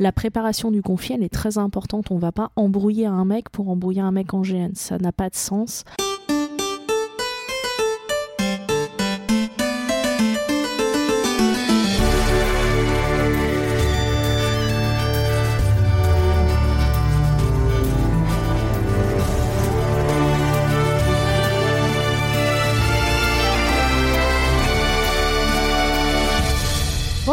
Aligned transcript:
la 0.00 0.10
préparation 0.10 0.72
du 0.72 0.82
conflit, 0.82 1.14
elle 1.14 1.22
est 1.22 1.32
très 1.32 1.56
importante. 1.56 2.10
On 2.10 2.18
va 2.18 2.32
pas 2.32 2.50
embrouiller 2.56 3.06
un 3.06 3.24
mec 3.24 3.48
pour 3.50 3.68
embrouiller 3.68 4.00
un 4.00 4.10
mec 4.10 4.34
en 4.34 4.40
GN. 4.40 4.72
Ça 4.74 4.98
n'a 4.98 5.12
pas 5.12 5.30
de 5.30 5.36
sens. 5.36 5.84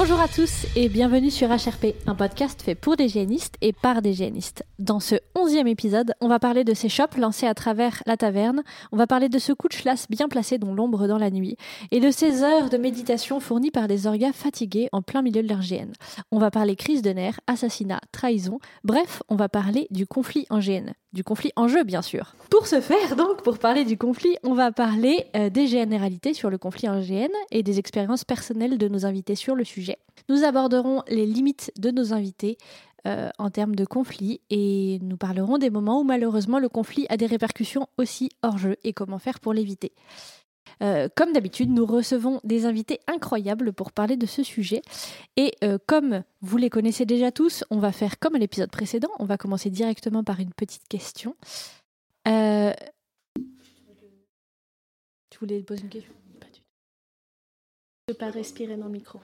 Bonjour 0.03 0.19
à 0.19 0.27
tous 0.27 0.65
et 0.75 0.89
bienvenue 0.89 1.29
sur 1.29 1.49
HRP, 1.49 1.93
un 2.07 2.15
podcast 2.15 2.63
fait 2.63 2.73
pour 2.73 2.95
des 2.95 3.07
génistes 3.07 3.55
et 3.61 3.71
par 3.71 4.01
des 4.01 4.13
génistes. 4.13 4.65
Dans 4.79 4.99
ce 4.99 5.13
onzième 5.35 5.67
épisode, 5.67 6.15
on 6.21 6.27
va 6.27 6.39
parler 6.39 6.63
de 6.63 6.73
ces 6.73 6.89
shops 6.89 7.17
lancés 7.19 7.45
à 7.45 7.53
travers 7.53 8.01
la 8.07 8.17
taverne, 8.17 8.63
on 8.91 8.97
va 8.97 9.05
parler 9.05 9.29
de 9.29 9.37
ce 9.37 9.53
coup 9.53 9.67
de 9.67 9.75
chlasse 9.75 10.07
bien 10.09 10.27
placé 10.27 10.57
dans 10.57 10.73
l'ombre 10.73 11.05
dans 11.05 11.19
la 11.19 11.29
nuit, 11.29 11.55
et 11.91 11.99
de 11.99 12.09
ces 12.09 12.41
heures 12.41 12.71
de 12.71 12.77
méditation 12.77 13.39
fournies 13.39 13.69
par 13.69 13.87
des 13.87 14.07
orgas 14.07 14.33
fatigués 14.33 14.89
en 14.91 15.03
plein 15.03 15.21
milieu 15.21 15.43
de 15.43 15.47
leur 15.47 15.59
GN. 15.59 15.91
On 16.31 16.39
va 16.39 16.49
parler 16.49 16.75
crise 16.75 17.03
de 17.03 17.11
nerfs, 17.11 17.39
assassinat, 17.45 18.01
trahison, 18.11 18.57
bref, 18.83 19.21
on 19.29 19.35
va 19.35 19.49
parler 19.49 19.85
du 19.91 20.07
conflit 20.07 20.47
en 20.49 20.57
GN 20.57 20.93
du 21.13 21.23
conflit 21.23 21.51
en 21.55 21.67
jeu, 21.67 21.83
bien 21.83 22.01
sûr. 22.01 22.35
Pour 22.49 22.67
ce 22.67 22.81
faire, 22.81 23.15
donc, 23.15 23.43
pour 23.43 23.59
parler 23.59 23.85
du 23.85 23.97
conflit, 23.97 24.37
on 24.43 24.53
va 24.53 24.71
parler 24.71 25.25
euh, 25.35 25.49
des 25.49 25.67
généralités 25.67 26.33
sur 26.33 26.49
le 26.49 26.57
conflit 26.57 26.87
en 26.87 27.01
GN 27.01 27.31
et 27.51 27.63
des 27.63 27.79
expériences 27.79 28.23
personnelles 28.23 28.77
de 28.77 28.87
nos 28.87 29.05
invités 29.05 29.35
sur 29.35 29.55
le 29.55 29.63
sujet. 29.63 29.97
Nous 30.29 30.43
aborderons 30.43 31.03
les 31.07 31.25
limites 31.25 31.71
de 31.77 31.91
nos 31.91 32.13
invités 32.13 32.57
euh, 33.07 33.29
en 33.39 33.49
termes 33.49 33.75
de 33.75 33.83
conflit 33.83 34.41
et 34.51 34.99
nous 35.01 35.17
parlerons 35.17 35.57
des 35.57 35.71
moments 35.71 36.01
où 36.01 36.03
malheureusement 36.03 36.59
le 36.59 36.69
conflit 36.69 37.07
a 37.09 37.17
des 37.17 37.25
répercussions 37.25 37.87
aussi 37.97 38.29
hors 38.43 38.59
jeu 38.59 38.75
et 38.83 38.93
comment 38.93 39.17
faire 39.17 39.39
pour 39.39 39.53
l'éviter. 39.53 39.91
Euh, 40.81 41.09
comme 41.15 41.33
d'habitude, 41.33 41.69
nous 41.69 41.85
recevons 41.85 42.39
des 42.43 42.65
invités 42.65 42.99
incroyables 43.07 43.73
pour 43.73 43.91
parler 43.91 44.17
de 44.17 44.25
ce 44.25 44.43
sujet. 44.43 44.81
Et 45.37 45.53
euh, 45.63 45.77
comme 45.87 46.23
vous 46.41 46.57
les 46.57 46.69
connaissez 46.69 47.05
déjà 47.05 47.31
tous, 47.31 47.63
on 47.69 47.79
va 47.79 47.91
faire 47.91 48.19
comme 48.19 48.35
à 48.35 48.39
l'épisode 48.39 48.71
précédent. 48.71 49.09
On 49.19 49.25
va 49.25 49.37
commencer 49.37 49.69
directement 49.69 50.23
par 50.23 50.39
une 50.39 50.53
petite 50.53 50.87
question. 50.87 51.35
Euh... 52.27 52.73
Tu 55.29 55.39
voulais 55.39 55.61
poser 55.61 55.83
une 55.83 55.89
question? 55.89 56.13
Pas 56.39 56.47
du 56.47 56.59
tout. 56.59 56.65
Je 58.07 58.13
ne 58.13 58.13
peux 58.13 58.17
pas 58.17 58.31
respirer 58.31 58.77
dans 58.77 58.85
le 58.85 58.91
micro. 58.91 59.19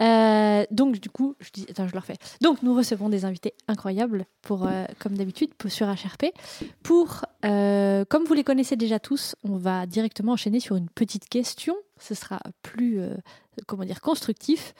Euh, 0.00 0.64
donc 0.70 0.98
du 0.98 1.10
coup, 1.10 1.36
je 1.40 1.50
dis, 1.52 1.66
attends, 1.68 1.86
je 1.86 1.92
le 1.92 1.98
refais. 1.98 2.16
Donc 2.40 2.62
nous 2.62 2.74
recevons 2.74 3.08
des 3.08 3.24
invités 3.24 3.54
incroyables 3.68 4.26
pour, 4.42 4.66
euh, 4.66 4.84
comme 4.98 5.16
d'habitude, 5.16 5.50
sur 5.68 5.86
HRP. 5.86 6.26
Pour, 6.82 7.24
euh, 7.44 8.04
comme 8.08 8.24
vous 8.24 8.34
les 8.34 8.44
connaissez 8.44 8.76
déjà 8.76 8.98
tous, 8.98 9.34
on 9.44 9.56
va 9.56 9.86
directement 9.86 10.32
enchaîner 10.32 10.60
sur 10.60 10.76
une 10.76 10.88
petite 10.88 11.28
question. 11.28 11.74
Ce 11.98 12.14
sera 12.14 12.40
plus, 12.62 13.00
comment 13.66 13.84
dire, 13.84 14.00
constructif. 14.00 14.74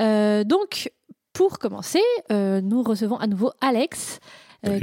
donc 0.00 0.92
pour 1.32 1.58
commencer, 1.60 2.02
nous 2.30 2.82
recevons 2.82 3.16
à 3.16 3.28
nouveau 3.28 3.52
Alex, 3.60 4.18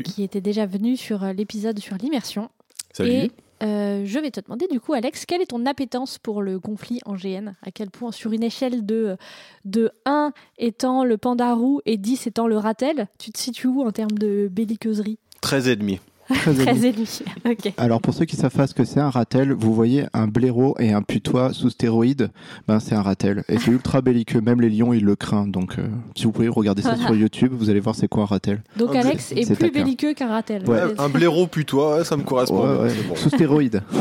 qui 0.06 0.24
était 0.24 0.42
déjà 0.42 0.66
venu 0.66 0.96
sur 0.96 1.26
l'épisode 1.34 1.80
sur 1.80 1.98
l'immersion. 1.98 2.50
Salut. 2.94 3.30
Euh, 3.64 4.04
je 4.06 4.20
vais 4.20 4.32
te 4.32 4.42
demander 4.42 4.68
du 4.68 4.80
coup, 4.80 4.94
Alex, 4.94 5.26
quelle 5.26 5.42
est 5.42 5.48
ton 5.48 5.66
appétence 5.66 6.18
pour 6.18 6.42
le 6.42 6.60
conflit 6.60 7.00
en 7.06 7.16
GN 7.16 7.54
À 7.64 7.72
quel 7.72 7.90
point, 7.90 8.12
sur 8.12 8.34
une 8.34 8.44
échelle 8.44 8.86
de, 8.86 9.18
de 9.64 9.92
1 10.06 10.34
étant 10.58 11.04
le 11.04 11.18
pandarou 11.18 11.82
et 11.86 11.98
10 11.98 12.28
étant 12.28 12.48
le 12.48 12.58
ratel, 12.58 13.08
tu 13.18 13.32
te 13.32 13.40
situes 13.40 13.68
où 13.68 13.84
en 13.84 13.92
termes 13.92 14.18
de 14.18 14.50
belliqueuserie? 14.52 15.18
13 15.42 15.68
et 15.70 15.76
demi. 15.76 16.00
13 16.30 16.86
et 16.86 16.92
demi. 16.92 17.20
ok. 17.46 17.74
Alors 17.78 18.02
pour 18.02 18.14
ceux 18.14 18.26
qui 18.26 18.36
savent 18.36 18.56
pas 18.56 18.68
ce 18.68 18.74
que 18.74 18.84
c'est 18.84 19.00
un 19.00 19.10
ratel, 19.10 19.54
vous 19.54 19.74
voyez 19.74 20.06
un 20.14 20.28
blaireau 20.28 20.76
et 20.80 20.92
un 20.92 21.02
putois 21.02 21.54
sous 21.54 21.70
stéroïdes, 21.70 22.32
ben 22.68 22.80
c'est 22.80 22.96
un 22.96 23.02
ratel 23.02 23.44
et 23.48 23.58
c'est 23.60 23.72
ultra 23.72 24.02
belliqueux. 24.02 24.42
Même 24.42 24.62
les 24.62 24.70
lions 24.70 24.94
ils 24.94 25.04
le 25.04 25.16
craignent. 25.16 25.52
Donc 25.52 25.78
euh, 25.78 25.88
si 26.16 26.26
vous 26.26 26.32
pouvez 26.32 26.48
regarder 26.48 26.82
ça 26.82 26.96
sur 26.96 27.16
YouTube, 27.16 27.54
vous 27.54 27.70
allez 27.70 27.80
voir 27.80 27.96
c'est 27.96 28.08
quoi 28.08 28.24
un 28.24 28.28
ratel. 28.28 28.64
Donc 28.78 28.96
Un 28.96 29.02
Alex 29.02 29.32
est, 29.32 29.56
plus 29.56 29.72
belliqueux 29.72 30.14
qu'un 30.14 30.30
ratel. 30.30 30.68
Ouais. 30.68 30.82
Un 30.98 31.10
blaireau 31.10 31.48
putois, 31.48 32.04
ça 32.04 32.18
me 32.18 32.24
correspond. 32.24 32.64
Ouais, 32.64 32.84
ouais, 32.84 32.90
C'est 32.90 33.08
bon. 33.08 33.16
Sous 33.16 33.30
stéroïdes. 33.30 33.84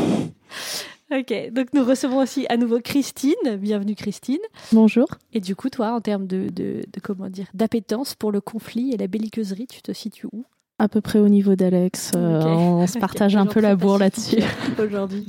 Ok, 1.11 1.31
donc 1.51 1.67
nous 1.73 1.85
recevons 1.85 2.17
aussi 2.17 2.47
à 2.49 2.57
nouveau 2.57 2.79
Christine. 2.79 3.57
Bienvenue 3.59 3.93
Christine. 3.93 4.39
Bonjour. 4.71 5.05
Et 5.33 5.39
du 5.39 5.55
coup, 5.55 5.69
toi, 5.69 5.93
en 5.93 6.01
termes 6.01 6.25
de, 6.25 6.49
de, 6.49 6.81
de 6.91 6.99
comment 6.99 7.29
dire, 7.29 7.45
d'appétence 7.53 8.15
pour 8.15 8.31
le 8.31 8.41
conflit 8.41 8.91
et 8.91 8.97
la 8.97 9.05
belliqueuserie, 9.05 9.67
tu 9.67 9.83
te 9.83 9.91
situes 9.93 10.27
où? 10.33 10.45
À 10.77 10.89
peu 10.89 10.99
près 10.99 11.19
au 11.19 11.29
niveau 11.29 11.55
d'Alex. 11.55 12.11
euh. 12.15 12.43
On 12.43 12.87
se 12.87 12.99
partage 12.99 13.35
un 13.35 13.45
peu 13.45 13.61
la 13.61 13.75
bourre 13.75 13.99
là-dessus. 13.99 14.39
aujourd'hui. 14.79 15.27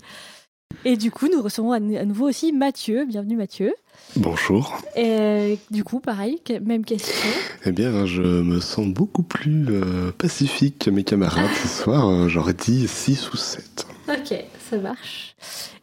Et 0.85 0.97
du 0.97 1.11
coup, 1.11 1.29
nous 1.33 1.41
recevons 1.43 1.73
à, 1.73 1.81
nouveau 1.81 2.29
aussi 2.29 2.53
Mathieu. 2.53 3.05
Bienvenue 3.07 3.37
Mathieu. 3.37 3.73
Bonjour. 4.17 4.77
Et 4.97 5.59
du 5.71 5.85
coup, 5.85 6.01
pareil, 6.01 6.41
même 6.65 6.85
question. 6.85 7.29
Eh 7.65 7.73
bien, 7.73 8.07
je 8.07 8.23
me 8.23 8.61
sens 8.61 8.87
beaucoup 8.89 9.23
plus 9.23 9.67
euh, 9.69 10.11
pacifique 10.17 10.81
que 10.81 10.91
mes 10.91 11.05
camarades 11.05 11.51
ce 11.63 11.69
soir. 11.69 12.09
Euh, 12.09 12.29
J'aurais 12.29 12.55
dit 12.55 12.87
6 12.89 13.33
ou 13.33 13.37
7. 13.37 13.87
Ok, 14.09 14.45
ça 14.67 14.79
marche. 14.79 15.37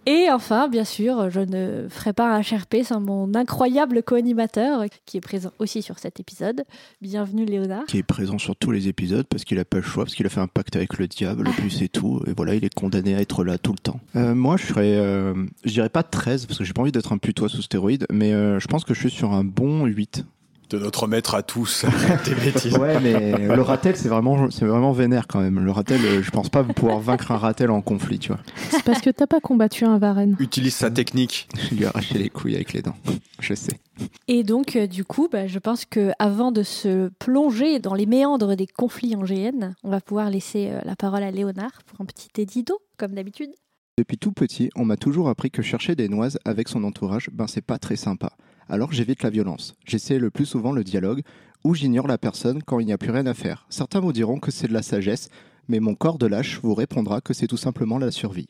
Et 0.05 0.27
enfin, 0.29 0.67
bien 0.67 0.83
sûr, 0.83 1.29
je 1.29 1.39
ne 1.39 1.87
ferai 1.89 2.11
pas 2.11 2.35
un 2.35 2.41
HRP 2.41 2.83
sans 2.83 2.99
mon 2.99 3.33
incroyable 3.33 4.03
co-animateur 4.03 4.83
qui 5.05 5.17
est 5.17 5.21
présent 5.21 5.51
aussi 5.59 5.81
sur 5.81 5.99
cet 5.99 6.19
épisode. 6.19 6.65
Bienvenue 7.01 7.45
Léonard. 7.45 7.85
Qui 7.85 7.99
est 7.99 8.03
présent 8.03 8.37
sur 8.37 8.55
tous 8.55 8.71
les 8.71 8.89
épisodes 8.89 9.25
parce 9.27 9.45
qu'il 9.45 9.59
a 9.59 9.65
pas 9.65 9.77
le 9.77 9.83
choix, 9.83 10.03
parce 10.03 10.15
qu'il 10.15 10.25
a 10.25 10.29
fait 10.29 10.41
un 10.41 10.47
pacte 10.47 10.75
avec 10.75 10.97
le 10.97 11.07
diable, 11.07 11.47
et 11.47 11.51
puis 11.51 11.71
c'est 11.71 11.87
tout. 11.87 12.21
Et 12.27 12.33
voilà, 12.35 12.55
il 12.55 12.65
est 12.65 12.73
condamné 12.73 13.15
à 13.15 13.21
être 13.21 13.43
là 13.45 13.57
tout 13.57 13.71
le 13.71 13.79
temps. 13.79 13.99
Euh, 14.15 14.35
moi 14.35 14.57
je 14.57 14.65
serais, 14.65 14.95
euh, 14.97 15.33
dirais 15.65 15.89
pas 15.89 16.03
13 16.03 16.45
parce 16.45 16.59
que 16.59 16.65
j'ai 16.65 16.73
pas 16.73 16.81
envie 16.81 16.91
d'être 16.91 17.13
un 17.13 17.17
putois 17.17 17.47
sous 17.47 17.61
stéroïdes, 17.61 18.05
mais 18.11 18.33
euh, 18.33 18.59
je 18.59 18.67
pense 18.67 18.83
que 18.83 18.93
je 18.93 18.99
suis 18.99 19.11
sur 19.11 19.31
un 19.31 19.45
bon 19.45 19.85
8. 19.85 20.25
De 20.73 20.79
notre 20.79 21.05
maître 21.05 21.35
à 21.35 21.43
tous. 21.43 21.85
Tes 22.23 22.33
bêtises. 22.33 22.75
Ouais, 22.79 22.99
mais 22.99 23.47
le 23.55 23.61
ratel, 23.61 23.95
c'est 23.95 24.09
vraiment, 24.09 24.49
c'est 24.49 24.65
vraiment 24.65 24.91
vénère 24.91 25.27
quand 25.27 25.39
même. 25.39 25.63
Le 25.63 25.69
ratel, 25.69 26.03
euh, 26.03 26.23
je 26.23 26.31
pense 26.31 26.49
pas 26.49 26.63
pouvoir 26.63 26.97
vaincre 26.99 27.31
un 27.31 27.37
ratel 27.37 27.69
en 27.69 27.83
conflit, 27.83 28.17
tu 28.17 28.29
vois. 28.29 28.39
C'est 28.71 28.81
parce 28.81 28.99
que 28.99 29.11
t'as 29.11 29.27
pas 29.27 29.39
combattu 29.39 29.85
un 29.85 29.99
Varenne. 29.99 30.35
Utilise 30.39 30.73
sa 30.73 30.89
technique. 30.89 31.47
Je 31.55 31.75
lui 31.75 31.83
ai 31.83 31.85
arraché 31.85 32.17
les 32.17 32.29
couilles 32.29 32.55
avec 32.55 32.73
les 32.73 32.81
dents. 32.81 32.95
Je 33.39 33.53
sais. 33.53 33.79
Et 34.27 34.43
donc, 34.43 34.75
euh, 34.75 34.87
du 34.87 35.05
coup, 35.05 35.29
bah, 35.31 35.45
je 35.45 35.59
pense 35.59 35.85
que 35.85 36.09
avant 36.17 36.51
de 36.51 36.63
se 36.63 37.09
plonger 37.19 37.77
dans 37.77 37.93
les 37.93 38.07
méandres 38.07 38.55
des 38.55 38.65
conflits 38.65 39.15
en 39.15 39.21
GN, 39.21 39.75
on 39.83 39.91
va 39.91 40.01
pouvoir 40.01 40.31
laisser 40.31 40.69
euh, 40.71 40.79
la 40.85 40.95
parole 40.95 41.21
à 41.21 41.29
Léonard 41.29 41.83
pour 41.85 42.01
un 42.01 42.05
petit 42.05 42.29
édito, 42.41 42.79
comme 42.97 43.13
d'habitude. 43.13 43.51
Depuis 43.99 44.17
tout 44.17 44.31
petit, 44.31 44.71
on 44.75 44.85
m'a 44.85 44.97
toujours 44.97 45.29
appris 45.29 45.51
que 45.51 45.61
chercher 45.61 45.95
des 45.95 46.09
noises 46.09 46.39
avec 46.45 46.67
son 46.67 46.83
entourage, 46.83 47.29
ben 47.31 47.45
c'est 47.45 47.61
pas 47.61 47.77
très 47.77 47.95
sympa. 47.95 48.31
Alors 48.69 48.91
j'évite 48.91 49.23
la 49.23 49.29
violence. 49.29 49.75
J'essaie 49.85 50.19
le 50.19 50.29
plus 50.29 50.45
souvent 50.45 50.71
le 50.71 50.83
dialogue, 50.83 51.21
ou 51.63 51.75
j'ignore 51.75 52.07
la 52.07 52.17
personne 52.17 52.61
quand 52.63 52.79
il 52.79 52.85
n'y 52.85 52.93
a 52.93 52.97
plus 52.97 53.11
rien 53.11 53.25
à 53.25 53.33
faire. 53.33 53.65
Certains 53.69 53.99
vous 53.99 54.13
diront 54.13 54.39
que 54.39 54.51
c'est 54.51 54.67
de 54.67 54.73
la 54.73 54.81
sagesse, 54.81 55.29
mais 55.67 55.79
mon 55.79 55.95
corps 55.95 56.17
de 56.17 56.27
lâche 56.27 56.59
vous 56.61 56.73
répondra 56.73 57.21
que 57.21 57.33
c'est 57.33 57.47
tout 57.47 57.57
simplement 57.57 57.97
la 57.97 58.11
survie. 58.11 58.49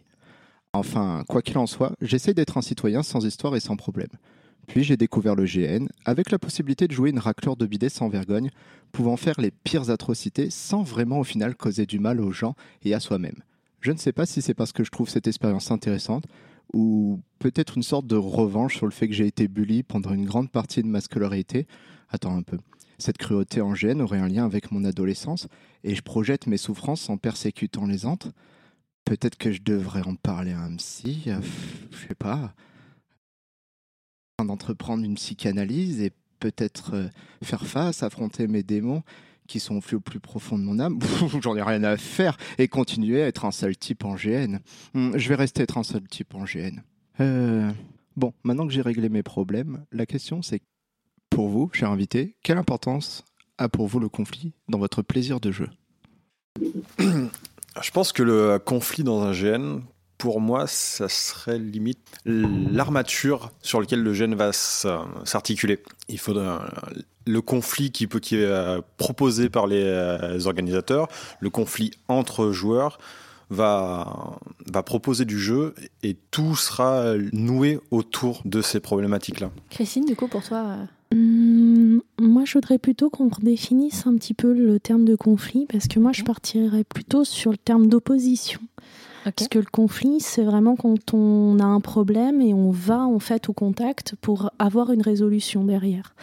Enfin, 0.73 1.23
quoi 1.27 1.43
qu'il 1.43 1.57
en 1.59 1.67
soit, 1.67 1.93
j'essaie 2.01 2.33
d'être 2.33 2.57
un 2.57 2.63
citoyen 2.63 3.03
sans 3.03 3.23
histoire 3.25 3.55
et 3.55 3.59
sans 3.59 3.75
problème. 3.75 4.09
Puis 4.67 4.83
j'ai 4.83 4.97
découvert 4.97 5.35
le 5.35 5.45
GN, 5.45 5.87
avec 6.05 6.31
la 6.31 6.39
possibilité 6.39 6.87
de 6.87 6.93
jouer 6.93 7.09
une 7.11 7.19
raclure 7.19 7.57
de 7.57 7.65
bidet 7.65 7.89
sans 7.89 8.07
vergogne, 8.07 8.49
pouvant 8.91 9.17
faire 9.17 9.39
les 9.39 9.51
pires 9.51 9.89
atrocités 9.89 10.49
sans 10.49 10.81
vraiment 10.81 11.19
au 11.19 11.23
final 11.23 11.55
causer 11.55 11.85
du 11.85 11.99
mal 11.99 12.21
aux 12.21 12.31
gens 12.31 12.55
et 12.83 12.93
à 12.93 12.99
soi-même. 12.99 13.43
Je 13.81 13.91
ne 13.91 13.97
sais 13.97 14.13
pas 14.13 14.25
si 14.25 14.41
c'est 14.41 14.53
parce 14.53 14.71
que 14.71 14.83
je 14.83 14.91
trouve 14.91 15.09
cette 15.09 15.27
expérience 15.27 15.69
intéressante 15.69 16.25
ou 16.73 17.21
peut-être 17.39 17.77
une 17.77 17.83
sorte 17.83 18.07
de 18.07 18.15
revanche 18.15 18.77
sur 18.77 18.85
le 18.85 18.91
fait 18.91 19.07
que 19.07 19.13
j'ai 19.13 19.27
été 19.27 19.47
bully 19.47 19.83
pendant 19.83 20.13
une 20.13 20.25
grande 20.25 20.49
partie 20.49 20.81
de 20.81 20.87
ma 20.87 21.01
scolarité. 21.01 21.67
Attends 22.09 22.35
un 22.35 22.41
peu. 22.41 22.57
Cette 22.97 23.17
cruauté 23.17 23.61
en 23.61 23.73
GN 23.73 24.01
aurait 24.01 24.19
un 24.19 24.27
lien 24.27 24.45
avec 24.45 24.71
mon 24.71 24.83
adolescence 24.83 25.47
et 25.83 25.95
je 25.95 26.01
projette 26.01 26.47
mes 26.47 26.57
souffrances 26.57 27.09
en 27.09 27.17
persécutant 27.17 27.85
les 27.85 28.05
autres. 28.05 28.31
Peut-être 29.05 29.37
que 29.37 29.51
je 29.51 29.61
devrais 29.61 30.07
en 30.07 30.15
parler 30.15 30.53
à 30.53 30.61
un 30.61 30.75
psy, 30.77 31.23
euh, 31.27 31.39
je 31.91 32.07
sais 32.07 32.15
pas. 32.15 32.53
D'entreprendre 34.39 35.03
une 35.03 35.15
psychanalyse 35.15 36.01
et 36.01 36.11
peut-être 36.39 36.95
euh, 36.95 37.07
faire 37.43 37.65
face, 37.65 38.03
affronter 38.03 38.47
mes 38.47 38.63
démons 38.63 39.03
qui 39.47 39.59
sont 39.59 39.79
au 39.93 39.99
plus 39.99 40.19
profond 40.19 40.57
de 40.57 40.63
mon 40.63 40.79
âme. 40.79 40.99
J'en 41.41 41.55
ai 41.55 41.61
rien 41.61 41.83
à 41.83 41.97
faire 41.97 42.37
et 42.57 42.67
continuer 42.67 43.21
à 43.23 43.27
être 43.27 43.45
un 43.45 43.51
sale 43.51 43.77
type 43.77 44.03
en 44.05 44.15
GN. 44.15 44.57
Hmm, 44.93 45.17
Je 45.17 45.29
vais 45.29 45.35
rester 45.35 45.63
être 45.63 45.77
un 45.77 45.83
seul 45.83 46.07
type 46.07 46.33
en 46.35 46.43
GN. 46.45 46.81
Euh, 47.19 47.71
bon, 48.15 48.33
maintenant 48.43 48.65
que 48.67 48.73
j'ai 48.73 48.81
réglé 48.81 49.09
mes 49.09 49.23
problèmes, 49.23 49.85
la 49.91 50.05
question 50.05 50.41
c'est 50.41 50.61
pour 51.29 51.49
vous, 51.49 51.69
cher 51.73 51.89
invité, 51.89 52.35
quelle 52.43 52.57
importance 52.57 53.23
a 53.57 53.69
pour 53.69 53.87
vous 53.87 53.99
le 53.99 54.09
conflit 54.09 54.53
dans 54.69 54.79
votre 54.79 55.01
plaisir 55.01 55.39
de 55.39 55.51
jeu? 55.51 55.69
Je 56.99 57.91
pense 57.91 58.11
que 58.13 58.23
le 58.23 58.59
conflit 58.59 59.03
dans 59.03 59.21
un 59.23 59.31
GN, 59.31 59.79
pour 60.17 60.39
moi, 60.39 60.67
ça 60.67 61.09
serait 61.09 61.57
limite 61.59 62.17
l'armature 62.25 63.51
sur 63.61 63.79
laquelle 63.81 64.03
le 64.03 64.13
GN 64.13 64.35
va 64.35 64.49
s- 64.49 64.85
s'articuler. 65.25 65.79
Il 66.07 66.19
faudrait, 66.19 66.57
le 67.25 67.41
conflit 67.41 67.91
qui, 67.91 68.07
peut, 68.07 68.19
qui 68.19 68.35
est 68.35 68.45
euh, 68.45 68.81
proposé 68.97 69.49
par 69.49 69.67
les 69.67 69.83
euh, 69.83 70.45
organisateurs, 70.45 71.07
le 71.39 71.49
conflit 71.49 71.91
entre 72.07 72.51
joueurs, 72.51 72.97
va, 73.49 74.39
va 74.71 74.81
proposer 74.81 75.25
du 75.25 75.37
jeu 75.37 75.75
et 76.01 76.15
tout 76.31 76.55
sera 76.55 77.13
noué 77.33 77.79
autour 77.91 78.41
de 78.45 78.61
ces 78.61 78.79
problématiques-là. 78.79 79.51
Christine, 79.69 80.05
du 80.05 80.15
coup, 80.15 80.27
pour 80.27 80.41
toi 80.41 80.57
euh, 80.57 80.85
Hum, 81.13 82.01
moi, 82.19 82.43
je 82.45 82.53
voudrais 82.55 82.79
plutôt 82.79 83.11
qu'on 83.11 83.29
redéfinisse 83.29 84.07
un 84.07 84.15
petit 84.15 84.33
peu 84.33 84.51
le 84.51 84.79
terme 84.79 85.05
de 85.05 85.15
conflit, 85.15 85.67
parce 85.71 85.87
que 85.87 85.99
moi, 85.99 86.11
je 86.11 86.23
partirais 86.23 86.83
plutôt 86.83 87.23
sur 87.23 87.51
le 87.51 87.57
terme 87.57 87.87
d'opposition. 87.87 88.59
Parce 89.23 89.47
que 89.47 89.59
le 89.59 89.67
conflit, 89.71 90.19
c'est 90.19 90.43
vraiment 90.43 90.75
quand 90.75 91.13
on 91.13 91.59
a 91.59 91.63
un 91.63 91.79
problème 91.79 92.41
et 92.41 92.53
on 92.53 92.71
va 92.71 92.99
en 93.01 93.19
fait 93.19 93.47
au 93.47 93.53
contact 93.53 94.15
pour 94.19 94.49
avoir 94.59 94.91
une 94.91 95.01
résolution 95.01 95.63
derrière. 95.63 96.13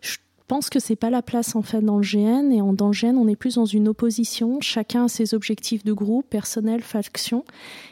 Je 0.00 0.16
pense 0.48 0.70
que 0.70 0.80
c'est 0.80 0.96
pas 0.96 1.10
la 1.10 1.22
place 1.22 1.54
en 1.54 1.62
fait 1.62 1.82
dans 1.82 1.98
le 1.98 2.02
GN 2.02 2.50
et 2.52 2.60
en, 2.60 2.72
dans 2.72 2.88
le 2.88 2.92
GN, 2.92 3.16
on 3.16 3.28
est 3.28 3.36
plus 3.36 3.54
dans 3.54 3.66
une 3.66 3.86
opposition. 3.86 4.60
Chacun 4.60 5.04
a 5.04 5.08
ses 5.08 5.34
objectifs 5.34 5.84
de 5.84 5.92
groupe, 5.92 6.26
personnel, 6.28 6.80
faction. 6.80 7.44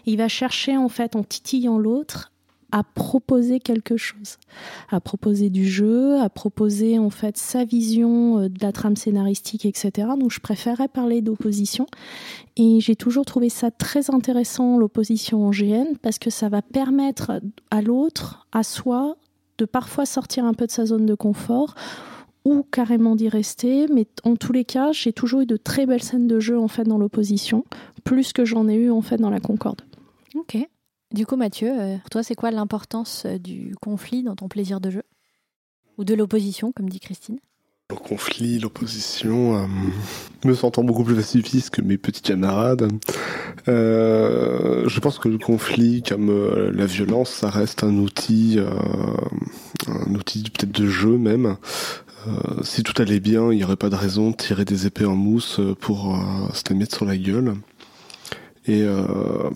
Il 0.07 0.17
va 0.17 0.29
chercher 0.29 0.77
en 0.77 0.89
fait 0.89 1.15
en 1.15 1.23
titillant 1.23 1.79
l'autre 1.79 2.33
à 2.73 2.83
proposer 2.83 3.61
quelque 3.61 3.97
chose, 3.97 4.39
à 4.91 5.01
proposer 5.01 5.51
du 5.51 5.69
jeu, 5.69 6.19
à 6.19 6.29
proposer 6.29 6.99
en 6.99 7.11
fait 7.11 7.37
sa 7.37 7.65
vision 7.65 8.41
euh, 8.41 8.49
de 8.49 8.59
la 8.61 8.73
trame 8.73 8.97
scénaristique, 8.97 9.65
etc. 9.65 10.09
Donc 10.19 10.33
je 10.33 10.41
préférais 10.41 10.89
parler 10.89 11.23
d'opposition 11.23 11.87
et 12.57 12.81
j'ai 12.81 12.97
toujours 12.97 13.25
trouvé 13.25 13.51
ça 13.51 13.71
très 13.71 14.11
intéressant 14.11 14.79
l'opposition 14.79 15.47
en 15.47 15.51
GN 15.51 15.95
parce 16.03 16.19
que 16.19 16.31
ça 16.31 16.49
va 16.49 16.61
permettre 16.61 17.41
à 17.71 17.83
l'autre, 17.83 18.47
à 18.51 18.63
soi, 18.63 19.17
de 19.59 19.65
parfois 19.65 20.05
sortir 20.05 20.45
un 20.45 20.53
peu 20.53 20.67
de 20.67 20.73
sa 20.73 20.87
zone 20.87 21.07
de 21.07 21.15
confort 21.15 21.75
ou 22.47 22.63
carrément 22.63 23.17
d'y 23.17 23.29
rester. 23.29 23.87
Mais 23.93 24.07
en 24.23 24.37
tous 24.37 24.53
les 24.53 24.65
cas, 24.65 24.93
j'ai 24.93 25.13
toujours 25.13 25.41
eu 25.41 25.47
de 25.47 25.57
très 25.57 25.85
belles 25.85 26.03
scènes 26.03 26.29
de 26.29 26.39
jeu 26.39 26.59
en 26.59 26.69
fait 26.69 26.85
dans 26.85 26.97
l'opposition, 26.97 27.65
plus 28.05 28.33
que 28.33 28.45
j'en 28.45 28.69
ai 28.69 28.77
eu 28.77 28.91
en 28.91 29.03
fait 29.03 29.17
dans 29.17 29.31
la 29.31 29.41
Concorde. 29.41 29.83
Ok. 30.37 30.57
Du 31.13 31.27
coup, 31.27 31.37
Mathieu, 31.37 31.69
euh, 31.71 31.99
pour 31.99 32.11
toi, 32.11 32.23
c'est 32.23 32.35
quoi 32.35 32.51
l'importance 32.51 33.25
euh, 33.27 33.39
du 33.39 33.75
conflit 33.81 34.23
dans 34.23 34.37
ton 34.37 34.49
plaisir 34.49 34.81
de 34.81 34.91
jeu? 34.91 35.03
Ou 35.99 36.05
de 36.05 36.15
l'opposition, 36.15 36.73
comme 36.73 36.89
dit 36.89 37.01
Christine? 37.01 37.39
Le 37.91 37.97
conflit, 37.97 38.59
l'opposition, 38.59 39.57
euh, 39.57 39.67
me 40.45 40.55
sentant 40.55 40.83
beaucoup 40.83 41.05
plus 41.05 41.15
pacifiste 41.15 41.71
que 41.71 41.83
mes 41.83 41.97
petits 41.97 42.23
camarades. 42.23 42.91
Euh, 43.69 44.89
je 44.89 45.01
pense 45.01 45.19
que 45.19 45.29
le 45.29 45.39
conflit, 45.39 46.03
comme 46.03 46.29
euh, 46.29 46.73
la 46.73 46.87
violence, 46.87 47.31
ça 47.31 47.49
reste 47.49 47.85
un 47.85 47.97
outil, 47.99 48.57
euh, 48.59 48.69
un 49.87 50.15
outil 50.15 50.43
peut-être 50.43 50.73
de 50.73 50.87
jeu 50.89 51.17
même. 51.17 51.57
Euh, 52.27 52.63
si 52.63 52.83
tout 52.83 53.01
allait 53.01 53.21
bien, 53.21 53.53
il 53.53 53.57
n'y 53.59 53.65
aurait 53.65 53.77
pas 53.77 53.91
de 53.91 53.95
raison 53.95 54.31
de 54.31 54.37
tirer 54.37 54.65
des 54.65 54.87
épées 54.87 55.05
en 55.07 55.15
mousse 55.17 55.61
pour 55.81 56.15
euh, 56.15 56.19
se 56.55 56.63
les 56.71 56.75
mettre 56.77 56.97
sur 56.97 57.05
la 57.05 57.17
gueule. 57.17 57.55
Et 58.67 58.83
euh, 58.83 59.49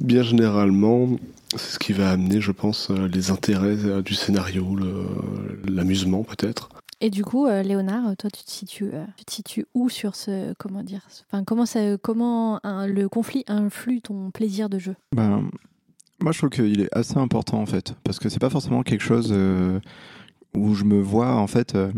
bien 0.00 0.22
généralement, 0.22 1.08
c'est 1.52 1.72
ce 1.74 1.78
qui 1.78 1.92
va 1.94 2.10
amener, 2.10 2.40
je 2.40 2.52
pense, 2.52 2.90
euh, 2.90 3.08
les 3.08 3.30
intérêts 3.30 3.84
euh, 3.86 4.02
du 4.02 4.14
scénario, 4.14 4.76
l'amusement 5.66 6.22
peut-être. 6.22 6.68
Et 7.00 7.10
du 7.10 7.24
coup, 7.24 7.46
euh, 7.46 7.62
Léonard, 7.62 8.16
toi, 8.16 8.28
tu 8.28 8.42
te 8.42 8.50
situes, 8.50 8.90
euh, 8.92 9.04
tu 9.16 9.24
te 9.24 9.32
situes 9.32 9.66
où 9.72 9.88
sur 9.88 10.16
ce, 10.16 10.52
comment 10.58 10.82
dire, 10.82 11.00
enfin, 11.30 11.44
comment 11.44 11.64
ça, 11.64 11.96
comment 11.96 12.58
un- 12.66 12.86
le 12.88 13.08
conflit 13.08 13.44
influe 13.46 14.00
ton 14.02 14.30
plaisir 14.32 14.68
de 14.68 14.78
jeu? 14.80 14.96
Ben, 15.14 15.48
moi, 16.20 16.32
je 16.32 16.38
trouve 16.38 16.50
qu'il 16.50 16.80
est 16.80 16.88
assez 16.92 17.16
important 17.16 17.60
en 17.62 17.66
fait, 17.66 17.94
parce 18.02 18.18
que 18.18 18.28
c'est 18.28 18.40
pas 18.40 18.50
forcément 18.50 18.82
quelque 18.82 19.04
chose 19.04 19.28
euh, 19.30 19.78
où 20.54 20.74
je 20.74 20.84
me 20.84 21.00
vois 21.00 21.34
en 21.34 21.46
fait. 21.46 21.74
euh, 21.74 21.92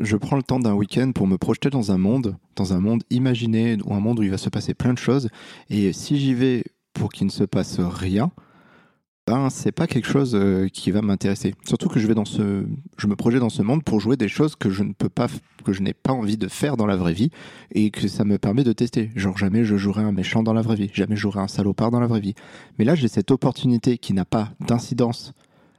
je 0.00 0.16
prends 0.16 0.36
le 0.36 0.42
temps 0.42 0.58
d'un 0.58 0.74
week-end 0.74 1.12
pour 1.14 1.26
me 1.26 1.38
projeter 1.38 1.70
dans 1.70 1.90
un 1.92 1.98
monde, 1.98 2.36
dans 2.54 2.72
un 2.74 2.80
monde 2.80 3.02
imaginé, 3.10 3.78
ou 3.84 3.94
un 3.94 4.00
monde 4.00 4.18
où 4.18 4.22
il 4.22 4.30
va 4.30 4.38
se 4.38 4.50
passer 4.50 4.74
plein 4.74 4.92
de 4.92 4.98
choses. 4.98 5.28
Et 5.70 5.92
si 5.92 6.18
j'y 6.18 6.34
vais 6.34 6.64
pour 6.92 7.12
qu'il 7.12 7.26
ne 7.26 7.32
se 7.32 7.44
passe 7.44 7.80
rien, 7.80 8.30
ben 9.26 9.50
c'est 9.50 9.72
pas 9.72 9.86
quelque 9.86 10.06
chose 10.06 10.34
euh, 10.34 10.68
qui 10.68 10.90
va 10.92 11.02
m'intéresser. 11.02 11.54
Surtout 11.66 11.88
que 11.88 11.98
je 11.98 12.06
vais 12.06 12.14
dans 12.14 12.24
ce, 12.24 12.64
je 12.96 13.06
me 13.06 13.16
projette 13.16 13.40
dans 13.40 13.48
ce 13.48 13.62
monde 13.62 13.82
pour 13.82 14.00
jouer 14.00 14.16
des 14.16 14.28
choses 14.28 14.54
que 14.54 14.70
je 14.70 14.84
ne 14.84 14.92
peux 14.92 15.08
pas, 15.08 15.26
que 15.64 15.72
je 15.72 15.82
n'ai 15.82 15.94
pas 15.94 16.12
envie 16.12 16.36
de 16.36 16.46
faire 16.46 16.76
dans 16.76 16.86
la 16.86 16.96
vraie 16.96 17.12
vie, 17.12 17.30
et 17.72 17.90
que 17.90 18.06
ça 18.06 18.24
me 18.24 18.38
permet 18.38 18.62
de 18.62 18.72
tester. 18.72 19.10
Genre 19.16 19.36
jamais 19.36 19.64
je 19.64 19.76
jouerai 19.76 20.02
un 20.02 20.12
méchant 20.12 20.42
dans 20.44 20.52
la 20.52 20.62
vraie 20.62 20.76
vie, 20.76 20.90
jamais 20.92 21.16
je 21.16 21.22
jouerai 21.22 21.40
un 21.40 21.48
salopard 21.48 21.90
dans 21.90 22.00
la 22.00 22.06
vraie 22.06 22.20
vie. 22.20 22.34
Mais 22.78 22.84
là 22.84 22.94
j'ai 22.94 23.08
cette 23.08 23.30
opportunité 23.32 23.98
qui 23.98 24.12
n'a 24.12 24.24
pas 24.24 24.52
d'incidence 24.60 25.32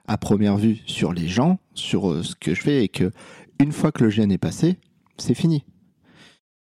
à 0.08 0.18
première 0.18 0.58
vue 0.58 0.80
sur 0.86 1.14
les 1.14 1.28
gens, 1.28 1.60
sur 1.74 2.10
euh, 2.10 2.24
ce 2.24 2.36
que 2.36 2.54
je 2.54 2.62
fais, 2.62 2.84
et 2.84 2.88
que 2.90 3.12
une 3.60 3.72
fois 3.72 3.92
que 3.92 4.04
le 4.04 4.10
gène 4.10 4.32
est 4.32 4.38
passé, 4.38 4.78
c'est 5.18 5.34
fini. 5.34 5.64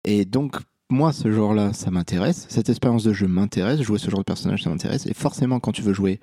Et 0.05 0.25
donc 0.25 0.57
moi 0.91 1.13
ce 1.13 1.31
genre-là, 1.33 1.73
ça 1.73 1.91
m'intéresse. 1.91 2.47
Cette 2.49 2.69
expérience 2.69 3.05
de 3.05 3.13
jeu 3.13 3.27
m'intéresse. 3.27 3.81
Jouer 3.83 3.99
ce 3.99 4.11
genre 4.11 4.21
de 4.21 4.25
personnage, 4.25 4.63
ça 4.63 4.71
m'intéresse. 4.71 5.07
Et 5.07 5.15
forcément, 5.15 5.61
quand 5.61 5.73
tu 5.73 5.83
veux 5.83 5.93
jouer 5.93 6.21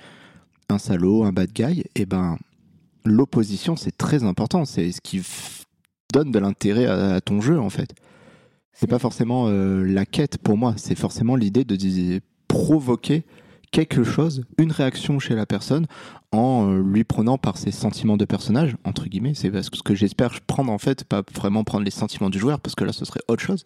un 0.69 0.77
salaud, 0.77 1.23
un 1.23 1.31
bad 1.33 1.51
guy, 1.51 1.83
et 1.95 2.05
ben 2.05 2.37
l'opposition 3.05 3.75
c'est 3.75 3.95
très 3.97 4.23
important. 4.23 4.65
C'est 4.65 4.91
ce 4.91 5.01
qui 5.01 5.21
donne 6.13 6.31
de 6.31 6.39
l'intérêt 6.39 6.85
à, 6.85 7.15
à 7.15 7.21
ton 7.21 7.41
jeu 7.41 7.59
en 7.59 7.69
fait. 7.69 7.93
C'est 8.71 8.87
pas 8.87 8.99
forcément 8.99 9.47
euh, 9.47 9.83
la 9.83 10.05
quête 10.05 10.37
pour 10.39 10.57
moi, 10.57 10.73
c'est 10.77 10.97
forcément 10.97 11.35
l'idée 11.35 11.63
de 11.63 11.75
dis- 11.75 12.21
provoquer 12.47 13.23
quelque 13.73 14.03
chose, 14.03 14.45
une 14.59 14.71
réaction 14.71 15.17
chez 15.17 15.33
la 15.33 15.47
personne 15.47 15.87
en 16.31 16.69
euh, 16.69 16.81
lui 16.81 17.03
prenant 17.03 17.39
par 17.39 17.57
ses 17.57 17.71
sentiments 17.71 18.17
de 18.17 18.23
personnage, 18.23 18.77
entre 18.85 19.07
guillemets. 19.07 19.33
C'est 19.33 19.51
ce 19.61 19.81
que 19.83 19.95
j'espère 19.95 20.39
prendre 20.41 20.71
en 20.71 20.77
fait, 20.77 21.03
pas 21.03 21.23
vraiment 21.35 21.63
prendre 21.63 21.83
les 21.83 21.91
sentiments 21.91 22.29
du 22.29 22.37
joueur, 22.39 22.61
parce 22.61 22.75
que 22.75 22.83
là 22.85 22.93
ce 22.93 23.03
serait 23.03 23.21
autre 23.27 23.41
chose, 23.41 23.65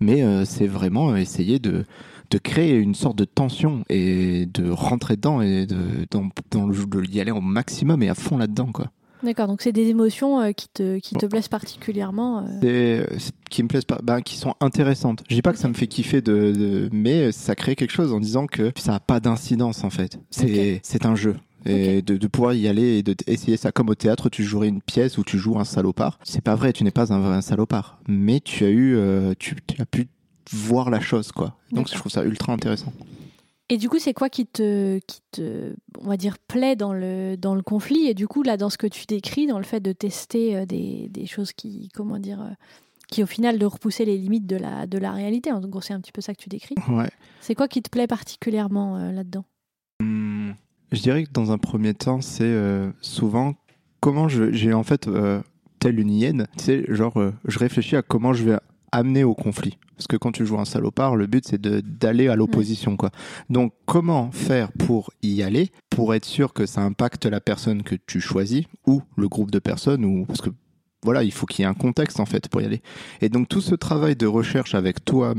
mais 0.00 0.22
euh, 0.22 0.44
c'est 0.44 0.66
vraiment 0.66 1.14
essayer 1.16 1.60
de, 1.60 1.84
de 2.30 2.38
créer 2.38 2.74
une 2.74 2.96
sorte 2.96 3.16
de 3.16 3.24
tension 3.24 3.84
et 3.88 4.46
de 4.46 4.68
rentrer 4.70 5.14
dedans 5.14 5.40
et 5.40 5.66
de, 5.66 6.06
dans, 6.10 6.28
dans 6.50 6.66
le 6.66 6.74
jeu, 6.74 6.86
de 6.86 7.04
y 7.06 7.20
aller 7.20 7.30
au 7.30 7.40
maximum 7.40 8.02
et 8.02 8.08
à 8.08 8.14
fond 8.14 8.36
là-dedans 8.36 8.72
quoi. 8.72 8.90
D'accord, 9.24 9.46
donc 9.48 9.62
c'est 9.62 9.72
des 9.72 9.88
émotions 9.88 10.40
euh, 10.40 10.52
qui 10.52 10.68
te, 10.68 10.98
qui 10.98 11.14
te 11.14 11.24
plaisent 11.26 11.48
particulièrement. 11.48 12.46
euh. 12.62 13.04
C'est- 13.18 13.32
qui 13.50 13.62
me 13.62 13.68
plaisent 13.68 13.84
pas, 13.84 13.98
ben, 14.02 14.20
qui 14.20 14.36
sont 14.36 14.54
intéressantes. 14.60 15.22
Je 15.28 15.34
dis 15.36 15.42
pas 15.42 15.52
que 15.52 15.58
ça 15.58 15.68
me 15.68 15.74
fait 15.74 15.86
kiffer 15.86 16.20
de, 16.20 16.52
de- 16.52 16.88
mais 16.92 17.30
ça 17.32 17.54
crée 17.54 17.76
quelque 17.76 17.92
chose 17.92 18.12
en 18.12 18.20
disant 18.20 18.46
que 18.46 18.72
ça 18.76 18.94
a 18.96 19.00
pas 19.00 19.20
d'incidence 19.20 19.84
en 19.84 19.90
fait. 19.90 20.18
C'est 20.30 20.80
c'est 20.82 21.06
un 21.06 21.14
jeu. 21.14 21.36
Et 21.66 22.02
de, 22.02 22.18
de 22.18 22.26
pouvoir 22.26 22.52
y 22.52 22.68
aller 22.68 22.98
et 22.98 23.02
de 23.02 23.14
t- 23.14 23.24
essayer 23.32 23.56
ça 23.56 23.72
comme 23.72 23.88
au 23.88 23.94
théâtre, 23.94 24.28
tu 24.28 24.44
jouerais 24.44 24.68
une 24.68 24.82
pièce 24.82 25.16
où 25.16 25.24
tu 25.24 25.38
joues 25.38 25.58
un 25.58 25.64
salopard. 25.64 26.18
C'est 26.22 26.42
pas 26.42 26.56
vrai, 26.56 26.74
tu 26.74 26.84
n'es 26.84 26.90
pas 26.90 27.10
un 27.12 27.20
vrai 27.20 27.40
salopard, 27.40 27.98
mais 28.06 28.40
tu 28.40 28.64
as 28.64 28.68
eu, 28.68 28.96
euh, 28.96 29.32
tu, 29.38 29.56
tu 29.66 29.80
as 29.80 29.86
pu 29.86 30.08
voir 30.52 30.90
la 30.90 31.00
chose 31.00 31.32
quoi. 31.32 31.56
Donc 31.72 31.88
je 31.88 31.94
trouve 31.94 32.12
ça 32.12 32.22
ultra 32.24 32.52
intéressant. 32.52 32.92
Et 33.70 33.78
du 33.78 33.88
coup, 33.88 33.98
c'est 33.98 34.12
quoi 34.12 34.28
qui 34.28 34.46
te, 34.46 34.98
qui 35.06 35.20
te, 35.32 35.74
on 36.00 36.08
va 36.08 36.16
dire, 36.18 36.36
plaît 36.38 36.76
dans 36.76 36.92
le, 36.92 37.36
dans 37.36 37.54
le 37.54 37.62
conflit? 37.62 38.06
Et 38.08 38.14
du 38.14 38.28
coup, 38.28 38.42
là, 38.42 38.56
dans 38.58 38.68
ce 38.68 38.76
que 38.76 38.86
tu 38.86 39.06
décris, 39.06 39.46
dans 39.46 39.56
le 39.58 39.64
fait 39.64 39.80
de 39.80 39.92
tester 39.92 40.54
euh, 40.56 40.66
des, 40.66 41.08
des 41.08 41.24
choses 41.26 41.52
qui, 41.54 41.88
comment 41.94 42.18
dire, 42.18 42.42
euh, 42.42 42.50
qui 43.08 43.22
au 43.22 43.26
final 43.26 43.58
de 43.58 43.64
repousser 43.64 44.04
les 44.04 44.18
limites 44.18 44.46
de 44.46 44.56
la, 44.56 44.86
de 44.86 44.98
la 44.98 45.12
réalité. 45.12 45.50
En 45.50 45.60
gros, 45.60 45.80
c'est 45.80 45.94
un 45.94 46.00
petit 46.00 46.12
peu 46.12 46.20
ça 46.20 46.34
que 46.34 46.42
tu 46.42 46.50
décris. 46.50 46.74
Ouais. 46.90 47.08
C'est 47.40 47.54
quoi 47.54 47.66
qui 47.68 47.80
te 47.80 47.88
plaît 47.88 48.06
particulièrement 48.06 48.98
euh, 48.98 49.12
là-dedans? 49.12 49.44
Hmm, 50.00 50.52
Je 50.92 51.00
dirais 51.00 51.24
que 51.24 51.30
dans 51.32 51.50
un 51.50 51.58
premier 51.58 51.94
temps, 51.94 52.20
c'est 52.20 52.44
euh, 52.44 52.90
souvent 53.00 53.54
comment 54.00 54.28
je- 54.28 54.52
j'ai 54.52 54.74
en 54.74 54.82
fait, 54.82 55.08
euh, 55.08 55.40
telle 55.78 55.98
une 56.00 56.10
hyène, 56.10 56.46
tu 56.58 56.64
sais, 56.64 56.84
genre, 56.88 57.18
euh, 57.18 57.32
je 57.46 57.58
réfléchis 57.58 57.96
à 57.96 58.02
comment 58.02 58.34
je 58.34 58.44
vais 58.44 58.58
amener 58.96 59.24
au 59.24 59.34
conflit. 59.34 59.78
Parce 59.96 60.06
que 60.08 60.16
quand 60.16 60.32
tu 60.32 60.44
joues 60.44 60.58
un 60.58 60.64
salopard, 60.64 61.14
le 61.16 61.26
but 61.26 61.46
c'est 61.46 61.60
de- 61.60 61.80
d'aller 61.80 62.28
à 62.28 62.36
l'opposition, 62.36 62.96
quoi. 62.96 63.10
Donc, 63.48 63.72
comment 63.86 64.32
faire 64.32 64.72
pour 64.72 65.12
y 65.22 65.42
aller, 65.42 65.70
pour 65.90 66.14
être 66.14 66.24
sûr 66.24 66.52
que 66.52 66.66
ça 66.66 66.82
impacte 66.82 67.26
la 67.26 67.40
personne 67.40 67.82
que 67.82 67.94
tu 67.94 68.20
choisis, 68.20 68.64
ou 68.86 69.02
le 69.16 69.28
groupe 69.28 69.50
de 69.52 69.60
personnes, 69.60 70.04
ou 70.04 70.24
parce 70.26 70.40
que 70.40 70.50
voilà, 71.04 71.22
il 71.22 71.32
faut 71.32 71.46
qu'il 71.46 71.62
y 71.62 71.66
ait 71.66 71.70
un 71.70 71.74
contexte 71.74 72.18
en 72.18 72.24
fait 72.26 72.48
pour 72.48 72.62
y 72.62 72.64
aller. 72.64 72.82
Et 73.20 73.28
donc 73.28 73.48
tout 73.48 73.60
ce 73.60 73.74
travail 73.74 74.16
de 74.16 74.26
recherche 74.26 74.74
avec 74.74 75.04
toi, 75.04 75.34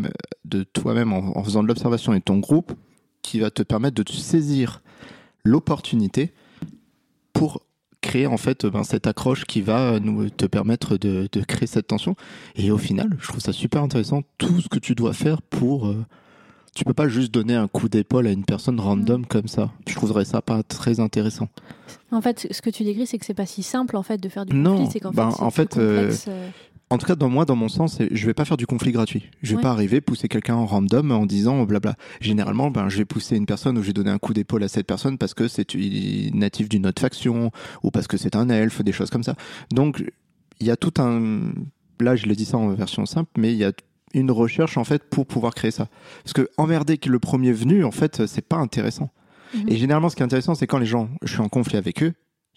de 0.45 0.63
toi-même 0.63 1.11
en, 1.11 1.37
en 1.37 1.43
faisant 1.43 1.63
de 1.63 1.67
l'observation 1.67 2.13
et 2.13 2.21
ton 2.21 2.37
groupe, 2.37 2.73
qui 3.23 3.39
va 3.39 3.49
te 3.49 3.63
permettre 3.63 3.95
de 3.95 4.03
te 4.03 4.11
saisir 4.11 4.83
l'opportunité 5.43 6.33
pour 7.33 7.61
créer 8.05 8.27
en 8.27 8.37
fait 8.37 8.65
ben, 8.65 8.83
cette 8.83 9.07
accroche 9.07 9.45
qui 9.45 9.61
va 9.61 9.99
nous 9.99 10.29
te 10.29 10.45
permettre 10.45 10.97
de, 10.97 11.27
de 11.31 11.41
créer 11.41 11.67
cette 11.67 11.87
tension. 11.87 12.15
Et 12.55 12.69
au 12.71 12.77
final, 12.77 13.09
je 13.19 13.27
trouve 13.27 13.41
ça 13.41 13.51
super 13.53 13.81
intéressant 13.81 14.21
tout 14.37 14.61
ce 14.61 14.69
que 14.69 14.79
tu 14.79 14.93
dois 14.95 15.13
faire 15.13 15.41
pour. 15.41 15.87
euh, 15.87 16.05
tu 16.75 16.83
peux 16.83 16.93
pas 16.93 17.07
juste 17.07 17.33
donner 17.33 17.55
un 17.55 17.69
coup 17.69 17.87
d'épaule 17.87 18.27
à 18.27 18.31
une 18.31 18.43
personne 18.43 18.81
random 18.81 19.25
comme 19.25 19.47
ça. 19.47 19.71
Je 19.87 19.95
trouverais 19.95 20.25
ça 20.25 20.41
pas 20.41 20.61
très 20.61 20.99
intéressant. 20.99 21.47
En 22.11 22.19
fait, 22.21 22.47
ce 22.51 22.61
que 22.61 22.69
tu 22.69 22.83
décris, 22.83 23.07
c'est 23.07 23.17
que 23.17 23.25
c'est 23.25 23.33
pas 23.33 23.45
si 23.45 23.63
simple 23.63 23.95
en 23.95 24.03
fait 24.03 24.17
de 24.17 24.27
faire 24.27 24.45
du 24.45 24.53
Non, 24.55 24.75
conflit. 24.75 24.91
C'est 24.91 24.99
qu'en 24.99 25.11
ben, 25.11 25.31
fait, 25.31 25.41
en 25.41 25.51
fait, 25.51 25.77
euh, 25.77 26.11
euh, 26.27 26.49
En 26.91 26.97
tout 26.99 27.07
cas, 27.07 27.15
dans 27.15 27.29
moi, 27.29 27.45
dans 27.45 27.55
mon 27.55 27.67
sens, 27.67 27.97
je 28.11 28.25
vais 28.27 28.33
pas 28.35 28.45
faire 28.45 28.57
du 28.57 28.67
conflit 28.67 28.91
gratuit. 28.91 29.29
Je 29.41 29.51
vais 29.51 29.55
Ouais. 29.55 29.61
pas 29.63 29.71
arriver 29.71 30.01
pousser 30.01 30.27
quelqu'un 30.27 30.53
en 30.55 30.65
random 30.67 31.11
en 31.11 31.25
disant 31.25 31.63
blabla. 31.63 31.95
Généralement, 32.21 32.69
ben, 32.69 32.89
je 32.89 32.97
vais 32.97 33.05
pousser 33.05 33.35
une 33.37 33.47
personne 33.47 33.77
ou 33.77 33.81
je 33.81 33.87
vais 33.87 33.93
donner 33.93 34.11
un 34.11 34.19
coup 34.19 34.33
d'épaule 34.33 34.63
à 34.63 34.67
cette 34.67 34.85
personne 34.85 35.17
parce 35.17 35.33
que 35.33 35.47
c'est 35.47 35.65
natif 36.33 36.69
d'une 36.69 36.85
autre 36.85 37.01
faction 37.01 37.51
ou 37.81 37.89
parce 37.91 38.07
que 38.07 38.17
c'est 38.17 38.35
un 38.35 38.49
elfe, 38.49 38.83
des 38.83 38.91
choses 38.91 39.09
comme 39.09 39.23
ça. 39.23 39.35
Donc, 39.71 40.03
il 40.59 40.67
y 40.67 40.71
a 40.71 40.77
tout 40.77 40.93
un. 40.99 41.53
Là, 41.99 42.15
je 42.15 42.27
l'ai 42.27 42.35
dit 42.35 42.45
ça 42.45 42.57
en 42.57 42.69
version 42.69 43.05
simple, 43.07 43.31
mais 43.37 43.51
il 43.51 43.57
y 43.57 43.63
a 43.65 43.71
une 44.13 44.29
recherche 44.31 44.77
en 44.77 44.83
fait 44.83 45.03
pour 45.09 45.25
pouvoir 45.25 45.55
créer 45.55 45.71
ça. 45.71 45.87
Parce 46.23 46.33
que 46.33 46.49
emmerder 46.57 46.99
le 47.07 47.19
premier 47.19 47.51
venu, 47.51 47.83
en 47.83 47.91
fait, 47.91 48.25
c'est 48.27 48.45
pas 48.47 48.57
intéressant. 48.57 49.09
Mhm. 49.55 49.69
Et 49.69 49.75
généralement, 49.77 50.09
ce 50.09 50.15
qui 50.15 50.21
est 50.21 50.25
intéressant, 50.25 50.53
c'est 50.55 50.67
quand 50.67 50.77
les 50.77 50.85
gens, 50.85 51.09
je 51.23 51.31
suis 51.33 51.41
en 51.41 51.49
conflit 51.49 51.77
avec 51.77 52.03
eux, 52.03 52.13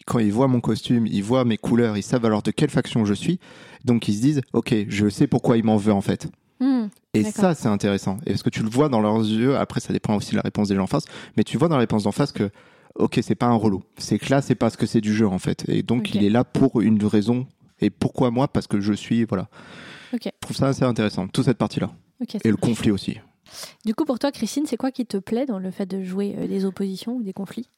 quand 0.07 0.19
ils 0.19 0.33
voient 0.33 0.49
mon 0.49 0.61
costume, 0.61 1.07
ils 1.07 1.23
voient 1.23 1.45
mes 1.45 1.59
couleurs, 1.59 1.97
ils 1.97 2.02
savent 2.02 2.25
alors 2.25 2.43
de 2.43 2.50
quelle 2.50 2.71
faction 2.71 3.05
je 3.05 3.14
suis, 3.14 3.38
donc 3.85 4.09
ils 4.09 4.14
se 4.14 4.21
disent, 4.21 4.40
ok, 4.52 4.75
je 4.88 5.09
sais 5.09 5.26
pourquoi 5.26 5.57
il 5.57 5.64
m'en 5.64 5.76
veut 5.76 5.93
en 5.93 6.00
fait. 6.00 6.28
Hmm. 6.61 6.87
Et 7.14 7.25
ça, 7.25 7.55
c'est 7.55 7.69
intéressant. 7.69 8.19
Et 8.26 8.31
parce 8.31 8.43
que 8.43 8.50
tu 8.50 8.62
le 8.62 8.69
vois 8.69 8.88
dans 8.88 9.00
leurs 9.00 9.21
yeux, 9.21 9.57
après, 9.57 9.81
ça 9.81 9.93
dépend 9.93 10.17
aussi 10.17 10.33
de 10.33 10.37
la 10.37 10.43
réponse 10.43 10.69
des 10.69 10.75
gens 10.75 10.85
en 10.85 10.88
face, 10.88 11.05
mais 11.37 11.45
tu 11.45 11.57
vois 11.57 11.69
dans 11.69 11.76
la 11.76 11.81
réponse 11.81 12.05
d'en 12.05 12.12
face 12.12 12.33
que, 12.33 12.50
ok, 12.97 13.21
c'est 13.23 13.35
pas 13.35 13.47
un 13.47 13.55
relou. 13.55 13.83
C'est 13.97 14.19
que 14.19 14.31
là, 14.31 14.43
c'est 14.43 14.55
parce 14.55 14.76
que 14.76 14.87
c'est 14.87 15.00
du 15.00 15.14
jeu, 15.14 15.26
en 15.26 15.38
fait. 15.38 15.69
Et 15.69 15.83
donc, 15.83 16.14
il 16.14 16.25
est 16.25 16.31
là 16.31 16.45
pour 16.45 16.81
une 16.81 17.05
raison. 17.05 17.47
Et 17.81 17.90
pourquoi 17.90 18.31
moi? 18.31 18.49
Parce 18.49 18.67
que 18.67 18.81
je 18.81 18.93
suis, 18.93 19.25
voilà. 19.25 19.49
Ok. 20.12 20.25
Je 20.25 20.31
trouve 20.40 20.57
ça 20.57 20.69
assez 20.69 20.83
intéressant, 20.85 21.28
toute 21.28 21.45
cette 21.45 21.59
partie-là. 21.59 21.93
Et 22.45 22.50
le 22.50 22.57
conflit 22.57 22.90
aussi. 22.90 23.19
Du 23.85 23.95
coup, 23.95 24.05
pour 24.05 24.19
toi, 24.19 24.33
Christine, 24.33 24.67
c'est 24.67 24.76
quoi 24.76 24.90
qui 24.90 25.07
te 25.07 25.17
plaît 25.17 25.47
dans 25.47 25.59
le 25.59 25.71
fait 25.71 25.87
de 25.87 26.02
jouer 26.02 26.35
euh, 26.37 26.49
des 26.49 26.64
oppositions 26.64 27.17
ou 27.17 27.23
des 27.23 27.33
conflits? 27.33 27.69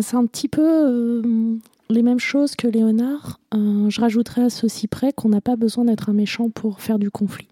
C'est 0.00 0.16
un 0.16 0.26
petit 0.26 0.48
peu 0.48 0.62
euh, 0.62 1.56
les 1.90 2.02
mêmes 2.02 2.18
choses 2.18 2.56
que 2.56 2.66
Léonard. 2.66 3.38
Euh, 3.54 3.90
je 3.90 4.00
rajouterais 4.00 4.44
à 4.44 4.50
ceci 4.50 4.88
près 4.88 5.12
qu'on 5.12 5.28
n'a 5.28 5.40
pas 5.40 5.56
besoin 5.56 5.84
d'être 5.84 6.08
un 6.08 6.14
méchant 6.14 6.48
pour 6.48 6.80
faire 6.80 6.98
du 6.98 7.10
conflit. 7.10 7.48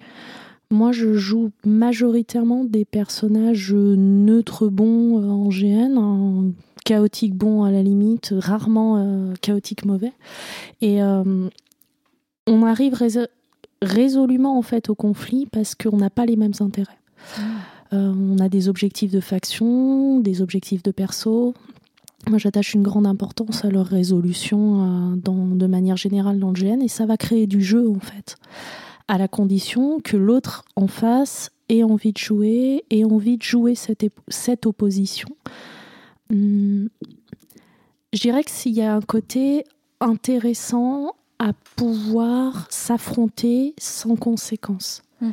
Moi, 0.70 0.92
je 0.92 1.14
joue 1.14 1.50
majoritairement 1.66 2.64
des 2.64 2.84
personnages 2.84 3.74
neutres 3.74 4.68
bons 4.68 5.20
euh, 5.20 5.28
en 5.28 5.48
GN, 5.48 5.98
en 5.98 6.52
chaotique 6.84 7.34
bon 7.34 7.64
à 7.64 7.70
la 7.70 7.82
limite, 7.82 8.32
rarement 8.36 8.96
euh, 8.98 9.34
chaotique 9.42 9.84
mauvais. 9.84 10.12
Et 10.80 11.02
euh, 11.02 11.48
on 12.46 12.62
arrive 12.64 12.94
rés- 12.94 13.28
résolument 13.82 14.56
en 14.56 14.62
fait 14.62 14.88
au 14.88 14.94
conflit 14.94 15.46
parce 15.46 15.74
qu'on 15.74 15.98
n'a 15.98 16.10
pas 16.10 16.24
les 16.24 16.36
mêmes 16.36 16.54
intérêts. 16.60 16.98
Euh, 17.92 18.12
on 18.16 18.38
a 18.38 18.48
des 18.48 18.68
objectifs 18.68 19.10
de 19.10 19.20
faction, 19.20 20.20
des 20.20 20.40
objectifs 20.40 20.82
de 20.82 20.92
perso. 20.92 21.54
Moi, 22.28 22.38
j'attache 22.38 22.74
une 22.74 22.82
grande 22.82 23.06
importance 23.06 23.64
à 23.64 23.70
leur 23.70 23.86
résolution 23.86 25.12
euh, 25.14 25.16
de 25.16 25.66
manière 25.66 25.96
générale 25.96 26.38
dans 26.38 26.50
le 26.50 26.54
GN 26.54 26.80
et 26.82 26.88
ça 26.88 27.06
va 27.06 27.16
créer 27.16 27.46
du 27.46 27.62
jeu 27.62 27.88
en 27.88 27.98
fait, 27.98 28.36
à 29.08 29.18
la 29.18 29.28
condition 29.28 30.00
que 30.00 30.16
l'autre 30.16 30.64
en 30.76 30.86
face 30.86 31.50
ait 31.68 31.82
envie 31.82 32.12
de 32.12 32.18
jouer 32.18 32.84
et 32.90 33.04
envie 33.04 33.38
de 33.38 33.42
jouer 33.42 33.74
cette, 33.74 34.66
opposition. 34.66 35.28
Hum, 36.30 36.88
je 38.12 38.20
dirais 38.20 38.44
que 38.44 38.50
s'il 38.50 38.72
y 38.72 38.82
a 38.82 38.94
un 38.94 39.00
côté 39.00 39.64
intéressant 40.00 41.14
à 41.38 41.52
pouvoir 41.76 42.66
s'affronter 42.70 43.74
sans 43.78 44.16
conséquence 44.16 45.02
Mhm. 45.20 45.32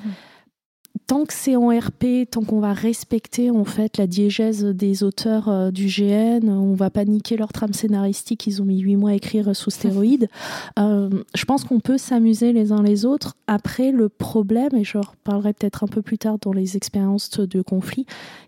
Tant 1.08 1.26
que 1.26 1.34
c'est 1.34 1.56
en 1.56 1.70
RP, 1.70 2.30
tant 2.30 2.44
qu'on 2.44 2.60
va 2.60 2.74
respecter 2.74 3.50
en 3.50 3.64
fait 3.64 3.98
la 3.98 4.08
diégèse 4.08 4.66
des 4.66 5.04
auteurs 5.04 5.48
euh, 5.48 5.72
du 5.72 5.88
GN, 5.88 6.50
on 6.50 6.74
va 6.74 6.90
pas 6.90 7.06
niquer 7.06 7.38
leur 7.38 7.54
trame 7.54 7.74
scénaristique, 7.74 8.46
ils 8.46 8.62
ont 8.62 8.66
mis 8.66 8.80
huit 8.80 8.98
mois 8.98 9.12
à 9.12 9.14
écrire 9.14 9.56
sous 9.56 9.72
stéroïdes. 9.72 10.30
euh, 10.78 11.10
je 11.34 11.46
pense 11.46 11.64
qu'on 11.64 11.80
peut 11.80 11.98
s'amuser 11.98 12.52
les 12.52 12.74
uns 12.74 12.84
les 12.84 13.06
autres. 13.06 13.36
Après, 13.48 13.92
le 13.92 14.10
problème, 14.10 14.76
et 14.76 14.84
je 14.84 14.98
reparlerai 14.98 15.54
peut-être 15.54 15.86
un 15.86 15.88
peu 15.88 16.02
plus 16.02 16.18
tard 16.18 16.38
dans 16.40 16.52
les 16.52 16.76
expériences 16.76 17.40
de 17.40 17.62
conflit, 17.62 18.06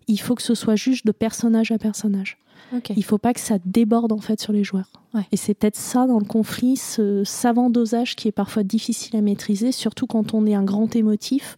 il 0.08 0.20
faut 0.20 0.36
que 0.36 0.42
ce 0.42 0.54
soit 0.54 0.75
juste 0.75 1.06
de 1.06 1.13
personnage 1.13 1.72
à 1.72 1.78
personnage. 1.78 2.38
Ok. 2.75 2.92
Il 2.96 3.04
faut 3.04 3.18
pas 3.18 3.34
que 3.34 3.39
ça 3.39 3.58
déborde 3.66 4.12
en 4.12 4.20
fait 4.20 4.39
sur 4.39 4.54
les 4.54 4.63
joueurs. 4.63 4.92
Ouais. 5.13 5.24
Et 5.32 5.38
c'est 5.38 5.54
peut-être 5.54 5.78
ça 5.78 6.06
dans 6.06 6.20
le 6.20 6.25
conflit, 6.25 6.75
ce 6.75 7.24
savant 7.24 7.70
dosage 7.70 8.16
qui 8.16 8.28
est 8.28 8.34
parfois 8.34 8.63
difficile 8.63 9.16
à 9.16 9.22
maîtriser, 9.22 9.72
surtout 9.72 10.06
quand 10.06 10.34
on 10.34 10.46
est 10.46 10.54
un 10.54 10.63
grand 10.63 10.96
émotif 10.96 11.58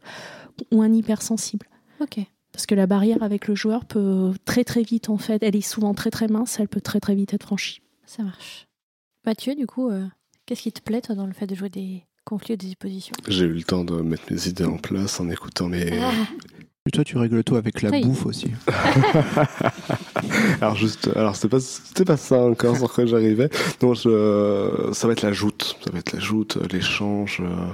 ou 0.72 0.82
un 0.82 0.92
hypersensible. 0.94 1.68
Ok. 2.00 2.20
Parce 2.52 2.66
que 2.66 2.76
la 2.76 2.86
barrière 2.88 3.24
avec 3.24 3.48
le 3.48 3.56
joueur 3.56 3.86
peut 3.86 4.34
très 4.46 4.64
très 4.64 4.84
vite 4.84 5.10
en 5.10 5.18
fait, 5.18 5.42
elle 5.44 5.56
est 5.56 5.62
souvent 5.62 5.94
très 5.94 6.12
très 6.12 6.28
mince, 6.28 6.60
elle 6.60 6.68
peut 6.68 6.82
très 6.82 7.00
très 7.00 7.16
vite 7.16 7.34
être 7.34 7.44
franchie. 7.44 7.82
Ça 8.06 8.24
marche. 8.24 8.68
Mathieu, 9.26 9.56
du 9.56 9.68
coup, 9.68 9.90
euh, 9.90 10.06
qu'est-ce 10.46 10.64
qui 10.64 10.72
te 10.72 10.82
plaît, 10.82 11.02
toi, 11.02 11.16
dans 11.16 11.28
le 11.28 11.34
fait 11.34 11.48
de 11.48 11.56
jouer 11.56 11.70
des 11.70 12.04
conflits 12.26 12.56
ou 12.56 12.58
des 12.58 12.72
oppositions? 12.72 13.16
J'ai 13.28 13.46
eu 13.46 13.54
le 13.54 13.64
temps 13.64 13.86
de 13.86 13.94
mettre 14.02 14.24
mes 14.32 14.48
idées 14.48 14.66
en 14.66 14.78
place 14.78 15.20
en 15.22 15.30
écoutant 15.30 15.68
mes. 15.70 15.98
Ah, 16.02 16.12
Et 16.88 16.92
toi, 16.92 17.04
tu 17.04 17.18
règles 17.18 17.44
tout 17.44 17.56
avec 17.56 17.82
la 17.84 17.92
Oui. 17.92 18.04
bouffe 18.04 18.26
aussi. 18.26 18.52
alors 20.62 20.76
juste, 20.76 21.10
alors 21.16 21.36
c'était 21.36 21.50
pas, 21.50 21.60
c'était 21.60 22.06
pas 22.06 22.18
ça 22.18 22.40
encore 22.40 22.76
sur 22.78 22.92
quoi 22.92 23.06
j'arrivais. 23.06 23.50
Non, 23.82 23.94
je, 23.94 24.90
ça 24.94 25.08
va 25.08 25.14
être 25.14 25.22
la 25.22 25.32
joute, 25.34 25.78
ça 25.84 25.92
va 25.92 26.00
être 26.00 26.14
la 26.14 26.20
joute, 26.20 26.58
l'échange, 26.72 27.42
euh, 27.42 27.68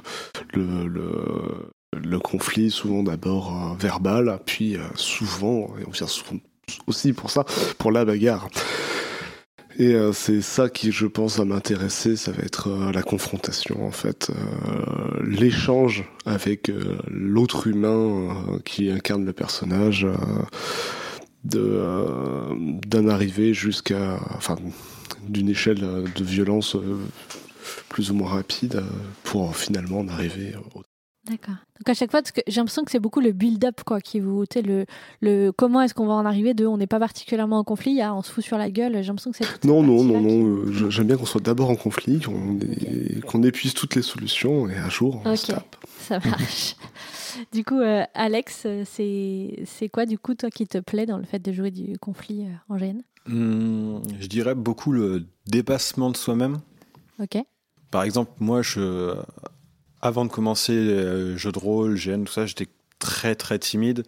le, 0.54 0.88
le, 0.88 1.12
le 1.94 2.20
conflit, 2.20 2.72
souvent 2.72 3.04
d'abord 3.04 3.52
euh, 3.52 3.76
verbal, 3.80 4.40
puis 4.46 4.76
euh, 4.76 4.82
souvent, 4.96 5.68
et 5.80 5.86
on 5.88 5.92
vient 5.92 6.08
souvent 6.08 6.40
aussi 6.86 7.14
pour 7.14 7.32
ça, 7.32 7.46
pour 7.78 7.92
la 7.92 8.04
bagarre. 8.06 8.50
Et 9.80 9.94
euh, 9.94 10.12
c'est 10.12 10.42
ça 10.42 10.70
qui, 10.70 10.92
je 10.92 11.06
pense, 11.06 11.38
va 11.38 11.46
m'intéresser, 11.46 12.16
ça 12.16 12.32
va 12.32 12.44
être 12.44 12.92
la 12.92 13.04
confrontation, 13.04 13.86
en 13.86 13.92
fait, 13.92 14.32
l'échange 15.24 16.04
avec 16.26 16.72
l'autre 17.08 17.68
humain 17.68 18.60
qui 18.66 18.90
incarne 18.90 19.24
le 19.24 19.34
personnage, 19.34 20.08
d'un 21.44 23.08
arrivé 23.08 23.54
jusqu'à, 23.54 24.20
enfin, 24.36 24.56
d'une 25.30 25.50
échelle 25.50 25.80
de 26.14 26.24
violence 26.24 26.76
plus 27.88 28.10
ou 28.12 28.16
moins 28.16 28.30
rapide 28.30 28.84
pour 29.24 29.56
finalement 29.56 30.00
en 30.00 30.08
arriver 30.08 30.56
au 30.74 30.82
D'accord. 31.30 31.56
Donc 31.80 31.90
à 31.90 31.94
chaque 31.94 32.10
fois, 32.12 32.22
parce 32.22 32.32
que 32.32 32.42
j'ai 32.48 32.60
l'impression 32.62 32.84
que 32.84 32.92
c'est 32.92 33.00
beaucoup 33.00 33.20
le 33.20 33.32
build-up 33.32 33.82
quoi, 33.86 34.00
qui 34.02 34.20
vous, 34.20 34.46
le, 34.56 34.86
le 35.22 35.52
comment 35.52 35.82
est-ce 35.82 35.94
qu'on 35.94 36.08
va 36.08 36.14
en 36.14 36.26
arriver 36.26 36.54
de, 36.54 36.66
on 36.66 36.78
n'est 36.78 36.88
pas 36.88 37.00
particulièrement 37.00 37.60
en 37.60 37.64
conflit, 37.64 38.00
on 38.04 38.22
se 38.22 38.32
fout 38.32 38.44
sur 38.44 38.58
la 38.58 38.70
gueule. 38.72 38.94
J'ai 39.02 39.08
l'impression 39.08 39.32
que 39.32 39.38
c'est 39.38 39.66
Non, 39.66 39.84
non, 39.84 40.04
non, 40.04 40.20
qui- 40.20 40.26
non. 40.26 40.46
euh, 40.66 40.90
J'aime 40.90 41.08
bien 41.08 41.18
qu'on 41.18 41.26
soit 41.26 41.42
d'abord 41.42 41.70
en 41.70 41.76
conflit, 41.76 42.20
qu'on 42.22 42.58
qu'on 43.28 43.44
épuise 43.44 43.74
toutes 43.74 43.96
les 43.96 44.02
solutions 44.02 44.70
et 44.70 44.76
un 44.78 44.90
jour 44.90 45.22
on 45.26 45.32
Ok. 45.32 45.38
se 45.38 45.48
tape. 45.48 45.76
Ça 46.00 46.20
marche. 46.20 46.76
du 47.52 47.64
coup, 47.64 47.80
euh, 47.80 48.04
Alex, 48.14 48.64
euh, 48.66 48.84
c'est 48.86 49.64
c'est 49.66 49.90
quoi 49.90 50.06
du 50.06 50.18
coup 50.18 50.34
toi 50.36 50.50
qui 50.50 50.66
te 50.68 50.78
plaît 50.80 51.06
dans 51.06 51.18
le 51.18 51.26
fait 51.26 51.40
de 51.40 51.52
jouer 51.52 51.72
du 51.72 51.98
conflit 52.00 52.46
euh, 52.46 52.74
en 52.74 52.78
GN 52.78 53.02
Hmm, 53.30 54.00
je 54.22 54.28
dirais 54.28 54.56
beaucoup 54.56 54.94
le 54.94 55.26
dépassement 55.48 56.10
de 56.10 56.16
soi-même. 56.16 56.60
Ok. 57.22 57.38
Par 57.92 58.04
exemple, 58.04 58.32
moi, 58.40 58.62
je, 58.62 59.16
avant 60.02 60.26
de 60.26 60.30
commencer 60.32 60.74
euh, 60.74 61.38
jeu 61.38 61.52
de 61.52 61.60
rôle, 61.60 61.96
GN, 61.98 62.24
tout 62.24 62.34
ça, 62.34 62.46
j'étais 62.46 62.68
très 63.00 63.36
très 63.36 63.60
timide. 63.60 64.04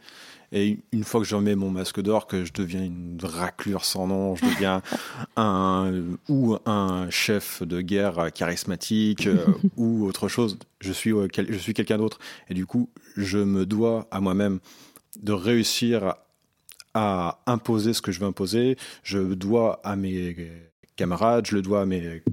Et 0.51 0.79
une 0.91 1.03
fois 1.03 1.21
que 1.21 1.27
je 1.27 1.35
remets 1.35 1.55
mon 1.55 1.69
masque 1.69 2.01
d'or, 2.01 2.25
que 2.25 2.43
je 2.43 2.51
deviens 2.53 2.83
une 2.83 3.19
raclure 3.21 3.85
sans 3.85 4.07
nom, 4.07 4.35
je 4.35 4.45
deviens 4.45 4.81
un 5.35 5.91
ou 6.27 6.57
un 6.65 7.07
chef 7.11 7.61
de 7.61 7.81
guerre 7.81 8.31
charismatique 8.33 9.27
euh, 9.27 9.45
ou 9.77 10.05
autre 10.05 10.27
chose. 10.27 10.57
Je 10.81 10.91
suis 10.91 11.13
euh, 11.13 11.27
quel- 11.31 11.51
je 11.53 11.57
suis 11.57 11.73
quelqu'un 11.75 11.97
d'autre. 11.99 12.17
Et 12.49 12.55
du 12.55 12.65
coup, 12.65 12.89
je 13.15 13.37
me 13.37 13.65
dois 13.67 14.07
à 14.09 14.21
moi-même 14.21 14.59
de 15.21 15.33
réussir 15.33 16.15
à 16.95 17.39
imposer 17.45 17.93
ce 17.93 18.01
que 18.01 18.11
je 18.11 18.19
veux 18.19 18.25
imposer. 18.27 18.75
Je 19.03 19.19
dois 19.19 19.79
à 19.83 19.95
mes 19.95 20.51
camarades, 20.95 21.45
je 21.45 21.55
le 21.55 21.61
dois 21.61 21.81
à 21.81 21.85
mes 21.85 22.23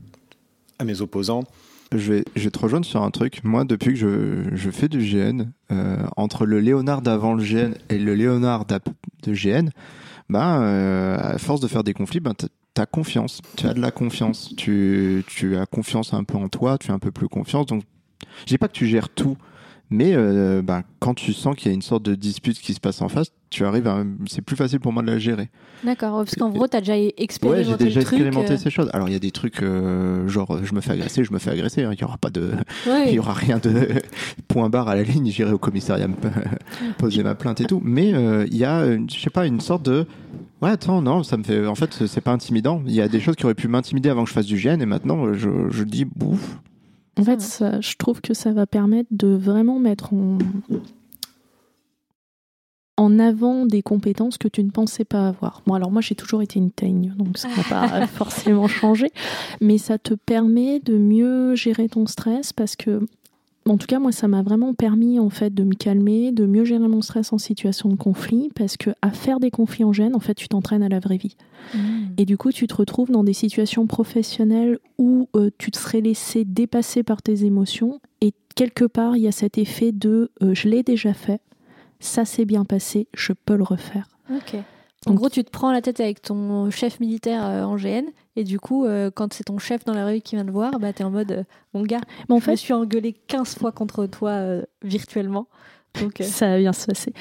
à 0.78 0.84
mes 0.84 1.00
opposants. 1.02 1.44
Je 1.92 2.12
vais, 2.12 2.24
je 2.34 2.44
vais 2.44 2.50
te 2.50 2.58
rejoindre 2.58 2.84
sur 2.84 3.02
un 3.02 3.10
truc. 3.10 3.42
Moi, 3.44 3.64
depuis 3.64 3.94
que 3.94 3.98
je, 3.98 4.54
je 4.56 4.70
fais 4.70 4.88
du 4.88 4.98
GN, 4.98 5.44
euh, 5.70 5.98
entre 6.16 6.44
le 6.44 6.58
Léonard 6.58 7.00
d'avant 7.00 7.34
le 7.34 7.42
GN 7.42 7.74
et 7.88 7.98
le 7.98 8.14
Léonard 8.14 8.64
de 8.66 9.32
GN, 9.32 9.70
ben, 10.28 10.60
euh, 10.62 11.16
à 11.18 11.38
force 11.38 11.60
de 11.60 11.68
faire 11.68 11.84
des 11.84 11.94
conflits, 11.94 12.20
ben, 12.20 12.34
tu 12.34 12.46
as 12.80 12.86
confiance. 12.86 13.40
Tu 13.56 13.66
as 13.66 13.74
de 13.74 13.80
la 13.80 13.90
confiance. 13.92 14.54
Tu, 14.56 15.24
tu 15.28 15.56
as 15.56 15.66
confiance 15.66 16.12
un 16.12 16.24
peu 16.24 16.36
en 16.36 16.48
toi, 16.48 16.76
tu 16.78 16.90
as 16.90 16.94
un 16.94 16.98
peu 16.98 17.12
plus 17.12 17.28
confiance. 17.28 17.66
Donc, 17.66 17.84
je 18.40 18.46
dis 18.46 18.58
pas 18.58 18.68
que 18.68 18.72
tu 18.74 18.86
gères 18.86 19.08
tout, 19.08 19.36
mais 19.90 20.12
euh, 20.14 20.62
ben, 20.62 20.82
quand 20.98 21.14
tu 21.14 21.32
sens 21.32 21.54
qu'il 21.56 21.68
y 21.68 21.70
a 21.70 21.74
une 21.74 21.82
sorte 21.82 22.02
de 22.02 22.14
dispute 22.14 22.58
qui 22.58 22.74
se 22.74 22.80
passe 22.80 23.00
en 23.02 23.08
face, 23.08 23.28
tu 23.50 23.64
arrives 23.64 23.86
à. 23.86 24.02
C'est 24.28 24.42
plus 24.42 24.56
facile 24.56 24.80
pour 24.80 24.92
moi 24.92 25.02
de 25.02 25.10
la 25.10 25.18
gérer. 25.18 25.48
D'accord. 25.84 26.18
Parce 26.18 26.34
qu'en 26.34 26.50
gros, 26.50 26.66
tu 26.66 26.76
as 26.76 26.80
déjà 26.80 26.94
Ouais, 26.94 27.14
expérimenté 27.16 27.64
j'ai 27.70 27.76
déjà 27.76 28.00
le 28.00 28.06
truc. 28.06 28.18
expérimenté 28.18 28.52
euh, 28.54 28.56
ces 28.56 28.70
choses. 28.70 28.90
Alors, 28.92 29.08
il 29.08 29.12
y 29.12 29.16
a 29.16 29.20
des 29.20 29.30
trucs, 29.30 29.62
euh, 29.62 30.26
genre, 30.28 30.58
je 30.64 30.74
me 30.74 30.80
fais 30.80 30.92
agresser, 30.92 31.22
je 31.22 31.32
me 31.32 31.38
fais 31.38 31.50
agresser. 31.50 31.84
hein. 31.84 31.90
Il 31.92 32.00
y 32.00 32.04
aura 32.04 32.18
pas 32.18 32.30
de. 32.30 32.50
ouais. 32.88 33.08
Il 33.08 33.14
y 33.14 33.18
aura 33.18 33.32
rien 33.34 33.58
de 33.58 33.88
point 34.48 34.68
barre 34.68 34.88
à 34.88 34.96
la 34.96 35.02
ligne, 35.04 35.30
j'irai 35.30 35.52
au 35.52 35.58
commissariat 35.58 36.08
me 36.08 36.14
poser 36.98 37.22
ma 37.22 37.34
plainte 37.34 37.60
et 37.60 37.64
tout. 37.66 37.80
Mais 37.84 38.08
il 38.46 38.56
y 38.56 38.64
a, 38.64 38.84
je 38.96 39.20
sais 39.20 39.30
pas, 39.30 39.46
une 39.46 39.60
sorte 39.60 39.84
de. 39.84 40.06
Ouais, 40.62 40.70
attends, 40.70 41.02
non, 41.02 41.22
ça 41.22 41.36
me 41.36 41.44
fait. 41.44 41.66
En 41.66 41.74
fait, 41.74 42.06
c'est 42.06 42.20
pas 42.22 42.32
intimidant. 42.32 42.82
Il 42.86 42.94
y 42.94 43.00
a 43.02 43.08
des 43.08 43.20
choses 43.20 43.36
qui 43.36 43.44
auraient 43.44 43.54
pu 43.54 43.68
m'intimider 43.68 44.08
avant 44.08 44.24
que 44.24 44.30
je 44.30 44.34
fasse 44.34 44.46
du 44.46 44.56
GN 44.56 44.80
et 44.80 44.86
maintenant, 44.86 45.32
je, 45.34 45.48
je 45.70 45.84
dis, 45.84 46.04
bouf. 46.06 46.58
En 47.18 47.24
fait, 47.24 47.40
ça- 47.40 47.80
je 47.80 47.94
trouve 47.96 48.20
que 48.20 48.34
ça 48.34 48.52
va 48.52 48.66
permettre 48.66 49.08
de 49.10 49.28
vraiment 49.28 49.78
mettre 49.78 50.12
en, 50.12 50.38
en 52.98 53.18
avant 53.18 53.66
des 53.66 53.82
compétences 53.82 54.38
que 54.38 54.48
tu 54.48 54.62
ne 54.64 54.70
pensais 54.70 55.04
pas 55.04 55.28
avoir. 55.28 55.62
Bon, 55.66 55.74
alors 55.74 55.90
moi 55.90 56.00
j'ai 56.00 56.14
toujours 56.14 56.40
été 56.42 56.58
une 56.58 56.70
teigne, 56.70 57.12
donc 57.16 57.36
ça 57.36 57.48
n'a 57.48 57.62
pas 57.68 58.06
forcément 58.06 58.68
changé, 58.68 59.10
mais 59.60 59.76
ça 59.78 59.98
te 59.98 60.14
permet 60.14 60.80
de 60.80 60.96
mieux 60.96 61.54
gérer 61.54 61.88
ton 61.88 62.06
stress 62.06 62.52
parce 62.54 62.74
que, 62.74 63.06
en 63.66 63.76
tout 63.78 63.86
cas, 63.86 63.98
moi 63.98 64.12
ça 64.12 64.28
m'a 64.28 64.42
vraiment 64.42 64.74
permis 64.74 65.18
en 65.18 65.30
fait 65.30 65.52
de 65.52 65.64
me 65.64 65.74
calmer, 65.74 66.32
de 66.32 66.46
mieux 66.46 66.64
gérer 66.64 66.88
mon 66.88 67.02
stress 67.02 67.32
en 67.32 67.38
situation 67.38 67.88
de 67.88 67.96
conflit, 67.96 68.50
parce 68.54 68.76
que 68.76 68.90
à 69.02 69.10
faire 69.10 69.40
des 69.40 69.50
conflits 69.50 69.84
en 69.84 69.92
gêne, 69.92 70.14
en 70.14 70.20
fait, 70.20 70.34
tu 70.34 70.48
t'entraînes 70.48 70.82
à 70.82 70.88
la 70.88 71.00
vraie 71.00 71.16
vie. 71.16 71.36
Mmh. 71.74 71.78
Et 72.18 72.24
du 72.24 72.36
coup, 72.36 72.52
tu 72.52 72.66
te 72.66 72.74
retrouves 72.74 73.10
dans 73.10 73.24
des 73.24 73.32
situations 73.32 73.86
professionnelles 73.86 74.78
où 74.98 75.28
euh, 75.36 75.50
tu 75.58 75.70
te 75.70 75.78
serais 75.78 76.00
laissé 76.00 76.44
dépasser 76.44 77.02
par 77.02 77.22
tes 77.22 77.44
émotions. 77.44 78.00
Et 78.20 78.32
quelque 78.54 78.84
part, 78.84 79.16
il 79.16 79.22
y 79.22 79.28
a 79.28 79.32
cet 79.32 79.58
effet 79.58 79.92
de 79.92 80.30
euh, 80.42 80.54
je 80.54 80.68
l'ai 80.68 80.82
déjà 80.82 81.12
fait, 81.12 81.40
ça 82.00 82.24
s'est 82.24 82.44
bien 82.44 82.64
passé, 82.64 83.08
je 83.14 83.32
peux 83.32 83.56
le 83.56 83.64
refaire. 83.64 84.08
En 85.06 85.14
gros, 85.14 85.28
tu 85.28 85.44
te 85.44 85.50
prends 85.50 85.70
la 85.72 85.80
tête 85.82 86.00
avec 86.00 86.20
ton 86.22 86.70
chef 86.70 86.98
militaire 87.00 87.42
euh, 87.46 87.62
en 87.64 87.76
GN, 87.76 88.06
et 88.34 88.44
du 88.44 88.58
coup, 88.58 88.84
euh, 88.86 89.10
quand 89.14 89.32
c'est 89.32 89.44
ton 89.44 89.58
chef 89.58 89.84
dans 89.84 89.94
la 89.94 90.04
rue 90.06 90.20
qui 90.20 90.34
vient 90.36 90.44
te 90.44 90.50
voir, 90.50 90.72
bah, 90.80 90.92
t'es 90.92 91.04
en 91.04 91.10
mode, 91.10 91.30
euh, 91.32 91.42
mon 91.74 91.82
gars, 91.82 92.00
Mais 92.28 92.34
en 92.34 92.38
je 92.40 92.44
me 92.50 92.50
fait, 92.50 92.56
suis 92.56 92.72
engueulé 92.72 93.14
15 93.28 93.56
fois 93.56 93.70
contre 93.72 94.06
toi 94.06 94.30
euh, 94.30 94.62
virtuellement. 94.84 95.46
Donc, 96.02 96.20
euh, 96.20 96.24
ça 96.24 96.48
va 96.48 96.58
bien 96.58 96.74
se 96.74 96.84
passer. 96.84 97.14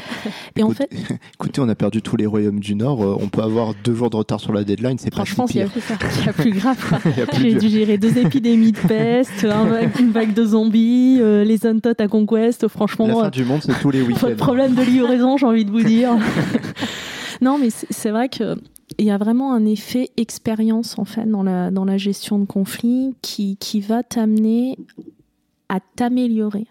Et 0.57 0.63
en 0.63 0.71
fait, 0.71 0.89
Écoutez, 1.35 1.61
on 1.61 1.69
a 1.69 1.75
perdu 1.75 2.01
tous 2.01 2.17
les 2.17 2.25
royaumes 2.25 2.59
du 2.59 2.75
Nord. 2.75 3.01
euh, 3.03 3.15
On 3.21 3.29
peut 3.29 3.41
avoir 3.41 3.73
deux 3.85 3.93
jours 3.95 4.09
de 4.09 4.17
retard 4.17 4.41
sur 4.41 4.51
la 4.51 4.65
deadline. 4.65 4.97
C'est 4.97 5.15
pas 5.15 5.23
si 5.23 5.31
franchement, 5.31 5.45
il 5.49 5.57
y 5.57 5.61
a 5.61 5.67
pire. 5.67 5.97
plus, 5.97 6.09
il 6.19 6.25
y 6.25 6.29
a 6.29 6.33
plus 6.33 6.51
grave. 6.51 7.01
J'ai 7.39 7.53
de- 7.53 7.59
dû 7.59 7.69
gérer 7.69 7.97
deux 7.97 8.17
épidémies 8.17 8.73
de 8.73 8.79
peste, 8.79 9.45
un 9.45 9.63
vague- 9.65 9.97
une 10.01 10.11
vague 10.11 10.33
de 10.33 10.43
zombies, 10.43 11.19
euh, 11.21 11.45
les 11.45 11.65
Untot 11.65 11.93
à 11.99 12.07
Conquest. 12.09 12.67
Franchement, 12.67 13.07
La 13.07 13.13
fin 13.13 13.25
euh, 13.27 13.29
du 13.29 13.45
monde, 13.45 13.61
c'est 13.63 13.79
tous 13.79 13.91
les 13.91 14.01
Votre 14.01 14.25
week-ends. 14.27 14.43
problème 14.43 14.75
de 14.75 14.81
livraison, 14.81 15.37
j'ai 15.37 15.45
envie 15.45 15.63
de 15.63 15.71
vous 15.71 15.83
dire. 15.83 16.11
Non, 17.41 17.57
mais 17.57 17.69
c'est 17.69 18.11
vrai 18.11 18.29
que 18.29 18.55
il 18.97 19.05
y 19.05 19.11
a 19.11 19.17
vraiment 19.17 19.53
un 19.53 19.65
effet 19.65 20.11
expérience 20.15 20.99
en 20.99 21.05
fait 21.05 21.25
dans 21.25 21.43
la, 21.43 21.97
gestion 21.97 22.39
de 22.39 22.45
conflits 22.45 23.15
qui, 23.21 23.79
va 23.81 24.03
t'amener 24.03 24.77
à 25.69 25.79
t'améliorer. 25.79 26.67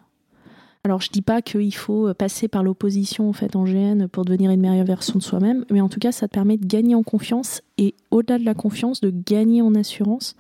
Alors 0.85 1.01
je 1.01 1.11
dis 1.11 1.23
pas 1.23 1.43
qu'il 1.43 1.75
faut 1.75 2.13
passer 2.15 2.47
par 2.47 2.63
l'opposition 2.63 3.29
en 3.29 3.33
fait 3.33 3.57
en 3.57 3.65
GN 3.65 4.07
pour 4.07 4.25
devenir 4.25 4.51
une 4.51 4.61
meilleure 4.61 4.85
version 4.85 5.19
de 5.19 5.23
soi-même, 5.23 5.65
mais 5.71 5.81
en 5.81 5.89
tout 5.89 5.99
cas 5.99 6.13
ça 6.13 6.29
te 6.29 6.35
permet 6.35 6.57
de 6.57 6.67
gagner 6.67 6.95
en 6.95 7.03
confiance 7.03 7.63
et 7.79 7.95
au-delà 8.11 8.39
de 8.39 8.45
la 8.45 8.55
confiance, 8.55 9.01
de 9.01 9.11
gagner 9.11 9.63
en 9.63 9.75
assurance 9.75 10.37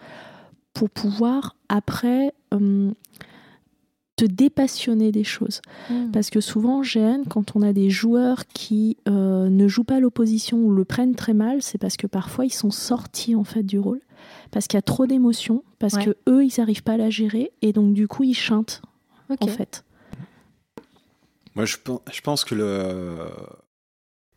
pour 0.74 0.90
pouvoir 0.90 1.56
après 1.68 2.34
euh, 2.52 2.90
te 4.16 4.24
dépassionner 4.24 5.10
des 5.10 5.24
choses. 5.24 5.60
hmm. 5.90 6.10
Parce 6.12 6.30
que 6.30 6.40
souvent, 6.40 6.78
en 6.78 6.82
GN, 6.82 7.24
quand 7.28 7.56
on 7.56 7.62
a 7.62 7.72
des 7.72 7.90
joueurs 7.90 8.46
qui 8.46 8.96
euh, 9.08 9.48
ne 9.48 9.66
jouent 9.68 9.82
pas 9.84 9.98
l'opposition 10.00 10.58
ou 10.58 10.70
le 10.72 10.84
prennent 10.84 11.14
très 11.16 11.34
mal, 11.34 11.62
c'est 11.62 11.78
parce 11.78 11.96
que 11.96 12.06
parfois 12.06 12.44
ils 12.46 12.52
sont 12.52 12.70
sortis 12.70 13.34
en 13.34 13.44
fait 13.44 13.64
du 13.64 13.78
rôle, 13.78 14.00
parce 14.52 14.66
qu'il 14.68 14.76
y 14.76 14.78
a 14.78 14.82
trop 14.82 15.06
d'émotions, 15.06 15.64
parce 15.80 15.94
Ouais. 15.94 16.04
que 16.04 16.16
eux 16.28 16.44
ils 16.44 16.52
n'arrivent 16.58 16.82
pas 16.84 16.92
à 16.92 16.96
la 16.96 17.10
gérer 17.10 17.50
et 17.62 17.72
donc 17.72 17.92
du 17.92 18.06
coup 18.08 18.22
ils 18.22 18.34
chantent 18.34 18.82
en 19.40 19.46
fait. 19.48 19.84
Moi, 21.56 21.64
je, 21.66 21.76
pen- 21.76 21.98
je 22.12 22.20
pense 22.20 22.44
que 22.44 22.54
le, 22.54 23.16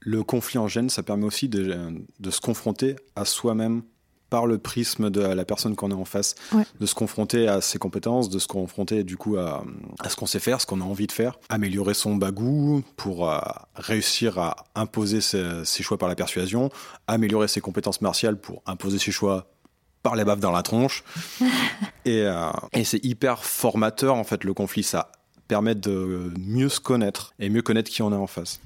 le 0.02 0.24
conflit 0.24 0.58
en 0.60 0.68
gêne, 0.68 0.90
ça 0.90 1.04
permet 1.04 1.26
aussi 1.26 1.50
de, 1.50 1.76
de 2.20 2.30
se 2.32 2.40
confronter 2.42 2.96
à 3.16 3.26
soi-même 3.26 3.82
par 4.30 4.46
le 4.46 4.58
prisme 4.58 5.10
de 5.10 5.22
la 5.22 5.46
personne 5.46 5.76
qu'on 5.76 5.92
est 5.92 5.94
en 5.96 6.06
face, 6.06 6.36
Ouais. 6.54 6.64
de 6.80 6.86
se 6.86 6.96
confronter 6.96 7.48
à 7.48 7.62
ses 7.62 7.78
compétences, 7.80 8.30
de 8.30 8.40
se 8.40 8.48
confronter 8.48 9.04
du 9.04 9.16
coup 9.18 9.38
à, 9.38 9.64
à 10.00 10.10
ce 10.10 10.16
qu'on 10.16 10.26
sait 10.26 10.40
faire, 10.40 10.60
ce 10.60 10.66
qu'on 10.66 10.82
a 10.82 10.84
envie 10.84 11.08
de 11.08 11.12
faire, 11.14 11.40
améliorer 11.50 11.94
son 11.94 12.16
bagou 12.16 12.84
pour 12.98 13.30
euh, 13.32 13.40
réussir 13.76 14.38
à 14.38 14.56
imposer 14.76 15.22
ses, 15.22 15.64
ses 15.64 15.84
choix 15.84 15.98
par 15.98 16.10
la 16.10 16.16
persuasion, 16.16 16.70
améliorer 17.08 17.48
ses 17.48 17.62
compétences 17.62 18.02
martiales 18.02 18.38
pour 18.40 18.62
imposer 18.66 19.00
ses 19.00 19.12
choix 19.12 19.48
par 20.04 20.16
les 20.16 20.24
baffes 20.26 20.40
dans 20.40 20.52
la 20.52 20.64
tronche. 20.64 21.04
et 22.06 22.22
euh, 22.24 22.50
et 22.74 22.84
c'est 22.84 23.04
hyper 23.04 23.44
formateur 23.44 24.16
en 24.16 24.24
fait 24.24 24.44
le 24.44 24.54
conflit, 24.54 24.84
ça 24.84 25.12
permet 25.48 25.76
de 25.76 26.32
mieux 26.40 26.70
se 26.70 26.80
connaître 26.80 27.34
et 27.40 27.50
mieux 27.50 27.62
connaître 27.62 27.90
qui 27.90 28.02
on 28.02 28.12
est 28.12 28.16
en 28.16 28.28
face. 28.28 28.60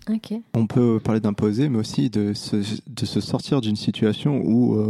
On 0.53 0.67
peut 0.67 0.99
parler 1.03 1.19
d'imposer, 1.19 1.69
mais 1.69 1.77
aussi 1.79 2.09
de 2.09 2.33
se, 2.33 2.55
de 2.87 3.05
se 3.05 3.21
sortir 3.21 3.61
d'une 3.61 3.75
situation 3.75 4.41
où 4.43 4.75
euh, 4.75 4.85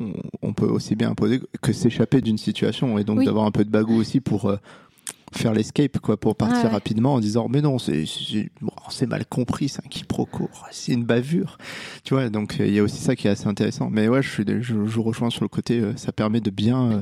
on, 0.00 0.12
on 0.42 0.52
peut 0.52 0.66
aussi 0.66 0.94
bien 0.96 1.10
imposer 1.10 1.40
que 1.62 1.72
s'échapper 1.72 2.20
d'une 2.20 2.38
situation 2.38 2.98
et 2.98 3.04
donc 3.04 3.18
Oui. 3.18 3.24
d'avoir 3.26 3.44
un 3.46 3.50
peu 3.50 3.64
de 3.64 3.70
bagou 3.70 3.94
aussi 3.94 4.20
pour 4.20 4.46
euh, 4.46 4.56
faire 5.32 5.52
l'escape, 5.52 5.98
quoi, 5.98 6.16
pour 6.16 6.36
partir 6.36 6.56
Ouais, 6.58 6.64
ouais. 6.66 6.72
rapidement 6.72 7.14
en 7.14 7.20
disant 7.20 7.48
mais 7.50 7.60
non, 7.60 7.78
c'est 7.78 8.06
c'est 8.06 8.48
bon, 8.62 8.70
c'est 8.88 9.06
mal 9.06 9.26
compris, 9.26 9.68
c'est 9.68 9.84
un 9.84 9.88
quiproquo, 9.88 10.48
c'est 10.70 10.92
une 10.92 11.04
bavure, 11.04 11.58
tu 12.04 12.14
vois. 12.14 12.30
Donc 12.30 12.56
il 12.60 12.72
y 12.72 12.78
a 12.78 12.82
aussi 12.82 12.98
ça 13.02 13.14
qui 13.16 13.26
est 13.26 13.30
assez 13.30 13.46
intéressant. 13.46 13.90
Mais 13.90 14.08
ouais, 14.08 14.22
je 14.22 14.30
suis, 14.30 14.44
je, 14.46 14.86
je 14.86 15.00
rejoins 15.00 15.30
sur 15.30 15.42
le 15.42 15.48
côté, 15.48 15.80
euh, 15.80 15.92
ça 15.96 16.12
permet 16.12 16.40
de 16.40 16.50
bien. 16.50 16.90
euh, 16.92 17.00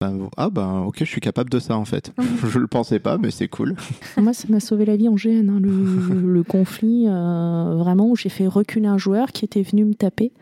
ben, 0.00 0.28
ah 0.36 0.50
ben 0.50 0.82
ok, 0.82 0.96
je 1.00 1.04
suis 1.04 1.20
capable 1.20 1.50
de 1.50 1.58
ça 1.58 1.76
en 1.76 1.84
fait. 1.84 2.12
je 2.50 2.58
le 2.58 2.66
pensais 2.66 2.98
pas, 2.98 3.16
mais 3.18 3.30
c'est 3.30 3.48
cool. 3.48 3.76
Moi, 4.16 4.32
ça 4.34 4.46
m'a 4.48 4.60
sauvé 4.60 4.84
la 4.84 4.96
vie 4.96 5.08
en 5.08 5.14
GN, 5.14 5.48
hein, 5.48 5.60
le, 5.60 6.20
le 6.32 6.42
conflit 6.42 7.04
euh, 7.06 7.74
vraiment 7.76 8.08
où 8.10 8.16
j'ai 8.16 8.28
fait 8.28 8.46
reculer 8.46 8.86
un 8.86 8.98
joueur 8.98 9.32
qui 9.32 9.44
était 9.44 9.62
venu 9.62 9.84
me 9.84 9.94
taper. 9.94 10.32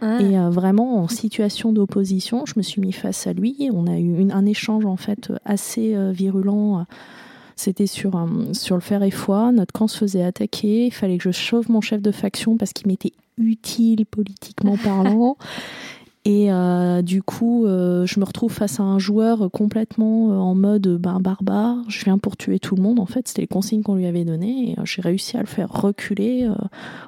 Ah. 0.00 0.20
Et 0.20 0.38
euh, 0.38 0.50
vraiment, 0.50 0.98
en 1.02 1.08
situation 1.08 1.72
d'opposition, 1.72 2.44
je 2.46 2.52
me 2.56 2.62
suis 2.62 2.80
mis 2.80 2.92
face 2.92 3.26
à 3.26 3.32
lui. 3.32 3.68
On 3.72 3.86
a 3.88 3.98
eu 3.98 4.18
une- 4.20 4.30
un 4.30 4.46
échange 4.46 4.86
en 4.86 4.96
fait 4.96 5.32
assez 5.44 5.96
euh, 5.96 6.12
virulent. 6.12 6.84
C'était 7.56 7.88
sur, 7.88 8.24
sur 8.52 8.76
le 8.76 8.80
fer 8.80 9.02
et 9.02 9.10
foi. 9.10 9.50
Notre 9.50 9.72
camp 9.72 9.88
se 9.88 9.98
faisait 9.98 10.22
attaquer. 10.22 10.86
Il 10.86 10.92
fallait 10.92 11.18
que 11.18 11.24
je 11.24 11.32
sauve 11.32 11.68
mon 11.72 11.80
chef 11.80 12.00
de 12.00 12.12
faction 12.12 12.56
parce 12.56 12.72
qu'il 12.72 12.86
m'était 12.86 13.10
utile 13.36 14.06
politiquement 14.06 14.76
parlant. 14.84 15.36
Et 16.28 16.52
euh, 16.52 17.00
du 17.00 17.22
coup, 17.22 17.64
euh, 17.64 18.04
je 18.04 18.20
me 18.20 18.24
retrouve 18.26 18.52
face 18.52 18.80
à 18.80 18.82
un 18.82 18.98
joueur 18.98 19.50
complètement 19.50 20.30
euh, 20.30 20.34
en 20.34 20.54
mode 20.54 20.86
ben, 20.98 21.20
barbare. 21.20 21.78
Je 21.88 22.04
viens 22.04 22.18
pour 22.18 22.36
tuer 22.36 22.58
tout 22.58 22.76
le 22.76 22.82
monde. 22.82 23.00
En 23.00 23.06
fait, 23.06 23.26
c'était 23.26 23.40
les 23.40 23.48
consignes 23.48 23.82
qu'on 23.82 23.94
lui 23.94 24.04
avait 24.04 24.26
données. 24.26 24.72
Et 24.72 24.78
euh, 24.78 24.84
j'ai 24.84 25.00
réussi 25.00 25.38
à 25.38 25.40
le 25.40 25.46
faire 25.46 25.70
reculer 25.70 26.44
euh, 26.44 26.52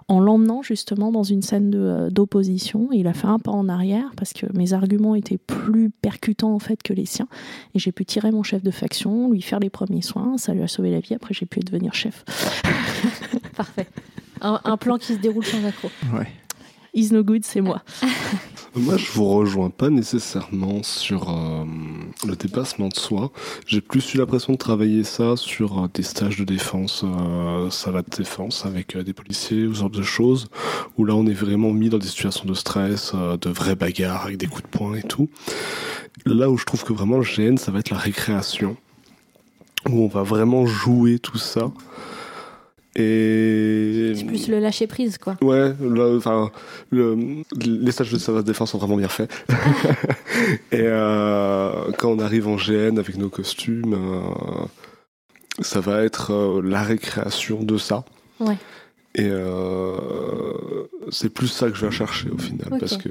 en 0.09 0.21
l'emmenant 0.21 0.63
justement 0.63 1.13
dans 1.13 1.23
une 1.23 1.43
scène 1.43 1.71
euh, 1.75 2.09
d'opposition. 2.09 2.89
Il 2.93 3.07
a 3.07 3.13
fait 3.13 3.27
un 3.27 3.39
pas 3.39 3.51
en 3.51 3.69
arrière 3.69 4.11
parce 4.17 4.33
que 4.33 4.47
mes 4.55 4.73
arguments 4.73 5.15
étaient 5.15 5.37
plus 5.37 5.91
percutants 5.91 6.55
en 6.55 6.59
fait 6.59 6.83
que 6.83 6.95
les 6.95 7.05
siens. 7.05 7.29
Et 7.75 7.79
j'ai 7.79 7.93
pu 7.93 8.07
tirer 8.07 8.31
mon 8.31 8.43
chef 8.43 8.63
de 8.63 8.71
faction, 8.71 9.31
lui 9.31 9.43
faire 9.43 9.61
les 9.61 9.69
premiers 9.69 10.01
soins. 10.01 10.39
Ça 10.39 10.55
lui 10.55 10.63
a 10.63 10.67
sauvé 10.67 10.93
la 10.93 11.01
vie. 11.01 11.13
Après, 11.13 11.35
j'ai 11.35 11.45
pu 11.45 11.61
devenir 11.61 11.93
chef. 11.93 12.25
Parfait. 13.55 13.87
Un, 14.41 14.63
un 14.65 14.79
plan 14.79 14.97
qui 14.97 15.13
se 15.13 15.19
déroule 15.19 15.45
sans 15.45 15.63
accro. 15.67 15.91
Ouais. 16.15 16.27
Is 16.93 17.13
no 17.13 17.23
good, 17.23 17.45
c'est 17.45 17.61
moi. 17.61 17.83
Moi, 18.77 18.97
je 18.97 19.11
vous 19.11 19.27
rejoins 19.27 19.69
pas 19.69 19.91
nécessairement 19.91 20.85
sur 20.85 21.29
euh, 21.29 21.65
le 22.25 22.37
dépassement 22.37 22.87
de 22.87 22.95
soi. 22.95 23.33
J'ai 23.67 23.81
plus 23.81 24.15
eu 24.15 24.19
l'impression 24.19 24.53
de 24.53 24.59
travailler 24.59 25.03
ça 25.03 25.37
sur 25.37 25.83
euh, 25.83 25.89
des 25.93 26.05
stages 26.05 26.37
de 26.37 26.45
défense, 26.45 27.05
euh, 27.05 27.69
salade 27.71 28.07
de 28.09 28.17
défense 28.19 28.65
avec 28.67 28.95
euh, 28.95 29.03
des 29.03 29.13
policiers 29.13 29.67
ou 29.67 29.75
ce 29.75 29.81
genre 29.81 29.91
de 29.91 30.03
choses, 30.03 30.47
où 30.97 31.05
là, 31.05 31.17
on 31.17 31.27
est 31.27 31.35
vraiment 31.35 31.73
mis 31.73 31.89
dans 31.89 31.99
des 31.99 32.07
situations 32.07 32.45
de 32.45 32.55
stress, 32.55 33.13
de 33.13 33.51
vraies 33.51 33.75
bagarres 33.75 34.27
avec 34.27 34.37
des 34.37 34.47
coups 34.47 34.63
de 34.63 34.69
poing 34.69 34.95
et 34.95 35.03
tout. 35.03 35.29
Là 36.25 36.49
où 36.49 36.57
je 36.57 36.65
trouve 36.65 36.85
que 36.85 36.93
vraiment 36.93 37.19
le 37.19 37.25
GN, 37.25 37.57
ça 37.57 37.73
va 37.73 37.81
être 37.81 37.91
la 37.91 37.99
récréation, 37.99 38.77
où 39.89 40.05
on 40.05 40.09
va 40.09 40.23
vraiment 40.23 40.67
jouer 40.67 41.19
tout 41.19 41.39
ça. 41.39 41.73
Et 42.97 44.13
C'est 44.17 44.25
plus 44.25 44.49
le 44.49 44.59
lâcher 44.59 44.87
prise, 44.89 45.17
quoi. 45.19 45.37
Ouais, 45.43 45.73
enfin, 46.17 46.51
le- 46.91 47.43
les 47.65 47.93
stages 47.93 48.11
de 48.13 48.19
service 48.19 48.45
défense 48.45 48.73
sont 48.73 48.79
vraiment 48.79 48.97
bien 48.97 49.09
faits. 49.09 49.31
Et 50.73 50.81
euh, 50.83 51.93
quand 51.99 52.11
on 52.11 52.19
arrive 52.19 52.49
en 52.49 52.57
GN 52.57 52.99
avec 52.99 53.17
nos 53.17 53.29
costumes, 53.29 53.95
euh, 53.95 54.65
ça 55.61 55.81
va 55.81 56.03
être 56.03 56.33
euh, 56.33 56.63
la 56.65 56.83
récréation 56.83 57.63
de 57.63 57.79
ça. 57.79 58.05
Ouais. 58.41 58.57
Et 59.15 59.29
c'est 61.11 61.31
plus 61.31 61.49
ça 61.49 61.69
que 61.69 61.77
je 61.77 61.85
vais 61.87 61.93
chercher 61.93 62.31
au 62.31 62.39
final, 62.39 62.69
parce 62.79 62.97
que 62.97 63.09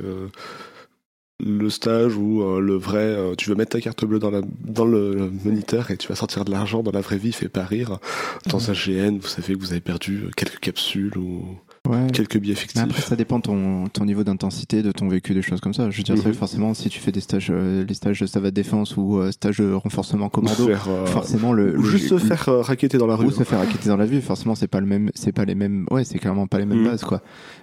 le 1.39 1.69
stage 1.69 2.15
où 2.17 2.41
euh, 2.41 2.60
le 2.60 2.75
vrai, 2.75 2.97
euh, 2.99 3.36
tu 3.36 3.49
veux 3.49 3.56
mettre 3.56 3.71
ta 3.71 3.82
carte 3.82 4.04
bleue 4.06 4.19
dans, 4.19 4.30
la, 4.32 4.41
dans 4.65 4.86
le, 4.86 5.13
le 5.15 5.32
moniteur 5.45 5.89
et 5.91 5.97
tu 5.97 6.08
vas 6.10 6.15
sortir 6.15 6.43
de 6.45 6.52
l'argent 6.52 6.84
dans 6.84 6.91
la 6.91 7.02
vraie 7.02 7.17
vie, 7.17 7.32
fait 7.32 7.47
pas 7.49 7.63
rire. 7.63 7.99
Dans 8.47 8.69
un 8.69 8.73
GN, 8.73 9.17
vous 9.19 9.28
savez 9.28 9.56
que 9.56 9.60
vous 9.60 9.71
avez 9.71 9.82
perdu 9.82 10.25
quelques 10.36 10.60
capsules 10.60 11.17
ou 11.17 11.43
Ouais. 11.88 12.08
quelques 12.13 12.38
billets 12.38 12.54
Mais 12.54 12.60
fictifs. 12.60 12.84
après, 12.84 13.02
ça 13.02 13.15
dépend 13.15 13.38
de 13.38 13.43
ton, 13.43 13.88
ton 13.88 14.06
niveau 14.06 14.23
d'intensité, 14.23 14.84
de 14.84 14.91
ton 14.91 15.08
vécu, 15.08 15.34
des 15.34 15.41
choses 15.41 15.62
comme 15.62 15.73
ça. 15.73 15.89
Je 15.89 15.97
veux 15.97 16.04
dire, 16.04 16.15
Mhm. 16.17 16.34
forcément, 16.34 16.73
si 16.75 16.89
tu 16.89 16.99
fais 16.99 17.12
des 17.13 17.21
stages, 17.21 17.47
euh, 17.49 17.84
les 17.88 17.93
stages 17.95 18.19
de 18.19 18.25
savate 18.28 18.54
défense 18.54 18.95
ou 18.97 19.17
euh, 19.17 19.32
stages 19.32 19.58
de 19.58 19.71
renforcement 19.71 20.28
commando, 20.30 20.67
faire, 20.67 20.86
euh, 20.89 21.06
forcément 21.08 21.52
le, 21.54 21.78
ou 21.80 21.82
le- 21.82 21.89
juste 21.89 22.10
se 22.10 22.17
faire 22.17 22.47
euh, 22.49 22.62
raqueter 22.62 22.97
dans 22.99 23.08
la 23.08 23.15
rue. 23.15 23.28
ou 23.28 23.32
se 23.32 23.43
faire 23.43 23.62
acquitter 23.62 23.88
dans 23.88 23.97
la 23.97 24.06
vue. 24.06 24.21
Forcément, 24.21 24.54
c'est 24.56 24.67
pas 24.67 24.82
le 24.82 24.86
même, 24.86 25.10
c'est 25.15 25.32
pas 25.32 25.45
les 25.45 25.56
mêmes, 25.56 25.88
ouais, 25.89 26.04
c'est 26.04 26.19
clairement 26.19 26.45
pas 26.47 26.60
les 26.60 26.65
mêmes 26.65 26.80
Mhm. 26.82 26.86
bases, 26.89 27.04
quoi. 27.06 27.21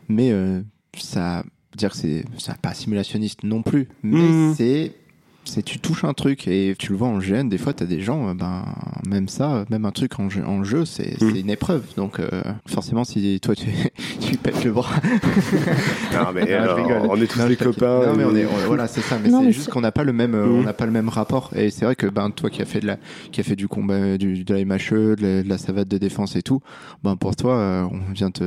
Mais 0.08 0.32
euh, 0.32 0.60
ça, 0.96 1.44
dire 1.76 1.90
que 1.90 1.96
c'est, 1.96 2.24
pas 2.62 2.74
simulationniste 2.74 3.44
non 3.44 3.62
plus, 3.62 3.88
mais 4.02 4.18
Mhm. 4.18 4.54
c'est 4.56 4.92
c'est 5.46 5.62
tu 5.62 5.78
touches 5.78 6.04
un 6.04 6.12
truc 6.12 6.46
et 6.48 6.74
tu 6.78 6.92
le 6.92 6.98
vois 6.98 7.08
en 7.08 7.18
GN. 7.18 7.48
Des 7.48 7.58
fois, 7.58 7.72
t'as 7.72 7.86
des 7.86 8.00
gens, 8.00 8.28
euh, 8.28 8.34
ben 8.34 8.64
même 9.08 9.28
ça, 9.28 9.64
même 9.70 9.84
un 9.84 9.90
truc 9.92 10.18
en 10.20 10.28
jeu, 10.28 10.42
en 10.46 10.64
jeu 10.64 10.84
c'est 10.84 11.16
une 11.20 11.48
épreuve. 11.50 11.82
Donc 11.96 12.20
euh, 12.20 12.28
forcément, 12.66 13.04
si 13.04 13.40
toi 13.40 13.54
tu 13.54 13.66
tu 14.20 14.36
pètes 14.36 14.64
le 14.64 14.72
bras, 14.72 14.94
Non, 16.12 16.32
mais 16.34 16.40
Non, 16.42 16.46
je 16.46 16.52
euh, 16.52 16.74
rigole. 16.74 17.02
on 17.08 17.20
est 17.20 17.26
tous 17.26 17.38
Non, 17.38 17.46
des 17.48 17.56
copains. 17.56 18.06
Non, 18.06 18.14
mais 18.16 18.24
on 18.24 18.34
est, 18.36 18.44
on- 18.44 18.66
voilà, 18.66 18.86
c'est 18.88 19.00
ça. 19.00 19.18
Mais 19.22 19.30
c'est 19.30 19.52
juste 19.52 19.70
qu'on 19.70 19.80
n'a 19.80 19.92
pas 19.92 20.04
le 20.04 20.12
même, 20.12 20.34
euh, 20.34 20.46
on 20.46 20.62
n'a 20.62 20.72
pas 20.72 20.86
le 20.86 20.92
même 20.92 21.08
rapport. 21.08 21.50
Et 21.56 21.70
c'est 21.70 21.84
vrai 21.84 21.96
que 21.96 22.06
ben 22.06 22.30
toi 22.30 22.50
qui 22.50 22.62
a 22.62 22.64
fait 22.64 22.80
de 22.80 22.86
la, 22.86 22.96
qui 23.32 23.40
a 23.40 23.44
fait 23.44 23.56
du 23.56 23.68
combat, 23.68 24.18
du, 24.18 24.44
de 24.44 24.54
la 24.54 24.64
MHE, 24.64 25.16
de 25.16 25.22
la, 25.22 25.42
de 25.42 25.48
la 25.48 25.58
savate 25.58 25.88
de 25.88 25.98
défense 25.98 26.36
et 26.36 26.42
tout, 26.42 26.60
ben 27.04 27.16
pour 27.16 27.36
toi, 27.36 27.54
euh, 27.54 27.84
on 27.90 28.12
vient 28.12 28.30
te. 28.30 28.42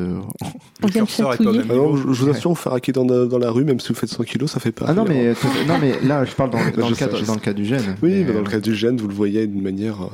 On 0.83 0.87
vient 0.87 1.05
chatouiller. 1.05 1.59
même 1.59 1.67
Ah 1.71 1.75
non, 1.75 1.95
je, 1.95 2.11
je 2.13 2.23
vous 2.25 2.29
assure, 2.29 2.49
vous 2.51 2.55
faire 2.55 2.73
hacker 2.73 2.93
dans, 2.93 3.05
la- 3.05 3.25
dans 3.25 3.37
la 3.39 3.51
rue, 3.51 3.63
même 3.63 3.79
si 3.79 3.89
vous 3.89 3.95
faites 3.95 4.09
100 4.09 4.23
kilos, 4.23 4.51
ça 4.51 4.59
fait 4.59 4.71
pas. 4.71 4.85
Ah 4.87 4.93
non 4.93 5.05
mais 5.07 5.33
non 5.67 5.77
mais 5.79 5.93
là, 6.03 6.25
je 6.25 6.33
parle 6.33 6.49
dans, 6.51 6.59
dans 6.77 6.88
Le 6.89 7.25
dans 7.25 7.33
le 7.35 7.39
cas 7.39 7.53
du 7.53 7.65
gène. 7.65 7.95
Oui, 8.01 8.09
Mais, 8.11 8.23
mais 8.23 8.33
dans 8.33 8.41
le 8.41 8.47
euh, 8.47 8.49
cas 8.49 8.59
du 8.59 8.75
gène, 8.75 8.97
vous 8.97 9.07
le 9.07 9.13
voyez 9.13 9.47
d'une 9.47 9.61
manière 9.61 10.01
euh, 10.01 10.07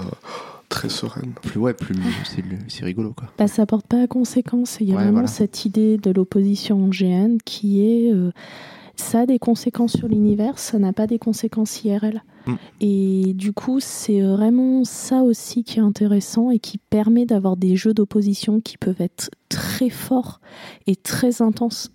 très 0.70 0.90
sereine. 0.90 1.34
plus 1.42 1.60
ouais, 1.60 1.74
plus 1.74 1.96
c'est 2.68 2.86
rigolo 2.86 3.14
quoi. 3.14 3.28
Bah, 3.38 3.48
ça 3.48 3.66
porte 3.66 3.88
pas 3.88 4.02
à 4.04 4.08
conséquence. 4.08 4.78
Il 4.82 4.90
y 4.90 4.92
a 4.92 4.96
Ouais, 4.96 5.02
vraiment 5.04 5.14
voilà. 5.14 5.28
cette 5.28 5.66
idée 5.66 5.98
de 5.98 6.12
l'opposition 6.12 6.84
en 6.84 6.88
GN 6.90 7.38
qui 7.46 7.82
est 7.82 8.12
euh, 8.14 8.32
ça 8.96 9.22
a 9.22 9.26
des 9.26 9.40
conséquences 9.40 9.94
sur 9.98 10.08
l'univers, 10.08 10.58
ça 10.58 10.80
n'a 10.80 10.94
pas 10.94 11.06
des 11.08 11.20
conséquences 11.20 11.84
IRL. 11.84 12.24
Mm. 12.48 12.54
Et 12.80 13.34
du 13.34 13.52
coup, 13.52 13.80
c'est 13.82 14.22
vraiment 14.22 14.84
ça 14.86 15.22
aussi 15.22 15.64
qui 15.64 15.80
est 15.80 15.82
intéressant 15.82 16.50
et 16.50 16.60
qui 16.60 16.78
permet 16.78 17.26
d'avoir 17.26 17.58
des 17.58 17.76
jeux 17.76 17.94
d'opposition 17.94 18.62
qui 18.62 18.78
peuvent 18.78 19.02
être 19.02 19.30
très 19.50 19.90
forts 19.90 20.40
et 20.88 20.96
très 20.96 21.42
intenses 21.42 21.92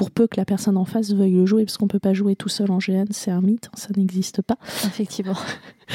pour 0.00 0.10
peu 0.10 0.26
que 0.26 0.38
la 0.38 0.46
personne 0.46 0.78
en 0.78 0.86
face 0.86 1.12
veuille 1.12 1.34
le 1.34 1.44
jouer, 1.44 1.66
parce 1.66 1.76
qu'on 1.76 1.86
peut 1.86 1.98
pas 1.98 2.14
jouer 2.14 2.34
tout 2.34 2.48
seul 2.48 2.70
en 2.70 2.78
GN, 2.78 3.04
c'est 3.10 3.30
un 3.30 3.42
mythe, 3.42 3.68
ça 3.74 3.88
n'existe 3.94 4.40
pas. 4.40 4.56
Effectivement. 4.86 5.36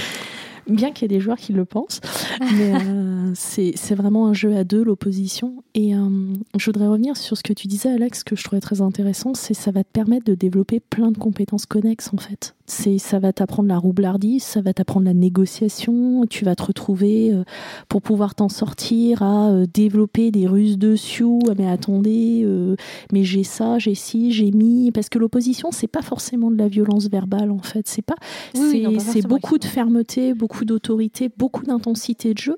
Bien 0.70 0.91
qu'il 0.91 1.02
y 1.02 1.06
ait 1.06 1.18
des 1.18 1.20
joueurs 1.20 1.39
qui 1.39 1.54
le 1.54 1.65
pensent, 1.65 2.02
mais 2.39 2.76
euh, 2.76 3.32
c'est 3.34 3.74
c'est 3.76 3.96
vraiment 3.96 4.28
un 4.28 4.34
jeu 4.34 4.56
à 4.56 4.63
deux, 4.63 4.84
l'opposition. 4.84 5.63
Et 5.74 5.96
euh, 5.96 6.08
je 6.56 6.65
voudrais 6.68 6.86
revenir 6.86 7.18
sur 7.18 7.36
ce 7.36 7.41
que 7.41 7.54
tu 7.54 7.65
disais, 7.68 7.89
Alex, 7.89 8.24
que 8.24 8.36
je 8.36 8.44
trouvais 8.44 8.62
très 8.62 8.82
intéressant, 8.82 9.34
c'est 9.34 9.56
ça 9.56 9.72
va 9.72 9.84
te 9.84 9.89
permettre 9.91 10.26
de 10.26 10.36
développer 10.36 10.80
plein 10.80 11.10
de 11.12 11.18
compétences 11.18 11.65
connexes, 11.65 12.12
en 12.13 12.18
fait. 12.18 12.56
C'est 12.67 12.97
ça 12.97 13.19
va 13.19 13.32
t'apprendre 13.32 13.69
la 13.69 13.78
roublardise, 13.78 14.41
ça 14.43 14.60
va 14.62 14.73
t'apprendre 14.73 15.06
la 15.06 15.13
négociation, 15.13 16.25
tu 16.28 16.45
vas 16.45 16.56
te 16.56 16.63
retrouver 16.63 17.32
euh, 17.32 17.43
pour 17.89 18.01
pouvoir 18.01 18.34
t'en 18.34 18.49
sortir 18.49 19.21
à 19.21 19.49
euh, 19.51 19.65
développer 19.71 20.32
des 20.32 20.47
ruses 20.47 20.78
dessus. 20.80 21.23
Ah, 21.47 21.54
mais 21.58 21.67
attendez, 21.67 22.41
euh, 22.43 22.75
mais 23.13 23.23
j'ai 23.23 23.43
ça, 23.43 23.78
j'ai 23.78 23.93
ci, 23.95 24.32
j'ai 24.32 24.51
mis. 24.51 24.91
Parce 24.91 25.10
que 25.10 25.19
l'opposition, 25.19 25.69
c'est 25.71 25.88
pas 25.88 26.01
forcément 26.01 26.49
de 26.49 26.58
la 26.58 26.67
violence 26.67 27.08
verbale, 27.08 27.51
en 27.51 27.60
fait. 27.62 27.88
C'est 27.88 28.01
pas 28.01 28.15
Oui, 28.56 28.86
c'est- 28.99 29.28
beaucoup 29.28 29.58
de 29.60 29.65
fermeté, 29.65 30.34
beaucoup 30.34 30.65
d'autorité, 30.65 31.30
beaucoup 31.38 31.65
d'intensité 31.65 32.34
de 32.34 32.39
jeu. 32.39 32.58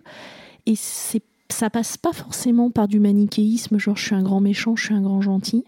Et 0.66 0.76
c'est 0.76 1.22
ça 1.50 1.70
passe 1.70 1.98
pas 1.98 2.12
forcément 2.12 2.70
par 2.70 2.88
du 2.88 3.00
manichéisme, 3.00 3.78
genre 3.78 3.96
je 3.96 4.04
suis 4.04 4.16
un 4.16 4.22
grand 4.22 4.42
méchant, 4.42 4.76
je 4.76 4.86
suis 4.86 4.94
un 4.94 5.02
grand 5.02 5.22
gentil. 5.22 5.64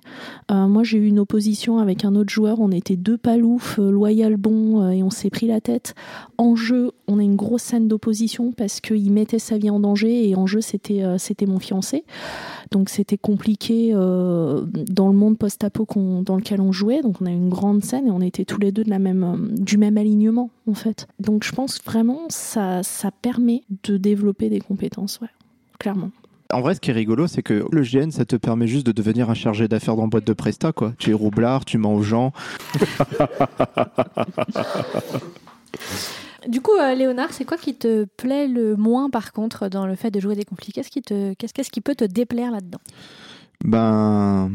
Euh, 0.51 0.67
moi 0.67 0.83
j'ai 0.83 0.97
eu 0.97 1.07
une 1.07 1.19
opposition 1.19 1.79
avec 1.79 2.03
un 2.03 2.15
autre 2.15 2.31
joueur, 2.31 2.59
on 2.59 2.71
était 2.71 2.97
deux 2.97 3.17
paloufs, 3.17 3.79
euh, 3.79 3.89
loyal 3.89 4.35
bon, 4.35 4.81
euh, 4.81 4.89
et 4.89 5.03
on 5.03 5.09
s'est 5.09 5.29
pris 5.29 5.47
la 5.47 5.61
tête. 5.61 5.95
En 6.37 6.55
jeu, 6.55 6.91
on 7.07 7.19
a 7.19 7.23
une 7.23 7.37
grosse 7.37 7.63
scène 7.63 7.87
d'opposition 7.87 8.51
parce 8.51 8.81
qu'il 8.81 9.11
mettait 9.11 9.39
sa 9.39 9.57
vie 9.57 9.69
en 9.69 9.79
danger 9.79 10.29
et 10.29 10.35
en 10.35 10.47
jeu 10.47 10.61
c'était 10.61 11.45
mon 11.47 11.59
fiancé. 11.59 12.03
Donc 12.71 12.89
c'était 12.89 13.17
compliqué 13.17 13.91
dans 13.93 15.07
le 15.07 15.13
monde 15.13 15.37
post-apo 15.37 15.87
dans 16.23 16.35
lequel 16.35 16.61
on 16.61 16.71
jouait. 16.71 17.01
Donc 17.01 17.21
on 17.21 17.25
a 17.25 17.31
une 17.31 17.49
grande 17.49 17.83
scène 17.83 18.07
et 18.07 18.11
on 18.11 18.21
était 18.21 18.45
tous 18.45 18.59
les 18.59 18.71
deux 18.71 18.83
de 18.83 18.89
la 18.89 18.99
même, 18.99 19.49
du 19.57 19.77
même 19.77 19.97
alignement 19.97 20.51
en 20.67 20.75
fait. 20.75 21.07
Donc 21.19 21.43
je 21.43 21.51
pense 21.51 21.81
vraiment 21.83 22.21
ça, 22.29 22.83
ça 22.83 23.11
permet 23.11 23.63
de 23.83 23.97
développer 23.97 24.49
des 24.49 24.59
compétences, 24.59 25.19
clairement. 25.79 26.11
En 26.51 26.61
vrai, 26.61 26.73
ce 26.73 26.79
qui 26.79 26.89
est 26.89 26.93
rigolo, 26.93 27.27
c'est 27.27 27.43
que 27.43 27.65
le 27.71 27.81
GN, 27.83 28.09
ça 28.09 28.25
te 28.25 28.35
permet 28.35 28.65
juste 28.67 28.85
de 28.85 28.91
devenir 28.91 29.29
un 29.29 29.35
chargé 29.35 29.67
d'affaires 29.67 29.95
dans 29.95 30.07
boîte 30.07 30.25
de 30.25 30.33
Presta, 30.33 30.71
quoi. 30.71 30.93
Tu 30.97 31.11
es 31.11 31.13
roublard, 31.13 31.63
tu 31.63 31.77
mens 31.77 31.93
aux 31.93 32.01
gens. 32.01 32.33
Du 36.47 36.61
coup, 36.61 36.71
euh, 36.79 36.95
Léonard, 36.95 37.33
c'est 37.33 37.43
quoi 37.43 37.57
qui 37.57 37.75
te 37.75 38.05
plaît 38.05 38.47
le 38.47 38.75
moins 38.77 39.09
par 39.09 39.33
contre 39.33 39.67
dans 39.67 39.85
le 39.85 39.95
fait 39.95 40.09
de 40.09 40.19
jouer 40.19 40.35
des 40.35 40.45
conflits? 40.45 40.71
Qu'est-ce 40.71 40.89
qui, 40.89 41.01
te, 41.01 41.33
qu'est-ce, 41.33 41.53
qu'est-ce 41.53 41.69
qui 41.69 41.81
peut 41.81 41.95
te 41.95 42.05
déplaire 42.05 42.51
là-dedans? 42.51 42.79
Ben, 43.65 44.49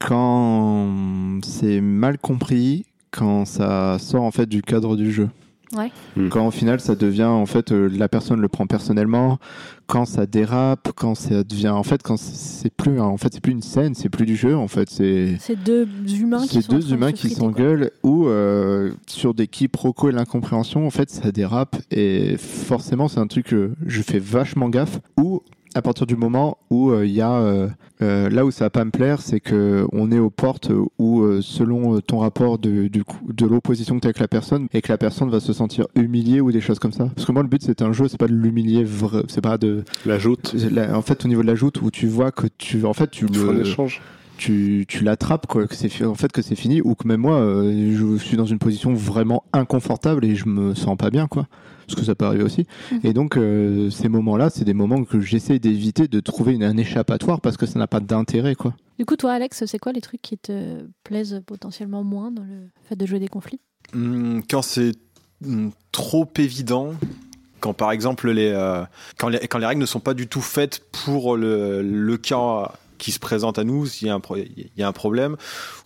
quand 0.00 1.40
c'est 1.44 1.80
mal 1.80 2.18
compris, 2.18 2.86
quand 3.10 3.44
ça 3.44 3.98
sort 3.98 4.22
en 4.22 4.30
fait 4.30 4.46
du 4.46 4.62
cadre 4.62 4.96
du 4.96 5.12
jeu. 5.12 5.28
Ouais. 5.76 5.90
Hmm. 6.16 6.28
Quand 6.28 6.46
au 6.46 6.50
final 6.50 6.80
ça 6.80 6.94
devient 6.94 7.24
en 7.24 7.46
fait 7.46 7.72
euh, 7.72 7.88
la 7.88 8.08
personne 8.08 8.40
le 8.40 8.48
prend 8.48 8.66
personnellement, 8.66 9.38
quand 9.86 10.04
ça 10.04 10.26
dérape, 10.26 10.92
quand 10.94 11.14
ça 11.14 11.44
devient 11.44 11.70
en 11.70 11.82
fait 11.82 12.02
quand 12.02 12.18
c'est 12.18 12.72
plus 12.72 13.00
en 13.00 13.16
fait 13.16 13.32
c'est 13.32 13.40
plus 13.40 13.52
une 13.52 13.62
scène, 13.62 13.94
c'est 13.94 14.08
plus 14.08 14.26
du 14.26 14.36
jeu 14.36 14.56
en 14.56 14.68
fait, 14.68 14.90
c'est 14.90 15.36
C'est 15.40 15.62
deux 15.62 15.88
humains 16.08 16.46
qui 16.46 16.62
sont 16.62 16.72
deux 16.72 16.92
humains 16.92 17.08
se 17.08 17.14
qui 17.14 17.30
s'engueulent 17.30 17.90
ou 18.02 18.26
euh, 18.26 18.92
sur 19.06 19.34
des 19.34 19.46
quiproquos 19.46 20.10
et 20.10 20.12
l'incompréhension 20.12 20.86
en 20.86 20.90
fait 20.90 21.10
ça 21.10 21.32
dérape 21.32 21.76
et 21.90 22.36
forcément 22.36 23.08
c'est 23.08 23.20
un 23.20 23.26
truc 23.26 23.46
que 23.46 23.72
je 23.86 24.02
fais 24.02 24.18
vachement 24.18 24.68
gaffe 24.68 25.00
ou 25.18 25.42
à 25.74 25.82
partir 25.82 26.06
du 26.06 26.16
moment 26.16 26.58
où 26.70 26.90
euh, 26.90 27.06
il 27.06 27.12
y 27.12 27.20
a 27.20 27.32
euh, 27.32 27.68
euh, 28.02 28.28
là 28.28 28.44
où 28.44 28.50
ça 28.50 28.64
va 28.66 28.70
pas 28.70 28.84
me 28.84 28.90
plaire 28.90 29.20
c'est 29.22 29.40
que 29.40 29.86
on 29.92 30.10
est 30.12 30.18
aux 30.18 30.30
portes 30.30 30.70
où 30.98 31.22
euh, 31.22 31.40
selon 31.42 32.00
ton 32.00 32.18
rapport 32.18 32.58
de, 32.58 32.88
du 32.88 33.04
coup, 33.04 33.32
de 33.32 33.46
l'opposition 33.46 33.94
que 33.96 34.00
tu 34.00 34.06
as 34.06 34.10
avec 34.10 34.18
la 34.18 34.28
personne 34.28 34.66
et 34.72 34.82
que 34.82 34.90
la 34.92 34.98
personne 34.98 35.30
va 35.30 35.40
se 35.40 35.52
sentir 35.52 35.86
humiliée 35.94 36.40
ou 36.40 36.52
des 36.52 36.60
choses 36.60 36.78
comme 36.78 36.92
ça 36.92 37.06
parce 37.14 37.26
que 37.26 37.32
moi 37.32 37.42
le 37.42 37.48
but 37.48 37.62
c'est 37.62 37.80
un 37.82 37.92
jeu 37.92 38.08
c'est 38.08 38.18
pas 38.18 38.26
de 38.28 38.34
l'humilier 38.34 38.84
c'est 39.28 39.40
pas 39.40 39.56
de 39.58 39.84
La 40.04 40.18
joute. 40.18 40.54
la- 40.70 40.96
en 40.96 41.02
fait 41.02 41.24
au 41.24 41.28
niveau 41.28 41.42
de 41.42 41.46
la 41.46 41.54
joute 41.54 41.80
où 41.82 41.90
tu 41.90 42.06
vois 42.06 42.32
que 42.32 42.46
tu 42.58 42.84
en 42.84 42.92
fait 42.92 43.10
tu 43.10 43.24
un 43.24 43.52
le 43.52 43.60
échange. 43.62 44.00
Tu, 44.38 44.84
tu 44.88 45.04
l'attrapes 45.04 45.46
quoi 45.46 45.66
que 45.66 45.74
c'est 45.74 46.04
en 46.04 46.14
fait 46.14 46.32
que 46.32 46.42
c'est 46.42 46.54
fini 46.56 46.80
ou 46.80 46.94
que 46.94 47.06
même 47.06 47.20
moi 47.20 47.36
euh, 47.36 47.94
je 47.96 48.16
suis 48.22 48.36
dans 48.36 48.44
une 48.46 48.58
position 48.58 48.92
vraiment 48.94 49.44
inconfortable 49.52 50.24
et 50.24 50.34
je 50.34 50.48
me 50.48 50.74
sens 50.74 50.96
pas 50.96 51.10
bien 51.10 51.26
quoi. 51.28 51.46
Parce 51.86 51.98
que 51.98 52.04
ça 52.06 52.14
peut 52.14 52.24
arriver 52.24 52.44
aussi. 52.44 52.66
Mhm. 52.92 53.00
et 53.04 53.12
donc 53.12 53.36
euh, 53.36 53.90
ces 53.90 54.08
moments 54.08 54.36
là 54.36 54.50
c'est 54.50 54.64
des 54.64 54.74
moments 54.74 55.04
que 55.04 55.20
j'essaie 55.20 55.58
d'éviter 55.58 56.08
de 56.08 56.20
trouver 56.20 56.54
une, 56.54 56.64
un 56.64 56.76
échappatoire 56.76 57.40
parce 57.40 57.56
que 57.56 57.66
ça 57.66 57.78
n'a 57.78 57.86
pas 57.86 58.00
d'intérêt 58.00 58.54
quoi. 58.54 58.74
Du 58.98 59.06
coup, 59.06 59.16
toi, 59.16 59.32
Alex, 59.32 59.64
c'est 59.64 59.78
quoi 59.78 59.90
les 59.90 60.00
trucs 60.02 60.22
qui 60.22 60.38
te 60.38 60.84
plaisent 61.02 61.42
potentiellement 61.46 62.04
moins 62.04 62.30
dans 62.30 62.44
le 62.44 62.68
fait 62.88 62.94
de 62.94 63.04
jouer 63.04 63.18
des 63.18 63.26
conflits? 63.26 63.58
Hum, 63.94 64.42
Quand 64.48 64.62
c'est 64.62 64.92
hum, 65.44 65.72
trop 65.90 66.28
évident, 66.38 66.92
quand 67.58 67.72
par 67.72 67.90
exemple 67.90 68.30
les, 68.30 68.52
euh, 68.54 68.84
quand 69.18 69.28
les, 69.28 69.40
quand 69.48 69.58
les 69.58 69.66
règles 69.66 69.80
ne 69.80 69.86
sont 69.86 69.98
pas 69.98 70.14
du 70.14 70.28
tout 70.28 70.42
faites 70.42 70.82
pour 71.04 71.36
le, 71.36 71.82
le 71.82 72.16
cas 72.16 72.70
qui 73.02 73.10
se 73.10 73.18
présente 73.18 73.58
à 73.58 73.64
nous, 73.64 73.84
s'il 73.84 74.06
y 74.06 74.10
a 74.12 74.14
un, 74.14 74.22
y 74.76 74.82
a 74.82 74.86
un 74.86 74.92
problème, 74.92 75.36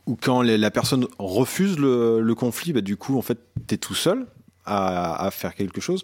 ou 0.04 0.18
quand 0.20 0.42
la 0.42 0.70
personne 0.70 1.06
refuse 1.18 1.78
le, 1.78 2.34
conflit, 2.34 2.74
bah, 2.74 2.82
du 2.82 2.98
coup, 2.98 3.16
en 3.16 3.22
fait, 3.22 3.38
t'es 3.66 3.78
tout 3.78 3.94
seul 3.94 4.26
à, 4.66 5.30
faire 5.32 5.54
quelque 5.54 5.80
chose, 5.80 6.02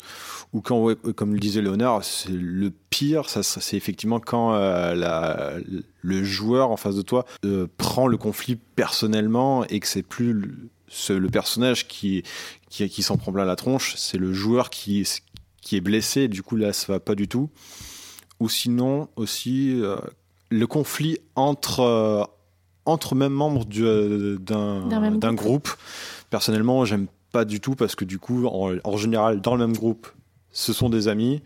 ou 0.54 0.62
quand, 0.62 0.94
comme 1.14 1.34
le 1.34 1.38
disait 1.38 1.60
Léonard, 1.60 2.02
c'est 2.02 2.30
le 2.30 2.72
pire, 2.88 3.28
c'est 3.28 3.76
effectivement 3.76 4.20
quand 4.20 4.54
euh, 4.54 5.60
le 6.00 6.24
joueur 6.24 6.70
en 6.70 6.78
face 6.78 6.96
de 6.96 7.02
toi 7.02 7.26
euh, 7.44 7.66
prend 7.76 8.06
le 8.06 8.16
conflit 8.16 8.56
personnellement 8.56 9.66
et 9.66 9.80
que 9.80 9.88
c'est 9.88 10.02
plus 10.02 10.32
le 10.32 11.28
personnage 11.28 11.88
qui, 11.88 12.22
qui, 12.70 12.88
qui 12.88 13.02
s'en 13.02 13.18
prend 13.18 13.32
plein 13.32 13.44
la 13.44 13.56
tronche, 13.56 13.96
c'est 13.96 14.18
le 14.18 14.32
joueur 14.32 14.70
qui, 14.70 15.06
qui 15.60 15.76
est 15.76 15.82
blessé, 15.82 16.28
du 16.28 16.42
coup 16.42 16.56
là 16.56 16.72
ça 16.72 16.90
va 16.90 17.00
pas 17.00 17.14
du 17.14 17.28
tout. 17.28 17.50
Ou 18.40 18.48
sinon 18.48 19.08
aussi 19.14 19.78
euh, 19.80 19.96
le 20.52 20.66
conflit 20.66 21.18
entre, 21.34 21.80
euh, 21.80 22.24
entre 22.84 23.14
même 23.14 23.32
membres 23.32 23.64
du, 23.64 23.84
euh, 23.84 24.36
D'un 24.38 25.10
d'un 25.10 25.34
groupe. 25.34 25.68
Personnellement, 26.30 26.84
j'aime 26.84 27.06
pas 27.32 27.44
du 27.44 27.60
tout 27.60 27.74
parce 27.74 27.94
que 27.94 28.04
du 28.04 28.18
coup, 28.18 28.46
en, 28.46 28.74
en 28.84 28.96
général, 28.96 29.40
dans 29.40 29.56
le 29.56 29.66
même 29.66 29.76
groupe, 29.76 30.06
ce 30.50 30.72
sont 30.72 30.90
des 30.90 31.08
amis. 31.08 31.42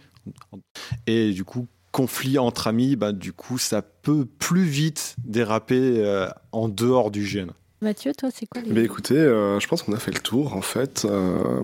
Et 1.07 1.31
du 1.33 1.45
coup, 1.45 1.67
conflit 1.93 2.39
entre 2.39 2.67
amis, 2.67 2.97
bah, 2.97 3.13
du 3.13 3.33
coup, 3.33 3.59
ça 3.59 3.81
peut 3.81 4.27
plus 4.27 4.65
vite 4.65 5.17
déraper 5.25 5.95
euh, 5.99 6.29
en 6.53 6.69
dehors 6.69 7.11
du 7.11 7.25
gène. 7.25 7.53
Mathieu, 7.83 8.13
toi, 8.17 8.31
c'est 8.33 8.47
quoi 8.47 8.63
les... 8.63 8.73
Mais 8.73 8.83
écoutez, 8.83 9.17
euh, 9.17 9.61
je 9.61 9.69
pense 9.69 9.83
qu'on 9.83 9.93
a 9.93 9.99
fait 9.99 10.11
le 10.11 10.19
tour 10.19 10.57
en 10.57 10.63
fait. 10.63 11.07
Euh, 11.09 11.63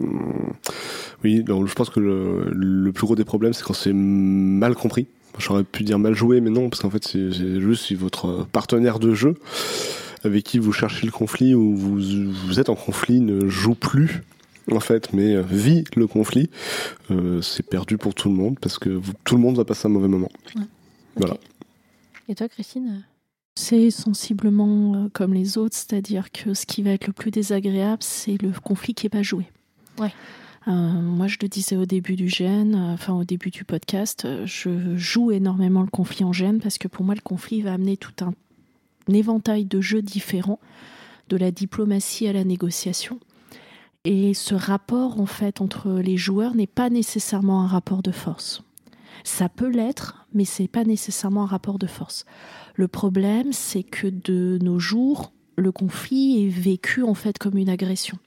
oui, 1.24 1.42
donc, 1.42 1.66
je 1.66 1.74
pense 1.74 1.90
que 1.90 2.00
le, 2.00 2.50
le 2.52 2.92
plus 2.92 3.06
gros 3.06 3.16
des 3.16 3.24
problèmes, 3.24 3.52
c'est 3.54 3.64
quand 3.64 3.74
c'est 3.74 3.92
mal 3.94 4.74
compris. 4.74 5.06
J'aurais 5.38 5.64
pu 5.64 5.82
dire 5.82 5.98
mal 5.98 6.14
joué, 6.14 6.40
mais 6.40 6.50
non, 6.50 6.68
parce 6.68 6.82
qu'en 6.82 6.90
fait, 6.90 7.04
c'est 7.04 7.32
juste 7.60 7.84
si 7.86 7.94
votre 7.94 8.46
partenaire 8.52 8.98
de 8.98 9.14
jeu 9.14 9.34
avec 10.24 10.44
qui 10.44 10.58
vous 10.58 10.72
cherchez 10.72 11.04
le 11.06 11.12
conflit 11.12 11.54
ou 11.54 11.74
vous, 11.76 11.98
vous 12.30 12.60
êtes 12.60 12.68
en 12.68 12.74
conflit 12.76 13.20
ne 13.20 13.48
joue 13.48 13.74
plus, 13.74 14.22
en 14.70 14.78
fait, 14.78 15.12
mais 15.12 15.34
euh, 15.34 15.42
vit 15.42 15.84
le 15.96 16.06
conflit, 16.06 16.48
euh, 17.10 17.42
c'est 17.42 17.64
perdu 17.64 17.98
pour 17.98 18.14
tout 18.14 18.28
le 18.28 18.34
monde 18.36 18.56
parce 18.60 18.78
que 18.78 18.88
vous- 18.90 19.14
tout 19.24 19.34
le 19.34 19.42
monde 19.42 19.56
va 19.56 19.64
passer 19.64 19.86
un 19.86 19.90
mauvais 19.90 20.06
moment. 20.08 20.30
Voilà. 21.16 21.36
Et 22.28 22.34
toi, 22.36 22.48
Christine? 22.48 23.02
C'est 23.58 23.90
sensiblement 23.90 24.94
euh, 24.94 25.08
comme 25.12 25.34
les 25.34 25.58
autres, 25.58 25.74
c'est-à-dire 25.76 26.30
que 26.30 26.54
ce 26.54 26.66
qui 26.66 26.82
va 26.82 26.90
être 26.90 27.06
le 27.06 27.12
plus 27.12 27.30
désagréable, 27.30 28.02
c'est 28.02 28.40
le 28.40 28.50
conflit 28.62 28.94
qui 28.94 29.06
n'est 29.06 29.10
pas 29.10 29.22
joué. 29.22 29.44
Ouais. 29.98 30.12
Euh, 30.68 30.70
moi, 30.70 31.26
je 31.26 31.38
le 31.42 31.48
disais 31.48 31.76
au 31.76 31.86
début 31.86 32.14
du 32.14 32.26
GN, 32.26 32.74
euh, 32.74 32.94
enfin 32.94 33.14
au 33.14 33.24
début 33.24 33.50
du 33.50 33.64
podcast, 33.64 34.24
euh, 34.24 34.46
je 34.46 34.96
joue 34.96 35.32
énormément 35.32 35.82
le 35.82 35.88
conflit 35.88 36.24
en 36.24 36.30
GN 36.30 36.58
parce 36.58 36.78
que 36.78 36.88
pour 36.88 37.04
moi, 37.04 37.14
le 37.14 37.20
conflit 37.20 37.62
va 37.62 37.72
amener 37.72 37.96
tout 37.96 38.24
un, 38.24 38.32
un 39.08 39.12
éventail 39.12 39.64
de 39.64 39.80
jeux 39.80 40.02
différents, 40.02 40.60
de 41.28 41.36
la 41.36 41.50
diplomatie 41.50 42.28
à 42.28 42.32
la 42.32 42.44
négociation. 42.44 43.18
Et 44.04 44.34
ce 44.34 44.54
rapport, 44.54 45.20
en 45.20 45.26
fait, 45.26 45.60
entre 45.60 45.92
les 45.92 46.16
joueurs 46.16 46.54
n'est 46.54 46.66
pas 46.66 46.90
nécessairement 46.90 47.62
un 47.62 47.68
rapport 47.68 48.02
de 48.02 48.12
force. 48.12 48.62
Ça 49.24 49.48
peut 49.48 49.68
l'être, 49.68 50.26
mais 50.34 50.44
c'est 50.44 50.68
pas 50.68 50.84
nécessairement 50.84 51.44
un 51.44 51.46
rapport 51.46 51.78
de 51.78 51.86
force. 51.86 52.24
Le 52.74 52.88
problème, 52.88 53.52
c'est 53.52 53.84
que 53.84 54.08
de 54.08 54.58
nos 54.60 54.78
jours, 54.78 55.32
le 55.56 55.70
conflit 55.70 56.44
est 56.44 56.48
vécu 56.48 57.02
en 57.02 57.14
fait 57.14 57.38
comme 57.38 57.56
une 57.56 57.68
agression. 57.68 58.18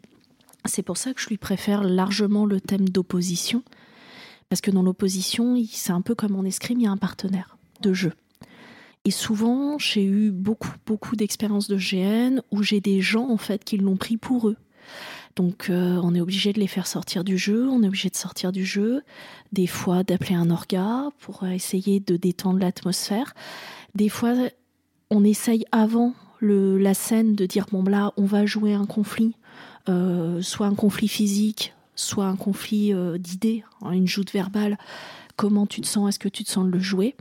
C'est 0.65 0.83
pour 0.83 0.97
ça 0.97 1.13
que 1.13 1.21
je 1.21 1.29
lui 1.29 1.37
préfère 1.37 1.83
largement 1.83 2.45
le 2.45 2.59
thème 2.59 2.89
d'opposition, 2.89 3.63
parce 4.49 4.61
que 4.61 4.71
dans 4.71 4.83
l'opposition, 4.83 5.55
c'est 5.71 5.91
un 5.91 6.01
peu 6.01 6.15
comme 6.15 6.35
en 6.35 6.43
escrime, 6.43 6.79
il 6.79 6.83
y 6.83 6.87
a 6.87 6.91
un 6.91 6.97
partenaire 6.97 7.57
de 7.81 7.93
jeu. 7.93 8.13
Et 9.05 9.11
souvent, 9.11 9.77
j'ai 9.77 10.03
eu 10.03 10.31
beaucoup, 10.31 10.71
beaucoup 10.85 11.15
d'expériences 11.15 11.67
de 11.67 11.77
GN 11.77 12.41
où 12.51 12.63
j'ai 12.63 12.81
des 12.81 13.01
gens 13.01 13.29
en 13.29 13.37
fait 13.37 13.63
qui 13.63 13.77
l'ont 13.77 13.97
pris 13.97 14.17
pour 14.17 14.49
eux. 14.49 14.57
Donc, 15.35 15.69
euh, 15.69 15.99
on 16.01 16.15
est 16.15 16.21
obligé 16.21 16.53
de 16.53 16.59
les 16.59 16.67
faire 16.67 16.87
sortir 16.87 17.23
du 17.23 17.37
jeu, 17.37 17.67
on 17.69 17.83
est 17.83 17.87
obligé 17.87 18.09
de 18.09 18.15
sortir 18.15 18.51
du 18.51 18.65
jeu, 18.65 19.01
des 19.51 19.67
fois 19.67 20.03
d'appeler 20.03 20.35
un 20.35 20.49
orga 20.49 21.09
pour 21.19 21.45
essayer 21.45 21.99
de 21.99 22.15
détendre 22.15 22.59
l'atmosphère. 22.59 23.33
Des 23.93 24.09
fois, 24.09 24.33
on 25.11 25.23
essaye 25.23 25.65
avant 25.71 26.13
le, 26.39 26.77
la 26.77 26.93
scène 26.93 27.35
de 27.35 27.45
dire 27.45 27.65
bon 27.71 27.83
là, 27.83 28.13
on 28.17 28.25
va 28.25 28.45
jouer 28.45 28.73
un 28.73 28.85
conflit, 28.85 29.35
soit 30.41 30.67
un 30.67 30.75
conflit 30.75 31.07
physique, 31.07 31.73
soit 31.95 32.25
un 32.25 32.35
conflit 32.35 32.93
euh, 32.93 33.17
d'idées, 33.17 33.63
hein, 33.81 33.91
une 33.91 34.07
joute 34.07 34.31
verbale. 34.31 34.77
Comment 35.35 35.65
tu 35.65 35.81
te 35.81 35.87
sens? 35.87 36.09
Est-ce 36.09 36.19
que 36.19 36.29
tu 36.29 36.43
te 36.43 36.49
sens 36.49 36.65
de 36.65 36.71
le 36.71 36.79
jouer? 36.79 37.15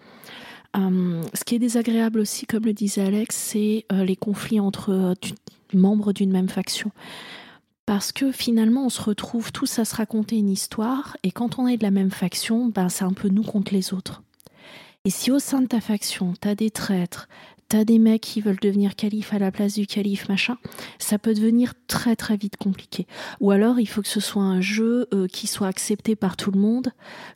Euh, 0.76 1.22
Ce 1.34 1.44
qui 1.44 1.54
est 1.54 1.58
désagréable 1.58 2.20
aussi, 2.20 2.46
comme 2.46 2.64
le 2.64 2.72
disait 2.72 3.02
Alex, 3.02 3.36
c'est 3.36 3.86
euh, 3.92 4.04
les 4.04 4.16
conflits 4.16 4.60
entre 4.60 4.90
euh, 4.92 5.14
tu- 5.20 5.34
membres 5.72 6.12
d'une 6.12 6.30
même 6.30 6.48
faction. 6.48 6.90
Parce 7.86 8.12
que 8.12 8.32
finalement, 8.32 8.86
on 8.86 8.88
se 8.90 9.02
retrouve 9.02 9.52
tous 9.52 9.78
à 9.78 9.84
se 9.84 9.94
raconter 9.96 10.36
une 10.36 10.48
histoire, 10.48 11.16
et 11.22 11.30
quand 11.32 11.58
on 11.58 11.66
est 11.66 11.76
de 11.76 11.82
la 11.82 11.90
même 11.90 12.10
faction, 12.12 12.66
ben, 12.66 12.88
c'est 12.88 13.04
un 13.04 13.12
peu 13.12 13.28
nous 13.28 13.42
contre 13.42 13.74
les 13.74 13.92
autres. 13.92 14.22
Et 15.04 15.10
si 15.10 15.30
au 15.30 15.38
sein 15.38 15.60
de 15.60 15.66
ta 15.66 15.80
faction, 15.80 16.32
t'as 16.40 16.54
des 16.54 16.70
traîtres, 16.70 17.28
t'as 17.68 17.84
des 17.84 17.98
mecs 17.98 18.22
qui 18.22 18.40
veulent 18.40 18.60
devenir 18.60 18.96
calife 18.96 19.32
à 19.32 19.38
la 19.38 19.50
place 19.50 19.74
du 19.74 19.86
calife, 19.86 20.28
machin, 20.28 20.56
ça 20.98 21.18
peut 21.18 21.34
devenir 21.34 21.74
très 21.86 22.16
très 22.16 22.36
vite 22.36 22.56
compliqué. 22.56 23.06
Ou 23.40 23.50
alors, 23.50 23.80
il 23.80 23.86
faut 23.86 24.02
que 24.02 24.08
ce 24.08 24.20
soit 24.20 24.42
un 24.42 24.60
jeu 24.60 25.06
euh, 25.12 25.26
qui 25.26 25.46
soit 25.46 25.68
accepté 25.68 26.16
par 26.16 26.36
tout 26.36 26.50
le 26.50 26.60
monde, 26.60 26.92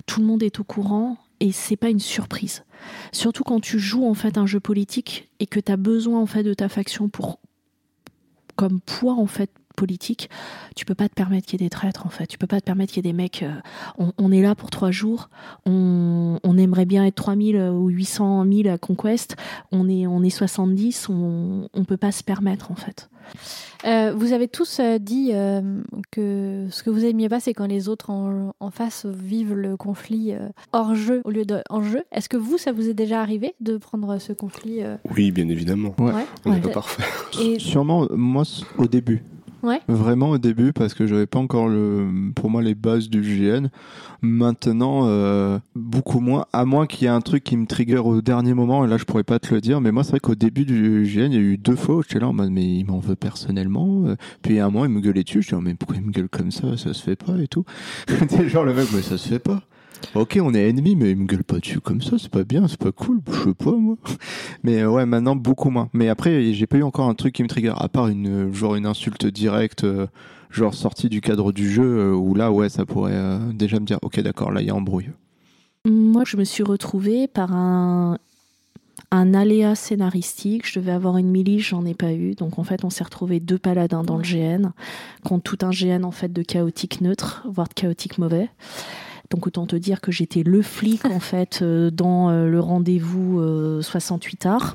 tout 0.06 0.20
le 0.20 0.26
monde 0.26 0.42
est 0.42 0.60
au 0.60 0.64
courant, 0.64 1.16
et 1.40 1.52
c'est 1.52 1.76
pas 1.76 1.90
une 1.90 2.00
surprise. 2.00 2.64
Surtout 3.12 3.44
quand 3.44 3.60
tu 3.60 3.78
joues 3.78 4.06
en 4.06 4.14
fait 4.14 4.38
un 4.38 4.46
jeu 4.46 4.60
politique 4.60 5.28
et 5.40 5.46
que 5.46 5.60
t'as 5.60 5.76
besoin 5.76 6.20
en 6.20 6.26
fait 6.26 6.42
de 6.42 6.54
ta 6.54 6.68
faction 6.68 7.08
pour 7.08 7.40
comme 8.56 8.80
poids 8.80 9.14
en 9.14 9.26
fait 9.26 9.50
politique, 9.78 10.28
tu 10.76 10.84
peux 10.84 10.94
pas 10.94 11.08
te 11.08 11.14
permettre 11.14 11.46
qu'il 11.46 11.60
y 11.60 11.64
ait 11.64 11.66
des 11.66 11.70
traîtres 11.70 12.04
en 12.06 12.10
fait. 12.10 12.26
Tu 12.26 12.36
peux 12.38 12.46
pas 12.46 12.60
te 12.60 12.64
permettre 12.66 12.92
qu'il 12.92 13.04
y 13.04 13.08
ait 13.08 13.12
des 13.12 13.16
mecs. 13.16 13.42
euh, 13.42 13.52
on, 13.98 14.12
on 14.18 14.32
est 14.32 14.42
là 14.42 14.54
pour 14.54 14.70
trois 14.70 14.90
jours. 14.90 15.30
On, 15.66 16.38
on 16.42 16.58
aimerait 16.58 16.84
bien 16.86 17.04
être 17.06 17.14
3000 17.14 17.56
ou 17.56 17.88
800 17.88 18.44
000 18.50 18.68
à 18.74 18.78
Conquest. 18.78 19.36
On 19.72 19.88
est, 19.88 20.06
on 20.06 20.22
est 20.22 20.30
70. 20.30 21.08
On, 21.10 21.68
on 21.72 21.84
peut 21.84 21.96
pas 21.96 22.12
se 22.12 22.22
permettre 22.24 22.70
en 22.72 22.74
fait. 22.74 23.08
Euh, 23.84 24.12
vous 24.16 24.32
avez 24.32 24.48
tous 24.48 24.80
euh, 24.80 24.98
dit 24.98 25.30
euh, 25.34 25.82
que 26.10 26.66
ce 26.70 26.82
que 26.82 26.88
vous 26.90 27.04
aimiez 27.04 27.28
pas, 27.28 27.40
c'est 27.40 27.52
quand 27.52 27.66
les 27.66 27.88
autres 27.88 28.08
en, 28.10 28.54
en 28.58 28.70
face 28.70 29.04
vivent 29.06 29.54
le 29.54 29.76
conflit 29.76 30.32
euh, 30.32 30.48
hors 30.72 30.94
jeu 30.94 31.20
au 31.24 31.30
lieu 31.30 31.44
de 31.44 31.62
en 31.68 31.82
jeu. 31.82 32.02
Est-ce 32.10 32.28
que 32.30 32.38
vous, 32.38 32.56
ça 32.58 32.72
vous 32.72 32.88
est 32.88 32.94
déjà 32.94 33.20
arrivé 33.20 33.54
de 33.60 33.76
prendre 33.76 34.18
ce 34.18 34.32
conflit 34.32 34.82
euh, 34.82 34.96
Oui, 35.14 35.30
bien 35.30 35.48
évidemment. 35.48 35.94
Ouais. 35.98 36.12
On 36.46 36.50
n'est 36.50 36.56
Ouais. 36.56 36.60
pas 36.62 36.70
parfait. 36.70 37.02
Et 37.42 37.58
Sûrement, 37.58 38.06
moi, 38.10 38.44
au 38.78 38.86
début. 38.86 39.22
Ouais. 39.62 39.80
Vraiment 39.88 40.30
au 40.30 40.38
début, 40.38 40.72
parce 40.72 40.94
que 40.94 41.06
j'avais 41.06 41.26
pas 41.26 41.38
encore 41.38 41.68
le, 41.68 42.06
pour 42.34 42.48
moi 42.50 42.62
les 42.62 42.74
bases 42.74 43.08
du 43.08 43.20
GN. 43.22 43.68
Maintenant, 44.22 45.02
euh, 45.06 45.58
beaucoup 45.74 46.20
moins, 46.20 46.46
à 46.52 46.64
moins 46.64 46.86
qu'il 46.86 47.02
y 47.02 47.06
ait 47.06 47.12
un 47.14 47.20
truc 47.20 47.44
qui 47.44 47.56
me 47.56 47.66
trigger 47.66 47.98
au 47.98 48.20
dernier 48.20 48.54
moment, 48.54 48.84
et 48.84 48.88
là 48.88 48.96
je 48.96 49.04
pourrais 49.04 49.24
pas 49.24 49.38
te 49.38 49.54
le 49.54 49.60
dire, 49.60 49.80
mais 49.80 49.92
moi 49.92 50.02
c'est 50.04 50.10
vrai 50.10 50.20
qu'au 50.20 50.34
début 50.34 50.64
du 50.64 51.02
GN, 51.04 51.30
il 51.30 51.34
y 51.34 51.36
a 51.36 51.40
eu 51.40 51.56
deux 51.58 51.76
fois 51.76 51.96
où 51.96 52.02
j'étais 52.02 52.18
là 52.20 52.28
en 52.28 52.32
mode, 52.32 52.50
mais 52.50 52.64
il 52.64 52.84
m'en 52.84 52.98
veut 52.98 53.16
personnellement. 53.16 54.04
euh, 54.06 54.16
Puis 54.42 54.58
à 54.58 54.66
un 54.66 54.70
moment, 54.70 54.84
il 54.84 54.90
me 54.90 55.00
gueulait 55.00 55.24
dessus, 55.24 55.42
je 55.42 55.48
dis, 55.48 55.54
oh, 55.54 55.60
mais 55.60 55.74
pourquoi 55.74 55.96
il 55.96 56.02
me 56.02 56.10
gueule 56.12 56.28
comme 56.28 56.50
ça, 56.50 56.76
ça 56.76 56.92
se 56.94 57.02
fait 57.02 57.16
pas 57.16 57.36
et 57.40 57.48
tout. 57.48 57.64
Genre 58.46 58.64
le 58.64 58.74
mec, 58.74 58.88
mais 58.94 59.02
ça 59.02 59.18
se 59.18 59.28
fait 59.28 59.38
pas. 59.38 59.62
Ok, 60.14 60.38
on 60.42 60.54
est 60.54 60.68
ennemis, 60.68 60.96
mais 60.96 61.10
il 61.10 61.16
me 61.16 61.26
gueule 61.26 61.44
pas 61.44 61.58
dessus 61.58 61.80
comme 61.80 62.00
ça, 62.00 62.16
c'est 62.18 62.30
pas 62.30 62.44
bien, 62.44 62.66
c'est 62.66 62.78
pas 62.78 62.92
cool, 62.92 63.20
je 63.30 63.50
sais 63.50 63.54
pas 63.54 63.72
moi. 63.72 63.96
Mais 64.62 64.80
euh, 64.80 64.90
ouais, 64.90 65.06
maintenant 65.06 65.36
beaucoup 65.36 65.70
moins. 65.70 65.90
Mais 65.92 66.08
après, 66.08 66.52
j'ai 66.52 66.66
pas 66.66 66.78
eu 66.78 66.82
encore 66.82 67.08
un 67.08 67.14
truc 67.14 67.34
qui 67.34 67.42
me 67.42 67.48
trigger, 67.48 67.74
à 67.76 67.88
part 67.88 68.08
une 68.08 68.52
genre 68.54 68.74
une 68.74 68.86
insulte 68.86 69.26
directe, 69.26 69.84
euh, 69.84 70.06
genre 70.50 70.74
sortie 70.74 71.08
du 71.08 71.20
cadre 71.20 71.52
du 71.52 71.70
jeu, 71.70 71.84
euh, 71.84 72.14
où 72.14 72.34
là, 72.34 72.50
ouais, 72.50 72.68
ça 72.68 72.86
pourrait 72.86 73.38
déjà 73.52 73.78
me 73.80 73.84
dire, 73.84 73.98
ok, 74.02 74.20
d'accord, 74.20 74.50
là, 74.50 74.62
il 74.62 74.66
y 74.66 74.70
a 74.70 74.74
embrouille. 74.74 75.10
Moi, 75.84 76.24
je 76.26 76.36
me 76.36 76.44
suis 76.44 76.62
retrouvée 76.62 77.28
par 77.28 77.52
un, 77.52 78.18
un 79.10 79.34
aléa 79.34 79.74
scénaristique. 79.74 80.66
Je 80.70 80.80
devais 80.80 80.92
avoir 80.92 81.18
une 81.18 81.30
milice, 81.30 81.68
j'en 81.68 81.84
ai 81.84 81.94
pas 81.94 82.12
eu. 82.12 82.34
Donc, 82.34 82.58
en 82.58 82.64
fait, 82.64 82.84
on 82.84 82.90
s'est 82.90 83.04
retrouvé 83.04 83.40
deux 83.40 83.58
paladins 83.58 84.02
dans 84.02 84.16
le 84.16 84.24
GN, 84.24 84.70
contre 85.24 85.42
tout 85.56 85.66
un 85.66 85.70
GN 85.70 86.04
en 86.04 86.10
fait 86.10 86.32
de 86.32 86.42
chaotique 86.42 87.00
neutre, 87.00 87.46
voire 87.48 87.68
de 87.68 87.74
chaotique 87.74 88.18
mauvais. 88.18 88.50
Donc, 89.30 89.46
autant 89.46 89.66
te 89.66 89.76
dire 89.76 90.00
que 90.00 90.10
j'étais 90.10 90.42
le 90.42 90.62
flic 90.62 91.04
en 91.04 91.20
fait 91.20 91.60
euh, 91.62 91.90
dans 91.90 92.30
euh, 92.30 92.46
le 92.48 92.60
rendez-vous 92.60 93.40
euh, 93.40 93.82
68 93.82 94.46
art. 94.46 94.74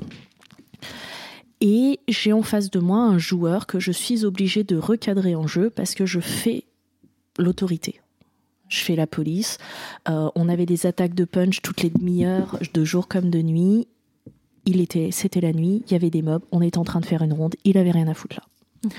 Et 1.60 2.00
j'ai 2.08 2.32
en 2.32 2.42
face 2.42 2.70
de 2.70 2.78
moi 2.78 2.98
un 2.98 3.18
joueur 3.18 3.66
que 3.66 3.80
je 3.80 3.90
suis 3.90 4.24
obligée 4.24 4.64
de 4.64 4.76
recadrer 4.76 5.34
en 5.34 5.46
jeu 5.46 5.70
parce 5.70 5.94
que 5.94 6.04
je 6.04 6.20
fais 6.20 6.64
l'autorité. 7.38 8.00
Je 8.68 8.80
fais 8.80 8.96
la 8.96 9.06
police. 9.06 9.58
Euh, 10.08 10.28
on 10.34 10.48
avait 10.48 10.66
des 10.66 10.86
attaques 10.86 11.14
de 11.14 11.24
punch 11.24 11.62
toutes 11.62 11.82
les 11.82 11.90
demi-heures, 11.90 12.58
de 12.72 12.84
jour 12.84 13.08
comme 13.08 13.30
de 13.30 13.40
nuit. 13.40 13.86
Il 14.66 14.80
était, 14.80 15.10
c'était 15.12 15.40
la 15.40 15.52
nuit, 15.52 15.82
il 15.86 15.92
y 15.92 15.94
avait 15.94 16.10
des 16.10 16.22
mobs, 16.22 16.42
on 16.50 16.62
était 16.62 16.78
en 16.78 16.84
train 16.84 17.00
de 17.00 17.06
faire 17.06 17.22
une 17.22 17.34
ronde, 17.34 17.54
il 17.64 17.76
avait 17.76 17.90
rien 17.90 18.08
à 18.08 18.14
foutre 18.14 18.36
là. 18.36 18.90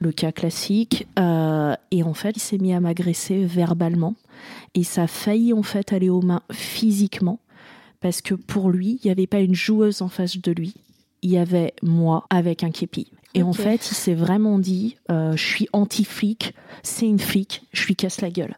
Le 0.00 0.10
cas 0.10 0.32
classique. 0.32 1.06
euh, 1.18 1.74
et 1.90 2.02
en 2.02 2.14
fait, 2.14 2.36
il 2.36 2.40
s'est 2.40 2.58
mis 2.58 2.74
à 2.74 2.80
m'agresser 2.80 3.44
verbalement. 3.44 4.14
Et 4.74 4.84
ça 4.84 5.04
a 5.04 5.06
failli 5.06 5.52
en 5.52 5.62
fait 5.62 5.92
aller 5.92 6.10
aux 6.10 6.22
mains 6.22 6.42
physiquement. 6.52 7.40
Parce 8.00 8.20
que 8.20 8.34
pour 8.34 8.70
lui, 8.70 8.98
il 9.02 9.06
n'y 9.06 9.10
avait 9.10 9.26
pas 9.26 9.40
une 9.40 9.54
joueuse 9.54 10.02
en 10.02 10.08
face 10.08 10.38
de 10.38 10.52
lui. 10.52 10.74
Il 11.22 11.30
y 11.30 11.38
avait 11.38 11.72
moi 11.82 12.26
avec 12.28 12.62
un 12.62 12.70
képi. 12.70 13.10
Et 13.34 13.42
en 13.42 13.52
fait, 13.52 13.90
il 13.90 13.94
s'est 13.94 14.14
vraiment 14.14 14.58
dit, 14.58 14.96
euh, 15.10 15.36
je 15.36 15.44
suis 15.44 15.68
anti-flic, 15.72 16.54
c'est 16.82 17.06
une 17.06 17.18
flic, 17.18 17.62
je 17.72 17.86
lui 17.86 17.96
casse 17.96 18.20
la 18.20 18.30
gueule. 18.30 18.56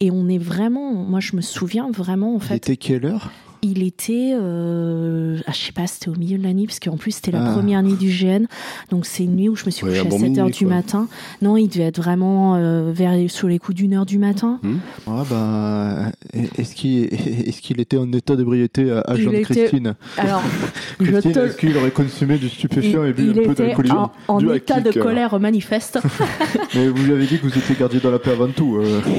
Et 0.00 0.10
on 0.10 0.28
est 0.28 0.38
vraiment, 0.38 0.92
moi 0.92 1.20
je 1.20 1.34
me 1.36 1.40
souviens 1.40 1.90
vraiment 1.90 2.34
en 2.34 2.40
fait, 2.40 2.56
était 2.56 2.76
quelle 2.76 3.06
heure? 3.06 3.30
Il 3.64 3.82
était, 3.84 4.32
euh, 4.34 5.38
ah, 5.46 5.52
je 5.52 5.58
sais 5.58 5.72
pas, 5.72 5.86
c'était 5.86 6.08
au 6.08 6.14
milieu 6.16 6.36
de 6.36 6.42
la 6.42 6.52
nuit, 6.52 6.66
parce 6.66 6.80
qu'en 6.80 6.96
plus 6.96 7.12
c'était 7.12 7.30
la 7.30 7.44
Ah. 7.48 7.52
première 7.52 7.82
nuit 7.82 7.94
du 7.94 8.08
GN, 8.10 8.46
donc 8.90 9.06
c'est 9.06 9.22
une 9.24 9.36
nuit 9.36 9.48
où 9.48 9.54
je 9.56 9.64
me 9.66 9.70
suis 9.70 9.84
Ouais, 9.84 9.90
couchée 9.92 10.00
à 10.06 10.10
bon 10.10 10.18
7h 10.18 10.22
minuit, 10.44 10.52
du 10.52 10.66
quoi. 10.66 10.74
matin. 10.74 11.08
Non, 11.42 11.56
il 11.56 11.68
devait 11.68 11.84
être 11.84 11.98
vraiment 12.02 12.56
euh, 12.56 12.90
vers 12.92 13.12
sous 13.30 13.46
les 13.46 13.58
coups 13.60 13.76
d'une 13.76 13.94
heure 13.94 14.04
du 14.06 14.18
matin. 14.18 14.58
Ah 15.06 15.22
bah, 15.30 16.12
est-ce 16.58 16.74
qu'il 16.74 17.80
était 17.80 17.96
en 17.98 18.10
état 18.12 18.34
d'ébriété 18.34 18.90
à, 18.90 19.00
à 19.00 19.14
Il 19.14 19.22
Jean 19.22 19.30
était- 19.32 19.42
Christine 19.42 19.94
Alors, 20.18 20.42
Christine, 20.98 21.32
te... 21.32 21.38
est-ce 21.38 21.56
qu'il 21.56 21.76
aurait 21.76 21.90
consommé 21.92 22.38
du 22.38 22.48
stupéfiant 22.48 23.04
et 23.04 23.12
bu 23.12 23.30
un 23.30 23.34
peu 23.44 23.54
d'alcoolisme 23.54 23.96
en, 23.96 24.12
en 24.28 24.52
état 24.54 24.80
de 24.80 24.90
euh. 24.96 25.02
colère 25.02 25.38
manifeste 25.38 25.98
Mais 26.74 26.88
vous 26.88 27.04
lui 27.04 27.12
avez 27.12 27.26
dit 27.26 27.38
que 27.38 27.42
vous 27.46 27.56
étiez 27.56 27.76
gardien 27.78 28.00
dans 28.02 28.10
la 28.10 28.18
paix 28.18 28.32
avant 28.32 28.48
tout. 28.48 28.76
Euh, 28.78 29.00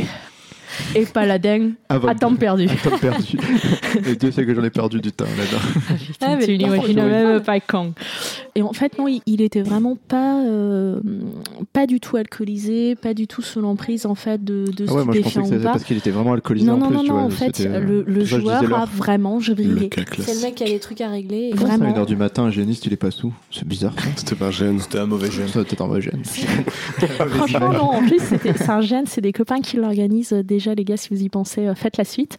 et 0.95 1.05
paladin 1.05 1.71
avant 1.89 2.07
à 2.07 2.15
temps 2.15 2.35
perdu. 2.35 2.67
À 2.69 2.89
temps 2.89 2.97
perdu. 2.97 3.37
et 4.07 4.15
Dieu 4.15 4.31
sait 4.31 4.45
que 4.45 4.53
j'en 4.53 4.63
ai 4.63 4.69
perdu 4.69 5.01
du 5.01 5.11
temps 5.11 5.25
là-dedans. 5.25 6.01
Ah, 6.21 6.37
tu 6.43 6.57
n'imagines 6.57 7.03
même 7.03 7.41
pas 7.41 7.59
quand. 7.59 7.93
Et 8.55 8.61
en 8.61 8.71
fait, 8.73 8.99
non, 8.99 9.07
il, 9.07 9.21
il 9.25 9.41
était 9.41 9.63
vraiment 9.63 9.97
pas, 10.07 10.39
euh, 10.45 10.99
pas 11.73 11.87
du 11.87 11.99
tout 11.99 12.17
alcoolisé, 12.17 12.93
pas 12.95 13.15
du 13.15 13.25
tout 13.25 13.41
sous 13.41 13.61
l'emprise 13.61 14.05
en 14.05 14.13
fait 14.13 14.43
de, 14.43 14.65
de 14.71 14.85
Ah 14.87 14.93
ouais, 14.93 15.05
moi 15.05 15.15
je 15.15 15.21
pensais 15.21 15.39
que 15.39 15.45
c'était 15.47 15.63
parce 15.63 15.83
qu'il 15.83 15.97
était 15.97 16.11
vraiment 16.11 16.33
alcoolisé 16.33 16.67
Non, 16.67 16.73
en 16.73 16.77
non, 16.77 16.87
plus. 16.87 16.95
non, 16.97 17.01
tu 17.01 17.07
non, 17.09 17.13
vois, 17.15 17.23
en 17.23 17.29
fait, 17.31 17.55
c'était, 17.55 17.79
le, 17.79 18.03
ça 18.25 18.39
joueur 18.39 18.73
a 18.75 18.85
vraiment 18.85 19.39
cas 19.89 20.01
C'est 20.23 20.35
le 20.35 20.41
mec 20.41 20.55
qui 20.55 20.63
a 20.63 20.67
des 20.67 20.79
trucs 20.79 21.01
à 21.01 21.09
régler. 21.09 21.49
et- 21.53 21.57
ça, 21.57 21.63
à 21.63 21.77
Vraiment. 21.77 22.03
1h 22.03 22.05
du 22.05 22.15
matin, 22.15 22.43
un 22.43 22.51
géniste 22.51 22.85
il 22.85 22.93
est 22.93 22.97
pas 22.97 23.09
sous 23.11 23.33
C'est 23.49 23.67
bizarre. 23.67 23.93
C'était 24.17 24.35
pas 24.35 24.51
gêne. 24.51 24.79
C'était 24.79 24.99
un 24.99 25.07
mauvais 25.07 25.31
doit 25.53 25.63
être 25.69 25.81
en 25.81 25.87
vrai 25.87 26.01
gêne. 26.01 26.21
Franchement, 26.23 27.73
non, 27.73 27.83
en 27.91 28.01
plus, 28.05 28.19
c'était- 28.19 28.53
c'est 28.55 28.69
un 28.69 28.81
gène, 28.81 29.05
c'est 29.07 29.21
des 29.21 29.33
copains 29.33 29.61
qui 29.61 29.77
l'organisent. 29.77 30.33
Déjà, 30.33 30.75
les 30.75 30.83
gars, 30.83 30.97
si 30.97 31.09
vous 31.13 31.21
y 31.23 31.29
pensez, 31.29 31.67
euh, 31.67 31.75
faites 31.75 31.97
la 31.97 32.05
suite. 32.05 32.37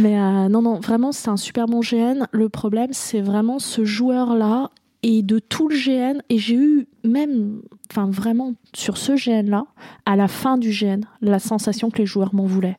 Mais 0.00 0.18
euh, 0.18 0.48
non, 0.48 0.62
non, 0.62 0.78
vraiment, 0.80 1.12
c'est 1.12 1.28
un 1.30 1.36
super 1.36 1.66
bon 1.66 1.80
GN. 1.80 2.26
Le 2.32 2.48
problème, 2.48 2.88
c'est 2.92 3.20
vraiment 3.20 3.58
ce 3.58 3.84
joueur-là. 3.84 4.70
Et 5.04 5.22
de 5.22 5.38
tout 5.38 5.68
le 5.68 5.76
GN. 5.76 6.20
Et 6.30 6.38
j'ai 6.38 6.56
eu 6.56 6.88
même, 7.04 7.60
enfin 7.92 8.10
vraiment 8.10 8.54
sur 8.74 8.96
ce 8.96 9.12
GN-là, 9.12 9.66
à 10.06 10.16
la 10.16 10.26
fin 10.26 10.58
du 10.58 10.70
GN, 10.70 11.02
la 11.20 11.38
sensation 11.38 11.90
que 11.90 11.98
les 11.98 12.06
joueurs 12.06 12.34
m'en 12.34 12.46
voulaient. 12.46 12.78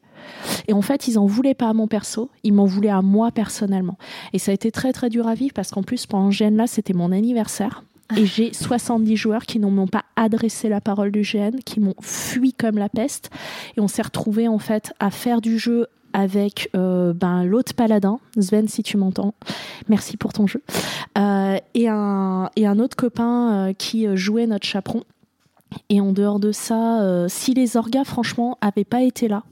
Et 0.68 0.74
en 0.74 0.82
fait, 0.82 1.08
ils 1.08 1.20
en 1.20 1.28
voulaient 1.28 1.54
pas 1.54 1.70
à 1.70 1.74
mon 1.74 1.88
perso, 1.88 2.32
ils 2.44 2.52
m'en 2.52 2.66
voulaient 2.66 2.90
à 2.90 3.04
moi 3.04 3.32
personnellement. 3.32 3.98
Et 4.34 4.40
ça 4.40 4.50
a 4.50 4.56
été 4.56 4.72
très 4.72 4.92
très 4.92 5.10
dur 5.10 5.28
à 5.28 5.36
vivre 5.36 5.54
parce 5.54 5.70
qu'en 5.70 5.84
plus, 5.84 6.08
pendant 6.08 6.32
ce 6.32 6.44
GN-là, 6.44 6.66
c'était 6.66 6.94
mon 6.94 7.12
anniversaire. 7.12 7.84
Et 8.18 8.26
j'ai 8.26 8.54
70 8.54 9.16
joueurs 9.16 9.46
qui 9.46 9.60
ne 9.60 9.68
m'ont 9.68 9.88
pas 9.88 10.06
adressé 10.16 10.68
la 10.68 10.82
parole 10.82 11.12
du 11.12 11.22
GN, 11.22 11.60
qui 11.64 11.80
m'ont 11.80 11.96
fui 12.02 12.54
comme 12.54 12.78
la 12.80 12.90
peste. 12.90 13.30
Et 13.78 13.82
on 13.82 13.88
s'est 13.88 14.02
retrouvés 14.02 14.48
en 14.48 14.60
fait 14.60 14.94
à 15.00 15.12
faire 15.12 15.42
du 15.42 15.60
jeu 15.60 15.88
avec 16.16 16.70
euh, 16.78 17.12
ben, 17.14 17.44
l'autre 17.44 17.74
paladin, 17.74 18.20
Sven, 18.40 18.70
si 18.70 18.84
tu 18.84 18.96
m'entends. 18.96 19.36
Merci 19.90 20.16
pour 20.16 20.32
ton 20.32 20.48
jeu. 20.48 20.64
Euh, 21.18 21.58
et, 21.74 21.90
un, 21.90 22.50
et 22.56 22.66
un 22.66 22.80
autre 22.80 22.96
copain 22.96 23.68
euh, 23.68 23.74
qui 23.74 24.08
jouait 24.16 24.48
notre 24.48 24.66
chaperon. 24.66 25.04
Et 25.90 26.00
en 26.00 26.14
dehors 26.14 26.40
de 26.40 26.54
ça, 26.54 27.26
si 27.28 27.54
les 27.54 27.76
orgas, 27.76 28.06
franchement, 28.06 28.58
avaient 28.62 28.86
pas 28.86 29.02
été 29.02 29.28
là, 29.28 29.44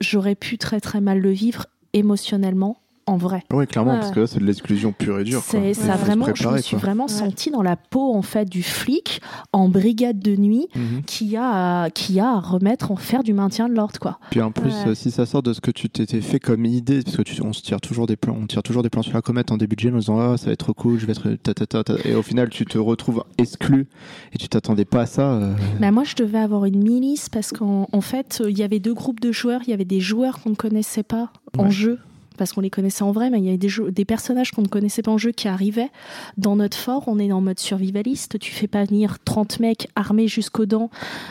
j'aurais 0.00 0.34
pu 0.34 0.58
très 0.58 0.78
très 0.78 1.00
mal 1.00 1.20
le 1.20 1.30
vivre 1.30 1.64
émotionnellement 1.94 2.76
en 3.10 3.16
vrai. 3.16 3.42
Oui, 3.52 3.66
clairement, 3.66 3.98
parce 3.98 4.12
que 4.12 4.20
là, 4.20 4.26
c'est 4.26 4.38
de 4.38 4.44
l'exclusion 4.44 4.92
pure 4.92 5.18
et 5.18 5.24
dure. 5.24 5.42
C'est, 5.44 5.74
ça 5.74 5.96
vraiment, 5.96 6.26
je 6.34 6.48
me 6.48 6.58
suis 6.58 6.76
vraiment 6.76 7.08
senti 7.08 7.50
dans 7.50 7.62
la 7.62 7.76
peau 7.76 8.14
en 8.14 8.22
fait 8.22 8.48
du 8.48 8.62
flic 8.62 9.20
en 9.52 9.68
brigade 9.68 10.20
de 10.20 10.36
nuit 10.36 10.68
mhm. 10.74 11.02
qui 11.06 11.36
a 11.36 11.90
qui 11.90 12.20
a 12.20 12.30
à 12.30 12.40
remettre 12.40 12.92
en 12.92 12.96
faire 12.96 13.22
du 13.22 13.32
maintien 13.32 13.68
de 13.68 13.74
l'ordre 13.74 13.98
quoi. 13.98 14.18
Puis 14.30 14.40
en 14.40 14.52
plus, 14.52 14.72
si 14.94 15.10
ça 15.10 15.26
sort 15.26 15.42
de 15.42 15.52
ce 15.52 15.60
que 15.60 15.70
tu 15.70 15.88
t'étais 15.88 16.20
fait 16.20 16.38
comme 16.38 16.64
idée, 16.64 17.02
parce 17.02 17.16
que 17.16 17.22
tu, 17.22 17.40
on 17.42 17.52
se 17.52 17.62
tire 17.62 17.80
toujours 17.80 18.06
des 18.06 18.16
plans, 18.16 18.36
on 18.40 18.46
tire 18.46 18.62
toujours 18.62 18.82
des 18.82 18.90
plans 18.90 19.02
sur 19.02 19.14
la 19.14 19.22
comète 19.22 19.50
en 19.50 19.56
début 19.56 19.76
de 19.76 19.80
jeu 19.80 19.92
en 19.92 19.98
disant 19.98 20.18
ah 20.20 20.36
ça 20.36 20.46
va 20.46 20.52
être 20.52 20.72
cool, 20.72 20.98
je 20.98 21.06
vais 21.06 21.12
être 21.12 21.34
ta, 21.42 21.54
ta, 21.54 21.66
ta, 21.66 21.94
et 22.04 22.14
au 22.14 22.22
final 22.22 22.48
tu 22.48 22.64
te 22.64 22.78
retrouves 22.78 23.24
exclu 23.38 23.88
et 24.32 24.38
tu 24.38 24.48
t'attendais 24.48 24.84
pas 24.84 25.02
à 25.02 25.06
ça. 25.06 25.32
Euh... 25.32 25.54
Bah, 25.80 25.90
moi 25.90 26.04
je 26.04 26.14
devais 26.14 26.38
avoir 26.38 26.64
une 26.64 26.82
milice 26.82 27.28
parce 27.28 27.50
qu'en 27.50 27.88
en 27.92 28.00
fait 28.00 28.42
il 28.46 28.56
y 28.56 28.62
avait 28.62 28.80
deux 28.80 28.94
groupes 28.94 29.20
de 29.20 29.32
joueurs, 29.32 29.62
il 29.66 29.70
y 29.70 29.72
avait 29.72 29.84
des 29.84 30.00
joueurs 30.00 30.40
qu'on 30.40 30.50
ne 30.50 30.54
connaissait 30.54 31.02
pas 31.02 31.32
en 31.58 31.70
jeu 31.70 31.98
parce 32.40 32.54
qu'on 32.54 32.62
les 32.62 32.70
connaissait 32.70 33.02
en 33.02 33.12
vrai, 33.12 33.28
mais 33.28 33.38
il 33.38 33.44
y 33.44 33.48
avait 33.50 33.58
des, 33.58 33.68
des 33.90 34.06
personnages 34.06 34.50
qu'on 34.52 34.62
ne 34.62 34.68
connaissait 34.68 35.02
pas 35.02 35.10
en 35.10 35.18
jeu 35.18 35.30
qui 35.30 35.46
arrivaient. 35.46 35.90
Dans 36.38 36.56
notre 36.56 36.78
fort, 36.78 37.04
on 37.06 37.18
est 37.18 37.30
en 37.32 37.42
mode 37.42 37.58
survivaliste. 37.58 38.38
Tu 38.38 38.50
fais 38.50 38.66
pas 38.66 38.82
venir 38.84 39.18
30 39.22 39.60
mecs 39.60 39.88
armés 39.94 40.26
jusqu'aux 40.26 40.64
dents 40.64 40.88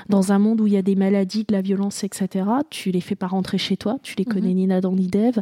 dans 0.07 0.33
un 0.33 0.37
monde 0.37 0.61
où 0.61 0.67
il 0.67 0.73
y 0.73 0.77
a 0.77 0.83
des 0.83 0.93
maladies, 0.93 1.45
de 1.45 1.53
la 1.53 1.61
violence, 1.61 2.03
etc. 2.03 2.45
Tu 2.69 2.91
les 2.91 3.01
fais 3.01 3.15
pas 3.15 3.25
rentrer 3.25 3.57
chez 3.57 3.75
toi. 3.75 3.97
Tu 4.03 4.13
les 4.17 4.25
connais 4.25 4.49
mhm. 4.49 4.55
ni 4.55 4.67
Nada 4.67 4.89
ni 4.89 5.07
Dev. 5.07 5.39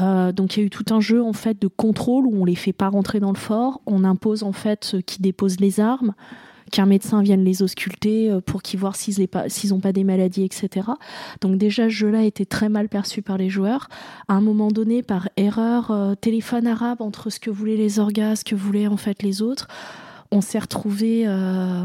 Euh, 0.00 0.32
donc 0.32 0.56
il 0.56 0.60
y 0.60 0.62
a 0.64 0.66
eu 0.66 0.70
tout 0.70 0.92
un 0.92 0.98
jeu 0.98 1.22
en 1.22 1.32
fait 1.32 1.62
de 1.62 1.68
contrôle 1.68 2.26
où 2.26 2.42
on 2.42 2.44
les 2.44 2.56
fait 2.56 2.72
pas 2.72 2.88
rentrer 2.88 3.20
dans 3.20 3.30
le 3.30 3.38
fort. 3.38 3.82
On 3.86 4.02
impose 4.02 4.42
en 4.42 4.52
fait 4.52 4.84
ceux 4.84 5.00
qui 5.00 5.22
déposent 5.22 5.60
les 5.60 5.78
armes 5.78 6.12
qu'un 6.70 6.86
médecin 6.86 7.22
vienne 7.22 7.44
les 7.44 7.62
ausculter 7.62 8.30
euh, 8.30 8.40
pour 8.40 8.62
qu'ils 8.62 8.80
voient 8.80 8.92
s'ils 8.94 9.28
n'ont 9.70 9.80
pas, 9.80 9.92
des 9.92 10.04
maladies, 10.04 10.44
etc. 10.44 10.88
Donc 11.40 11.58
déjà, 11.58 11.84
ce 11.84 11.90
jeu-là 11.90 12.22
été 12.22 12.46
très 12.46 12.68
mal 12.68 12.88
perçu 12.88 13.22
par 13.22 13.38
les 13.38 13.48
joueurs. 13.48 13.88
À 14.28 14.34
un 14.34 14.40
moment 14.40 14.68
donné, 14.68 15.02
par 15.02 15.28
erreur, 15.36 15.90
euh, 15.90 16.14
téléphone 16.14 16.66
arabe 16.66 17.00
entre 17.00 17.30
ce 17.30 17.40
que 17.40 17.50
voulaient 17.50 17.76
les 17.76 17.98
orgas, 17.98 18.36
ce 18.36 18.44
que 18.44 18.54
voulaient 18.54 18.86
en 18.86 18.96
fait 18.96 19.22
les 19.22 19.42
autres, 19.42 19.68
on 20.30 20.40
s'est 20.40 20.58
retrouvé 20.58 21.24
euh, 21.26 21.84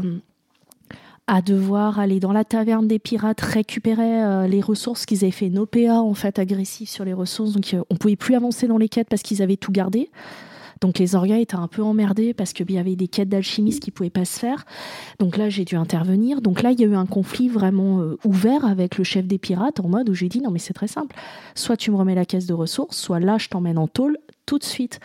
à 1.26 1.42
devoir 1.42 2.00
aller 2.00 2.18
dans 2.18 2.32
la 2.32 2.44
taverne 2.44 2.88
des 2.88 2.98
pirates 2.98 3.40
récupérer 3.40 4.48
les 4.48 4.60
ressources 4.60 5.06
qu'ils 5.06 5.18
avaient 5.18 5.30
fait 5.30 5.50
PA 5.70 6.00
en 6.00 6.14
fait 6.14 6.40
agressifs 6.40 6.90
sur 6.90 7.04
les 7.04 7.12
ressources 7.12 7.52
donc 7.52 7.76
on 7.88 7.94
pouvait 7.94 8.16
plus 8.16 8.34
avancer 8.34 8.66
dans 8.66 8.78
les 8.78 8.88
quêtes 8.88 9.08
parce 9.08 9.22
qu'ils 9.22 9.40
avaient 9.40 9.56
tout 9.56 9.70
gardé 9.70 10.10
donc 10.80 10.98
les 10.98 11.14
orgas 11.14 11.38
étaient 11.38 11.56
un 11.56 11.68
peu 11.68 11.82
emmerdés 11.82 12.32
parce 12.34 12.52
qu'il 12.52 12.70
y 12.70 12.78
avait 12.78 12.96
des 12.96 13.08
quêtes 13.08 13.28
d'alchimistes 13.28 13.82
qui 13.82 13.90
pouvaient 13.90 14.10
pas 14.10 14.24
se 14.24 14.38
faire. 14.38 14.64
Donc 15.18 15.36
là, 15.36 15.48
j'ai 15.48 15.64
dû 15.64 15.76
intervenir. 15.76 16.40
Donc 16.40 16.62
là, 16.62 16.72
il 16.72 16.80
y 16.80 16.84
a 16.84 16.86
eu 16.86 16.94
un 16.94 17.06
conflit 17.06 17.48
vraiment 17.48 18.00
euh, 18.00 18.16
ouvert 18.24 18.64
avec 18.64 18.96
le 18.96 19.04
chef 19.04 19.26
des 19.26 19.38
pirates 19.38 19.80
en 19.80 19.88
mode 19.88 20.08
où 20.08 20.14
j'ai 20.14 20.28
dit 20.28 20.40
non 20.40 20.50
mais 20.50 20.58
c'est 20.58 20.72
très 20.72 20.88
simple. 20.88 21.14
Soit 21.54 21.76
tu 21.76 21.90
me 21.90 21.96
remets 21.96 22.14
la 22.14 22.24
caisse 22.24 22.46
de 22.46 22.54
ressources, 22.54 22.96
soit 22.96 23.20
là 23.20 23.36
je 23.38 23.48
t'emmène 23.48 23.78
en 23.78 23.88
tôle 23.88 24.18
tout 24.46 24.58
de 24.58 24.64
suite 24.64 25.00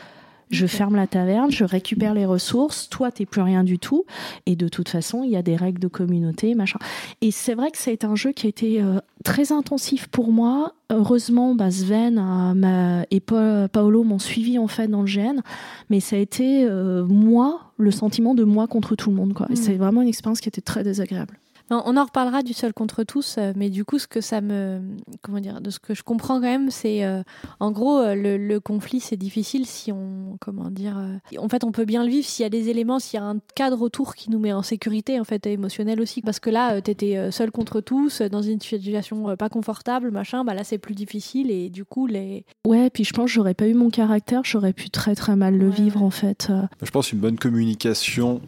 je 0.50 0.68
ferme 0.68 0.96
la 0.96 1.08
taverne, 1.08 1.52
je 1.52 1.64
récupère 1.64 2.14
les 2.14 2.26
ressources, 2.26 2.90
toi 2.90 3.12
t'es 3.12 3.26
plus 3.26 3.42
rien 3.42 3.64
du 3.64 3.80
tout, 3.80 4.06
et 4.46 4.56
de 4.56 4.68
toute 4.68 4.90
façon 4.90 5.24
il 5.24 5.32
y 5.32 5.36
a 5.36 5.42
des 5.42 5.56
règles 5.56 5.80
de 5.80 5.88
communauté, 5.88 6.56
machin. 6.56 6.80
Et 7.22 7.32
c'est 7.32 7.56
vrai 7.56 7.72
que 7.72 7.78
ça 7.78 7.92
a 7.92 7.94
été 7.94 8.06
un 8.06 8.16
jeu 8.16 8.32
qui 8.32 8.46
a 8.46 8.50
été 8.50 8.82
euh, 8.82 9.00
très 9.24 9.52
intensif 9.52 10.08
pour 10.08 10.32
moi. 10.32 10.74
Heureusement, 10.92 11.56
bah, 11.56 11.72
Sven 11.72 12.20
euh, 12.20 13.04
et 13.10 13.20
Paolo 13.20 14.04
m'ont 14.04 14.20
suivi 14.20 14.60
en 14.60 14.68
fait 14.68 14.88
dans 14.88 15.02
le 15.02 15.08
GN, 15.08 15.42
mais 15.90 16.00
ça 16.00 16.16
a 16.16 16.20
été 16.20 16.66
euh, 16.66 17.06
moi 17.06 17.72
le 17.78 17.92
sentiment 17.92 18.36
de 18.36 18.44
moi 18.44 18.68
contre 18.68 18.96
tout 18.96 19.10
le 19.10 19.16
monde. 19.16 19.34
Quoi. 19.34 19.48
Et 19.50 19.54
mm. 19.54 19.58
c'est 19.58 19.76
vraiment 19.76 20.02
une 20.02 20.08
expérience 20.08 20.42
qui 20.42 20.50
était 20.50 20.62
très 20.62 20.84
désagréable 20.84 21.40
on 21.70 21.98
en 21.98 22.04
reparlera 22.04 22.44
du 22.44 22.54
seul 22.54 22.74
contre 22.74 23.04
tous, 23.04 23.36
euh, 23.38 23.54
mais 23.56 23.70
du 23.70 23.86
coup, 23.86 23.98
ce 23.98 24.08
que 24.08 24.22
ça 24.22 24.42
me, 24.42 24.82
comment 25.22 25.40
dire, 25.40 25.62
de 25.62 25.70
ce 25.70 25.80
que 25.80 25.94
je 25.94 26.04
comprends 26.04 26.36
quand 26.36 26.42
même, 26.42 26.70
c'est, 26.70 27.04
euh, 27.04 27.24
en 27.60 27.72
gros, 27.72 28.00
euh, 28.00 28.16
le, 28.16 28.60
conflit, 28.60 29.00
c'est 29.00 29.18
difficile 29.18 29.66
si 29.66 29.92
on, 29.92 30.38
comment 30.40 30.70
dire, 30.70 30.98
en 31.38 31.50
fait, 31.50 31.64
on 31.64 31.72
peut 31.72 31.86
bien 31.86 32.04
le 32.04 32.10
vivre 32.10 32.26
s'il 32.26 32.44
y 32.44 32.46
a 32.46 32.50
des 32.50 32.70
éléments, 32.70 33.00
s'il 33.00 33.20
y 33.20 33.24
a 33.24 33.26
un 33.26 33.38
cadre 33.56 33.82
autour 33.82 34.16
qui 34.16 34.30
nous 34.30 34.40
met 34.40 34.54
en 34.54 34.64
sécurité, 34.64 35.20
en 35.20 35.24
fait, 35.24 35.46
émotionnelle 35.46 36.02
aussi, 36.02 36.22
parce 36.22 36.40
que 36.40 36.50
là, 36.50 36.82
t'étais 36.82 37.32
seul 37.32 37.52
contre 37.52 37.82
tous, 37.82 38.22
dans 38.22 38.42
une 38.42 38.62
situation 38.62 39.36
pas 39.36 39.50
confortable, 39.50 40.12
machin, 40.12 40.44
bah 40.44 40.54
là, 40.54 40.64
c'est 40.64 40.78
plus 40.78 40.96
difficile 40.96 41.52
et 41.52 41.70
du 41.70 41.86
coup, 41.86 42.08
les. 42.08 42.46
Ouais, 42.66 42.90
puis 42.90 43.04
je 43.04 43.14
pense, 43.14 43.30
j'aurais 43.30 43.54
pas 43.54 43.68
eu 43.68 43.74
mon 43.74 43.90
caractère, 43.90 44.42
j'aurais 44.44 44.74
pu 44.74 44.90
très 44.90 45.16
très 45.16 45.36
mal 45.36 45.58
le 45.58 45.70
vivre, 45.70 46.02
en 46.02 46.12
fait. 46.12 46.52
Je 46.82 46.92
pense 46.92 47.12
une 47.12 47.20
bonne 47.20 47.38
communication 47.38 48.42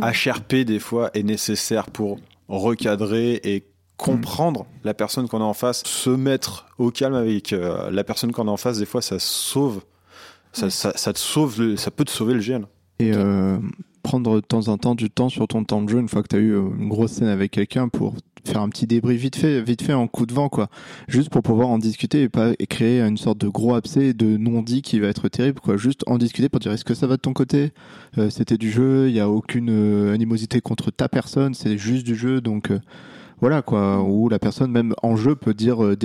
HRP 0.00 0.56
des 0.64 0.78
fois 0.78 1.10
est 1.14 1.22
nécessaire 1.22 1.86
pour 1.90 2.18
recadrer 2.48 3.40
et 3.44 3.64
comprendre 3.96 4.66
la 4.84 4.94
personne 4.94 5.28
qu'on 5.28 5.40
a 5.40 5.44
en 5.44 5.54
face, 5.54 5.84
se 5.84 6.10
mettre 6.10 6.66
au 6.78 6.90
calme 6.90 7.14
avec 7.14 7.52
euh, 7.52 7.90
la 7.90 8.02
personne 8.04 8.32
qu'on 8.32 8.48
a 8.48 8.50
en 8.50 8.56
face, 8.56 8.78
des 8.78 8.86
fois 8.86 9.00
ça 9.00 9.18
sauve, 9.18 9.82
ça, 10.52 10.70
ça, 10.70 11.12
te 11.12 11.18
sauve, 11.18 11.76
ça 11.76 11.90
peut 11.90 12.04
te 12.04 12.10
sauver 12.10 12.34
le 12.34 12.40
gène. 12.40 12.66
Et 12.98 13.12
euh, 13.14 13.58
prendre 14.02 14.36
de 14.36 14.40
temps 14.40 14.68
en 14.68 14.78
temps 14.78 14.94
du 14.94 15.10
temps 15.10 15.28
sur 15.28 15.46
ton 15.48 15.64
temps 15.64 15.82
de 15.82 15.88
jeu 15.88 15.98
une 15.98 16.08
fois 16.08 16.22
que 16.22 16.28
tu 16.28 16.36
as 16.36 16.40
eu 16.40 16.52
euh, 16.52 16.62
une 16.78 16.88
grosse 16.88 17.12
scène 17.12 17.28
avec 17.28 17.52
quelqu'un 17.52 17.88
pour 17.88 18.14
faire 18.44 18.60
un 18.60 18.68
petit 18.68 18.86
débrief 18.86 19.20
vite 19.20 19.36
fait, 19.36 19.60
vite 19.62 19.82
fait 19.82 19.92
en 19.92 20.08
coup 20.08 20.26
de 20.26 20.34
vent, 20.34 20.48
quoi. 20.48 20.68
Juste 21.06 21.30
pour 21.30 21.42
pouvoir 21.42 21.68
en 21.68 21.78
discuter 21.78 22.22
et 22.22 22.28
pas 22.28 22.54
créer 22.68 23.00
une 23.00 23.16
sorte 23.16 23.38
de 23.38 23.48
gros 23.48 23.74
abcès 23.74 24.14
de 24.14 24.36
non-dit 24.36 24.82
qui 24.82 24.98
va 24.98 25.06
être 25.06 25.28
terrible, 25.28 25.60
quoi. 25.60 25.76
Juste 25.76 26.02
en 26.06 26.18
discuter 26.18 26.48
pour 26.48 26.58
dire 26.58 26.72
est-ce 26.72 26.84
que 26.84 26.94
ça 26.94 27.06
va 27.06 27.16
de 27.16 27.20
ton 27.20 27.32
côté? 27.32 27.70
Euh, 28.18 28.30
C'était 28.30 28.58
du 28.58 28.70
jeu, 28.70 29.08
il 29.08 29.12
n'y 29.12 29.20
a 29.20 29.28
aucune 29.28 29.70
euh, 29.70 30.12
animosité 30.12 30.60
contre 30.60 30.90
ta 30.90 31.08
personne, 31.08 31.54
c'est 31.54 31.78
juste 31.78 32.04
du 32.04 32.16
jeu, 32.16 32.40
donc 32.40 32.72
voilà, 33.40 33.62
quoi. 33.62 34.02
Où 34.02 34.28
la 34.28 34.38
personne, 34.40 34.72
même 34.72 34.94
en 35.02 35.14
jeu, 35.14 35.36
peut 35.36 35.54
dire 35.54 35.96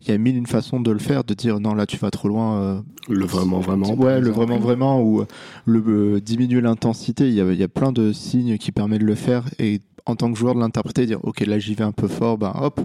il 0.00 0.08
y 0.08 0.12
a 0.12 0.18
mille 0.18 0.36
une 0.36 0.46
façons 0.46 0.80
de 0.80 0.90
le 0.90 0.98
faire, 0.98 1.24
de 1.24 1.34
dire 1.34 1.60
non 1.60 1.74
là 1.74 1.86
tu 1.86 1.96
vas 1.96 2.10
trop 2.10 2.28
loin. 2.28 2.82
le 3.08 3.26
vraiment 3.26 3.60
vraiment. 3.60 3.92
Ouais, 3.94 4.20
le 4.20 4.30
vraiment 4.30 4.58
vraiment 4.58 5.02
ou 5.02 5.24
le 5.66 6.20
diminuer 6.20 6.60
l'intensité. 6.60 7.28
Il 7.28 7.34
y 7.34 7.40
a, 7.40 7.52
y 7.52 7.62
a 7.62 7.68
plein 7.68 7.92
de 7.92 8.12
signes 8.12 8.56
qui 8.58 8.72
permettent 8.72 9.02
de 9.02 9.06
le 9.06 9.14
faire 9.14 9.44
et 9.58 9.80
en 10.06 10.16
tant 10.16 10.32
que 10.32 10.38
joueur 10.38 10.54
de 10.54 10.60
l'interpréter, 10.60 11.06
dire 11.06 11.20
ok 11.22 11.40
là 11.40 11.58
j'y 11.58 11.74
vais 11.74 11.84
un 11.84 11.92
peu 11.92 12.08
fort, 12.08 12.38
ben 12.38 12.52
hop, 12.54 12.80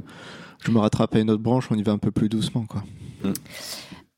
je 0.63 0.71
me 0.71 0.80
rattrape 0.80 1.15
à 1.15 1.19
une 1.19 1.30
autre 1.30 1.43
branche, 1.43 1.67
on 1.71 1.75
y 1.75 1.84
va 1.84 1.91
un 1.91 1.97
peu 1.97 2.12
plus 2.12 2.30
doucement 2.30 2.65
quoi. 2.65 2.84
Mm. 3.23 3.34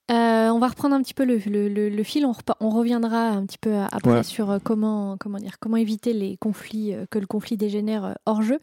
Euh, 0.10 0.50
on 0.52 0.60
va 0.60 0.70
reprendre 0.70 0.96
un 0.96 1.02
petit 1.02 1.14
peu 1.14 1.26
le, 1.26 1.36
le, 1.36 2.04
fil, 2.04 2.26
on, 2.26 2.34
on, 2.62 2.70
reviendra 2.70 3.28
un 3.28 3.46
petit 3.46 3.58
peu 3.58 3.76
après 3.92 4.24
sur 4.24 4.50
euh, 4.50 4.58
comment, 4.64 5.18
comment, 5.20 5.38
dire, 5.38 5.60
comment 5.60 5.76
éviter 5.76 6.14
les 6.14 6.38
conflits, 6.38 6.94
euh, 6.94 7.06
que 7.12 7.20
le 7.20 7.28
conflit 7.28 7.58
dégénère 7.58 8.16
hors 8.26 8.42
jeu. 8.42 8.60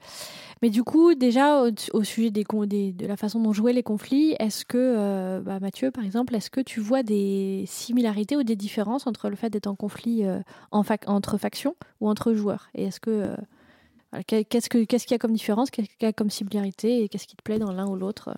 Mais 0.62 0.70
du 0.70 0.82
coup, 0.82 1.14
déjà 1.14 1.62
au, 1.92 2.04
sujet 2.04 2.30
des, 2.30 2.44
de 2.44 3.06
la 3.06 3.16
façon 3.16 3.40
dont 3.40 3.52
jouer 3.52 3.72
les 3.72 3.82
conflits, 3.82 4.34
est-ce 4.38 4.64
que, 4.64 5.40
bah, 5.40 5.60
Mathieu 5.60 5.90
par 5.90 6.04
exemple, 6.04 6.34
est-ce 6.34 6.50
que 6.50 6.60
tu 6.60 6.80
vois 6.80 7.02
des 7.02 7.64
similarités 7.66 8.36
ou 8.36 8.42
des 8.42 8.56
différences 8.56 9.06
entre 9.06 9.28
le 9.28 9.36
fait 9.36 9.50
d'être 9.50 9.66
en 9.66 9.74
conflit 9.74 10.24
en 10.70 10.84
entre 11.06 11.38
factions 11.38 11.76
ou 12.00 12.08
entre 12.08 12.32
joueurs? 12.32 12.68
Et 12.74 12.84
est-ce 12.84 13.00
que 13.00 13.34
Qu'est-ce 14.26 14.68
qu'il 14.68 15.10
y 15.10 15.14
a 15.14 15.18
comme 15.18 15.32
différence 15.32 15.70
Qu'est-ce 15.70 15.88
qu'il 15.88 15.96
y 16.02 16.06
a 16.06 16.12
comme 16.12 16.30
similarité 16.30 17.02
Et 17.02 17.08
qu'est-ce 17.08 17.26
qui 17.26 17.36
te 17.36 17.42
plaît 17.42 17.58
dans 17.58 17.72
l'un 17.72 17.86
ou 17.86 17.96
l'autre 17.96 18.30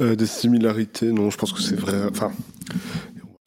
euh, 0.00 0.14
Des 0.14 0.26
similarités, 0.26 1.10
non, 1.10 1.30
je 1.30 1.38
pense 1.38 1.52
que 1.52 1.60
c'est 1.60 1.74
vrai. 1.74 2.04
Enfin, 2.08 2.32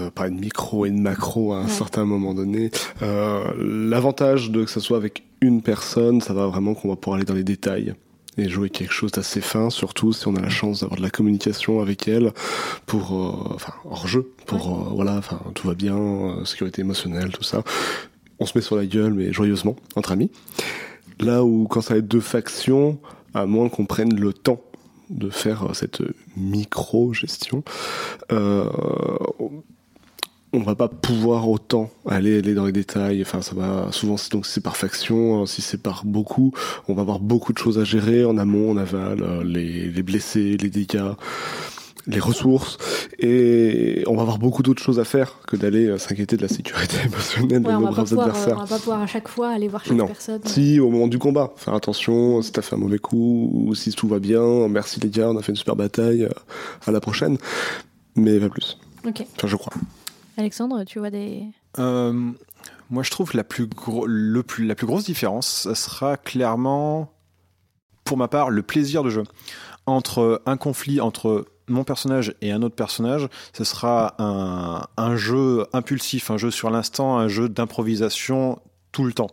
on 0.07 0.11
parler 0.11 0.31
de 0.31 0.39
micro 0.39 0.85
et 0.85 0.91
de 0.91 0.97
macro 0.97 1.53
à 1.53 1.59
un 1.59 1.67
certain 1.67 2.05
moment 2.05 2.33
donné. 2.33 2.71
Euh, 3.01 3.43
l'avantage 3.57 4.51
de 4.51 4.63
que 4.63 4.71
ce 4.71 4.79
soit 4.79 4.97
avec 4.97 5.23
une 5.41 5.61
personne, 5.61 6.21
ça 6.21 6.33
va 6.33 6.47
vraiment 6.47 6.73
qu'on 6.73 6.89
va 6.89 6.95
pouvoir 6.95 7.17
aller 7.17 7.25
dans 7.25 7.33
les 7.33 7.43
détails 7.43 7.93
et 8.37 8.49
jouer 8.49 8.69
quelque 8.69 8.93
chose 8.93 9.11
d'assez 9.11 9.41
fin, 9.41 9.69
surtout 9.69 10.13
si 10.13 10.27
on 10.27 10.35
a 10.35 10.39
la 10.39 10.49
chance 10.49 10.81
d'avoir 10.81 10.97
de 10.97 11.03
la 11.03 11.09
communication 11.09 11.81
avec 11.81 12.07
elle 12.07 12.31
pour, 12.85 13.13
euh, 13.13 13.55
enfin, 13.55 13.73
hors 13.85 14.07
jeu, 14.07 14.31
pour, 14.45 14.93
voilà, 14.93 15.15
enfin, 15.15 15.41
tout 15.55 15.67
va 15.67 15.73
bien, 15.73 15.97
sécurité 16.45 16.81
émotionnelle, 16.81 17.31
tout 17.31 17.43
ça. 17.43 17.63
On 18.39 18.45
se 18.45 18.55
met 18.55 18.61
sur 18.61 18.75
la 18.75 18.85
gueule, 18.85 19.13
mais 19.13 19.33
joyeusement, 19.33 19.75
entre 19.95 20.11
amis. 20.11 20.29
Là 21.19 21.43
où 21.43 21.67
quand 21.67 21.81
ça 21.81 21.95
va 21.95 21.99
être 21.99 22.07
deux 22.07 22.21
factions, 22.21 22.99
à 23.33 23.45
moins 23.45 23.69
qu'on 23.69 23.85
prenne 23.85 24.13
le 24.13 24.33
temps 24.33 24.61
de 25.09 25.29
faire 25.29 25.67
cette 25.73 26.03
micro-gestion, 26.35 27.63
euh, 28.31 28.69
on 30.53 30.59
va 30.61 30.75
pas 30.75 30.87
pouvoir 30.87 31.49
autant 31.49 31.89
aller, 32.07 32.37
aller 32.39 32.53
dans 32.53 32.65
les 32.65 32.71
détails. 32.71 33.21
Enfin, 33.21 33.41
ça 33.41 33.53
va 33.55 33.91
souvent 33.91 34.15
donc 34.31 34.45
c'est 34.45 34.61
par 34.61 34.77
faction, 34.77 35.45
si 35.45 35.61
c'est 35.61 35.81
par 35.81 36.03
beaucoup, 36.05 36.53
on 36.87 36.93
va 36.93 37.01
avoir 37.01 37.19
beaucoup 37.19 37.53
de 37.53 37.57
choses 37.57 37.77
à 37.79 37.83
gérer 37.83 38.23
en 38.25 38.37
amont, 38.37 38.71
en 38.71 38.77
aval, 38.77 39.21
euh, 39.21 39.43
les, 39.43 39.89
les 39.89 40.03
blessés, 40.03 40.55
les 40.57 40.69
dégâts, 40.69 41.11
les 42.09 42.19
ressources, 42.21 42.77
et 43.19 44.03
on 44.07 44.15
va 44.15 44.21
avoir 44.21 44.39
beaucoup 44.39 44.63
d'autres 44.63 44.81
choses 44.81 44.97
à 44.99 45.03
faire 45.03 45.39
que 45.45 45.57
d'aller 45.57 45.87
euh, 45.87 45.97
s'inquiéter 45.97 46.37
de 46.37 46.41
la 46.43 46.47
sécurité 46.47 46.95
émotionnelle 47.05 47.65
Ouais, 47.67 47.73
de 47.73 47.79
nos 47.79 47.87
braves 47.87 48.07
pouvoir, 48.07 48.27
euh, 48.27 48.29
adversaires. 48.29 48.57
on 48.57 48.61
va 48.61 48.67
pas 48.67 48.79
pouvoir 48.79 49.01
à 49.01 49.07
chaque 49.07 49.27
fois 49.27 49.49
aller 49.49 49.67
voir 49.67 49.83
chaque 49.83 49.97
Non. 49.97 50.07
personne. 50.07 50.39
Si, 50.45 50.79
au 50.79 50.89
moment 50.89 51.09
du 51.09 51.19
combat, 51.19 51.51
faire 51.57 51.73
attention, 51.73 52.41
si 52.41 52.53
t'as 52.53 52.61
fait 52.61 52.75
un 52.75 52.79
mauvais 52.79 52.99
coup, 52.99 53.51
ou 53.53 53.75
si 53.75 53.91
tout 53.91 54.07
va 54.07 54.19
bien, 54.19 54.69
merci 54.69 55.01
les 55.01 55.09
gars, 55.09 55.29
on 55.29 55.37
a 55.37 55.41
fait 55.41 55.51
une 55.51 55.57
super 55.57 55.75
bataille, 55.75 56.27
à 56.85 56.91
la 56.91 57.01
prochaine. 57.01 57.37
Mais 58.15 58.39
pas 58.39 58.47
plus. 58.49 58.77
Ok. 59.05 59.25
Enfin, 59.35 59.47
je 59.47 59.55
crois. 59.57 59.73
Alexandre, 60.37 60.83
tu 60.83 60.99
vois 60.99 61.09
des. 61.09 61.43
Euh, 61.79 62.31
moi, 62.89 63.03
je 63.03 63.11
trouve 63.11 63.31
que 63.31 63.37
la 63.37 63.43
plus, 63.43 63.67
le 64.05 64.43
plus, 64.43 64.65
la 64.65 64.75
plus 64.75 64.87
grosse 64.87 65.05
différence, 65.05 65.63
ça 65.63 65.75
sera 65.75 66.15
clairement, 66.15 67.11
pour 68.03 68.17
ma 68.17 68.27
part, 68.27 68.49
le 68.49 68.61
plaisir 68.61 69.03
de 69.03 69.09
jeu. 69.09 69.23
Entre 69.85 70.41
un 70.45 70.57
conflit 70.57 71.01
entre 71.01 71.45
mon 71.67 71.83
personnage 71.83 72.33
et 72.41 72.51
un 72.51 72.61
autre 72.61 72.75
personnage, 72.75 73.27
ce 73.53 73.63
sera 73.63 74.15
un, 74.19 74.85
un 74.95 75.15
jeu 75.17 75.65
impulsif, 75.73 76.31
un 76.31 76.37
jeu 76.37 76.51
sur 76.51 76.69
l'instant, 76.69 77.17
un 77.17 77.27
jeu 77.27 77.49
d'improvisation 77.49 78.59
tout 78.91 79.03
le 79.03 79.13
temps. 79.13 79.31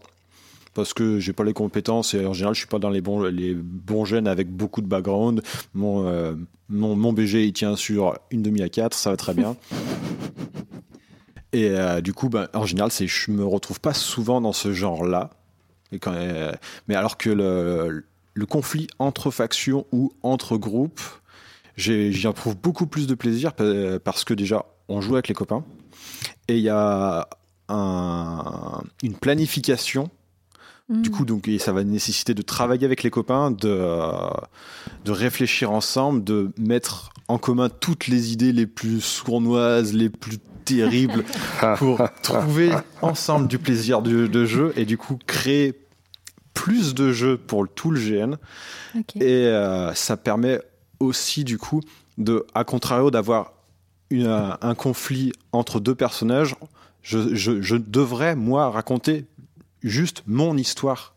Parce 0.74 0.92
que 0.92 1.20
j'ai 1.20 1.32
pas 1.32 1.44
les 1.44 1.52
compétences 1.52 2.14
et 2.14 2.26
en 2.26 2.32
général 2.32 2.54
je 2.54 2.60
suis 2.60 2.68
pas 2.68 2.80
dans 2.80 2.90
les 2.90 3.00
bons, 3.00 3.22
les 3.22 3.54
bons 3.54 4.04
gènes 4.04 4.26
avec 4.26 4.50
beaucoup 4.50 4.80
de 4.80 4.88
background. 4.88 5.42
Mon, 5.72 6.08
euh, 6.08 6.34
mon, 6.68 6.96
mon 6.96 7.12
BG 7.12 7.44
il 7.44 7.52
tient 7.52 7.76
sur 7.76 8.18
une 8.32 8.42
demi 8.42 8.60
à 8.60 8.68
4, 8.68 8.92
ça 8.94 9.10
va 9.10 9.16
très 9.16 9.34
bien. 9.34 9.56
Et 11.54 11.70
euh, 11.70 12.00
du 12.00 12.12
coup, 12.12 12.28
ben, 12.28 12.48
en 12.52 12.66
général, 12.66 12.90
c'est, 12.90 13.06
je 13.06 13.30
me 13.30 13.44
retrouve 13.44 13.78
pas 13.80 13.94
souvent 13.94 14.40
dans 14.40 14.52
ce 14.52 14.72
genre-là. 14.72 15.30
Euh, 16.08 16.52
mais 16.88 16.96
alors 16.96 17.16
que 17.16 17.30
le, 17.30 18.04
le 18.34 18.46
conflit 18.46 18.88
entre 18.98 19.30
factions 19.30 19.86
ou 19.92 20.12
entre 20.24 20.56
groupes, 20.56 21.00
j'y 21.76 22.26
éprouve 22.26 22.56
beaucoup 22.56 22.86
plus 22.88 23.06
de 23.06 23.14
plaisir 23.14 23.52
pa- 23.52 24.00
parce 24.02 24.24
que 24.24 24.34
déjà, 24.34 24.64
on 24.88 25.00
joue 25.00 25.14
avec 25.14 25.28
les 25.28 25.34
copains 25.34 25.64
et 26.48 26.56
il 26.56 26.62
y 26.62 26.68
a 26.68 27.28
un- 27.68 28.82
une 29.04 29.14
planification. 29.14 30.10
Du 30.90 31.08
Hmm. 31.08 31.12
coup, 31.12 31.24
donc, 31.24 31.48
et 31.48 31.58
ça 31.58 31.72
va 31.72 31.82
nécessiter 31.82 32.34
de 32.34 32.42
travailler 32.42 32.84
avec 32.84 33.02
les 33.02 33.10
copains, 33.10 33.50
de, 33.50 33.80
de 35.06 35.12
réfléchir 35.12 35.70
ensemble, 35.72 36.22
de 36.24 36.50
mettre 36.58 37.08
en 37.28 37.38
commun 37.38 37.70
toutes 37.70 38.06
les 38.06 38.32
idées 38.34 38.52
les 38.52 38.66
plus 38.66 39.00
sournoises, 39.00 39.94
les 39.94 40.10
plus 40.10 40.36
terribles 40.64 41.24
pour 41.78 42.00
trouver 42.22 42.70
ensemble 43.02 43.48
du 43.48 43.58
plaisir 43.58 44.02
de, 44.02 44.26
de 44.26 44.44
jeu 44.46 44.72
et 44.76 44.84
du 44.84 44.96
coup 44.98 45.18
créer 45.26 45.78
plus 46.54 46.94
de 46.94 47.12
jeux 47.12 47.36
pour 47.36 47.66
tout 47.68 47.90
le 47.90 48.00
GN. 48.00 48.36
Et 49.20 49.46
euh, 49.48 49.92
ça 49.94 50.16
permet 50.16 50.60
aussi, 51.00 51.44
du 51.44 51.58
coup, 51.58 51.80
de, 52.16 52.46
à 52.54 52.64
contrario 52.64 53.10
d'avoir 53.10 53.52
une- 54.10 54.26
un, 54.28 54.56
un 54.60 54.74
conflit 54.74 55.32
entre 55.52 55.80
deux 55.80 55.94
personnages, 55.96 56.54
je, 57.02 57.34
je- 57.34 57.60
je 57.60 57.76
devrais, 57.76 58.36
moi, 58.36 58.70
raconter 58.70 59.26
juste 59.82 60.22
mon 60.26 60.56
histoire. 60.56 61.14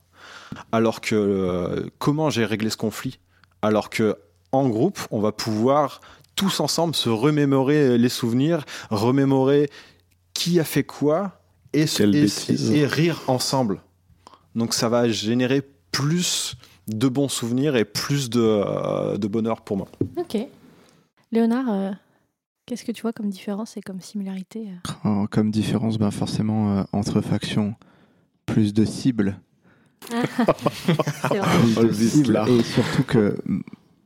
Alors 0.72 1.02
que 1.02 1.14
euh, 1.16 1.90
comment 2.00 2.30
j'ai 2.30 2.46
réglé 2.46 2.70
ce 2.70 2.78
conflit? 2.78 3.20
Alors 3.62 3.90
que 3.90 4.18
en 4.52 4.68
groupe, 4.70 5.00
on 5.12 5.20
va 5.20 5.32
pouvoir 5.32 6.00
tous 6.38 6.62
ensemble 6.62 6.96
se 6.96 7.10
remémorer 7.10 7.98
les 7.98 8.08
souvenirs, 8.10 8.64
remémorer 8.90 9.70
qui 10.34 10.60
a 10.62 10.64
fait 10.64 10.84
quoi 10.86 11.42
et, 11.74 11.84
et- 11.84 12.78
et 12.78 12.86
rire 12.86 13.22
ensemble. 13.28 13.82
Donc 14.56 14.74
ça 14.74 14.88
va 14.88 15.10
générer 15.10 15.62
plus 15.92 16.56
de 16.88 17.08
bons 17.10 17.28
souvenirs 17.28 17.76
et 17.76 17.84
plus 17.84 18.30
de, 18.30 18.40
euh, 18.40 19.18
de 19.18 19.28
bonheur 19.28 19.62
pour 19.62 19.76
moi. 19.78 19.88
Ok. 20.16 20.38
Léonard, 21.32 21.66
euh, 21.70 21.92
qu'est-ce 22.66 22.86
que 22.86 22.92
tu 22.94 23.02
vois 23.02 23.12
comme 23.14 23.30
différence 23.30 23.76
et 23.76 23.82
comme 23.82 24.00
similarité 24.00 24.70
euh 24.70 25.10
En- 25.10 25.26
Comme 25.28 25.52
différence, 25.52 25.98
ben 25.98 26.12
forcément, 26.12 26.78
euh, 26.78 26.84
entre 26.94 27.20
factions, 27.22 27.76
plus 28.46 28.74
de 28.74 28.86
cibles. 28.86 29.40
Vrai. 30.10 30.24
plus 31.42 31.78
Oh, 31.78 31.84
de 31.84 31.88
le 31.88 31.94
cibles, 31.94 32.40
et 32.48 32.64
surtout 32.64 33.04
que 33.04 33.36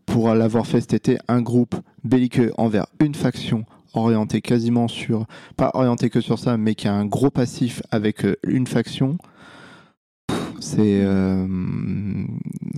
pour 0.05 0.33
l'avoir 0.33 0.65
fait 0.65 0.79
cet 0.81 0.93
été, 0.93 1.17
un 1.27 1.41
groupe 1.41 1.75
belliqueux 2.03 2.51
envers 2.57 2.85
une 2.99 3.15
faction 3.15 3.65
orienté 3.93 4.41
quasiment 4.41 4.87
sur, 4.87 5.25
pas 5.57 5.71
orienté 5.73 6.09
que 6.09 6.21
sur 6.21 6.39
ça, 6.39 6.57
mais 6.57 6.75
qui 6.75 6.87
a 6.87 6.93
un 6.93 7.05
gros 7.05 7.29
passif 7.29 7.81
avec 7.91 8.25
euh, 8.25 8.35
une 8.47 8.67
faction. 8.67 9.17
C'est, 10.59 11.01
euh, 11.03 11.45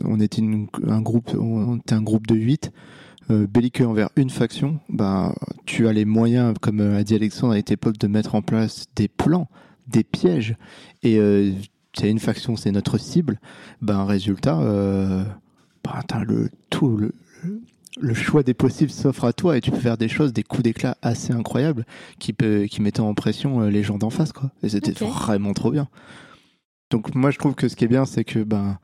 on 0.06 0.20
était 0.20 0.42
une- 0.42 0.68
un 0.88 1.02
groupe, 1.02 1.36
on 1.38 1.78
était 1.78 1.94
un 1.96 2.02
groupe 2.02 2.28
de 2.28 2.36
8 2.36 2.72
belliqueux 3.30 3.86
envers 3.88 4.10
une 4.16 4.30
faction. 4.30 4.80
Ben, 4.90 5.34
tu 5.66 5.88
as 5.88 5.94
les 5.94 6.06
moyens, 6.06 6.54
comme 6.62 6.82
euh, 6.82 6.98
a 6.98 7.04
dit 7.04 7.16
Alexandre 7.16 7.54
à 7.54 7.58
cette 7.58 7.72
époque, 7.72 7.98
de 7.98 8.08
mettre 8.08 8.36
en 8.36 8.42
place 8.42 8.86
des 8.96 9.08
plans, 9.08 9.48
des 9.88 10.04
pièges. 10.04 10.56
Et 11.04 11.18
euh, 11.20 11.52
c'est 11.98 12.10
une 12.10 12.20
faction, 12.20 12.56
c'est 12.56 12.72
notre 12.72 12.98
cible. 12.98 13.40
Ben, 13.82 14.04
résultat, 14.06 14.60
euh, 14.60 15.24
ben, 15.84 16.02
t'as 16.08 16.24
le 16.24 16.50
tout 16.70 17.00
le 18.00 18.14
choix 18.14 18.44
des 18.44 18.54
possibles 18.54 18.92
s'offre 18.92 19.26
à 19.26 19.34
toi 19.34 19.58
et 19.58 19.62
tu 19.62 19.72
peux 19.72 19.80
faire 19.80 19.98
des 19.98 20.08
choses, 20.08 20.34
des 20.34 20.44
coups 20.44 20.64
d'éclat 20.64 20.98
assez 21.02 21.34
incroyables 21.34 21.86
qui 22.20 22.34
peut, 22.34 22.66
qui 22.70 22.82
mettaient 22.82 23.02
en 23.02 23.14
pression 23.14 23.62
euh, 23.62 23.70
les 23.70 23.84
gens 23.84 23.98
d'en 23.98 24.10
face, 24.10 24.34
quoi. 24.34 24.52
Et 24.64 24.70
c'était 24.70 24.92
vraiment 24.92 25.54
trop 25.54 25.72
bien. 25.72 25.88
Donc 26.90 27.16
moi, 27.16 27.32
je 27.32 27.38
trouve 27.38 27.56
que 27.56 27.68
ce 27.68 27.76
qui 27.76 27.86
est 27.86 27.88
bien, 27.88 28.06
c'est 28.06 28.24
que 28.24 28.40
ben 28.40 28.78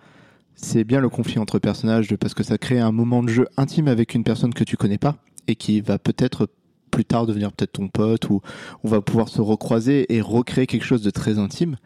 c'est 0.55 0.84
bien 0.84 0.99
le 0.99 1.10
conflit 1.10 1.39
entre 1.39 1.57
personnages 1.60 2.14
parce 2.18 2.34
que 2.34 2.43
ça 2.43 2.57
crée 2.57 2.80
un 2.80 2.91
moment 2.91 3.24
de 3.24 3.30
jeu 3.30 3.47
intime 3.55 3.88
avec 3.88 4.14
une 4.14 4.24
personne 4.24 4.53
que 4.53 4.64
tu 4.64 4.76
connais 4.78 4.97
pas 4.97 5.16
et 5.47 5.55
qui 5.55 5.80
va 5.80 5.97
peut-être 5.97 6.49
plus 6.91 7.05
tard 7.05 7.26
devenir 7.26 7.53
peut-être 7.53 7.74
ton 7.74 7.88
pote 7.88 8.30
ou 8.30 8.41
on 8.84 8.89
va 8.89 9.01
pouvoir 9.01 9.30
se 9.30 9.41
recroiser 9.41 10.14
et 10.14 10.22
recréer 10.22 10.68
quelque 10.68 10.86
chose 10.86 11.01
de 11.01 11.12
très 11.12 11.39
intime. 11.39 11.78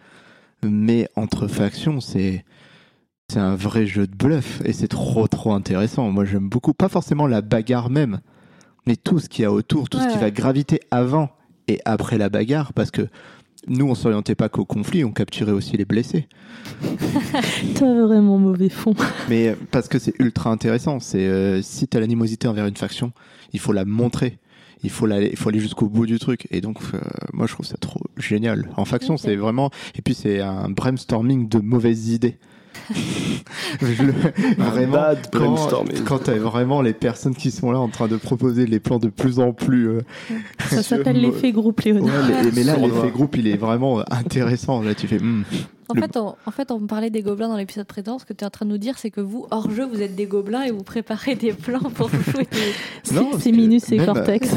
Mais 0.64 1.08
entre 1.16 1.48
factions, 1.48 2.00
c'est 2.00 2.46
c'est 3.32 3.40
un 3.40 3.56
vrai 3.56 3.86
jeu 3.88 4.06
de 4.08 4.16
bluff 4.16 4.62
et 4.66 4.74
c'est 4.74 4.88
trop 4.88 5.28
trop 5.28 5.54
intéressant. 5.54 6.10
Moi, 6.12 6.26
j'aime 6.26 6.50
beaucoup 6.50 6.74
pas 6.74 6.90
forcément 6.90 7.26
la 7.28 7.42
bagarre 7.42 7.90
même, 7.90 8.20
mais 8.86 8.96
tout 8.96 9.20
ce 9.20 9.30
qu'il 9.30 9.44
y 9.44 9.46
a 9.46 9.52
autour, 9.52 9.90
tout 9.90 9.98
Ouais, 9.98 10.04
ce 10.08 10.14
qui 10.14 10.20
va 10.20 10.30
graviter 10.32 10.82
avant 10.92 11.30
et 11.68 11.80
après 11.86 12.18
la 12.18 12.30
bagarre 12.30 12.74
parce 12.74 12.92
que 12.92 13.08
nous, 13.68 13.88
on 13.88 13.96
s'orientait 13.96 14.36
pas 14.36 14.50
qu'au 14.50 14.66
conflit, 14.66 15.06
on 15.06 15.12
capturait 15.14 15.54
aussi 15.54 15.78
les 15.78 15.86
blessés. 15.86 16.28
T'as 17.76 17.94
vraiment 18.06 18.38
mauvais 18.38 18.68
fond. 18.70 18.94
Mais 19.30 19.50
euh, 19.50 19.56
parce 19.72 19.88
que 19.88 20.00
c'est 20.00 20.14
ultra 20.20 20.50
intéressant. 20.52 21.00
C'est 21.00 21.26
euh, 21.26 21.62
si 21.62 21.88
t'as 21.88 22.02
l'animosité 22.02 22.48
envers 22.50 22.66
une 22.68 22.76
faction, 22.76 23.14
il 23.54 23.60
faut 23.62 23.72
la 23.74 23.86
montrer. 23.86 24.40
Il 24.84 24.90
faut, 24.90 25.06
la- 25.06 25.22
il 25.22 25.38
faut 25.38 25.48
aller 25.48 25.62
jusqu'au 25.62 25.88
bout 25.88 26.06
du 26.06 26.20
truc. 26.20 26.46
Et 26.52 26.60
donc, 26.60 26.78
euh, 26.94 27.00
moi, 27.32 27.48
je 27.48 27.54
trouve 27.54 27.66
ça 27.66 27.78
trop 27.78 28.02
génial. 28.18 28.70
En 28.76 28.84
faction, 28.84 29.16
c'est 29.16 29.38
vraiment. 29.38 29.72
Et 29.96 30.02
puis, 30.02 30.14
c'est 30.14 30.42
un 30.42 30.68
brainstorming 30.70 31.48
de 31.48 31.60
mauvaises 31.60 32.10
idées. 32.10 32.38
Je 32.92 34.04
le- 34.04 34.14
vraiment, 34.58 34.92
bad 34.94 35.28
quand, 35.32 35.56
quand 36.06 36.20
t'as 36.20 36.36
vraiment 36.36 36.82
les 36.82 36.94
personnes 36.94 37.36
qui 37.36 37.52
sont 37.52 37.72
là 37.72 37.80
en 37.80 37.88
train 37.90 38.08
de 38.08 38.18
proposer 38.18 38.66
les 38.66 38.80
plans 38.80 39.00
de 39.00 39.10
plus 39.10 39.40
en 39.40 39.54
plus. 39.54 39.88
euh, 39.90 40.02
Ça 40.70 40.84
s'appelle 40.84 41.20
l'effet 41.22 41.52
groupe 41.52 41.80
Ouais, 41.80 41.92
Léonard. 41.94 42.14
mais, 42.28 42.52
mais 42.56 42.64
là, 42.64 42.76
l'effet 42.78 43.10
groupe, 43.12 43.36
il 43.38 43.48
est 43.48 43.58
vraiment 43.58 44.00
intéressant. 44.12 44.82
Là, 44.82 44.94
tu 44.96 45.08
fais. 45.08 45.20
hmm. 45.20 45.44
En, 45.90 45.96
Le- 45.96 46.02
fait, 46.02 46.18
on, 46.18 46.36
en 46.46 46.52
fait, 46.52 46.72
on 46.72 46.80
me 46.80 46.88
parlait 46.88 47.10
des 47.10 47.22
gobelins 47.22 47.50
dans 47.50 47.58
l'épisode 47.58 47.86
précédent. 47.86 48.18
Ce 48.18 48.26
que 48.26 48.34
tu 48.34 48.44
es 48.44 48.48
en 48.48 48.50
train 48.50 48.66
de 48.66 48.72
nous 48.72 48.78
dire, 48.78 48.98
c'est 48.98 49.12
que 49.12 49.22
vous, 49.22 49.46
hors 49.52 49.70
jeu, 49.70 49.86
vous 49.86 50.02
êtes 50.02 50.16
des 50.16 50.26
gobelins 50.26 50.64
et 50.64 50.72
vous 50.72 50.84
préparez 50.84 51.36
des 51.36 51.52
plans 51.54 51.80
pour 51.94 52.10
jouer. 52.10 52.48
des- 52.52 53.52
Minus 53.52 53.92
et 53.92 53.98
Cortex. 53.98 54.50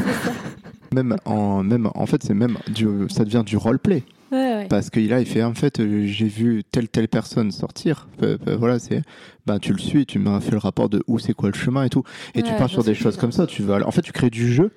Même 0.93 1.17
en, 1.25 1.63
même, 1.63 1.89
en 1.95 2.05
fait, 2.05 2.23
c'est 2.23 2.33
même 2.33 2.57
du, 2.73 2.87
ça 3.09 3.25
devient 3.25 3.43
du 3.45 3.57
roleplay. 3.57 4.03
Ouais, 4.31 4.37
ouais. 4.37 4.67
Parce 4.67 4.89
que 4.89 4.99
là, 4.99 5.19
il 5.19 5.25
fait 5.25 5.43
en 5.43 5.53
fait, 5.53 5.79
euh, 5.79 6.05
j'ai 6.05 6.27
vu 6.27 6.63
telle 6.69 6.89
telle 6.89 7.07
personne 7.07 7.51
sortir. 7.51 8.07
Voilà, 8.45 8.77
c'est, 8.79 9.01
ben 9.45 9.59
tu 9.59 9.71
le 9.71 9.79
suis, 9.79 10.05
tu 10.05 10.19
m'as 10.19 10.39
fait 10.41 10.51
le 10.51 10.57
rapport 10.57 10.89
de 10.89 11.03
où 11.07 11.17
c'est 11.19 11.33
quoi 11.33 11.49
le 11.49 11.55
chemin 11.55 11.83
et 11.83 11.89
tout, 11.89 12.03
et 12.35 12.43
tu 12.43 12.53
pars 12.53 12.69
sur 12.69 12.83
des 12.83 12.93
choses 12.95 13.17
comme 13.17 13.31
ça. 13.31 13.47
Tu 13.47 13.63
vas, 13.63 13.85
en 13.87 13.91
fait, 13.91 14.01
tu 14.01 14.11
crées 14.11 14.29
du 14.29 14.51
jeu 14.51 14.71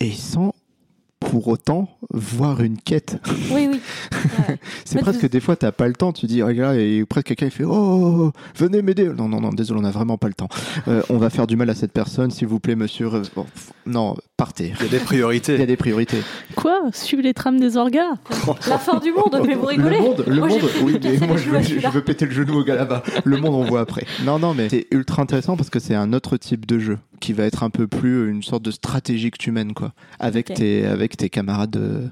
et 0.00 0.10
sans 0.10 0.54
pour 1.30 1.48
autant 1.48 1.88
voir 2.10 2.60
une 2.60 2.78
quête. 2.78 3.16
Oui, 3.50 3.68
oui. 3.70 3.80
Ouais. 4.48 4.58
C'est 4.84 5.00
presque 5.00 5.28
des 5.28 5.40
fois 5.40 5.56
t'as 5.56 5.72
pas 5.72 5.88
le 5.88 5.94
temps. 5.94 6.12
Tu 6.12 6.26
dis 6.26 6.42
regarde 6.42 6.76
et 6.76 7.04
presque 7.04 7.26
quelqu'un 7.26 7.46
il 7.46 7.50
fait 7.52 7.64
oh 7.66 8.32
venez 8.56 8.80
m'aider. 8.80 9.08
Non 9.08 9.28
non 9.28 9.40
non 9.40 9.50
désolé 9.50 9.80
on 9.82 9.84
a 9.84 9.90
vraiment 9.90 10.18
pas 10.18 10.28
le 10.28 10.34
temps. 10.34 10.48
Euh, 10.88 11.02
on 11.10 11.18
va 11.18 11.30
faire 11.30 11.46
du 11.46 11.56
mal 11.56 11.68
à 11.70 11.74
cette 11.74 11.92
personne 11.92 12.30
s'il 12.30 12.46
vous 12.46 12.60
plaît 12.60 12.76
monsieur. 12.76 13.12
Euh, 13.12 13.22
bon, 13.34 13.42
pff, 13.44 13.72
non 13.86 14.16
partez. 14.36 14.72
Il 14.78 14.84
y 14.84 14.88
a 14.88 14.88
des 14.88 14.96
Il 14.96 14.98
y 14.98 15.02
a 15.02 15.04
priorités. 15.04 15.66
des 15.66 15.76
priorités. 15.76 16.22
Quoi? 16.54 16.80
Suivre 16.92 17.22
les 17.22 17.34
trames 17.34 17.58
des 17.58 17.76
orgas? 17.76 18.14
La 18.68 18.78
fin 18.78 18.98
du 19.00 19.10
monde, 19.12 19.40
mais 19.46 19.54
vous 19.54 19.66
rigolez 19.66 19.96
Le 19.96 20.02
monde, 20.02 20.24
le 20.26 20.36
Moi, 20.36 20.48
monde, 20.48 20.60
oui, 20.84 20.98
mais 21.02 21.26
moi 21.26 21.36
je 21.36 21.50
veux, 21.50 21.60
je 21.60 21.88
veux 21.88 22.02
péter 22.02 22.26
le 22.26 22.32
genou 22.32 22.60
au 22.60 22.64
gars 22.64 22.76
là-bas. 22.76 23.02
Le 23.24 23.36
monde, 23.38 23.54
on 23.54 23.64
voit 23.64 23.80
après. 23.80 24.06
Non, 24.24 24.38
non, 24.38 24.54
mais 24.54 24.68
c'est 24.68 24.86
ultra 24.92 25.22
intéressant 25.22 25.56
parce 25.56 25.70
que 25.70 25.80
c'est 25.80 25.94
un 25.94 26.12
autre 26.12 26.36
type 26.36 26.66
de 26.66 26.78
jeu. 26.78 26.98
Qui 27.20 27.32
va 27.32 27.44
être 27.44 27.62
un 27.62 27.70
peu 27.70 27.86
plus 27.86 28.28
une 28.30 28.42
sorte 28.42 28.62
de 28.62 28.70
stratégie 28.70 29.30
que 29.30 29.38
tu 29.38 29.50
mènes, 29.50 29.74
quoi, 29.74 29.92
avec 30.18 30.52
tes 30.54 30.86
avec 30.86 31.16
tes 31.16 31.30
camarades 31.30 31.70
de, 31.70 32.08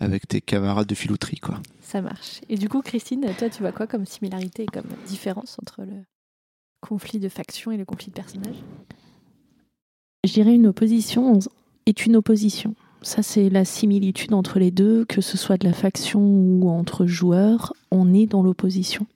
avec 0.00 0.28
tes 0.28 0.40
camarades 0.40 0.86
de 0.86 0.94
filouterie, 0.94 1.38
quoi. 1.38 1.60
Ça 1.80 2.00
marche. 2.02 2.40
Et 2.48 2.56
du 2.56 2.68
coup, 2.68 2.82
Christine, 2.82 3.26
toi, 3.38 3.48
tu 3.48 3.60
vois 3.60 3.72
quoi 3.72 3.86
comme 3.86 4.06
similarité 4.06 4.64
et 4.64 4.66
comme 4.66 4.90
différence 5.06 5.56
entre 5.62 5.82
le 5.82 6.02
conflit 6.80 7.18
de 7.18 7.28
faction 7.28 7.70
et 7.72 7.76
le 7.76 7.84
conflit 7.84 8.08
de 8.08 8.14
personnage 8.14 8.56
Je 10.24 10.32
dirais 10.32 10.54
une 10.54 10.66
opposition 10.66 11.38
est 11.86 12.06
une 12.06 12.16
opposition. 12.16 12.74
Ça, 13.02 13.22
c'est 13.22 13.50
la 13.50 13.64
similitude 13.64 14.34
entre 14.34 14.58
les 14.58 14.70
deux, 14.70 15.04
que 15.04 15.20
ce 15.20 15.36
soit 15.36 15.58
de 15.58 15.66
la 15.66 15.72
faction 15.72 16.20
ou 16.20 16.68
entre 16.68 17.06
joueurs, 17.06 17.72
on 17.90 18.12
est 18.12 18.26
dans 18.26 18.42
l'opposition. 18.42 19.06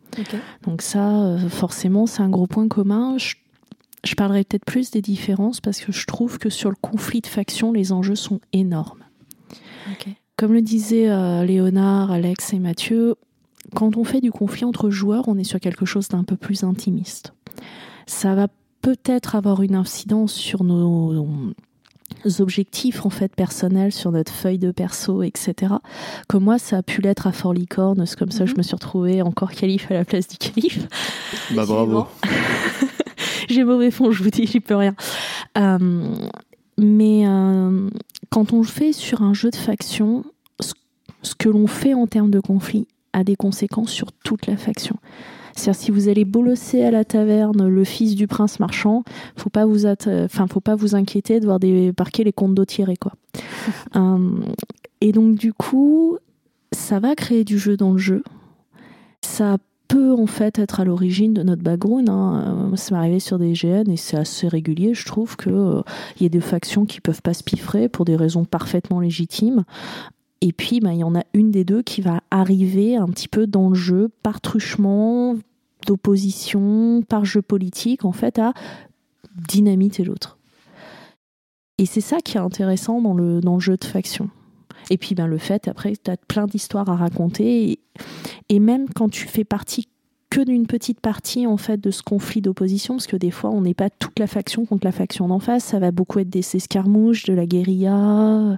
Donc 0.62 0.82
ça, 0.82 1.22
euh, 1.22 1.38
forcément, 1.48 2.06
c'est 2.06 2.22
un 2.22 2.28
gros 2.28 2.46
point 2.46 2.68
commun. 2.68 3.16
Je, 3.18 3.34
je 4.04 4.14
parlerai 4.14 4.44
peut-être 4.44 4.64
plus 4.64 4.90
des 4.90 5.02
différences 5.02 5.60
parce 5.60 5.80
que 5.80 5.92
je 5.92 6.06
trouve 6.06 6.38
que 6.38 6.48
sur 6.50 6.70
le 6.70 6.76
conflit 6.80 7.20
de 7.20 7.26
faction, 7.26 7.72
les 7.72 7.92
enjeux 7.92 8.14
sont 8.16 8.40
énormes. 8.52 9.04
Comme 10.36 10.54
le 10.54 10.62
disaient 10.62 11.10
euh, 11.10 11.44
Léonard, 11.44 12.10
Alex 12.10 12.54
et 12.54 12.58
Mathieu, 12.58 13.16
quand 13.74 13.98
on 13.98 14.04
fait 14.04 14.22
du 14.22 14.32
conflit 14.32 14.64
entre 14.64 14.88
joueurs, 14.88 15.28
on 15.28 15.36
est 15.36 15.44
sur 15.44 15.60
quelque 15.60 15.84
chose 15.84 16.08
d'un 16.08 16.24
peu 16.24 16.36
plus 16.36 16.64
intimiste. 16.64 17.34
Ça 18.06 18.34
va 18.34 18.48
peut-être 18.80 19.34
avoir 19.36 19.62
une 19.62 19.74
incidence 19.74 20.32
sur 20.32 20.64
nos 20.64 21.26
objectifs 22.38 23.04
en 23.04 23.10
fait 23.10 23.34
personnels, 23.34 23.92
sur 23.92 24.12
notre 24.12 24.32
feuille 24.32 24.58
de 24.58 24.70
perso, 24.70 25.22
etc. 25.22 25.74
Comme 26.26 26.44
moi, 26.44 26.58
ça 26.58 26.78
a 26.78 26.82
pu 26.82 27.02
l'être 27.02 27.26
à 27.26 27.32
Fort 27.32 27.52
Licorne. 27.52 28.06
C'est 28.06 28.18
comme 28.18 28.30
ça 28.30 28.40
que 28.40 28.46
je 28.46 28.52
Mhm. 28.52 28.58
me 28.58 28.62
suis 28.62 28.74
retrouvée 28.74 29.20
encore 29.22 29.50
calife 29.52 29.90
à 29.90 29.94
la 29.94 30.04
place 30.06 30.26
du 30.26 30.38
calife. 30.38 30.86
Bah 31.54 31.66
bravo. 31.66 32.06
J'ai 33.50 33.64
mauvais 33.64 33.90
fond, 33.90 34.12
je 34.12 34.22
vous 34.22 34.30
dis, 34.30 34.46
j'y 34.46 34.60
peux 34.60 34.76
rien. 34.76 34.94
Euh, 35.58 36.14
mais 36.78 37.26
euh, 37.26 37.90
quand 38.30 38.52
on 38.52 38.58
le 38.58 38.66
fait 38.66 38.92
sur 38.92 39.22
un 39.22 39.34
jeu 39.34 39.50
de 39.50 39.56
faction, 39.56 40.24
ce, 40.60 41.34
que 41.34 41.48
l'on 41.48 41.66
fait 41.66 41.94
en 41.94 42.06
termes 42.06 42.30
de 42.30 42.40
conflit 42.40 42.86
a 43.12 43.24
des 43.24 43.34
conséquences 43.34 43.90
sur 43.90 44.12
toute 44.12 44.46
la 44.46 44.56
faction. 44.56 44.96
C'est-à-dire 45.56 45.80
si 45.80 45.90
vous 45.90 46.08
allez 46.08 46.24
bolosser 46.24 46.84
à 46.84 46.92
la 46.92 47.04
taverne 47.04 47.66
le 47.66 47.84
fils 47.84 48.14
du 48.14 48.28
prince 48.28 48.60
marchand, 48.60 49.02
faut 49.36 49.50
pas 49.50 49.66
vous 49.66 49.84
enfin 49.84 50.46
faut 50.46 50.60
pas 50.60 50.76
vous 50.76 50.94
inquiéter 50.94 51.40
de 51.40 51.44
voir 51.44 51.58
débarquer 51.58 52.22
les 52.22 52.32
comptes 52.32 52.54
d'eau 52.54 52.64
tirés 52.64 52.96
quoi. 52.96 53.12
Euh, 53.96 54.40
et 55.00 55.12
donc 55.12 55.34
du 55.34 55.52
coup, 55.52 56.18
ça 56.72 57.00
va 57.00 57.16
créer 57.16 57.42
du 57.42 57.58
jeu 57.58 57.76
dans 57.76 57.92
le 57.92 57.98
jeu. 57.98 58.22
Ça 59.22 59.58
peut 59.90 60.12
en 60.12 60.26
fait 60.26 60.60
être 60.60 60.78
à 60.78 60.84
l'origine 60.84 61.34
de 61.34 61.42
notre 61.42 61.62
background. 61.62 62.08
Hein. 62.08 62.70
Euh, 62.72 62.76
Ça 62.76 62.94
m'est 62.94 63.00
arrivé 63.00 63.18
sur 63.18 63.38
des 63.38 63.52
GN 63.52 63.90
et 63.90 63.96
c'est 63.96 64.16
assez 64.16 64.46
régulier. 64.46 64.94
Je 64.94 65.04
trouve 65.04 65.36
qu'il 65.36 65.82
y 66.20 66.26
a 66.26 66.28
des 66.28 66.40
factions 66.40 66.86
qui 66.86 67.00
peuvent 67.00 67.22
pas 67.22 67.34
se 67.34 67.42
piffrer 67.42 67.88
pour 67.88 68.04
des 68.04 68.16
raisons 68.16 68.44
parfaitement 68.44 69.00
légitimes. 69.00 69.64
Et 70.40 70.52
puis, 70.52 70.80
ben, 70.80 70.92
il 70.92 71.00
y 71.00 71.04
en 71.04 71.16
a 71.16 71.24
une 71.34 71.50
des 71.50 71.64
deux 71.64 71.82
qui 71.82 72.00
va 72.00 72.20
arriver 72.30 72.96
un 72.96 73.08
petit 73.08 73.28
peu 73.28 73.46
dans 73.46 73.68
le 73.68 73.74
jeu 73.74 74.10
par 74.22 74.40
truchement, 74.40 75.36
d'opposition, 75.86 77.02
par 77.06 77.24
jeu 77.24 77.42
politique, 77.42 78.04
en 78.04 78.12
fait, 78.12 78.38
à 78.38 78.54
dynamiter 79.48 80.04
l'autre. 80.04 80.38
Et 81.78 81.86
c'est 81.86 82.00
ça 82.00 82.18
qui 82.20 82.36
est 82.36 82.40
intéressant 82.40 83.02
dans 83.02 83.14
le, 83.14 83.40
dans 83.40 83.54
le 83.54 83.60
jeu 83.60 83.76
de 83.76 83.84
faction. 83.84 84.30
Et 84.90 84.98
puis 84.98 85.14
ben, 85.14 85.26
le 85.26 85.38
fait, 85.38 85.68
après, 85.68 85.94
tu 86.02 86.10
as 86.10 86.16
plein 86.16 86.46
d'histoires 86.46 86.88
à 86.90 86.96
raconter. 86.96 87.80
Et, 88.48 88.58
même 88.58 88.88
quand 88.94 89.08
tu 89.08 89.26
fais 89.26 89.44
partie 89.44 89.86
que 90.28 90.40
d'une 90.40 90.66
petite 90.68 91.00
partie 91.00 91.44
en 91.48 91.56
fait 91.56 91.80
de 91.80 91.90
ce 91.90 92.02
conflit 92.04 92.40
d'opposition, 92.40 92.94
parce 92.94 93.08
que 93.08 93.16
des 93.16 93.32
fois 93.32 93.50
on 93.50 93.62
n'est 93.62 93.74
pas 93.74 93.90
toute 93.90 94.16
la 94.20 94.28
faction 94.28 94.64
contre 94.64 94.86
la 94.86 94.92
faction 94.92 95.26
d'en 95.26 95.40
face, 95.40 95.64
ça 95.64 95.80
va 95.80 95.90
beaucoup 95.90 96.20
être 96.20 96.30
des 96.30 96.44
escarmouches, 96.54 97.24
de 97.24 97.32
la 97.32 97.46
guérilla. 97.46 98.56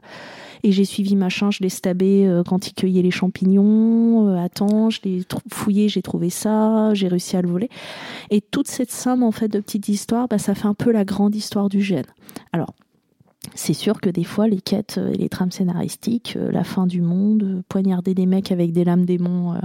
Et 0.64 0.70
j'ai 0.70 0.84
suivi 0.84 1.16
machin, 1.16 1.50
je 1.50 1.60
l'ai 1.60 1.70
stabé 1.70 2.26
euh, 2.26 2.42
quand 2.44 2.68
il 2.68 2.74
cueillait 2.74 3.02
les 3.02 3.10
champignons. 3.10 4.36
Attends, 4.36 4.90
je 4.90 5.00
l'ai 5.04 5.22
fouillé, 5.50 5.88
j'ai 5.88 6.02
trouvé 6.02 6.28
ça, 6.28 6.92
j'ai 6.92 7.08
réussi 7.08 7.36
à 7.36 7.42
le 7.42 7.48
voler. 7.48 7.70
Et 8.30 8.42
toute 8.42 8.68
cette 8.68 8.92
somme 8.92 9.22
en 9.22 9.32
fait 9.32 9.48
de 9.48 9.58
petites 9.58 9.88
histoires, 9.88 10.28
bah, 10.28 10.38
ça 10.38 10.54
fait 10.54 10.68
un 10.68 10.74
peu 10.74 10.92
la 10.92 11.04
grande 11.04 11.34
histoire 11.34 11.70
du 11.70 11.80
gène. 11.80 12.06
Alors, 12.52 12.74
c'est 13.54 13.74
sûr 13.74 14.00
que 14.00 14.08
des 14.08 14.24
fois, 14.24 14.48
les 14.48 14.60
quêtes 14.60 14.98
euh, 14.98 15.12
et 15.12 15.16
les 15.16 15.28
trames 15.28 15.50
scénaristiques, 15.50 16.34
euh, 16.36 16.50
la 16.52 16.64
fin 16.64 16.86
du 16.86 17.00
monde, 17.00 17.42
euh, 17.42 17.62
poignarder 17.68 18.14
des 18.14 18.26
mecs 18.26 18.52
avec 18.52 18.72
des 18.72 18.84
lames 18.84 19.04
démons, 19.04 19.60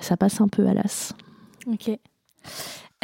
ça 0.00 0.16
passe 0.16 0.40
un 0.40 0.48
peu 0.48 0.66
à 0.66 0.74
l'as. 0.74 1.14
Ok. 1.66 1.88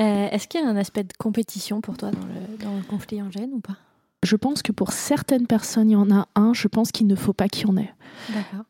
Euh, 0.01 0.29
Est-ce 0.31 0.49
qu'il 0.49 0.61
y 0.61 0.65
a 0.65 0.69
un 0.69 0.77
aspect 0.77 1.05
de 1.05 1.13
compétition 1.19 1.81
pour 1.81 1.97
toi 1.97 2.11
dans 2.11 2.21
le, 2.21 2.65
dans 2.65 2.77
le 2.77 2.83
conflit 2.83 3.23
en 3.23 3.31
gêne 3.31 3.51
ou 3.53 3.61
pas? 3.61 3.77
Je 4.23 4.37
pense 4.37 4.63
que 4.63 4.73
pour 4.73 4.93
certaines 4.93 5.47
personnes, 5.47 5.91
il 5.91 5.95
y 5.95 5.97
en 5.97 6.11
a 6.11 6.29
un. 6.35 6.53
Je 6.53 6.69
pense 6.69 6.93
qu'il 6.93 7.07
ne 7.07 7.15
faut 7.15 7.33
pas 7.33 7.49
qu'il 7.49 7.69
y 7.69 7.71
en 7.71 7.77
ait. 7.79 7.93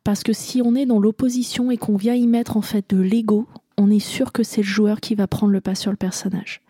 Parce 0.04 0.22
que 0.22 0.32
si 0.32 0.62
on 0.62 0.76
est 0.76 0.86
dans 0.86 1.00
l'opposition 1.00 1.72
et 1.72 1.76
qu'on 1.76 1.96
vient 1.96 2.14
y 2.14 2.28
mettre 2.28 2.56
en 2.56 2.62
fait 2.62 2.88
de 2.90 3.00
l'ego, 3.00 3.48
on 3.76 3.90
est 3.90 3.98
sûr 3.98 4.30
que 4.30 4.44
c'est 4.44 4.60
le 4.60 4.66
joueur 4.66 5.00
qui 5.00 5.16
va 5.16 5.26
prendre 5.26 5.52
le 5.52 5.60
pas 5.60 5.74
sur 5.74 5.90
le 5.90 5.96
personnage. 5.96 6.60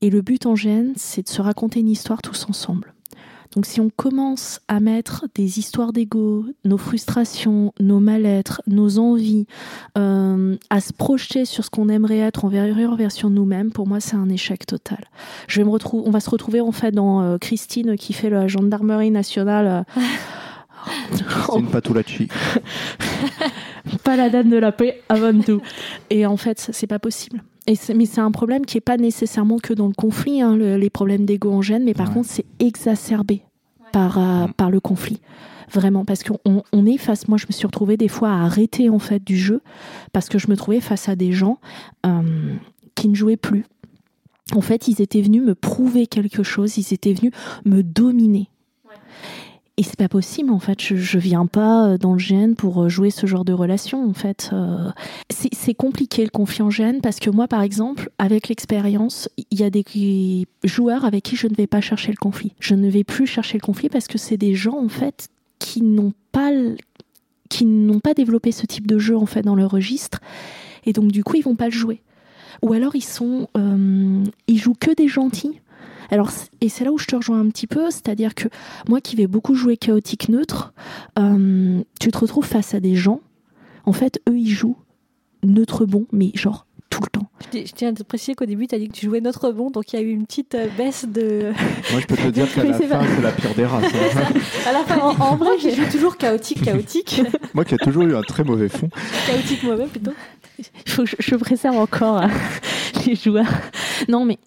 Et 0.00 0.10
le 0.10 0.20
but 0.20 0.46
en 0.46 0.56
gêne, 0.56 0.94
c'est 0.96 1.22
de 1.22 1.28
se 1.28 1.40
raconter 1.40 1.78
une 1.78 1.88
histoire 1.88 2.20
tous 2.20 2.46
ensemble. 2.48 2.94
Donc 3.58 3.66
si 3.66 3.80
on 3.80 3.90
commence 3.90 4.60
à 4.68 4.78
mettre 4.78 5.26
des 5.34 5.58
histoires 5.58 5.92
d'ego, 5.92 6.44
nos 6.64 6.78
frustrations, 6.78 7.72
nos 7.80 7.98
mal-être, 7.98 8.62
nos 8.68 9.00
envies, 9.00 9.46
euh, 9.98 10.54
à 10.70 10.80
se 10.80 10.92
projeter 10.92 11.44
sur 11.44 11.64
ce 11.64 11.70
qu'on 11.70 11.88
aimerait 11.88 12.18
être 12.18 12.44
en 12.44 12.50
meilleure 12.50 12.94
version 12.94 13.30
nous-mêmes, 13.30 13.72
pour 13.72 13.88
moi 13.88 13.98
c'est 13.98 14.14
un 14.14 14.28
échec 14.28 14.64
total. 14.64 15.00
Je 15.48 15.58
vais 15.60 15.64
me 15.64 15.70
retrouver, 15.70 16.04
on 16.06 16.12
va 16.12 16.20
se 16.20 16.30
retrouver 16.30 16.60
en 16.60 16.70
fait 16.70 16.92
dans 16.92 17.20
euh, 17.20 17.36
Christine 17.38 17.96
qui 17.96 18.12
fait 18.12 18.30
la 18.30 18.46
gendarmerie 18.46 19.10
nationale. 19.10 19.84
euh, 19.98 20.02
C'est 21.16 21.58
une 21.58 21.66
Patulacci. 21.66 22.28
pas 24.04 24.14
la 24.14 24.30
dame 24.30 24.50
de 24.50 24.56
la 24.56 24.70
paix 24.70 25.02
avant 25.08 25.36
tout. 25.40 25.60
Et 26.10 26.26
en 26.26 26.36
fait, 26.36 26.68
c'est 26.72 26.86
pas 26.86 27.00
possible. 27.00 27.42
Et 27.66 27.74
mais 27.94 28.06
c'est 28.06 28.20
un 28.20 28.30
problème 28.30 28.64
qui 28.64 28.78
est 28.78 28.80
pas 28.80 28.96
nécessairement 28.96 29.58
que 29.58 29.74
dans 29.74 29.88
le 29.88 29.92
conflit, 29.94 30.40
hein, 30.42 30.56
le- 30.56 30.76
les 30.76 30.88
problèmes 30.90 31.26
d'ego 31.26 31.50
en 31.52 31.60
gêne, 31.60 31.82
mais 31.84 31.92
par 31.92 32.08
Ouais. 32.08 32.14
contre, 32.14 32.28
c'est 32.30 32.46
exacerbé 32.60 33.42
par, 33.92 34.18
euh, 34.18 34.46
Mm. 34.46 34.52
par 34.54 34.70
le 34.70 34.80
conflit. 34.80 35.20
Vraiment, 35.72 36.04
parce 36.06 36.22
qu'on 36.24 36.62
on 36.72 36.86
est 36.86 36.96
face. 36.96 37.28
Moi, 37.28 37.36
je 37.36 37.46
me 37.46 37.52
suis 37.52 37.66
retrouvée 37.66 37.96
des 37.98 38.08
fois 38.08 38.30
à 38.30 38.42
arrêter 38.44 38.88
en 38.88 38.98
fait 38.98 39.22
du 39.22 39.36
jeu 39.36 39.60
parce 40.12 40.28
que 40.30 40.38
je 40.38 40.48
me 40.48 40.56
trouvais 40.56 40.80
face 40.80 41.08
à 41.10 41.16
des 41.16 41.32
gens 41.32 41.58
euh, 42.06 42.54
qui 42.94 43.08
ne 43.08 43.14
jouaient 43.14 43.36
plus. 43.36 43.64
En 44.54 44.62
fait, 44.62 44.88
ils 44.88 45.02
étaient 45.02 45.20
venus 45.20 45.42
me 45.42 45.54
prouver 45.54 46.06
quelque 46.06 46.42
chose. 46.42 46.78
Ils 46.78 46.94
étaient 46.94 47.12
venus 47.12 47.32
me 47.66 47.82
dominer. 47.82 48.48
Et 49.78 49.84
c'est 49.84 49.96
pas 49.96 50.08
possible 50.08 50.50
en 50.50 50.58
fait. 50.58 50.82
Je, 50.82 50.96
je 50.96 51.18
viens 51.20 51.46
pas 51.46 51.86
euh, 51.86 51.98
dans 51.98 52.12
le 52.12 52.18
GN 52.18 52.54
pour 52.54 52.82
euh, 52.82 52.88
jouer 52.88 53.10
ce 53.10 53.26
genre 53.26 53.44
de 53.44 53.52
relation 53.52 54.04
en 54.04 54.12
fait. 54.12 54.50
Euh, 54.52 54.90
c'est 55.30 55.74
compliqué 55.74 56.24
le 56.24 56.30
conflit 56.30 56.62
en 56.62 56.68
GN 56.68 56.98
parce 57.00 57.20
que 57.20 57.30
moi 57.30 57.46
par 57.46 57.62
exemple, 57.62 58.10
avec 58.18 58.48
l'expérience, 58.48 59.28
il 59.52 59.60
y 59.60 59.62
a 59.62 59.70
des 59.70 59.84
joueurs 60.64 61.04
avec 61.04 61.22
qui 61.22 61.36
je 61.36 61.46
ne 61.46 61.54
vais 61.54 61.68
pas 61.68 61.80
chercher 61.80 62.10
le 62.10 62.16
conflit. 62.16 62.54
Je 62.58 62.74
ne 62.74 62.90
vais 62.90 63.04
plus 63.04 63.28
chercher 63.28 63.56
le 63.56 63.62
conflit 63.62 63.88
parce 63.88 64.08
que 64.08 64.18
c'est 64.18 64.36
des 64.36 64.56
gens 64.56 64.76
en 64.76 64.88
fait 64.88 65.28
qui 65.60 65.82
n'ont 65.82 66.12
pas 66.32 66.50
pas 68.02 68.14
développé 68.14 68.50
ce 68.50 68.66
type 68.66 68.86
de 68.88 68.98
jeu 68.98 69.16
en 69.16 69.26
fait 69.26 69.42
dans 69.42 69.54
leur 69.54 69.70
registre 69.70 70.20
et 70.86 70.92
donc 70.92 71.12
du 71.12 71.22
coup 71.22 71.36
ils 71.36 71.44
vont 71.44 71.56
pas 71.56 71.66
le 71.66 71.70
jouer. 71.70 72.02
Ou 72.62 72.72
alors 72.72 72.96
ils 72.96 73.04
sont 73.04 73.46
ils 73.54 74.58
jouent 74.58 74.74
que 74.74 74.92
des 74.92 75.06
gentils. 75.06 75.60
Alors, 76.10 76.30
et 76.60 76.68
c'est 76.68 76.84
là 76.84 76.92
où 76.92 76.98
je 76.98 77.06
te 77.06 77.16
rejoins 77.16 77.40
un 77.40 77.48
petit 77.48 77.66
peu, 77.66 77.90
c'est-à-dire 77.90 78.34
que 78.34 78.48
moi 78.88 79.00
qui 79.00 79.16
vais 79.16 79.26
beaucoup 79.26 79.54
jouer 79.54 79.76
chaotique 79.76 80.28
neutre, 80.28 80.72
euh, 81.18 81.80
tu 82.00 82.10
te 82.10 82.18
retrouves 82.18 82.46
face 82.46 82.74
à 82.74 82.80
des 82.80 82.94
gens, 82.94 83.20
en 83.84 83.92
fait, 83.92 84.20
eux, 84.28 84.36
ils 84.38 84.50
jouent 84.50 84.76
neutre 85.42 85.84
bon, 85.84 86.06
mais 86.12 86.30
genre 86.34 86.66
tout 86.90 87.00
le 87.02 87.08
temps. 87.10 87.26
Je, 87.52 87.58
je 87.66 87.72
tiens 87.74 87.90
à 87.90 87.92
te 87.92 88.02
préciser 88.02 88.34
qu'au 88.34 88.46
début, 88.46 88.66
tu 88.66 88.74
as 88.74 88.78
dit 88.78 88.88
que 88.88 88.94
tu 88.94 89.04
jouais 89.06 89.20
notre 89.20 89.52
bon, 89.52 89.70
donc 89.70 89.92
il 89.92 89.96
y 89.96 89.98
a 89.98 90.02
eu 90.02 90.08
une 90.10 90.24
petite 90.26 90.54
euh, 90.54 90.68
baisse 90.78 91.04
de. 91.06 91.52
Moi, 91.92 92.00
je 92.00 92.06
peux 92.06 92.16
te 92.16 92.28
dire 92.28 92.52
qu'à 92.52 92.64
la 92.64 92.78
c'est 92.78 92.86
fin, 92.86 93.00
c'est 93.14 93.22
la 93.22 93.32
pire 93.32 93.54
des 93.54 93.66
races. 93.66 93.84
hein. 93.84 94.32
À 94.68 94.72
la 94.72 94.84
fin, 94.84 94.98
en, 94.98 95.10
en 95.20 95.36
vrai, 95.36 95.50
j'ai 95.60 95.74
joué 95.74 95.86
toujours 95.90 96.16
chaotique, 96.16 96.62
chaotique. 96.62 97.20
Moi 97.54 97.64
qui 97.66 97.74
ai 97.74 97.78
toujours 97.78 98.04
eu 98.04 98.16
un 98.16 98.22
très 98.22 98.42
mauvais 98.44 98.70
fond. 98.70 98.88
chaotique 99.26 99.62
mauvais 99.64 99.86
plutôt. 99.86 100.12
Il 100.58 100.90
faut 100.90 101.04
que 101.04 101.10
je, 101.10 101.16
je 101.18 101.36
préserve 101.36 101.76
encore 101.76 102.22
euh, 102.22 102.26
les 103.06 103.14
joueurs. 103.14 103.46
Non, 104.08 104.24
mais 104.24 104.38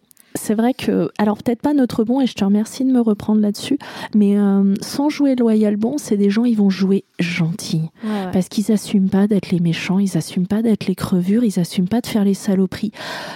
c'est 0.42 0.56
vrai 0.56 0.74
que, 0.74 1.10
alors 1.20 1.38
peut-être 1.38 1.62
pas 1.62 1.74
notre 1.74 2.04
bon, 2.04 2.20
et 2.20 2.26
je 2.26 2.34
te 2.34 2.44
remercie 2.44 2.84
de 2.84 2.92
me 2.92 3.00
reprendre 3.00 3.42
là-dessus, 3.42 3.78
mais 4.16 4.38
euh, 4.38 4.74
sans 4.82 5.10
jouer 5.10 5.36
loyal 5.36 5.76
bon, 5.76 5.98
c'est 5.98 6.18
des 6.18 6.32
gens, 6.32 6.46
ils 6.46 6.58
vont 6.58 6.72
jouer. 6.72 7.06
Ouais, 7.20 7.90
ouais. 8.04 8.32
Parce 8.34 8.50
qu'ils 8.50 8.72
assument 8.72 9.10
pas 9.10 9.28
d'être 9.28 9.52
les 9.52 9.60
méchants, 9.60 10.00
ils 10.00 10.18
assument 10.18 10.48
pas 10.48 10.64
d'être 10.64 10.88
les 10.88 10.96
crevures, 10.96 11.44
ils 11.44 11.60
assument 11.60 11.88
pas 11.88 12.02
de 12.02 12.08
faire 12.08 12.24
les 12.24 12.34
saloperies. 12.34 12.92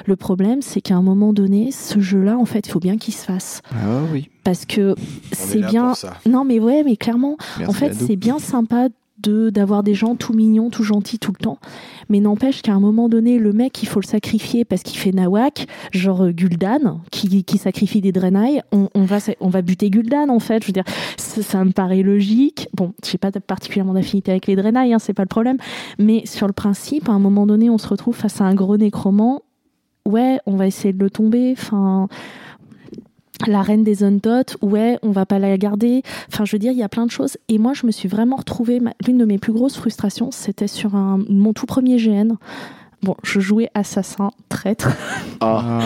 Le 0.07 0.15
problème, 0.15 0.63
c'est 0.63 0.81
qu'à 0.81 0.95
un 0.95 1.03
moment 1.03 1.31
donné, 1.31 1.71
ce 1.71 1.99
jeu-là, 1.99 2.37
en 2.39 2.45
fait, 2.45 2.67
il 2.67 2.71
faut 2.71 2.79
bien 2.79 2.97
qu'il 2.97 3.13
se 3.13 3.25
fasse. 3.25 3.61
Ah 3.71 4.01
oui. 4.11 4.29
Parce 4.43 4.65
que 4.65 4.95
c'est 5.31 5.61
bien. 5.61 5.93
Non, 6.27 6.43
mais 6.43 6.59
ouais, 6.59 6.83
mais 6.83 6.97
clairement, 6.97 7.37
Merci 7.59 7.69
en 7.69 7.73
fait, 7.73 7.93
c'est 7.93 8.15
bien 8.15 8.39
sympa 8.39 8.89
de 9.19 9.49
d'avoir 9.49 9.83
des 9.83 9.93
gens 9.93 10.15
tout 10.15 10.33
mignons, 10.33 10.69
tout 10.69 10.83
gentils 10.83 11.19
tout 11.19 11.31
le 11.31 11.43
temps. 11.43 11.59
Mais 12.09 12.19
n'empêche 12.19 12.61
qu'à 12.61 12.73
un 12.73 12.79
moment 12.79 13.09
donné, 13.09 13.39
le 13.39 13.53
mec, 13.53 13.81
il 13.81 13.87
faut 13.87 13.99
le 13.99 14.05
sacrifier 14.05 14.65
parce 14.65 14.83
qu'il 14.83 14.99
fait 14.99 15.11
nawak, 15.11 15.67
genre 15.91 16.25
euh, 16.25 16.31
Gul'dan, 16.31 17.01
qui, 17.11 17.43
qui 17.43 17.57
sacrifie 17.57 18.01
des 18.01 18.11
Draenei. 18.11 18.61
On, 18.71 18.89
on, 18.93 19.03
va, 19.03 19.17
on 19.39 19.49
va 19.49 19.61
buter 19.61 19.89
Gul'dan, 19.89 20.29
en 20.29 20.39
fait. 20.39 20.63
Je 20.63 20.67
veux 20.67 20.73
dire, 20.73 20.83
ça, 21.17 21.63
me 21.63 21.71
paraît 21.71 22.03
logique. 22.03 22.67
Bon, 22.73 22.93
j'ai 23.03 23.17
pas 23.17 23.31
particulièrement 23.31 23.93
d'affinité 23.93 24.31
avec 24.31 24.47
les 24.47 24.55
Draenei, 24.55 24.93
hein, 24.93 24.99
c'est 24.99 25.13
pas 25.13 25.23
le 25.23 25.27
problème. 25.27 25.57
Mais 25.97 26.25
sur 26.25 26.47
le 26.47 26.53
principe, 26.53 27.09
à 27.09 27.13
un 27.13 27.19
moment 27.19 27.45
donné, 27.45 27.69
on 27.69 27.77
se 27.77 27.87
retrouve 27.87 28.15
face 28.15 28.41
à 28.41 28.45
un 28.45 28.53
gros 28.53 28.77
nécromant. 28.77 29.41
Ouais, 30.05 30.39
on 30.45 30.55
va 30.55 30.67
essayer 30.67 30.93
de 30.93 31.03
le 31.03 31.09
tomber. 31.09 31.55
Enfin 31.57 32.07
la 33.47 33.61
reine 33.61 33.83
des 33.83 34.03
Untot, 34.03 34.57
ouais, 34.61 34.97
on 35.03 35.11
va 35.11 35.25
pas 35.25 35.39
la 35.39 35.57
garder. 35.57 36.03
Enfin, 36.31 36.45
je 36.45 36.51
veux 36.53 36.59
dire, 36.59 36.71
il 36.71 36.77
y 36.77 36.83
a 36.83 36.89
plein 36.89 37.05
de 37.05 37.11
choses. 37.11 37.37
Et 37.49 37.57
moi, 37.57 37.73
je 37.73 37.85
me 37.85 37.91
suis 37.91 38.07
vraiment 38.07 38.37
retrouvée. 38.37 38.79
L'une 39.05 39.17
de 39.17 39.25
mes 39.25 39.37
plus 39.37 39.53
grosses 39.53 39.75
frustrations, 39.75 40.31
c'était 40.31 40.67
sur 40.67 40.95
un, 40.95 41.19
mon 41.29 41.53
tout 41.53 41.65
premier 41.65 41.97
GN. 41.97 42.35
Bon, 43.03 43.15
je 43.23 43.39
jouais 43.39 43.69
assassin, 43.73 44.31
traître. 44.49 44.89
Ah. 45.39 45.81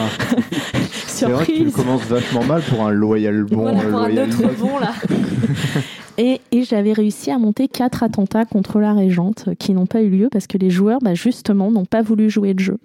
C'est 1.06 1.26
vrai 1.26 1.46
que 1.46 1.52
tu 1.52 1.72
commences 1.72 2.06
vachement 2.06 2.46
mal 2.46 2.62
pour 2.62 2.86
un 2.86 2.92
loyal 2.92 3.44
bon. 3.44 3.64
Voilà, 3.64 3.82
pour 3.82 3.90
loyal 3.90 4.20
un 4.20 4.28
autre 4.28 4.58
bon 4.58 4.80
là. 4.80 4.94
Et, 6.18 6.42
et 6.52 6.64
j'avais 6.64 6.92
réussi 6.92 7.32
à 7.32 7.38
monter 7.38 7.70
quatre 7.70 8.04
attentats 8.04 8.44
contre 8.44 8.80
la 8.80 8.94
régente 8.94 9.46
euh, 9.48 9.56
qui 9.58 9.72
n'ont 9.72 9.86
pas 9.86 10.02
eu 10.02 10.10
lieu 10.10 10.28
parce 10.30 10.48
que 10.48 10.58
les 10.58 10.70
joueurs, 10.70 11.00
bah, 11.02 11.14
justement, 11.14 11.72
n'ont 11.72 11.86
pas 11.86 12.02
voulu 12.02 12.30
jouer 12.30 12.54
le 12.54 12.62
jeu. 12.62 12.78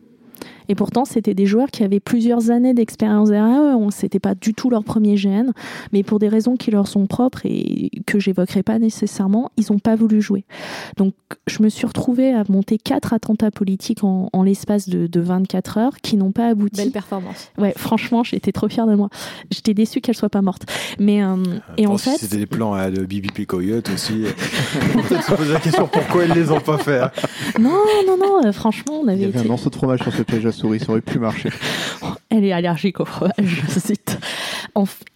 Et 0.68 0.74
pourtant, 0.74 1.04
c'était 1.04 1.34
des 1.34 1.46
joueurs 1.46 1.70
qui 1.70 1.84
avaient 1.84 2.00
plusieurs 2.00 2.50
années 2.50 2.74
d'expérience 2.74 3.30
derrière 3.30 3.60
eux. 3.78 3.90
C'était 3.90 4.18
pas 4.20 4.34
du 4.34 4.54
tout 4.54 4.70
leur 4.70 4.84
premier 4.84 5.14
GN, 5.16 5.50
mais 5.92 6.02
pour 6.02 6.18
des 6.18 6.28
raisons 6.28 6.56
qui 6.56 6.70
leur 6.70 6.86
sont 6.88 7.06
propres 7.06 7.40
et 7.44 7.90
que 8.06 8.18
j'évoquerai 8.18 8.62
pas 8.62 8.78
nécessairement, 8.78 9.50
ils 9.56 9.66
n'ont 9.70 9.78
pas 9.78 9.94
voulu 9.96 10.22
jouer. 10.22 10.44
Donc, 10.96 11.14
je 11.46 11.62
me 11.62 11.68
suis 11.68 11.86
retrouvée 11.86 12.32
à 12.32 12.44
monter 12.48 12.78
quatre 12.78 13.12
attentats 13.12 13.50
politiques 13.50 14.04
en, 14.04 14.30
en 14.32 14.42
l'espace 14.42 14.88
de, 14.88 15.06
de 15.06 15.20
24 15.20 15.78
heures 15.78 15.96
qui 16.02 16.16
n'ont 16.16 16.32
pas 16.32 16.48
abouti. 16.48 16.76
Belle 16.80 16.90
performance. 16.92 17.50
Ouais, 17.58 17.74
franchement, 17.76 18.22
j'étais 18.24 18.52
trop 18.52 18.68
fière 18.68 18.86
de 18.86 18.94
moi. 18.94 19.08
J'étais 19.50 19.74
déçue 19.74 20.00
qu'elle 20.00 20.14
soit 20.16 20.30
pas 20.30 20.42
morte. 20.42 20.62
Mais 20.98 21.22
euh, 21.22 21.36
et 21.76 21.86
en 21.86 21.98
fait, 21.98 22.16
C'était 22.16 22.36
des 22.38 22.46
plans 22.46 22.72
à 22.74 22.90
de 22.90 23.04
Bibi 23.04 23.28
P. 23.28 23.46
Coyote 23.46 23.90
aussi. 23.90 24.24
On 24.96 25.02
se 25.02 25.34
poser 25.34 25.52
la 25.52 25.60
question 25.60 25.88
pourquoi 25.90 26.24
ils 26.24 26.32
les 26.32 26.50
ont 26.50 26.60
pas 26.60 26.78
fait. 26.78 27.00
hein? 27.00 27.10
non, 27.60 27.70
non, 28.06 28.16
non. 28.16 28.46
euh, 28.46 28.52
franchement, 28.52 29.00
on 29.02 29.04
Il 29.04 29.10
avait 29.10 29.20
y 29.20 29.24
avait 29.24 29.38
été 29.38 29.46
un 29.46 29.48
morceau 29.48 29.70
de 29.70 29.74
fromage 29.74 30.00
sur 30.02 30.12
ce 30.12 30.22
piège 30.22 30.46
souris, 30.54 30.80
ça 30.80 30.90
aurait 30.90 31.00
pu 31.00 31.18
marcher. 31.18 31.50
Elle 32.30 32.44
est 32.44 32.52
allergique 32.52 33.00
au 33.00 33.04
fromage, 33.04 33.34
je 33.38 33.80
cite. 33.80 34.18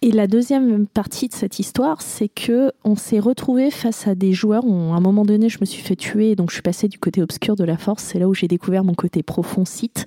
Et 0.01 0.11
la 0.11 0.27
deuxième 0.27 0.87
partie 0.87 1.27
de 1.27 1.33
cette 1.33 1.59
histoire, 1.59 2.01
c'est 2.01 2.29
que 2.29 2.71
on 2.85 2.95
s'est 2.95 3.19
retrouvé 3.19 3.71
face 3.71 4.07
à 4.07 4.15
des 4.15 4.31
joueurs. 4.31 4.63
À 4.63 4.67
un 4.67 5.01
moment 5.01 5.25
donné, 5.25 5.49
je 5.49 5.57
me 5.59 5.65
suis 5.65 5.81
fait 5.81 5.97
tuer, 5.97 6.35
donc 6.35 6.49
je 6.49 6.55
suis 6.55 6.61
passée 6.61 6.87
du 6.87 6.97
côté 6.97 7.21
obscur 7.21 7.55
de 7.55 7.65
la 7.65 7.77
force. 7.77 8.03
C'est 8.03 8.19
là 8.19 8.27
où 8.27 8.33
j'ai 8.33 8.47
découvert 8.47 8.83
mon 8.83 8.93
côté 8.93 9.21
profond 9.21 9.65
site. 9.65 10.05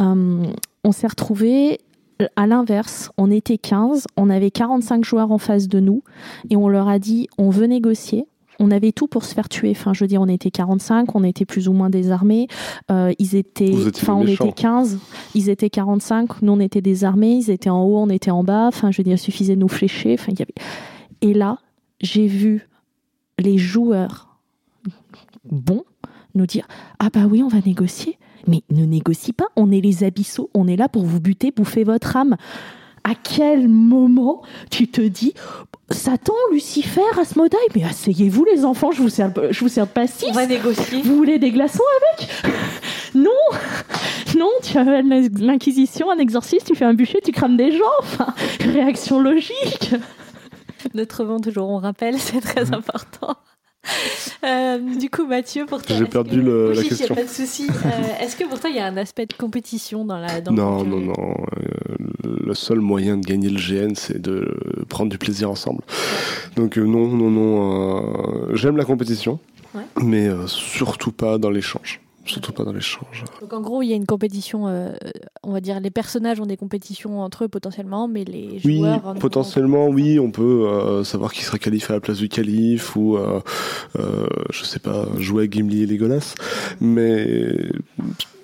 Euh, 0.00 0.42
on 0.82 0.92
s'est 0.92 1.06
retrouvé 1.06 1.78
à 2.34 2.46
l'inverse. 2.46 3.10
On 3.16 3.30
était 3.30 3.58
15, 3.58 4.06
on 4.16 4.30
avait 4.30 4.50
45 4.50 5.04
joueurs 5.04 5.30
en 5.30 5.38
face 5.38 5.68
de 5.68 5.78
nous, 5.78 6.02
et 6.50 6.56
on 6.56 6.68
leur 6.68 6.88
a 6.88 6.98
dit 6.98 7.28
on 7.38 7.50
veut 7.50 7.66
négocier. 7.66 8.26
On 8.58 8.70
avait 8.70 8.92
tout 8.92 9.06
pour 9.06 9.24
se 9.24 9.34
faire 9.34 9.48
tuer. 9.48 9.70
Enfin, 9.70 9.92
je 9.92 10.04
veux 10.04 10.08
dire, 10.08 10.20
on 10.20 10.28
était 10.28 10.50
45, 10.50 11.14
on 11.14 11.24
était 11.24 11.44
plus 11.44 11.68
ou 11.68 11.72
moins 11.72 11.90
désarmés. 11.90 12.48
Euh, 12.90 13.12
ils 13.18 13.36
étaient, 13.36 13.72
enfin, 13.88 14.14
on 14.14 14.24
méchants. 14.24 14.46
était 14.46 14.54
15, 14.54 14.98
ils 15.34 15.48
étaient 15.48 15.70
45, 15.70 16.42
nous 16.42 16.52
on 16.52 16.60
était 16.60 16.80
désarmés, 16.80 17.34
ils 17.34 17.50
étaient 17.50 17.70
en 17.70 17.82
haut, 17.82 17.98
on 17.98 18.10
était 18.10 18.30
en 18.30 18.44
bas. 18.44 18.66
Enfin, 18.66 18.90
je 18.90 18.98
veux 18.98 19.04
dire, 19.04 19.14
il 19.14 19.18
suffisait 19.18 19.54
de 19.54 19.60
nous 19.60 19.68
flécher. 19.68 20.14
Enfin, 20.14 20.32
y 20.38 20.42
avait... 20.42 20.54
Et 21.20 21.34
là, 21.34 21.58
j'ai 22.00 22.26
vu 22.26 22.68
les 23.38 23.58
joueurs 23.58 24.38
bons 25.44 25.84
nous 26.34 26.46
dire 26.46 26.66
Ah 26.98 27.08
bah 27.12 27.26
oui, 27.30 27.42
on 27.42 27.48
va 27.48 27.60
négocier. 27.64 28.18
Mais 28.46 28.62
ne 28.70 28.84
négocie 28.84 29.32
pas, 29.32 29.48
on 29.56 29.70
est 29.70 29.80
les 29.80 30.04
abyssaux, 30.04 30.50
on 30.54 30.68
est 30.68 30.76
là 30.76 30.88
pour 30.88 31.04
vous 31.04 31.20
buter, 31.20 31.50
bouffer 31.50 31.84
votre 31.84 32.16
âme. 32.16 32.36
À 33.04 33.14
quel 33.14 33.68
moment 33.68 34.42
tu 34.70 34.88
te 34.88 35.00
dis 35.00 35.34
Satan, 35.90 36.34
Lucifer, 36.52 37.00
Asmodai, 37.18 37.56
mais 37.74 37.84
asseyez-vous 37.84 38.44
les 38.44 38.64
enfants, 38.64 38.92
je 38.92 39.00
vous 39.00 39.08
sers, 39.08 39.32
je 39.50 39.60
vous 39.60 39.68
sers 39.68 39.86
de 39.86 39.92
pastis. 39.92 40.28
On 40.30 40.32
va 40.32 40.46
négocier. 40.46 41.02
Vous 41.02 41.16
voulez 41.16 41.38
des 41.38 41.50
glaçons 41.50 41.82
avec? 42.12 42.28
Non 43.14 43.30
Non, 44.38 44.50
tu 44.62 44.76
appelles 44.76 45.30
l'Inquisition, 45.38 46.10
un 46.10 46.18
exorciste, 46.18 46.66
tu 46.66 46.74
fais 46.74 46.84
un 46.84 46.94
bûcher, 46.94 47.20
tu 47.24 47.32
crames 47.32 47.56
des 47.56 47.72
gens. 47.72 47.84
Enfin, 48.00 48.34
réaction 48.60 49.18
logique. 49.20 49.94
Notre 50.94 51.24
vent 51.24 51.40
toujours, 51.40 51.68
on 51.70 51.78
rappelle, 51.78 52.18
c'est 52.18 52.40
très 52.40 52.72
important. 52.74 53.36
Euh, 54.44 54.78
du 54.78 55.10
coup, 55.10 55.26
Mathieu, 55.26 55.66
pour 55.66 55.82
toi. 55.82 55.96
J'ai 55.96 56.04
perdu 56.04 56.36
que- 56.40 56.44
le- 56.44 56.72
la 56.72 56.80
a 56.80 56.84
question. 56.84 57.14
pas 57.14 57.24
de 57.24 57.28
souci. 57.28 57.66
Euh, 57.68 57.90
Est-ce 58.24 58.36
que 58.36 58.44
pour 58.44 58.60
toi, 58.60 58.70
il 58.70 58.76
y 58.76 58.78
a 58.78 58.86
un 58.86 58.96
aspect 58.96 59.26
de 59.26 59.32
compétition 59.32 60.04
dans 60.04 60.18
la. 60.18 60.40
Dans 60.40 60.52
Non, 60.52 60.82
le- 60.84 60.88
non, 60.90 61.00
non. 61.00 61.34
euh, 61.56 62.36
le 62.46 62.54
seul 62.54 62.78
moyen 62.78 63.16
de 63.16 63.26
gagner 63.26 63.48
le 63.50 63.58
GN, 63.58 63.94
c'est 63.96 64.20
de 64.22 64.84
prendre 64.88 65.10
du 65.10 65.18
plaisir 65.18 65.50
ensemble. 65.50 65.82
Donc 66.54 66.76
non, 66.76 67.08
non, 67.08 67.30
non. 67.30 68.54
J'aime 68.54 68.76
la 68.76 68.84
compétition, 68.84 69.40
Ouais. 69.74 69.82
mais 70.02 70.28
surtout 70.46 71.10
pas 71.12 71.38
dans 71.38 71.50
l'échange. 71.50 72.00
Surtout 72.28 72.52
pas 72.52 72.62
dans 72.64 72.72
l'échange. 72.72 73.24
Donc 73.40 73.52
en 73.52 73.60
gros, 73.60 73.82
il 73.82 73.88
y 73.88 73.92
a 73.92 73.96
une 73.96 74.06
compétition, 74.06 74.68
euh, 74.68 74.92
on 75.42 75.52
va 75.52 75.60
dire, 75.60 75.80
les 75.80 75.90
personnages 75.90 76.38
ont 76.40 76.46
des 76.46 76.56
compétitions 76.58 77.20
entre 77.22 77.44
eux 77.44 77.48
potentiellement, 77.48 78.06
mais 78.06 78.24
les 78.24 78.60
Oui, 78.64 78.76
joueurs. 78.78 79.06
ont- 79.06 79.14
potentiellement, 79.14 79.88
oui, 79.88 80.18
on 80.18 80.30
peut 80.30 80.68
euh, 80.68 81.04
savoir 81.04 81.32
qui 81.32 81.42
sera 81.42 81.58
qualifié 81.58 81.90
à 81.90 81.94
la 81.94 82.00
place 82.00 82.18
du 82.18 82.28
calife 82.28 82.94
ou, 82.96 83.16
euh, 83.16 83.40
euh, 83.98 84.26
je 84.50 84.64
sais 84.64 84.78
pas, 84.78 85.06
jouer 85.18 85.42
avec 85.42 85.52
Gimli 85.54 85.82
et 85.82 85.86
Legolas. 85.86 86.34
Mais 86.80 87.56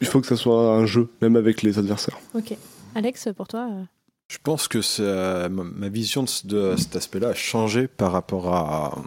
il 0.01 0.07
faut 0.07 0.21
que 0.21 0.27
ça 0.27 0.37
soit 0.37 0.75
un 0.77 0.87
jeu, 0.87 1.09
même 1.23 1.37
avec 1.37 1.63
les 1.63 1.79
adversaires. 1.79 2.19
Ok. 2.35 2.57
Alex, 2.95 3.29
pour 3.37 3.49
toi 3.49 3.69
Je 4.29 4.39
pense 4.43 4.69
que 4.69 4.81
c'est, 4.81 5.03
euh, 5.03 5.49
ma- 5.51 5.65
vision 5.89 6.23
de, 6.23 6.29
ce- 6.29 6.47
de 6.47 6.77
cet 6.77 6.97
aspect-là 6.97 7.29
a 7.29 7.35
changé 7.35 7.87
par 7.89 8.13
rapport 8.13 8.53
à 8.55 8.99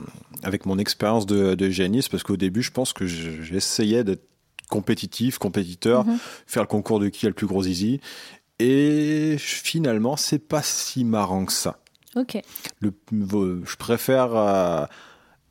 avec 0.44 0.68
mon 0.68 0.78
expérience 0.78 1.26
de, 1.26 1.56
de 1.56 1.68
parce 2.12 2.22
qu'au 2.22 2.38
début 2.38 2.62
je 2.62 2.72
pense 2.72 2.94
que 2.94 3.08
je- 3.08 3.42
j'essayais 3.42 4.04
d'être 4.04 4.22
compétitif, 4.70 5.38
compétiteur, 5.38 6.06
Mhm. 6.06 6.18
faire 6.46 6.64
le 6.64 6.68
concours 6.68 7.00
de 7.00 7.10
qui 7.10 7.26
a 7.26 7.30
le 7.30 7.36
plus 7.36 7.48
gros 7.48 7.64
zizi 7.64 8.00
et 8.60 9.36
finalement 9.40 10.18
c'est 10.18 10.40
pas 10.40 10.62
si 10.64 11.04
marrant 11.04 11.46
que 11.46 11.54
ça. 11.54 11.80
Ok. 12.16 12.38
Le, 12.80 12.92
je 13.12 13.76
préfère 13.76 14.36
euh, 14.36 14.86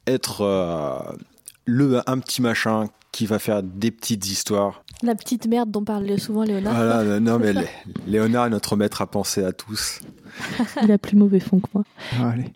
être 0.07 0.41
euh, 0.43 0.99
le 1.65 2.01
un 2.11 2.19
petit 2.19 2.43
machin 2.43 2.89
qui 3.13 3.27
va 3.27 3.39
faire 3.39 3.63
des 3.63 3.91
petites 3.91 4.27
histoires. 4.27 4.83
La 5.03 5.15
petite 5.15 5.47
merde 5.47 5.71
dont 5.71 5.85
parle 5.85 6.19
souvent 6.19 6.43
Léonard. 6.43 7.05
Non, 7.05 7.21
non, 7.33 7.39
mais 7.39 7.53
Lé- 7.53 7.69
Léonard 8.07 8.47
est 8.47 8.51
notre 8.51 8.77
maître 8.77 9.03
à 9.03 9.07
penser 9.07 9.45
à 9.45 9.53
tous. 9.53 10.01
Il 10.83 10.91
a 10.93 10.99
plus 10.99 11.17
mauvais 11.17 11.41
fond 11.41 11.61
que 11.61 11.67
moi. 11.75 11.85
Ah, 12.19 12.31
allez. 12.31 12.53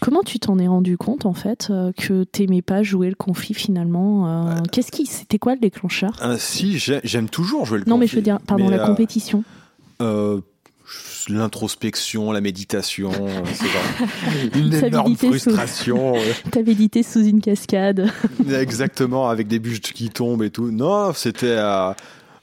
Comment 0.00 0.22
tu 0.22 0.38
t'en 0.38 0.58
es 0.58 0.66
rendu 0.68 0.96
compte, 0.96 1.26
en 1.26 1.34
fait, 1.34 1.68
euh, 1.70 1.92
que 1.96 2.24
t'aimais 2.24 2.62
pas 2.62 2.82
jouer 2.82 3.08
le 3.08 3.14
conflit 3.14 3.54
finalement 3.54 4.48
euh, 4.50 4.54
Qu'est-ce 4.72 4.90
qui. 4.90 5.06
C'était 5.06 5.38
quoi 5.38 5.54
le 5.54 5.60
déclencheur? 5.60 6.12
Ah, 6.20 6.36
si, 6.38 6.78
j'ai- 6.78 7.00
j'aime 7.04 7.28
toujours 7.28 7.66
jouer 7.66 7.78
le 7.78 7.84
Non, 7.86 7.96
mais 7.98 8.06
conflit, 8.06 8.08
je 8.08 8.16
veux 8.16 8.22
dire, 8.22 8.38
pardon, 8.46 8.68
mais, 8.68 8.76
la 8.76 8.84
euh, 8.84 8.86
compétition. 8.86 9.44
euh, 10.02 10.40
L'introspection, 11.28 12.32
la 12.32 12.40
méditation, 12.40 13.10
euh, 13.12 13.44
genre 13.44 14.08
une 14.54 14.74
énorme 14.74 15.16
sous- 15.16 15.28
frustration. 15.28 16.14
euh, 16.16 16.32
T'avais 16.50 16.72
édité 16.72 17.02
sous 17.02 17.24
une 17.24 17.40
cascade. 17.40 18.10
Exactement, 18.50 19.28
avec 19.28 19.48
des 19.48 19.58
bûches 19.58 19.80
qui 19.80 20.10
tombent 20.10 20.42
et 20.42 20.50
tout. 20.50 20.70
Non, 20.70 21.12
c'était. 21.14 21.46
euh, 21.48 21.92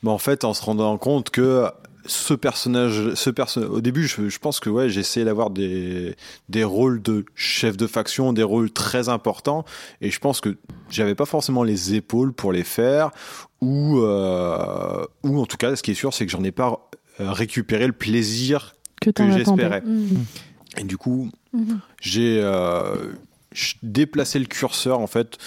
mais 0.04 0.10
en 0.10 0.18
fait, 0.18 0.44
en 0.44 0.54
se 0.54 0.64
rendant 0.64 0.98
compte 0.98 1.30
que 1.30 1.66
ce 2.08 2.34
personnage, 2.34 3.14
ce 3.14 3.30
perso 3.30 3.62
au 3.62 3.80
début, 3.82 4.08
je, 4.08 4.28
je 4.28 4.40
pense 4.40 4.60
que 4.60 4.72
ouais, 4.72 4.90
j'essayais 4.90 5.26
d'avoir 5.26 5.52
des, 5.52 6.16
des 6.50 6.64
rôles 6.64 7.00
de 7.04 7.24
chef 7.36 7.78
de 7.78 7.86
faction, 7.86 8.34
des 8.34 8.42
rôles 8.42 8.72
très 8.72 9.08
importants, 9.10 9.64
et 10.02 10.10
je 10.10 10.18
pense 10.20 10.42
que 10.42 10.58
j'avais 10.90 11.14
pas 11.14 11.26
forcément 11.26 11.62
les 11.62 11.94
épaules 11.94 12.34
pour 12.34 12.52
les 12.52 12.64
faire, 12.64 13.12
ou, 13.62 14.00
euh, 14.00 15.06
ou 15.24 15.40
en 15.40 15.46
tout 15.46 15.58
cas, 15.58 15.76
ce 15.76 15.84
qui 15.84 15.92
est 15.92 15.96
sûr, 15.96 16.12
c'est 16.16 16.26
que 16.26 16.32
j'en 16.32 16.44
ai 16.44 16.52
pas 16.52 16.90
euh, 17.22 17.32
récupéré 17.32 17.88
le 17.88 17.94
plaisir 17.94 18.76
Que 19.02 19.12
j'espérais. 19.32 19.82
Mhm. 19.86 20.26
Et 20.80 20.84
du 20.84 20.98
coup, 20.98 21.30
Mhm. 21.54 21.80
j'ai 22.02 22.40
euh, 22.42 22.96
déplacé 23.84 24.40
le 24.40 24.46
curseur 24.46 25.00
en 25.00 25.08
fait. 25.08 25.38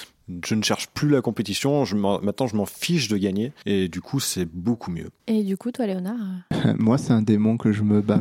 Je 0.44 0.54
ne 0.54 0.62
cherche 0.62 0.88
plus 0.88 1.10
la 1.10 1.20
compétition. 1.20 1.84
Je 1.84 1.96
maintenant, 1.96 2.46
je 2.46 2.56
m'en 2.56 2.64
fiche 2.64 3.08
de 3.08 3.16
gagner. 3.18 3.52
Et 3.66 3.88
du 3.88 4.00
coup, 4.00 4.20
c'est 4.20 4.46
beaucoup 4.46 4.90
mieux. 4.90 5.10
Et 5.26 5.42
du 5.44 5.56
coup, 5.58 5.70
toi, 5.70 5.86
Léonard 5.86 6.16
euh, 6.52 6.74
Moi, 6.78 6.96
c'est 6.96 7.12
un 7.12 7.20
démon 7.22 7.58
que 7.58 7.72
je 7.72 7.82
me 7.82 8.00
bats 8.00 8.20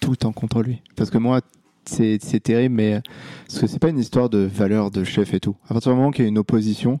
tout 0.00 0.10
le 0.10 0.16
temps 0.16 0.32
contre 0.32 0.62
lui. 0.62 0.80
Parce 0.96 1.10
que 1.10 1.18
moi, 1.18 1.40
c'est 1.84 2.18
c'est 2.22 2.40
terrible, 2.40 2.74
mais 2.76 3.02
parce 3.46 3.60
que 3.60 3.66
c'est 3.66 3.78
pas 3.78 3.90
une 3.90 3.98
histoire 3.98 4.30
de 4.30 4.38
valeur 4.38 4.90
de 4.90 5.04
chef 5.04 5.34
et 5.34 5.40
tout. 5.40 5.56
À 5.68 5.74
partir 5.74 5.92
du 5.92 5.98
moment 5.98 6.10
qu'il 6.12 6.24
y 6.24 6.26
a 6.26 6.28
une 6.30 6.38
opposition, 6.38 7.00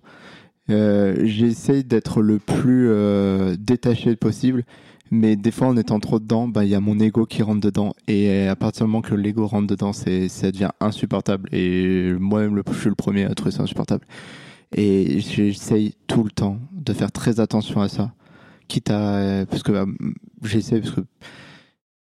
euh, 0.70 1.16
j'essaye 1.24 1.84
d'être 1.84 2.20
le 2.22 2.38
plus 2.38 2.88
euh, 2.90 3.56
détaché 3.58 4.14
possible 4.16 4.64
Mais 5.10 5.36
des 5.36 5.50
fois, 5.50 5.68
en 5.68 5.76
étant 5.76 6.00
trop 6.00 6.18
dedans, 6.18 6.48
bah, 6.48 6.64
il 6.64 6.70
y 6.70 6.74
a 6.74 6.80
mon 6.80 6.98
ego 6.98 7.26
qui 7.26 7.42
rentre 7.42 7.60
dedans. 7.60 7.94
Et 8.08 8.48
à 8.48 8.56
partir 8.56 8.86
du 8.86 8.90
moment 8.90 9.02
que 9.02 9.14
l'ego 9.14 9.46
rentre 9.46 9.66
dedans, 9.66 9.92
c'est, 9.92 10.28
ça 10.28 10.50
devient 10.50 10.70
insupportable. 10.80 11.48
Et 11.52 12.12
moi-même, 12.18 12.62
je 12.72 12.78
suis 12.78 12.88
le 12.88 12.94
premier 12.94 13.24
à 13.24 13.34
trouver 13.34 13.52
ça 13.52 13.62
insupportable. 13.62 14.04
Et 14.74 15.20
j'essaye 15.20 15.94
tout 16.06 16.24
le 16.24 16.30
temps 16.30 16.58
de 16.72 16.92
faire 16.92 17.12
très 17.12 17.38
attention 17.38 17.80
à 17.80 17.88
ça. 17.88 18.12
Quitte 18.66 18.90
à. 18.90 19.44
Parce 19.48 19.62
que 19.62 19.72
bah, 19.72 19.86
j'essaie, 20.42 20.80
parce 20.80 20.94
que. 20.94 21.00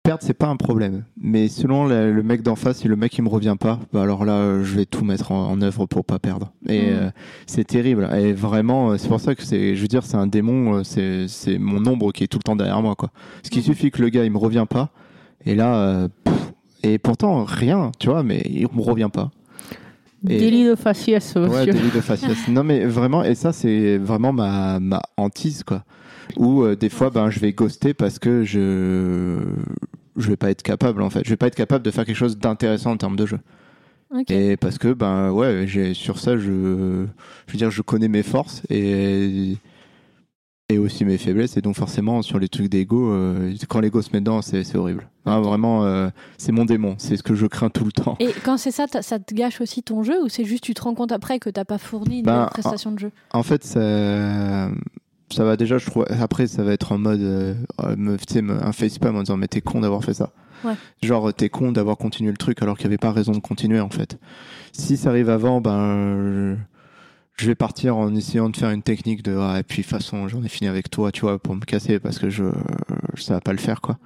Perdre, 0.09 0.23
c'est 0.25 0.33
pas 0.33 0.47
un 0.47 0.57
problème. 0.57 1.05
Mais 1.21 1.49
selon 1.49 1.87
le, 1.87 2.13
le 2.15 2.23
mec 2.23 2.41
d'en 2.43 2.57
face, 2.57 2.79
si 2.79 2.89
le 2.89 2.97
mec 2.97 3.19
il 3.19 3.23
me 3.25 3.29
revient 3.29 3.57
pas, 3.61 3.79
bah 3.93 4.03
alors 4.03 4.25
là, 4.25 4.63
je 4.63 4.75
vais 4.77 4.87
tout 4.87 5.05
mettre 5.05 5.33
en, 5.33 5.51
en 5.51 5.61
œuvre 5.61 5.85
pour 5.85 6.03
pas 6.07 6.19
perdre. 6.19 6.51
Et 6.67 6.81
Mhm. 6.81 6.87
euh, 6.97 7.11
c'est 7.47 7.65
terrible. 7.65 8.09
Et 8.17 8.33
vraiment, 8.33 8.93
euh, 8.93 8.97
c'est 8.97 9.09
pour 9.09 9.21
ça 9.21 9.35
que 9.35 9.43
c'est, 9.43 9.77
je 9.77 9.83
veux 9.83 9.87
dire, 9.89 10.05
c'est 10.07 10.17
un 10.17 10.27
démon, 10.27 10.77
euh, 10.77 10.83
c'est, 10.83 11.29
c'est 11.29 11.59
mon 11.59 11.87
ombre 11.87 12.11
qui 12.13 12.25
est 12.25 12.27
tout 12.27 12.39
le 12.39 12.43
temps 12.43 12.57
derrière 12.57 12.81
moi, 12.81 12.95
quoi. 12.95 13.11
Ce 13.43 13.51
qui 13.51 13.59
Mhm. 13.59 13.65
suffit 13.65 13.91
que 13.91 14.01
le 14.01 14.09
gars 14.09 14.25
il 14.25 14.31
me 14.31 14.39
revient 14.39 14.65
pas, 14.67 14.89
et 15.45 15.55
là, 15.55 15.75
euh, 15.75 16.09
pff, 16.25 16.53
et 16.85 16.97
pourtant 16.97 17.45
rien, 17.45 17.93
tu 17.99 18.09
vois, 18.09 18.23
mais 18.23 18.41
il 18.49 18.63
me 18.75 18.81
revient 18.81 19.11
pas. 19.13 19.31
Et- 20.27 20.39
Délit 20.39 20.65
de 20.65 20.75
faciès, 20.75 21.35
Ouais, 21.37 21.49
monsieur. 21.49 21.73
délit 21.75 21.91
de 21.95 22.01
faciès. 22.01 22.33
non, 22.49 22.65
mais 22.65 22.87
vraiment, 22.87 23.25
et 23.25 23.35
ça, 23.35 23.53
c'est 23.53 23.99
vraiment 23.99 24.33
ma, 24.33 24.81
ma 24.81 25.03
hantise, 25.19 25.63
quoi. 25.65 25.85
Où 26.37 26.63
euh, 26.63 26.77
des 26.77 26.89
fois, 26.89 27.11
ben, 27.11 27.31
je 27.31 27.41
vais 27.41 27.53
ghoster 27.53 27.95
parce 27.95 28.19
que 28.19 28.45
je 28.45 29.39
je 30.17 30.29
vais 30.29 30.37
pas 30.37 30.51
être 30.51 30.63
capable, 30.63 31.03
en 31.03 31.11
fait. 31.11 31.23
Je 31.25 31.31
vais 31.31 31.37
pas 31.37 31.47
être 31.47 31.55
capable 31.55 31.85
de 31.85 31.91
faire 31.91 32.05
quelque 32.05 32.17
chose 32.17 32.39
d'intéressant 32.39 32.93
en 32.93 32.97
termes 32.97 33.17
de 33.17 33.27
jeu. 33.27 33.39
Et 34.29 34.57
parce 34.57 34.79
que, 34.79 34.93
ben, 34.95 35.31
ouais, 35.33 35.67
j'ai 35.67 35.93
sur 35.93 36.19
ça, 36.19 36.39
je, 36.39 36.45
je 37.47 37.53
veux 37.53 37.59
dire, 37.59 37.71
je 37.71 37.83
connais 37.83 38.09
mes 38.09 38.23
forces 38.23 38.63
et 38.71 39.57
et 40.71 40.79
aussi 40.79 41.05
mes 41.05 41.17
faiblesses. 41.19 41.57
Et 41.57 41.63
donc, 41.63 41.77
forcément, 41.77 42.21
sur 42.23 42.39
les 42.39 42.49
trucs 42.49 42.69
d'ego, 42.69 43.11
euh, 43.11 43.55
quand 43.69 43.81
l'ego 43.81 44.03
se 44.03 44.11
met 44.13 44.21
dedans, 44.21 44.43
c'est 44.43 44.65
c'est 44.65 44.77
horrible. 44.77 45.09
Hein, 45.25 45.41
vraiment, 45.41 45.85
euh, 45.85 46.09
c'est 46.39 46.53
mon 46.53 46.65
démon. 46.65 46.95
C'est 46.99 47.17
ce 47.17 47.23
que 47.23 47.35
je 47.35 47.47
crains 47.47 47.71
tout 47.71 47.85
le 47.85 47.93
temps. 47.93 48.17
Et 48.19 48.31
quand 48.45 48.57
c'est 48.57 48.71
ça, 48.71 48.87
ça 49.01 49.19
te 49.19 49.35
gâche 49.35 49.61
aussi 49.61 49.83
ton 49.83 50.03
jeu 50.03 50.23
ou 50.23 50.29
c'est 50.29 50.45
juste 50.45 50.65
tu 50.65 50.75
te 50.75 50.83
rends 50.83 50.95
compte 50.95 51.13
après 51.13 51.39
que 51.39 51.51
t'as 51.51 51.65
pas 51.65 51.79
fourni 51.79 52.19
une 52.19 52.25
Ben, 52.25 52.49
prestation 52.51 52.93
de 52.93 52.99
jeu? 52.99 53.11
En 53.33 53.43
fait, 53.43 53.63
ça, 53.65 54.71
ça 55.31 55.45
va 55.45 55.57
déjà, 55.57 55.79
je 55.79 55.87
trouve. 55.87 56.05
Après, 56.09 56.47
ça 56.47 56.63
va 56.63 56.73
être 56.73 56.93
en 56.93 56.99
mode, 56.99 57.21
euh, 57.21 57.55
euh, 57.83 57.95
me- 57.97 58.17
tu 58.17 58.35
sais, 58.35 58.43
me- 58.43 58.63
un 58.65 58.73
facepalm 58.73 59.17
en 59.17 59.21
disant, 59.23 59.37
mais 59.37 59.49
t'es 59.49 59.61
con 59.61 59.81
d'avoir 59.81 60.03
fait 60.05 60.15
ça. 60.15 60.31
Ouais. 60.65 60.75
Genre, 61.03 61.33
t'es 61.35 61.49
con 61.49 61.71
d'avoir 61.73 61.97
continué 61.97 62.31
le 62.31 62.37
truc 62.37 62.63
alors 62.63 62.77
qu'il 62.77 62.87
n'y 62.87 62.91
avait 62.95 62.99
pas 62.99 63.13
raison 63.13 63.33
de 63.33 63.39
continuer, 63.39 63.81
en 63.81 63.91
fait. 63.91 64.19
Si 64.73 64.97
ça 64.97 65.11
arrive 65.11 65.31
avant, 65.31 65.61
ben, 65.61 66.57
je, 67.37 67.47
vais 67.47 67.55
partir 67.55 67.97
en 67.97 68.15
essayant 68.15 68.49
de 68.51 68.57
faire 68.57 68.71
une 68.71 68.83
technique 68.83 69.23
de, 69.23 69.37
ah, 69.37 69.59
et 69.61 69.63
puis, 69.63 69.83
de 69.83 69.83
toute 69.83 69.91
façon, 69.91 70.27
j'en 70.29 70.43
ai 70.43 70.49
fini 70.49 70.69
avec 70.69 70.91
toi, 70.91 71.13
tu 71.13 71.21
vois, 71.23 71.39
pour 71.39 71.55
me 71.55 71.61
casser 71.61 71.99
parce 72.01 72.19
que 72.19 72.29
je, 72.31 72.45
ça 73.17 73.35
va 73.35 73.41
pas 73.41 73.53
le 73.53 73.59
faire, 73.59 73.81
quoi. 73.81 73.99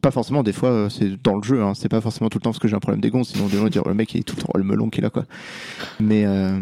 Pas 0.00 0.12
forcément, 0.12 0.44
des 0.44 0.52
fois, 0.52 0.70
euh, 0.70 0.88
c'est 0.88 1.20
dans 1.22 1.34
le 1.36 1.42
jeu, 1.42 1.60
hein, 1.60 1.72
c'est 1.74 1.88
pas 1.88 2.00
forcément 2.00 2.30
tout 2.30 2.38
le 2.38 2.42
temps 2.42 2.50
parce 2.50 2.60
que 2.60 2.68
j'ai 2.68 2.76
un 2.76 2.80
problème 2.80 3.00
d'égon, 3.00 3.24
sinon, 3.24 3.48
des 3.48 3.56
gens 3.58 3.68
dire, 3.68 3.82
le 3.86 3.94
mec, 3.94 4.14
il 4.14 4.20
est 4.20 4.22
tout 4.22 4.36
le 4.36 4.42
temps 4.42 4.52
le 4.54 4.62
melon 4.62 4.90
qu'il 4.90 5.04
a, 5.04 5.10
quoi. 5.10 5.24
Mais, 5.98 6.24
euh, 6.24 6.56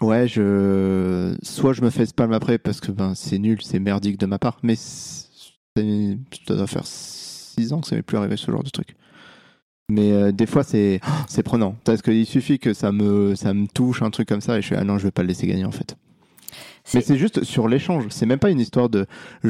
Ouais, 0.00 0.28
je 0.28 1.34
soit 1.42 1.72
je 1.72 1.82
me 1.82 1.90
fais 1.90 2.04
spam 2.04 2.32
après 2.32 2.58
parce 2.58 2.80
que 2.80 2.92
ben 2.92 3.14
c'est 3.14 3.38
nul, 3.38 3.62
c'est 3.62 3.78
merdique 3.78 4.18
de 4.18 4.26
ma 4.26 4.38
part, 4.38 4.58
mais 4.62 4.76
ça 4.76 5.80
doit 6.48 6.66
faire 6.66 6.86
six 6.86 7.72
ans 7.72 7.80
que 7.80 7.86
ça 7.86 7.96
m'est 7.96 8.02
plus 8.02 8.18
arrivé 8.18 8.36
ce 8.36 8.50
genre 8.50 8.62
de 8.62 8.70
truc. 8.70 8.94
Mais 9.88 10.12
euh, 10.12 10.32
des 10.32 10.46
fois 10.46 10.64
c'est 10.64 11.00
oh, 11.06 11.10
c'est 11.28 11.42
prenant 11.42 11.76
parce 11.84 12.02
qu'il 12.02 12.26
suffit 12.26 12.58
que 12.58 12.74
ça 12.74 12.92
me 12.92 13.34
ça 13.34 13.54
me 13.54 13.66
touche 13.68 14.02
un 14.02 14.10
truc 14.10 14.28
comme 14.28 14.40
ça 14.40 14.58
et 14.58 14.62
je 14.62 14.68
fais 14.68 14.76
ah 14.76 14.84
non 14.84 14.98
je 14.98 15.04
vais 15.04 15.10
pas 15.10 15.22
le 15.22 15.28
laisser 15.28 15.46
gagner 15.46 15.64
en 15.64 15.70
fait. 15.70 15.96
Mais 16.94 17.00
c'est 17.00 17.16
juste 17.16 17.42
sur 17.42 17.66
l'échange, 17.66 18.04
c'est 18.10 18.26
même 18.26 18.38
pas 18.38 18.50
une 18.50 18.60
histoire 18.60 18.88
de 18.88 19.06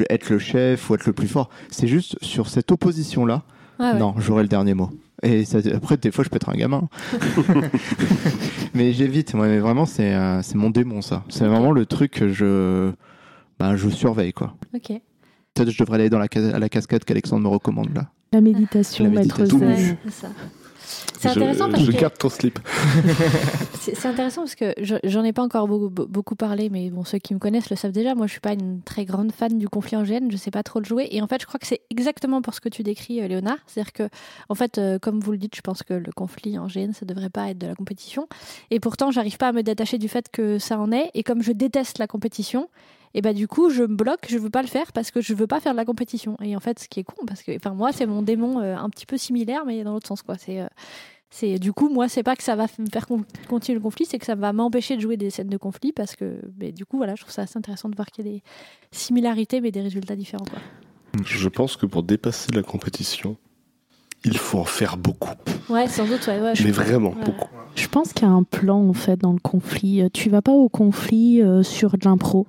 être 0.08 0.30
le 0.30 0.38
chef 0.38 0.88
ou 0.88 0.94
être 0.94 1.06
le 1.06 1.12
plus 1.12 1.28
fort, 1.28 1.50
c'est 1.70 1.86
juste 1.86 2.16
sur 2.22 2.48
cette 2.48 2.70
opposition 2.72 3.26
là. 3.26 3.42
Ouais. 3.78 3.92
Non, 3.94 4.14
j'aurai 4.16 4.42
le 4.42 4.48
dernier 4.48 4.72
mot. 4.72 4.90
Et 5.22 5.44
ça, 5.44 5.58
après, 5.74 5.96
des 5.96 6.10
fois, 6.10 6.24
je 6.24 6.28
peux 6.28 6.36
être 6.36 6.48
un 6.50 6.56
gamin. 6.56 6.88
mais 8.74 8.92
j'évite. 8.92 9.34
Ouais, 9.34 9.48
mais 9.48 9.58
vraiment, 9.58 9.86
c'est 9.86 10.14
euh, 10.14 10.42
c'est 10.42 10.56
mon 10.56 10.70
démon, 10.70 11.02
ça. 11.02 11.24
C'est 11.28 11.46
vraiment 11.46 11.72
le 11.72 11.86
truc 11.86 12.12
que 12.12 12.28
je, 12.28 12.92
bah, 13.58 13.76
je 13.76 13.88
surveille, 13.88 14.32
quoi. 14.32 14.54
Ok. 14.74 14.88
Peut-être 15.54 15.68
que 15.68 15.70
je 15.70 15.78
devrais 15.78 15.96
aller 16.00 16.10
dans 16.10 16.18
la, 16.18 16.26
à 16.54 16.58
la 16.58 16.68
cascade 16.68 17.04
qu'Alexandre 17.04 17.42
me 17.42 17.48
recommande, 17.48 17.94
là. 17.94 18.10
La 18.32 18.40
méditation, 18.40 19.04
La 19.04 19.10
maître 19.10 19.40
méditation. 19.40 19.58
zen. 19.58 19.68
Ouais, 19.68 19.98
c'est 20.04 20.12
ça. 20.12 20.28
C'est 21.18 21.28
Je- 21.32 21.38
intéressant 21.40 21.68
parce 21.70 21.82
je 21.82 21.90
que 21.92 21.96
garde 22.00 22.16
ton 22.18 22.28
slip. 22.28 22.58
c'est 23.80 24.06
intéressant 24.06 24.42
parce 24.42 24.54
que 24.54 24.72
je- 24.80 24.94
j'en 25.04 25.24
ai 25.24 25.32
pas 25.32 25.42
encore 25.42 25.66
beaucoup, 25.68 25.88
beaucoup 26.06 26.34
parlé, 26.36 26.68
mais 26.70 26.90
bon 26.90 27.04
ceux 27.04 27.18
qui 27.18 27.34
me 27.34 27.38
connaissent 27.38 27.70
le 27.70 27.76
savent 27.76 27.92
déjà. 27.92 28.14
Moi, 28.14 28.26
je 28.26 28.32
suis 28.32 28.40
pas 28.40 28.52
une 28.52 28.82
très 28.82 29.04
grande 29.04 29.32
fan 29.32 29.58
du 29.58 29.68
conflit 29.68 29.96
en 29.96 30.02
GN. 30.04 30.30
Je 30.30 30.36
sais 30.36 30.50
pas 30.50 30.62
trop 30.62 30.78
le 30.80 30.84
jouer. 30.84 31.08
Et 31.10 31.20
en 31.22 31.26
fait, 31.26 31.40
je 31.40 31.46
crois 31.46 31.58
que 31.58 31.66
c'est 31.66 31.80
exactement 31.90 32.42
pour 32.42 32.54
ce 32.54 32.60
que 32.60 32.68
tu 32.68 32.82
décris, 32.82 33.20
euh, 33.20 33.28
Léonard. 33.28 33.58
C'est-à-dire 33.66 33.92
que, 33.92 34.08
en 34.48 34.54
fait, 34.54 34.78
euh, 34.78 34.98
comme 34.98 35.20
vous 35.20 35.32
le 35.32 35.38
dites, 35.38 35.56
je 35.56 35.60
pense 35.60 35.82
que 35.82 35.94
le 35.94 36.12
conflit 36.12 36.58
en 36.58 36.66
GN, 36.68 36.92
ça 36.92 37.04
devrait 37.06 37.30
pas 37.30 37.50
être 37.50 37.58
de 37.58 37.66
la 37.66 37.74
compétition. 37.74 38.28
Et 38.70 38.80
pourtant, 38.80 39.10
j'arrive 39.10 39.36
pas 39.38 39.48
à 39.48 39.52
me 39.52 39.62
détacher 39.62 39.98
du 39.98 40.08
fait 40.08 40.26
que 40.30 40.58
ça 40.58 40.78
en 40.78 40.92
est. 40.92 41.10
Et 41.14 41.22
comme 41.22 41.42
je 41.42 41.52
déteste 41.52 41.98
la 41.98 42.06
compétition. 42.06 42.68
Et 43.14 43.22
bah 43.22 43.32
du 43.32 43.48
coup 43.48 43.70
je 43.70 43.82
me 43.82 43.94
bloque, 43.96 44.26
je 44.28 44.36
veux 44.38 44.50
pas 44.50 44.62
le 44.62 44.68
faire 44.68 44.92
parce 44.92 45.10
que 45.10 45.20
je 45.20 45.32
veux 45.34 45.46
pas 45.46 45.60
faire 45.60 45.72
de 45.72 45.76
la 45.78 45.84
compétition. 45.84 46.36
Et 46.42 46.54
en 46.56 46.60
fait 46.60 46.78
ce 46.78 46.88
qui 46.88 47.00
est 47.00 47.04
con 47.04 47.24
parce 47.26 47.42
que 47.42 47.54
enfin 47.56 47.74
moi 47.74 47.92
c'est 47.92 48.06
mon 48.06 48.22
démon 48.22 48.60
euh, 48.60 48.76
un 48.76 48.90
petit 48.90 49.06
peu 49.06 49.16
similaire 49.16 49.64
mais 49.66 49.82
dans 49.84 49.92
l'autre 49.94 50.06
sens 50.08 50.22
quoi. 50.22 50.36
C'est 50.38 50.60
euh, 50.60 50.66
c'est 51.30 51.58
du 51.58 51.72
coup 51.72 51.88
moi 51.88 52.08
c'est 52.08 52.22
pas 52.22 52.36
que 52.36 52.42
ça 52.42 52.54
va 52.56 52.66
me 52.78 52.86
faire 52.92 53.06
con- 53.06 53.24
continuer 53.48 53.76
le 53.78 53.82
conflit, 53.82 54.04
c'est 54.06 54.18
que 54.18 54.26
ça 54.26 54.34
va 54.34 54.52
m'empêcher 54.52 54.96
de 54.96 55.00
jouer 55.00 55.16
des 55.16 55.30
scènes 55.30 55.48
de 55.48 55.56
conflit 55.56 55.92
parce 55.92 56.14
que 56.14 56.40
mais 56.58 56.72
du 56.72 56.84
coup 56.86 56.98
voilà 56.98 57.14
je 57.14 57.22
trouve 57.22 57.32
ça 57.32 57.42
assez 57.42 57.56
intéressant 57.58 57.88
de 57.88 57.96
voir 57.96 58.06
qu'il 58.08 58.26
y 58.26 58.28
a 58.28 58.32
des 58.32 58.42
similarités 58.92 59.60
mais 59.60 59.70
des 59.70 59.80
résultats 59.80 60.16
différents 60.16 60.44
quoi. 60.44 60.58
Je 61.24 61.48
pense 61.48 61.76
que 61.76 61.86
pour 61.86 62.02
dépasser 62.02 62.52
la 62.52 62.62
compétition, 62.62 63.36
il 64.24 64.36
faut 64.36 64.58
en 64.58 64.64
faire 64.64 64.96
beaucoup. 64.96 65.30
Ouais 65.70 65.88
sans 65.88 66.04
doute 66.06 66.26
ouais, 66.26 66.40
ouais 66.40 66.54
je- 66.54 66.64
Mais 66.64 66.70
vraiment 66.70 67.10
ouais. 67.10 67.24
beaucoup. 67.24 67.48
Je 67.74 67.88
pense 67.88 68.12
qu'il 68.12 68.26
y 68.26 68.30
a 68.30 68.32
un 68.32 68.42
plan 68.42 68.86
en 68.88 68.92
fait 68.94 69.16
dans 69.18 69.32
le 69.32 69.38
conflit. 69.38 70.02
Euh, 70.02 70.08
Tu 70.12 70.30
vas 70.30 70.40
pas 70.42 70.52
au 70.52 70.68
conflit 70.68 71.42
euh, 71.42 71.62
sur 71.62 71.98
de 71.98 72.04
l'impro. 72.06 72.46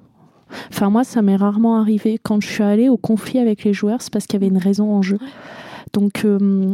Enfin 0.71 0.89
moi 0.89 1.03
ça 1.03 1.21
m'est 1.21 1.35
rarement 1.35 1.79
arrivé. 1.79 2.19
Quand 2.21 2.41
je 2.41 2.47
suis 2.47 2.63
allée 2.63 2.89
au 2.89 2.97
conflit 2.97 3.39
avec 3.39 3.63
les 3.63 3.73
joueurs, 3.73 4.01
c'est 4.01 4.11
parce 4.11 4.25
qu'il 4.25 4.39
y 4.39 4.43
avait 4.43 4.53
une 4.53 4.61
raison 4.61 4.91
en 4.93 5.01
jeu. 5.01 5.17
Donc 5.93 6.25
euh, 6.25 6.73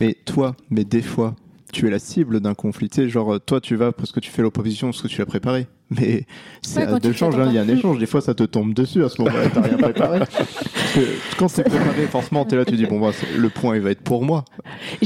Mais 0.00 0.14
toi, 0.24 0.54
mais 0.70 0.84
des 0.84 1.02
fois, 1.02 1.34
tu 1.72 1.86
es 1.86 1.90
la 1.90 1.98
cible 1.98 2.40
d'un 2.40 2.54
conflit. 2.54 2.88
Tu 2.88 3.02
sais, 3.02 3.08
genre, 3.08 3.38
toi, 3.40 3.60
tu 3.60 3.76
vas 3.76 3.92
parce 3.92 4.12
que 4.12 4.20
tu 4.20 4.30
fais 4.30 4.42
l'opposition, 4.42 4.88
parce 4.88 5.02
que 5.02 5.08
tu 5.08 5.18
l'as 5.18 5.26
préparé. 5.26 5.66
Mais 5.90 6.24
c'est 6.62 6.86
Ouais, 6.86 6.94
à 6.94 6.98
deux 6.98 7.12
changes, 7.12 7.38
hein, 7.38 7.46
il 7.48 7.54
y 7.54 7.58
a 7.58 7.62
un 7.62 7.68
échange. 7.68 7.98
Des 7.98 8.06
fois, 8.06 8.20
ça 8.20 8.34
te 8.34 8.44
tombe 8.44 8.74
dessus 8.74 9.04
à 9.04 9.08
ce 9.08 9.22
moment-là, 9.22 9.48
t'as 9.52 9.60
rien 9.60 9.76
préparé. 9.76 10.20
Parce 10.92 11.06
que 11.06 11.36
quand 11.38 11.48
c'est 11.48 11.62
préparé, 11.62 12.06
forcément, 12.06 12.44
t'es 12.44 12.56
là, 12.56 12.64
tu 12.64 12.74
dis, 12.76 12.86
bon, 12.86 12.98
bah, 13.00 13.10
le 13.36 13.48
point, 13.48 13.76
il 13.76 13.82
va 13.82 13.90
être 13.90 14.00
pour 14.00 14.24
moi. 14.24 14.44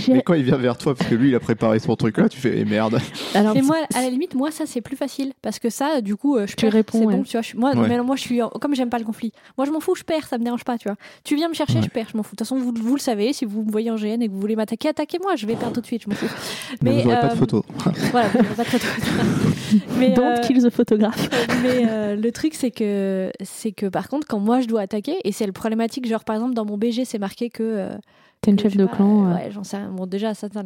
Mais 0.08 0.22
quand 0.22 0.34
il 0.34 0.42
vient 0.44 0.56
vers 0.56 0.78
toi, 0.78 0.94
parce 0.94 1.08
que 1.08 1.14
lui, 1.14 1.28
il 1.30 1.34
a 1.34 1.40
préparé 1.40 1.78
son 1.78 1.94
truc 1.96 2.16
là, 2.18 2.28
tu 2.28 2.38
fais, 2.40 2.58
eh, 2.60 2.64
merde. 2.64 2.98
alors 3.34 3.54
Mais 3.54 3.62
moi, 3.62 3.76
à 3.94 4.00
la 4.02 4.08
limite, 4.10 4.34
moi, 4.34 4.50
ça, 4.50 4.64
c'est 4.66 4.80
plus 4.80 4.96
facile. 4.96 5.32
Parce 5.42 5.58
que 5.58 5.68
ça, 5.70 6.00
du 6.00 6.16
coup, 6.16 6.36
euh, 6.36 6.46
je 6.46 6.54
Tu 6.54 6.68
réponds, 6.68 6.98
c'est 7.00 7.06
ouais. 7.06 7.16
bon, 7.16 7.22
tu 7.22 7.32
vois. 7.32 7.42
je 7.42 7.56
moi, 7.56 7.74
Ouais. 7.74 7.88
mais 7.88 7.98
moi, 8.02 8.16
je 8.16 8.20
suis, 8.22 8.40
en- 8.42 8.48
comme 8.48 8.74
j'aime 8.74 8.88
pas 8.90 8.98
le 8.98 9.04
conflit, 9.04 9.32
moi, 9.58 9.66
je 9.66 9.72
m'en 9.72 9.80
fous, 9.80 9.94
je 9.94 10.04
perds, 10.04 10.26
ça 10.26 10.38
me 10.38 10.44
dérange 10.44 10.64
pas, 10.64 10.78
tu 10.78 10.88
vois. 10.88 10.96
Tu 11.24 11.36
viens 11.36 11.48
me 11.48 11.54
chercher, 11.54 11.74
Ouais. 11.76 11.82
je 11.82 11.88
perds, 11.90 12.06
je 12.12 12.16
m'en 12.16 12.22
fous. 12.22 12.34
De 12.34 12.38
toute 12.38 12.46
façon, 12.46 12.56
vous, 12.58 12.72
vous 12.74 12.94
le 12.94 13.00
savez, 13.00 13.32
si 13.32 13.44
vous 13.44 13.62
me 13.64 13.70
voyez 13.70 13.90
en 13.90 13.96
GN 13.96 14.22
et 14.22 14.28
que 14.28 14.32
vous 14.32 14.40
voulez 14.40 14.56
m'attaquer, 14.56 14.88
attaquez-moi, 14.88 15.36
je 15.36 15.46
vais 15.46 15.54
perdre 15.54 15.74
tout 15.74 15.80
de 15.80 15.86
suite, 15.86 16.02
je 16.04 16.08
m'en 16.08 16.14
fous. 16.16 16.26
Mais, 16.82 17.02
vous 17.02 17.08
aurez 17.08 17.20
pas 17.20 17.26
de 17.28 17.32
euh, 17.32 17.36
photos. 17.36 17.62
Voilà, 18.12 18.28
vous 18.28 18.54
pas 18.54 18.62
de 18.64 18.68
photo. 18.68 18.86
mais, 19.98 20.10
Don't 20.10 20.24
euh, 20.38 20.40
kill 20.46 20.62
the 20.62 20.70
photographe. 20.70 21.28
mais 21.62 21.84
euh, 21.88 22.16
le 22.16 22.32
truc, 22.32 22.54
c'est 22.54 22.70
que, 22.70 23.30
c'est 23.42 23.72
que 23.72 23.86
par 23.86 24.08
contre, 24.08 24.26
quand 24.26 24.38
moi 24.38 24.60
je 24.60 24.66
dois 24.66 24.80
attaquer, 24.82 25.16
et 25.24 25.32
c'est 25.32 25.46
le 25.46 25.52
genre 26.04 26.24
par 26.24 26.36
exemple 26.36 26.54
dans 26.54 26.64
mon 26.64 26.76
BG, 26.78 27.04
c'est 27.04 27.18
marqué 27.18 27.50
que. 27.50 27.62
euh, 27.62 27.96
T'es 28.40 28.50
une 28.50 28.58
que, 28.58 28.64
chef 28.64 28.76
de 28.76 28.84
pas, 28.84 28.96
clan. 28.96 29.26
euh, 29.30 29.34
Ouais, 29.34 29.50
j'en 29.50 29.64
sais 29.64 29.78
rien. 29.78 29.88
Bon, 29.90 30.06
déjà, 30.06 30.34
ça, 30.34 30.48
ça 30.52 30.62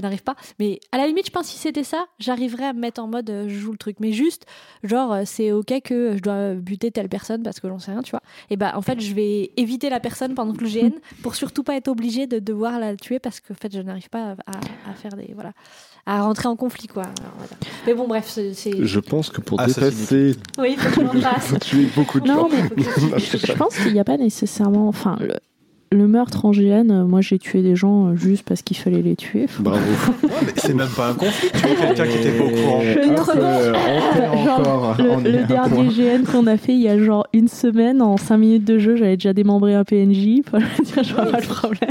n'arrive, 0.00 0.22
pas. 0.24 0.34
Mais 0.58 0.80
à 0.90 0.98
la 0.98 1.06
limite, 1.06 1.26
je 1.26 1.30
pense 1.30 1.46
que 1.46 1.52
si 1.52 1.58
c'était 1.58 1.84
ça, 1.84 2.06
j'arriverais 2.18 2.64
à 2.64 2.72
me 2.72 2.80
mettre 2.80 3.00
en 3.00 3.06
mode 3.06 3.30
euh, 3.30 3.44
je 3.48 3.54
joue 3.54 3.70
le 3.70 3.78
truc. 3.78 3.98
Mais 4.00 4.10
juste, 4.10 4.46
genre, 4.82 5.12
euh, 5.12 5.22
c'est 5.26 5.52
ok 5.52 5.80
que 5.84 6.16
je 6.16 6.22
dois 6.22 6.54
buter 6.54 6.90
telle 6.90 7.08
personne 7.08 7.44
parce 7.44 7.60
que 7.60 7.68
j'en 7.68 7.78
sais 7.78 7.92
rien, 7.92 8.02
tu 8.02 8.10
vois. 8.10 8.22
Et 8.50 8.56
bah, 8.56 8.72
en 8.74 8.82
fait, 8.82 9.00
je 9.00 9.14
vais 9.14 9.52
éviter 9.56 9.90
la 9.90 10.00
personne 10.00 10.34
pendant 10.34 10.54
que 10.54 10.64
le 10.64 10.68
GN 10.70 10.90
pour 11.22 11.36
surtout 11.36 11.62
pas 11.62 11.76
être 11.76 11.86
obligé 11.86 12.26
de 12.26 12.40
devoir 12.40 12.80
la 12.80 12.96
tuer 12.96 13.20
parce 13.20 13.38
que, 13.38 13.52
en 13.52 13.56
fait, 13.56 13.72
je 13.72 13.80
n'arrive 13.80 14.10
pas 14.10 14.30
à, 14.46 14.50
à- 14.50 14.90
à 14.90 14.94
faire 14.94 15.12
des. 15.12 15.30
Voilà. 15.32 15.52
À 16.10 16.22
rentrer 16.22 16.48
en 16.48 16.56
conflit, 16.56 16.88
quoi. 16.88 17.04
Alors. 17.04 17.48
Mais 17.86 17.94
bon, 17.94 18.08
bref, 18.08 18.26
c'est. 18.28 18.52
Je 18.84 18.98
pense 19.00 19.30
que 19.30 19.40
pour 19.40 19.60
Ah, 19.60 19.68
ça 19.68 19.82
dépasser, 19.90 20.34
Oui, 20.58 20.74
faut 20.76 21.02
que 21.02 21.20
faut 21.40 21.58
tuer 21.60 21.86
beaucoup 21.94 22.18
de 22.18 22.26
Non, 22.26 22.34
gens. 22.34 22.48
mais 22.50 22.82
je, 23.18 23.36
je 23.46 23.52
pense 23.52 23.76
qu'il 23.76 23.92
n'y 23.92 24.00
a 24.00 24.04
pas 24.04 24.16
nécessairement. 24.16 24.88
Enfin, 24.88 25.16
le, 25.20 25.34
le 25.92 26.06
meurtre 26.06 26.44
en 26.44 26.52
GN, 26.52 26.90
euh, 26.90 27.04
moi 27.04 27.20
j'ai 27.20 27.38
tué 27.40 27.62
des 27.62 27.74
gens 27.74 28.06
euh, 28.08 28.14
juste 28.16 28.44
parce 28.44 28.62
qu'il 28.62 28.76
fallait 28.76 29.02
les 29.02 29.16
tuer. 29.16 29.46
Bravo. 29.58 29.80
mais 30.42 30.52
c'est 30.56 30.72
même 30.74 30.88
pas 30.96 31.08
un 31.08 31.14
conflit. 31.14 31.48
Tu 31.52 31.58
vois 31.66 31.76
quelqu'un 31.86 32.06
qui 32.06 32.16
était 32.18 32.30
pas 32.38 32.44
au 32.44 32.50
courant. 32.50 32.78
Ne 32.78 33.40
euh, 33.40 34.44
Genre, 34.44 34.60
encore. 34.60 34.96
Le, 34.98 35.30
le 35.30 35.44
dernier. 35.46 35.88
GN 35.88 36.24
qu'on 36.30 36.46
a 36.46 36.56
fait 36.56 36.74
il 36.74 36.80
y 36.80 36.88
a 36.88 36.96
genre 36.98 37.26
une 37.32 37.48
semaine, 37.48 38.02
en 38.02 38.16
5 38.16 38.36
minutes 38.36 38.64
de 38.64 38.78
jeu, 38.78 38.94
j'avais 38.94 39.16
déjà 39.16 39.32
démembré 39.32 39.74
un 39.74 39.82
PNJ. 39.82 40.42
je 41.02 41.12
vois 41.12 41.26
pas 41.26 41.40
le 41.40 41.46
problème. 41.46 41.90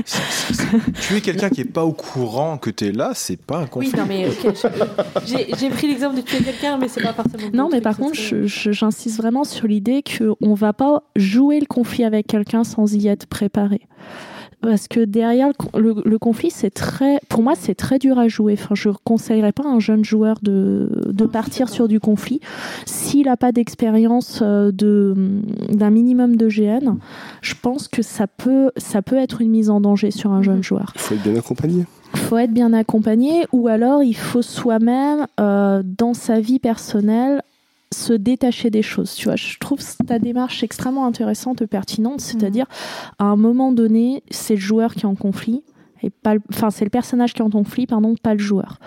Tu 1.01 1.15
es 1.17 1.21
quelqu'un 1.21 1.49
qui 1.49 1.61
est 1.61 1.65
pas 1.65 1.83
au 1.83 1.91
courant 1.91 2.57
que 2.57 2.69
tu 2.69 2.85
es 2.87 2.91
là, 2.93 3.11
c'est 3.15 3.41
pas 3.41 3.57
un 3.59 3.65
conflit. 3.65 3.91
Oui, 3.93 3.99
non, 3.99 4.05
mais 4.07 4.27
j'ai 5.25 5.47
j'ai 5.59 5.69
pris 5.69 5.87
l'exemple 5.87 6.15
de 6.15 6.21
tuer 6.21 6.41
quelqu'un, 6.43 6.77
mais 6.77 6.87
c'est 6.87 7.03
pas 7.03 7.11
forcément. 7.13 7.49
Non, 7.53 7.69
mais 7.69 7.81
par 7.81 7.97
contre, 7.97 8.15
serait- 8.15 8.47
je- 8.47 8.47
je- 8.47 8.71
j'insiste 8.71 9.17
vraiment 9.17 9.43
sur 9.43 9.67
l'idée 9.67 10.03
qu'on 10.03 10.53
va 10.53 10.71
pas 10.71 11.03
jouer 11.17 11.59
le 11.59 11.65
conflit 11.65 12.05
avec 12.05 12.27
quelqu'un 12.27 12.63
sans 12.63 12.93
y 12.95 13.07
être 13.09 13.25
préparé. 13.27 13.81
Parce 14.61 14.89
que 14.89 15.05
derrière 15.05 15.47
le, 15.47 15.53
con- 15.53 15.77
le- 15.79 16.01
le 16.03 16.19
conflit, 16.19 16.51
c'est 16.51 16.69
très, 16.69 17.19
pour 17.29 17.41
moi, 17.41 17.53
c'est 17.57 17.75
très 17.75 17.97
dur 17.97 18.19
à 18.19 18.27
jouer. 18.27 18.57
Enfin, 18.59 18.75
je 18.75 18.89
ne 18.89 18.93
conseillerais 19.05 19.53
pas 19.53 19.63
à 19.63 19.67
un 19.67 19.79
jeune 19.79 20.03
joueur 20.03 20.35
de, 20.41 20.89
de 21.13 21.25
partir 21.25 21.69
sur 21.69 21.87
du 21.87 22.01
conflit 22.01 22.41
s'il 22.85 23.27
n'a 23.27 23.37
pas 23.37 23.53
d'expérience 23.53 24.39
euh, 24.41 24.71
de 24.73 25.15
d'un 25.69 25.91
minimum 25.91 26.35
de 26.35 26.49
GN. 26.49 26.97
Je 27.41 27.53
pense 27.61 27.87
que 27.87 28.01
ça 28.01 28.27
peut, 28.27 28.71
ça 28.75 29.01
peut 29.01 29.15
être 29.15 29.39
une 29.41 29.49
mise 29.49 29.69
en 29.69 29.79
danger 29.79 30.11
sur 30.11 30.33
un 30.33 30.41
jeune 30.41 30.57
Mhm. 30.57 30.63
joueur 30.63 30.91
Il 30.95 30.99
faut 31.01 31.15
être 31.15 31.23
bien 31.23 31.35
accompagné. 31.37 31.85
faut 32.15 32.37
être 32.37 32.51
bien 32.51 32.73
accompagné 32.73 33.45
ou 33.53 33.69
alors 33.69 34.03
il 34.03 34.15
faut 34.15 34.41
soi-même 34.41 35.25
euh, 35.39 35.83
dans 35.85 36.13
sa 36.13 36.41
vie 36.41 36.59
personnelle 36.59 37.43
se 37.93 38.13
détacher 38.13 38.69
des 38.69 38.81
choses. 38.83 39.13
Tu 39.15 39.25
vois, 39.25 39.35
je 39.35 39.57
trouve 39.59 39.79
ta 40.05 40.19
démarche 40.19 40.63
extrêmement 40.63 41.05
intéressante 41.05 41.61
et 41.61 41.67
pertinente, 41.67 42.21
c'est-à-dire 42.21 42.65
à 43.17 43.25
un 43.25 43.35
moment 43.35 43.71
donné, 43.71 44.23
c'est 44.29 44.55
le 44.55 44.59
joueur 44.61 44.93
qui 44.93 45.01
est 45.01 45.05
en 45.05 45.15
conflit 45.15 45.63
et 46.03 46.09
pas 46.11 46.35
le- 46.35 46.41
enfin 46.53 46.69
c'est 46.69 46.85
le 46.85 46.91
personnage 46.91 47.33
qui 47.33 47.39
est 47.39 47.45
en 47.45 47.49
conflit 47.49 47.87
pardon, 47.87 48.15
pas 48.21 48.33
le 48.33 48.39
joueur. 48.39 48.77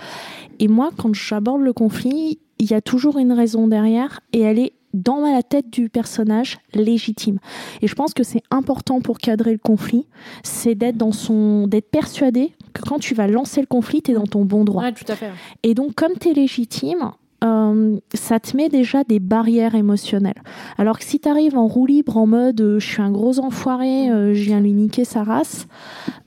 Et 0.61 0.69
moi 0.69 0.91
quand 0.97 1.13
j'aborde 1.15 1.63
le 1.63 1.73
conflit, 1.73 2.39
il 2.59 2.71
y 2.71 2.75
a 2.75 2.81
toujours 2.81 3.19
une 3.19 3.33
raison 3.33 3.67
derrière 3.67 4.21
et 4.33 4.41
elle 4.41 4.59
est 4.59 4.73
dans 4.95 5.21
la 5.21 5.43
tête 5.43 5.69
du 5.71 5.89
personnage 5.89 6.59
légitime. 6.75 7.39
Et 7.81 7.89
je 7.89 7.95
pense 7.95 8.15
que 8.15 8.23
c'est 8.23 8.43
important 8.51 9.01
pour 9.01 9.19
cadrer 9.19 9.53
le 9.53 9.59
conflit, 9.59 10.07
c'est 10.43 10.75
d'être 10.75 10.97
dans 10.99 11.13
son 11.13 11.67
d'être 11.67 11.91
persuadé 11.91 12.53
que 12.73 12.83
quand 12.83 12.99
tu 12.99 13.15
vas 13.15 13.27
lancer 13.27 13.61
le 13.61 13.67
conflit, 13.67 14.01
tu 14.03 14.13
es 14.13 14.15
dans 14.15 14.27
ton 14.27 14.45
bon 14.45 14.65
droit. 14.65 14.83
Ouais, 14.85 14.93
tout 14.93 15.05
à 15.09 15.17
fait. 15.17 15.31
Et 15.63 15.75
donc, 15.75 15.95
comme 15.95 16.13
tu 16.21 16.29
es 16.31 16.35
légitime, 16.35 17.11
euh, 17.43 17.99
ça 18.15 18.41
te 18.41 18.57
met 18.57 18.69
déjà 18.69 19.05
des 19.05 19.19
barrières 19.19 19.75
émotionnelles. 19.75 20.43
Alors 20.79 20.99
que 20.99 21.05
si 21.05 21.21
tu 21.21 21.29
arrives 21.29 21.57
en 21.57 21.67
roue 21.67 21.87
libre, 21.87 22.17
en 22.17 22.27
mode 22.27 22.61
euh, 22.61 22.79
je 22.79 22.87
suis 22.87 23.03
un 23.03 23.11
gros 23.11 23.39
enfoiré, 23.41 24.11
euh, 24.11 24.35
je 24.35 24.43
viens 24.43 24.61
lui 24.61 24.73
niquer 24.73 25.05
sa 25.05 25.25
race, 25.25 25.67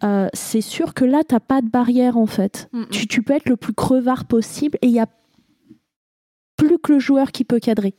euh, 0.04 0.28
c'est 0.34 0.62
sûr 0.62 0.94
que 0.94 1.06
là, 1.06 1.22
t'as 1.28 1.40
pas 1.40 1.62
de 1.62 1.70
barrière 1.70 2.18
en 2.18 2.26
fait. 2.26 2.70
Mm. 2.74 2.84
Tu, 2.92 3.08
tu 3.08 3.22
peux 3.22 3.34
être 3.34 3.50
le 3.50 3.56
plus 3.56 3.74
crevard 3.74 4.26
possible 4.26 4.78
et 4.82 4.88
il 4.88 4.94
y 4.94 5.00
a 5.00 5.08
plus 6.58 6.78
que 6.80 6.94
le 6.94 7.00
joueur 7.00 7.32
qui 7.32 7.44
peut 7.44 7.60
cadrer. 7.60 7.94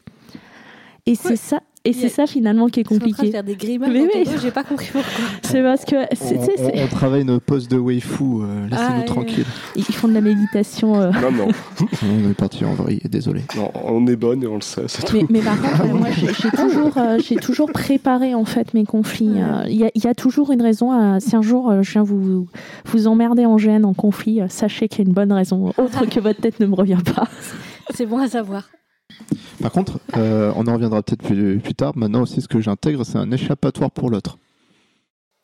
Et 1.06 1.14
c'est 1.14 1.36
ça. 1.36 1.60
Et 1.88 1.92
c'est 1.92 2.08
ça 2.08 2.26
finalement 2.26 2.66
qui 2.68 2.80
est 2.80 2.82
Je 2.82 2.88
suis 2.88 2.96
en 2.96 2.98
train 2.98 3.06
de 3.08 3.12
compliqué. 3.12 3.32
faire 3.32 3.44
des 3.44 3.54
grimaces 3.56 3.90
Mais 3.92 4.00
oui. 4.14 4.24
j'ai 4.42 4.50
pas 4.50 4.64
compris 4.64 4.88
pourquoi. 4.92 5.10
C'est 5.42 5.62
parce 5.62 5.84
que 5.84 5.96
On, 6.84 6.88
travaille 6.88 7.24
nos 7.24 7.38
postes 7.40 7.70
de 7.70 7.78
waifu, 7.78 8.22
euh, 8.24 8.68
laissez-nous 8.68 9.00
Ah, 9.00 9.02
tranquilles. 9.04 9.44
ils 9.76 9.84
font 9.84 10.08
de 10.08 10.14
la 10.14 10.20
méditation. 10.20 11.00
euh, 11.00 11.10
Non, 11.22 11.30
non, 11.30 11.48
On 12.02 12.30
est 12.30 12.34
parti 12.34 12.64
en 12.64 12.74
vrille, 12.74 13.00
désolé. 13.08 13.42
non, 13.56 13.70
on 13.84 14.06
est 14.06 14.16
bonne 14.16 14.42
et 14.42 14.46
on 14.46 14.56
le 14.56 14.60
sait, 14.62 14.82
c'est 14.88 15.04
tout. 15.04 15.16
Mais, 15.16 15.26
mais 15.30 15.40
par 15.40 15.60
contre, 15.60 15.82
euh, 15.84 15.94
moi, 15.94 16.08
j'ai 16.10 16.50
toujours, 16.50 16.92
euh, 16.98 17.18
j'ai 17.18 17.36
toujours 17.36 17.70
préparé 17.70 18.34
en 18.34 18.44
fait 18.44 18.74
mes 18.74 18.84
conflits. 18.84 19.34
Euh, 19.40 19.64
Il 19.68 19.76
y, 19.76 19.84
a, 19.84 19.90
il 19.94 20.02
y 20.04 20.08
a 20.08 20.14
toujours 20.14 20.50
une 20.52 20.62
raison. 20.62 20.90
à- 20.92 21.20
si 21.20 21.36
un 21.36 21.42
jour 21.42 21.70
euh, 21.70 21.82
je 21.82 21.92
viens 21.92 22.02
vous 22.02 22.46
vous 22.86 23.06
emmerder 23.06 23.46
en 23.46 23.58
gêne, 23.58 23.84
en 23.84 23.94
conflit, 23.94 24.40
euh, 24.40 24.46
sachez 24.48 24.88
qu'il 24.88 24.98
y 24.98 25.02
a 25.02 25.08
une 25.08 25.14
bonne 25.14 25.32
raison, 25.32 25.72
autre 25.78 26.06
que 26.08 26.20
votre 26.20 26.40
tête 26.40 26.58
ne 26.60 26.66
me 26.66 26.74
revient 26.74 26.98
pas. 27.14 27.28
C'est 27.94 28.06
bon 28.06 28.18
à 28.18 28.28
savoir. 28.28 28.64
Par 29.60 29.72
contre, 29.72 29.98
euh, 30.16 30.52
on 30.56 30.66
en 30.66 30.74
reviendra 30.74 31.02
peut-être 31.02 31.22
plus, 31.22 31.58
plus 31.58 31.74
tard. 31.74 31.92
Maintenant 31.96 32.22
aussi, 32.22 32.40
ce 32.40 32.48
que 32.48 32.60
j'intègre, 32.60 33.04
c'est 33.04 33.18
un 33.18 33.30
échappatoire 33.30 33.90
pour 33.90 34.10
l'autre. 34.10 34.38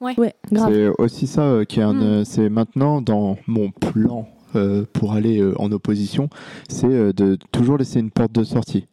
Ouais, 0.01 0.35
grave. 0.51 0.73
C'est 0.73 0.89
aussi 0.99 1.27
ça 1.27 1.43
euh, 1.43 1.65
qui 1.65 1.81
est 1.81 1.85
un. 1.85 1.95
Mm. 1.95 2.03
euh, 2.03 2.25
c'est 2.25 2.49
maintenant 2.49 3.01
dans 3.01 3.39
mon 3.47 3.71
plan 3.71 4.29
euh, 4.57 4.85
pour 4.93 5.13
aller 5.13 5.41
euh, 5.41 5.55
en 5.61 5.71
opposition, 5.73 6.29
c'est 6.69 6.87
euh, 6.87 7.13
de 7.13 7.39
toujours 7.53 7.79
laisser 7.79 8.01
une 8.01 8.11
porte 8.11 8.33
de 8.33 8.45
sortie. 8.45 8.87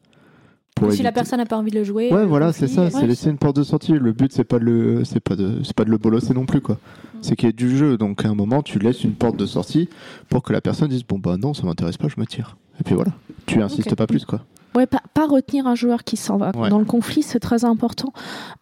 Pour 0.75 0.93
si 0.93 1.03
la 1.03 1.11
personne 1.11 1.39
n'a 1.39 1.45
pas 1.45 1.57
envie 1.57 1.71
de 1.71 1.79
le 1.79 1.83
jouer. 1.83 2.13
Ouais, 2.13 2.25
voilà, 2.25 2.53
c'est 2.53 2.67
ça. 2.67 2.89
C'est 2.89 3.05
laisser 3.05 3.29
une 3.29 3.37
porte 3.37 3.57
de 3.57 3.63
sortie. 3.63 3.91
Le 3.91 4.13
but, 4.13 4.31
c'est 4.31 4.45
pas 4.45 4.59
de 4.59 4.63
le, 4.63 5.03
c'est 5.03 5.19
pas 5.19 5.35
de, 5.35 5.61
c'est 5.63 5.75
pas 5.75 5.83
de 5.83 5.89
le 5.89 5.97
bolosser 5.97 6.33
non 6.33 6.45
plus, 6.45 6.61
quoi. 6.61 6.75
Mm. 6.75 7.17
C'est 7.21 7.35
qu'il 7.35 7.47
y 7.47 7.49
ait 7.49 7.53
du 7.53 7.75
jeu. 7.75 7.97
Donc, 7.97 8.23
à 8.23 8.29
un 8.29 8.35
moment, 8.35 8.61
tu 8.61 8.79
laisses 8.79 9.03
une 9.03 9.15
porte 9.15 9.35
de 9.35 9.45
sortie 9.45 9.89
pour 10.29 10.43
que 10.43 10.53
la 10.53 10.61
personne 10.61 10.87
dise, 10.87 11.03
bon, 11.03 11.19
bah 11.19 11.35
non, 11.37 11.53
ça 11.53 11.63
m'intéresse 11.63 11.97
pas, 11.97 12.07
je 12.07 12.21
me 12.21 12.25
tire. 12.25 12.55
Et 12.79 12.83
puis 12.83 12.95
voilà. 12.95 13.11
Tu 13.45 13.61
insistes 13.61 13.95
pas 13.95 14.07
plus, 14.07 14.23
quoi. 14.23 14.45
Ouais, 14.75 14.85
pas, 14.85 15.01
pas 15.13 15.25
retenir 15.25 15.67
un 15.67 15.75
joueur 15.75 16.03
qui 16.03 16.17
s'en 16.17 16.37
va. 16.37 16.51
Ouais. 16.55 16.69
Dans 16.69 16.79
le 16.79 16.85
conflit, 16.85 17.23
c'est 17.23 17.39
très 17.39 17.65
important 17.65 18.13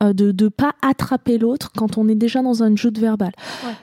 euh, 0.03 0.13
de 0.13 0.33
ne 0.43 0.49
pas 0.49 0.73
attraper 0.81 1.37
l'autre 1.37 1.71
quand 1.75 1.97
on 1.97 2.07
est 2.07 2.15
déjà 2.15 2.41
dans 2.41 2.63
un 2.63 2.75
jeu 2.75 2.91
de 2.91 2.99
verbal. 2.99 3.31
Ouais. 3.65 3.73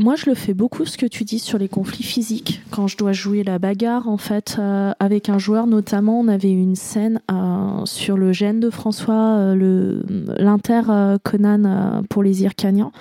Moi, 0.00 0.16
je 0.16 0.24
le 0.30 0.34
fais 0.34 0.54
beaucoup, 0.54 0.86
ce 0.86 0.96
que 0.96 1.04
tu 1.04 1.24
dis 1.24 1.38
sur 1.38 1.58
les 1.58 1.68
conflits 1.68 2.02
physiques. 2.02 2.62
Quand 2.70 2.86
je 2.86 2.96
dois 2.96 3.12
jouer 3.12 3.44
la 3.44 3.58
bagarre, 3.58 4.08
en 4.08 4.16
fait, 4.16 4.56
euh, 4.58 4.92
avec 4.98 5.28
un 5.28 5.36
joueur, 5.36 5.66
notamment, 5.66 6.18
on 6.20 6.28
avait 6.28 6.50
une 6.50 6.74
scène 6.74 7.20
euh, 7.30 7.84
sur 7.84 8.16
le 8.16 8.32
gène 8.32 8.60
de 8.60 8.70
François, 8.70 9.36
euh, 9.36 9.54
le 9.54 10.02
l'Inter 10.38 10.80
euh, 10.88 11.18
Conan 11.22 11.64
euh, 11.66 12.02
pour 12.08 12.22
les 12.22 12.42
Irkaniens, 12.42 12.92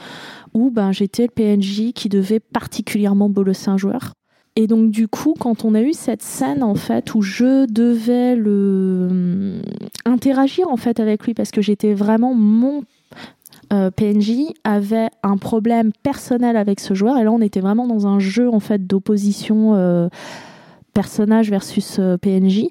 où 0.53 0.71
ben, 0.71 0.91
j'étais 0.91 1.23
le 1.23 1.29
PNJ 1.29 1.93
qui 1.93 2.09
devait 2.09 2.41
particulièrement 2.41 3.29
bolosser 3.29 3.69
un 3.69 3.77
joueur. 3.77 4.15
Et 4.59 4.67
donc 4.67 4.91
du 4.91 5.07
coup, 5.07 5.35
quand 5.39 5.63
on 5.63 5.73
a 5.73 5.81
eu 5.81 5.93
cette 5.93 6.21
scène 6.21 6.63
en 6.63 6.75
fait 6.75 7.15
où 7.15 7.21
je 7.21 7.65
devais 7.71 8.33
hum, 8.33 9.61
interagir 10.03 10.67
en 10.67 10.75
fait 10.75 10.99
avec 10.99 11.23
lui 11.23 11.33
parce 11.33 11.51
que 11.51 11.61
j'étais 11.61 11.93
vraiment 11.93 12.33
mon 12.33 12.83
euh, 13.71 13.89
PNJ 13.89 14.51
avait 14.65 15.07
un 15.23 15.37
problème 15.37 15.93
personnel 16.03 16.57
avec 16.57 16.81
ce 16.81 16.93
joueur 16.93 17.17
et 17.17 17.23
là 17.23 17.31
on 17.31 17.39
était 17.39 17.61
vraiment 17.61 17.87
dans 17.87 18.05
un 18.05 18.19
jeu 18.19 18.49
en 18.49 18.59
fait 18.59 18.85
d'opposition 18.85 19.75
euh, 19.75 20.09
personnage 20.93 21.49
versus 21.49 21.95
euh, 21.97 22.17
PNJ. 22.17 22.65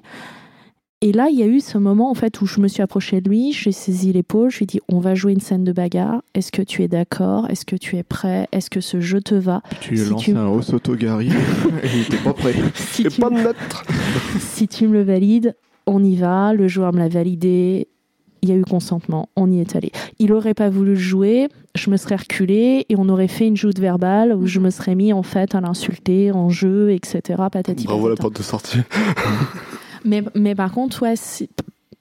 Et 1.01 1.13
là, 1.13 1.29
il 1.31 1.39
y 1.39 1.43
a 1.43 1.45
eu 1.45 1.61
ce 1.61 1.77
moment 1.77 2.11
en 2.11 2.13
fait 2.13 2.41
où 2.41 2.45
je 2.45 2.59
me 2.59 2.67
suis 2.67 2.81
approchée 2.81 3.21
de 3.21 3.29
lui, 3.29 3.53
j'ai 3.53 3.71
saisi 3.71 4.11
l'épaule, 4.11 4.49
je 4.51 4.57
lui 4.57 4.63
ai 4.63 4.67
dit 4.67 4.79
on 4.89 4.99
va 4.99 5.15
jouer 5.15 5.31
une 5.31 5.39
scène 5.39 5.63
de 5.63 5.71
bagarre. 5.71 6.21
Est-ce 6.33 6.51
que 6.51 6.61
tu 6.61 6.83
es 6.83 6.89
d'accord? 6.89 7.49
Est-ce 7.49 7.65
que 7.65 7.77
tu 7.77 7.95
es 7.95 8.03
prêt? 8.03 8.49
Est-ce 8.51 8.69
que 8.69 8.81
ce 8.81 8.99
jeu 8.99 9.21
te 9.21 9.33
va? 9.33 9.61
Tu 9.79 9.91
lui 9.91 9.97
Si 9.99 10.09
lancé 10.09 10.25
tu- 10.33 10.37
un 10.37 10.47
Osotogari 10.47 11.29
et 11.83 11.87
il 11.95 12.01
était 12.01 12.17
pas 12.21 12.33
prêt. 12.33 12.53
Si 12.75 13.03
tu- 13.05 13.21
pas 13.21 13.29
de 13.29 13.37
si 14.41 14.67
tu 14.67 14.89
me 14.89 14.93
le 14.93 15.03
valides, 15.03 15.55
on 15.87 16.03
y 16.03 16.17
va. 16.17 16.53
Le 16.53 16.67
joueur 16.67 16.91
me 16.91 16.99
l'a 16.99 17.07
validé. 17.07 17.87
Il 18.41 18.49
y 18.49 18.51
a 18.51 18.55
eu 18.55 18.63
consentement. 18.65 19.29
On 19.37 19.49
y 19.49 19.61
est 19.61 19.77
allé. 19.77 19.93
Il 20.19 20.33
aurait 20.33 20.53
pas 20.53 20.69
voulu 20.69 20.97
jouer. 20.97 21.47
Je 21.75 21.89
me 21.89 21.95
serais 21.95 22.17
reculée 22.17 22.85
et 22.89 22.95
on 22.97 23.07
aurait 23.07 23.27
fait 23.29 23.47
une 23.47 23.55
joute 23.55 23.79
verbale 23.79 24.33
où 24.35 24.47
je 24.47 24.59
me 24.59 24.69
serais 24.69 24.95
mis 24.95 25.13
en 25.13 25.23
fait 25.23 25.55
à 25.55 25.61
l'insulter 25.61 26.33
en 26.33 26.49
jeu, 26.49 26.91
etc. 26.91 27.41
Patati 27.49 27.85
Bravo 27.85 28.09
la 28.09 28.15
porte 28.17 28.35
de 28.35 28.43
sortie. 28.43 28.79
Mais, 30.05 30.23
mais 30.35 30.55
par 30.55 30.71
contre, 30.71 31.03
ouais, 31.03 31.15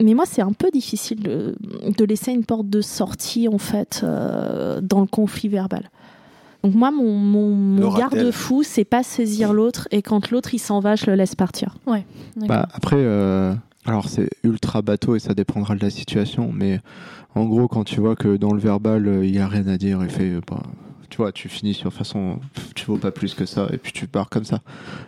mais 0.03 0.14
moi, 0.14 0.24
c'est 0.26 0.42
un 0.42 0.53
peu 0.53 0.70
difficile 0.70 1.20
de, 1.20 1.57
de 1.96 2.05
laisser 2.05 2.32
une 2.32 2.44
porte 2.44 2.68
de 2.68 2.80
sortie 2.80 3.49
en 3.49 3.59
fait 3.59 4.01
euh, 4.05 4.80
dans 4.80 5.01
le 5.01 5.07
conflit 5.07 5.49
verbal. 5.49 5.90
Donc 6.64 6.74
moi, 6.74 6.90
mon, 6.90 7.12
mon, 7.12 7.96
garde-fou, 7.96 8.62
c'est 8.62 8.84
pas 8.84 9.03
saisir 9.03 9.53
l'autre 9.53 9.86
et 9.90 10.03
quand 10.03 10.30
l'autre 10.30 10.55
il 10.55 10.59
s'en 10.59 10.80
va, 10.80 10.96
je 10.96 11.07
le 11.07 11.14
laisse 11.14 11.34
partir. 11.34 11.76
D'accord. 11.86 12.05
Bah, 12.49 12.68
après, 12.72 12.96
euh, 12.99 13.55
alors 13.86 14.09
c'est 14.09 14.28
ultra 14.42 14.82
bateau 14.82 15.14
et 15.14 15.20
ça 15.20 15.34
dépendra 15.34 15.76
de 15.76 15.80
la 15.80 15.90
situation, 15.90 16.51
mais 16.53 16.80
en 17.34 17.44
gros, 17.44 17.68
quand 17.68 17.84
tu 17.84 18.01
vois 18.01 18.16
que 18.16 18.36
dans 18.36 18.53
le 18.53 18.61
verbal, 18.61 19.07
euh, 19.07 19.24
il 19.24 19.34
y 19.34 19.38
a 19.38 19.46
rien 19.46 19.68
à 19.68 19.78
dire, 19.78 20.03
et 20.03 20.09
fait, 20.09 20.40
bah, 20.49 20.62
tu 21.11 21.16
vois, 21.18 21.32
tu 21.32 21.48
finis 21.48 21.74
sur 21.74 21.92
façon, 21.92 22.38
tu 22.74 22.84
vaux 22.86 22.96
pas 22.96 23.11
plus 23.11 23.34
que 23.34 23.46
ça, 23.46 23.66
et 23.72 23.78
puis 23.78 23.92
tu 23.92 24.06
pars 24.06 24.28
comme 24.28 24.44
ça, 24.44 24.61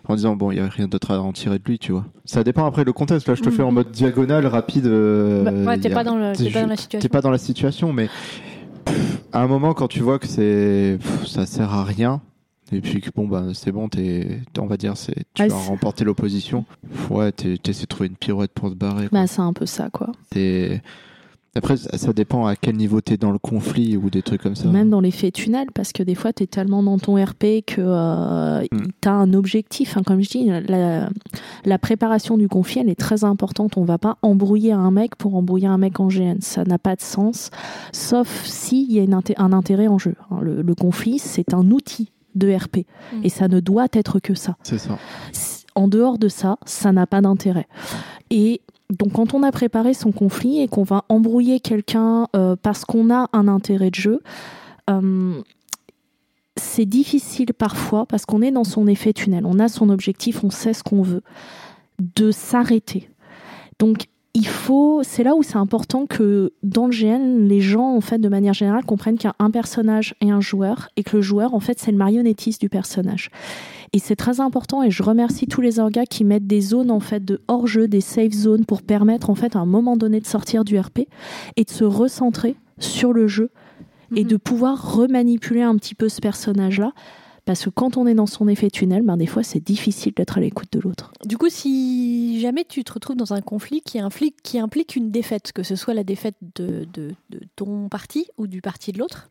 en 0.09 0.15
disant, 0.17 0.37
bon, 0.37 0.51
il 0.51 0.57
y 0.59 0.61
a 0.61 0.67
rien 0.69 0.89
d'autre 0.89 1.11
à 1.13 1.21
en 1.21 1.33
tirer 1.33 1.59
de 1.59 1.65
lui, 1.65 1.79
tu 1.79 1.93
vois. 1.93 2.05
Ça 2.25 2.43
dépend 2.45 2.65
après 2.67 2.85
le 2.85 2.93
contexte, 2.93 3.29
là, 3.29 3.35
je 3.35 3.43
te 3.43 3.51
fais 3.51 3.63
en 3.63 3.73
mode 3.73 3.91
diagonale, 3.91 4.47
rapide. 4.47 4.87
euh, 4.87 5.45
Bah, 5.45 5.53
ouais, 5.73 5.79
t'es 5.79 5.91
pas 5.91 6.05
dans 6.05 6.17
le- 6.17 6.33
t'es 6.35 6.45
t'es 6.45 6.51
pas 6.51 6.61
dans 6.63 6.69
la 6.69 6.77
T'es 6.77 6.83
situation. 6.83 7.09
pas 7.11 7.21
dans 7.21 7.31
la 7.31 7.39
situation, 7.39 7.93
mais 7.93 8.09
pff, 8.85 9.23
à 9.33 9.43
un 9.43 9.47
moment, 9.47 9.75
quand 9.75 9.89
tu 9.89 10.01
vois 10.01 10.19
que 10.19 10.27
c'est, 10.27 10.99
pff, 11.01 11.27
ça 11.27 11.47
sert 11.47 11.73
à 11.73 11.85
rien, 11.85 12.21
et 12.73 12.81
puis 12.81 13.01
que 13.01 13.11
bon, 13.15 13.27
bah, 13.29 13.47
c'est 13.53 13.73
bon, 13.73 13.89
t'es, 13.89 14.41
on 14.59 14.67
va 14.67 14.77
dire, 14.77 14.97
c'est, 14.97 15.25
tu 15.35 15.47
vas 15.47 15.55
remporter 15.57 16.05
l'opposition. 16.05 16.65
Ouais, 17.11 17.33
t'es- 17.33 17.59
t'essaies 17.59 17.83
de 17.83 17.87
trouver 17.89 18.09
une 18.09 18.17
pirouette 18.17 18.53
pour 18.53 18.71
te 18.71 18.75
barrer. 18.75 19.09
quoi. 19.09 19.21
Bah, 19.21 19.27
c'est 19.27 19.43
un 19.43 19.53
peu 19.53 19.67
ça, 19.67 19.91
quoi. 19.91 20.13
T'es- 20.31 20.81
Après, 21.57 21.77
ça 21.77 22.13
dépend 22.13 22.47
à 22.47 22.55
quel 22.55 22.77
niveau 22.77 23.01
t'es 23.01 23.17
dans 23.17 23.33
le 23.33 23.39
conflit 23.41 23.97
ou 23.97 24.09
des 24.09 24.23
trucs 24.23 24.41
comme 24.43 24.55
ça. 24.55 24.69
Même 24.69 24.89
dans 24.89 25.01
l'effet 25.01 25.33
tunnel, 25.33 25.67
parce 25.75 25.93
que 25.93 26.05
des 26.05 26.15
fois, 26.15 26.33
tu 26.33 26.45
es 26.45 26.47
tellement 26.47 26.81
dans 26.83 26.97
ton 26.99 27.15
RP 27.23 27.65
que 27.67 27.79
euh, 27.81 28.61
Mm. 28.71 28.79
tu 29.01 29.09
as 29.09 29.13
un 29.13 29.33
objectif. 29.35 29.97
hein. 29.97 30.03
Comme 30.07 30.21
je 30.23 30.29
dis, 30.31 30.49
la, 30.69 31.09
la 31.65 31.79
préparation 31.79 32.37
du 32.39 32.47
conflit, 32.49 32.81
elle 32.83 32.89
est 32.89 32.95
très 32.99 33.25
importante. 33.25 33.77
On 33.77 33.83
va 33.85 33.99
pas 33.99 34.17
embrouiller 34.23 34.71
un 34.73 34.93
mec 34.93 35.17
pour 35.17 35.35
embrouiller 35.35 35.67
un 35.67 35.79
mec 35.79 35.99
en 35.99 36.07
GN. 36.07 36.37
Ça 36.41 36.63
n'a 36.63 36.79
pas 36.79 36.95
de 36.95 37.01
sens, 37.01 37.51
sauf 37.93 38.45
s'il 38.45 38.93
y 38.93 39.01
a 39.01 39.03
une 39.03 39.15
inté- 39.15 39.35
un 39.37 39.53
intérêt 39.53 39.89
en 39.89 39.99
jeu. 39.99 40.15
hein. 40.31 40.39
Le, 40.43 40.63
le 40.63 40.75
conflit, 40.77 41.19
c'est 41.19 41.53
un 41.53 41.69
outil 41.73 42.13
de 42.37 42.55
RP. 42.55 42.87
Mm. 43.13 43.25
Et 43.25 43.29
ça 43.29 43.49
ne 43.49 43.59
doit 43.59 43.89
être 43.93 44.21
que 44.21 44.35
ça. 44.35 44.57
C'est 44.63 44.79
ça. 44.79 44.97
En 45.75 45.89
dehors 45.89 46.19
de 46.19 46.29
ça, 46.29 46.59
ça 46.65 46.93
n'a 46.93 47.07
pas 47.09 47.21
d'intérêt. 47.21 47.67
Et 48.31 48.61
Donc 48.91 49.13
quand 49.13 49.35
on 49.35 49.43
a 49.43 49.53
préparé 49.53 49.95
son 49.95 50.13
conflit 50.13 50.61
et 50.61 50.69
qu'on 50.69 50.83
va 50.83 51.05
embrouiller 51.09 51.61
quelqu'un 51.61 52.27
euh, 52.35 52.57
parce 52.61 52.85
qu'on 52.85 53.13
a 53.13 53.29
un 53.33 53.49
intérêt 53.49 53.91
de 53.91 53.95
jeu, 53.95 54.21
euh, 54.91 55.41
c'est 56.57 56.87
difficile 56.87 57.55
parfois 57.55 58.05
parce 58.07 58.27
qu'on 58.27 58.43
est 58.43 58.51
dans 58.51 58.65
son 58.65 58.87
effet 58.87 59.13
tunnel, 59.13 59.47
on 59.47 59.59
a 59.59 59.69
son 59.69 59.89
objectif, 59.89 60.43
on 60.45 60.51
sait 60.51 60.75
ce 60.75 60.83
qu'on 60.83 61.03
veut, 61.03 61.23
de 62.17 62.33
s'arrêter. 62.33 63.09
Donc 63.79 64.07
il 64.35 64.47
faut, 64.47 65.03
c'est 65.03 65.25
là 65.25 65.35
où 65.35 65.43
c'est 65.43 65.57
important 65.57 66.07
que 66.07 66.53
dans 66.63 66.87
le 66.87 66.93
GN, 66.93 67.49
les 67.49 67.61
gens, 67.61 67.97
en 67.97 68.01
fait, 68.01 68.19
de 68.19 68.29
manière 68.29 68.55
générale, 68.55 68.85
comprennent 68.85 69.17
qu'il 69.17 69.29
y 69.29 69.33
a 69.33 69.45
un 69.45 69.51
personnage 69.51 70.15
et 70.21 70.31
un 70.31 70.41
joueur, 70.41 70.89
et 70.97 71.03
que 71.03 71.17
le 71.17 71.23
joueur, 71.23 71.53
en 71.55 71.61
fait, 71.61 71.81
c'est 71.81 71.91
le 71.91 71.97
marionnettiste 71.97 72.61
du 72.61 72.69
personnage. 72.69 73.31
Et 73.93 73.99
c'est 73.99 74.17
très 74.17 74.41
important, 74.41 74.83
et 74.83 74.91
je 74.91 75.03
remercie 75.03 75.47
tous 75.47 75.61
les 75.61 75.81
orgas 75.81 76.07
qui 76.07 76.25
mettent 76.25 76.47
des 76.47 76.61
zones, 76.61 76.91
en 76.91 77.01
fait, 77.01 77.25
de 77.25 77.41
hors-jeu, 77.49 77.89
des 77.89 78.01
safe 78.01 78.33
zones, 78.33 78.65
pour 78.65 78.83
permettre, 78.83 79.31
en 79.31 79.35
fait, 79.35 79.57
à 79.57 79.59
un 79.59 79.67
moment 79.67 79.97
donné 79.97 80.21
de 80.21 80.27
sortir 80.27 80.65
du 80.65 80.79
RP 80.79 81.01
et 81.57 81.65
de 81.65 81.71
se 81.71 81.85
recentrer 81.85 82.55
sur 82.79 83.13
le 83.13 83.27
jeu 83.27 83.51
et 84.17 84.25
de 84.25 84.37
pouvoir 84.37 84.95
remanipuler 84.95 85.63
un 85.63 85.77
petit 85.77 85.95
peu 85.95 86.09
ce 86.09 86.21
personnage-là. 86.21 86.93
Parce 87.45 87.65
que 87.65 87.71
quand 87.71 87.97
on 87.97 88.07
est 88.07 88.15
dans 88.15 88.27
son 88.27 88.49
effet 88.49 88.71
tunnel, 88.71 89.03
ben 89.03 89.17
des 89.17 89.27
fois 89.27 89.43
c'est 89.43 89.61
difficile 89.61 90.13
d'être 90.15 90.39
à 90.39 90.41
l'écoute 90.41 90.69
de 90.73 90.79
l'autre. 90.79 91.13
Du 91.25 91.39
coup, 91.39 91.49
si 91.49 92.39
jamais 92.41 92.65
tu 92.65 92.85
te 92.85 92.93
retrouves 92.93 93.17
dans 93.17 93.33
un 93.33 93.41
conflit 93.41 93.81
qui 93.81 93.99
implique, 93.99 94.37
qui 94.43 94.59
implique 94.59 94.95
une 94.95 95.11
défaite, 95.11 95.53
que 95.53 95.63
ce 95.63 95.75
soit 95.75 95.95
la 95.95 96.05
défaite 96.05 96.37
de, 96.55 96.87
de, 96.93 97.13
de 97.31 97.41
ton 97.57 97.89
parti 97.89 98.29
ou 98.37 98.47
du 98.47 98.61
parti 98.61 98.93
de 98.93 98.99
l'autre, 98.99 99.31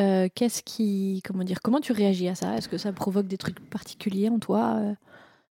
euh, 0.00 0.28
qu'est-ce 0.34 0.62
qui, 0.62 1.22
comment 1.24 1.44
dire, 1.44 1.60
comment 1.62 1.80
tu 1.80 1.92
réagis 1.92 2.28
à 2.28 2.34
ça? 2.34 2.56
Est-ce 2.56 2.68
que 2.68 2.78
ça 2.78 2.92
provoque 2.92 3.26
des 3.26 3.38
trucs 3.38 3.60
particuliers 3.70 4.28
en 4.28 4.38
toi 4.38 4.80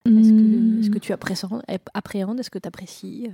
Est-ce 0.07 0.30
que, 0.30 0.86
est 0.86 0.91
que, 0.91 0.99
tu 0.99 1.12
appréhendes? 1.12 2.41
Est-ce 2.41 2.51
que 2.51 2.59
tu 2.59 2.68
apprécies 2.68 3.30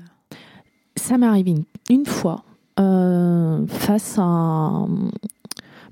Ça 0.96 1.18
m'est 1.18 1.26
arrivé 1.26 1.52
une, 1.52 1.64
une 1.90 2.06
fois 2.06 2.44
euh, 2.80 3.64
face 3.68 4.16
à 4.18 4.86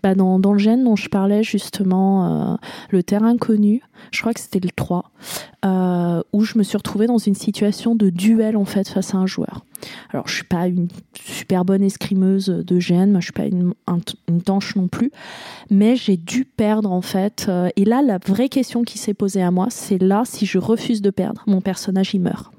bah 0.03 0.17
dans, 0.17 0.41
dans, 0.41 0.53
le 0.53 0.59
gène 0.59 0.83
dont 0.83 0.97
je 0.97 1.09
parlais 1.09 1.45
justement, 1.45 2.53
euh, 2.53 2.57
le 2.91 3.05
terrain 3.05 3.37
connu, 3.37 3.83
je 4.11 4.21
crois 4.21 4.35
que 4.35 4.41
c'était 4.41 4.59
le 4.59 4.71
3, 4.71 5.13
euh, 5.65 6.23
où 6.33 6.43
je 6.43 6.59
me 6.59 6.65
suis 6.65 6.77
retrouvée 6.77 7.07
dans 7.07 7.19
une 7.19 7.37
situation 7.37 7.95
de 7.95 8.11
duel 8.11 8.57
en 8.57 8.65
fait 8.65 8.89
face 8.89 9.15
à 9.15 9.19
un 9.19 9.27
joueur. 9.27 9.65
Alors 10.11 10.29
je 10.29 10.35
suis 10.35 10.45
pas 10.45 10.67
une 10.67 10.89
super 11.15 11.65
bonne 11.65 11.83
escrimeuse 11.83 12.47
de 12.47 12.79
gène, 12.79 13.11
moi 13.11 13.21
je 13.21 13.27
suis 13.27 13.33
pas 13.33 13.47
une, 13.47 13.75
une 14.29 14.43
tanche 14.43 14.77
non 14.77 14.89
plus, 14.89 15.11
mais 15.71 15.97
j'ai 15.97 16.17
dû 16.17 16.45
perdre 16.45 16.93
en 16.93 17.03
fait. 17.03 17.47
Euh, 17.49 17.69
et 17.77 17.85
là, 17.85 18.03
la 18.03 18.19
vraie 18.19 18.49
question 18.49 18.83
qui 18.83 18.99
s'est 18.99 19.15
posée 19.15 19.43
à 19.43 19.51
moi, 19.51 19.69
c'est 19.71 19.99
là 19.99 20.23
si 20.25 20.47
je 20.47 20.59
refuse 20.59 21.03
de 21.03 21.11
perdre, 21.11 21.43
mon 21.47 21.61
personnage 21.61 22.15
il 22.15 22.21
meurt 22.21 22.53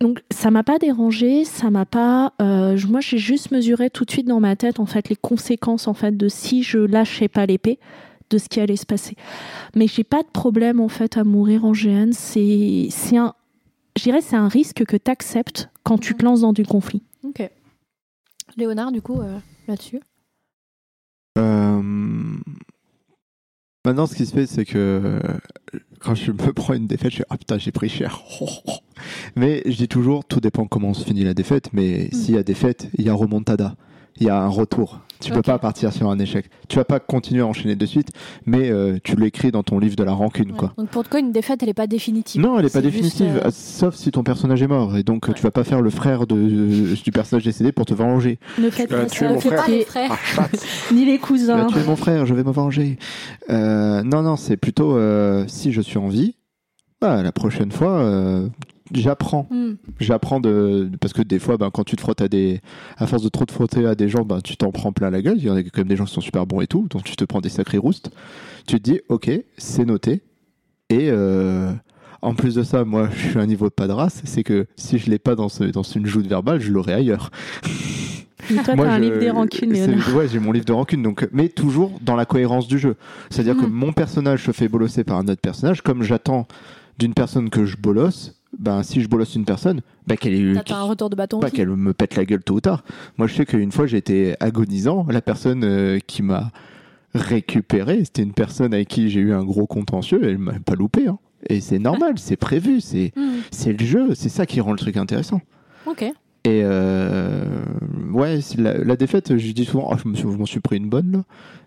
donc 0.00 0.22
ça 0.30 0.50
m'a 0.50 0.62
pas 0.62 0.78
dérangé, 0.78 1.44
ça 1.44 1.70
m'a 1.70 1.86
pas. 1.86 2.34
Euh, 2.42 2.78
moi, 2.88 3.00
j'ai 3.00 3.16
juste 3.16 3.50
mesuré 3.52 3.88
tout 3.88 4.04
de 4.04 4.10
suite 4.10 4.26
dans 4.26 4.40
ma 4.40 4.54
tête 4.54 4.78
en 4.78 4.84
fait 4.84 5.08
les 5.08 5.16
conséquences 5.16 5.88
en 5.88 5.94
fait 5.94 6.14
de 6.14 6.28
si 6.28 6.62
je 6.62 6.78
lâchais 6.78 7.28
pas 7.28 7.46
l'épée, 7.46 7.78
de 8.28 8.36
ce 8.36 8.48
qui 8.50 8.60
allait 8.60 8.76
se 8.76 8.84
passer. 8.84 9.16
Mais 9.74 9.86
j'ai 9.86 10.04
pas 10.04 10.22
de 10.22 10.28
problème 10.28 10.80
en 10.80 10.88
fait 10.88 11.16
à 11.16 11.24
mourir 11.24 11.64
en 11.64 11.72
GN. 11.72 12.10
C'est 12.12 12.88
c'est 12.90 13.16
un, 13.16 13.32
je 13.96 14.02
dirais 14.02 14.20
c'est 14.20 14.36
un 14.36 14.48
risque 14.48 14.84
que 14.84 14.96
tu 14.96 15.10
acceptes 15.10 15.70
quand 15.82 15.98
tu 15.98 16.14
te 16.14 16.24
lances 16.24 16.40
dans 16.40 16.52
du 16.52 16.64
conflit. 16.64 17.02
Ok. 17.22 17.48
Léonard, 18.56 18.92
du 18.92 19.02
coup, 19.02 19.20
euh, 19.20 19.38
là-dessus? 19.66 20.00
Euh... 21.38 21.82
Maintenant, 23.84 24.06
ce 24.06 24.14
qui 24.14 24.24
se 24.24 24.32
fait, 24.32 24.46
c'est 24.46 24.64
que 24.64 25.20
quand 26.00 26.14
je 26.14 26.32
me 26.32 26.52
prends 26.52 26.74
une 26.74 26.86
défaite, 26.86 27.10
je 27.10 27.16
suis 27.16 27.24
ah 27.28 27.36
putain, 27.36 27.58
j'ai 27.58 27.72
pris 27.72 27.88
cher. 27.88 28.22
Mais 29.36 29.62
je 29.66 29.76
dis 29.76 29.88
toujours, 29.88 30.24
tout 30.24 30.40
dépend 30.40 30.66
comment 30.66 30.94
se 30.94 31.04
finit 31.04 31.24
la 31.24 31.34
défaite. 31.34 31.70
Mais 31.72 32.08
mm. 32.12 32.16
s'il 32.16 32.34
y 32.34 32.38
a 32.38 32.42
défaite, 32.42 32.88
il 32.96 33.04
y 33.04 33.10
a 33.10 33.14
remontada, 33.14 33.76
il 34.18 34.26
y 34.26 34.30
a 34.30 34.40
un 34.40 34.48
retour. 34.48 35.00
Tu 35.20 35.30
okay. 35.30 35.36
peux 35.36 35.42
pas 35.42 35.58
partir 35.58 35.92
sur 35.92 36.10
un 36.10 36.18
échec. 36.18 36.46
Tu 36.68 36.76
vas 36.76 36.84
pas 36.84 37.00
continuer 37.00 37.40
à 37.40 37.46
enchaîner 37.46 37.76
de 37.76 37.86
suite, 37.86 38.08
mais 38.46 38.70
euh, 38.70 38.98
tu 39.02 39.16
l'écris 39.16 39.50
dans 39.50 39.62
ton 39.62 39.78
livre 39.78 39.96
de 39.96 40.04
la 40.04 40.12
rancune, 40.12 40.50
ouais. 40.50 40.56
quoi. 40.56 40.72
Donc 40.76 40.88
pour 40.88 41.04
toi, 41.04 41.20
une 41.20 41.32
défaite, 41.32 41.62
elle 41.62 41.68
est 41.70 41.74
pas 41.74 41.86
définitive. 41.86 42.42
Non, 42.42 42.58
elle 42.58 42.66
est 42.66 42.72
pas 42.72 42.82
définitive, 42.82 43.32
juste, 43.32 43.46
euh, 43.46 43.50
sauf 43.50 43.94
si 43.94 44.10
ton 44.10 44.22
personnage 44.22 44.60
est 44.62 44.66
mort. 44.66 44.96
Et 44.96 45.02
donc, 45.02 45.32
tu 45.34 45.42
vas 45.42 45.50
pas 45.50 45.64
faire 45.64 45.80
le 45.80 45.90
frère 45.90 46.26
de, 46.26 46.94
du 46.94 47.10
personnage 47.12 47.44
décédé 47.44 47.72
pour 47.72 47.86
te 47.86 47.94
venger. 47.94 48.38
Ne 48.58 48.68
faites 48.70 48.88
Tu 48.88 48.94
as 48.94 48.98
pas 48.98 49.06
tué 49.06 49.26
ça, 49.26 49.32
mon 49.32 49.40
faites 49.40 49.52
frère. 49.52 49.68
Les 49.68 49.84
frères. 49.84 50.10
Ah, 50.12 50.18
chatte. 50.24 50.66
ni 50.92 51.06
les 51.06 51.14
Tu 51.14 51.20
cousins. 51.20 51.56
vas 51.56 51.66
tuer 51.66 51.84
mon 51.86 51.96
frère, 51.96 52.26
je 52.26 52.34
vais 52.34 52.44
me 52.44 52.52
venger. 52.52 52.98
Euh, 53.50 54.02
non, 54.02 54.22
non, 54.22 54.36
c'est 54.36 54.56
plutôt 54.56 54.96
euh, 54.96 55.44
si 55.46 55.72
je 55.72 55.80
suis 55.80 55.98
en 55.98 56.08
vie, 56.08 56.34
bah, 57.00 57.22
la 57.22 57.32
prochaine 57.32 57.72
fois, 57.72 57.98
euh, 57.98 58.48
j'apprends. 58.94 59.46
Hmm. 59.50 59.74
J'apprends 60.00 60.40
de 60.40 60.90
parce 61.00 61.12
que 61.12 61.22
des 61.22 61.38
fois, 61.38 61.56
ben, 61.56 61.70
quand 61.70 61.84
tu 61.84 61.96
te 61.96 62.00
frottes 62.00 62.20
à 62.20 62.28
des, 62.28 62.60
à 62.96 63.06
force 63.06 63.22
de 63.22 63.28
trop 63.28 63.44
te 63.44 63.52
frotter 63.52 63.86
à 63.86 63.94
des 63.94 64.08
gens, 64.08 64.24
ben, 64.24 64.40
tu 64.42 64.56
t'en 64.56 64.70
prends 64.72 64.92
plein 64.92 65.10
la 65.10 65.22
gueule. 65.22 65.36
Il 65.38 65.44
y 65.44 65.50
en 65.50 65.56
a 65.56 65.62
quand 65.62 65.78
même 65.78 65.88
des 65.88 65.96
gens 65.96 66.04
qui 66.04 66.12
sont 66.14 66.20
super 66.20 66.46
bons 66.46 66.60
et 66.60 66.66
tout, 66.66 66.86
donc 66.90 67.04
tu 67.04 67.16
te 67.16 67.24
prends 67.24 67.40
des 67.40 67.48
sacrés 67.48 67.78
roustes. 67.78 68.10
Tu 68.66 68.80
te 68.80 68.82
dis, 68.90 69.00
ok, 69.08 69.30
c'est 69.58 69.84
noté. 69.84 70.22
Et 70.90 71.08
euh, 71.10 71.72
en 72.22 72.34
plus 72.34 72.54
de 72.54 72.62
ça, 72.62 72.84
moi, 72.84 73.08
je 73.14 73.28
suis 73.28 73.38
à 73.38 73.42
un 73.42 73.46
niveau 73.46 73.66
de 73.68 73.74
pas 73.74 73.86
de 73.86 73.92
race, 73.92 74.22
c'est 74.24 74.42
que 74.42 74.66
si 74.76 74.98
je 74.98 75.10
l'ai 75.10 75.18
pas 75.18 75.34
dans, 75.34 75.48
ce, 75.48 75.64
dans 75.64 75.82
une 75.82 76.06
joute 76.06 76.26
verbale, 76.26 76.60
je 76.60 76.70
l'aurai 76.72 76.92
ailleurs. 76.94 77.30
Mais 78.50 78.62
toi, 78.62 78.74
Moi, 78.76 78.86
t'as 78.86 78.92
un 78.92 78.96
je- 78.98 79.02
livre 79.02 79.18
des 79.18 79.30
rancunes. 79.30 79.72
Ouais, 80.14 80.28
j'ai 80.28 80.38
mon 80.38 80.52
livre 80.52 80.64
de 80.66 80.72
rancune, 80.72 81.02
donc, 81.02 81.26
mais 81.32 81.48
toujours 81.48 81.98
dans 82.02 82.16
la 82.16 82.24
cohérence 82.26 82.66
du 82.68 82.78
jeu. 82.78 82.96
C'est-à-dire 83.30 83.56
que 83.56 83.64
Mhm. 83.66 83.72
mon 83.72 83.92
personnage 83.92 84.44
se 84.44 84.52
fait 84.52 84.68
bolosser 84.68 85.04
par 85.04 85.16
un 85.18 85.28
autre 85.28 85.40
personnage, 85.40 85.82
comme 85.82 86.02
j'attends 86.02 86.46
d'une 86.98 87.14
personne 87.14 87.50
que 87.50 87.64
je 87.64 87.76
bolosse, 87.76 88.34
ben, 88.58 88.82
si 88.82 89.00
je 89.00 89.08
bolosse 89.08 89.34
une 89.34 89.44
personne, 89.44 89.80
ben, 90.06 90.16
qu'elle 90.16 90.34
ait 90.34 90.58
un 90.72 90.82
retour 90.84 91.10
de 91.10 91.16
bâton 91.16 91.40
pas 91.40 91.50
qu'elle 91.50 91.68
me 91.68 91.92
pète 91.94 92.16
la 92.16 92.24
gueule 92.24 92.42
tôt 92.42 92.54
ou 92.54 92.60
tard. 92.60 92.84
Moi, 93.18 93.26
je 93.26 93.34
sais 93.34 93.46
qu'une 93.46 93.72
fois, 93.72 93.86
été 93.98 94.34
agonisant. 94.40 95.06
La 95.10 95.20
personne 95.22 95.64
euh, 95.64 95.98
qui 96.06 96.22
m'a 96.22 96.50
récupéré, 97.14 98.04
c'était 98.04 98.22
une 98.22 98.32
personne 98.32 98.74
avec 98.74 98.88
qui 98.88 99.08
j'ai 99.10 99.20
eu 99.20 99.32
un 99.32 99.44
gros 99.44 99.66
contentieux. 99.66 100.20
Elle 100.24 100.38
m'a 100.38 100.52
pas 100.60 100.74
loupé. 100.74 101.06
hein. 101.08 101.18
Et 101.48 101.60
c'est 101.60 101.78
normal, 101.78 102.14
c'est 102.16 102.36
prévu, 102.36 102.80
c'est 102.80 103.12
Hmm. 103.16 103.40
c'est 103.50 103.78
le 103.78 103.84
jeu, 103.84 104.14
c'est 104.14 104.28
ça 104.30 104.46
qui 104.46 104.60
rend 104.60 104.72
le 104.72 104.78
truc 104.78 104.96
intéressant. 104.96 105.40
Ok. 105.86 106.02
Et 106.02 106.60
euh, 106.62 107.44
ouais, 108.12 108.40
la, 108.58 108.78
la 108.78 108.96
défaite, 108.96 109.36
je 109.38 109.52
dis 109.52 109.64
souvent, 109.64 109.88
oh, 109.92 109.96
je 110.02 110.08
me 110.08 110.14
suis- 110.14 110.24
je 110.30 110.36
m'en 110.36 110.46
suis 110.46 110.60
pris 110.60 110.76
une 110.76 110.88
bonne 110.88 111.12
là. 111.12 111.22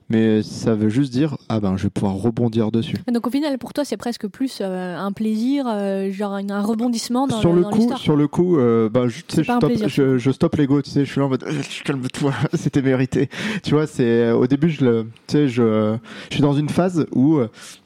Mais 0.10 0.41
ça 0.41 0.74
veut 0.74 0.88
juste 0.88 1.12
dire, 1.12 1.36
ah 1.49 1.60
ben, 1.60 1.76
je 1.76 1.84
vais 1.84 1.89
pouvoir 1.89 2.16
rebondir 2.16 2.72
dessus. 2.72 2.95
Donc 3.12 3.28
au 3.28 3.30
final, 3.30 3.58
pour 3.58 3.74
toi, 3.74 3.84
c'est 3.84 3.97
presque 3.97 4.28
plus 4.28 4.60
euh, 4.62 4.97
un 4.97 5.12
plaisir, 5.12 5.66
euh, 5.68 6.10
genre 6.12 6.34
un, 6.34 6.62
rebondissement 6.62 7.28
dans 7.28 7.41
sur 7.41 7.51
le- 7.51 7.58
le 7.58 7.62
dans 7.64 7.70
coup, 7.72 7.97
sur 7.97 8.16
le 8.16 8.28
coup, 8.28 8.58
euh, 8.58 8.89
bah, 8.89 9.08
je, 9.08 9.20
stoppe, 9.20 9.72
je, 9.88 10.18
je 10.18 10.32
stoppe 10.32 10.55
l'ego, 10.55 10.82
tu 10.82 10.91
sais, 10.91 11.03
je 11.03 11.12
suis 11.12 11.20
là 11.20 11.26
en 11.26 11.30
mode, 11.30 11.43
calme-toi, 11.84 12.34
c'était 12.53 12.82
mérité. 12.82 13.30
Tu 13.64 13.72
vois, 13.72 13.86
c'est 13.86 14.32
au 14.32 14.47
début, 14.47 14.70
je 14.70 14.86
le, 14.86 15.03
tu 15.28 15.34
sais, 15.34 15.47
je, 15.49 15.97
je 16.30 16.34
suis 16.36 16.41
dans 16.41 16.53
une 16.53 16.70
phase 16.70 17.05
où 17.14 17.39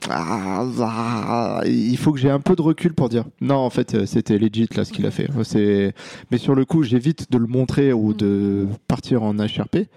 ah, 0.09 0.65
ah, 0.79 1.61
il 1.65 1.97
faut 1.97 2.11
que 2.11 2.19
j'ai 2.19 2.29
un 2.29 2.39
peu 2.39 2.55
de 2.55 2.61
recul 2.61 2.93
pour 2.93 3.09
dire, 3.09 3.25
non, 3.41 3.55
en 3.55 3.69
fait, 3.71 4.05
c'était 4.05 4.37
legit 4.37 4.67
là 4.75 4.85
ce 4.85 4.93
qu'il 4.93 5.05
a 5.07 5.11
fait. 5.11 5.27
C'est, 5.43 5.93
mais 6.29 6.37
sur 6.37 6.53
le 6.53 6.65
coup, 6.65 6.83
j'évite 6.83 7.31
de 7.31 7.37
le 7.37 7.47
montrer 7.47 7.93
ou 7.93 8.13
de 8.13 8.67
partir 8.87 9.23
en 9.23 9.33
HRP. 9.35 9.87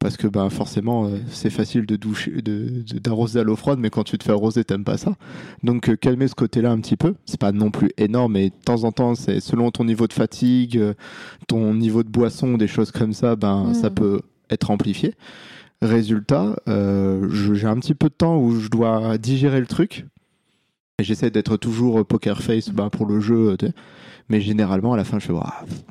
Parce 0.00 0.16
que 0.16 0.28
ben 0.28 0.48
forcément 0.48 1.06
euh, 1.06 1.18
c'est 1.28 1.50
facile 1.50 1.84
de 1.84 1.96
doucher, 1.96 2.30
de 2.40 2.82
de- 2.86 2.98
d'arroser 3.00 3.40
à 3.40 3.42
l'eau 3.42 3.56
froide, 3.56 3.80
mais 3.80 3.90
quand 3.90 4.04
tu 4.04 4.16
te 4.16 4.22
fais 4.22 4.30
arroser 4.30 4.62
t'aimes 4.62 4.84
pas 4.84 4.96
ça. 4.96 5.16
Donc 5.64 5.88
euh, 5.88 5.96
calmer 5.96 6.28
ce 6.28 6.36
côté-là 6.36 6.70
un 6.70 6.78
petit 6.78 6.96
peu. 6.96 7.14
C'est 7.24 7.40
pas 7.40 7.50
non 7.50 7.70
plus 7.72 7.90
énorme, 7.98 8.34
mais 8.34 8.50
de 8.50 8.54
temps 8.64 8.84
en 8.84 8.92
temps, 8.92 9.16
c'est 9.16 9.40
selon 9.40 9.72
ton 9.72 9.84
niveau 9.84 10.06
de 10.06 10.12
fatigue, 10.12 10.78
euh, 10.78 10.94
ton 11.48 11.74
niveau 11.74 12.04
de 12.04 12.08
boisson, 12.08 12.56
des 12.56 12.68
choses 12.68 12.92
comme 12.92 13.12
ça, 13.12 13.34
ben 13.34 13.64
Mhm. 13.68 13.74
ça 13.74 13.90
peut 13.90 14.20
être 14.50 14.70
amplifié. 14.70 15.14
Résultat, 15.82 16.56
j'ai 16.66 17.66
un 17.66 17.76
petit 17.78 17.94
peu 17.94 18.08
de 18.08 18.14
temps 18.14 18.38
où 18.38 18.58
je 18.58 18.68
dois 18.68 19.16
digérer 19.18 19.60
le 19.60 19.66
truc. 19.66 20.06
Et 21.00 21.04
j'essaie 21.04 21.30
d'être 21.30 21.56
toujours 21.56 22.04
poker 22.04 22.42
face 22.42 22.70
ben, 22.70 22.90
pour 22.90 23.06
le 23.06 23.20
jeu. 23.20 23.56
Mais 24.28 24.40
généralement, 24.40 24.92
à 24.94 24.96
la 24.96 25.04
fin, 25.04 25.18
je 25.20 25.26
fais 25.26 25.32
Waouh, 25.32 25.44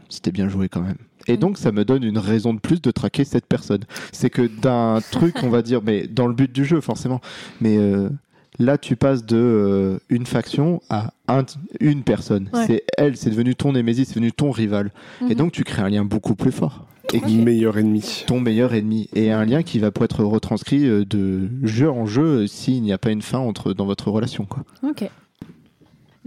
c'était 0.10 0.32
bien 0.32 0.50
joué 0.50 0.68
quand 0.68 0.82
même. 0.82 0.98
Et 1.28 1.34
Mhm. 1.34 1.40
donc, 1.40 1.58
ça 1.58 1.72
me 1.72 1.84
donne 1.86 2.04
une 2.04 2.18
raison 2.18 2.54
de 2.54 2.60
plus 2.60 2.82
de 2.82 2.92
traquer 2.92 3.24
cette 3.26 3.46
personne. 3.46 3.82
C'est 4.12 4.30
que 4.30 4.44
d'un 4.44 5.00
truc, 5.12 5.36
on 5.44 5.50
va 5.50 5.62
dire, 5.62 5.82
mais 5.84 6.08
dans 6.08 6.28
le 6.28 6.34
but 6.34 6.52
du 6.52 6.66
jeu, 6.66 6.82
forcément. 6.82 7.22
Mais 7.62 7.78
euh, 7.78 8.10
là, 8.60 8.78
tu 8.78 8.96
passes 8.96 9.26
de 9.26 9.38
euh, 9.38 9.98
une 10.10 10.26
faction 10.26 10.82
à 10.90 11.12
un- 11.28 11.46
une 11.80 12.04
personne. 12.04 12.50
Ouais. 12.54 12.66
C'est 12.68 12.84
elle, 12.98 13.18
c'est 13.18 13.30
devenu 13.30 13.56
ton 13.56 13.74
némésis, 13.74 14.08
c'est 14.08 14.16
devenu 14.16 14.32
ton 14.32 14.52
rival. 14.52 14.92
Et 15.22 15.26
Mhm. 15.26 15.34
donc, 15.36 15.52
tu 15.52 15.64
crées 15.64 15.82
un 15.84 15.90
lien 15.90 16.06
beaucoup 16.06 16.36
plus 16.36 16.52
fort. 16.52 16.86
Et 17.14 17.18
Ok. 17.20 17.30
Meilleur 17.30 17.78
ennemi. 17.78 18.26
ton 18.28 18.42
meilleur 18.42 18.74
ennemi. 18.74 19.08
Et 19.16 19.32
un 19.32 19.46
lien 19.46 19.64
qui 19.64 19.80
va 19.80 19.92
pouvoir 19.92 20.06
être 20.06 20.26
retranscrit 20.26 20.86
euh, 20.86 21.06
de 21.06 21.48
jeu 21.64 21.90
en 21.90 22.06
jeu 22.06 22.48
s'il 22.48 22.82
n'y 22.84 22.92
a 22.92 22.98
pas 22.98 23.12
une 23.12 23.22
fin 23.22 23.38
entre, 23.40 23.72
dans 23.72 23.86
votre 23.86 24.12
relation. 24.12 24.44
Quoi. 24.46 24.64
Ok. 24.84 25.10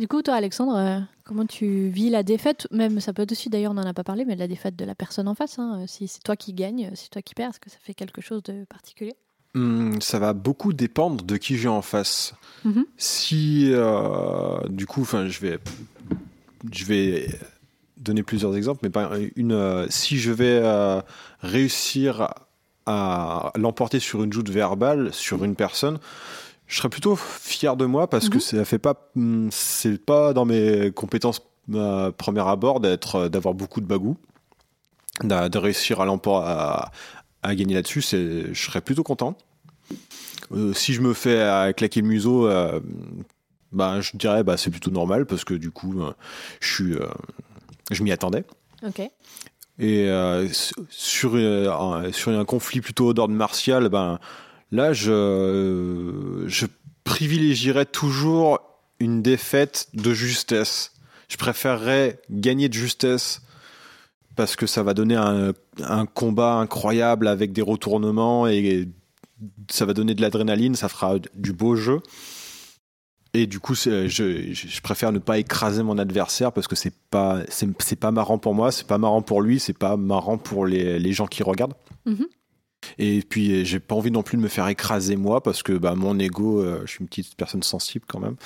Du 0.01 0.09
coup, 0.09 0.23
toi, 0.23 0.33
Alexandre, 0.33 0.77
euh, 0.79 0.99
comment 1.25 1.45
tu 1.45 1.91
vis 1.91 2.09
la 2.09 2.23
défaite? 2.23 2.67
Même, 2.71 3.01
ça 3.01 3.13
peut 3.13 3.21
être 3.21 3.33
aussi, 3.33 3.51
d'ailleurs, 3.51 3.73
on 3.73 3.75
n'en 3.75 3.85
a 3.85 3.93
pas 3.93 4.03
parlé, 4.03 4.25
mais 4.25 4.35
la 4.35 4.49
défaite 4.49 4.75
de 4.75 4.87
la 4.87 4.95
personne 4.95 5.29
en 5.29 5.35
face. 5.35 5.59
hein. 5.59 5.85
Si 5.87 6.09
c'est 6.09 6.23
toi 6.23 6.37
qui 6.37 6.55
gagne, 6.55 6.89
si 6.95 7.03
c'est 7.05 7.11
toi 7.11 7.21
qui 7.21 7.35
perds, 7.35 7.51
est-ce 7.51 7.61
que 7.61 7.69
ça 7.69 7.77
fait 7.83 7.93
quelque 7.93 8.23
chose 8.23 8.43
de 8.45 8.65
particulier? 8.65 9.15
Hmm, 9.53 10.01
ça 10.01 10.19
va 10.19 10.33
beaucoup 10.33 10.73
dépendre 10.73 11.23
de 11.23 11.37
qui 11.37 11.59
j'ai 11.59 11.69
en 11.69 11.83
face. 11.83 12.33
Mhm. 12.65 12.87
Si, 12.97 13.73
euh, 13.75 14.67
du 14.71 14.87
coup, 14.87 15.03
enfin, 15.03 15.29
je 15.29 15.39
vais, 15.41 15.59
je 16.73 16.87
vais 16.87 17.39
donner 17.99 18.23
plusieurs 18.23 18.57
exemples, 18.57 18.81
mais 18.83 18.91
par 18.91 19.13
une, 19.37 19.53
euh, 19.53 19.87
si 19.91 20.17
je 20.17 20.33
vais 20.33 20.63
réussir 21.43 22.27
à 22.87 23.53
l'emporter 23.55 24.01
sur 24.01 24.25
une 24.25 24.33
joute 24.33 24.49
verbale 24.49 25.13
sur 25.13 25.45
une 25.45 25.57
personne, 25.57 25.99
je 26.71 26.77
serais 26.77 26.89
plutôt 26.89 27.17
fier 27.17 27.77
de 27.77 27.85
moi 27.85 28.09
parce 28.09 28.29
que 28.29 28.37
Mhm. 28.37 28.41
ça 28.41 28.65
fait 28.65 28.79
pas, 28.79 29.11
hum, 29.17 29.49
c'est 29.51 29.99
pas 30.03 30.33
dans 30.33 30.45
mes 30.45 30.91
compétences 30.93 31.43
euh, 31.75 32.11
premier 32.13 32.47
abord 32.49 32.81
d'être, 32.81 33.29
d'avoir 33.29 33.55
beaucoup 33.55 33.81
de 33.81 33.87
bagou, 33.87 34.17
de 35.23 35.59
réussir 35.59 36.01
à 36.01 36.07
l'empor- 36.07 36.45
à, 36.47 36.91
à 37.43 37.55
gagner 37.55 37.75
là-dessus, 37.75 38.03
c'est, 38.03 38.55
je 38.55 38.63
serais 38.65 38.81
plutôt 38.81 39.03
content. 39.03 39.37
Euh, 40.53 40.73
si 40.73 40.95
je 40.95 41.01
me 41.01 41.13
fais 41.13 41.39
euh, 41.41 41.73
claquer 41.73 42.01
le 42.01 42.07
museau, 42.09 42.47
euh, 42.49 42.81
bah, 43.73 44.01
je 44.01 44.17
dirais 44.17 44.43
bah 44.43 44.57
c'est 44.57 44.71
plutôt 44.71 44.91
normal 44.91 45.27
parce 45.27 45.45
que 45.45 45.55
du 45.55 45.71
coup, 45.71 46.01
euh, 46.03 46.13
je 46.61 46.75
suis, 46.75 46.95
euh, 46.95 47.07
je 47.91 48.03
m'y 48.03 48.11
attendais. 48.13 48.45
Ok. 48.85 49.01
Et 49.79 50.09
euh, 50.09 50.47
s- 50.47 50.73
sur, 50.89 51.33
euh, 51.37 51.71
un, 51.71 52.11
sur 52.13 52.33
un 52.33 52.45
conflit 52.45 52.81
plutôt 52.81 53.13
d'ordre 53.15 53.35
martial, 53.35 53.89
ben, 53.89 54.19
là, 54.73 54.93
je, 54.93 56.67
privilégierais 57.05 57.87
toujours 57.87 58.61
une 59.01 59.23
défaite 59.23 59.89
de 59.95 60.13
justesse. 60.13 60.93
Je 61.29 61.37
préférerais 61.37 62.21
gagner 62.31 62.69
de 62.69 62.75
justesse 62.75 63.43
parce 64.37 64.57
que 64.57 64.67
ça 64.67 64.83
va 64.83 64.95
donner 64.95 65.17
un, 65.17 65.53
combat 66.07 66.55
incroyable 66.55 67.27
avec 67.27 67.53
des 67.53 67.63
retournements 67.63 68.47
et 68.47 68.89
ça 69.71 69.87
va 69.87 69.95
donner 69.95 70.15
de 70.15 70.21
l'adrénaline, 70.21 70.75
ça 70.75 70.89
fera 70.89 71.17
du 71.35 71.53
beau 71.53 71.75
jeu. 71.75 72.01
Et 73.33 73.47
du 73.47 73.61
coup, 73.61 73.75
je, 73.75 74.81
préfère 74.81 75.13
ne 75.13 75.19
pas 75.19 75.39
écraser 75.39 75.83
mon 75.83 75.99
adversaire 75.99 76.53
parce 76.53 76.67
que 76.67 76.75
c'est 76.77 76.95
pas, 77.11 77.41
c'est, 77.49 77.97
pas 77.97 78.11
marrant 78.11 78.39
pour 78.39 78.55
moi, 78.55 78.73
c'est 78.73 78.87
pas 78.87 78.99
marrant 78.99 79.23
pour 79.23 79.41
lui, 79.41 79.61
c'est 79.61 79.77
pas 79.77 79.97
marrant 79.97 80.37
pour 80.37 80.67
les, 80.67 80.99
les 80.99 81.13
gens 81.13 81.27
qui 81.27 81.43
regardent. 81.43 81.75
Mhm. 82.07 82.27
Et 82.99 83.23
puis, 83.29 83.65
j'ai 83.67 83.79
pas 83.81 83.95
envie 83.95 84.11
non 84.11 84.23
plus 84.23 84.37
de 84.39 84.43
me 84.43 84.49
faire 84.49 84.67
écraser 84.69 85.17
moi 85.17 85.43
parce 85.43 85.63
que 85.63 85.73
bah, 85.73 85.95
mon 85.95 86.19
ego, 86.19 86.61
euh, 86.63 86.81
je 86.87 86.91
suis 86.93 87.01
une 87.01 87.09
petite 87.09 87.35
personne 87.37 87.63
sensible 87.63 88.05
quand 88.09 88.21
même. 88.21 88.37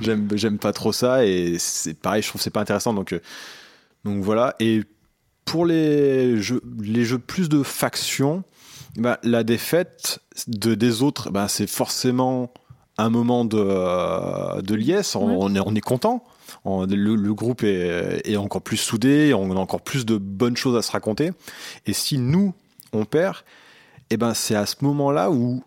j'aime, 0.00 0.58
pas 0.58 0.72
trop 0.72 0.92
ça 0.92 1.24
et 1.24 1.56
c'est 1.58 1.94
pareil, 1.94 2.22
je 2.22 2.28
trouve 2.28 2.40
que 2.40 2.44
c'est 2.44 2.50
pas 2.50 2.60
intéressant. 2.60 2.92
Donc, 2.92 3.12
euh, 3.12 3.20
donc 4.04 4.22
voilà. 4.22 4.54
Et 4.60 4.82
pour 5.44 5.64
les 5.64 6.40
jeux, 6.42 6.60
les 6.80 7.04
jeux 7.04 7.18
plus 7.18 7.48
de 7.48 7.62
factions, 7.62 8.44
bah, 8.96 9.18
la 9.22 9.44
défaite 9.44 10.20
de, 10.46 10.74
des 10.74 11.02
autres, 11.02 11.30
bah, 11.30 11.48
c'est 11.48 11.66
forcément 11.68 12.52
un 12.98 13.10
moment 13.10 13.44
de, 13.44 13.56
euh, 13.58 14.60
de 14.60 14.74
liesse. 14.74 15.16
On, 15.16 15.26
Ouais. 15.28 15.36
on 15.38 15.54
est, 15.54 15.60
on 15.64 15.74
est 15.74 15.80
content. 15.80 16.24
On- 16.64 16.84
le, 16.84 17.14
le 17.14 17.34
groupe 17.34 17.62
est, 17.64 18.20
est 18.28 18.36
encore 18.36 18.60
plus 18.62 18.76
soudé. 18.76 19.32
On 19.34 19.50
a 19.52 19.54
encore 19.58 19.80
plus 19.82 20.04
de 20.04 20.16
bonnes 20.18 20.56
choses 20.56 20.76
à 20.76 20.82
se 20.82 20.90
raconter. 20.92 21.30
Et 21.86 21.92
si 21.92 22.18
nous, 22.18 22.54
on 22.92 23.04
perd, 23.04 23.36
et 24.10 24.16
ben 24.16 24.34
c'est 24.34 24.54
à 24.54 24.66
ce 24.66 24.76
moment-là 24.82 25.30
où 25.30 25.62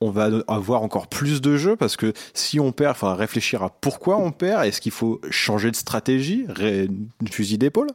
on 0.00 0.10
va 0.10 0.30
avoir 0.46 0.82
encore 0.82 1.08
plus 1.08 1.40
de 1.40 1.56
jeux 1.56 1.74
parce 1.74 1.96
que 1.96 2.12
si 2.32 2.60
on 2.60 2.70
perd, 2.70 2.94
il 2.96 2.98
faudra 3.00 3.16
réfléchir 3.16 3.64
à 3.64 3.70
pourquoi 3.70 4.16
on 4.16 4.30
perd. 4.30 4.64
Est-ce 4.64 4.80
qu'il 4.80 4.92
faut 4.92 5.20
changer 5.30 5.72
de 5.72 5.76
stratégie, 5.76 6.46
une 6.60 7.28
fusil 7.28 7.58
d'épaule? 7.58 7.88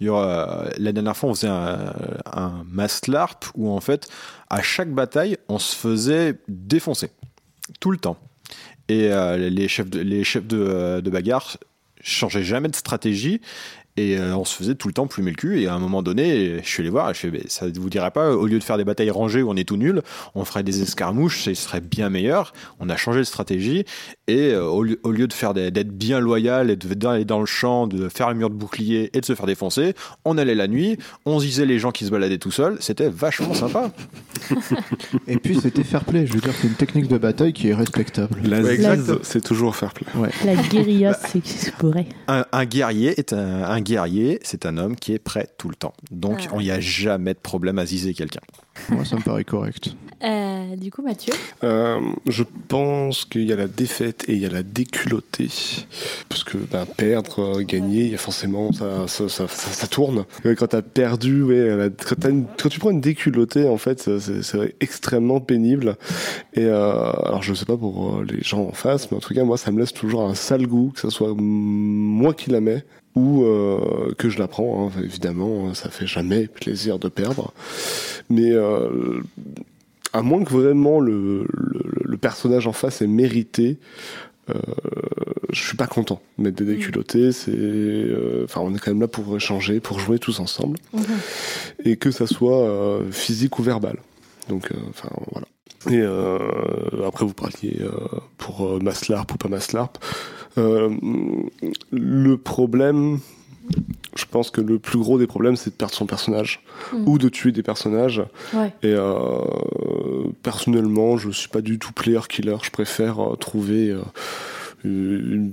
Il 0.00 0.06
y 0.06 0.08
aura, 0.08 0.64
la 0.78 0.92
dernière 0.92 1.16
fois, 1.16 1.28
on 1.28 1.34
faisait 1.34 1.48
un, 1.48 1.92
un 2.32 2.64
mass 2.70 3.06
LARP 3.08 3.44
où 3.56 3.68
en 3.70 3.80
fait, 3.80 4.08
à 4.48 4.62
chaque 4.62 4.90
bataille, 4.90 5.36
on 5.48 5.58
se 5.58 5.76
faisait 5.76 6.36
défoncer 6.48 7.10
tout 7.80 7.90
le 7.90 7.98
temps. 7.98 8.16
Et 8.88 9.12
euh, 9.12 9.36
les 9.36 9.68
chefs 9.68 9.90
de, 9.90 10.00
les 10.00 10.24
chefs 10.24 10.46
de, 10.46 10.58
euh, 10.58 11.00
bagarre 11.02 11.58
changeaient 12.00 12.44
jamais 12.44 12.68
de 12.68 12.76
stratégie. 12.76 13.40
Et 13.98 14.16
euh, 14.16 14.36
on 14.36 14.44
se 14.44 14.54
faisait 14.54 14.76
tout 14.76 14.86
le 14.86 14.94
temps 14.94 15.08
plumer 15.08 15.30
le 15.32 15.36
cul. 15.36 15.60
Et 15.60 15.66
à 15.66 15.74
un 15.74 15.80
moment 15.80 16.04
donné, 16.04 16.60
je 16.62 16.68
suis 16.68 16.82
allé 16.82 16.90
voir, 16.90 17.10
et 17.10 17.14
je 17.14 17.18
fais, 17.18 17.42
ça 17.48 17.66
ne 17.66 17.76
vous 17.80 17.90
dirait 17.90 18.12
pas, 18.12 18.30
au 18.30 18.46
lieu 18.46 18.60
de 18.60 18.62
faire 18.62 18.76
des 18.76 18.84
batailles 18.84 19.10
rangées 19.10 19.42
où 19.42 19.50
on 19.50 19.56
est 19.56 19.66
tout 19.66 19.76
nul, 19.76 20.02
on 20.36 20.44
ferait 20.44 20.62
des 20.62 20.82
escarmouches, 20.82 21.42
ce 21.42 21.54
serait 21.54 21.80
bien 21.80 22.08
meilleur. 22.08 22.52
On 22.78 22.88
a 22.90 22.96
changé 22.96 23.18
de 23.18 23.24
stratégie. 23.24 23.84
Et 24.28 24.52
euh, 24.52 24.62
au, 24.66 24.84
lieu, 24.84 25.00
au 25.02 25.10
lieu 25.10 25.26
de 25.26 25.32
faire 25.32 25.52
d'être 25.52 25.90
bien 25.90 26.20
loyal 26.20 26.70
et 26.70 26.76
d'aller 26.76 27.24
dans 27.24 27.40
le 27.40 27.46
champ, 27.46 27.88
de 27.88 28.08
faire 28.08 28.28
le 28.28 28.36
mur 28.36 28.50
de 28.50 28.54
bouclier 28.54 29.10
et 29.14 29.20
de 29.20 29.26
se 29.26 29.34
faire 29.34 29.46
défoncer, 29.46 29.94
on 30.24 30.38
allait 30.38 30.54
la 30.54 30.68
nuit, 30.68 30.96
on 31.26 31.40
zisait 31.40 31.66
les 31.66 31.80
gens 31.80 31.90
qui 31.90 32.04
se 32.04 32.10
baladaient 32.10 32.38
tout 32.38 32.52
seuls. 32.52 32.76
C'était 32.78 33.08
vachement 33.08 33.54
sympa. 33.54 33.90
Et 35.26 35.38
puis 35.38 35.58
c'était 35.60 35.82
fair 35.82 36.04
play, 36.04 36.26
je 36.26 36.34
veux 36.34 36.40
dire, 36.40 36.52
c'est 36.60 36.68
une 36.68 36.74
technique 36.74 37.08
de 37.08 37.18
bataille 37.18 37.52
qui 37.52 37.68
est 37.68 37.74
respectable. 37.74 38.40
La 38.44 38.60
Ouais, 38.60 38.98
c'est 39.22 39.42
toujours 39.42 39.74
fair 39.74 39.92
play. 39.92 40.06
La 40.44 40.54
guérilla 40.54 41.14
s'explorait. 41.14 42.06
Un, 42.28 42.44
un 42.52 42.64
guerrier 42.64 43.18
est 43.18 43.32
un, 43.32 43.64
un 43.64 43.80
guerrier, 43.88 44.38
c'est 44.42 44.66
un 44.66 44.76
homme 44.76 44.96
qui 44.96 45.12
est 45.14 45.18
prêt 45.18 45.48
tout 45.58 45.68
le 45.68 45.74
temps. 45.74 45.94
Donc, 46.10 46.48
Ah. 46.50 46.56
il 46.58 46.64
n'y 46.64 46.70
a 46.70 46.80
jamais 46.80 47.32
de 47.34 47.38
problème 47.38 47.78
à 47.78 47.86
ziser 47.86 48.12
quelqu'un. 48.14 48.40
Moi, 48.90 49.04
ça 49.04 49.16
me 49.16 49.22
paraît 49.22 49.44
correct. 49.44 49.94
Euh, 50.22 50.76
du 50.76 50.90
coup, 50.90 51.02
Mathieu 51.02 51.32
Euh, 51.64 52.00
je 52.28 52.42
pense 52.68 53.24
qu'il 53.24 53.42
y 53.44 53.52
a 53.52 53.56
la 53.56 53.66
défaite 53.68 54.24
et 54.28 54.34
il 54.34 54.38
y 54.40 54.46
a 54.46 54.48
la 54.48 54.62
déculottée. 54.62 55.48
Parce 56.28 56.44
que 56.44 56.58
ben, 56.58 56.86
perdre, 56.86 57.62
gagner, 57.62 58.04
il 58.04 58.10
y 58.10 58.14
a 58.14 58.18
forcément 58.18 58.72
ça, 58.72 59.06
ça, 59.08 59.28
ça, 59.28 59.48
ça- 59.48 59.70
ça 59.72 59.86
tourne. 59.86 60.24
Quand 60.56 60.66
t'as 60.68 60.82
perdu, 60.82 61.42
ouais, 61.42 61.76
la- 61.76 61.88
quand, 61.90 62.16
t'as 62.20 62.30
une- 62.30 62.46
quand 62.60 62.68
tu 62.68 62.78
prends 62.78 62.90
une 62.90 63.00
déculottée, 63.00 63.68
en 63.68 63.78
fait, 63.78 64.08
c'est 64.20 64.74
extrêmement 64.80 65.40
pénible. 65.40 65.96
Et 66.54 66.64
euh, 66.64 67.10
alors 67.24 67.42
je 67.42 67.54
sais 67.54 67.64
pas 67.64 67.76
pour 67.76 68.22
les 68.22 68.42
gens 68.42 68.60
en 68.62 68.72
face, 68.72 69.10
mais 69.10 69.16
en 69.16 69.20
tout 69.20 69.34
cas 69.34 69.44
moi 69.44 69.56
ça 69.56 69.70
me 69.70 69.78
laisse 69.80 69.92
toujours 69.92 70.22
un 70.22 70.34
sale 70.34 70.66
goût, 70.66 70.92
que 70.94 71.00
ce 71.00 71.10
soit 71.10 71.32
moi 71.36 72.34
qui 72.34 72.50
la 72.50 72.60
mets 72.60 72.84
ou 73.14 73.44
euh, 73.44 74.12
que 74.16 74.28
je 74.28 74.38
la 74.38 74.48
prends. 74.48 74.86
hein. 74.88 75.00
Évidemment, 75.02 75.74
ça 75.74 75.88
fait 75.90 76.06
jamais 76.06 76.46
plaisir 76.46 76.98
de 76.98 77.08
perdre. 77.08 77.52
Mais 78.30 78.52
euh, 78.52 79.20
à 80.12 80.22
moins 80.22 80.44
que 80.44 80.52
vraiment 80.52 81.00
le, 81.00 81.44
le, 81.48 81.82
le 82.04 82.16
personnage 82.16 82.66
en 82.66 82.72
face 82.72 83.02
ait 83.02 83.06
mérité, 83.06 83.78
euh, 84.50 84.54
je 85.52 85.60
suis 85.62 85.76
pas 85.76 85.86
content. 85.86 86.20
Mettre 86.38 86.56
des 86.56 86.64
déculottés, 86.76 87.32
c'est, 87.32 87.50
euh, 87.54 88.44
enfin, 88.44 88.60
on 88.62 88.74
est 88.74 88.78
quand 88.78 88.90
même 88.90 89.00
là 89.00 89.08
pour 89.08 89.36
échanger, 89.36 89.80
pour 89.80 89.98
jouer 89.98 90.18
tous 90.18 90.40
ensemble, 90.40 90.78
et 91.84 91.96
que 91.96 92.10
ça 92.10 92.26
soit 92.26 93.00
physique 93.10 93.58
ou 93.58 93.62
verbal. 93.62 93.98
Donc, 94.48 94.70
enfin, 94.90 95.10
voilà. 95.32 95.46
Et 95.90 96.02
après, 97.06 97.24
vous 97.26 97.34
parliez 97.34 97.78
pour 98.38 98.82
Maslarp 98.82 99.30
ou 99.32 99.36
pas 99.36 99.48
Maslarp. 99.48 99.98
Euh, 100.58 100.90
le 101.90 102.36
problème, 102.36 103.20
je 104.16 104.24
pense 104.30 104.50
que 104.50 104.60
le 104.60 104.78
plus 104.78 104.98
gros 104.98 105.18
des 105.18 105.26
problèmes, 105.26 105.56
c'est 105.56 105.70
de 105.70 105.76
perdre 105.76 105.94
son 105.94 106.06
personnage 106.06 106.60
Mm. 106.92 107.08
ou 107.08 107.18
de 107.18 107.28
tuer 107.28 107.52
des 107.52 107.62
personnages. 107.62 108.22
Ouais. 108.54 108.72
Et 108.82 108.94
euh, 108.94 109.40
personnellement, 110.42 111.16
je 111.16 111.30
suis 111.30 111.48
pas 111.48 111.60
du 111.60 111.78
tout 111.78 111.92
player 111.92 112.20
killer. 112.28 112.56
Je 112.62 112.70
préfère 112.70 113.20
euh, 113.20 113.36
trouver 113.36 113.90
euh, 113.90 114.02
une, 114.84 115.52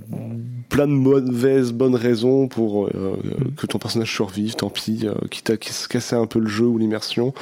plein 0.68 0.86
de 0.86 0.92
mauvaises 0.92 1.72
bonnes 1.72 1.96
raisons 1.96 2.48
pour 2.48 2.88
que 3.56 3.66
ton 3.66 3.78
personnage 3.78 4.12
survive. 4.12 4.54
Tant 4.54 4.70
pis, 4.70 5.06
quitte 5.30 5.50
à 5.50 5.56
se 5.60 5.88
casser 5.88 6.16
un 6.16 6.26
peu 6.26 6.38
le 6.38 6.48
jeu 6.48 6.66
ou 6.66 6.78
l'immersion. 6.78 7.34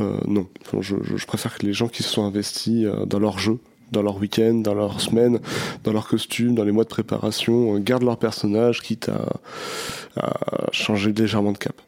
Non, 0.00 0.46
Enfin, 0.66 0.78
je, 0.80 1.26
préfère 1.26 1.56
que 1.56 1.64
les 1.64 1.72
gens 1.72 1.88
qui 1.88 2.02
se 2.02 2.10
sont 2.10 2.24
investis 2.24 2.86
dans 3.06 3.18
leur 3.18 3.38
jeu, 3.38 3.58
dans 3.92 4.02
leur 4.02 4.16
week-end, 4.18 4.54
dans 4.54 4.74
leur 4.74 5.00
semaine, 5.00 5.38
dans 5.84 5.92
leur 5.92 6.08
costume, 6.08 6.54
dans 6.54 6.64
les 6.64 6.72
mois 6.72 6.84
de 6.84 6.88
préparation, 6.88 7.76
euh, 7.76 7.78
gardent 7.78 8.02
leur 8.04 8.18
personnage, 8.18 8.80
quitte 8.82 9.08
à, 9.08 10.20
à 10.20 10.66
changer 10.72 11.12
légèrement 11.12 11.52
de 11.52 11.58
cap. 11.58 11.80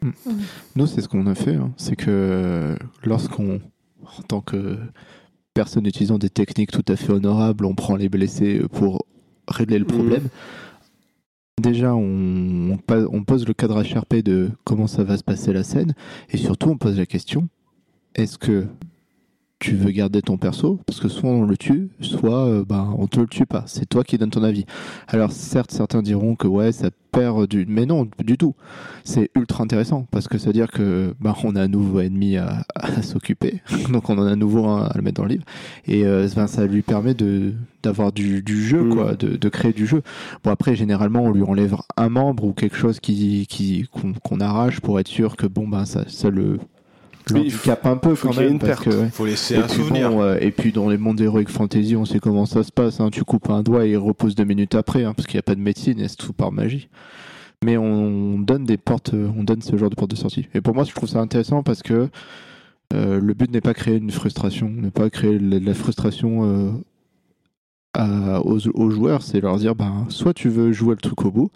Nous, 0.75 0.87
c'est 0.87 1.01
ce 1.01 1.07
qu'on 1.07 1.27
a 1.27 1.35
fait. 1.35 1.55
hein. 1.55 1.71
C'est 1.77 1.95
que 1.95 2.75
lorsqu'on, 3.03 3.59
en 4.17 4.21
tant 4.27 4.41
que 4.41 4.77
personne 5.53 5.85
utilisant 5.85 6.17
des 6.17 6.29
techniques 6.29 6.71
tout 6.71 6.85
à 6.87 6.95
fait 6.95 7.11
honorables, 7.11 7.65
on 7.65 7.75
prend 7.75 7.95
les 7.95 8.09
blessés 8.09 8.61
pour 8.73 9.05
régler 9.47 9.79
le 9.79 9.85
problème. 9.85 10.27
Déjà, 11.61 11.95
on, 11.95 12.77
on 12.89 13.23
pose 13.23 13.47
le 13.47 13.53
cadre 13.55 13.81
HRP 13.81 14.17
de 14.23 14.51
comment 14.63 14.85
ça 14.85 15.03
va 15.03 15.17
se 15.17 15.23
passer 15.23 15.51
la 15.53 15.63
scène. 15.63 15.95
Et 16.29 16.37
surtout, 16.37 16.69
on 16.69 16.77
pose 16.77 16.97
la 16.97 17.05
question 17.07 17.47
est-ce 18.13 18.37
que 18.37 18.65
tu 19.59 19.75
veux 19.75 19.91
garder 19.91 20.21
ton 20.21 20.37
perso 20.37 20.79
Parce 20.85 20.99
que 20.99 21.07
soit 21.07 21.29
on 21.29 21.43
le 21.43 21.57
tue, 21.57 21.89
soit 22.01 22.45
euh, 22.45 22.65
bah, 22.67 22.87
on 22.97 23.07
te 23.07 23.19
le 23.19 23.27
tue 23.27 23.45
pas. 23.45 23.63
C'est 23.67 23.87
toi 23.87 24.03
qui 24.03 24.17
donnes 24.17 24.29
ton 24.29 24.43
avis. 24.43 24.65
Alors, 25.07 25.31
certes, 25.31 25.71
certains 25.71 26.01
diront 26.01 26.35
que 26.35 26.47
ouais, 26.47 26.71
ça 26.71 26.89
perd 27.11 27.47
du. 27.47 27.65
Mais 27.67 27.85
non, 27.85 28.07
du 28.23 28.37
tout 28.37 28.53
c'est 29.03 29.31
ultra 29.35 29.63
intéressant 29.63 30.05
parce 30.11 30.27
que 30.27 30.37
ça 30.37 30.47
veut 30.47 30.53
dire 30.53 30.69
que 30.69 31.15
bah, 31.21 31.35
on 31.43 31.55
a 31.55 31.61
un 31.61 31.67
nouveau 31.67 32.01
ennemi 32.01 32.37
à, 32.37 32.65
à 32.75 33.01
s'occuper, 33.01 33.61
donc 33.89 34.09
on 34.09 34.17
en 34.17 34.25
a 34.27 34.31
un 34.31 34.35
nouveau 34.35 34.65
un 34.65 34.83
à 34.83 34.91
le 34.95 35.01
mettre 35.01 35.21
dans 35.21 35.23
le 35.23 35.29
livre, 35.35 35.45
et 35.87 36.05
euh, 36.05 36.27
ben, 36.35 36.47
ça 36.47 36.65
lui 36.65 36.81
permet 36.81 37.13
de 37.13 37.53
d'avoir 37.83 38.11
du, 38.11 38.41
du 38.43 38.61
jeu, 38.61 38.83
Mm. 38.83 38.93
quoi, 38.93 39.15
de, 39.15 39.37
de 39.37 39.49
créer 39.49 39.71
du 39.71 39.87
jeu. 39.87 40.01
Bon 40.43 40.51
après 40.51 40.75
généralement 40.75 41.23
on 41.23 41.31
lui 41.31 41.43
enlève 41.43 41.75
un 41.95 42.09
membre 42.09 42.43
ou 42.43 42.53
quelque 42.53 42.75
chose 42.75 42.99
qui 42.99 43.47
qu'on 44.23 44.39
arrache 44.41 44.81
pour 44.81 44.99
être 44.99 45.07
sûr 45.07 45.37
que 45.37 45.47
bon 45.47 45.67
ben 45.67 45.85
ça, 45.85 46.03
ça 46.07 46.29
le 46.29 46.59
Oui, 47.33 47.41
il 47.45 47.51
faut- 47.51 47.69
l'handicape 47.69 47.85
un 47.85 47.97
peu 47.97 48.15
faut 48.15 48.27
quand 48.27 48.33
qu'il 48.33 48.41
y 48.41 48.45
ait 48.45 48.47
même 48.47 48.53
une 48.53 48.59
parce 48.59 48.83
perte. 48.83 48.95
que 48.95 49.01
ouais. 49.03 49.09
faut 49.09 49.25
laisser 49.25 49.55
Et 49.55 49.57
un 49.57 49.61
puis 49.63 49.75
souvenir. 49.75 50.09
bon, 50.11 50.21
euh, 50.21 50.37
et 50.39 50.51
puis 50.51 50.71
dans 50.71 50.89
les 50.89 50.97
mondes 50.97 51.19
Heroic 51.21 51.45
Fantasy, 51.49 51.95
on 51.95 52.05
sait 52.05 52.19
comment 52.19 52.45
ça 52.45 52.63
se 52.63 52.71
passe. 52.71 52.99
hein. 52.99 53.09
Tu 53.11 53.23
coupes 53.23 53.49
un 53.49 53.63
doigt 53.63 53.85
et 53.85 53.91
il 53.91 53.97
repose 53.97 54.35
deux 54.35 54.43
minutes 54.45 54.75
après, 54.75 55.03
hein, 55.03 55.13
parce 55.15 55.27
qu'il 55.27 55.35
n'y 55.37 55.39
a 55.39 55.43
pas 55.43 55.55
de 55.55 55.61
médecine 55.61 55.99
et 55.99 56.07
c'est 56.07 56.15
tout 56.17 56.33
par 56.33 56.51
magie. 56.51 56.89
mais 57.65 57.75
on 57.77 58.37
donne 58.37 58.65
des 58.65 58.77
portes, 58.77 59.13
on 59.13 59.43
donne 59.43 59.61
ce 59.63 59.75
genre 59.77 59.89
de 59.89 59.95
porte 59.95 60.11
de 60.11 60.15
sortie. 60.15 60.47
Et 60.53 60.61
pour 60.61 60.75
moi, 60.75 60.83
je 60.83 60.93
trouve 60.93 61.09
ça 61.09 61.19
intéressant 61.19 61.63
parce 61.63 61.81
que 61.81 62.07
euh, 62.93 63.19
le 63.19 63.33
but 63.33 63.51
n'est 63.51 63.61
pas 63.61 63.73
créer 63.73 63.95
une 63.97 64.11
frustration, 64.11 64.69
ne 64.69 64.89
pas 64.89 65.09
créer 65.09 65.39
la, 65.39 65.57
la 65.59 65.73
frustration 65.73 66.45
euh, 66.45 66.71
à- 67.93 68.41
aux, 68.45 68.59
aux 68.67 68.89
joueurs, 68.91 69.23
c'est 69.23 69.41
leur 69.41 69.57
dire, 69.57 69.75
ben, 69.75 70.05
soit 70.09 70.33
tu 70.33 70.49
veux 70.49 70.71
jouer 70.71 70.91
le 70.95 71.01
truc 71.01 71.25
au 71.25 71.31
bout, 71.31 71.49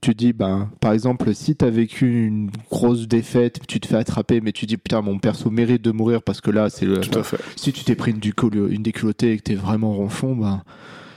tu 0.00 0.14
dis, 0.14 0.32
ben, 0.32 0.70
par 0.80 0.92
exemple, 0.92 1.34
si 1.34 1.54
tu 1.56 1.64
as 1.64 1.70
vécu 1.70 2.26
une 2.26 2.50
grosse 2.70 3.06
défaite, 3.06 3.60
tu 3.68 3.80
te 3.80 3.86
fais 3.86 3.96
attraper, 3.96 4.40
mais 4.40 4.52
tu 4.52 4.66
dis, 4.66 4.76
putain, 4.76 5.02
mon 5.02 5.18
perso 5.18 5.50
mérite 5.50 5.82
de 5.82 5.90
mourir 5.90 6.22
parce 6.22 6.40
que 6.40 6.50
là, 6.50 6.70
c'est 6.70 6.86
le. 6.86 7.00
Tout 7.00 7.18
à 7.18 7.22
fait. 7.22 7.38
Si 7.56 7.72
tu 7.72 7.84
t'es 7.84 7.94
pris 7.94 8.12
une, 8.12 8.18
ducolo- 8.18 8.68
une 8.70 8.82
déculottée 8.82 9.32
et 9.32 9.36
que 9.36 9.42
t'es 9.42 9.54
vraiment 9.54 9.92
ronchon, 9.92 10.34
ben. 10.36 10.62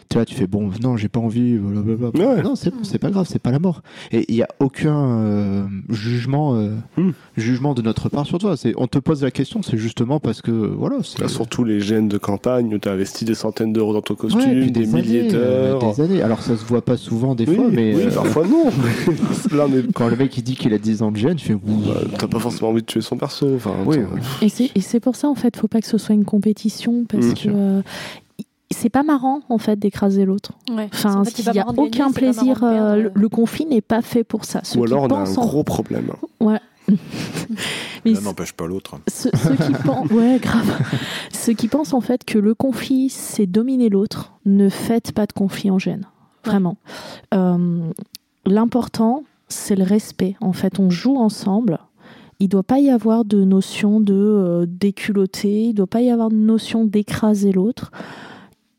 Tu 0.10 0.18
vois, 0.18 0.26
tu 0.26 0.36
fais 0.36 0.48
bon, 0.48 0.70
non, 0.82 0.98
j'ai 0.98 1.10
pas 1.10 1.20
envie, 1.20 1.58
blablabla. 1.58 2.10
Ouais. 2.36 2.42
Non, 2.44 2.56
c'est 2.56 2.70
bon, 2.72 2.84
c'est 2.84 3.00
pas 3.00 3.10
grave, 3.10 3.26
c'est 3.30 3.40
pas 3.42 3.52
la 3.52 3.60
mort. 3.60 3.82
Et 4.12 4.26
il 4.30 4.36
y 4.36 4.44
a 4.44 4.48
aucun 4.60 4.96
euh, 5.20 5.64
jugement, 5.90 6.56
euh, 6.56 6.72
Hmm. 6.98 7.12
jugement 7.38 7.74
de 7.74 7.82
notre 7.82 8.10
part 8.10 8.26
sur 8.26 8.38
toi. 8.38 8.56
C'est, 8.58 8.74
on 8.78 8.88
te 8.88 9.00
pose 9.00 9.24
la 9.24 9.32
question, 9.32 9.62
c'est 9.64 9.78
justement 9.78 10.20
parce 10.20 10.42
que 10.42 10.52
voilà, 10.52 10.98
c'est 11.04 11.22
Là, 11.22 11.28
surtout 11.28 11.64
les 11.64 11.80
gènes 11.80 12.08
de 12.08 12.18
campagne 12.18 12.74
où 12.76 12.78
tu 12.78 12.88
as 12.88 12.92
investi 12.92 13.26
des 13.26 13.34
centaines 13.36 13.74
d'euros 13.74 13.94
dans 13.94 14.02
ton 14.02 14.14
Ouais, 14.14 14.20
costume, 14.20 14.62
puis 14.62 14.72
des, 14.72 14.86
milliers 14.86 15.22
années, 15.22 15.30
euh, 15.34 15.72
d'heures. 15.80 15.96
des 15.96 16.02
années. 16.02 16.22
Alors 16.22 16.42
ça 16.42 16.56
se 16.56 16.64
voit 16.66 16.84
pas 16.84 16.98
souvent 16.98 17.34
des 17.36 17.46
Oui, 17.48 17.56
fois, 17.56 17.66
mais 17.72 17.96
oui, 17.96 18.04
euh, 18.04 18.12
parfois 18.12 18.46
non. 18.48 18.66
Là, 19.56 19.68
quand 19.94 20.08
le 20.10 20.16
mec 20.16 20.38
il 20.38 20.44
dit 20.44 20.56
qu'il 20.56 20.74
a 20.74 20.78
10 20.78 21.02
ans 21.02 21.12
de 21.12 21.18
gêne, 21.18 21.36
tu 21.36 21.48
fais 21.48 21.54
ouh. 21.54 21.60
bah, 21.88 22.02
t'as 22.18 22.28
pas 22.28 22.40
forcément 22.40 22.70
envie 22.72 22.82
de 22.82 22.86
tuer 22.88 23.02
son 23.02 23.18
perso. 23.18 23.56
Enfin, 23.56 23.72
Oui. 23.86 23.98
Et 24.42 24.50
c'est, 24.50 24.70
et 24.76 24.82
c'est 24.82 25.00
pour 25.00 25.16
ça, 25.16 25.28
en 25.30 25.36
fait, 25.36 25.56
faut 25.58 25.68
pas 25.68 25.82
que 25.82 25.88
ce 25.88 25.98
soit 25.98 26.16
une 26.16 26.26
compétition 26.26 27.06
parce 27.10 27.26
Bien 27.26 27.34
que 27.34 27.50
euh, 27.50 27.82
c'est 28.72 28.90
pas 28.90 29.03
marrant, 29.03 29.41
en 29.49 29.57
fait, 29.57 29.77
d'écraser 29.77 30.26
l'autre. 30.26 30.52
Ouais. 30.72 30.90
Enfin, 30.94 31.19
En 31.19 31.23
fait, 31.23 31.38
il 31.40 31.44
n'y 31.52 31.60
a 31.60 31.64
gagner, 31.64 31.80
aucun 31.80 32.11
plaisir. 32.11 32.60
perdre. 32.60 32.64
euh, 32.65 32.95
le, 32.95 33.11
le 33.14 33.30
conflit 33.30 33.65
n'est 33.65 33.81
pas 33.81 34.02
fait 34.02 34.23
pour 34.23 34.45
ça. 34.45 34.61
Ceux 34.64 34.80
Ou 34.80 34.84
alors 34.85 35.07
qui 35.07 35.14
on 35.14 35.18
a 35.18 35.19
un 35.30 35.35
en- 35.35 35.45
gros 35.45 35.64
problème. 35.64 36.11
Mais 36.41 36.60
L'un 38.06 38.22
n'empêche 38.22 38.53
pas 38.53 38.65
l'autre. 38.68 38.95
ceux, 39.07 39.30
ceux 39.35 39.56
qui 39.56 39.72
pensent, 39.85 40.10
ouais, 40.11 40.40
grave. 40.41 40.80
Ceux 41.31 41.53
qui 41.53 41.68
pensent 41.68 41.94
en 41.94 42.02
fait 42.02 42.26
que 42.26 42.38
le 42.38 42.53
conflit 42.56 43.10
c'est 43.10 43.45
dominer 43.45 43.90
l'autre, 43.90 44.34
ne 44.45 44.68
faites 44.69 45.11
pas 45.14 45.26
de 45.26 45.34
conflit 45.34 45.72
en 45.72 45.80
gêne. 45.80 46.06
Vraiment. 46.44 46.77
Euh, 47.34 47.90
L'important, 48.45 49.23
c'est 49.48 49.76
le 49.76 49.84
respect. 49.85 50.35
En 50.41 50.52
fait, 50.52 50.77
on 50.80 50.90
joue 50.90 51.15
ensemble. 51.15 51.80
Il 52.40 52.49
doit 52.49 52.64
pas 52.64 52.80
y 52.80 52.90
avoir 52.90 53.23
de 53.23 53.45
notion 53.45 54.02
de 54.02 54.14
euh, 54.14 54.65
déculotter. 54.68 55.68
Il 55.68 55.73
doit 55.73 55.88
pas 55.88 56.02
y 56.02 56.10
avoir 56.10 56.30
de 56.30 56.35
notion 56.35 56.84
d'écraser 56.84 57.53
l'autre. 57.53 57.91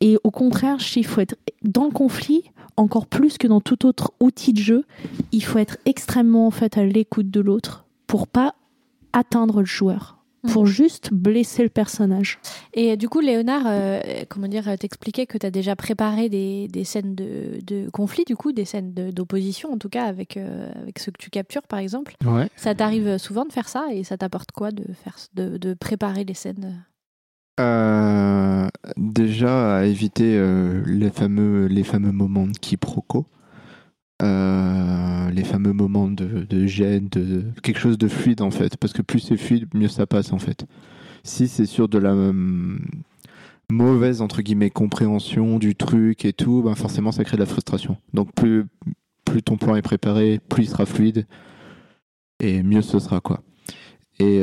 Et 0.06 0.18
au 0.22 0.30
contraire, 0.30 0.76
il 0.96 1.06
faut 1.06 1.20
être 1.22 1.36
dans 1.62 1.84
le 1.86 1.90
conflit 1.90 2.42
encore 2.76 3.06
plus 3.06 3.38
que 3.38 3.46
dans 3.46 3.60
tout 3.62 3.86
autre 3.86 4.12
outil 4.20 4.52
de 4.52 4.58
jeu. 4.58 4.84
Il 5.32 5.42
faut 5.42 5.58
être 5.58 5.78
extrêmement 5.86 6.46
en 6.46 6.50
fait 6.50 6.76
à 6.76 6.84
l'écoute 6.84 7.30
de 7.30 7.40
l'autre 7.40 7.86
pour 8.06 8.28
pas 8.28 8.54
atteindre 9.14 9.60
le 9.60 9.64
joueur, 9.66 10.18
pour 10.52 10.66
juste 10.66 11.08
blesser 11.10 11.62
le 11.62 11.70
personnage. 11.70 12.38
Et 12.74 12.98
du 12.98 13.08
coup, 13.08 13.20
Léonard, 13.20 13.62
euh, 13.66 14.00
comment 14.28 14.46
dire, 14.48 14.64
t'expliquait 14.78 15.24
que 15.24 15.38
tu 15.38 15.46
as 15.46 15.50
déjà 15.50 15.74
préparé 15.74 16.28
des, 16.28 16.68
des 16.68 16.84
scènes 16.84 17.14
de, 17.14 17.60
de 17.66 17.88
conflit, 17.90 18.24
du 18.26 18.36
coup, 18.36 18.52
des 18.52 18.66
scènes 18.66 18.92
de- 18.92 19.10
d'opposition, 19.10 19.72
en 19.72 19.78
tout 19.78 19.88
cas, 19.88 20.04
avec, 20.04 20.36
euh, 20.36 20.70
avec 20.82 20.98
ceux 20.98 21.12
que 21.12 21.18
tu 21.22 21.30
captures, 21.30 21.62
par 21.62 21.78
exemple. 21.78 22.14
Ouais. 22.26 22.48
Ça 22.56 22.74
t'arrive 22.74 23.16
souvent 23.16 23.46
de 23.46 23.52
faire 23.52 23.68
ça 23.70 23.86
et 23.90 24.04
ça 24.04 24.18
t'apporte 24.18 24.50
quoi 24.52 24.70
de, 24.70 24.84
faire, 24.92 25.16
de, 25.32 25.56
de 25.56 25.72
préparer 25.72 26.24
les 26.24 26.34
scènes? 26.34 26.84
Euh, 27.60 28.68
déjà 28.96 29.76
à 29.76 29.84
éviter 29.84 30.36
euh, 30.36 30.82
les 30.86 31.10
fameux 31.10 31.66
les 31.66 31.84
fameux 31.84 32.10
moments 32.12 32.46
de 32.48 32.58
quiproquo, 32.58 33.26
euh, 34.22 35.30
les 35.30 35.44
fameux 35.44 35.72
moments 35.72 36.08
de, 36.08 36.66
gêne, 36.66 37.08
de 37.08 37.44
quelque 37.62 37.78
chose 37.78 37.98
de 37.98 38.08
fluide 38.08 38.42
en 38.42 38.50
fait, 38.50 38.76
parce 38.76 38.92
que 38.92 39.02
plus 39.02 39.20
c'est 39.20 39.36
fluide, 39.36 39.68
mieux 39.74 39.88
ça 39.88 40.06
passe 40.06 40.32
en 40.32 40.38
fait. 40.38 40.66
Si 41.22 41.48
c'est 41.48 41.66
sur 41.66 41.88
de 41.88 41.98
la 41.98 42.12
euh, 42.12 42.32
mauvaise 43.70 44.20
entre 44.20 44.42
guillemets 44.42 44.70
compréhension 44.70 45.58
du 45.58 45.76
truc 45.76 46.24
et 46.24 46.32
tout, 46.32 46.62
ben 46.62 46.74
forcément 46.74 47.12
ça 47.12 47.24
crée 47.24 47.36
de 47.36 47.42
la 47.42 47.46
frustration. 47.46 47.96
Donc 48.14 48.32
plus 48.34 48.64
plus 49.24 49.42
ton 49.42 49.56
plan 49.56 49.76
est 49.76 49.82
préparé, 49.82 50.40
plus 50.48 50.64
il 50.64 50.68
sera 50.68 50.86
fluide 50.86 51.26
et 52.40 52.62
mieux 52.64 52.82
ce 52.82 52.98
sera 52.98 53.20
quoi. 53.20 53.42
Et 54.18 54.40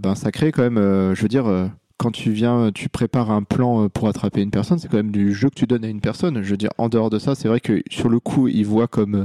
ben 0.00 0.14
ça 0.14 0.30
crée 0.32 0.52
quand 0.52 0.62
même, 0.62 1.14
je 1.14 1.22
veux 1.22 1.28
dire. 1.28 1.70
Quand 1.98 2.12
tu 2.12 2.30
viens, 2.30 2.70
tu 2.72 2.88
prépares 2.88 3.30
un 3.30 3.42
plan 3.42 3.84
euh, 3.84 3.88
pour 3.88 4.08
attraper 4.08 4.40
une 4.40 4.52
personne, 4.52 4.78
c'est 4.78 4.88
quand 4.88 4.96
même 4.96 5.10
du 5.10 5.34
jeu 5.34 5.50
que 5.50 5.56
tu 5.56 5.66
donnes 5.66 5.84
à 5.84 5.88
une 5.88 6.00
personne. 6.00 6.42
Je 6.42 6.50
veux 6.50 6.56
dire, 6.56 6.70
en 6.78 6.88
dehors 6.88 7.10
de 7.10 7.18
ça, 7.18 7.34
c'est 7.34 7.48
vrai 7.48 7.60
que 7.60 7.82
sur 7.90 8.08
le 8.08 8.20
coup, 8.20 8.46
ils 8.48 8.64
voient 8.64 8.86
comme 8.86 9.14
euh, 9.16 9.24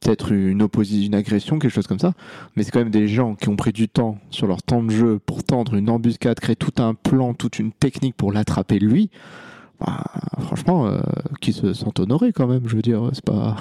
peut-être 0.00 0.32
une 0.32 0.62
opposition, 0.62 1.06
une 1.06 1.14
agression, 1.14 1.58
quelque 1.58 1.72
chose 1.72 1.86
comme 1.86 1.98
ça. 1.98 2.14
Mais 2.56 2.62
c'est 2.62 2.70
quand 2.70 2.78
même 2.78 2.90
des 2.90 3.06
gens 3.06 3.34
qui 3.34 3.50
ont 3.50 3.56
pris 3.56 3.72
du 3.72 3.86
temps 3.86 4.18
sur 4.30 4.46
leur 4.46 4.62
temps 4.62 4.82
de 4.82 4.90
jeu 4.90 5.18
pour 5.24 5.44
tendre 5.44 5.74
une 5.74 5.90
embuscade, 5.90 6.40
créer 6.40 6.56
tout 6.56 6.82
un 6.82 6.94
plan, 6.94 7.34
toute 7.34 7.58
une 7.58 7.70
technique 7.70 8.16
pour 8.16 8.32
l'attraper 8.32 8.78
lui. 8.78 9.10
Bah, 9.78 10.04
franchement, 10.40 10.86
euh, 10.86 11.00
qui 11.40 11.52
se 11.52 11.74
sentent 11.74 12.00
honorés 12.00 12.32
quand 12.32 12.46
même. 12.46 12.62
Je 12.66 12.76
veux 12.76 12.82
dire, 12.82 13.10
c'est 13.12 13.24
pas. 13.24 13.56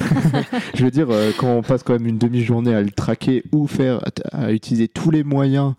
je 0.74 0.84
veux 0.84 0.90
dire, 0.90 1.06
quand 1.38 1.52
on 1.52 1.62
passe 1.62 1.84
quand 1.84 1.92
même 1.92 2.06
une 2.06 2.18
demi-journée 2.18 2.74
à 2.74 2.82
le 2.82 2.90
traquer 2.90 3.44
ou 3.52 3.68
faire, 3.68 4.00
à, 4.32 4.52
utiliser 4.52 4.88
tous 4.88 5.10
les 5.10 5.22
moyens 5.22 5.74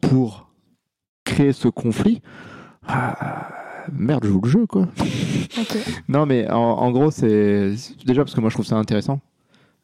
pour 0.00 0.41
créer 1.32 1.52
ce 1.52 1.68
conflit. 1.68 2.20
ah, 2.86 3.48
merde, 3.92 4.24
je 4.24 4.30
joue 4.30 4.40
le 4.42 4.48
jeu, 4.50 4.66
quoi. 4.66 4.88
Non, 6.08 6.26
mais 6.26 6.48
en, 6.50 6.56
en 6.56 6.90
gros, 6.90 7.10
c'est 7.10 7.74
déjà 8.06 8.22
parce 8.24 8.34
que 8.34 8.40
moi 8.40 8.50
je 8.50 8.54
trouve 8.54 8.66
ça 8.66 8.76
intéressant. 8.76 9.20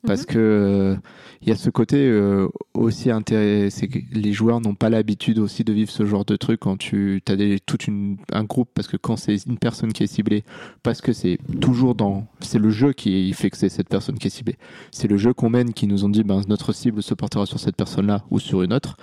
Parce 0.07 0.21
Mhm. 0.21 0.27
que 0.27 0.39
euh, 0.39 0.97
il 1.43 1.49
y 1.49 1.53
a 1.53 1.57
ce 1.57 1.71
côté 1.71 1.97
euh, 2.09 2.49
aussi 2.75 3.11
intéressant, 3.11 3.77
c'est 3.77 3.89
que 3.89 3.99
les 4.13 4.33
joueurs 4.33 4.61
n'ont 4.61 4.77
pas 4.77 4.91
l'habitude 4.91 5.41
aussi 5.41 5.65
de 5.65 5.73
vivre 5.73 5.91
ce 5.91 6.05
genre 6.07 6.25
de 6.25 6.37
truc 6.37 6.61
quand 6.61 6.77
tu 6.77 7.21
as 7.29 7.35
des, 7.35 7.59
toute 7.59 7.89
une, 7.89 8.17
un 8.33 8.45
groupe, 8.45 8.69
parce 8.75 8.87
que 8.87 8.97
quand 8.97 9.17
c'est 9.17 9.45
une 9.47 9.59
personne 9.59 9.93
qui 9.93 10.05
est 10.05 10.07
ciblée, 10.07 10.45
parce 10.85 11.01
que 11.01 11.13
c'est 11.13 11.39
toujours 11.61 11.97
dans, 11.97 12.27
c'est 12.41 12.61
le 12.61 12.71
jeu 12.71 12.93
qui 12.93 13.33
fait 13.33 13.51
que 13.51 13.57
c'est 13.57 13.69
cette 13.69 13.89
personne 13.89 14.19
qui 14.19 14.29
est 14.29 14.31
ciblée. 14.31 14.57
C'est 14.93 15.09
le 15.09 15.17
jeu 15.17 15.33
qu'on 15.35 15.51
mène 15.51 15.73
qui 15.73 15.89
nous 15.89 16.05
ont 16.05 16.09
dit, 16.09 16.23
ben 16.23 16.43
notre 16.49 16.73
cible 16.73 17.03
se 17.03 17.15
portera 17.15 17.45
sur 17.47 17.59
cette 17.59 17.75
personne-là 17.77 18.23
ou 18.31 18.39
sur 18.39 18.63
une 18.63 18.73
autre. 18.73 18.97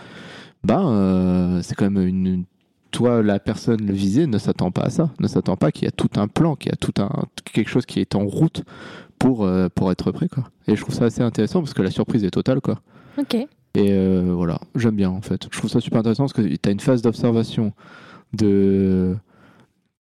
Ben 0.66 0.88
euh, 0.90 1.62
c'est 1.62 1.76
quand 1.76 1.90
même 1.90 2.06
une, 2.08 2.26
une- 2.28 2.46
toi, 2.92 3.22
la 3.22 3.40
personne 3.40 3.92
visée 3.92 4.26
ne 4.26 4.38
s'attend 4.38 4.72
pas 4.72 4.84
à 4.84 4.90
ça, 4.90 5.12
ne 5.20 5.28
s'attend 5.28 5.58
pas 5.58 5.72
qu'il 5.72 5.84
y 5.86 5.88
a 5.88 5.92
tout 5.92 6.10
un 6.16 6.28
plan, 6.28 6.56
qu'il 6.56 6.72
y 6.72 6.74
a 6.74 6.78
tout 6.78 6.94
un 7.00 7.10
quelque 7.44 7.70
chose 7.70 7.86
qui 7.86 8.00
est 8.00 8.16
en 8.16 8.26
route 8.26 8.64
pour 9.20 9.44
euh, 9.46 9.68
pour 9.74 9.92
être 9.92 10.12
prêt 10.12 10.28
quoi. 10.30 10.46
Et 10.68 10.76
je 10.76 10.82
trouve 10.82 10.96
ça 10.96 11.06
assez 11.06 11.22
intéressant 11.22 11.60
parce 11.60 11.74
que 11.74 11.82
la 11.82 11.92
surprise 11.92 12.24
est 12.24 12.32
totale 12.32 12.62
quoi. 12.62 12.80
Ok. 13.20 13.36
Et 13.36 13.48
euh, 13.92 14.32
voilà, 14.34 14.60
j'aime 14.76 14.96
bien 14.96 15.10
en 15.10 15.22
fait. 15.22 15.44
Je 15.52 15.58
trouve 15.58 15.70
ça 15.70 15.82
super 15.82 16.00
intéressant 16.00 16.24
parce 16.24 16.34
que 16.34 16.42
tu 16.42 16.58
as 16.70 16.72
une 16.72 16.80
phase 16.80 17.02
d'observation, 17.02 17.74
de 18.34 19.16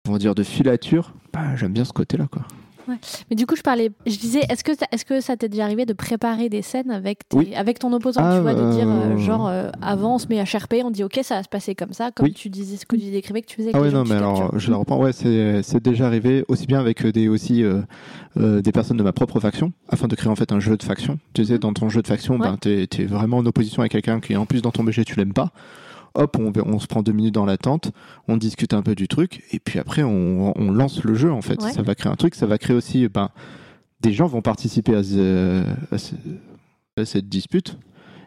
comment 0.05 0.17
dire, 0.17 0.33
de 0.35 0.43
filature. 0.43 1.13
Bah, 1.33 1.55
j'aime 1.57 1.73
bien 1.73 1.83
ce 1.85 1.91
côté-là 1.93 2.27
quoi. 2.31 2.43
Mais 3.29 3.35
du 3.35 3.45
coup, 3.45 3.55
je 3.55 3.61
parlais, 3.61 3.91
je 4.05 4.17
disais, 4.17 4.41
est-ce 4.49 4.63
que, 4.63 4.75
ça- 4.75 4.85
est-ce 4.91 5.05
que 5.05 5.21
ça 5.21 5.35
t'est 5.37 5.49
déjà 5.49 5.63
arrivé 5.65 5.85
de 5.85 5.93
préparer 5.93 6.49
des 6.49 6.61
scènes 6.61 6.91
avec, 6.91 7.27
tes- 7.29 7.37
Oui. 7.37 7.55
avec 7.55 7.79
ton 7.79 7.91
opposant, 7.93 8.21
Ah, 8.23 8.35
tu 8.35 8.41
vois, 8.41 8.53
de 8.53 8.71
dire, 8.71 8.87
euh, 8.87 9.13
euh, 9.13 9.17
genre, 9.17 9.47
euh, 9.47 9.69
avant, 9.81 10.15
on 10.15 10.17
se 10.19 10.27
met 10.27 10.41
HRP, 10.43 10.75
on 10.83 10.91
dit, 10.91 11.03
ok, 11.03 11.19
ça 11.23 11.35
va 11.35 11.43
se 11.43 11.49
passer 11.49 11.75
comme 11.75 11.93
ça, 11.93 12.11
comme 12.11 12.25
Oui. 12.25 12.33
tu 12.33 12.49
disais, 12.49 12.77
ce 12.77 12.85
que 12.85 12.95
tu 12.95 13.11
décrivais 13.11 13.41
que 13.41 13.47
tu 13.47 13.55
faisais 13.57 13.71
Ah 13.73 13.79
gens 13.79 13.91
non 13.91 14.03
mais 14.03 14.15
alors 14.15 14.39
captures. 14.39 14.59
je 14.59 14.71
la 14.71 14.77
reprends 14.77 14.97
ouais 14.99 15.11
c'est 15.13 15.61
c'est 15.63 15.83
déjà 15.83 16.07
arrivé 16.07 16.43
aussi 16.47 16.65
bien 16.67 16.79
avec 16.79 17.05
des 17.05 17.27
aussi 17.27 17.63
euh, 17.63 17.81
euh, 18.37 18.61
des 18.61 18.71
personnes 18.71 18.97
de 18.97 19.03
ma 19.03 19.13
propre 19.13 19.39
faction 19.39 19.71
afin 19.89 20.07
de 20.07 20.15
créer 20.15 20.29
en 20.31 20.35
fait 20.35 20.51
un 20.51 20.59
jeu 20.59 20.77
de 20.77 20.83
faction 20.83 21.19
tu 21.33 21.43
sais 21.45 21.53
Mhm. 21.53 21.59
dans 21.59 21.73
ton 21.73 21.89
jeu 21.89 22.01
de 22.01 22.07
faction 22.07 22.35
Ouais. 22.35 22.47
ben 22.47 22.57
t'es 22.57 22.87
es 22.99 23.05
vraiment 23.05 23.37
en 23.37 23.45
opposition 23.45 23.81
avec 23.81 23.91
quelqu'un 23.91 24.19
qui 24.19 24.35
en 24.35 24.45
plus 24.45 24.61
dans 24.61 24.71
ton 24.71 24.83
BG 24.83 25.03
tu 25.05 25.15
l'aimes 25.15 25.33
pas 25.33 25.51
hop 26.15 26.37
on, 26.39 26.51
on 26.65 26.79
se 26.79 26.87
prend 26.87 27.03
deux 27.03 27.11
minutes 27.11 27.33
dans 27.35 27.45
l'attente 27.45 27.91
on 28.27 28.37
discute 28.37 28.73
un 28.73 28.81
peu 28.81 28.95
du 28.95 29.07
truc 29.07 29.43
et 29.51 29.59
puis 29.59 29.79
après 29.79 30.03
on, 30.03 30.53
on 30.57 30.71
lance 30.71 31.03
le 31.03 31.13
jeu 31.15 31.31
en 31.31 31.41
fait 31.41 31.61
Ouais. 31.63 31.71
ça 31.71 31.81
va 31.81 31.95
créer 31.95 32.11
un 32.11 32.15
truc 32.15 32.35
ça 32.35 32.45
va 32.45 32.57
créer 32.57 32.75
aussi 32.75 33.07
ben 33.09 33.29
des 34.01 34.13
gens 34.13 34.27
vont 34.27 34.41
participer 34.41 34.95
à, 34.95 35.03
ce- 35.03 35.63
à 35.91 35.97
ce- 35.97 36.15
à 36.97 37.05
cette 37.05 37.27
dispute 37.29 37.77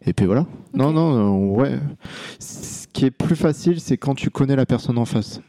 et 0.06 0.12
puis 0.12 0.26
voilà 0.26 0.46
non 0.74 0.88
Ok. 0.88 0.94
non 0.94 1.52
euh, 1.54 1.56
ouais 1.56 1.78
ce 2.38 2.86
qui 2.88 3.04
est 3.06 3.10
plus 3.10 3.36
facile 3.36 3.80
c'est 3.80 3.96
quand 3.96 4.14
tu 4.14 4.30
connais 4.30 4.56
la 4.56 4.66
personne 4.66 4.98
en 4.98 5.04
face 5.04 5.40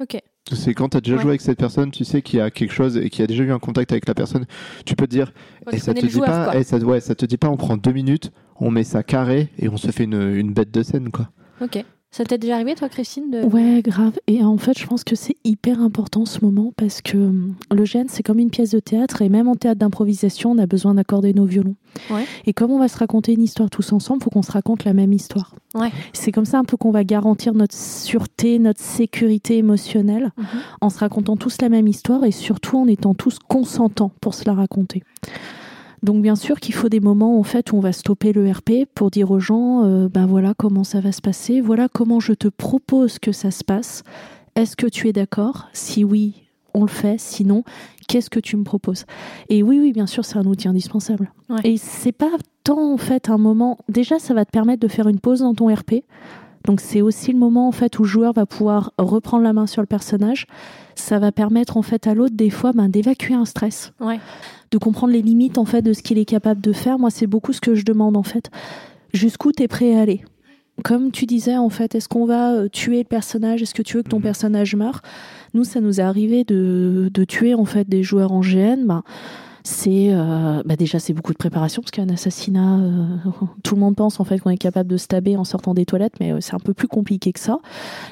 Ok. 0.00 0.20
c'est 0.52 0.74
quand 0.74 0.90
tu 0.90 0.96
as 0.96 1.00
déjà 1.00 1.16
Ouais. 1.16 1.22
joué 1.22 1.30
avec 1.32 1.40
cette 1.40 1.58
personne, 1.58 1.90
tu 1.90 2.04
sais 2.04 2.22
qu'il 2.22 2.38
y 2.38 2.42
a 2.42 2.50
quelque 2.52 2.72
chose 2.72 2.96
et 2.96 3.10
qu'il 3.10 3.20
y 3.20 3.24
a 3.24 3.26
déjà 3.26 3.42
eu 3.42 3.50
un 3.50 3.58
contact 3.58 3.90
avec 3.90 4.06
la 4.06 4.14
personne, 4.14 4.46
tu 4.86 4.94
peux 4.94 5.06
te 5.08 5.10
dire, 5.10 5.32
Ouais, 5.66 5.72
et 5.74 5.76
tu 5.78 5.82
ça 5.82 5.92
te 5.92 6.00
dit 6.06 6.08
joueur, 6.08 6.26
pas, 6.28 6.56
et 6.56 6.62
ça, 6.62 6.78
ouais, 6.78 7.00
ça 7.00 7.16
te 7.16 7.26
dit 7.26 7.36
pas, 7.36 7.48
on 7.48 7.56
prend 7.56 7.76
deux 7.76 7.90
minutes, 7.92 8.30
on 8.60 8.70
met 8.70 8.84
ça 8.84 9.02
carré 9.02 9.48
et 9.58 9.68
on 9.68 9.76
se 9.76 9.90
fait 9.90 10.04
une, 10.04 10.14
une 10.36 10.52
bête 10.54 10.70
de 10.70 10.84
scène, 10.84 11.10
quoi. 11.10 11.30
Ok. 11.60 11.84
Ça 12.10 12.24
t'est 12.24 12.38
déjà 12.38 12.54
arrivé, 12.54 12.74
toi, 12.74 12.88
Christine 12.88 13.30
de... 13.30 13.42
Ouais, 13.42 13.82
grave. 13.82 14.18
Et 14.26 14.42
en 14.42 14.56
fait, 14.56 14.78
je 14.78 14.86
pense 14.86 15.04
que 15.04 15.14
c'est 15.14 15.36
hyper 15.44 15.82
important 15.82 16.24
ce 16.24 16.42
moment 16.42 16.72
parce 16.74 17.02
que 17.02 17.18
hum, 17.18 17.54
le 17.70 17.84
gène, 17.84 18.06
c'est 18.08 18.22
comme 18.22 18.38
une 18.38 18.48
pièce 18.48 18.70
de 18.70 18.80
théâtre 18.80 19.20
et 19.20 19.28
même 19.28 19.46
en 19.46 19.56
théâtre 19.56 19.78
d'improvisation, 19.78 20.52
on 20.52 20.56
a 20.58 20.64
besoin 20.66 20.94
d'accorder 20.94 21.34
nos 21.34 21.44
violons. 21.44 21.74
Ouais. 22.10 22.24
Et 22.46 22.54
comme 22.54 22.70
on 22.70 22.78
va 22.78 22.88
se 22.88 22.96
raconter 22.96 23.34
une 23.34 23.42
histoire 23.42 23.68
tous 23.68 23.92
ensemble, 23.92 24.22
faut 24.22 24.30
qu'on 24.30 24.40
se 24.40 24.52
raconte 24.52 24.84
la 24.84 24.94
même 24.94 25.12
histoire. 25.12 25.54
Ouais. 25.74 25.90
C'est 26.14 26.32
comme 26.32 26.46
ça 26.46 26.58
un 26.58 26.64
peu 26.64 26.78
qu'on 26.78 26.92
va 26.92 27.04
garantir 27.04 27.52
notre 27.52 27.76
sûreté, 27.76 28.58
notre 28.58 28.80
sécurité 28.80 29.58
émotionnelle 29.58 30.32
Mhm. 30.38 30.46
en 30.80 30.88
se 30.88 30.98
racontant 31.00 31.36
tous 31.36 31.60
la 31.60 31.68
même 31.68 31.88
histoire 31.88 32.24
et 32.24 32.32
surtout 32.32 32.78
en 32.78 32.86
étant 32.86 33.12
tous 33.12 33.38
consentants 33.38 34.12
pour 34.22 34.32
se 34.32 34.46
la 34.46 34.54
raconter. 34.54 35.02
Donc 36.02 36.22
bien 36.22 36.36
sûr 36.36 36.60
qu'il 36.60 36.74
faut 36.74 36.88
des 36.88 37.00
moments 37.00 37.38
en 37.38 37.42
fait 37.42 37.72
où 37.72 37.76
on 37.76 37.80
va 37.80 37.92
stopper 37.92 38.32
le 38.32 38.50
RP 38.50 38.86
pour 38.94 39.10
dire 39.10 39.30
aux 39.30 39.40
gens, 39.40 39.84
euh, 39.84 40.08
ben 40.08 40.26
voilà 40.26 40.54
comment 40.56 40.84
ça 40.84 41.00
va 41.00 41.12
se 41.12 41.20
passer, 41.20 41.60
voilà 41.60 41.88
comment 41.88 42.20
je 42.20 42.32
te 42.32 42.48
propose 42.48 43.18
que 43.18 43.32
ça 43.32 43.50
se 43.50 43.64
passe. 43.64 44.02
Est-ce 44.54 44.76
que 44.76 44.86
tu 44.86 45.08
es 45.08 45.12
d'accord? 45.12 45.68
Si 45.72 46.04
oui, 46.04 46.48
on 46.74 46.82
le 46.82 46.88
fait. 46.88 47.18
Sinon, 47.18 47.64
qu'est-ce 48.06 48.30
que 48.30 48.40
tu 48.40 48.56
me 48.56 48.64
proposes? 48.64 49.04
Et 49.48 49.62
oui, 49.62 49.78
oui, 49.80 49.92
bien 49.92 50.06
sûr, 50.06 50.24
c'est 50.24 50.38
un 50.38 50.46
outil 50.46 50.68
indispensable. 50.68 51.32
Ouais. 51.48 51.60
Et 51.64 51.76
c'est 51.76 52.12
pas 52.12 52.30
tant 52.64 52.92
en 52.92 52.96
fait 52.96 53.28
un 53.28 53.38
moment. 53.38 53.78
Déjà, 53.88 54.18
ça 54.18 54.34
va 54.34 54.44
te 54.44 54.50
permettre 54.50 54.80
de 54.80 54.88
faire 54.88 55.08
une 55.08 55.20
pause 55.20 55.40
dans 55.40 55.54
ton 55.54 55.72
RP. 55.72 56.04
Donc 56.68 56.80
c'est 56.82 57.00
aussi 57.00 57.32
le 57.32 57.38
moment 57.38 57.66
en 57.66 57.72
fait 57.72 57.98
où 57.98 58.02
le 58.02 58.08
joueur 58.08 58.34
va 58.34 58.44
pouvoir 58.44 58.92
reprendre 58.98 59.42
la 59.42 59.54
main 59.54 59.66
sur 59.66 59.80
le 59.80 59.86
personnage. 59.86 60.46
Ça 60.94 61.18
va 61.18 61.32
permettre 61.32 61.78
en 61.78 61.82
fait 61.82 62.06
à 62.06 62.12
l'autre 62.14 62.34
des 62.36 62.50
fois 62.50 62.72
ben, 62.74 62.88
d'évacuer 62.90 63.32
un 63.32 63.46
stress, 63.46 63.92
Ouais. 64.00 64.20
de 64.70 64.76
comprendre 64.76 65.14
les 65.14 65.22
limites 65.22 65.56
en 65.56 65.64
fait 65.64 65.80
de 65.80 65.94
ce 65.94 66.02
qu'il 66.02 66.18
est 66.18 66.26
capable 66.26 66.60
de 66.60 66.72
faire. 66.74 66.98
Moi, 66.98 67.08
c'est 67.10 67.26
beaucoup 67.26 67.54
ce 67.54 67.62
que 67.62 67.74
je 67.74 67.84
demande 67.86 68.18
en 68.18 68.22
fait. 68.22 68.50
Jusqu'où 69.14 69.50
tu 69.52 69.62
es 69.62 69.68
prêt 69.68 69.94
à 69.96 70.02
aller? 70.02 70.20
Comme 70.84 71.10
tu 71.10 71.24
disais 71.24 71.56
en 71.56 71.70
fait, 71.70 71.94
est-ce 71.94 72.06
qu'on 72.08 72.26
va 72.26 72.52
euh, 72.52 72.68
tuer 72.68 72.98
le 72.98 73.04
personnage? 73.04 73.62
Est-ce 73.62 73.72
que 73.74 73.82
tu 73.82 73.96
veux 73.96 74.02
que 74.02 74.10
ton 74.10 74.18
Mhm. 74.18 74.22
personnage 74.24 74.76
meure? 74.76 75.00
Nous, 75.54 75.64
ça 75.64 75.80
nous 75.80 76.00
est 76.00 76.04
arrivé 76.04 76.44
de, 76.44 77.10
de 77.12 77.24
tuer 77.24 77.54
en 77.54 77.64
fait 77.64 77.88
des 77.88 78.02
joueurs 78.02 78.30
en 78.32 78.40
GN. 78.42 78.84
Ben, 78.86 79.02
c'est 79.68 80.08
euh, 80.12 80.62
bah 80.64 80.76
déjà 80.76 80.98
c'est 80.98 81.12
beaucoup 81.12 81.34
de 81.34 81.38
préparation 81.38 81.82
parce 81.82 81.90
qu'un 81.90 82.08
assassinat, 82.08 82.78
euh, 82.78 83.06
tout 83.62 83.74
le 83.74 83.80
monde 83.82 83.96
pense 83.96 84.18
en 84.18 84.24
fait 84.24 84.38
qu'on 84.38 84.48
est 84.48 84.56
capable 84.56 84.88
de 84.88 84.96
se 84.96 85.06
taber 85.06 85.36
en 85.36 85.44
sortant 85.44 85.74
des 85.74 85.84
toilettes, 85.84 86.14
mais 86.20 86.32
euh, 86.32 86.38
c'est 86.40 86.54
un 86.54 86.58
peu 86.58 86.72
plus 86.72 86.88
compliqué 86.88 87.34
que 87.34 87.40
ça. 87.40 87.58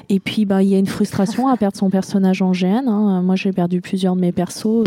Et 0.09 0.19
puis 0.19 0.45
bah 0.45 0.61
il 0.61 0.69
y 0.69 0.75
a 0.75 0.77
une 0.77 0.85
frustration 0.85 1.47
à 1.47 1.57
perdre 1.57 1.75
son 1.75 1.89
personnage 1.89 2.43
en 2.43 2.51
GN. 2.51 2.87
hein. 2.87 3.23
Moi 3.23 3.35
j'ai 3.35 3.51
perdu 3.51 3.81
plusieurs 3.81 4.15
de 4.15 4.21
mes 4.21 4.31
persos 4.31 4.83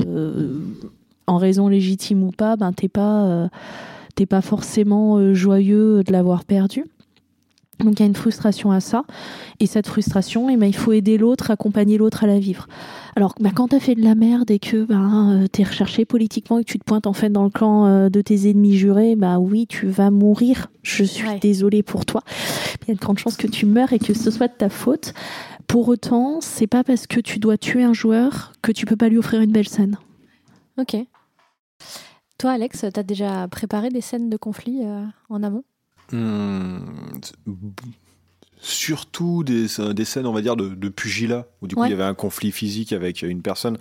en 1.26 1.36
raison 1.38 1.66
légitime 1.66 2.22
ou 2.22 2.30
pas. 2.30 2.54
Ben 2.54 2.72
t'es 2.72 2.88
pas 2.88 3.48
t'es 4.14 4.26
pas 4.26 4.40
forcément 4.40 5.34
joyeux 5.34 6.04
de 6.04 6.12
l'avoir 6.12 6.44
perdu. 6.44 6.84
Donc 7.84 7.98
il 7.98 8.00
y 8.00 8.02
a 8.02 8.06
une 8.06 8.14
frustration 8.16 8.70
à 8.70 8.80
ça. 8.80 9.04
Et 9.58 9.66
cette 9.66 9.86
frustration, 9.86 10.48
eh 10.50 10.56
ben, 10.56 10.66
il 10.66 10.74
faut 10.76 10.92
aider 10.92 11.18
l'autre, 11.18 11.50
accompagner 11.50 11.98
l'autre 11.98 12.24
à 12.24 12.26
la 12.26 12.38
vivre. 12.38 12.66
Alors 13.16 13.34
bah, 13.40 13.50
quand 13.54 13.68
tu 13.68 13.76
as 13.76 13.80
fait 13.80 13.94
de 13.94 14.02
la 14.02 14.14
merde 14.14 14.50
et 14.50 14.58
que 14.58 14.84
ben, 14.84 15.46
tu 15.52 15.62
es 15.62 15.64
recherché 15.64 16.04
politiquement 16.04 16.58
et 16.58 16.64
que 16.64 16.70
tu 16.70 16.78
te 16.78 16.84
pointes 16.84 17.06
en 17.06 17.12
fait 17.12 17.30
dans 17.30 17.44
le 17.44 17.50
camp 17.50 17.86
euh, 17.86 18.08
de 18.08 18.20
tes 18.20 18.48
ennemis 18.50 18.76
jurés, 18.76 19.16
bah 19.16 19.38
oui, 19.38 19.66
tu 19.66 19.86
vas 19.86 20.10
mourir. 20.10 20.68
Je 20.82 21.04
suis 21.04 21.26
Ouais. 21.28 21.38
désolée 21.40 21.82
pour 21.82 22.06
toi. 22.06 22.22
Il 22.82 22.88
y 22.88 22.90
a 22.92 22.94
de 22.94 23.00
grandes 23.00 23.18
chances 23.18 23.36
que 23.36 23.46
tu 23.46 23.66
meurs 23.66 23.92
et 23.92 23.98
que 23.98 24.14
ce 24.14 24.30
soit 24.30 24.48
de 24.48 24.54
ta 24.56 24.68
faute. 24.68 25.12
Pour 25.66 25.88
autant, 25.88 26.40
c'est 26.40 26.66
pas 26.66 26.82
parce 26.84 27.06
que 27.06 27.20
tu 27.20 27.38
dois 27.38 27.56
tuer 27.58 27.82
un 27.84 27.92
joueur 27.92 28.52
que 28.62 28.72
tu 28.72 28.86
peux 28.86 28.96
pas 28.96 29.08
lui 29.08 29.18
offrir 29.18 29.40
une 29.40 29.52
belle 29.52 29.68
scène. 29.68 29.96
Ok. 30.78 30.96
Toi, 32.38 32.52
Alex, 32.52 32.86
t'as 32.92 33.02
déjà 33.02 33.46
préparé 33.48 33.90
des 33.90 34.00
scènes 34.00 34.30
de 34.30 34.36
conflit 34.36 34.80
euh, 34.82 35.04
en 35.28 35.42
amont? 35.42 35.62
Hmm, 36.12 36.78
surtout 38.62 39.42
des, 39.42 39.66
des 39.94 40.04
scènes, 40.04 40.26
on 40.26 40.32
va 40.32 40.42
dire, 40.42 40.54
de, 40.56 40.68
de 40.68 40.88
pugilat, 40.90 41.46
où 41.62 41.66
du 41.66 41.74
coup 41.74 41.80
Ouais. 41.82 41.88
il 41.88 41.90
y 41.92 41.94
avait 41.94 42.02
un 42.04 42.14
conflit 42.14 42.52
physique 42.52 42.92
avec 42.92 43.22
une 43.22 43.40
personne. 43.42 43.78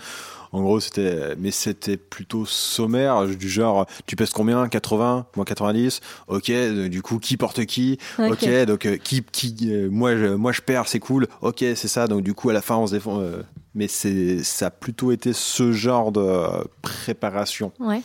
En 0.51 0.61
gros, 0.61 0.79
c'était, 0.79 1.35
mais 1.37 1.51
c'était 1.51 1.97
plutôt 1.97 2.45
sommaire, 2.45 3.27
du 3.27 3.49
genre, 3.49 3.85
tu 4.07 4.15
pèses 4.15 4.31
combien? 4.31 4.67
80, 4.67 5.27
moi 5.35 5.45
90. 5.45 5.99
Ok, 6.27 6.49
euh, 6.49 6.87
du 6.89 7.01
coup, 7.01 7.19
qui 7.19 7.35
porte 7.37 7.65
qui? 7.65 7.99
Ok, 8.17 8.47
donc 8.65 8.85
euh, 8.85 8.97
qui, 8.97 9.21
qui, 9.23 9.57
euh, 9.71 9.89
moi, 9.91 10.15
je, 10.15 10.25
moi 10.27 10.51
je 10.53 10.61
perds, 10.61 10.87
c'est 10.87 10.99
cool. 10.99 11.27
Ok, 11.41 11.57
c'est 11.59 11.87
ça. 11.87 12.07
Donc 12.07 12.23
du 12.23 12.33
coup, 12.33 12.49
à 12.49 12.53
la 12.53 12.61
fin, 12.61 12.77
on 12.77 12.87
se 12.87 12.93
défend. 12.93 13.19
euh, 13.19 13.43
mais 13.75 13.87
c'est, 13.87 14.43
ça 14.43 14.67
a 14.67 14.71
plutôt 14.71 15.11
été 15.11 15.31
ce 15.33 15.71
genre 15.71 16.11
de 16.11 16.19
euh, 16.21 16.63
préparation. 16.81 17.71
Ouais. 17.79 18.01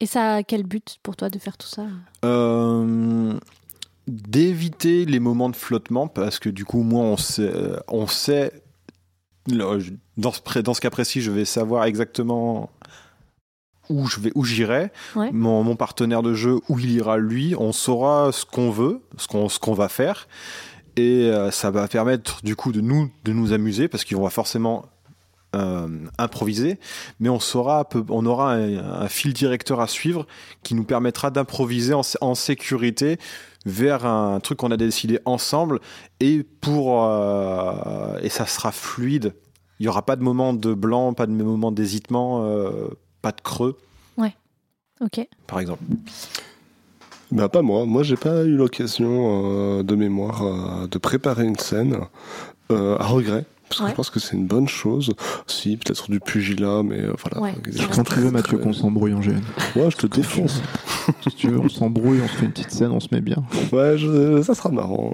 Et 0.00 0.06
ça 0.06 0.34
a 0.36 0.42
quel 0.42 0.62
but 0.64 0.98
pour 1.02 1.16
toi 1.16 1.30
de 1.30 1.38
faire 1.38 1.56
tout 1.56 1.66
ça? 1.68 1.86
Euh, 2.24 3.38
d'éviter 4.06 5.04
les 5.06 5.20
moments 5.20 5.48
de 5.48 5.56
flottement 5.56 6.06
parce 6.06 6.38
que 6.38 6.48
du 6.48 6.64
coup 6.64 6.82
moi 6.82 7.02
on 7.04 7.16
sait, 7.16 7.42
euh, 7.54 7.78
on 7.88 8.06
sait 8.06 8.52
dans 9.48 10.32
ce, 10.32 10.40
pré- 10.40 10.62
dans 10.62 10.74
ce 10.74 10.80
cas 10.80 10.90
précis 10.90 11.20
je 11.22 11.30
vais 11.30 11.44
savoir 11.44 11.84
exactement 11.84 12.70
où 13.88 14.06
je 14.06 14.20
vais 14.20 14.32
où 14.34 14.44
j'irai. 14.44 14.90
Ouais. 15.14 15.30
mon, 15.32 15.62
mon 15.62 15.76
partenaire 15.76 16.22
de 16.22 16.34
jeu 16.34 16.58
où 16.68 16.78
il 16.78 16.90
ira 16.90 17.16
lui 17.16 17.54
on 17.56 17.72
saura 17.72 18.32
ce 18.32 18.44
qu'on 18.44 18.70
veut 18.70 19.00
ce 19.16 19.26
qu'on 19.28 19.48
ce 19.48 19.58
qu'on 19.58 19.74
va 19.74 19.88
faire. 19.88 20.28
Et 20.98 21.30
euh, 21.30 21.50
ça 21.50 21.70
va 21.70 21.88
permettre 21.88 22.40
du 22.42 22.56
coup 22.56 22.72
de 22.72 22.80
nous 22.80 23.10
de 23.24 23.32
nous 23.32 23.52
amuser 23.52 23.86
parce 23.88 24.04
qu'on 24.04 24.22
va 24.22 24.30
forcément 24.30 24.86
euh, 25.56 25.88
improviser, 26.18 26.78
mais 27.20 27.28
on 27.28 27.40
saura, 27.40 27.84
peu- 27.88 28.04
on 28.10 28.26
aura 28.26 28.52
un, 28.54 29.02
un 29.02 29.08
fil 29.08 29.32
directeur 29.32 29.80
à 29.80 29.86
suivre 29.88 30.26
qui 30.62 30.74
nous 30.74 30.84
permettra 30.84 31.30
d'improviser 31.30 31.94
en, 31.94 32.02
sé- 32.02 32.18
en 32.20 32.34
sécurité 32.34 33.18
vers 33.64 34.04
un 34.06 34.38
truc 34.40 34.58
qu'on 34.58 34.70
a 34.70 34.76
décidé 34.76 35.18
ensemble 35.24 35.80
et 36.20 36.44
pour 36.60 37.04
euh, 37.04 38.18
et 38.22 38.28
ça 38.28 38.46
sera 38.46 38.70
fluide. 38.72 39.34
Il 39.80 39.86
y 39.86 39.88
aura 39.88 40.02
pas 40.02 40.16
de 40.16 40.22
moment 40.22 40.52
de 40.54 40.72
blanc, 40.72 41.12
pas 41.14 41.26
de 41.26 41.32
moment 41.32 41.72
d'hésitement, 41.72 42.44
euh, 42.46 42.88
pas 43.22 43.32
de 43.32 43.40
creux, 43.40 43.76
Ok. 45.02 45.28
par 45.46 45.60
exemple. 45.60 45.82
Bah 47.30 47.50
pas 47.50 47.60
moi, 47.60 47.84
moi 47.84 48.02
j'ai 48.02 48.16
pas 48.16 48.44
eu 48.44 48.56
l'occasion 48.56 49.78
euh, 49.80 49.82
de 49.82 49.94
mémoire 49.94 50.42
euh, 50.42 50.86
de 50.86 50.96
préparer 50.96 51.44
une 51.44 51.58
scène 51.58 51.98
euh, 52.70 52.96
à 52.98 53.04
regret. 53.06 53.44
Parce 53.68 53.80
que 53.80 53.88
je 53.88 53.94
pense 53.94 54.10
que 54.10 54.20
c'est 54.20 54.36
une 54.36 54.46
bonne 54.46 54.68
chose. 54.68 55.14
Si, 55.46 55.76
peut-être 55.76 56.10
du 56.10 56.20
pugilat, 56.20 56.82
mais 56.84 57.00
euh, 57.00 57.12
voilà. 57.18 57.40
Ouais. 57.52 57.60
Des 57.62 57.78
Quand 57.86 58.04
tu 58.04 58.14
veux, 58.14 58.22
très, 58.22 58.30
Mathieu, 58.30 58.58
qu'on 58.58 58.72
s'embrouille 58.72 59.12
en 59.14 59.20
GN. 59.20 59.40
Ouais, 59.74 59.90
je 59.90 59.96
te 59.96 60.06
défonce. 60.06 60.62
Si 61.28 61.34
tu 61.36 61.48
veux, 61.48 61.58
on 61.60 61.68
s'embrouille, 61.68 62.20
on 62.22 62.28
se 62.28 62.32
fait 62.34 62.46
une 62.46 62.52
petite 62.52 62.70
scène, 62.70 62.90
on 62.92 63.00
se 63.00 63.08
met 63.12 63.20
bien. 63.20 63.42
Ouais, 63.72 63.98
je- 63.98 64.40
ça 64.42 64.54
sera 64.54 64.70
marrant. 64.70 65.12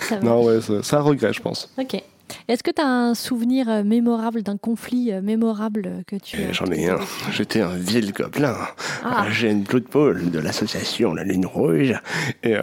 Ça. 0.00 0.18
Non, 0.20 0.44
ouais, 0.44 0.60
ça, 0.60 0.82
ça 0.82 0.98
a 0.98 1.00
regret, 1.00 1.32
je 1.32 1.40
pense. 1.42 1.68
Ok. 1.78 2.02
Est-ce 2.48 2.62
que 2.62 2.70
tu 2.70 2.82
as 2.82 2.86
un 2.86 3.14
souvenir 3.14 3.68
euh, 3.68 3.82
mémorable 3.84 4.42
d'un 4.42 4.56
conflit 4.56 5.12
euh, 5.12 5.20
mémorable 5.22 5.82
euh, 5.86 6.02
que 6.06 6.16
tu 6.16 6.40
Et 6.40 6.46
as 6.46 6.52
J'en 6.52 6.66
ai 6.66 6.88
un. 6.88 6.98
J'étais 7.32 7.60
un 7.60 7.76
vil 7.76 8.12
gobelin. 8.12 8.56
Ah, 9.04 9.26
J'ai 9.30 9.50
une 9.50 9.62
Blood 9.62 9.84
Bowl 9.90 10.30
de 10.30 10.38
l'association 10.38 11.14
La 11.14 11.24
Lune 11.24 11.46
Rouge. 11.46 11.94
Et 12.42 12.56
euh, 12.56 12.62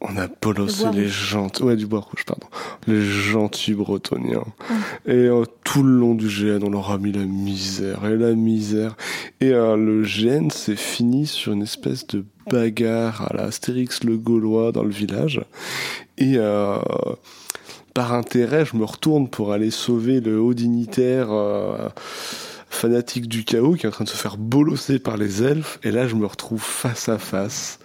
on 0.00 0.16
a 0.16 0.26
Le 0.26 0.64
bois 0.66 0.90
les 0.92 1.08
gentils. 1.08 1.62
Ouais, 1.62 1.76
du 1.76 1.86
bois 1.86 2.00
rouge, 2.00 2.24
pardon. 2.24 2.46
Les 2.86 3.02
gentils 3.04 3.74
bretoniens. 3.74 4.44
Ah. 4.60 4.74
Et 5.06 5.26
euh, 5.26 5.44
tout 5.64 5.82
le 5.82 5.92
long 5.92 6.14
du 6.14 6.28
GN, 6.28 6.62
on 6.64 6.70
leur 6.70 6.90
a 6.90 6.98
mis 6.98 7.12
la 7.12 7.24
misère 7.24 8.04
et 8.04 8.16
la 8.16 8.34
misère. 8.34 8.96
Et 9.40 9.52
euh, 9.52 9.76
le 9.76 10.02
GN 10.02 10.50
s'est 10.50 10.76
fini 10.76 11.26
sur 11.26 11.52
une 11.52 11.62
espèce 11.62 12.06
de 12.06 12.24
bagarre 12.50 13.28
à 13.30 13.36
la 13.36 13.42
Astérix 13.44 14.04
le 14.04 14.16
Gaulois 14.16 14.72
dans 14.72 14.84
le 14.84 14.90
village. 14.90 15.40
Et 16.16 16.36
par 17.98 18.14
intérêt, 18.14 18.64
je 18.64 18.76
me 18.76 18.84
retourne 18.84 19.28
pour 19.28 19.52
aller 19.52 19.72
sauver 19.72 20.20
le 20.20 20.40
haut 20.40 20.54
dignitaire. 20.54 21.32
euh, 21.32 21.88
fanatique 22.70 23.26
du 23.26 23.42
chaos 23.42 23.72
qui 23.74 23.86
est 23.86 23.88
en 23.88 23.90
train 23.90 24.04
de 24.04 24.08
se 24.08 24.16
faire 24.16 24.36
bolosser 24.36 25.00
par 25.00 25.16
les 25.16 25.42
elfes 25.42 25.80
et 25.82 25.90
là 25.90 26.06
je 26.06 26.14
me 26.14 26.26
retrouve 26.26 26.62
face 26.62 27.08
à 27.08 27.18
face 27.18 27.80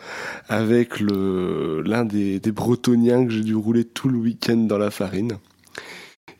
avec 0.49 0.99
le 0.99 1.81
l'un 1.83 2.05
des, 2.05 2.39
des 2.39 2.51
bretoniens 2.51 3.25
que 3.25 3.31
j'ai 3.31 3.41
dû 3.41 3.55
rouler 3.55 3.85
tout 3.85 4.09
le 4.09 4.19
week-end 4.19 4.57
dans 4.57 4.77
la 4.77 4.91
farine 4.91 5.37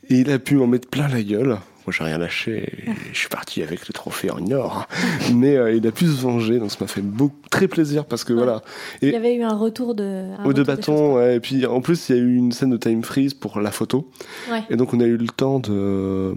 et 0.08 0.18
il 0.20 0.30
a 0.30 0.38
pu 0.38 0.54
m'en 0.54 0.68
mettre 0.68 0.88
plein 0.88 1.08
la 1.08 1.22
gueule 1.22 1.56
moi 1.86 1.94
j'ai 1.96 2.04
rien 2.04 2.18
lâché 2.18 2.84
et 2.86 2.90
je 3.12 3.18
suis 3.18 3.28
parti 3.28 3.62
avec 3.62 3.86
le 3.88 3.92
trophée 3.92 4.30
en 4.30 4.50
or 4.52 4.86
mais 5.34 5.56
euh, 5.56 5.72
il 5.74 5.86
a 5.86 5.92
pu 5.92 6.06
se 6.06 6.20
venger 6.20 6.58
donc 6.58 6.70
ça 6.70 6.78
m'a 6.80 6.86
fait 6.86 7.02
beaucoup, 7.02 7.36
très 7.50 7.68
plaisir 7.68 8.04
parce 8.06 8.24
que 8.24 8.32
Ouais. 8.32 8.38
voilà 8.42 8.62
Il 9.02 9.10
y 9.10 9.14
avait 9.16 9.34
eu 9.34 9.42
un 9.42 9.54
retour 9.56 9.94
de. 9.94 10.02
un 10.38 10.44
au 10.44 10.48
retour 10.48 10.64
bâtons 10.64 11.14
ouais, 11.16 11.36
et 11.36 11.40
puis 11.40 11.66
en 11.66 11.80
plus 11.80 12.08
il 12.08 12.16
y 12.16 12.18
a 12.18 12.22
eu 12.22 12.34
une 12.36 12.52
scène 12.52 12.70
de 12.70 12.76
time 12.76 13.02
freeze 13.04 13.34
pour 13.34 13.60
la 13.60 13.70
photo. 13.70 14.10
Ouais. 14.50 14.62
et 14.70 14.76
donc 14.76 14.92
on 14.94 15.00
a 15.00 15.04
eu 15.04 15.16
le 15.16 15.28
temps 15.28 15.60
de, 15.60 16.34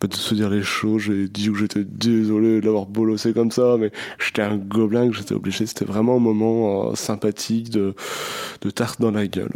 bah, 0.00 0.08
de 0.08 0.14
se 0.14 0.34
dire 0.34 0.48
les 0.50 0.62
choses. 0.62 1.02
J'ai 1.02 1.28
dit 1.28 1.48
que 1.50 1.54
j'étais 1.58 1.84
désolé 1.84 2.60
de 2.60 2.64
l'avoir 2.66 2.86
bolossé 2.86 3.32
comme 3.32 3.50
ça, 3.50 3.76
mais 3.78 3.90
j'étais 4.18 4.42
un 4.42 4.56
gobelin 4.56 5.08
que 5.10 5.16
j'étais 5.16 5.34
obligé. 5.34 5.66
C'était 5.66 5.84
vraiment 5.84 6.16
un 6.16 6.20
moment 6.20 6.90
euh, 6.90 6.94
sympathique 6.94 7.70
de, 7.70 7.94
de 8.62 8.70
tarte 8.70 9.00
dans 9.00 9.10
la 9.10 9.26
gueule. 9.26 9.52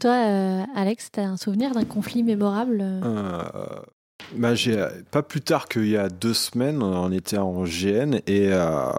Toi, 0.00 0.10
euh, 0.12 0.62
Alex, 0.74 1.10
tu 1.12 1.20
as 1.20 1.28
un 1.28 1.36
souvenir 1.36 1.72
d'un 1.72 1.84
conflit 1.84 2.22
mémorable 2.22 2.80
Euh, 2.82 3.42
bah, 4.36 4.54
j'ai 4.54 4.84
pas 5.10 5.22
plus 5.22 5.40
tard 5.40 5.68
qu'il 5.68 5.88
y 5.88 5.96
a 5.96 6.08
deux 6.08 6.34
semaines, 6.34 6.82
on 6.82 7.12
était 7.12 7.38
en 7.38 7.64
GN 7.64 8.16
et 8.26 8.48
euh, 8.52 8.90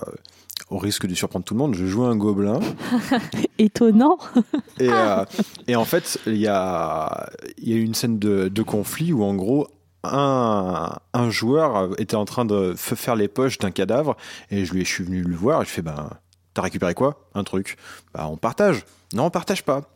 au 0.70 0.78
risque 0.78 1.06
de 1.06 1.16
surprendre 1.16 1.46
tout 1.46 1.54
le 1.54 1.60
monde, 1.60 1.76
je 1.76 1.86
jouais 1.86 2.08
un 2.08 2.16
gobelin. 2.16 2.60
Étonnant. 3.58 4.18
et, 4.80 4.90
euh, 4.92 5.26
et 5.68 5.76
en 5.76 5.86
fait 5.86 6.20
il 6.28 6.38
y 6.38 6.48
a 6.48 7.30
y 7.58 7.74
a 7.74 7.76
eu 7.76 7.84
une 7.84 7.94
scène 7.96 8.20
de, 8.20 8.48
de 8.48 8.62
conflit 8.64 9.14
où 9.14 9.24
en 9.24 9.34
gros 9.34 9.68
un, 10.04 10.96
un 11.14 11.30
joueur 11.30 12.00
était 12.00 12.16
en 12.16 12.26
train 12.26 12.46
de 12.46 12.74
faire 12.78 13.16
les 13.16 13.28
poches 13.28 13.58
d'un 13.58 13.72
cadavre 13.72 14.16
et 14.52 14.64
je 14.64 14.74
lui 14.74 14.86
je 14.86 14.90
suis 14.92 15.04
venu 15.04 15.22
le 15.24 15.36
voir 15.36 15.62
et 15.64 15.66
je 15.66 15.70
fais 15.72 15.82
ben 15.82 16.12
t'as 16.54 16.62
récupéré 16.62 16.94
quoi? 16.94 17.28
Un 17.34 17.44
truc? 17.44 17.78
Bah 18.14 18.28
on 18.30 18.38
partage. 18.38 18.86
Non 19.14 19.26
on 19.26 19.30
partage 19.32 19.64
pas 19.64 19.90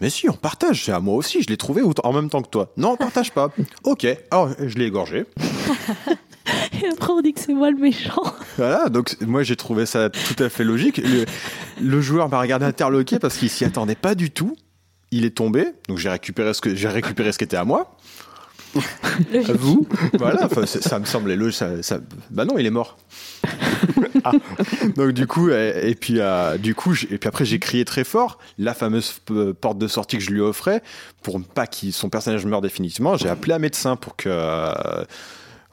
Mais 0.00 0.10
si, 0.10 0.28
on 0.28 0.32
partage, 0.32 0.84
c'est 0.84 0.92
à 0.92 1.00
moi 1.00 1.14
aussi, 1.14 1.42
je 1.42 1.48
l'ai 1.48 1.56
trouvé 1.56 1.82
en 1.82 2.12
même 2.12 2.28
temps 2.28 2.42
que 2.42 2.48
toi. 2.48 2.72
Non, 2.76 2.92
on 2.92 2.96
partage 2.96 3.32
pas. 3.32 3.50
ok, 3.84 4.06
alors 4.30 4.50
je 4.58 4.76
l'ai 4.78 4.86
égorgé. 4.86 5.24
Et 6.82 6.86
après, 6.88 7.12
on 7.12 7.20
dit 7.20 7.32
que 7.32 7.40
c'est 7.40 7.54
moi 7.54 7.70
le 7.70 7.78
méchant. 7.78 8.22
Voilà, 8.56 8.88
donc 8.88 9.16
moi 9.20 9.42
j'ai 9.42 9.56
trouvé 9.56 9.86
ça 9.86 10.10
tout 10.10 10.42
à 10.42 10.48
fait 10.48 10.64
logique. 10.64 10.98
Le, 10.98 11.24
le 11.80 12.00
joueur 12.00 12.28
m'a 12.28 12.40
regardé 12.40 12.66
interloqué 12.66 13.18
parce 13.18 13.36
qu'il 13.36 13.50
s'y 13.50 13.64
attendait 13.64 13.94
pas 13.94 14.14
du 14.14 14.30
tout. 14.30 14.56
Il 15.12 15.24
est 15.24 15.36
tombé, 15.36 15.66
donc 15.88 15.98
j'ai 15.98 16.08
récupéré 16.08 16.54
ce 16.54 16.60
que 16.60 16.74
j'ai 16.74 16.88
récupéré 16.88 17.32
ce 17.32 17.38
qui 17.38 17.44
était 17.44 17.56
à 17.56 17.64
moi. 17.64 17.96
Vous 19.54 19.86
Voilà, 20.14 20.48
ça 20.66 20.98
me 20.98 21.04
semblait 21.04 21.36
logique. 21.36 21.58
Ça, 21.58 21.82
ça- 21.82 21.98
Bah 22.30 22.44
non, 22.44 22.56
il 22.58 22.66
est 22.66 22.70
mort. 22.70 22.96
Ah. 24.24 24.30
Donc 24.96 25.10
du 25.10 25.26
coup, 25.26 25.50
et, 25.50 25.80
et 25.90 25.94
puis 25.96 26.20
euh, 26.20 26.56
du 26.56 26.76
coup, 26.76 26.94
et 27.10 27.18
puis 27.18 27.26
après 27.28 27.44
j'ai 27.44 27.58
crié 27.58 27.84
très 27.84 28.04
fort 28.04 28.38
la 28.56 28.72
fameuse 28.72 29.14
euh, 29.32 29.52
porte 29.52 29.78
de 29.78 29.88
sortie 29.88 30.16
que 30.18 30.22
je 30.22 30.30
lui 30.30 30.40
offrais 30.40 30.80
pour 31.22 31.40
ne 31.40 31.44
pas 31.44 31.66
qu'il 31.66 31.92
son 31.92 32.08
personnage 32.08 32.46
meure 32.46 32.60
définitivement. 32.60 33.16
J'ai 33.16 33.28
appelé 33.28 33.54
un 33.54 33.58
médecin 33.58 33.96
pour 33.96 34.14
que 34.14 34.28
euh, 34.30 34.72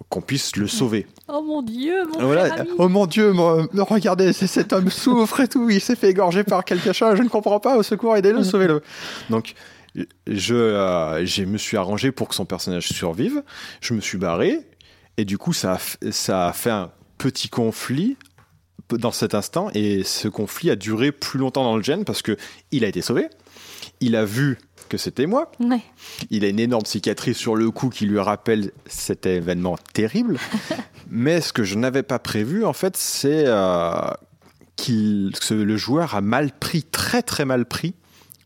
qu'on 0.09 0.21
puisse 0.21 0.55
le 0.55 0.65
sauver. 0.67 1.05
Oh 1.27 1.43
mon 1.45 1.61
dieu, 1.61 2.05
mon 2.11 2.25
Voilà. 2.25 2.51
ami. 2.55 2.69
Oh 2.79 2.89
mon 2.89 3.05
Dieu, 3.05 3.33
mon- 3.33 3.67
regardez, 3.87 4.33
cet 4.33 4.73
homme 4.73 4.89
souffre 4.89 5.41
et 5.41 5.47
tout, 5.47 5.69
il 5.69 5.79
s'est 5.81 5.95
fait 5.95 6.09
égorger 6.09 6.43
par 6.43 6.65
quelqu'un, 6.65 6.91
je 6.93 7.21
ne 7.21 7.29
comprends 7.29 7.59
pas, 7.59 7.77
au 7.77 7.83
secours, 7.83 8.15
aidez-le, 8.17 8.43
sauvez-le. 8.43 8.81
Donc, 9.29 9.53
je, 10.27 10.55
euh, 10.55 11.25
je 11.25 11.43
me 11.43 11.57
suis 11.57 11.77
arrangé 11.77 12.11
pour 12.11 12.27
que 12.27 12.35
son 12.35 12.45
personnage 12.45 12.89
survive, 12.89 13.43
je 13.81 13.93
me 13.93 14.01
suis 14.01 14.17
barré, 14.17 14.59
et 15.17 15.25
du 15.25 15.37
coup, 15.37 15.53
ça 15.53 15.73
a, 15.73 16.11
ça 16.11 16.47
a 16.47 16.53
fait 16.53 16.69
un 16.71 16.91
petit 17.17 17.49
conflit 17.49 18.17
dans 18.89 19.11
cet 19.11 19.35
instant, 19.35 19.69
et 19.73 20.03
ce 20.03 20.27
conflit 20.27 20.69
a 20.69 20.75
duré 20.75 21.11
plus 21.11 21.39
longtemps 21.39 21.63
dans 21.63 21.77
le 21.77 21.83
gène 21.83 22.05
parce 22.05 22.21
que 22.21 22.37
il 22.71 22.83
a 22.83 22.87
été 22.87 23.01
sauvé, 23.01 23.27
il 23.99 24.15
a 24.15 24.25
vu 24.25 24.57
que 24.87 24.97
c'était 24.97 25.27
moi, 25.27 25.51
Ouais. 25.59 25.81
il 26.31 26.43
a 26.43 26.47
une 26.47 26.59
énorme 26.59 26.85
cicatrice 26.85 27.37
sur 27.37 27.55
le 27.55 27.69
cou 27.69 27.89
qui 27.89 28.05
lui 28.07 28.17
rappelle 28.19 28.71
cet 28.87 29.27
événement 29.27 29.77
terrible. 29.93 30.39
Mais 31.11 31.41
ce 31.41 31.53
que 31.53 31.63
je 31.63 31.75
n'avais 31.75 32.01
pas 32.01 32.17
prévu, 32.17 32.65
en 32.65 32.73
fait, 32.73 32.97
c'est 32.97 33.43
euh, 33.45 33.91
qu'il, 34.75 35.31
que 35.47 35.53
le 35.53 35.77
joueur 35.77 36.15
a 36.15 36.21
mal 36.21 36.51
pris, 36.51 36.81
très 36.83 37.21
très 37.21 37.45
mal 37.45 37.65
pris 37.65 37.93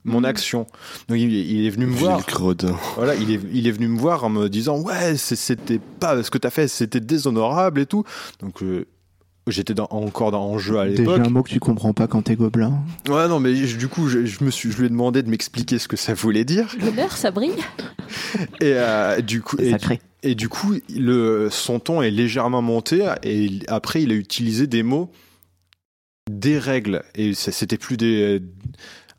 mon 0.05 0.19
Mhm. 0.19 0.25
action. 0.25 0.67
Donc 1.07 1.17
il, 1.19 1.33
il 1.33 1.65
est 1.65 1.69
venu 1.69 1.85
me 1.85 1.95
voir. 1.95 2.19
Voilà, 2.95 3.15
il 3.15 3.31
est, 3.31 3.39
il 3.53 3.67
est 3.67 3.71
venu 3.71 3.87
me 3.87 3.97
voir 3.97 4.23
en 4.23 4.29
me 4.29 4.49
disant 4.49 4.79
ouais, 4.81 5.15
c'était 5.17 5.79
pas 5.99 6.21
ce 6.23 6.29
que 6.31 6.37
t'as 6.37 6.49
fait, 6.49 6.67
c'était 6.67 6.99
déshonorable 6.99 7.79
et 7.81 7.85
tout. 7.85 8.03
Donc 8.39 8.61
euh, 8.63 8.85
j'étais 9.47 9.73
dans- 9.73 9.87
encore 9.91 10.31
dans, 10.31 10.43
en 10.45 10.57
jeu 10.57 10.79
à 10.79 10.87
Déjà 10.87 11.01
l'époque. 11.03 11.19
un 11.25 11.29
mot 11.29 11.43
que 11.43 11.49
tu 11.49 11.59
comprends 11.59 11.93
pas 11.93 12.07
quand 12.07 12.21
t'es 12.23 12.35
gobelin. 12.35 12.81
Ouais, 13.09 13.27
non, 13.27 13.39
mais 13.39 13.55
je- 13.55 13.77
du 13.77 13.87
coup, 13.87 14.07
je, 14.07 14.25
je 14.25 14.43
me 14.43 14.51
suis, 14.51 14.71
je 14.71 14.77
lui 14.77 14.85
ai 14.85 14.89
demandé 14.89 15.21
de 15.23 15.29
m'expliquer 15.29 15.79
ce 15.79 15.87
que 15.87 15.97
ça 15.97 16.13
voulait 16.13 16.45
dire. 16.45 16.67
L'honneur, 16.81 17.11
ça 17.17 17.31
brille. 17.31 17.51
Et 18.61 18.73
euh, 18.75 19.21
du 19.21 19.41
coup, 19.41 19.57
et, 19.59 19.71
sacré. 19.71 20.01
Et 20.25 20.35
du 20.35 20.47
coup, 20.47 20.75
le, 20.95 21.49
son 21.51 21.79
ton 21.79 22.01
est 22.01 22.11
légèrement 22.11 22.61
monté 22.61 23.05
et 23.23 23.43
il- 23.43 23.63
après, 23.67 24.01
il 24.03 24.11
a 24.11 24.15
utilisé 24.15 24.67
des 24.67 24.81
mots, 24.83 25.11
des 26.31 26.57
règles. 26.57 27.03
Et 27.15 27.33
c'était 27.33 27.77
plus 27.77 27.97
des. 27.97 28.41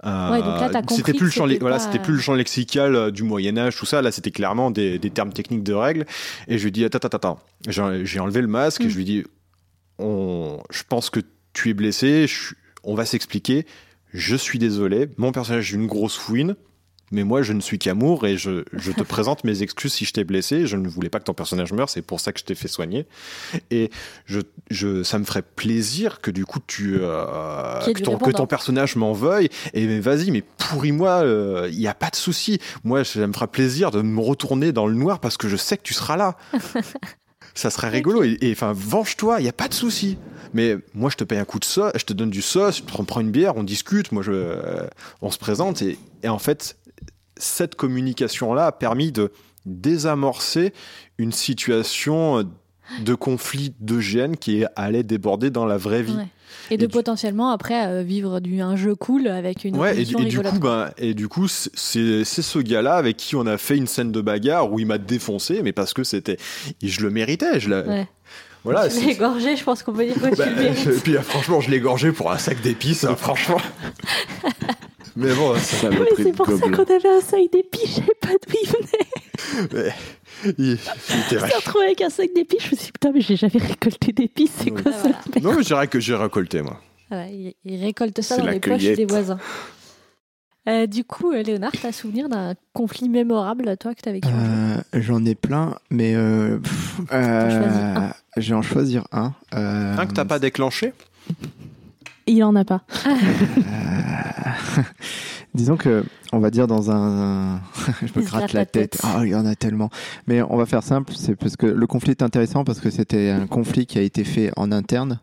Euh, 0.07 0.31
Ouais, 0.33 0.41
c'était 0.89 1.13
plus 1.13 1.19
que 1.21 1.25
le 1.25 1.31
champ, 1.31 1.47
c'était 1.49 1.59
voilà, 1.61 1.77
pas- 1.77 1.83
c'était 1.83 1.99
plus 1.99 2.15
le 2.15 2.21
champ 2.21 2.35
lexical 2.35 2.95
euh, 2.95 3.11
du 3.11 3.23
Moyen 3.23 3.57
Âge, 3.59 3.77
tout 3.77 3.87
ça. 3.87 4.03
Là, 4.03 4.13
c'était 4.13 4.31
clairement 4.31 4.71
des, 4.71 4.99
des 4.99 5.11
termes 5.11 5.33
techniques 5.33 5.63
de 5.63 5.73
règles. 5.75 6.05
Et 6.49 6.59
je 6.59 6.65
lui 6.65 6.73
dis 6.73 6.85
attends, 6.85 6.99
attends, 6.99 7.17
attends. 7.17 7.39
J'ai 8.05 8.21
enlevé 8.21 8.41
le 8.41 8.47
masque 8.49 8.83
et 8.83 8.87
Mm. 8.87 8.91
je 8.91 8.97
lui 8.97 9.05
dis, 9.05 9.25
on, 9.99 10.59
je 10.71 10.83
pense 10.89 11.11
que 11.11 11.21
tu 11.53 11.71
es 11.71 11.75
blessé. 11.75 12.27
je- 12.27 12.55
on 12.83 12.95
va 12.95 13.07
s'expliquer. 13.07 13.67
Je 14.13 14.37
suis 14.37 14.59
désolé. 14.59 15.09
Mon 15.17 15.33
personnage 15.33 15.73
est 15.73 15.77
une 15.77 15.87
grosse 15.87 16.17
fouine. 16.17 16.55
Mais 17.15 17.25
moi, 17.25 17.43
je 17.43 17.53
ne 17.53 17.61
suis 17.61 17.79
qu'amour 17.79 18.27
et 18.27 18.37
je, 18.37 18.65
je 18.73 18.93
te 18.93 19.03
présente 19.15 19.45
mes 19.45 19.63
excuses 19.63 19.93
si 19.95 20.05
je 20.05 20.13
t'ai 20.13 20.25
blessé. 20.25 20.67
Je 20.67 20.77
ne 20.77 20.89
voulais 20.89 21.09
pas 21.09 21.19
que 21.19 21.25
ton 21.25 21.35
personnage 21.35 21.73
meure, 21.73 21.89
c'est 21.89 22.03
pour 22.03 22.21
ça 22.21 22.33
que 22.33 22.41
je 22.41 22.45
t'ai 22.45 22.55
fait 22.55 22.69
soigner. 22.69 23.07
Et 23.71 23.91
je, 24.27 24.41
je, 24.71 25.03
ça 25.03 25.19
me 25.19 25.25
ferait 25.25 25.43
plaisir 25.43 26.21
que 26.21 26.31
du 26.31 26.45
coup, 26.45 26.61
tu, 26.67 26.97
euh, 27.01 27.81
que, 27.81 28.03
ton, 28.03 28.13
que 28.13 28.25
répondant. 28.25 28.39
ton 28.39 28.47
personnage 28.47 28.97
m'en 28.97 29.13
veuille. 29.13 29.49
Et 29.73 29.87
mais 29.87 30.01
vas-y, 30.01 30.31
mais 30.31 30.43
pourris-moi, 30.59 31.25
il 31.71 31.79
n'y 31.79 31.89
a 31.89 31.95
pas 31.95 32.11
de 32.11 32.17
souci. 32.17 32.59
Moi, 32.83 33.05
ça 33.05 33.27
me 33.27 33.33
fera 33.33 33.47
plaisir 33.47 33.91
de 33.91 34.03
me 34.03 34.21
retourner 34.21 34.73
dans 34.73 34.87
le 34.87 34.95
noir 34.95 35.21
parce 35.21 35.37
que 35.37 35.49
je 35.49 35.57
sais 35.57 35.77
que 35.77 35.83
tu 35.83 35.95
seras 35.95 36.17
là. 36.17 36.37
ça 37.55 37.71
serait 37.71 37.89
rigolo. 37.89 38.23
Et 38.23 38.37
et, 38.41 38.53
enfin, 38.53 38.73
venge-toi, 38.75 39.41
il 39.41 39.45
n'y 39.45 39.49
a 39.49 39.53
pas 39.53 39.69
de 39.69 39.75
souci. 39.75 40.19
Mais 40.53 40.77
moi, 40.95 41.11
je 41.11 41.17
te 41.17 41.25
paye 41.25 41.39
un 41.39 41.45
coup 41.45 41.59
de 41.59 41.65
sauce, 41.65 41.93
je 41.97 42.05
te 42.05 42.13
donne 42.13 42.31
du 42.31 42.43
sauce, 42.43 42.83
on 42.99 43.05
prend 43.05 43.21
une 43.21 43.31
bière, 43.31 43.57
on 43.57 43.65
discute, 43.65 44.13
moi, 44.13 44.23
je, 44.23 44.33
euh, 44.33 44.87
on 45.23 45.31
se 45.31 45.39
présente. 45.39 45.83
Et, 45.83 45.99
et 46.23 46.29
en 46.29 46.39
fait, 46.39 46.77
cette 47.37 47.75
communication-là 47.75 48.67
a 48.67 48.73
permis 48.73 49.13
de 49.13 49.31
désamorcer 49.67 50.73
une 51.19 51.33
situation 51.33 52.45
de 53.03 53.15
conflit 53.15 53.75
de 53.81 53.99
gènes 54.01 54.37
qui 54.37 54.65
allait 54.77 55.03
déborder 55.03 55.51
dans 55.51 55.65
la 55.67 55.77
vraie 55.79 56.03
vie. 56.03 56.15
Ouais. 56.17 56.27
Et 56.71 56.77
de 56.77 56.87
du- 56.87 56.93
potentiellement 56.93 57.51
après 57.51 57.87
euh, 57.87 58.03
vivre 58.03 58.41
du, 58.41 58.61
un 58.61 58.77
jeu 58.77 58.95
cool 58.95 59.27
avec 59.29 59.65
une 59.65 59.77
Ouais, 59.77 59.99
et, 60.01 60.05
du 60.05 60.15
coup, 60.41 60.59
ben, 60.61 60.91
et 60.99 61.13
du 61.15 61.29
coup, 61.29 61.49
c'est 61.49 62.25
ce 62.25 62.59
gars-là 62.59 62.95
avec 62.95 63.17
qui 63.17 63.37
on 63.37 63.47
a 63.47 63.57
fait 63.59 63.77
une 63.77 63.87
scène 63.87 64.13
de 64.13 64.21
bagarre 64.21 64.71
où 64.73 64.79
il 64.79 64.87
m'a 64.87 64.99
défoncé, 64.99 65.61
mais 65.63 65.73
parce 65.73 65.93
que 65.95 66.05
c'était, 66.05 66.37
je 66.83 67.01
le 67.03 67.11
méritais. 67.11 67.59
Je 67.61 67.69
l'ai- 67.71 67.83
Ouais. 67.89 68.07
voilà. 68.65 68.85
L'as 68.85 69.03
égorgé, 69.09 69.57
je 69.57 69.65
pense 69.65 69.83
qu'on 69.83 69.93
peut 69.93 70.05
dire 70.07 70.15
que 70.15 70.21
Bah, 70.37 70.45
tu 70.45 70.51
le 70.51 70.63
mérites. 70.63 70.87
et 70.87 71.01
puis 71.01 71.17
euh, 71.17 71.23
franchement, 71.23 71.61
je 71.61 71.71
l'ai 71.71 71.77
égorgé 71.79 72.13
pour 72.13 72.31
un 72.31 72.39
sac 72.39 72.61
d'épices, 72.63 73.05
hein, 73.05 73.17
franchement. 73.17 73.59
Mais 75.17 75.33
bon, 75.35 75.55
ça- 75.57 75.61
Ça 75.61 75.91
Mais 75.91 75.99
c'est 76.17 76.33
pour 76.33 76.47
ça 76.47 76.69
qu'on 76.71 76.83
avait 76.83 77.09
un 77.09 77.21
sac 77.21 77.41
d'épices, 77.53 77.89
je 77.89 77.95
savais 77.95 78.15
pas 78.21 78.29
d'où 78.29 78.55
il 78.63 78.69
venait. 78.71 79.95
il, 80.59 80.65
il 80.65 80.73
était 80.73 81.39
retrouvée 81.57 81.85
avec 81.87 82.01
un 82.01 82.11
sac 82.11 82.31
d'épices, 82.35 82.63
je 82.65 82.71
me 82.73 82.77
suis 82.77 82.87
dit 82.87 82.93
putain 82.93 83.13
mais 83.13 83.21
j'ai 83.21 83.37
jamais 83.37 83.59
récolté 83.59 84.13
d'épices, 84.13 84.53
c'est 84.59 84.71
Oui. 84.73 84.83
quoi 84.83 84.93
Ah, 84.95 85.03
ça 85.03 85.09
voilà. 85.09 85.41
Non, 85.43 85.53
mais 85.57 85.63
je 85.63 85.67
dirais 85.69 85.87
que 85.89 86.01
j'ai 86.01 86.15
récolté, 86.17 86.63
moi. 86.63 86.81
Voilà, 87.11 87.29
il, 87.29 87.55
il 87.65 87.81
récolte 87.85 88.21
ça 88.23 88.39
dans 88.39 88.47
les 88.47 88.59
poches 88.61 88.83
des 88.83 89.05
voisins. 89.07 89.39
Euh, 90.67 90.87
du 90.87 91.05
coup, 91.05 91.31
euh, 91.33 91.43
Léonard, 91.43 91.73
t'as 91.81 91.93
souvenir 91.93 92.31
d'un 92.31 92.55
conflit 92.73 93.11
mémorable, 93.11 93.77
toi, 93.77 93.95
que 93.95 94.01
t'as 94.01 94.13
vécu 94.13 94.29
Euh, 94.29 94.77
J'en 94.95 95.23
ai 95.27 95.35
plein, 95.35 95.77
mais 95.91 96.15
euh, 96.17 96.57
pff, 96.59 97.01
euh, 97.13 98.09
je 98.39 98.49
vais 98.49 98.55
en 98.55 98.63
choisir 98.63 99.07
un. 99.13 99.35
Euh, 99.55 99.95
Un 99.99 100.07
que 100.07 100.15
t'as 100.15 100.25
pas 100.25 100.39
déclenché? 100.39 100.95
Il 102.27 102.43
en 102.43 102.55
a 102.57 102.65
pas. 102.65 102.83
euh, 103.07 104.83
disons 105.55 105.77
que, 105.77 106.05
on 106.33 106.39
va 106.39 106.51
dire 106.51 106.67
dans 106.67 106.91
un, 106.91 107.61
je 108.03 108.19
me 108.19 108.25
gratte 108.25 108.53
la 108.53 108.61
la 108.61 108.67
tête. 108.67 108.93
tête. 108.93 109.01
Ah, 109.05 109.21
il 109.25 109.31
y 109.31 109.35
en 109.35 109.47
a 109.47 109.55
tellement. 109.55 109.91
Mais 110.27 110.43
on 110.43 110.57
va 110.57 110.67
faire 110.67 110.83
simple, 110.83 111.13
c'est 111.17 111.37
parce 111.37 111.57
que 111.57 111.67
le 111.67 111.87
conflit 111.87 112.13
est 112.13 112.23
intéressant 112.23 112.65
parce 112.65 112.81
que 112.81 112.91
c'était 112.91 113.31
un 113.31 113.47
conflit 113.47 113.87
qui 113.87 113.99
a 113.99 114.03
été 114.03 114.25
fait 114.25 114.51
en 114.57 114.73
interne 114.73 115.21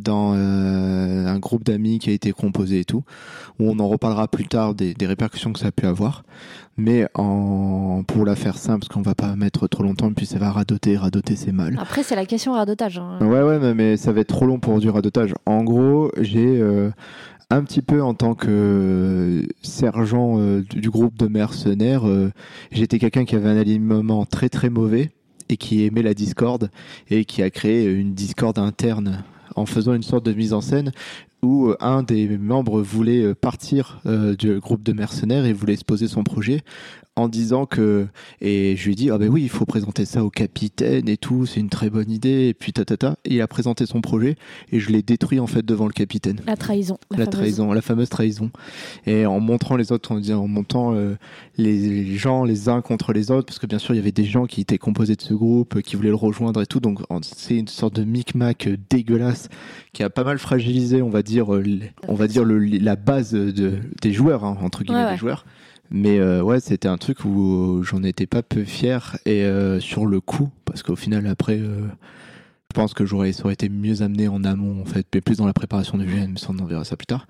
dans 0.00 0.34
euh, 0.34 1.26
un 1.26 1.38
groupe 1.38 1.64
d'amis 1.64 1.98
qui 1.98 2.10
a 2.10 2.12
été 2.12 2.32
composé 2.32 2.80
et 2.80 2.84
tout, 2.84 3.02
où 3.58 3.70
on 3.70 3.78
en 3.78 3.88
reparlera 3.88 4.28
plus 4.28 4.46
tard 4.46 4.74
des, 4.74 4.94
des 4.94 5.06
répercussions 5.06 5.52
que 5.52 5.58
ça 5.58 5.68
a 5.68 5.72
pu 5.72 5.86
avoir. 5.86 6.24
Mais 6.76 7.08
en, 7.14 8.02
pour 8.06 8.26
la 8.26 8.36
faire 8.36 8.58
simple, 8.58 8.80
parce 8.80 8.92
qu'on 8.92 9.00
va 9.02 9.14
pas 9.14 9.34
mettre 9.34 9.66
trop 9.66 9.82
longtemps, 9.82 10.12
puis 10.12 10.26
ça 10.26 10.38
va 10.38 10.50
radoter, 10.52 10.96
radoter 10.98 11.34
c'est 11.34 11.52
mal. 11.52 11.78
Après, 11.80 12.02
c'est 12.02 12.16
la 12.16 12.26
question 12.26 12.52
radotage. 12.52 12.98
hein. 12.98 13.18
Ouais, 13.22 13.42
ouais, 13.42 13.74
mais, 13.74 13.96
ça 13.96 14.12
va 14.12 14.20
être 14.20 14.28
trop 14.28 14.44
long 14.46 14.58
pour 14.58 14.78
du 14.80 14.90
radotage. 14.90 15.34
En 15.46 15.64
gros, 15.64 16.10
j'ai 16.20 16.60
euh, 16.60 16.90
un 17.48 17.62
petit 17.64 17.80
peu 17.80 18.02
en 18.02 18.12
tant 18.12 18.34
que 18.34 19.42
sergent 19.62 20.38
euh, 20.38 20.60
du 20.68 20.80
du 20.80 20.90
groupe 20.90 21.16
de 21.16 21.26
mercenaires, 21.26 22.02
j'étais 22.70 22.98
quelqu'un 22.98 23.24
qui 23.24 23.34
avait 23.34 23.48
un 23.48 23.56
alignement 23.56 24.26
très 24.26 24.48
très 24.50 24.68
mauvais 24.68 25.10
et 25.48 25.56
qui 25.56 25.84
aimait 25.84 26.02
la 26.02 26.14
discorde 26.14 26.70
et 27.10 27.24
qui 27.24 27.42
a 27.42 27.50
créé 27.50 27.86
une 27.90 28.14
discorde 28.14 28.58
interne 28.58 29.24
en 29.56 29.66
faisant 29.66 29.94
une 29.94 30.02
sorte 30.02 30.24
de 30.24 30.32
mise 30.32 30.52
en 30.52 30.60
scène 30.60 30.92
où 31.42 31.68
euh, 31.68 31.76
un 31.80 32.02
des 32.02 32.38
membres 32.38 32.82
voulait 32.82 33.22
euh, 33.22 33.34
partir 33.34 34.00
euh, 34.06 34.34
du 34.36 34.58
groupe 34.58 34.82
de 34.82 34.92
mercenaires 34.92 35.44
et 35.44 35.52
voulait 35.52 35.74
exposer 35.74 36.08
son 36.08 36.24
projet 36.24 36.62
en 37.16 37.28
disant 37.28 37.64
que 37.64 38.06
et 38.42 38.76
je 38.76 38.84
lui 38.84 38.92
ai 38.92 38.94
dit 38.94 39.10
ah 39.10 39.16
ben 39.16 39.28
oui 39.28 39.42
il 39.42 39.48
faut 39.48 39.64
présenter 39.64 40.04
ça 40.04 40.22
au 40.22 40.28
capitaine 40.28 41.08
et 41.08 41.16
tout 41.16 41.46
c'est 41.46 41.60
une 41.60 41.70
très 41.70 41.88
bonne 41.88 42.10
idée 42.10 42.48
et 42.48 42.54
puis 42.54 42.74
tatata 42.74 43.16
et 43.24 43.36
il 43.36 43.40
a 43.40 43.48
présenté 43.48 43.86
son 43.86 44.02
projet 44.02 44.36
et 44.70 44.80
je 44.80 44.90
l'ai 44.90 45.02
détruit 45.02 45.40
en 45.40 45.46
fait 45.46 45.64
devant 45.64 45.86
le 45.86 45.92
capitaine 45.92 46.40
La 46.46 46.56
trahison. 46.56 46.98
la, 47.10 47.24
fameuse. 47.24 47.30
trahison 47.30 47.72
la 47.72 47.80
fameuse 47.80 48.08
trahison 48.10 48.50
et 49.06 49.24
en 49.24 49.40
montrant 49.40 49.76
les 49.76 49.92
autres 49.92 50.12
en 50.12 50.20
disant 50.20 50.42
en 50.42 50.48
montant 50.48 50.94
euh, 50.94 51.16
les 51.56 52.16
gens 52.16 52.44
les 52.44 52.68
uns 52.68 52.82
contre 52.82 53.14
les 53.14 53.30
autres 53.30 53.46
parce 53.46 53.58
que 53.58 53.66
bien 53.66 53.78
sûr 53.78 53.94
il 53.94 53.96
y 53.96 54.00
avait 54.00 54.12
des 54.12 54.26
gens 54.26 54.44
qui 54.44 54.60
étaient 54.60 54.78
composés 54.78 55.16
de 55.16 55.22
ce 55.22 55.32
groupe 55.32 55.80
qui 55.80 55.96
voulaient 55.96 56.10
le 56.10 56.14
rejoindre 56.14 56.60
et 56.60 56.66
tout 56.66 56.80
donc 56.80 57.00
c'est 57.22 57.56
une 57.56 57.68
sorte 57.68 57.96
de 57.96 58.04
micmac 58.04 58.68
dégueulasse 58.90 59.48
qui 59.96 60.02
a 60.02 60.10
pas 60.10 60.24
mal 60.24 60.38
fragilisé 60.38 61.00
on 61.00 61.08
va 61.08 61.22
dire 61.22 61.54
euh, 61.54 61.60
les- 61.62 61.90
on 62.06 62.14
va 62.14 62.26
dire 62.28 62.44
le, 62.44 62.58
la 62.58 62.96
base 62.96 63.32
de, 63.32 63.78
des 64.02 64.12
joueurs 64.12 64.44
hein, 64.44 64.58
entre 64.60 64.84
guillemets 64.84 64.98
Ouais, 65.00 65.04
ouais. 65.06 65.12
des 65.12 65.18
joueurs 65.18 65.46
mais 65.90 66.18
euh, 66.18 66.42
ouais, 66.42 66.58
c'était 66.60 66.88
un 66.88 66.98
truc 66.98 67.24
où 67.24 67.80
j'en 67.84 68.02
étais 68.02 68.26
pas 68.26 68.42
peu 68.42 68.64
fier 68.64 69.16
et 69.24 69.44
euh, 69.44 69.78
sur 69.78 70.04
le 70.04 70.20
coup, 70.20 70.50
parce 70.64 70.82
qu'au 70.82 70.96
final 70.96 71.28
après, 71.28 71.60
euh, 71.60 71.86
je 72.70 72.74
pense 72.74 72.92
que 72.92 73.06
j'aurais 73.06 73.32
ça 73.32 73.44
aurait 73.44 73.54
été 73.54 73.68
mieux 73.68 74.02
amené 74.02 74.26
en 74.26 74.42
amont 74.42 74.82
en 74.82 74.84
fait, 74.84 75.06
mais 75.14 75.20
plus 75.20 75.36
dans 75.36 75.46
la 75.46 75.52
préparation 75.52 75.96
du 75.96 76.04
GN, 76.04 76.32
mais 76.32 76.38
ça 76.40 76.48
on 76.50 76.58
en 76.58 76.64
verra 76.66 76.84
ça 76.84 76.96
plus 76.96 77.06
tard. 77.06 77.28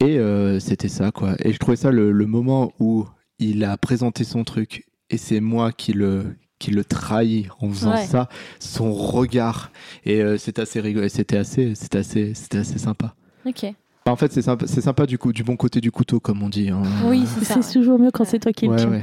Et 0.00 0.20
c'était 0.60 0.88
ça, 0.90 1.10
quoi. 1.10 1.36
Et 1.42 1.54
je 1.54 1.58
trouvais 1.58 1.78
ça 1.78 1.90
le, 1.90 2.12
le 2.12 2.26
moment 2.26 2.70
où 2.80 3.06
il 3.38 3.64
a 3.64 3.78
présenté 3.78 4.24
son 4.24 4.44
truc 4.44 4.84
et 5.08 5.16
c'est 5.16 5.40
moi 5.40 5.72
qui 5.72 5.94
le 5.94 6.36
qui 6.58 6.70
le 6.70 6.84
trahit 6.84 7.48
en 7.60 7.68
faisant 7.70 7.92
Ouais. 7.92 8.04
ça, 8.06 8.28
son 8.58 8.92
regard 8.92 9.70
et 10.04 10.22
euh, 10.22 10.38
c'était 10.38 10.62
assez 10.62 10.80
rigolo, 10.80 11.08
c'était 11.08 11.36
assez, 11.36 11.74
c'était 11.74 11.98
assez, 11.98 12.32
c'était 12.34 12.58
assez 12.58 12.78
sympa. 12.78 13.14
Ok. 13.44 13.64
Enfin, 13.64 14.12
en 14.12 14.16
fait, 14.16 14.32
c'est 14.32 14.42
sympa, 14.42 14.66
c'est 14.66 14.80
sympa 14.80 15.04
du 15.06 15.18
coup, 15.18 15.32
du 15.32 15.42
bon 15.44 15.56
côté 15.56 15.80
du 15.80 15.90
couteau, 15.90 16.20
comme 16.20 16.42
on 16.42 16.48
dit. 16.48 16.70
hein. 16.70 16.82
Oui, 17.04 17.24
c'est 17.26 17.44
ça. 17.44 17.60
C'est 17.62 17.74
toujours 17.78 17.98
mieux 17.98 18.10
quand 18.10 18.24
c'est 18.24 18.38
toi 18.38 18.52
qui 18.52 18.66
le 18.68 18.72
Ouais. 18.72 19.02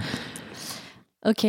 Ok. 1.26 1.46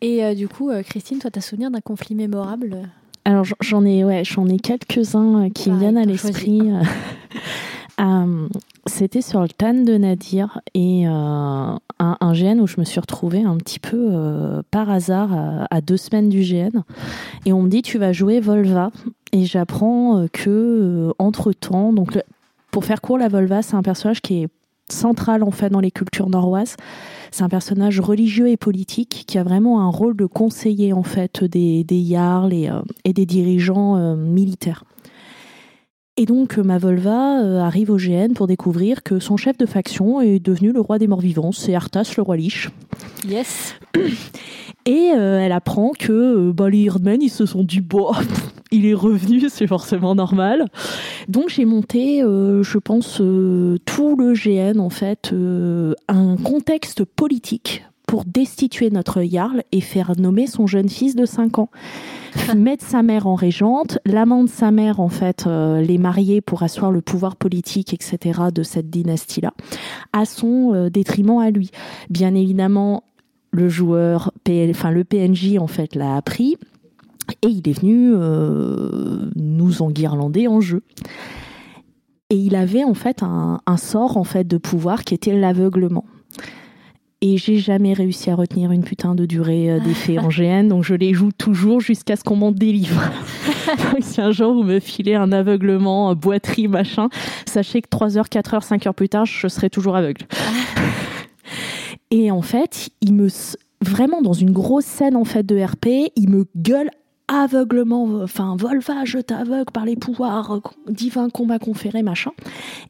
Et 0.00 0.24
euh, 0.24 0.34
du 0.34 0.48
coup, 0.48 0.70
euh, 0.70 0.82
Christine, 0.82 1.18
toi, 1.18 1.30
t'as 1.30 1.40
souvenir 1.40 1.70
d'un 1.70 1.80
conflit 1.80 2.14
mémorable? 2.14 2.88
Alors 3.26 3.44
j'en- 3.60 3.84
ai, 3.86 4.04
ouais, 4.04 4.22
j'en 4.24 4.46
ai 4.48 4.58
quelques-uns 4.58 5.44
euh, 5.46 5.48
qui 5.50 5.70
me 5.70 5.78
viennent 5.78 5.96
à 5.96 6.04
l'esprit. 6.04 6.70
euh. 8.00 8.48
C'était 8.86 9.22
sur 9.22 9.40
le 9.40 9.48
TAN 9.48 9.84
de 9.84 9.96
Nadir 9.96 10.60
et 10.74 11.08
euh, 11.08 11.10
un, 11.10 12.32
GN 12.32 12.60
où 12.60 12.66
je 12.66 12.78
me 12.78 12.84
suis 12.84 13.00
retrouvée 13.00 13.42
un 13.42 13.56
petit 13.56 13.78
peu 13.78 14.08
euh, 14.10 14.62
par 14.70 14.90
hasard 14.90 15.30
à, 15.70 15.80
deux 15.80 15.96
semaines 15.96 16.28
du 16.28 16.42
GN. 16.42 16.82
Et 17.46 17.54
on 17.54 17.62
me 17.62 17.68
dit 17.68 17.80
tu 17.80 17.98
vas 17.98 18.12
jouer 18.12 18.40
Volva. 18.40 18.90
Et 19.32 19.46
j'apprends 19.46 20.26
que 20.32 21.12
entre 21.18 21.52
temps, 21.52 21.92
donc 21.92 22.22
pour 22.70 22.84
faire 22.84 23.00
court, 23.00 23.18
la 23.18 23.28
Volva 23.28 23.62
c'est 23.62 23.74
un 23.74 23.82
personnage 23.82 24.20
qui 24.20 24.42
est 24.42 24.48
central 24.90 25.42
en 25.42 25.50
fait 25.50 25.70
dans 25.70 25.80
les 25.80 25.90
cultures 25.90 26.28
noroises. 26.28 26.76
C'est 27.30 27.42
un 27.42 27.48
personnage 27.48 28.00
religieux 28.00 28.48
et 28.48 28.58
politique 28.58 29.24
qui 29.26 29.38
a 29.38 29.44
vraiment 29.44 29.80
un 29.80 29.88
rôle 29.88 30.14
de 30.14 30.26
conseiller 30.26 30.92
en 30.92 31.02
fait 31.02 31.42
des, 31.42 31.84
des 31.84 32.04
jarls 32.04 32.52
et, 32.52 33.12
des 33.12 33.26
dirigeants 33.26 34.14
militaires. 34.14 34.84
Et 36.16 36.26
donc 36.26 36.58
ma 36.58 36.78
Volva 36.78 37.42
euh, 37.42 37.60
arrive 37.60 37.90
au 37.90 37.96
GN 37.96 38.34
pour 38.34 38.46
découvrir 38.46 39.02
que 39.02 39.18
son 39.18 39.36
chef 39.36 39.58
de 39.58 39.66
faction 39.66 40.20
est 40.20 40.38
devenu 40.38 40.72
le 40.72 40.80
roi 40.80 40.98
des 40.98 41.08
morts 41.08 41.20
vivants, 41.20 41.50
c'est 41.50 41.74
Arthas 41.74 42.14
le 42.16 42.22
roi 42.22 42.36
Lich. 42.36 42.68
Yes. 43.26 43.74
Et 44.86 45.12
euh, 45.16 45.38
elle 45.40 45.52
apprend 45.52 45.92
que 45.98 46.12
euh, 46.12 46.52
bah, 46.52 46.68
les 46.68 46.84
Herdmen, 46.84 47.22
ils 47.22 47.30
se 47.30 47.46
sont 47.46 47.64
dit, 47.64 47.80
bon, 47.80 48.12
il 48.70 48.86
est 48.86 48.94
revenu, 48.94 49.44
c'est 49.48 49.66
forcément 49.66 50.14
normal. 50.14 50.66
Donc 51.28 51.48
j'ai 51.48 51.64
monté, 51.64 52.22
euh, 52.22 52.62
je 52.62 52.78
pense, 52.78 53.16
tout 53.16 54.16
le 54.16 54.34
GN, 54.34 54.78
en 54.80 54.90
fait, 54.90 55.34
un 56.08 56.36
contexte 56.36 57.04
politique 57.04 57.84
pour 58.06 58.24
destituer 58.24 58.90
notre 58.90 59.22
Jarl 59.22 59.62
et 59.72 59.80
faire 59.80 60.12
nommer 60.18 60.46
son 60.46 60.66
jeune 60.66 60.88
fils 60.88 61.16
de 61.16 61.26
5 61.26 61.58
ans. 61.58 61.70
Mettre 62.56 62.84
sa 62.84 63.02
mère 63.02 63.26
en 63.26 63.34
régente, 63.34 63.98
l'amant 64.04 64.44
de 64.44 64.48
sa 64.48 64.70
mère, 64.70 65.00
en 65.00 65.08
fait, 65.08 65.46
euh, 65.46 65.80
les 65.80 65.98
marier 65.98 66.40
pour 66.40 66.62
asseoir 66.62 66.90
le 66.90 67.00
pouvoir 67.00 67.36
politique, 67.36 67.94
etc., 67.94 68.40
de 68.52 68.62
cette 68.62 68.90
dynastie-là, 68.90 69.52
à 70.12 70.24
son 70.24 70.74
euh, 70.74 70.90
détriment 70.90 71.38
à 71.38 71.50
lui. 71.50 71.70
Bien 72.10 72.34
évidemment, 72.34 73.04
le 73.54 73.68
joueur, 73.68 74.32
PL, 74.42 74.70
enfin 74.70 74.90
le 74.90 75.04
PNJ 75.04 75.58
en 75.58 75.68
fait 75.68 75.94
l'a 75.94 76.16
appris 76.16 76.56
et 77.42 77.46
il 77.46 77.68
est 77.68 77.80
venu 77.80 78.12
euh, 78.14 79.30
nous 79.36 79.80
enguirlander 79.80 80.48
en 80.48 80.60
jeu. 80.60 80.82
Et 82.30 82.36
il 82.36 82.56
avait 82.56 82.84
en 82.84 82.94
fait 82.94 83.22
un, 83.22 83.60
un 83.64 83.76
sort 83.76 84.16
en 84.16 84.24
fait 84.24 84.46
de 84.46 84.58
pouvoir 84.58 85.04
qui 85.04 85.14
était 85.14 85.38
l'aveuglement. 85.38 86.04
Et 87.26 87.38
j'ai 87.38 87.56
jamais 87.56 87.94
réussi 87.94 88.28
à 88.28 88.34
retenir 88.34 88.70
une 88.70 88.84
putain 88.84 89.14
de 89.14 89.24
durée 89.24 89.70
euh, 89.70 89.80
d'effet 89.80 90.18
en 90.18 90.28
GN, 90.28 90.68
donc 90.68 90.84
je 90.84 90.94
les 90.94 91.14
joue 91.14 91.32
toujours 91.32 91.80
jusqu'à 91.80 92.16
ce 92.16 92.22
qu'on 92.22 92.36
m'en 92.36 92.52
délivre. 92.52 93.00
donc 93.92 94.02
si 94.02 94.20
un 94.20 94.30
jour 94.30 94.52
vous 94.52 94.62
me 94.62 94.78
filez 94.78 95.14
un 95.14 95.32
aveuglement, 95.32 96.10
euh, 96.10 96.14
boiterie, 96.14 96.68
machin, 96.68 97.08
sachez 97.46 97.80
que 97.80 97.88
3 97.88 98.18
heures, 98.18 98.28
4 98.28 98.52
heures, 98.52 98.62
5 98.62 98.86
heures 98.86 98.94
plus 98.94 99.08
tard, 99.08 99.24
je 99.24 99.48
serai 99.48 99.70
toujours 99.70 99.96
aveugle. 99.96 100.26
Et 102.10 102.30
en 102.30 102.42
fait, 102.42 102.90
il 103.00 103.14
me 103.14 103.28
vraiment 103.80 104.20
dans 104.20 104.34
une 104.34 104.52
grosse 104.52 104.84
scène 104.84 105.16
en 105.16 105.24
fait 105.24 105.46
de 105.46 105.58
RP, 105.58 106.12
il 106.16 106.28
me 106.28 106.44
gueule 106.54 106.90
aveuglement, 107.28 108.22
enfin 108.22 108.56
Volva, 108.58 109.04
je 109.04 109.18
t'aveugle 109.18 109.70
par 109.72 109.84
les 109.84 109.96
pouvoirs 109.96 110.52
euh, 110.52 110.60
divins 110.88 111.30
qu'on 111.30 111.46
m'a 111.46 111.58
conférés, 111.58 112.02
machin. 112.02 112.32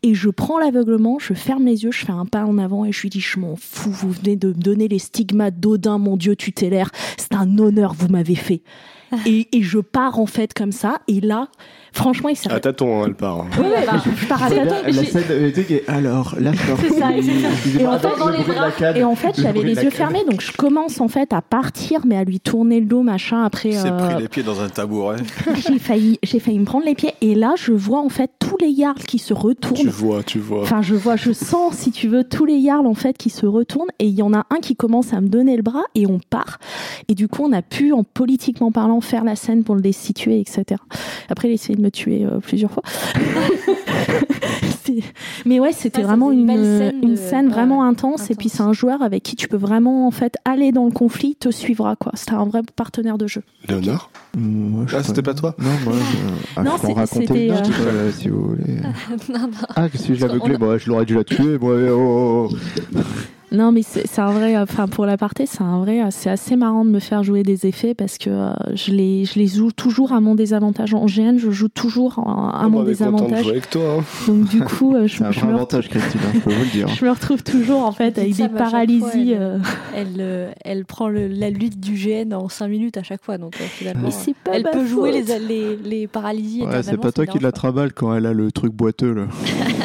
Et 0.02 0.14
je 0.14 0.28
prends 0.28 0.58
l'aveuglement, 0.58 1.18
je 1.18 1.34
ferme 1.34 1.66
les 1.66 1.84
yeux, 1.84 1.92
je 1.92 2.04
fais 2.04 2.12
un 2.12 2.26
pas 2.26 2.44
en 2.44 2.58
avant 2.58 2.84
et 2.84 2.92
je 2.92 3.02
lui 3.02 3.10
dis 3.10 3.20
je 3.20 3.38
m'en 3.38 3.56
fous, 3.56 3.90
vous 3.90 4.10
venez 4.10 4.36
de 4.36 4.48
me 4.48 4.54
donner 4.54 4.88
les 4.88 4.98
stigmates 4.98 5.60
d'Odin, 5.60 5.98
mon 5.98 6.16
dieu 6.16 6.34
tutélaire, 6.36 6.90
c'est 7.16 7.34
un 7.34 7.58
honneur 7.58 7.94
vous 7.94 8.08
m'avez 8.08 8.34
fait. 8.36 8.62
Et, 9.26 9.56
et 9.56 9.62
je 9.62 9.78
pars 9.78 10.18
en 10.18 10.26
fait 10.26 10.54
comme 10.54 10.72
ça, 10.72 10.98
et 11.06 11.20
là, 11.20 11.48
franchement, 11.94 12.28
il 12.28 12.36
s'est 12.36 12.50
À 12.52 12.60
tâtons, 12.60 13.02
hein, 13.02 13.06
elle 13.08 13.14
part. 13.14 13.40
hein. 13.40 13.46
Ouais, 13.58 13.68
ouais, 13.68 13.86
je, 14.04 14.20
je 14.22 14.26
pars 14.26 14.42
à 14.42 14.48
C'est 14.48 14.56
tâtons, 14.56 14.74
bien, 14.84 15.02
la 15.02 15.04
scène 15.04 15.22
euh, 15.30 15.48
tu 15.50 15.54
sais, 15.54 15.64
qui 15.64 15.74
est, 15.74 15.88
alors 15.88 16.34
la 16.38 16.52
sortie. 16.54 16.84
C'est 16.88 16.98
ça, 16.98 17.10
exactement. 17.12 17.48
Excusez-moi, 17.52 17.92
Et 17.92 17.96
en 17.96 17.98
fait, 17.98 18.18
dans 18.18 18.28
les 18.28 18.72
canne. 18.76 18.96
Et 18.96 19.04
en 19.04 19.14
fait, 19.14 19.40
j'avais 19.40 19.62
les 19.62 19.74
yeux 19.74 19.82
canne. 19.82 19.90
fermés, 19.90 20.24
donc 20.28 20.40
je 20.40 20.52
commence 20.52 21.00
en 21.00 21.08
fait 21.08 21.32
à 21.32 21.40
partir, 21.42 22.00
mais 22.06 22.16
à 22.16 22.24
lui 22.24 22.40
tourner 22.40 22.80
le 22.80 22.86
dos, 22.86 23.02
machin. 23.02 23.42
Après, 23.44 23.72
s'est 23.72 23.88
euh, 23.90 23.96
pris 24.08 24.22
les 24.22 24.28
pieds 24.28 24.42
dans 24.42 24.60
un 24.60 24.68
tabouret. 24.68 25.16
j'ai 25.68 25.78
failli, 25.78 26.18
j'ai 26.22 26.38
failli 26.40 26.58
me 26.58 26.64
prendre 26.64 26.84
les 26.84 26.94
pieds. 26.94 27.14
Et 27.20 27.34
là, 27.34 27.54
je 27.56 27.72
vois 27.72 28.00
en 28.00 28.08
fait 28.08 28.30
tous 28.38 28.56
les 28.60 28.68
yards 28.68 28.94
qui 28.96 29.18
se 29.18 29.28
Tu 29.28 29.34
retournent. 29.34 29.88
vois, 29.88 30.22
tu 30.22 30.38
vois. 30.38 30.62
Enfin, 30.62 30.82
je 30.82 30.94
vois, 30.94 31.16
je 31.16 31.32
sens, 31.32 31.74
si 31.76 31.90
tu 31.90 32.08
veux, 32.08 32.24
tous 32.24 32.44
les 32.44 32.56
yards 32.56 32.84
en 32.86 32.94
fait 32.94 33.16
qui 33.16 33.30
se 33.30 33.46
retournent. 33.46 33.88
Et 33.98 34.06
il 34.06 34.14
y 34.14 34.22
en 34.22 34.32
a 34.34 34.46
un 34.50 34.60
qui 34.60 34.76
commence 34.76 35.12
à 35.12 35.20
me 35.20 35.28
donner 35.28 35.56
le 35.56 35.62
bras 35.62 35.84
et 35.94 36.06
on 36.06 36.18
part. 36.30 36.58
Et 37.08 37.14
du 37.14 37.28
coup, 37.28 37.42
on 37.44 37.52
a 37.52 37.62
pu, 37.62 37.92
en 37.92 38.04
politiquement 38.04 38.72
parlant, 38.72 39.00
faire 39.00 39.24
la 39.24 39.36
scène 39.36 39.64
pour 39.64 39.74
le 39.74 39.80
destituer, 39.80 40.40
etc. 40.40 40.80
Après, 41.28 41.48
il 41.48 41.52
a 41.52 41.54
essayé 41.54 41.76
de 41.76 41.82
me 41.84 41.90
tuer 41.90 42.24
euh, 42.24 42.38
plusieurs 42.40 42.70
fois. 42.70 42.82
Mais 45.46 45.60
ouais, 45.60 45.72
c'était 45.72 46.02
vraiment 46.02 46.30
une 46.30 46.40
une, 46.40 46.46
belle 46.46 46.64
scène 46.64 47.00
une 47.02 47.10
de- 47.12 47.16
scène 47.16 47.48
vraiment 47.48 47.80
ouais, 47.80 47.86
intense. 47.88 48.30
Et 48.30 48.34
puis, 48.34 48.48
c'est 48.48 48.62
un 48.62 48.72
joueur 48.72 49.02
avec 49.02 49.22
qui 49.22 49.36
tu 49.36 49.48
peux 49.48 49.56
vraiment, 49.56 50.06
en 50.06 50.10
fait, 50.10 50.36
aller 50.44 50.72
dans 50.72 50.84
le 50.84 50.90
conflit, 50.90 51.36
te 51.36 51.50
suivra, 51.50 51.96
quoi. 51.96 52.12
C'était 52.14 52.32
un 52.32 52.44
vrai 52.44 52.60
partenaire 52.76 53.18
de 53.18 53.26
jeu. 53.26 53.42
Léonard 53.68 54.10
Moi, 54.36 54.84
je 54.86 54.96
Ah, 54.96 55.02
c'était 55.02 55.22
pas 55.22 55.34
toi 55.34 55.54
Non, 55.58 55.70
moi, 55.84 55.94
je... 55.94 56.18
ah, 56.56 56.62
Non, 56.62 56.72
je 56.82 56.92
raconter 56.92 57.46
une 57.46 57.52
euh, 57.52 57.62
euh, 57.80 58.10
si 58.12 58.28
vous 58.28 58.48
voulez. 58.48 58.74
non, 59.28 59.38
non. 59.40 59.48
Ah, 59.74 59.88
que 59.88 59.98
si 59.98 60.14
je 60.14 60.26
l'aveuglais, 60.26 60.54
qu'on 60.54 60.66
bah, 60.66 60.78
je 60.78 60.88
l'aurais 60.88 61.06
dû 61.06 61.14
la 61.14 61.24
tuer. 61.24 61.58
Moi, 61.58 61.74
oh, 61.90 62.48
oh, 62.50 62.56
oh. 62.94 62.98
Non, 63.54 63.72
mais 63.72 63.82
c'est 63.82 64.18
un 64.18 64.32
vrai, 64.32 64.56
enfin 64.58 64.88
pour 64.88 65.06
l'aparté, 65.06 65.46
c'est 65.46 65.62
un 65.62 65.78
vrai, 65.78 66.00
c'est 66.10 66.30
assez 66.30 66.56
marrant 66.56 66.84
de 66.84 66.90
me 66.90 66.98
faire 66.98 67.22
jouer 67.22 67.42
des 67.42 67.66
effets 67.66 67.94
parce 67.94 68.18
que 68.18 68.30
euh, 68.30 68.50
je 68.74 68.90
les, 68.92 69.24
je 69.24 69.38
les 69.38 69.46
joue 69.46 69.70
toujours 69.72 70.12
à 70.12 70.20
mon 70.20 70.34
désavantage. 70.34 70.92
En 70.94 71.06
GN, 71.06 71.38
je 71.38 71.50
joue 71.50 71.68
toujours 71.68 72.18
à, 72.18 72.62
à 72.64 72.68
mon 72.68 72.68
bah, 72.68 72.68
content 72.68 72.82
de 72.84 72.88
désavantage. 72.88 73.42
jouer 73.42 73.50
avec 73.52 73.70
toi. 73.70 73.96
hein. 74.00 74.04
Donc 74.26 74.48
du 74.48 74.60
coup, 74.60 74.94
euh, 74.96 75.06
je, 75.06 75.18
C'est 75.18 75.24
un 75.24 75.30
je 75.30 75.40
vrai 75.40 75.48
me, 75.50 75.54
avantage, 75.54 75.88
Christine, 75.88 76.20
hein, 76.26 76.30
je 76.34 76.40
peux 76.40 76.52
vous 76.52 76.64
le 76.64 76.70
dire. 76.70 76.88
je 76.98 77.04
me 77.04 77.10
retrouve 77.10 77.42
toujours 77.42 77.84
en 77.84 77.92
fait 77.92 78.18
avec 78.18 78.34
ça, 78.34 78.48
des 78.48 78.54
paralysies. 78.54 79.00
fois, 79.00 79.10
elle- 79.14 79.36
euh, 79.40 79.58
Elle, 79.94 80.06
euh, 80.18 80.50
elle 80.64 80.84
prend 80.84 81.08
le- 81.08 81.28
la 81.28 81.50
lutte 81.50 81.78
du 81.78 81.94
GN 81.94 82.34
en 82.34 82.48
5 82.48 82.68
minutes 82.68 82.96
à 82.96 83.02
chaque 83.02 83.22
fois, 83.24 83.38
donc 83.38 83.54
euh, 83.60 83.64
finalement, 83.64 84.02
Mais 84.04 84.10
c'est 84.10 84.34
pas 84.34 84.52
elle 84.54 84.64
peut 84.64 84.84
jouer 84.86 85.12
les, 85.12 85.38
les, 85.38 85.76
les 85.76 86.06
paralysies. 86.08 86.62
Ouais, 86.62 86.82
c'est 86.82 86.96
pas 86.96 87.12
toi 87.12 87.26
qui 87.26 87.38
la 87.38 87.52
travaille 87.52 87.90
quand 87.94 88.14
elle 88.14 88.26
a 88.26 88.32
le 88.32 88.50
truc 88.50 88.72
boiteux, 88.72 89.12
là. 89.12 89.22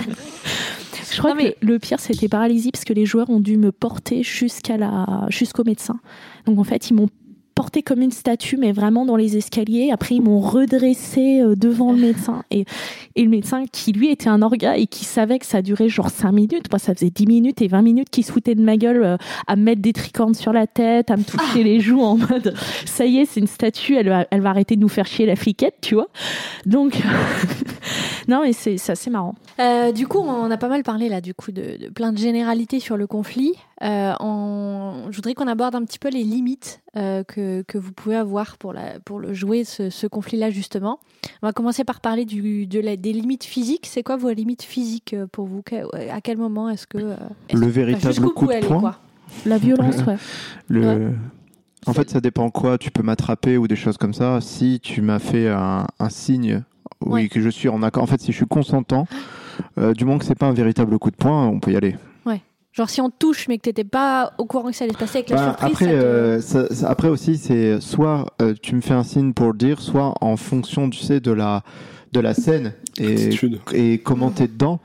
Je 1.20 1.24
crois 1.24 1.32
Non, 1.36 1.38
que 1.42 1.44
mais- 1.48 1.56
le 1.60 1.80
pire 1.80 2.00
c'était 2.00 2.30
paralysie 2.30 2.72
parce 2.72 2.86
que 2.86 2.94
les 2.94 3.06
joueurs 3.06 3.30
ont 3.30 3.42
dû 3.42 3.58
me 3.58 3.74
porter 3.74 4.24
jusqu'à 4.24 4.78
la, 4.78 5.26
jusqu'au 5.28 5.66
médecin. 5.66 6.00
Donc 6.46 6.60
en 6.60 6.64
fait, 6.64 6.90
ils 6.90 6.94
m'ont 6.94 7.10
porté 7.56 7.84
comme 7.84 8.02
une 8.02 8.12
statue, 8.12 8.56
mais 8.56 8.72
vraiment 8.72 9.06
dans 9.06 9.18
les 9.18 9.36
escaliers. 9.36 9.92
Après, 9.92 10.16
ils 10.16 10.22
m'ont 10.22 10.40
redressé 10.40 11.42
euh, 11.42 11.56
devant 11.58 11.92
le 11.92 11.98
médecin. 12.00 12.44
Et, 12.52 12.64
et 13.18 13.24
le 13.26 13.30
médecin, 13.30 13.66
qui 13.70 13.92
lui 13.92 14.08
était 14.10 14.30
un 14.30 14.42
orga 14.42 14.78
et 14.78 14.88
qui 14.88 15.04
savait 15.04 15.40
que 15.40 15.46
ça 15.46 15.62
durait 15.62 15.90
genre 15.90 16.10
5 16.10 16.32
minutes, 16.32 16.72
moi 16.72 16.80
ça 16.80 16.96
faisait 16.96 17.10
10 17.10 17.26
minutes 17.28 17.62
et 17.62 17.68
20 17.68 17.82
minutes 17.82 18.10
qu'il 18.10 18.24
se 18.24 18.32
foutait 18.32 18.56
de 18.56 18.62
ma 18.64 18.78
gueule 18.78 19.04
euh, 19.04 19.18
à 19.46 19.58
me 19.58 19.64
mettre 19.64 19.82
des 19.82 19.92
tricornes 19.92 20.36
sur 20.36 20.54
la 20.54 20.68
tête, 20.68 21.12
à 21.12 21.18
me 21.18 21.24
toucher 21.24 21.66
les 21.66 21.82
joues 21.82 22.00
en 22.02 22.16
mode 22.16 22.54
ça 22.86 23.06
y 23.06 23.18
est, 23.18 23.26
c'est 23.26 23.42
une 23.42 23.48
statue, 23.48 23.96
elle 23.96 24.08
va, 24.08 24.26
elle 24.32 24.40
va 24.40 24.52
arrêter 24.52 24.78
de 24.78 24.82
nous 24.82 24.88
faire 24.88 25.06
chier 25.06 25.26
la 25.26 25.36
fliquette, 25.36 25.76
tu 25.82 25.96
vois. 25.96 26.08
Donc, 26.66 26.94
non, 28.28 28.42
mais 28.44 28.54
c'est 28.54 28.78
c'est 28.78 28.92
assez 28.92 29.10
marrant. 29.10 29.36
Euh, 29.60 29.92
du 29.92 30.08
coup, 30.08 30.20
on 30.20 30.50
a 30.50 30.58
pas 30.58 30.68
mal 30.70 30.84
parlé 30.84 31.10
là, 31.10 31.22
du 31.22 31.34
coup, 31.34 31.52
de, 31.52 31.78
de 31.78 31.90
plein 31.90 32.12
de 32.14 32.18
généralités 32.18 32.80
sur 32.80 32.98
le 32.98 33.08
conflit. 33.08 33.54
Euh, 33.84 34.14
Je 35.10 35.16
voudrais 35.16 35.34
qu'on 35.34 35.48
aborde 35.48 35.76
un 35.76 35.84
petit 35.84 36.00
peu 36.00 36.10
les 36.10 36.24
limites 36.24 36.82
euh, 36.96 37.24
que, 37.24 37.62
que 37.64 37.78
vous 37.78 37.92
pouvez 37.92 38.16
avoir 38.16 38.58
pour, 38.58 38.74
la, 38.74 39.00
pour 39.06 39.20
le 39.20 39.34
jouer 39.34 39.64
ce, 39.64 39.90
ce 39.90 40.08
conflit-là 40.08 40.50
justement. 40.50 41.00
On 41.42 41.48
va 41.48 41.54
commencer 41.54 41.84
par 41.84 42.00
parler 42.02 42.26
du, 42.26 42.68
de 42.68 42.80
la, 42.80 42.96
des 42.98 43.14
limites 43.14 43.44
physiques. 43.46 43.86
C'est 43.88 44.04
quoi 44.04 44.18
vos 44.18 44.32
limites 44.32 44.64
physiques 44.64 45.16
pour 45.32 45.46
vous? 45.46 45.62
Que- 45.62 46.10
À 46.12 46.22
quel 46.22 46.38
moment 46.38 46.70
est-ce 46.70 46.88
que 46.88 46.98
euh, 46.98 47.16
Le 47.54 47.68
véritable 47.68 48.30
coup 48.32 48.48
de 48.48 48.60
poing? 48.66 48.80
quoi? 48.80 49.00
La 49.46 49.58
violence, 49.58 49.98
ouais. 50.08 50.18
Le... 50.68 51.12
En 51.86 51.94
fait, 51.94 52.10
ça 52.10 52.20
dépend 52.20 52.50
quoi. 52.50 52.78
Tu 52.78 52.92
peux 52.92 53.04
m'attraper 53.04 53.58
ou 53.58 53.68
des 53.68 53.76
choses 53.78 53.98
comme 53.98 54.14
ça. 54.14 54.42
Si 54.42 54.80
tu 54.82 55.02
m'as 55.02 55.20
fait 55.20 55.48
un, 55.48 55.88
un 56.00 56.10
signe, 56.10 56.64
oui, 57.02 57.24
Ouais. 57.24 57.28
que 57.30 57.40
je 57.42 57.50
suis 57.50 57.70
en 57.70 57.82
accord. 57.84 58.04
En 58.04 58.08
fait, 58.08 58.20
si 58.22 58.32
je 58.32 58.38
suis 58.38 58.46
consentant, 58.48 59.08
euh, 59.78 59.94
du 59.94 60.06
moment 60.06 60.18
que 60.20 60.26
c'est 60.26 60.38
pas 60.38 60.48
un 60.48 60.54
véritable 60.54 60.98
coup 61.00 61.12
de 61.12 61.16
poing, 61.16 61.48
on 61.48 61.60
peut 61.60 61.72
y 61.72 61.76
aller. 61.78 61.96
Genre 62.72 62.88
si 62.88 63.02
on 63.02 63.10
touche 63.10 63.48
mais 63.48 63.58
que 63.58 63.64
t'étais 63.64 63.84
pas 63.84 64.34
au 64.38 64.46
courant 64.46 64.70
que 64.70 64.76
ça 64.76 64.84
allait 64.86 64.94
se 64.94 65.00
passer 65.00 65.18
avec 65.18 65.30
la 65.32 65.38
Bah, 65.38 65.44
surprise. 65.58 65.72
après, 65.72 65.86
ça 65.86 65.92
te- 65.92 65.96
euh, 65.96 66.40
ça- 66.40 66.74
ça- 66.76 66.90
après 66.90 67.08
aussi, 67.10 67.38
c'est 67.38 67.82
soit 67.82 68.28
euh, 68.44 68.54
tu 68.62 68.76
me 68.76 68.82
fais 68.82 68.94
un 68.94 69.04
signe 69.04 69.34
pour 69.34 69.48
le 69.48 69.58
dire, 69.58 69.82
soit 69.82 70.14
en 70.22 70.38
fonction, 70.38 70.88
tu 70.88 71.00
sais, 71.00 71.20
de 71.20 71.32
la 71.32 71.64
de 72.14 72.20
la 72.20 72.36
scène 72.36 72.74
et, 73.00 73.30
et 73.74 73.98
comment 73.98 74.30
t'es 74.30 74.48
dedans. 74.48 74.80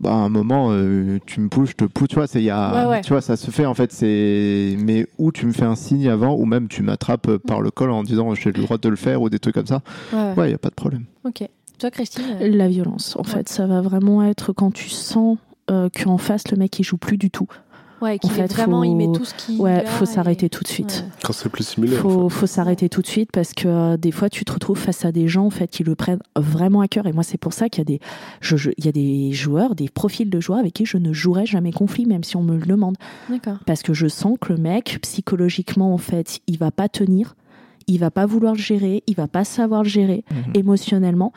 Bah, 0.00 0.10
à 0.10 0.14
un 0.14 0.28
moment, 0.28 0.68
euh, 0.70 1.18
tu 1.26 1.40
me 1.40 1.48
pousses, 1.48 1.70
je 1.70 1.74
te 1.74 1.84
pousse, 1.84 2.08
tu 2.08 2.14
vois, 2.16 2.26
c'est, 2.26 2.42
y 2.42 2.50
a, 2.50 2.84
Ouais, 2.84 2.90
ouais. 2.90 3.00
tu 3.02 3.10
vois, 3.10 3.20
ça 3.20 3.36
se 3.36 3.50
fait 3.50 3.66
en 3.66 3.74
fait, 3.74 3.92
c'est, 3.92 4.76
mais 4.78 5.06
ou 5.18 5.32
tu 5.32 5.46
me 5.46 5.52
fais 5.52 5.64
un 5.64 5.74
signe 5.74 6.08
avant, 6.08 6.34
ou 6.36 6.44
même 6.44 6.68
tu 6.68 6.82
m'attrapes 6.82 7.28
euh, 7.28 7.38
par 7.38 7.60
le 7.60 7.70
col 7.70 7.90
en 7.90 8.02
disant 8.02 8.34
j'ai 8.34 8.52
le 8.52 8.62
droit 8.62 8.78
de 8.78 8.88
le 8.88 8.96
faire, 8.96 9.22
ou 9.22 9.28
des 9.30 9.38
trucs 9.38 9.54
comme 9.54 9.66
ça. 9.66 9.80
Ouais, 10.12 10.18
ouais. 10.18 10.34
Ouais, 10.36 10.50
y 10.50 10.54
a 10.54 10.58
pas 10.58 10.70
de 10.70 10.74
problème. 10.74 11.04
Ok. 11.24 11.46
Toi, 11.78 11.90
Christine 11.90 12.24
euh, 12.40 12.48
La 12.48 12.68
violence, 12.68 13.16
en 13.16 13.20
Ouais. 13.22 13.28
fait, 13.28 13.48
ça 13.48 13.66
va 13.66 13.80
vraiment 13.80 14.22
être 14.24 14.52
quand 14.52 14.72
tu 14.72 14.88
sens 14.88 15.38
euh, 15.70 15.88
qu'en 15.90 16.18
face, 16.18 16.50
le 16.50 16.56
mec, 16.56 16.78
il 16.78 16.82
joue 16.84 16.96
plus 16.96 17.18
du 17.18 17.30
tout. 17.30 17.46
Ouais, 18.00 18.18
qu'il 18.18 18.30
en 18.30 18.34
est 18.34 18.36
fait, 18.36 18.52
vraiment, 18.52 18.84
il 18.84 18.90
faut- 18.90 18.96
met 19.12 19.18
tout 19.18 19.24
ce 19.24 19.34
qu'il 19.34 19.60
Ouais, 19.60 19.84
a 19.84 19.86
faut 19.86 20.04
et- 20.04 20.06
s'arrêter 20.06 20.48
tout 20.48 20.62
de 20.62 20.68
suite. 20.68 21.04
Ouais. 21.06 21.12
Quand 21.24 21.32
c'est 21.32 21.48
plus 21.48 21.66
simulé. 21.66 21.96
en 21.96 22.00
faut, 22.00 22.28
fait. 22.28 22.36
faut 22.36 22.46
s'arrêter 22.46 22.88
tout 22.88 23.02
de 23.02 23.06
suite 23.06 23.30
parce 23.32 23.52
que 23.54 23.66
euh, 23.68 23.96
des 23.96 24.12
fois 24.12 24.28
tu 24.30 24.44
te 24.44 24.52
retrouves 24.52 24.78
face 24.78 25.04
à 25.04 25.12
des 25.12 25.26
gens 25.28 25.46
en 25.46 25.50
fait 25.50 25.68
qui 25.68 25.82
le 25.84 25.94
prennent 25.94 26.20
vraiment 26.36 26.80
à 26.80 26.88
cœur 26.88 27.06
et 27.06 27.12
moi 27.12 27.22
c'est 27.22 27.38
pour 27.38 27.52
ça 27.52 27.68
qu'il 27.68 27.80
y 27.80 27.82
a 27.82 27.84
des 27.84 28.00
je, 28.40 28.56
je- 28.56 28.70
il 28.78 28.84
y 28.84 28.88
a 28.88 28.92
des 28.92 29.32
joueurs 29.32 29.74
des 29.74 29.88
profils 29.88 30.30
de 30.30 30.40
joueurs 30.40 30.58
avec 30.60 30.74
qui 30.74 30.86
je 30.86 30.96
ne 30.96 31.12
jouerai 31.12 31.44
jamais 31.46 31.72
conflit 31.72 32.06
même 32.06 32.22
si 32.24 32.36
on 32.36 32.42
me 32.42 32.56
le 32.56 32.66
demande 32.66 32.96
D'accord. 33.28 33.58
parce 33.66 33.82
que 33.82 33.92
je 33.94 34.06
sens 34.06 34.36
que 34.40 34.52
le 34.52 34.58
mec 34.58 34.98
psychologiquement 35.02 35.92
en 35.92 35.98
fait 35.98 36.40
il 36.46 36.58
va 36.58 36.70
pas 36.70 36.88
tenir 36.88 37.34
il 37.88 37.98
va 37.98 38.10
pas 38.10 38.26
vouloir 38.26 38.52
le 38.54 38.58
gérer, 38.60 39.02
il 39.06 39.16
va 39.16 39.26
pas 39.26 39.44
savoir 39.44 39.82
le 39.82 39.88
gérer 39.88 40.24
Mhm. 40.30 40.52
émotionnellement. 40.54 41.32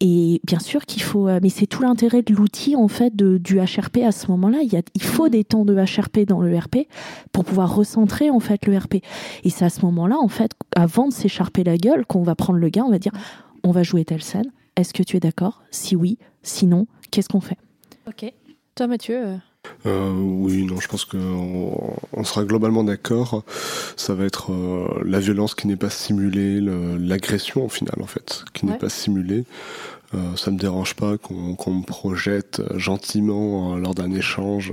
Et 0.00 0.40
bien 0.44 0.58
sûr 0.60 0.86
qu'il 0.86 1.02
faut, 1.02 1.28
euh, 1.28 1.40
mais 1.42 1.48
c'est 1.48 1.66
tout 1.66 1.82
l'intérêt 1.82 2.22
de 2.22 2.32
l'outil 2.32 2.76
en 2.76 2.88
fait 2.88 3.14
de, 3.14 3.38
du 3.38 3.58
HRP 3.58 3.98
à 4.04 4.12
ce 4.12 4.28
moment-là. 4.30 4.58
Il, 4.62 4.72
y 4.72 4.76
a, 4.76 4.82
il 4.94 5.02
faut 5.02 5.28
des 5.28 5.44
temps 5.44 5.64
de 5.64 5.74
HRP 5.74 6.20
dans 6.26 6.40
le 6.40 6.56
RP 6.56 6.86
pour 7.32 7.44
pouvoir 7.44 7.74
recentrer 7.74 8.30
en 8.30 8.40
fait 8.40 8.64
le 8.66 8.76
RP. 8.78 8.96
Et 9.44 9.50
c'est 9.50 9.64
à 9.64 9.70
ce 9.70 9.84
moment-là 9.84 10.16
en 10.20 10.28
fait, 10.28 10.52
avant 10.74 11.08
de 11.08 11.12
s'écharper 11.12 11.64
la 11.64 11.76
gueule, 11.76 12.06
qu'on 12.06 12.22
va 12.22 12.34
prendre 12.34 12.58
le 12.58 12.68
gars, 12.68 12.84
on 12.84 12.90
va 12.90 12.98
dire, 12.98 13.12
on 13.64 13.72
va 13.72 13.82
jouer 13.82 14.04
telle 14.04 14.22
scène. 14.22 14.50
Est-ce 14.76 14.94
que 14.94 15.02
tu 15.02 15.16
es 15.16 15.20
d'accord? 15.20 15.62
Si 15.70 15.96
oui, 15.96 16.18
sinon, 16.42 16.86
qu'est-ce 17.10 17.28
qu'on 17.28 17.40
fait? 17.40 17.56
Ok. 18.06 18.32
Toi, 18.74 18.86
Mathieu 18.86 19.38
euh, 19.86 20.12
oui, 20.14 20.64
non, 20.64 20.80
je 20.80 20.88
pense 20.88 21.04
qu'on 21.04 21.98
on 22.12 22.24
sera 22.24 22.44
globalement 22.44 22.84
d'accord. 22.84 23.44
Ça 23.96 24.14
va 24.14 24.24
être 24.24 24.52
euh, 24.52 24.86
la 25.04 25.20
violence 25.20 25.54
qui 25.54 25.66
n'est 25.66 25.76
pas 25.76 25.90
simulée, 25.90 26.60
l'agression 26.98 27.64
au 27.64 27.68
final 27.68 27.94
en 28.02 28.06
fait, 28.06 28.44
qui 28.52 28.64
Ouais. 28.64 28.72
n'est 28.72 28.78
pas 28.78 28.88
simulée. 28.88 29.44
Euh, 30.14 30.36
ça 30.36 30.50
me 30.52 30.58
dérange 30.58 30.94
pas 30.94 31.18
qu'on 31.18 31.74
me 31.74 31.84
projette 31.84 32.62
gentiment 32.76 33.74
euh, 33.74 33.78
lors 33.78 33.94
d'un 33.94 34.12
échange 34.12 34.72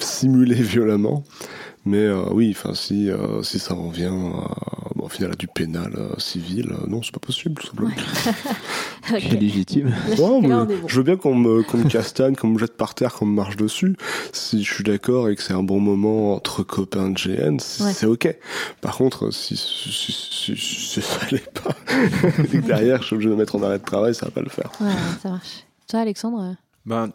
simulé 0.00 0.54
violemment. 0.54 1.24
Mais 1.88 1.96
euh, 2.04 2.22
oui, 2.32 2.54
enfin 2.54 2.74
si 2.74 3.08
euh, 3.10 3.42
si 3.42 3.58
ça 3.58 3.72
en 3.74 3.88
vient 3.88 4.12
euh, 4.14 4.30
bon, 4.94 5.04
au 5.06 5.08
final 5.08 5.32
à 5.32 5.34
du 5.34 5.46
pénal 5.48 5.94
euh, 5.96 6.10
civil, 6.18 6.70
euh, 6.70 6.86
non, 6.86 7.02
c'est 7.02 7.12
pas 7.12 7.18
possible 7.18 7.54
tout 7.62 7.66
simplement. 7.68 7.90
légitime. 9.40 9.94
Ouais, 10.18 10.40
mais 10.42 10.48
bon. 10.48 10.68
Je 10.86 10.96
veux 10.96 11.02
bien 11.02 11.16
qu'on 11.16 11.34
me, 11.34 11.58
me 11.60 11.88
castagne, 11.88 12.34
qu'on 12.36 12.48
me 12.48 12.58
jette 12.58 12.76
par 12.76 12.94
terre, 12.94 13.14
qu'on 13.14 13.24
me 13.24 13.34
marche 13.34 13.56
dessus. 13.56 13.96
Si 14.32 14.62
je 14.64 14.74
suis 14.74 14.84
d'accord 14.84 15.30
et 15.30 15.36
que 15.36 15.42
c'est 15.42 15.54
un 15.54 15.62
bon 15.62 15.80
moment 15.80 16.34
entre 16.34 16.62
copains 16.62 17.08
de 17.10 17.14
GN, 17.18 17.54
Ouais. 17.54 17.92
c'est 17.94 18.06
ok. 18.06 18.36
Par 18.82 18.96
contre, 18.96 19.30
si, 19.32 19.56
si, 19.56 19.90
si, 19.92 20.12
si- 20.12 20.56
si 20.56 21.00
ça 21.00 21.20
l'est 21.30 21.50
pas, 21.62 21.70
et 22.44 22.48
que 22.48 22.66
derrière 22.66 23.00
je 23.00 23.06
suis 23.06 23.14
obligé 23.14 23.30
de 23.30 23.34
me 23.34 23.40
mettre 23.40 23.56
en 23.56 23.62
arrêt 23.62 23.78
de 23.78 23.84
travail, 23.84 24.14
ça 24.14 24.26
va 24.26 24.32
pas 24.32 24.42
le 24.42 24.50
faire. 24.50 24.70
Ouais, 24.80 24.92
ça 25.22 25.30
marche. 25.30 25.64
Toi, 25.88 26.00
Alexandre 26.00 26.54
Ben, 26.84 27.10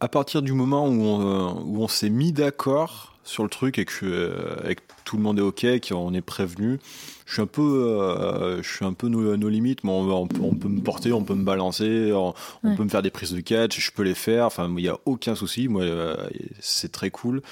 à 0.00 0.08
partir 0.08 0.42
du 0.42 0.52
moment 0.52 0.88
où 0.88 1.00
on, 1.00 1.20
euh, 1.20 1.52
où 1.64 1.82
on 1.84 1.88
s'est 1.88 2.10
mis 2.10 2.32
d'accord 2.32 3.09
sur 3.24 3.42
le 3.42 3.48
truc 3.48 3.78
et 3.78 3.84
que, 3.84 3.92
euh, 4.04 4.68
et 4.68 4.74
que 4.74 4.80
tout 5.04 5.16
le 5.16 5.22
monde 5.22 5.38
est 5.38 5.42
ok, 5.42 5.66
qu'on 5.88 6.14
est 6.14 6.20
prévenu, 6.20 6.78
je 7.26 7.34
suis 7.34 7.42
un 7.42 7.46
peu, 7.46 7.62
euh, 7.62 8.62
je 8.62 8.68
suis 8.68 8.84
un 8.84 8.92
peu 8.92 9.08
nos, 9.08 9.48
limites. 9.48 9.84
mais 9.84 9.90
on, 9.90 10.10
on 10.22 10.26
peut, 10.26 10.40
on 10.42 10.54
peut 10.54 10.68
me 10.68 10.80
porter, 10.80 11.12
on 11.12 11.22
peut 11.22 11.34
me 11.34 11.44
balancer, 11.44 12.12
on, 12.12 12.34
peut 12.76 12.82
me 12.82 12.88
faire 12.88 13.02
des 13.02 13.10
prises 13.10 13.32
de 13.32 13.40
catch, 13.40 13.78
je 13.78 13.92
peux 13.92 14.02
les 14.02 14.14
faire. 14.14 14.46
Enfin, 14.46 14.68
il 14.68 14.82
n'y 14.82 14.88
a 14.88 14.96
aucun 15.04 15.34
souci. 15.34 15.68
Moi, 15.68 15.82
euh, 15.82 16.16
c'est 16.58 16.90
très 16.90 17.10
cool. 17.10 17.42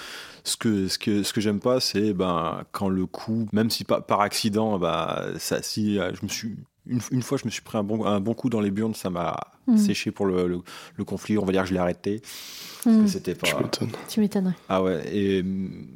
Ce 0.42 0.56
que, 0.56 0.88
ce 0.88 0.98
que, 0.98 1.22
ce 1.22 1.32
que 1.32 1.40
j'aime 1.40 1.60
pas, 1.60 1.78
c'est 1.80 2.12
ben 2.12 2.64
quand 2.72 2.88
le 2.88 3.06
coup, 3.06 3.48
même 3.52 3.70
si 3.70 3.84
pas 3.84 4.00
par 4.00 4.20
accident, 4.20 4.78
bah 4.78 5.26
ça, 5.38 5.62
si 5.62 5.98
euh, 5.98 6.12
je 6.14 6.24
me 6.24 6.28
suis 6.28 6.56
une, 6.86 7.00
une 7.12 7.22
fois, 7.22 7.38
je 7.38 7.44
me 7.44 7.50
suis 7.50 7.60
pris 7.62 7.76
un 7.76 7.84
bon, 7.84 8.04
un 8.04 8.18
bon 8.18 8.34
coup 8.34 8.48
dans 8.48 8.60
les 8.60 8.70
burnes, 8.70 8.94
ça 8.94 9.10
m'a 9.10 9.36
Mhm. 9.68 9.76
séché 9.78 10.10
pour 10.10 10.26
le, 10.26 10.48
le, 10.48 10.60
le 10.96 11.04
conflit. 11.04 11.38
On 11.38 11.44
va 11.44 11.52
dire 11.52 11.62
que 11.62 11.68
je 11.68 11.74
l'ai 11.74 11.80
arrêté. 11.80 12.22
Parce 12.84 12.96
hmm, 12.96 13.02
que 13.02 13.08
c'était 13.08 13.34
pas. 13.34 13.48
Tu 13.48 13.56
m'étonnes. 13.56 13.90
Tu 14.08 14.20
m'étonnerais. 14.20 14.54
Ah 14.68 14.82
ouais, 14.82 15.02
et 15.14 15.40
hum, 15.40 15.86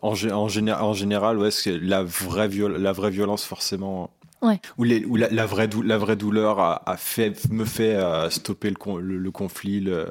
en, 0.00 0.08
en, 0.10 0.48
géné- 0.48 0.72
en 0.72 0.92
général, 0.92 1.38
ouais, 1.38 1.50
c'est 1.50 1.78
la 1.78 2.02
vraie, 2.02 2.48
viol- 2.48 2.76
la 2.76 2.92
vraie 2.92 3.10
violence, 3.10 3.44
forcément. 3.44 4.10
Ouais. 4.40 4.60
Ou, 4.78 4.84
les, 4.84 5.04
ou 5.04 5.16
la, 5.16 5.28
la 5.30 5.46
vraie 5.46 5.68
dou- 5.68 5.82
la 5.82 5.98
vraie 5.98 6.16
douleur 6.16 6.58
a, 6.58 6.88
a 6.90 6.96
fait, 6.96 7.48
me 7.50 7.64
fait 7.64 7.94
euh, 7.94 8.28
stopper 8.30 8.70
le, 8.70 8.76
con- 8.76 8.96
le, 8.96 9.18
le 9.18 9.30
conflit, 9.30 9.80
le- 9.80 10.10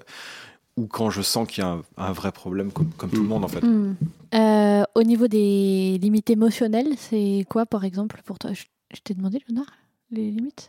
ou 0.78 0.88
quand 0.88 1.10
je 1.10 1.22
sens 1.22 1.48
qu'il 1.48 1.64
y 1.64 1.68
a 1.68 1.72
un, 1.72 1.82
un 1.98 2.12
vrai 2.14 2.32
problème, 2.32 2.72
comme, 2.72 2.90
comme 2.92 3.10
tout 3.10 3.22
le 3.22 3.28
monde 3.28 3.44
en 3.44 3.50
fait. 3.50 3.62
Hmm. 3.62 3.96
Euh, 4.34 4.84
au 4.96 5.04
niveau 5.04 5.28
des 5.28 5.98
limites 6.02 6.30
émotionnelles, 6.30 6.94
c'est 6.98 7.46
quoi, 7.50 7.66
par 7.66 7.84
exemple, 7.84 8.22
pour 8.24 8.40
toi? 8.40 8.54
Je, 8.54 8.64
je 8.94 9.02
t'ai 9.02 9.14
demandé, 9.14 9.44
Léonard, 9.48 9.72
les 10.12 10.32
limites? 10.32 10.68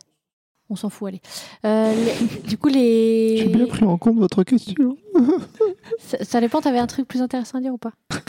On 0.73 0.75
s'en 0.75 0.89
fout, 0.89 1.09
allez. 1.09 1.21
Euh, 1.65 1.93
les- 1.93 2.49
du 2.49 2.57
coup, 2.57 2.67
les. 2.67 3.37
J'ai 3.43 3.45
bien 3.47 3.67
pris 3.67 3.85
en 3.85 3.95
compte 3.99 4.17
votre 4.17 4.41
question. 4.43 4.97
Ça, 5.99 6.17
ça 6.23 6.41
dépend, 6.41 6.59
t'avais 6.61 6.79
un 6.79 6.87
truc 6.87 7.07
plus 7.07 7.21
intéressant 7.21 7.59
à 7.59 7.61
dire 7.61 7.71
ou 7.73 7.77
pas 7.77 7.91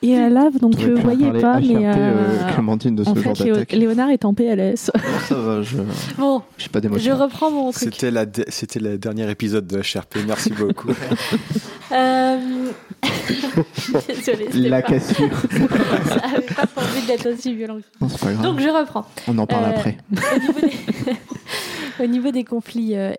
Et 0.00 0.16
à 0.16 0.28
Lave, 0.30 0.58
donc 0.60 0.80
euh, 0.80 0.94
vous 0.94 1.02
voyez 1.02 1.30
pas, 1.40 1.58
HRP, 1.58 1.64
mais 1.68 1.86
euh, 1.86 1.92
euh, 1.96 2.52
Clémentine 2.52 2.94
de 2.94 3.02
ce 3.04 3.10
en 3.10 3.14
genre 3.16 3.36
fait, 3.36 3.44
Léo- 3.44 3.54
d'attaque. 3.54 3.72
Léonard 3.72 4.10
est 4.10 4.24
en 4.24 4.32
PLS. 4.32 4.90
Ça 5.28 5.34
va, 5.34 5.60
je 5.62 5.78
Bon, 6.16 6.40
pas 6.72 6.80
je 6.96 7.10
reprends 7.10 7.50
mon 7.50 7.72
truc. 7.72 7.82
C'était 7.92 8.12
la, 8.12 8.24
de- 8.24 8.44
c'était 8.48 8.78
le 8.78 8.96
dernier 8.96 9.28
épisode 9.28 9.66
de 9.66 9.78
HRP. 9.78 10.18
Merci 10.26 10.50
beaucoup. 10.52 10.88
Euh... 11.92 12.72
Désolée, 14.08 14.48
La 14.68 14.82
pas- 14.82 14.88
cassure. 14.90 15.30
ça 16.08 16.14
avait 16.26 16.42
pas 16.42 16.66
pour 16.66 16.82
but 16.82 17.06
d'être 17.06 17.32
aussi 17.32 17.54
violent. 17.54 17.78
que 17.78 17.82
ça. 17.84 17.90
Non, 18.00 18.08
pas 18.08 18.32
grave. 18.32 18.42
Donc 18.42 18.60
je 18.60 18.68
reprends. 18.68 19.06
On 19.26 19.38
en 19.38 19.46
parle 19.46 19.64
Euh, 19.64 19.76
après. 19.76 19.98
Au 20.10 20.16
niveau 20.36 20.60
des, 20.60 21.14
au 22.04 22.06
niveau 22.06 22.30
des 22.30 22.44
conflits 22.44 22.96
euh, 22.96 23.12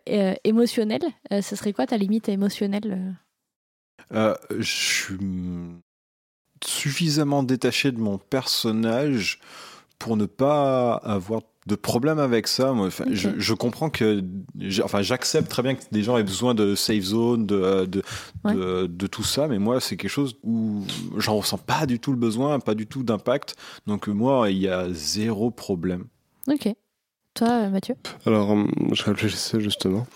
émotionnels, 0.43 1.03
euh, 1.33 1.41
ce 1.41 1.55
serait 1.55 1.73
quoi 1.73 1.85
ta 1.87 1.97
limite 1.97 2.29
émotionnelle 2.29 3.15
je 4.11 4.33
suis 4.61 5.13
mm, 5.15 5.81
suffisamment 6.63 7.43
détaché 7.43 7.91
de 7.91 7.99
mon 7.99 8.17
personnage 8.17 9.39
pour 9.99 10.17
ne 10.17 10.25
pas 10.25 10.93
avoir 10.95 11.41
de 11.69 11.75
problème 11.75 12.19
avec 12.19 12.47
ça. 12.47 12.73
Moi, 12.73 12.89
je, 13.11 13.29
je 13.37 13.53
comprends 13.53 13.89
que, 13.89 14.21
enfin, 14.83 15.01
j'accepte 15.01 15.49
très 15.49 15.61
bien 15.61 15.75
que 15.75 15.83
des 15.91 16.03
gens 16.03 16.17
aient 16.17 16.23
besoin 16.23 16.53
de 16.55 16.75
safe 16.75 17.03
zone, 17.03 17.45
de, 17.45 17.85
de, 17.85 18.01
Ouais. 18.43 18.53
de, 18.55 18.87
de 18.87 19.07
tout 19.07 19.23
ça, 19.23 19.47
mais 19.47 19.59
moi, 19.59 19.79
c'est 19.79 19.95
quelque 19.95 20.09
chose 20.11 20.35
où 20.43 20.83
j'en 21.17 21.35
ressens 21.37 21.57
pas 21.59 21.85
du 21.85 21.99
tout 21.99 22.11
le 22.11 22.17
besoin, 22.17 22.59
pas 22.59 22.75
du 22.75 22.87
tout 22.87 23.03
d'impact. 23.03 23.55
Donc, 23.87 24.07
moi, 24.07 24.49
il 24.49 24.57
y 24.57 24.67
a 24.67 24.87
zéro 24.91 25.51
problème. 25.51 26.05
Ok. 26.47 26.73
Toi, 27.35 27.47
euh, 27.49 27.69
Mathieu? 27.69 27.95
Alors, 28.25 28.49
hum, 28.49 28.69
je 28.91 29.03
réfléchissais 29.03 29.59
justement. 29.61 30.07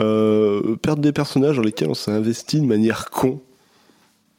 Euh, 0.00 0.74
perdre 0.76 1.02
des 1.02 1.12
personnages 1.12 1.56
dans 1.56 1.62
lesquels 1.62 1.88
on 1.88 1.94
s'est 1.94 2.10
investi 2.10 2.60
de 2.60 2.66
manière 2.66 3.10
con 3.10 3.40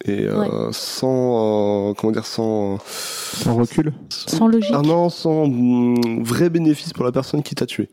et 0.04 0.26
euh, 0.28 0.70
sans 0.72 1.90
euh, 1.90 1.94
comment 1.94 2.12
dire 2.12 2.26
sans 2.26 2.78
Sans 2.86 3.56
recul 3.56 3.94
Sans 4.10 4.48
logique. 4.48 4.74
ah 4.76 4.82
non 4.82 5.10
sans 5.10 5.44
hum, 5.44 6.24
vrai 6.24 6.50
bénéfice 6.50 6.92
pour 6.94 7.06
la 7.06 7.12
personne 7.12 7.42
qui 7.44 7.56
t'a 7.56 7.66
tué. 7.66 7.90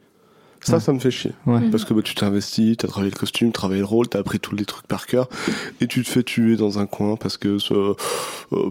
Ça, 0.64 0.74
Ouais. 0.74 0.80
ça 0.80 0.92
me 0.92 1.00
fait 1.00 1.10
chier. 1.10 1.32
Ouais. 1.44 1.58
Mhm. 1.58 1.70
Parce 1.72 1.84
que 1.84 1.92
bah, 1.92 2.02
tu 2.04 2.14
t'es 2.14 2.22
investi, 2.24 2.76
t'as 2.76 2.86
travaillé 2.86 3.10
le 3.12 3.18
costume, 3.18 3.50
travaillé 3.50 3.80
le 3.80 3.86
rôle, 3.86 4.06
t'as 4.08 4.20
appris 4.20 4.38
tous 4.38 4.54
les 4.54 4.64
trucs 4.64 4.86
par 4.86 5.06
cœur, 5.06 5.28
et 5.80 5.88
tu 5.88 6.04
te 6.04 6.08
fais 6.08 6.22
tuer 6.22 6.54
dans 6.54 6.78
un 6.78 6.86
coin 6.86 7.16
parce 7.16 7.36
que 7.36 7.56
euh, 7.72 7.94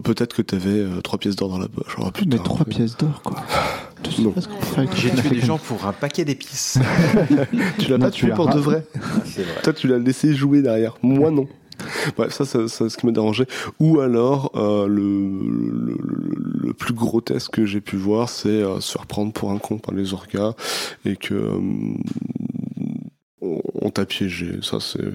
peut-être 0.02 0.34
que 0.34 0.40
t'avais 0.40 0.70
euh, 0.70 1.02
trois 1.02 1.18
pièces 1.18 1.36
d'or 1.36 1.50
dans 1.50 1.58
la 1.58 1.68
poche. 1.68 1.94
Oh, 1.98 2.04
Mais 2.04 2.10
putain, 2.12 2.38
trois 2.38 2.64
pièces 2.64 2.96
d'or, 2.96 3.20
quoi. 3.22 3.42
J'ai 4.94 5.10
tué 5.10 5.28
des 5.28 5.40
gens 5.40 5.58
pour 5.58 5.84
un 5.86 5.92
paquet 5.92 6.24
d'épices. 6.24 6.78
Tu 7.78 7.90
l'as 7.90 7.98
pas 7.98 8.10
tu 8.10 8.26
tué 8.26 8.34
pour 8.34 8.48
de 8.48 8.58
vrai. 8.58 8.86
Toi, 9.62 9.72
tu 9.74 9.86
l'as 9.86 9.98
laissé 9.98 10.34
jouer 10.34 10.62
derrière. 10.62 10.94
Moi, 11.02 11.30
non. 11.30 11.46
Bref, 12.16 12.32
ça, 12.32 12.44
c'est 12.44 12.68
ce 12.68 12.96
qui 12.96 13.06
m'a 13.06 13.12
dérangé. 13.12 13.46
Ou 13.80 14.00
alors, 14.00 14.52
euh, 14.54 14.86
le, 14.86 15.96
le, 16.66 16.72
plus 16.74 16.94
grotesque 16.94 17.52
que 17.52 17.66
j'ai 17.66 17.80
pu 17.80 17.96
voir, 17.96 18.28
c'est 18.28 18.48
euh, 18.48 18.80
se 18.80 18.92
faire 18.92 19.06
prendre 19.06 19.32
pour 19.32 19.50
un 19.50 19.58
con 19.58 19.78
par 19.78 19.94
les 19.94 20.14
orgas 20.14 20.54
et 21.04 21.16
que 21.16 21.34
euh, 21.34 21.96
on, 23.40 23.90
t'a 23.90 24.06
piégé. 24.06 24.58
Ça, 24.62 24.78
c'est 24.80 25.12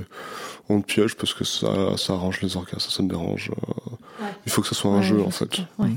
on 0.69 0.81
te 0.81 0.85
piège 0.85 1.15
parce 1.15 1.33
que 1.33 1.43
ça, 1.43 1.97
ça 1.97 2.13
arrange 2.13 2.41
les 2.41 2.55
orgas. 2.57 2.79
Ça, 2.79 2.89
ça 2.89 3.03
me 3.03 3.09
dérange. 3.09 3.51
Ouais. 4.21 4.27
Il 4.45 4.51
faut 4.51 4.61
que 4.61 4.67
ça 4.67 4.75
soit 4.75 4.91
un 4.91 4.97
Ouais, 4.97 5.03
jeu, 5.03 5.17
je 5.19 5.23
en 5.23 5.31
fait. 5.31 5.59
Ouais. 5.79 5.89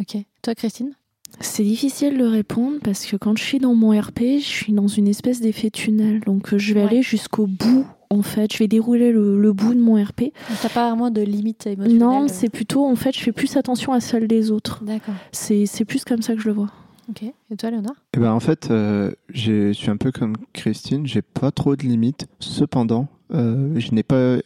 Ok. 0.00 0.16
Toi, 0.42 0.54
Christine? 0.54 0.94
C'est 1.40 1.62
difficile 1.62 2.18
de 2.18 2.24
répondre 2.24 2.78
parce 2.82 3.06
que 3.06 3.16
quand 3.16 3.36
je 3.38 3.44
suis 3.44 3.58
dans 3.58 3.74
mon 3.74 3.98
RP, 3.98 4.20
je 4.40 4.44
suis 4.44 4.72
dans 4.72 4.88
une 4.88 5.06
espèce 5.08 5.40
d'effet 5.40 5.70
tunnel. 5.70 6.20
Donc 6.20 6.52
euh, 6.52 6.58
je 6.58 6.74
vais 6.74 6.80
Ouais. 6.82 6.88
aller 6.88 7.02
jusqu'au 7.02 7.46
bout, 7.46 7.86
en 8.10 8.22
fait. 8.22 8.52
Je 8.52 8.58
vais 8.58 8.68
dérouler 8.68 9.12
le, 9.12 9.40
le 9.40 9.52
bout 9.52 9.74
de 9.74 9.80
mon 9.80 10.02
RP. 10.02 10.32
T'as 10.62 10.68
pas 10.68 10.88
vraiment 10.88 11.10
de 11.10 11.20
limite 11.20 11.66
émotionnelle 11.66 11.98
Non, 11.98 12.24
euh 12.24 12.28
c'est 12.28 12.48
plutôt, 12.50 12.84
en 12.84 12.96
fait, 12.96 13.14
je 13.16 13.20
fais 13.20 13.32
plus 13.32 13.56
attention 13.56 13.92
à 13.92 14.00
celle 14.00 14.26
des 14.26 14.50
autres. 14.50 14.82
D'accord. 14.84 15.14
C'est 15.32 15.66
c'est 15.66 15.84
plus 15.84 16.04
comme 16.04 16.22
ça 16.22 16.34
que 16.34 16.40
je 16.40 16.48
le 16.48 16.54
vois. 16.54 16.70
Ok. 17.10 17.22
Et 17.22 17.56
toi, 17.56 17.70
Léonard? 17.70 17.94
Eh 18.14 18.18
ben, 18.20 18.32
en 18.32 18.40
fait, 18.40 18.70
euh, 18.70 19.12
je 19.30 19.72
suis 19.72 19.90
un 19.90 19.96
peu 19.96 20.12
comme 20.12 20.36
Christine, 20.52 21.06
j'ai 21.06 21.22
pas 21.22 21.50
trop 21.50 21.74
de 21.76 21.82
limites. 21.82 22.26
Cependant, 22.38 23.06
euh, 23.32 23.72
je 23.78 23.92
n'ai 23.94 24.02
pas. 24.02 24.36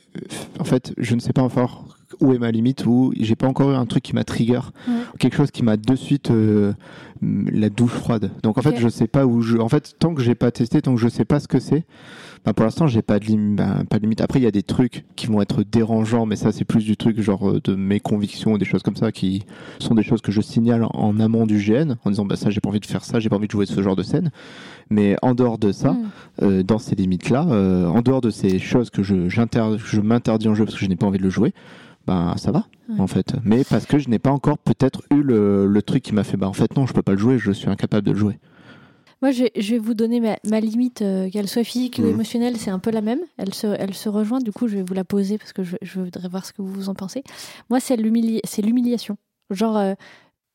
En 0.61 0.65
fait, 0.65 0.93
je 0.99 1.15
ne 1.15 1.21
sais 1.21 1.33
pas 1.33 1.43
encore 1.43 1.97
où 2.21 2.33
est 2.33 2.39
ma 2.39 2.51
limite, 2.51 2.85
où 2.87 3.13
j'ai 3.19 3.37
pas 3.37 3.47
encore 3.47 3.71
eu 3.71 3.75
un 3.75 3.87
truc 3.87 4.03
qui 4.03 4.15
m'a 4.15 4.25
trigger, 4.25 4.61
Ouais. 4.89 4.95
quelque 5.19 5.37
chose 5.37 5.51
qui 5.51 5.63
m'a 5.63 5.77
de 5.77 5.95
suite 5.97 6.31
euh, 6.31 6.73
la 7.23 7.69
douche 7.71 7.93
froide. 7.93 8.31
Donc 8.43 8.59
en 8.59 8.63
fait, 8.63 8.77
je 8.79 8.89
sais 8.89 9.07
pas 9.07 9.27
où 9.27 9.43
je. 9.43 9.57
En 9.59 9.69
fait, 9.69 9.95
tant 9.99 10.15
que 10.15 10.23
j'ai 10.23 10.35
pas 10.35 10.51
testé, 10.51 10.83
tant 10.83 10.95
que 10.95 11.01
je 11.01 11.09
sais 11.09 11.25
pas 11.25 11.39
ce 11.41 11.49
que 11.49 11.61
c'est, 11.61 11.85
ben, 12.45 12.53
pour 12.53 12.65
l'instant, 12.65 12.89
j'ai 12.89 13.03
pas 13.03 13.21
de 13.21 13.27
lim- 13.27 13.55
ben, 13.55 13.85
pas 13.89 13.99
de 13.99 14.03
limite. 14.03 14.21
Après, 14.21 14.41
il 14.41 14.43
y 14.43 14.47
a 14.47 14.51
des 14.51 14.65
trucs 14.65 15.05
qui 15.15 15.27
vont 15.29 15.41
être 15.41 15.63
dérangeants, 15.63 16.27
mais 16.27 16.35
ça, 16.35 16.51
c'est 16.51 16.65
plus 16.65 16.85
du 16.85 16.97
truc 16.97 17.21
genre 17.21 17.49
euh, 17.49 17.61
de 17.63 17.75
mes 17.77 18.01
convictions, 18.01 18.59
des 18.59 18.65
choses 18.65 18.83
comme 18.83 18.97
ça, 18.97 19.13
qui 19.13 19.45
sont 19.79 19.95
des 19.95 20.03
choses 20.03 20.21
que 20.21 20.33
je 20.33 20.41
signale 20.41 20.85
en, 20.93 21.21
amont 21.21 21.47
du 21.47 21.59
GN, 21.59 21.95
en 22.05 22.11
disant 22.11 22.25
bah 22.25 22.35
ça, 22.37 22.51
j'ai 22.51 22.61
pas 22.61 22.69
envie 22.71 22.81
de 22.81 22.87
faire 22.87 23.05
ça, 23.05 23.21
j'ai 23.21 23.29
pas 23.29 23.37
envie 23.37 23.47
de 23.47 23.53
jouer 23.53 23.67
ce 23.67 23.81
genre 23.81 23.95
de 23.97 24.03
scène. 24.03 24.31
Mais 24.91 25.17
en 25.23 25.35
dehors 25.35 25.59
de 25.59 25.71
ça, 25.71 25.93
Hmm. 25.93 26.09
euh, 26.43 26.63
dans 26.65 26.79
ces 26.79 26.97
limites-là, 26.97 27.47
euh, 27.51 27.87
en 27.87 28.03
dehors 28.03 28.21
de 28.21 28.31
ces 28.31 28.59
choses 28.59 28.91
que 28.91 29.03
je, 29.05 29.29
j'inter- 29.29 29.77
je 29.79 30.01
m'interdis 30.01 30.49
en 30.49 30.55
jeu 30.57 30.65
parce 30.65 30.77
que 30.77 30.85
je 30.85 30.89
n'ai 30.89 30.97
pas 30.97 31.07
envie 31.07 31.19
de 31.19 31.23
le 31.23 31.31
jouer, 31.31 31.55
ben 32.07 32.35
ça 32.37 32.51
va 32.53 32.67
Ouais. 32.89 33.01
en 33.01 33.07
fait. 33.07 33.35
Mais 33.45 33.63
parce 33.65 33.87
que 33.87 33.99
je 33.99 34.09
n'ai 34.09 34.19
pas 34.19 34.31
encore 34.33 34.59
peut-être 34.59 35.03
eu 35.11 35.23
le, 35.23 35.67
le 35.67 35.83
truc 35.83 36.03
qui 36.03 36.13
m'a 36.13 36.25
fait 36.25 36.37
bah 36.37 36.49
en 36.49 36.53
fait 36.53 36.77
non, 36.77 36.85
je 36.87 36.93
peux 36.93 37.03
pas 37.03 37.13
le 37.13 37.19
jouer, 37.19 37.39
je 37.39 37.53
suis 37.53 37.69
incapable 37.69 38.05
de 38.07 38.13
le 38.13 38.19
jouer. 38.19 38.39
Moi, 39.23 39.31
je 39.31 39.45
vais, 39.45 39.53
je 39.57 39.71
vais 39.75 39.79
vous 39.79 39.95
donner 39.95 40.19
ma, 40.19 40.37
ma 40.45 40.59
limite, 40.59 41.01
euh, 41.01 41.31
qu'elle 41.31 41.47
soit 41.49 41.63
physique 41.63 42.01
ou 42.03 42.07
émotionnelle, 42.09 42.57
c'est 42.57 42.71
un 42.73 42.81
peu 42.81 42.91
la 42.91 43.03
même. 43.03 43.21
Elle 43.39 43.55
se, 43.55 43.69
elle 43.69 43.95
se 43.95 44.09
rejoint, 44.09 44.41
du 44.41 44.51
coup, 44.51 44.67
je 44.67 44.75
vais 44.75 44.83
vous 44.83 44.95
la 44.95 45.05
poser 45.05 45.39
parce 45.39 45.53
que 45.53 45.63
je, 45.63 45.77
je 45.81 46.01
voudrais 46.01 46.27
voir 46.29 46.45
ce 46.45 46.53
que 46.53 46.61
vous 46.61 46.89
en 46.89 46.95
pensez. 46.97 47.23
Moi, 47.71 47.79
c'est 47.79 47.97
l'humiliation. 47.97 49.17
Genre, 49.51 49.77
euh, 49.77 49.95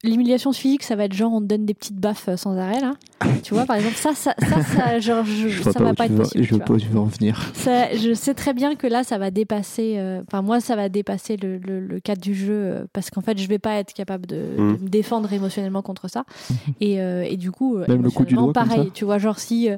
l'humiliation 0.03 0.51
physique, 0.53 0.83
ça 0.83 0.95
va 0.95 1.05
être 1.05 1.13
genre, 1.13 1.33
on 1.33 1.41
te 1.41 1.45
donne 1.45 1.65
des 1.65 1.73
petites 1.73 1.95
baffes 1.99 2.29
euh, 2.29 2.37
sans 2.37 2.55
arrêt, 2.57 2.79
là. 2.81 2.93
tu 3.43 3.53
vois, 3.53 3.65
par 3.65 3.75
exemple, 3.77 3.95
ça, 3.95 4.13
ça, 4.13 4.35
ça, 4.39 4.61
ça, 4.61 4.99
genre, 4.99 5.25
je- 5.25 5.47
Je 5.47 5.63
vois 5.63 5.73
ça 5.73 5.79
pas 5.79 5.85
va 5.85 5.93
pas 5.93 6.05
être 6.05 6.15
possible. 6.15 6.43
je 6.43 6.47
tu 6.49 6.55
vois 6.55 6.57
vois. 6.59 6.65
pas 6.65 6.73
où 6.73 6.79
tu 6.79 6.87
veux 6.87 6.99
en 6.99 7.05
venir. 7.05 7.51
Ça, 7.53 7.95
je 7.95 8.13
sais 8.13 8.33
très 8.33 8.53
bien 8.53 8.75
que 8.75 8.85
là, 8.87 9.03
ça 9.03 9.17
va 9.17 9.31
dépasser. 9.31 9.95
euh, 9.97 10.21
Enfin, 10.27 10.41
moi, 10.41 10.59
ça 10.59 10.75
va 10.75 10.87
dépasser 10.89 11.35
le, 11.37 11.57
le- 11.57 11.79
le 11.79 11.99
cadre 11.99 12.21
du 12.21 12.35
jeu 12.35 12.53
euh, 12.53 12.85
parce 12.93 13.09
qu'en 13.09 13.21
fait, 13.21 13.37
je 13.39 13.47
vais 13.47 13.59
pas 13.59 13.75
être 13.75 13.93
capable 13.93 14.27
de, 14.27 14.37
Mm. 14.57 14.77
de 14.77 14.83
me 14.83 14.87
défendre 14.89 15.31
émotionnellement 15.33 15.81
contre 15.81 16.09
ça. 16.09 16.25
et, 16.81 17.01
euh, 17.01 17.23
et 17.23 17.37
du 17.37 17.51
coup, 17.51 17.77
euh, 17.77 17.85
Même 17.87 18.03
le 18.03 18.11
coup 18.11 18.23
du 18.25 18.35
doigt 18.35 18.53
pareil. 18.53 18.85
ça 18.85 18.91
Tu 18.93 19.03
vois, 19.05 19.17
genre 19.17 19.39
si, 19.39 19.69
euh, 19.69 19.77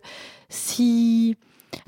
si 0.49 1.35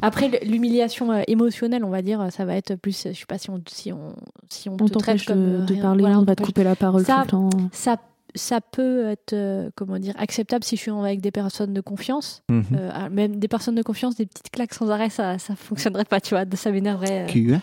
après 0.01 0.27
l- 0.27 0.39
l'humiliation 0.49 1.11
euh, 1.11 1.21
émotionnelle, 1.27 1.83
on 1.83 1.89
va 1.89 2.01
dire, 2.01 2.27
ça 2.31 2.45
va 2.45 2.55
être 2.55 2.75
plus. 2.75 3.07
Je 3.11 3.13
sais 3.17 3.25
pas 3.27 3.37
si 3.37 3.49
on 3.49 3.61
si 3.67 3.91
on 3.91 4.13
si 4.49 4.69
on, 4.69 4.77
On 4.79 4.87
te 4.87 4.97
traite 4.99 5.25
comme 5.25 5.61
de, 5.61 5.65
de 5.65 5.73
rien- 5.73 5.81
parler, 5.81 6.01
voilà, 6.01 6.19
on 6.19 6.23
va 6.23 6.35
te 6.35 6.43
couper 6.43 6.63
la 6.63 6.75
parole 6.75 7.03
Ça- 7.05 7.25
tout 7.27 7.43
le 7.45 7.49
temps. 7.51 7.57
Ça 7.71 7.97
ça 8.35 8.61
peut 8.61 9.07
être 9.07 9.33
euh, 9.33 9.69
comment 9.75 9.97
dire 9.99 10.13
acceptable 10.17 10.63
si 10.63 10.75
je 10.75 10.81
suis 10.81 10.91
avec 10.91 11.21
des 11.21 11.31
personnes 11.31 11.73
de 11.73 11.81
confiance. 11.81 12.43
Mhm. 12.49 12.63
Euh, 12.75 12.89
ah, 12.93 13.09
même 13.09 13.37
des 13.37 13.47
personnes 13.47 13.75
de 13.75 13.83
confiance, 13.83 14.15
des 14.15 14.25
petites 14.25 14.49
claques 14.51 14.73
sans 14.73 14.89
arrêt, 14.89 15.09
ça 15.09 15.37
ça 15.37 15.55
fonctionnerait 15.55 16.05
pas, 16.05 16.21
tu 16.21 16.33
vois. 16.35 16.43
Ça 16.55 16.71
m'énerverait. 16.71 17.27
euh, 17.35 17.57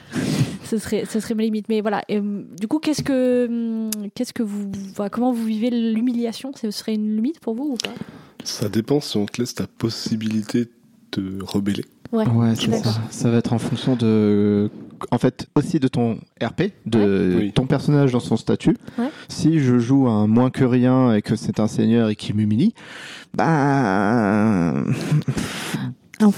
ce 0.64 0.78
serait 0.78 1.04
ce 1.04 1.20
serait 1.20 1.34
ma 1.34 1.42
limite 1.42 1.68
mais 1.68 1.80
voilà 1.80 2.02
Et, 2.08 2.18
hum, 2.18 2.46
du 2.60 2.68
coup 2.68 2.78
qu'est-ce 2.78 3.02
que 3.02 3.46
hum, 3.46 3.90
qu'est-ce 4.14 4.32
que 4.32 4.42
vous 4.42 4.70
voilà, 4.94 5.10
comment 5.10 5.32
vous 5.32 5.44
vivez 5.44 5.70
l'humiliation? 5.70 6.52
Ce 6.54 6.70
serait 6.70 6.94
une 6.94 7.16
limite 7.16 7.40
pour 7.40 7.54
vous 7.54 7.72
ou 7.72 7.76
pas? 7.76 7.94
Ça 8.44 8.68
dépend 8.68 9.00
si 9.00 9.16
on 9.16 9.26
te 9.26 9.40
laisse 9.40 9.54
ta 9.54 9.66
possibilité 9.66 10.68
de 11.12 11.38
rebeller. 11.42 11.84
Ouais, 12.12 12.54
c'est 12.54 12.72
ça. 12.84 13.00
Ça 13.10 13.30
va 13.30 13.38
être 13.38 13.52
en 13.52 13.58
fonction 13.58 13.94
de, 13.96 14.70
en 15.10 15.18
fait, 15.18 15.46
aussi 15.54 15.78
de 15.80 15.88
ton 15.88 16.18
RP, 16.42 16.72
de 16.86 17.50
ton 17.54 17.66
personnage 17.66 18.12
dans 18.12 18.20
son 18.20 18.36
statut. 18.36 18.76
Ouais. 18.98 19.10
Si 19.28 19.58
je 19.60 19.78
joue 19.78 20.08
un 20.08 20.26
moins 20.26 20.50
que 20.50 20.64
rien 20.64 21.12
et 21.14 21.22
que 21.22 21.36
c'est 21.36 21.60
un 21.60 21.66
seigneur 21.66 22.08
et 22.08 22.16
qui 22.16 22.32
m'humilie, 22.32 22.74
bah, 23.34 24.74
En 26.20 26.32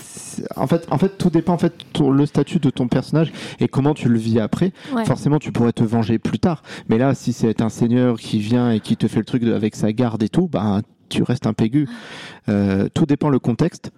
en 0.57 0.67
fait, 0.67 0.87
en 0.91 0.99
fait, 0.99 1.17
tout 1.17 1.31
dépend 1.31 1.55
en 1.55 1.59
fait 1.59 1.73
ton- 1.95 2.11
le 2.11 2.27
statut 2.27 2.59
de 2.59 2.69
ton 2.69 2.87
personnage 2.87 3.33
et 3.61 3.69
comment 3.69 3.95
tu 3.95 4.11
le 4.11 4.19
vis 4.19 4.39
après. 4.39 4.73
Ouais. 4.95 5.07
Forcément, 5.07 5.39
tu 5.39 5.53
pourrais 5.53 5.73
te 5.73 5.83
venger 5.83 6.19
plus 6.19 6.39
tard. 6.39 6.63
Mais 6.91 6.99
là, 6.99 7.15
si 7.15 7.33
c'est 7.33 7.63
un 7.63 7.71
seigneur 7.71 8.19
qui 8.19 8.41
vient 8.41 8.73
et 8.73 8.81
qui 8.81 8.99
te 8.99 9.09
fait 9.09 9.21
le 9.21 9.25
truc 9.25 9.43
de- 9.43 9.55
avec 9.55 9.75
sa 9.75 9.91
garde 9.95 10.23
et 10.23 10.29
tout, 10.29 10.49
bah, 10.49 10.83
tu 11.09 11.23
restes 11.23 11.47
un 11.47 11.55
pégu. 11.55 11.89
Euh, 12.51 12.89
tout 12.93 13.07
dépend 13.07 13.31
le 13.31 13.39
contexte. 13.39 13.91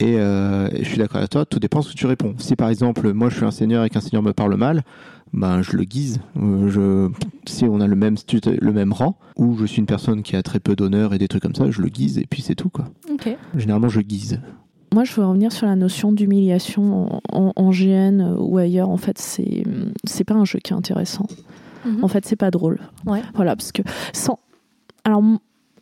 Et, 0.00 0.16
euh, 0.18 0.68
et 0.72 0.82
je 0.82 0.88
suis 0.88 0.98
d'accord 0.98 1.18
avec 1.18 1.30
toi, 1.30 1.44
tout 1.46 1.60
dépend 1.60 1.80
ce 1.82 1.90
que 1.92 1.96
tu 1.96 2.06
réponds. 2.06 2.34
Si 2.38 2.56
par 2.56 2.68
exemple, 2.68 3.12
moi 3.12 3.28
je 3.30 3.36
suis 3.36 3.44
un 3.44 3.50
seigneur 3.52 3.84
et 3.84 3.90
qu'un 3.90 4.00
seigneur 4.00 4.22
me 4.22 4.32
parle 4.32 4.56
mal, 4.56 4.82
ben 5.32 5.62
je 5.62 5.76
le 5.76 5.84
guise. 5.84 6.18
Euh, 6.36 6.68
je, 6.68 7.10
si 7.46 7.64
on 7.64 7.80
a 7.80 7.86
le 7.86 7.94
même 7.96 8.16
le 8.60 8.72
même 8.72 8.92
rang, 8.92 9.16
ou 9.36 9.56
je 9.56 9.66
suis 9.66 9.78
une 9.78 9.86
personne 9.86 10.22
qui 10.22 10.34
a 10.36 10.42
très 10.42 10.58
peu 10.60 10.74
d'honneur 10.74 11.14
et 11.14 11.18
des 11.18 11.28
trucs 11.28 11.42
comme 11.42 11.54
ça, 11.54 11.70
je 11.70 11.80
le 11.80 11.88
guise 11.88 12.18
et 12.18 12.26
puis 12.28 12.42
c'est 12.42 12.54
tout 12.56 12.70
quoi. 12.70 12.86
ok 13.12 13.36
Généralement, 13.56 13.88
je 13.88 14.00
guise. 14.00 14.40
Moi, 14.92 15.02
je 15.04 15.12
veux 15.14 15.26
revenir 15.26 15.50
sur 15.50 15.66
la 15.66 15.74
notion 15.74 16.12
d'humiliation 16.12 17.16
en, 17.16 17.20
en- 17.32 17.52
en 17.56 17.70
GN 17.70 18.34
ou 18.38 18.58
ailleurs. 18.58 18.90
En 18.90 18.96
fait, 18.96 19.18
c'est 19.18 19.64
c'est 20.04 20.22
pas 20.24 20.34
un 20.34 20.44
jeu 20.44 20.60
qui 20.62 20.72
est 20.72 20.76
intéressant. 20.76 21.26
Mhm. 21.84 22.02
En 22.04 22.08
fait, 22.08 22.24
c'est 22.26 22.36
pas 22.36 22.50
drôle. 22.52 22.78
Ouais. 23.06 23.20
Voilà, 23.34 23.56
parce 23.56 23.72
que 23.72 23.82
sans. 24.12 24.38
Alors, 25.04 25.22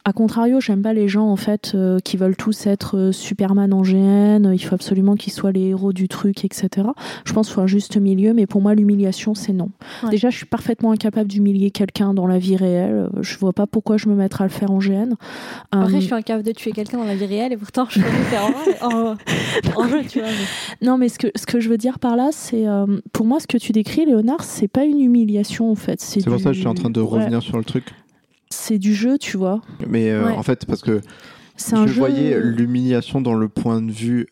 à 0.04 0.12
contrario, 0.12 0.60
j'aime 0.60 0.82
pas 0.82 0.92
les 0.92 1.06
gens 1.08 1.28
en 1.28 1.36
fait 1.36 1.72
euh, 1.74 1.98
qui 2.00 2.16
veulent 2.16 2.34
tous 2.36 2.66
être 2.66 2.96
euh, 2.98 3.12
Superman 3.12 3.72
en 3.72 3.82
GN. 3.82 4.52
Il 4.52 4.58
faut 4.58 4.74
absolument 4.74 5.14
qu'ils 5.14 5.32
soient 5.32 5.52
les 5.52 5.68
héros 5.68 5.92
du 5.92 6.08
truc, 6.08 6.44
etc. 6.44 6.88
Je 7.24 7.32
pense 7.32 7.46
qu'il 7.46 7.54
faut 7.54 7.60
un 7.60 7.66
juste 7.68 7.96
milieu, 7.96 8.34
mais 8.34 8.46
pour 8.46 8.60
moi, 8.60 8.74
l'humiliation, 8.74 9.34
c'est 9.34 9.52
non. 9.52 9.70
Ouais. 10.02 10.10
Déjà, 10.10 10.30
je 10.30 10.36
suis 10.38 10.46
parfaitement 10.46 10.90
incapable 10.92 11.28
d'humilier 11.28 11.70
quelqu'un 11.70 12.14
dans 12.14 12.26
la 12.26 12.38
vie 12.38 12.56
réelle. 12.56 13.08
Je 13.20 13.38
vois 13.38 13.52
pas 13.52 13.66
pourquoi 13.66 13.96
je 13.96 14.08
me 14.08 14.14
mettrais 14.14 14.44
à 14.44 14.46
le 14.48 14.52
faire 14.52 14.70
en 14.72 14.78
GN. 14.78 15.12
après 15.70 15.94
Euh, 15.94 16.00
je 16.00 16.04
suis 16.06 16.14
incapable 16.14 16.44
de 16.44 16.52
tuer 16.52 16.72
quelqu'un 16.72 16.98
dans 16.98 17.04
la 17.04 17.14
vie 17.14 17.26
réelle 17.26 17.52
et 17.52 17.56
pourtant 17.56 17.86
je 17.88 18.00
peux 18.00 18.06
le 18.06 18.24
faire 18.24 18.44
en, 18.82 19.88
jeu 19.88 20.00
tu 20.08 20.18
vois 20.18 20.28
mais- 20.28 20.86
Non, 20.86 20.98
mais 20.98 21.08
ce 21.08 21.18
que, 21.18 21.28
ce 21.36 21.46
que 21.46 21.60
je 21.60 21.68
veux 21.68 21.78
dire 21.78 21.98
par 21.98 22.16
là, 22.16 22.30
c'est 22.32 22.66
euh, 22.66 22.86
pour 23.12 23.26
moi 23.26 23.38
ce 23.40 23.46
que 23.46 23.56
tu 23.58 23.72
décris, 23.72 24.04
Léonard, 24.06 24.42
c'est 24.42 24.68
pas 24.68 24.84
une 24.84 25.00
humiliation 25.00 25.70
en 25.70 25.74
fait. 25.76 26.00
C'est 26.00 26.24
pour 26.24 26.36
du- 26.36 26.42
ça 26.42 26.50
que 26.50 26.54
je 26.56 26.60
suis 26.60 26.68
en 26.68 26.74
train 26.74 26.90
de 26.90 27.00
Ouais, 27.00 27.06
revenir 27.20 27.42
sur 27.42 27.56
le 27.58 27.64
truc. 27.64 27.84
C'est 28.52 28.78
du 28.78 28.94
jeu, 28.94 29.18
tu 29.18 29.36
vois. 29.36 29.60
Mais 29.88 30.10
euh, 30.10 30.26
Ouais. 30.26 30.32
en 30.32 30.42
fait, 30.42 30.64
parce 30.66 30.82
que 30.82 31.00
je 31.86 31.92
jeu. 31.92 31.98
voyais 31.98 32.38
l'humiliation 32.40 33.20
dans 33.20 33.34
le 33.34 33.48
point 33.48 33.80
de 33.82 33.90
vue 33.92 34.26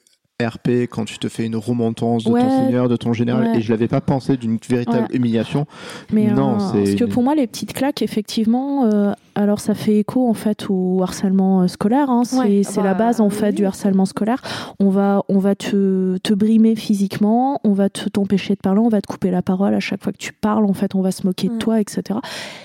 RP 0.48 0.86
quand 0.90 1.04
tu 1.04 1.18
te 1.18 1.28
fais 1.28 1.44
une 1.46 1.56
remontance 1.56 2.24
de 2.24 2.30
Ouais. 2.30 2.40
ton 2.42 2.50
seigneur, 2.64 2.88
de 2.88 2.96
ton 2.96 3.12
général, 3.12 3.44
Ouais. 3.48 3.58
et 3.58 3.60
je 3.60 3.70
l'avais 3.70 3.88
pas 3.88 4.00
pensé 4.00 4.36
d'une 4.36 4.58
véritable 4.68 5.06
Ouais. 5.10 5.16
humiliation. 5.16 5.66
Mais 6.12 6.30
Non, 6.30 6.54
euh, 6.54 6.58
c'est 6.72 6.78
parce 6.78 6.94
que 6.94 7.04
pour 7.04 7.22
moi, 7.22 7.34
les 7.34 7.46
petites 7.46 7.72
claques, 7.72 8.02
effectivement, 8.02 8.84
euh, 8.86 9.12
alors 9.34 9.60
ça 9.60 9.74
fait 9.74 9.98
écho 9.98 10.28
en 10.28 10.34
fait 10.34 10.66
au 10.68 11.02
harcèlement 11.02 11.62
euh, 11.62 11.66
scolaire. 11.68 12.10
hein. 12.10 12.22
C'est 12.24 12.38
Ouais, 12.38 12.62
c'est 12.64 12.80
bah, 12.80 12.86
la 12.88 12.94
base 12.94 13.20
en 13.20 13.28
oui, 13.28 13.34
fait 13.34 13.48
oui. 13.48 13.54
du 13.54 13.64
harcèlement 13.66 14.04
scolaire. 14.06 14.42
On 14.80 14.88
va, 14.90 15.22
on 15.28 15.38
va 15.38 15.54
te, 15.54 16.16
te 16.18 16.34
brimer 16.34 16.74
physiquement, 16.76 17.60
on 17.64 17.72
va 17.72 17.88
te 17.88 18.08
t'empêcher 18.08 18.54
de 18.54 18.60
parler, 18.60 18.80
on 18.80 18.88
va 18.88 19.00
te 19.00 19.06
couper 19.06 19.30
la 19.30 19.42
parole 19.42 19.74
à 19.74 19.80
chaque 19.80 20.02
fois 20.02 20.12
que 20.12 20.18
tu 20.18 20.32
parles. 20.32 20.64
En 20.64 20.72
fait, 20.74 20.94
on 20.94 21.00
va 21.02 21.10
se 21.12 21.26
moquer 21.26 21.48
de 21.48 21.56
toi, 21.58 21.80
etc. 21.80 22.18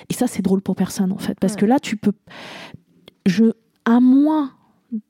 Et 0.09 0.13
ça, 0.13 0.27
c'est 0.27 0.41
drôle 0.41 0.61
pour 0.61 0.75
personne 0.75 1.11
en 1.11 1.17
fait, 1.17 1.37
parce 1.39 1.55
que 1.55 1.65
là, 1.65 1.79
tu 1.79 1.97
peux, 1.97 2.13
je, 3.25 3.45
à 3.85 3.99
moins 3.99 4.51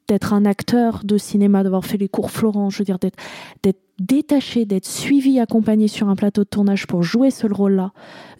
d'être 0.07 0.33
un 0.33 0.45
acteur 0.45 1.01
de 1.03 1.17
cinéma, 1.17 1.63
d'avoir 1.63 1.85
fait 1.85 1.97
les 1.97 2.07
cours 2.09 2.31
Florent, 2.31 2.69
je 2.69 2.79
veux 2.79 2.85
dire 2.85 2.99
d'être 2.99 3.17
d'être 3.63 3.79
détaché, 3.99 4.65
d'être 4.65 4.85
suivi, 4.85 5.39
accompagné 5.39 5.87
sur 5.87 6.09
un 6.09 6.15
plateau 6.15 6.43
de 6.43 6.49
tournage 6.49 6.85
pour 6.87 7.01
jouer 7.03 7.31
ce 7.31 7.47
rôle-là. 7.47 7.91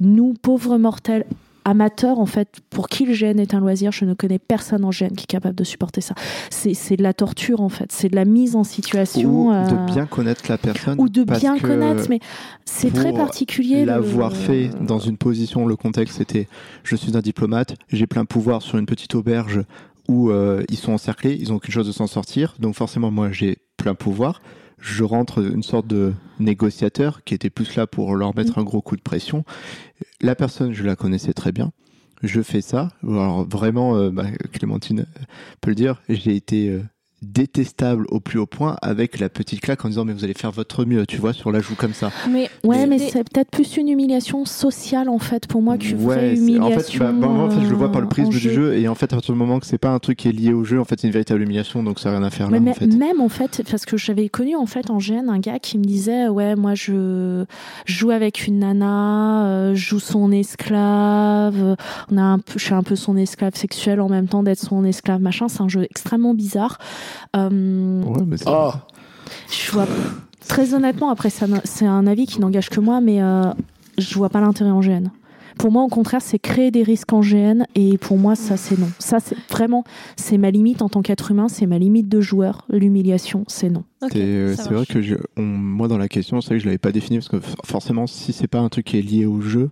Nous, 0.01 0.33
pauvres 0.41 0.77
mortels 0.77 1.25
amateurs, 1.67 2.19
en 2.19 2.25
fait, 2.27 2.49
pour 2.69 2.89
qui 2.89 3.05
le 3.05 3.13
GN 3.13 3.39
est 3.39 3.53
un 3.55 3.59
loisir, 3.59 3.91
je 3.91 4.05
ne 4.05 4.13
connais 4.13 4.37
personne 4.37 4.83
en 4.85 4.89
GN 4.91 5.15
qui 5.15 5.23
est 5.23 5.27
capable 5.27 5.55
de 5.55 5.63
supporter 5.63 5.99
ça. 6.01 6.13
C'est 6.51 6.73
c'est 6.75 6.95
de 6.95 7.01
la 7.03 7.13
torture, 7.13 7.61
en 7.61 7.69
fait. 7.69 7.91
C'est 7.91 8.09
de 8.09 8.15
la 8.15 8.25
mise 8.25 8.55
en 8.55 8.63
situation. 8.63 9.47
Ou 9.47 9.51
euh, 9.51 9.65
de 9.65 9.91
bien 9.93 10.05
connaître 10.05 10.43
la 10.49 10.57
personne. 10.59 10.99
ou 10.99 11.09
de 11.09 11.23
bien 11.23 11.57
connaître, 11.57 12.05
mais 12.09 12.19
c'est 12.65 12.93
très 12.93 13.13
particulier. 13.13 13.79
le- 13.81 13.85
L'avoir 13.87 14.35
fait 14.35 14.69
dans 14.81 14.99
une 14.99 15.17
position, 15.17 15.65
le 15.65 15.75
contexte 15.75 16.17
c'était 16.17 16.47
je 16.83 16.95
suis 16.95 17.15
un 17.17 17.21
diplomate, 17.21 17.75
j'ai 17.89 18.05
plein 18.07 18.25
pouvoir 18.25 18.61
sur 18.61 18.77
une 18.77 18.85
petite 18.85 19.15
auberge 19.15 19.61
où 20.07 20.29
euh, 20.29 20.63
ils 20.69 20.77
sont 20.77 20.91
encerclés, 20.93 21.37
ils 21.39 21.51
ont 21.51 21.59
qu'une 21.59 21.73
chose 21.73 21.87
de 21.87 21.91
s'en 21.91 22.07
sortir, 22.07 22.55
donc 22.59 22.75
forcément 22.75 23.11
moi 23.11 23.31
j'ai 23.31 23.57
plein 23.77 23.95
pouvoir. 23.95 24.41
Je 24.77 25.03
rentre 25.03 25.39
une 25.39 25.63
sorte 25.63 25.87
de 25.87 26.13
négociateur 26.39 27.23
qui 27.23 27.33
était 27.33 27.49
plus 27.49 27.75
là 27.75 27.87
pour 27.87 28.15
leur 28.15 28.35
mettre 28.35 28.59
un 28.59 28.63
gros 28.63 28.81
coup 28.81 28.95
de 28.95 29.01
pression. 29.01 29.45
La 30.21 30.35
personne, 30.35 30.73
je 30.73 30.83
la 30.83 30.95
connaissais 30.95 31.33
très 31.33 31.51
bien. 31.51 31.71
Je 32.21 32.41
fais 32.41 32.61
ça. 32.61 32.89
Alors 33.03 33.47
vraiment, 33.47 33.95
euh, 33.95 34.09
bah, 34.11 34.25
Clémentine 34.51 35.05
peut 35.61 35.71
le 35.71 35.75
dire, 35.75 36.01
j'ai 36.09 36.35
été 36.35 36.69
euh, 36.69 36.83
détestable 37.33 38.05
au 38.09 38.19
plus 38.19 38.39
haut 38.39 38.45
point 38.45 38.75
avec 38.81 39.19
la 39.19 39.29
petite 39.29 39.61
claque 39.61 39.83
en 39.85 39.89
disant 39.89 40.05
mais 40.05 40.13
vous 40.13 40.23
allez 40.23 40.33
faire 40.33 40.51
votre 40.51 40.85
mieux, 40.85 41.05
tu 41.05 41.17
vois, 41.17 41.33
sur 41.33 41.51
la 41.51 41.59
joue 41.59 41.75
comme 41.75 41.93
ça. 41.93 42.11
Mais 42.29 42.49
ouais, 42.63 42.87
mais 42.87 42.97
c'est 42.99 43.23
peut-être 43.29 43.49
plus 43.51 43.77
une 43.77 43.89
humiliation 43.89 44.45
sociale 44.45 45.09
en 45.09 45.19
fait 45.19 45.47
pour 45.47 45.61
moi 45.61 45.75
vraie 45.97 46.35
c'est- 46.35 46.41
humiliation. 46.41 46.65
en 46.65 46.79
fait, 46.79 46.97
bah, 46.99 47.11
bah, 47.13 47.27
en 47.27 47.49
fait, 47.49 47.61
je 47.65 47.69
le 47.69 47.75
vois 47.75 47.91
par 47.91 48.01
le 48.01 48.07
euh, 48.07 48.09
prisme 48.09 48.29
du 48.29 48.39
jeu. 48.39 48.51
jeu 48.51 48.77
et 48.77 48.87
en 48.87 48.95
fait 48.95 49.05
à 49.11 49.15
partir 49.17 49.33
du 49.33 49.39
moment 49.39 49.59
que 49.59 49.65
c'est 49.65 49.77
pas 49.77 49.89
un 49.91 49.99
truc 49.99 50.17
qui 50.17 50.27
est 50.27 50.31
lié 50.31 50.53
au 50.53 50.63
jeu, 50.63 50.79
en 50.79 50.85
fait 50.85 50.99
c'est 50.99 51.07
une 51.07 51.13
véritable 51.13 51.41
humiliation 51.41 51.83
donc 51.83 51.99
ça 51.99 52.09
n'a 52.11 52.17
rien 52.17 52.25
à 52.25 52.29
faire 52.29 52.49
là 52.49 52.59
Mais 52.59 52.71
en 52.71 52.73
fait. 52.73 52.87
même 52.87 53.21
en 53.21 53.29
fait, 53.29 53.61
parce 53.69 53.85
que 53.85 53.97
j'avais 53.97 54.29
connu 54.29 54.55
en 54.55 54.65
fait 54.65 54.89
en 54.89 54.97
GN 54.97 55.29
un 55.29 55.39
gars 55.39 55.59
qui 55.59 55.77
me 55.77 55.83
disait 55.83 56.27
ouais 56.27 56.55
moi 56.55 56.73
je 56.75 57.45
joue 57.85 58.11
avec 58.11 58.47
une 58.47 58.59
nana, 58.59 59.45
euh, 59.45 59.75
je 59.75 59.85
joue 59.89 59.99
son 59.99 60.31
esclave, 60.31 61.75
on 62.11 62.17
a 62.17 62.21
un 62.21 62.39
peu, 62.39 62.53
je 62.57 62.63
suis 62.65 62.73
un 62.73 62.83
peu 62.83 62.95
son 62.95 63.17
esclave 63.17 63.55
sexuel 63.55 64.01
en 64.01 64.09
même 64.09 64.27
temps 64.27 64.43
d'être 64.43 64.59
son 64.59 64.83
esclave 64.83 65.21
machin. 65.21 65.47
C'est 65.47 65.61
un 65.61 65.67
jeu 65.69 65.83
extrêmement 65.89 66.33
bizarre. 66.33 66.77
Euh, 67.35 68.03
Ouais, 68.03 68.23
mais 68.25 68.37
c'est- 68.37 68.45
Ah 68.47 68.85
je 69.51 69.71
vois 69.71 69.87
très 70.47 70.73
honnêtement 70.75 71.09
après 71.09 71.29
c'est 71.29 71.85
un 71.85 72.07
avis 72.07 72.25
qui 72.27 72.39
n'engage 72.39 72.69
que 72.69 72.79
moi, 72.79 73.01
mais 73.01 73.21
euh, 73.21 73.51
je 73.97 74.15
vois 74.15 74.29
pas 74.29 74.41
l'intérêt 74.41 74.69
en 74.71 74.81
GN. 74.81 75.09
Pour 75.57 75.71
moi, 75.71 75.83
au 75.83 75.87
contraire, 75.87 76.21
c'est 76.21 76.37
créer 76.37 76.69
des 76.69 76.83
risques 76.83 77.13
en 77.13 77.21
GN, 77.21 77.63
et 77.75 77.97
pour 77.97 78.17
moi, 78.17 78.35
ça, 78.35 78.57
c'est 78.57 78.77
non. 78.77 78.89
Ça, 78.99 79.21
c'est 79.21 79.37
vraiment, 79.49 79.85
c'est 80.17 80.37
ma 80.37 80.51
limite 80.51 80.81
en 80.81 80.89
tant 80.89 81.01
qu'être 81.01 81.31
humain, 81.31 81.47
c'est 81.47 81.65
ma 81.65 81.79
limite 81.79 82.09
de 82.09 82.19
joueur. 82.19 82.65
L'humiliation, 82.69 83.45
c'est 83.47 83.69
non. 83.69 83.85
C'est 84.11 84.17
euh, 84.21 84.53
c'est 84.57 84.73
vrai 84.73 84.85
que 84.85 85.01
je- 85.01 85.15
on- 85.37 85.41
moi 85.43 85.87
dans 85.87 85.97
la 85.97 86.09
question, 86.09 86.41
c'est 86.41 86.47
vrai 86.49 86.55
que 86.57 86.61
je 86.63 86.65
l'avais 86.65 86.77
pas 86.77 86.91
défini 86.91 87.19
parce 87.19 87.29
que 87.29 87.37
forcément 87.63 88.05
si 88.05 88.33
c'est 88.33 88.47
pas 88.49 88.59
un 88.59 88.67
truc 88.67 88.85
qui 88.87 88.97
est 88.97 89.01
lié 89.01 89.25
au 89.25 89.39
jeu 89.39 89.69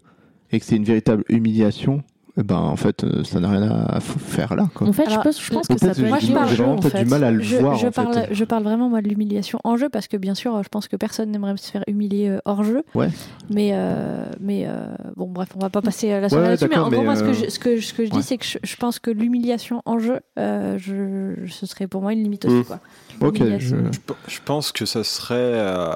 et 0.52 0.60
que 0.62 0.66
c'est 0.66 0.78
une 0.78 0.86
véritable 0.86 1.26
humiliation, 1.28 2.02
eh 2.36 2.42
ben 2.44 2.56
en 2.56 2.76
fait 2.76 3.04
euh, 3.04 3.24
ça 3.24 3.40
n'a 3.40 3.50
rien 3.52 3.62
à 3.62 4.00
faire 4.00 4.56
là 4.56 4.68
quoi. 4.74 4.88
En 4.88 4.94
fait, 4.94 5.04
Alors, 5.08 5.20
je 5.20 5.30
pense, 5.30 5.42
je 5.44 5.54
pense 5.54 5.70
En 5.70 5.74
que 5.76 5.80
ça 5.80 5.94
peut 5.94 6.08
moi, 6.08 6.18
être 6.18 6.26
je 6.26 6.34
parle- 6.34 6.50
jeu, 6.50 6.66
en 6.66 6.76
du 6.78 7.06
mal 7.06 7.24
à 7.24 7.30
le 7.32 7.42
je, 7.42 7.58
voir 7.58 7.76
je 7.78 7.88
en 7.88 7.92
parle, 7.92 8.14
fait. 8.14 8.28
je 8.34 8.44
parle 8.44 8.64
vraiment 8.64 8.90
moi 8.90 9.02
de 9.04 9.08
l'humiliation 9.10 9.60
en 9.64 9.78
jeu 9.78 9.90
parce 9.90 10.08
que 10.08 10.18
bien 10.18 10.34
sûr, 10.34 10.64
je 10.64 10.70
pense 10.70 10.88
que 10.88 10.96
personne 10.96 11.30
n'aimerait 11.30 11.56
se 11.58 11.70
faire 11.70 11.84
humilier 11.88 12.30
euh, 12.30 12.40
hors 12.46 12.64
jeu. 12.64 12.84
Ouais. 12.96 13.10
Mais 13.52 13.72
euh, 13.74 14.26
mais 14.40 14.64
euh, 14.68 14.88
bon, 15.16 15.28
bref, 15.28 15.50
on 15.56 15.60
va 15.60 15.70
pas 15.70 15.82
passer 15.84 16.10
la 16.20 16.28
soirée 16.28 16.44
Ouais, 16.44 16.50
là-dessus. 16.52 16.68
Mais 16.70 16.78
en 16.78 16.90
gros, 16.90 17.04
moi, 17.04 17.16
ce 17.16 17.24
que 17.24 17.34
je, 17.34 17.50
ce 17.50 17.60
que, 17.60 17.80
ce 17.80 17.94
que 17.94 18.06
je 18.06 18.10
dis, 18.10 18.18
ouais. 18.18 18.24
c'est 18.24 18.38
que 18.40 18.46
je, 18.46 18.58
je 18.64 18.76
pense 18.78 18.98
que 18.98 19.12
l'humiliation 19.12 19.82
en 19.86 20.00
jeu, 20.00 20.20
euh, 20.40 20.78
je, 20.80 21.46
ce 21.52 21.66
serait 21.68 21.88
pour 21.88 22.02
moi 22.02 22.14
une 22.14 22.24
limite 22.24 22.46
aussi. 22.46 22.56
Mm. 22.56 22.64
Quoi. 22.64 22.80
Ok, 23.22 23.38
je- 23.60 23.76
Je 23.92 24.00
pe- 24.00 24.14
Je 24.28 24.40
pense 24.44 24.72
que 24.72 24.86
ça 24.86 25.04
serait 25.04 25.36
euh, 25.38 25.94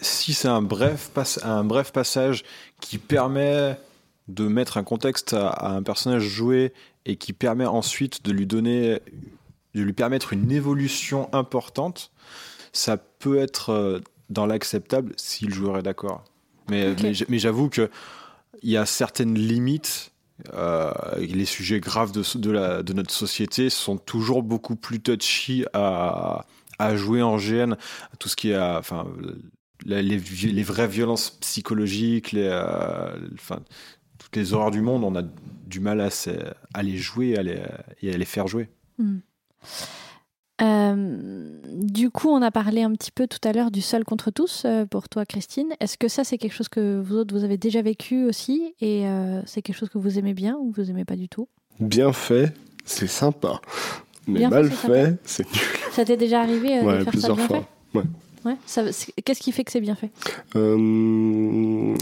si 0.00 0.34
c'est 0.34 0.48
un 0.48 0.62
bref 0.62 1.10
un 1.42 1.64
bref 1.64 1.90
passage 1.92 2.44
qui 2.80 2.98
permet 2.98 3.76
de 4.28 4.48
mettre 4.48 4.76
un 4.76 4.84
contexte 4.84 5.34
à, 5.34 5.48
à 5.48 5.70
un 5.72 5.82
personnage 5.82 6.22
joué 6.22 6.72
et 7.04 7.16
qui 7.16 7.32
permet 7.32 7.66
ensuite 7.66 8.24
de 8.24 8.32
lui 8.32 8.46
donner 8.46 9.00
de 9.74 9.82
lui 9.82 9.92
permettre 9.92 10.32
une 10.32 10.52
évolution 10.52 11.28
importante, 11.34 12.12
ça 12.72 12.96
peut 12.96 13.38
être 13.38 13.70
euh, 13.70 14.00
dans 14.30 14.46
l'acceptable 14.46 15.12
si 15.16 15.46
le 15.46 15.52
joueur 15.52 15.78
est 15.78 15.82
d'accord. 15.82 16.24
Mais, 16.70 16.94
mais 17.28 17.38
j'avoue 17.38 17.68
que 17.68 17.90
il 18.62 18.70
y 18.70 18.76
a 18.76 18.86
certaines 18.86 19.34
limites. 19.34 20.12
euh, 20.54 20.92
les 21.18 21.44
sujets 21.44 21.80
graves 21.80 22.12
de, 22.12 22.22
de, 22.38 22.50
la, 22.50 22.82
de 22.82 22.92
notre 22.92 23.12
société 23.12 23.68
sont 23.68 23.98
toujours 23.98 24.42
beaucoup 24.42 24.76
plus 24.76 25.00
touchy 25.00 25.64
à, 25.74 26.46
à 26.78 26.96
jouer 26.96 27.22
en 27.22 27.36
GN. 27.36 27.74
Tout 28.18 28.28
ce 28.28 28.36
qui 28.36 28.50
est, 28.50 28.58
enfin, 28.58 29.06
les, 29.84 30.62
vraies 30.62 30.88
violences 30.88 31.30
psychologiques, 31.40 32.32
les, 32.32 32.48
euh, 32.50 33.16
enfin, 33.34 33.60
toutes 34.34 34.42
les 34.42 34.52
horreurs 34.52 34.70
du 34.72 34.80
monde, 34.80 35.04
on 35.04 35.14
a 35.14 35.22
du 35.66 35.80
mal 35.80 36.00
à, 36.00 36.08
à 36.74 36.82
les 36.82 36.96
jouer 36.96 37.36
à 37.38 37.42
les, 37.42 37.60
et 38.02 38.12
à 38.12 38.16
les 38.16 38.24
faire 38.24 38.46
jouer. 38.48 38.68
Hmm. 38.98 39.18
Euh, 40.62 41.58
du 41.72 42.10
coup, 42.10 42.28
on 42.28 42.40
a 42.42 42.50
parlé 42.50 42.82
un 42.82 42.92
petit 42.92 43.10
peu 43.10 43.26
tout 43.26 43.38
à 43.46 43.52
l'heure 43.52 43.70
du 43.70 43.80
seul 43.80 44.04
contre 44.04 44.30
tous 44.30 44.62
euh, 44.64 44.86
pour 44.86 45.08
toi, 45.08 45.24
Christine. 45.26 45.68
Est-ce 45.80 45.98
que 45.98 46.06
ça, 46.08 46.22
c'est 46.24 46.38
quelque 46.38 46.52
chose 46.52 46.68
que 46.68 47.00
vous 47.00 47.16
autres, 47.16 47.34
vous 47.36 47.44
avez 47.44 47.58
déjà 47.58 47.82
vécu 47.82 48.24
aussi 48.24 48.74
Et 48.80 49.06
euh, 49.08 49.40
c'est 49.46 49.62
quelque 49.62 49.76
chose 49.76 49.88
que 49.88 49.98
vous 49.98 50.18
aimez 50.18 50.34
bien 50.34 50.56
ou 50.56 50.72
vous 50.76 50.90
aimez 50.90 51.04
pas 51.04 51.16
du 51.16 51.28
tout? 51.28 51.48
Bien 51.80 52.12
fait, 52.12 52.52
c'est 52.84 53.08
sympa. 53.08 53.60
Mais 54.28 54.38
Bien 54.40 54.48
mal 54.48 54.70
fait, 54.70 55.16
c'est 55.24 55.44
nul. 55.44 55.62
Ça 55.92 56.04
t'est 56.04 56.16
déjà 56.16 56.40
arrivé 56.40 56.78
euh, 56.78 56.82
de 56.82 56.86
Ouais, 56.86 57.04
ça 57.04 57.10
plusieurs 57.10 57.36
bien 57.36 57.46
fois. 57.46 57.68
fait 57.92 57.98
Ouais. 57.98 58.04
Ouais. 58.44 58.56
Ça- 58.66 58.92
c'est- 58.92 59.12
Qu'est-ce 59.24 59.40
qui 59.40 59.50
fait 59.52 59.64
que 59.64 59.72
c'est 59.72 59.80
bien 59.80 59.94
fait? 59.96 60.10
Euh, 60.56 61.94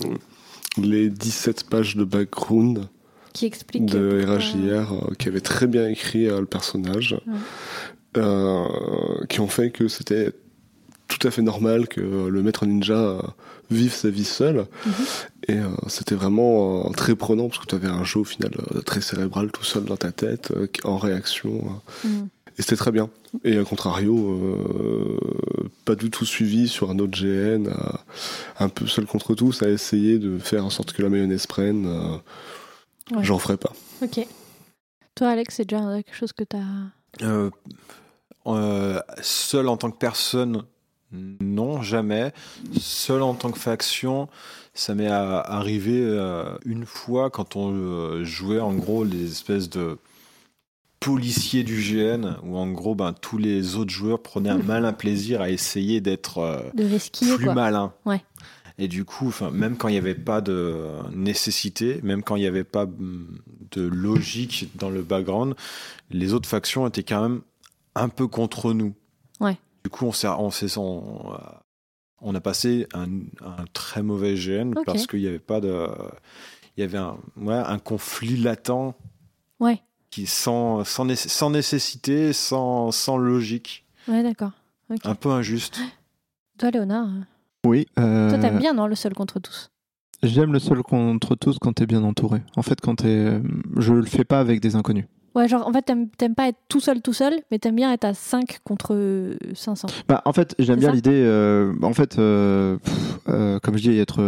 les 0.76 1.10
17 1.10 1.64
pages 1.68 1.96
de 1.96 2.04
background 2.04 2.88
Qui 3.32 3.46
explique 3.46 3.86
de 3.86 4.24
RHJR 4.26 4.92
euh, 4.92 5.14
qui 5.18 5.28
avait 5.28 5.40
très 5.40 5.66
bien 5.66 5.88
écrit 5.88 6.26
euh, 6.28 6.40
le 6.40 6.46
personnage, 6.46 7.16
Ouais. 7.26 8.20
euh, 8.22 8.66
qui 9.28 9.40
ont 9.40 9.48
fait 9.48 9.70
que 9.70 9.88
c'était 9.88 10.32
tout 11.08 11.26
à 11.26 11.30
fait 11.30 11.42
normal 11.42 11.88
que 11.88 12.00
le 12.00 12.42
maître 12.42 12.64
ninja 12.66 13.18
vive 13.70 13.92
sa 13.92 14.08
vie 14.10 14.24
seul. 14.24 14.66
Mhm. 14.86 14.92
Et 15.48 15.58
c'était 15.88 16.14
vraiment 16.14 16.90
très 16.92 17.14
prenant 17.16 17.48
parce 17.48 17.58
que 17.58 17.66
tu 17.66 17.74
avais 17.74 17.88
un 17.88 18.04
jeu 18.04 18.20
au 18.20 18.24
final 18.24 18.52
très 18.86 19.00
cérébral 19.02 19.50
tout 19.52 19.64
seul 19.64 19.84
dans 19.84 19.96
ta 19.96 20.10
tête, 20.12 20.52
en 20.84 20.96
réaction. 20.96 21.80
euh. 22.06 22.08
Et 22.62 22.64
c'était 22.64 22.76
très 22.76 22.92
bien. 22.92 23.10
Et 23.42 23.58
à 23.58 23.64
contrario, 23.64 24.16
euh, 24.16 25.18
pas 25.84 25.96
du 25.96 26.10
tout 26.10 26.24
suivi 26.24 26.68
sur 26.68 26.90
un 26.92 26.98
autre 27.00 27.10
GN, 27.20 27.68
un 28.60 28.68
peu 28.68 28.86
seul 28.86 29.04
contre 29.04 29.34
tous, 29.34 29.64
à 29.64 29.68
essayer 29.68 30.20
de 30.20 30.38
faire 30.38 30.64
en 30.64 30.70
sorte 30.70 30.92
que 30.92 31.02
la 31.02 31.08
mayonnaise 31.08 31.48
prenne. 31.48 31.86
euh, 31.86 32.16
Ouais. 33.10 33.24
J'en 33.24 33.40
ferai 33.40 33.56
pas. 33.56 33.72
Ok. 34.00 34.24
Toi, 35.16 35.30
Alex, 35.30 35.56
c'est 35.56 35.64
déjà 35.68 35.84
quelque 36.04 36.14
chose 36.14 36.32
que 36.32 36.44
tu 36.44 36.56
as. 36.56 37.26
Euh, 37.26 37.50
euh, 38.46 39.00
seul 39.20 39.66
en 39.68 39.76
tant 39.76 39.90
que 39.90 39.98
personne, 39.98 40.62
non, 41.10 41.82
jamais. 41.82 42.32
Seul 42.78 43.22
en 43.22 43.34
tant 43.34 43.50
que 43.50 43.58
faction, 43.58 44.28
ça 44.72 44.94
m'est 44.94 45.08
arrivé 45.08 46.00
euh, 46.00 46.56
une 46.64 46.86
fois 46.86 47.28
quand 47.28 47.56
on 47.56 47.72
euh, 47.74 48.24
jouait 48.24 48.60
en 48.60 48.72
gros 48.72 49.02
les 49.02 49.32
espèces 49.32 49.68
de 49.68 49.98
policiers 51.04 51.64
du 51.64 51.76
GN, 51.80 52.36
où 52.44 52.56
en 52.56 52.70
gros 52.70 52.94
ben, 52.94 53.12
tous 53.12 53.38
les 53.38 53.76
autres 53.76 53.90
joueurs 53.92 54.22
prenaient 54.22 54.50
un 54.50 54.58
malin 54.58 54.92
plaisir 54.92 55.40
à 55.40 55.50
essayer 55.50 56.00
d'être 56.00 56.38
euh, 56.38 56.60
plus 57.36 57.44
quoi. 57.44 57.54
malin. 57.54 57.92
Ouais. 58.04 58.22
Et 58.78 58.88
du 58.88 59.04
coup, 59.04 59.32
même 59.52 59.76
quand 59.76 59.88
il 59.88 59.92
n'y 59.92 59.98
avait 59.98 60.14
pas 60.14 60.40
de 60.40 60.76
nécessité, 61.14 62.00
même 62.02 62.22
quand 62.22 62.36
il 62.36 62.40
n'y 62.40 62.46
avait 62.46 62.64
pas 62.64 62.84
hum, 62.84 63.38
de 63.70 63.82
logique 63.82 64.70
dans 64.76 64.90
le 64.90 65.02
background, 65.02 65.54
les 66.10 66.32
autres 66.32 66.48
factions 66.48 66.86
étaient 66.86 67.02
quand 67.02 67.22
même 67.22 67.42
un 67.94 68.08
peu 68.08 68.26
contre 68.26 68.72
nous. 68.72 68.94
Ouais. 69.40 69.58
Du 69.84 69.90
coup, 69.90 70.06
on, 70.06 70.12
s'est, 70.12 70.26
on, 70.28 70.50
s'est- 70.50 70.78
on, 70.78 71.32
on 72.20 72.34
a 72.34 72.40
passé 72.40 72.86
un, 72.94 73.06
un 73.44 73.64
très 73.72 74.02
mauvais 74.02 74.34
GN 74.36 74.72
parce 74.86 75.06
qu'il 75.06 75.20
n'y 75.20 75.26
avait 75.28 75.38
pas 75.38 75.60
de. 75.60 75.86
Il 76.76 76.80
y 76.80 76.84
avait 76.84 76.98
un, 76.98 77.18
ouais, 77.36 77.54
un 77.54 77.78
conflit 77.78 78.36
latent 78.38 78.94
Ouais. 79.60 79.80
Qui 80.12 80.26
sans, 80.26 80.84
sans, 80.84 81.06
nécess- 81.06 81.28
sans 81.28 81.50
nécessité, 81.50 82.32
sans, 82.32 82.92
sans 82.92 83.16
logique. 83.16 83.84
Ouais, 84.06 84.22
d'accord. 84.22 84.52
Un 85.04 85.14
peu 85.14 85.30
injuste. 85.30 85.80
Toi, 86.58 86.70
Léonard, 86.70 87.08
Oui. 87.66 87.86
euh, 87.98 88.28
toi, 88.28 88.38
t'aimes 88.38 88.58
bien, 88.58 88.74
non, 88.74 88.86
le 88.86 88.94
seul 88.94 89.14
contre 89.14 89.40
tous? 89.40 89.70
J'aime 90.22 90.52
le 90.52 90.58
seul 90.60 90.82
contre 90.82 91.34
tous 91.34 91.58
quand 91.58 91.72
t'es 91.72 91.86
bien 91.86 92.04
entouré. 92.04 92.42
En 92.56 92.62
fait, 92.62 92.78
quand 92.80 92.96
t'es, 92.96 93.08
euh, 93.08 93.40
je 93.78 93.94
le 93.94 94.04
fais 94.04 94.22
pas 94.24 94.38
avec 94.38 94.60
des 94.60 94.76
inconnus. 94.76 95.06
Ouais, 95.34 95.48
genre, 95.48 95.66
en 95.66 95.72
fait, 95.72 95.80
t'aimes 95.82 96.08
t'aimes 96.10 96.34
pas 96.34 96.48
être 96.48 96.58
tout 96.68 96.78
seul, 96.78 97.00
tout 97.00 97.14
seul, 97.14 97.40
mais 97.50 97.58
t'aimes 97.58 97.74
bien 97.76 97.90
être 97.90 98.04
à 98.04 98.12
5 98.12 98.58
contre 98.64 98.94
euh, 98.94 99.36
500. 99.54 99.88
Bah, 100.08 100.20
en 100.26 100.34
fait, 100.34 100.54
j'aime 100.58 100.78
bien 100.78 100.92
l'idée. 100.92 101.10
euh, 101.24 101.72
en 101.82 101.94
fait, 101.94 102.18
euh, 102.18 102.76
pff, 102.76 103.18
euh, 103.30 103.58
comme 103.60 103.78
je 103.78 103.82
dis, 103.90 103.98
être. 103.98 104.20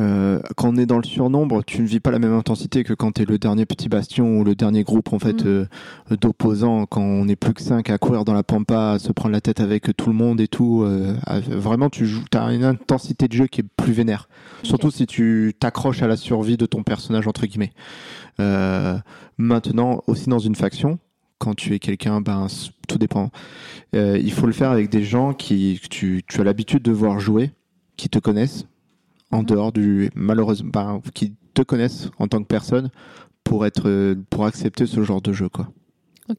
Euh, 0.00 0.40
quand 0.56 0.70
on 0.70 0.76
est 0.76 0.86
dans 0.86 0.96
le 0.96 1.04
surnombre, 1.04 1.62
tu 1.64 1.82
ne 1.82 1.86
vis 1.86 2.00
pas 2.00 2.10
la 2.10 2.18
même 2.18 2.32
intensité 2.32 2.82
que 2.82 2.94
quand 2.94 3.12
tu 3.12 3.22
es 3.22 3.24
le 3.26 3.38
dernier 3.38 3.66
petit 3.66 3.90
bastion 3.90 4.38
ou 4.38 4.44
le 4.44 4.54
dernier 4.54 4.84
groupe 4.84 5.12
en 5.12 5.18
fait 5.18 5.44
Mm. 5.44 5.46
euh, 5.48 5.66
d'opposants. 6.18 6.86
Quand 6.86 7.02
on 7.02 7.28
est 7.28 7.36
plus 7.36 7.52
que 7.52 7.60
5 7.62 7.90
à 7.90 7.98
courir 7.98 8.24
dans 8.24 8.32
la 8.32 8.42
pampa, 8.42 8.92
à 8.92 8.98
se 8.98 9.12
prendre 9.12 9.32
la 9.32 9.42
tête 9.42 9.60
avec 9.60 9.94
tout 9.96 10.08
le 10.08 10.14
monde 10.16 10.40
et 10.40 10.48
tout. 10.48 10.82
euh, 10.82 11.14
à- 11.26 11.40
vraiment, 11.40 11.90
tu 11.90 12.06
joues, 12.06 12.24
as 12.34 12.52
une 12.54 12.64
intensité 12.64 13.28
de 13.28 13.32
jeu 13.34 13.46
qui 13.48 13.60
est 13.60 13.66
plus 13.76 13.92
vénère. 13.92 14.28
Surtout 14.62 14.90
si 14.90 15.06
tu 15.06 15.54
t'accroches 15.60 16.02
à 16.02 16.06
la 16.06 16.16
survie 16.16 16.56
de 16.56 16.64
ton 16.66 16.82
personnage 16.82 17.26
entre 17.28 17.44
guillemets. 17.46 17.72
Euh, 18.40 18.96
maintenant, 19.36 20.02
aussi 20.06 20.28
dans 20.30 20.38
une 20.38 20.54
faction, 20.54 20.98
quand 21.38 21.54
tu 21.54 21.74
es 21.74 21.78
quelqu'un, 21.78 22.20
ben 22.22 22.46
tout 22.88 22.96
dépend. 22.98 23.30
Euh, 23.94 24.18
il 24.22 24.32
faut 24.32 24.46
le 24.46 24.52
faire 24.52 24.70
avec 24.70 24.88
des 24.90 25.02
gens 25.04 25.34
qui 25.34 25.80
que 25.82 25.88
tu, 25.88 26.22
tu 26.26 26.40
as 26.40 26.44
l'habitude 26.44 26.82
de 26.82 26.92
voir 26.92 27.20
jouer, 27.20 27.50
qui 27.96 28.08
te 28.08 28.18
connaissent 28.18 28.64
en 29.32 29.42
dehors 29.42 29.72
du 29.72 30.10
malheureusement, 30.14 30.70
ben, 30.72 31.00
qui 31.14 31.34
te 31.54 31.62
connaissent 31.62 32.10
en 32.18 32.28
tant 32.28 32.40
que 32.40 32.46
personne 32.46 32.90
pour 33.44 33.66
être 33.66 34.14
pour 34.30 34.44
accepter 34.46 34.86
ce 34.86 35.02
genre 35.02 35.20
de 35.20 35.32
jeu 35.32 35.48
quoi. 35.48 35.68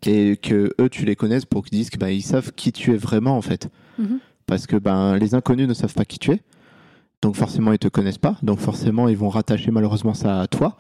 Et 0.06 0.38
que 0.38 0.74
eux 0.80 0.90
tu 0.90 1.06
les 1.06 1.16
connaisses 1.16 1.46
pour 1.46 1.66
qu'ils 1.66 1.78
disent 1.78 1.90
que 1.90 1.98
ben, 1.98 2.08
ils 2.08 2.22
savent 2.22 2.54
qui 2.54 2.72
tu 2.72 2.94
es 2.94 2.98
vraiment 2.98 3.38
en 3.38 3.42
fait. 3.42 3.70
Mhm. 4.00 4.20
Parce 4.46 4.68
que 4.68 4.78
ben 4.78 5.18
les 5.18 5.36
inconnus 5.36 5.68
ne 5.68 5.74
savent 5.74 5.94
pas 5.94 6.06
qui 6.06 6.20
tu 6.20 6.32
es. 6.32 6.42
Donc 7.24 7.38
forcément, 7.38 7.72
ils 7.72 7.80
te 7.80 7.88
connaissent 7.88 8.18
pas. 8.18 8.36
Donc 8.44 8.60
forcément, 8.60 9.08
ils 9.08 9.16
vont 9.16 9.30
rattacher 9.30 9.72
malheureusement 9.72 10.14
ça 10.14 10.42
à 10.42 10.48
toi. 10.48 10.76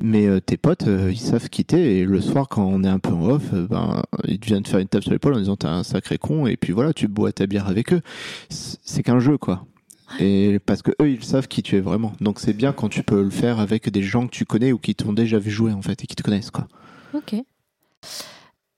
Mais 0.00 0.28
euh, 0.28 0.38
tes 0.38 0.56
potes, 0.56 0.86
euh, 0.86 1.10
ils 1.10 1.18
savent 1.18 1.48
quitter. 1.48 1.98
Et 1.98 2.04
le 2.04 2.20
soir, 2.20 2.48
quand 2.48 2.64
on 2.64 2.84
est 2.84 2.88
un 2.88 3.00
peu 3.00 3.10
en 3.10 3.28
off, 3.30 3.42
euh, 3.52 3.66
ben, 3.68 4.00
ils 4.28 4.38
viennent 4.38 4.62
te 4.62 4.68
faire 4.68 4.78
une 4.78 4.86
tape 4.86 5.02
sur 5.02 5.10
l'épaule 5.10 5.34
en 5.34 5.38
disant 5.38 5.56
t'es 5.56 5.66
un 5.66 5.82
sacré 5.82 6.18
con. 6.18 6.46
Et 6.46 6.56
puis 6.56 6.72
voilà, 6.72 6.92
tu 6.92 7.08
bois 7.08 7.32
ta 7.32 7.48
bière 7.48 7.66
avec 7.66 7.92
eux. 7.92 8.00
C'est 8.48 9.02
qu'un 9.02 9.18
jeu, 9.18 9.38
quoi. 9.38 9.66
Et 10.20 10.58
parce 10.64 10.82
que 10.82 10.90
eux, 11.00 11.10
ils 11.10 11.22
savent 11.24 11.48
qui 11.48 11.62
tu 11.62 11.76
es 11.76 11.80
vraiment. 11.80 12.12
Donc 12.20 12.38
c'est 12.40 12.52
bien 12.52 12.72
quand 12.72 12.88
tu 12.88 13.02
peux 13.02 13.22
le 13.22 13.30
faire 13.30 13.60
avec 13.60 13.88
des 13.90 14.02
gens 14.02 14.26
que 14.26 14.32
tu 14.32 14.44
connais 14.44 14.72
ou 14.72 14.78
qui 14.78 14.94
t'ont 14.94 15.12
déjà 15.12 15.38
vu 15.38 15.50
jouer 15.50 15.72
en 15.72 15.82
fait 15.82 16.02
et 16.04 16.06
qui 16.06 16.16
te 16.16 16.22
connaissent, 16.22 16.50
quoi. 16.50 16.66
Ok. 17.14 17.34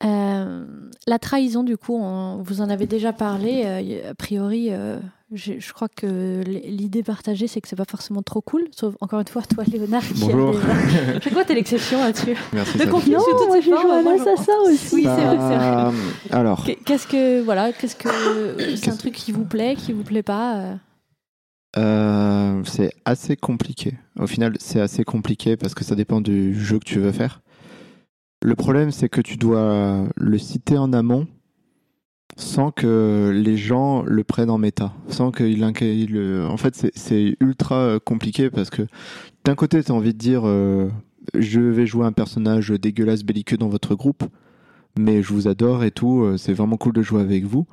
Euh, 0.05 0.65
la 1.07 1.19
trahison, 1.19 1.63
du 1.63 1.77
coup, 1.79 1.97
on- 1.97 2.43
vous 2.43 2.61
en 2.61 2.69
avez 2.69 2.87
déjà 2.87 3.13
parlé. 3.13 3.63
euh, 3.65 4.11
a 4.11 4.15
priori, 4.15 4.69
euh, 4.71 4.99
je 5.33 5.73
crois 5.73 5.89
que 5.89 6.43
l'idée 6.45 7.03
partagée, 7.03 7.47
c'est 7.47 7.61
que 7.63 7.69
c'est 7.69 7.77
pas 7.77 7.87
forcément 7.89 8.21
trop 8.23 8.43
cool. 8.43 8.65
Sauf, 8.73 8.95
encore 9.01 9.21
une 9.21 9.29
fois, 9.29 9.43
toi, 9.43 9.65
Léonard, 9.71 10.03
qui 10.07 10.21
Bonjour. 10.21 10.53
déjà. 10.53 11.21
Je 11.23 11.29
crois 11.31 11.43
que 11.45 11.49
t'es 11.49 11.55
l'exception 11.55 12.01
là-dessus? 12.01 12.37
Merci. 12.53 12.77
Sophie. 12.79 12.91
conflit 12.91 13.13
Non, 13.13 13.19
moi 13.47 13.61
j'ai 13.61 13.71
joué 13.71 13.91
à 13.91 14.03
l'assassin 14.03 14.53
aussi. 14.67 14.95
Oui, 14.95 15.03
c'est 15.05 15.09
vrai, 15.09 15.37
c'est 15.39 15.57
vrai. 15.57 15.93
Alors, 16.33 16.65
Qu'est- 16.65 16.79
Qu'est-ce 16.85 17.07
que 17.07 17.41
voilà, 17.43 17.73
qu'est-ce 17.73 17.97
que 17.97 18.09
c'est 18.77 18.91
un 18.91 18.97
truc 18.97 19.15
qui 19.15 19.33
vous 19.33 19.45
plaît, 19.45 19.75
qui 19.77 19.93
vous 19.93 20.03
plaît 20.05 20.23
pas 20.23 20.75
euh 21.77 22.63
c'est 22.65 22.93
assez 23.05 23.37
compliqué. 23.37 23.95
Au 24.19 24.27
final, 24.27 24.55
c'est 24.61 24.81
assez 24.81 25.05
compliqué 25.05 25.57
parce 25.57 25.75
que 25.75 25.85
ça 25.85 25.95
dépend 25.95 26.21
du 26.21 26.55
jeu 26.59 26.79
que 26.79 26.85
tu 26.85 26.99
veux 26.99 27.13
faire. 27.13 27.43
Le 28.43 28.55
problème, 28.55 28.91
c'est 28.91 29.09
que 29.09 29.21
tu 29.21 29.37
dois 29.37 30.07
le 30.17 30.39
citer 30.39 30.77
en 30.79 30.93
amont 30.93 31.27
sans 32.37 32.71
que 32.71 33.31
les 33.35 33.57
gens 33.57 34.03
le 34.03 34.25
prennent 34.25 34.51
en 34.51 34.59
méta. 34.59 34.93
Sans 35.09 35.31
qu'il 35.31 35.61
le- 35.61 36.47
En 36.47 36.57
fait, 36.57 36.75
c'est- 36.75 36.93
ultra 37.41 37.99
compliqué 38.05 38.51
parce 38.51 38.71
que 38.71 38.83
d'un 39.45 39.55
côté, 39.55 39.83
tu 39.83 39.93
as 39.93 39.95
envie 39.95 40.13
de 40.13 40.19
dire 40.19 40.43
euh, 40.47 40.89
je 41.39 41.61
vais 41.61 41.87
jouer 41.87 42.07
un 42.07 42.13
personnage 42.13 42.71
dégueulasse 42.71 43.23
belliqueux 43.25 43.57
dans 43.57 43.69
votre 43.69 43.95
groupe, 43.95 44.25
mais 44.99 45.23
je 45.23 45.33
vous 45.33 45.49
adore 45.49 45.85
et 45.85 45.91
tout, 45.91 46.23
euh, 46.23 46.37
c'est 46.37 46.53
vraiment 46.53 46.77
cool 46.77 46.93
de 46.93 47.03
jouer 47.03 47.21
avec 47.21 47.45
vous. 47.45 47.67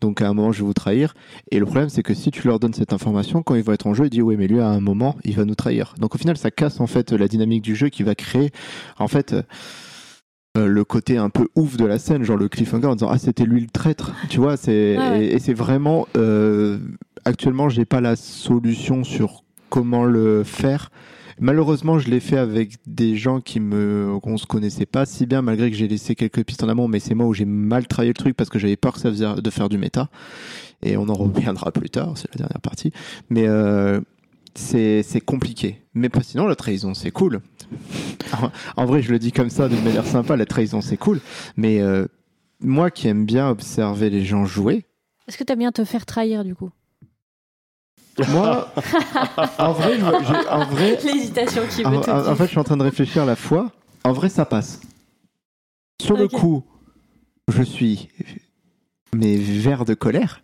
Donc 0.00 0.20
à 0.20 0.28
un 0.28 0.34
moment, 0.34 0.52
je 0.52 0.58
vais 0.60 0.66
vous 0.66 0.74
trahir. 0.74 1.14
Et 1.50 1.58
le 1.58 1.64
problème, 1.64 1.88
c'est 1.88 2.02
que 2.02 2.14
si 2.14 2.30
tu 2.30 2.46
leur 2.46 2.58
donnes 2.60 2.74
cette 2.74 2.92
information, 2.92 3.42
quand 3.42 3.54
ils 3.54 3.62
vont 3.62 3.72
être 3.72 3.86
en 3.86 3.94
jeu, 3.94 4.04
ils 4.06 4.10
disent 4.10 4.22
oui, 4.22 4.36
mais 4.36 4.46
lui, 4.46 4.60
à 4.60 4.68
un 4.68 4.80
moment, 4.80 5.16
il 5.24 5.34
va 5.34 5.44
nous 5.44 5.54
trahir. 5.54 5.94
Donc 5.98 6.14
au 6.14 6.18
final, 6.18 6.36
ça 6.36 6.50
casse 6.50 6.80
en 6.80 6.86
fait 6.86 7.12
la 7.12 7.28
dynamique 7.28 7.62
du 7.62 7.74
jeu 7.74 7.88
qui 7.88 8.02
va 8.02 8.14
créer 8.14 8.50
en 8.98 9.08
fait 9.08 9.32
euh, 9.32 9.42
euh, 10.56 10.66
le 10.66 10.84
côté 10.84 11.16
un 11.16 11.30
peu 11.30 11.48
ouf 11.56 11.76
de 11.76 11.84
la 11.84 11.98
scène, 11.98 12.22
genre 12.22 12.36
le 12.36 12.48
cliffhanger 12.48 12.86
en 12.86 12.94
disant 12.94 13.08
ah 13.10 13.18
c'était 13.18 13.44
lui 13.44 13.60
le 13.60 13.68
traître. 13.68 14.12
Tu 14.28 14.38
vois, 14.38 14.56
c'est 14.56 14.96
Ah 14.98 15.12
ouais. 15.12 15.26
et, 15.26 15.34
et 15.34 15.38
c'est 15.38 15.54
vraiment 15.54 16.06
euh, 16.16 16.78
actuellement, 17.24 17.68
j'ai 17.68 17.84
pas 17.84 18.00
la 18.00 18.16
solution 18.16 19.04
sur 19.04 19.42
comment 19.70 20.04
le 20.04 20.44
faire. 20.44 20.90
Malheureusement, 21.40 21.98
je 21.98 22.08
l'ai 22.08 22.20
fait 22.20 22.36
avec 22.36 22.76
des 22.86 23.16
gens 23.16 23.40
qui 23.40 23.60
me 23.60 24.18
se 24.36 24.46
connaissait 24.46 24.86
pas 24.86 25.06
si 25.06 25.26
bien, 25.26 25.42
malgré 25.42 25.70
que 25.70 25.76
j'ai 25.76 25.88
laissé 25.88 26.14
quelques 26.14 26.44
pistes 26.44 26.62
en 26.62 26.68
amont. 26.68 26.88
Mais 26.88 27.00
c'est 27.00 27.14
moi 27.14 27.26
où 27.26 27.34
j'ai 27.34 27.44
mal 27.44 27.86
travaillé 27.86 28.10
le 28.10 28.14
truc 28.14 28.36
parce 28.36 28.50
que 28.50 28.58
j'avais 28.58 28.76
peur 28.76 28.94
que 28.94 29.00
ça 29.00 29.10
faisait 29.10 29.34
de 29.36 29.50
faire 29.50 29.68
du 29.68 29.78
méta. 29.78 30.08
Et 30.82 30.96
on 30.96 31.08
en 31.08 31.14
reviendra 31.14 31.72
plus 31.72 31.90
tard, 31.90 32.16
c'est 32.16 32.30
la 32.34 32.38
dernière 32.38 32.60
partie. 32.60 32.92
Mais 33.30 33.46
euh, 33.46 34.00
c'est 34.54 35.24
compliqué. 35.24 35.82
Mais 35.94 36.08
pas 36.08 36.22
sinon, 36.22 36.46
la 36.46 36.56
trahison, 36.56 36.94
c'est 36.94 37.10
cool. 37.10 37.40
En, 38.76 38.84
vrai, 38.84 39.02
je 39.02 39.10
le 39.10 39.18
dis 39.18 39.32
comme 39.32 39.50
ça, 39.50 39.68
d'une 39.68 39.82
manière 39.82 40.06
sympa, 40.06 40.36
la 40.36 40.46
trahison, 40.46 40.80
c'est 40.80 40.96
cool. 40.96 41.20
Mais 41.56 41.80
euh, 41.80 42.06
moi 42.60 42.90
qui 42.90 43.08
aime 43.08 43.24
bien 43.24 43.48
observer 43.48 44.10
les 44.10 44.24
gens 44.24 44.44
jouer, 44.44 44.84
Est-ce 45.28 45.38
que 45.38 45.44
t'aimes 45.44 45.60
bien 45.60 45.72
te 45.72 45.84
faire 45.84 46.06
trahir 46.06 46.44
du 46.44 46.54
coup? 46.54 46.70
Moi, 48.30 48.72
en 49.58 49.72
vrai, 49.72 49.94
je, 49.94 50.00
je- 50.00 50.48
en 50.48 50.64
vrai, 50.66 50.98
L'hésitation 51.04 51.62
qui 51.68 51.84
en, 51.84 51.90
veut 51.90 52.00
tout 52.00 52.10
en- 52.10 52.18
en 52.18 52.22
dire. 52.22 52.36
fait, 52.36 52.44
je 52.44 52.50
suis 52.50 52.58
en 52.58 52.64
train 52.64 52.76
de 52.76 52.82
réfléchir 52.82 53.22
à 53.22 53.26
la 53.26 53.36
fois. 53.36 53.70
En 54.04 54.12
vrai, 54.12 54.28
ça 54.28 54.44
passe. 54.44 54.80
Sur 56.02 56.16
le 56.16 56.28
coup, 56.28 56.64
je 57.52 57.62
suis 57.62 58.08
mais 59.14 59.36
vert 59.36 59.84
de 59.84 59.94
colère. 59.94 60.40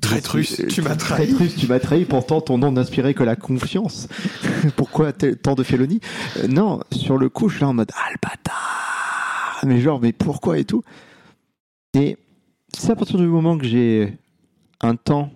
Traîtrus, 0.00 0.54
suis- 0.54 0.66
tu 0.66 0.82
m'as 0.82 0.94
trahi. 0.96 1.26
Traîtrus, 1.26 1.56
tu 1.56 1.66
m'as 1.66 1.80
trahi. 1.80 2.04
Pourtant, 2.04 2.40
ton 2.40 2.58
nom 2.58 2.70
n'inspirait 2.70 3.14
que 3.14 3.22
la 3.24 3.34
confiance. 3.34 4.08
Pourquoi 4.76 5.12
tant 5.12 5.54
de 5.54 5.62
félonie 5.62 6.00
Euh, 6.38 6.48
Non, 6.48 6.80
sur 6.92 7.16
le 7.18 7.28
coup, 7.28 7.48
je 7.48 7.56
suis 7.56 7.62
là 7.62 7.68
en 7.68 7.74
mode 7.74 7.90
ah 7.94 8.08
le 8.10 8.16
bâtard. 8.22 9.60
Mais 9.64 9.80
genre, 9.80 10.00
mais 10.00 10.12
pourquoi 10.12 10.58
et 10.58 10.64
tout? 10.64 10.82
Et 11.94 12.16
c'est 12.76 12.90
à 12.92 12.96
partir 12.96 13.16
du 13.18 13.26
moment 13.26 13.56
que 13.58 13.64
j'ai 13.66 14.16
un 14.82 14.94
temps 14.96 15.30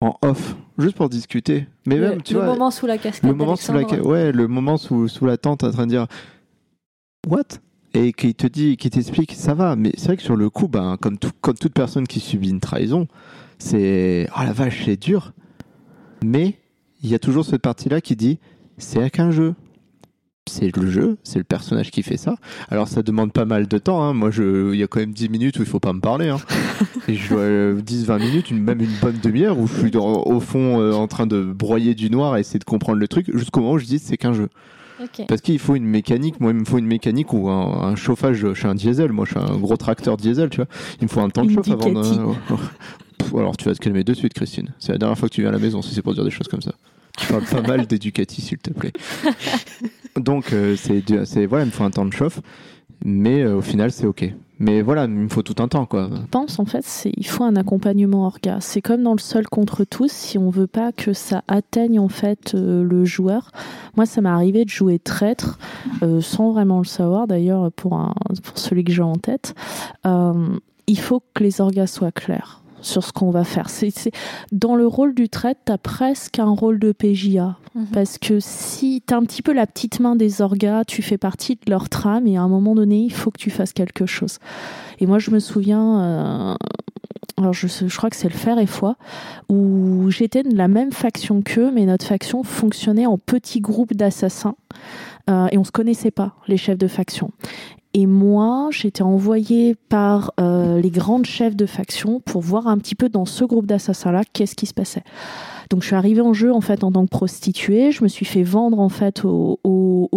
en 0.00 0.16
off, 0.22 0.56
juste 0.78 0.96
pour 0.96 1.08
discuter. 1.08 1.66
Mais 1.86 1.96
le 1.96 2.08
même, 2.10 2.22
tu 2.22 2.34
le 2.34 2.40
vois, 2.40 2.48
moment 2.48 2.70
sous 2.70 2.86
la 2.86 2.98
cascade. 2.98 3.30
le 3.30 3.36
moment 3.36 3.56
sous 3.56 3.72
la, 3.72 3.82
ouais, 4.02 4.32
le 4.32 4.48
moment 4.48 4.76
sous, 4.76 5.08
sous 5.08 5.24
la 5.26 5.36
tente 5.36 5.64
en 5.64 5.70
train 5.70 5.86
de 5.86 5.90
dire 5.90 6.06
what? 7.26 7.42
Et 7.94 8.12
qui 8.12 8.34
te 8.34 8.46
dit, 8.48 8.76
qui 8.76 8.90
t'explique, 8.90 9.32
ça 9.34 9.54
va. 9.54 9.76
Mais 9.76 9.92
c'est 9.96 10.06
vrai 10.06 10.16
que 10.16 10.22
sur 10.22 10.36
le 10.36 10.50
coup, 10.50 10.66
ben, 10.68 10.96
comme, 11.00 11.16
tout- 11.16 11.30
comme 11.40 11.54
toute 11.54 11.72
personne 11.74 12.06
qui 12.08 12.18
subit 12.20 12.50
une 12.50 12.58
trahison, 12.60 13.06
c'est 13.58 14.28
oh 14.36 14.40
la 14.42 14.52
vache, 14.52 14.82
c'est 14.84 14.96
dur. 15.00 15.32
Mais 16.24 16.58
il 17.02 17.08
y 17.10 17.14
a 17.14 17.18
toujours 17.18 17.44
cette 17.44 17.62
partie-là 17.62 18.00
qui 18.00 18.16
dit 18.16 18.40
c'est 18.78 19.08
qu'un 19.10 19.30
jeu. 19.30 19.54
C'est 20.50 20.76
le 20.76 20.90
jeu, 20.90 21.16
c'est 21.22 21.38
le 21.38 21.44
personnage 21.44 21.90
qui 21.90 22.02
fait 22.02 22.18
ça. 22.18 22.34
Alors 22.68 22.88
ça 22.88 23.02
demande 23.02 23.32
pas 23.32 23.44
mal 23.46 23.66
de 23.68 23.78
temps. 23.78 24.02
hein. 24.02 24.12
Moi, 24.12 24.30
je, 24.30 24.74
il 24.74 24.78
y 24.78 24.82
a 24.82 24.86
quand 24.88 25.00
même 25.00 25.14
10 25.14 25.30
minutes 25.30 25.58
où 25.58 25.62
il 25.62 25.68
faut 25.68 25.80
pas 25.80 25.92
me 25.94 26.00
parler. 26.00 26.28
hein. 26.28 26.36
Et 27.08 27.14
je 27.14 27.28
dois 27.28 27.80
10-20 27.82 28.18
minutes, 28.18 28.50
une, 28.50 28.62
même 28.62 28.80
une 28.80 28.94
bonne 29.02 29.18
demi-heure 29.22 29.58
où 29.58 29.66
je 29.66 29.74
suis 29.78 29.90
dans- 29.90 30.22
au 30.22 30.40
fond 30.40 30.80
euh, 30.80 30.92
en 30.92 31.06
train 31.06 31.26
de 31.26 31.42
broyer 31.42 31.94
du 31.94 32.08
noir 32.10 32.36
et 32.36 32.40
essayer 32.40 32.58
de 32.58 32.64
comprendre 32.64 32.98
le 32.98 33.08
truc 33.08 33.30
jusqu'au 33.36 33.60
moment 33.60 33.72
où 33.74 33.78
je 33.78 33.84
dis 33.86 33.98
c'est 33.98 34.16
qu'un 34.16 34.32
jeu. 34.32 34.48
Parce 35.26 35.40
qu'il 35.40 35.58
faut 35.58 35.74
une 35.74 35.84
mécanique, 35.86 36.40
moi 36.40 36.52
il 36.52 36.58
me 36.58 36.64
faut 36.64 36.78
une 36.78 36.86
mécanique 36.86 37.32
ou 37.32 37.48
un, 37.50 37.82
un 37.82 37.96
chauffage, 37.96 38.36
je 38.38 38.54
suis 38.54 38.66
un 38.66 38.74
diesel, 38.74 39.12
moi 39.12 39.26
je 39.28 39.32
suis 39.38 39.40
un 39.52 39.56
gros 39.58 39.76
tracteur 39.76 40.16
diesel, 40.16 40.48
tu 40.50 40.58
vois. 40.58 40.66
Il 41.00 41.04
me 41.04 41.08
faut 41.08 41.20
un 41.20 41.28
temps 41.30 41.44
de 41.44 41.50
Une 41.50 41.56
chauffe 41.56 41.68
avant 41.70 41.90
de... 41.92 42.34
Pff, 43.18 43.34
Alors 43.34 43.56
tu 43.56 43.64
vas 43.68 43.74
te 43.74 43.80
calmer 43.80 44.04
de 44.04 44.14
suite 44.14 44.32
Christine. 44.34 44.68
C'est 44.78 44.92
la 44.92 44.98
dernière 44.98 45.18
fois 45.18 45.28
que 45.28 45.34
tu 45.34 45.40
viens 45.40 45.50
à 45.50 45.52
la 45.52 45.58
maison 45.58 45.82
si 45.82 45.94
c'est 45.94 46.02
pour 46.02 46.14
dire 46.14 46.24
des 46.24 46.30
choses 46.30 46.48
comme 46.48 46.62
ça. 46.62 46.72
Tu 47.18 47.26
parles 47.26 47.44
pas 47.44 47.60
mal 47.62 47.86
des 47.86 47.98
Ducati 47.98 48.40
s'il 48.40 48.58
te 48.58 48.70
plaît. 48.70 48.92
Donc 50.16 50.52
euh, 50.52 50.76
c'est 50.76 51.46
voilà, 51.46 51.64
il 51.64 51.68
me 51.68 51.72
faut 51.72 51.84
un 51.84 51.90
temps 51.90 52.04
de 52.06 52.12
chauffe, 52.12 52.40
mais 53.04 53.42
euh, 53.42 53.56
au 53.56 53.60
final 53.62 53.90
c'est 53.90 54.06
ok. 54.06 54.32
Mais 54.58 54.82
voilà, 54.82 55.04
il 55.04 55.10
me 55.10 55.28
faut 55.28 55.42
tout 55.42 55.60
un 55.62 55.68
temps 55.68 55.84
quoi. 55.84 56.08
Je 56.12 56.26
pense 56.30 56.58
en 56.58 56.64
fait 56.64 56.84
il 57.16 57.26
faut 57.26 57.44
un 57.44 57.56
accompagnement 57.56 58.26
orga. 58.26 58.58
C'est 58.60 58.80
comme 58.80 59.02
dans 59.02 59.14
le 59.14 59.18
seul 59.18 59.48
contre 59.48 59.84
tous. 59.84 60.12
Si 60.12 60.38
on 60.38 60.50
veut 60.50 60.66
pas 60.68 60.92
que 60.92 61.12
ça 61.12 61.42
atteigne 61.48 61.98
en 61.98 62.08
fait 62.08 62.54
euh, 62.54 62.84
le 62.84 63.04
joueur. 63.04 63.50
Moi 63.96 64.06
ça 64.06 64.20
m'est 64.20 64.28
arrivé 64.28 64.64
de 64.64 64.70
jouer 64.70 64.98
traître 64.98 65.58
euh, 66.02 66.20
sans 66.20 66.52
vraiment 66.52 66.78
le 66.78 66.84
savoir. 66.84 67.26
D'ailleurs 67.26 67.72
pour 67.72 67.98
pour 68.42 68.58
celui 68.58 68.84
que 68.84 68.92
j'ai 68.92 69.02
en 69.02 69.16
tête, 69.16 69.54
Euh, 70.06 70.58
il 70.86 70.98
faut 70.98 71.22
que 71.34 71.42
les 71.42 71.60
orgas 71.60 71.86
soient 71.86 72.12
clairs 72.12 72.63
sur 72.84 73.04
ce 73.04 73.12
qu'on 73.12 73.30
va 73.30 73.44
faire. 73.44 73.70
C'est 73.70 73.92
dans 74.52 74.76
le 74.76 74.86
rôle 74.86 75.14
du 75.14 75.28
traître, 75.28 75.60
t'as 75.64 75.78
presque 75.78 76.38
un 76.38 76.50
rôle 76.50 76.78
de 76.78 76.92
PJA. 76.92 77.56
Mhm. 77.74 77.86
Parce 77.92 78.18
que 78.18 78.38
si 78.40 79.02
t'as 79.04 79.16
un 79.16 79.22
petit 79.22 79.42
peu 79.42 79.52
la 79.52 79.66
petite 79.66 80.00
main 80.00 80.16
des 80.16 80.40
orgas, 80.40 80.84
tu 80.84 81.02
fais 81.02 81.18
partie 81.18 81.56
de 81.56 81.70
leur 81.70 81.88
trame 81.88 82.26
et 82.26 82.36
à 82.36 82.42
un 82.42 82.48
moment 82.48 82.74
donné, 82.74 82.98
il 83.00 83.12
faut 83.12 83.30
que 83.30 83.38
tu 83.38 83.50
fasses 83.50 83.72
quelque 83.72 84.06
chose. 84.06 84.38
Et 85.00 85.06
moi, 85.06 85.18
je 85.18 85.30
me 85.30 85.40
souviens, 85.40 86.00
euh, 86.00 86.54
alors 87.36 87.52
je, 87.52 87.96
crois 87.96 88.10
que 88.10 88.16
c'est 88.16 88.28
le 88.28 88.34
fer 88.34 88.58
et 88.58 88.66
foi, 88.66 88.96
où 89.48 90.10
j'étais 90.10 90.42
de 90.42 90.56
la 90.56 90.68
même 90.68 90.92
faction 90.92 91.42
qu'eux, 91.42 91.70
mais 91.72 91.84
notre 91.84 92.06
faction 92.06 92.42
fonctionnait 92.42 93.06
en 93.06 93.18
petits 93.18 93.60
groupes 93.60 93.94
d'assassins 93.94 94.54
euh, 95.30 95.48
et 95.50 95.58
on 95.58 95.64
se 95.64 95.72
connaissait 95.72 96.10
pas, 96.10 96.34
les 96.46 96.56
chefs 96.56 96.78
de 96.78 96.88
faction. 96.88 97.30
Et 97.96 98.06
moi, 98.06 98.68
j'étais 98.72 99.02
envoyée 99.02 99.76
par 99.88 100.32
euh, 100.40 100.80
les 100.80 100.90
grandes 100.90 101.26
chefs 101.26 101.54
de 101.54 101.64
faction 101.64 102.20
pour 102.20 102.42
voir 102.42 102.66
un 102.66 102.76
petit 102.76 102.96
peu 102.96 103.08
dans 103.08 103.24
ce 103.24 103.44
groupe 103.44 103.66
d'assassins-là 103.66 104.22
qu'est-ce 104.32 104.56
qui 104.56 104.66
se 104.66 104.74
passait. 104.74 105.04
Donc 105.70 105.82
je 105.82 105.86
suis 105.86 105.96
arrivée 105.96 106.20
en 106.20 106.32
jeu 106.32 106.52
en 106.52 106.60
fait 106.60 106.82
en 106.82 106.90
tant 106.90 107.04
que 107.04 107.10
prostituée. 107.10 107.92
Je 107.92 108.02
me 108.02 108.08
suis 108.08 108.26
fait 108.26 108.42
vendre 108.42 108.80
en 108.80 108.88
fait 108.88 109.24
au, 109.24 109.58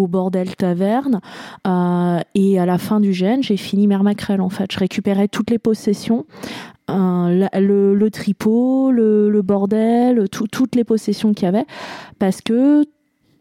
bordel 0.09 0.55
taverne 0.55 1.19
euh, 1.67 2.19
et 2.33 2.59
à 2.59 2.65
la 2.65 2.77
fin 2.77 2.99
du 2.99 3.13
gène, 3.13 3.43
j'ai 3.43 3.57
fini 3.57 3.87
mère 3.87 4.03
Macrel 4.03 4.41
en 4.41 4.49
fait. 4.49 4.71
Je 4.71 4.79
récupérais 4.79 5.27
toutes 5.27 5.49
les 5.49 5.59
possessions, 5.59 6.25
euh, 6.89 7.47
le, 7.53 8.09
tripot, 8.09 8.91
le, 8.91 9.41
bordel, 9.41 10.29
tout- 10.29 10.47
toutes 10.47 10.75
les 10.75 10.85
possessions 10.85 11.33
qu'il 11.33 11.45
y 11.45 11.49
avait, 11.49 11.65
parce 12.19 12.41
que 12.41 12.85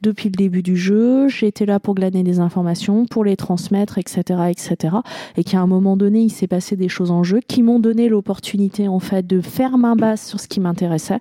depuis 0.02 0.28
le 0.28 0.36
début 0.36 0.62
du 0.62 0.76
jeu, 0.76 1.28
j'étais 1.28 1.66
là 1.66 1.80
pour 1.80 1.94
glaner 1.94 2.22
des 2.22 2.40
informations, 2.40 3.06
pour 3.06 3.24
les 3.24 3.36
transmettre, 3.36 3.98
etc., 3.98 4.22
etc. 4.50 4.96
Et 5.36 5.44
qu'à 5.44 5.60
un 5.60 5.66
moment 5.66 5.96
donné, 5.96 6.20
il 6.20 6.30
s'est 6.30 6.46
passé 6.46 6.76
des 6.76 6.88
choses 6.88 7.10
en 7.10 7.22
jeu 7.22 7.40
qui 7.46 7.62
m'ont 7.62 7.80
donné 7.80 8.08
l'opportunité 8.08 8.88
en 8.88 9.00
fait 9.00 9.26
de 9.26 9.40
faire 9.40 9.78
main 9.78 9.96
basse 9.96 10.26
sur 10.26 10.40
ce 10.40 10.48
qui 10.48 10.60
m'intéressait. 10.60 11.20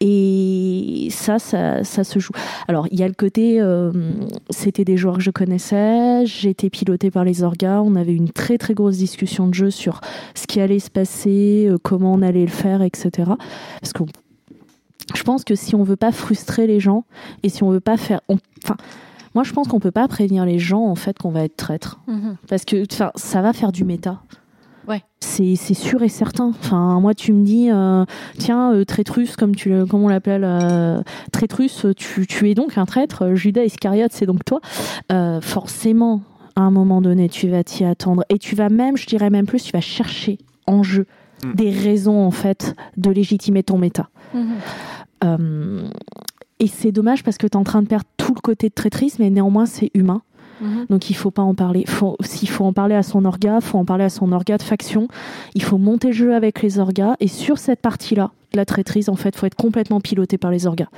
Et 0.00 1.08
ça, 1.10 1.40
ça, 1.40 1.82
ça 1.82 2.04
se 2.04 2.20
joue. 2.20 2.32
Alors, 2.68 2.86
il 2.92 3.00
y 3.00 3.02
a 3.02 3.08
le 3.08 3.14
côté, 3.14 3.60
euh, 3.60 3.90
c'était 4.48 4.84
des 4.84 4.96
joueurs 4.96 5.16
que 5.16 5.22
je 5.22 5.32
connaissais, 5.32 6.24
j'étais 6.24 6.70
pilotée 6.70 7.10
par 7.10 7.24
les 7.24 7.42
orgas, 7.42 7.82
on 7.82 7.96
avait 7.96 8.14
une 8.14 8.30
très 8.30 8.58
très 8.58 8.74
grosse 8.74 8.98
discussion 8.98 9.48
de 9.48 9.54
jeu 9.54 9.70
sur 9.70 10.00
ce 10.34 10.46
qui 10.46 10.60
allait 10.60 10.78
se 10.78 10.90
passer, 10.90 11.66
euh, 11.68 11.78
comment 11.82 12.12
on 12.12 12.22
allait 12.22 12.42
le 12.42 12.46
faire, 12.46 12.82
etc. 12.82 13.32
Parce 13.80 13.92
qu'on 13.92 14.06
je 15.14 15.22
pense 15.22 15.44
que 15.44 15.54
si 15.54 15.74
on 15.74 15.82
veut 15.82 15.96
pas 15.96 16.12
frustrer 16.12 16.66
les 16.66 16.80
gens 16.80 17.04
et 17.42 17.48
si 17.48 17.62
on 17.62 17.70
veut 17.70 17.80
pas 17.80 17.96
faire, 17.96 18.20
on- 18.28 18.38
enfin, 18.64 18.76
moi 19.34 19.44
je 19.44 19.52
pense 19.52 19.68
qu'on 19.68 19.80
peut 19.80 19.90
pas 19.90 20.06
prévenir 20.08 20.44
les 20.44 20.58
gens 20.58 20.84
en 20.84 20.94
fait 20.94 21.18
qu'on 21.18 21.30
va 21.30 21.44
être 21.44 21.56
traître 21.56 22.00
Mhm. 22.06 22.36
parce 22.48 22.64
que 22.64 22.84
enfin, 22.92 23.10
ça 23.14 23.40
va 23.42 23.52
faire 23.52 23.72
du 23.72 23.84
méta. 23.84 24.20
Ouais. 24.86 25.02
C'est 25.20 25.54
c'est 25.56 25.74
sûr 25.74 26.02
et 26.02 26.08
certain. 26.08 26.46
Enfin, 26.48 26.98
moi, 27.00 27.12
tu 27.12 27.34
me 27.34 27.44
dis, 27.44 27.70
euh, 27.70 28.06
tiens, 28.38 28.72
euh, 28.72 28.84
traîtrus, 28.86 29.36
comme, 29.36 29.54
tu, 29.54 29.68
le- 29.68 29.84
comme 29.84 30.02
on 30.02 30.08
l'appelle, 30.08 30.44
euh, 30.46 31.02
traîtrus, 31.30 31.84
tu, 31.94 32.26
tu 32.26 32.48
es 32.50 32.54
donc 32.54 32.78
un 32.78 32.86
traître, 32.86 33.34
Judas 33.34 33.64
Iscariote, 33.64 34.12
c'est 34.14 34.24
donc 34.24 34.46
toi. 34.46 34.60
Euh, 35.12 35.42
forcément, 35.42 36.22
à 36.56 36.62
un 36.62 36.70
moment 36.70 37.02
donné, 37.02 37.28
tu 37.28 37.48
vas 37.50 37.64
t'y 37.64 37.84
attendre. 37.84 38.24
Et 38.30 38.38
tu 38.38 38.56
vas 38.56 38.70
même, 38.70 38.96
je 38.96 39.04
dirais 39.06 39.28
même 39.28 39.44
plus, 39.46 39.62
tu 39.62 39.72
vas 39.72 39.82
chercher 39.82 40.38
en 40.66 40.82
jeu 40.82 41.06
Mm. 41.44 41.52
des 41.54 41.70
raisons, 41.70 42.24
en 42.24 42.30
fait, 42.30 42.74
de 42.96 43.10
légitimer 43.10 43.62
ton 43.62 43.76
méta. 43.76 44.08
Mhm. 44.32 44.54
Euh, 45.24 45.88
et 46.60 46.66
c'est 46.66 46.92
dommage 46.92 47.22
parce 47.22 47.38
que 47.38 47.46
tu 47.46 47.52
es 47.52 47.56
en 47.56 47.64
train 47.64 47.82
de 47.82 47.88
perdre 47.88 48.06
tout 48.16 48.34
le 48.34 48.40
côté 48.40 48.68
de 48.68 48.74
traîtrise, 48.74 49.18
mais 49.18 49.30
néanmoins, 49.30 49.66
c'est 49.66 49.90
humain. 49.94 50.22
Mhm. 50.60 50.86
Donc 50.90 51.08
il 51.10 51.14
faut 51.14 51.30
pas 51.30 51.42
en 51.42 51.54
parler. 51.54 51.84
S'il 52.20 52.48
faut 52.48 52.64
en 52.64 52.72
parler 52.72 52.96
à 52.96 53.02
son 53.04 53.24
orga, 53.24 53.60
faut 53.60 53.78
en 53.78 53.84
parler 53.84 54.04
à 54.04 54.08
son 54.10 54.32
orga 54.32 54.56
de 54.58 54.62
faction. 54.62 55.06
Il 55.54 55.62
faut 55.62 55.78
monter 55.78 56.08
le 56.08 56.14
jeu 56.14 56.34
avec 56.34 56.62
les 56.62 56.78
orgas. 56.80 57.14
Et 57.20 57.28
sur 57.28 57.58
cette 57.58 57.80
partie-là, 57.80 58.32
la 58.54 58.64
traîtrise, 58.64 59.08
en 59.08 59.14
fait, 59.14 59.36
faut 59.36 59.46
être 59.46 59.54
complètement 59.54 60.00
piloté 60.00 60.36
par 60.36 60.50
les 60.50 60.66
orgas. 60.66 60.88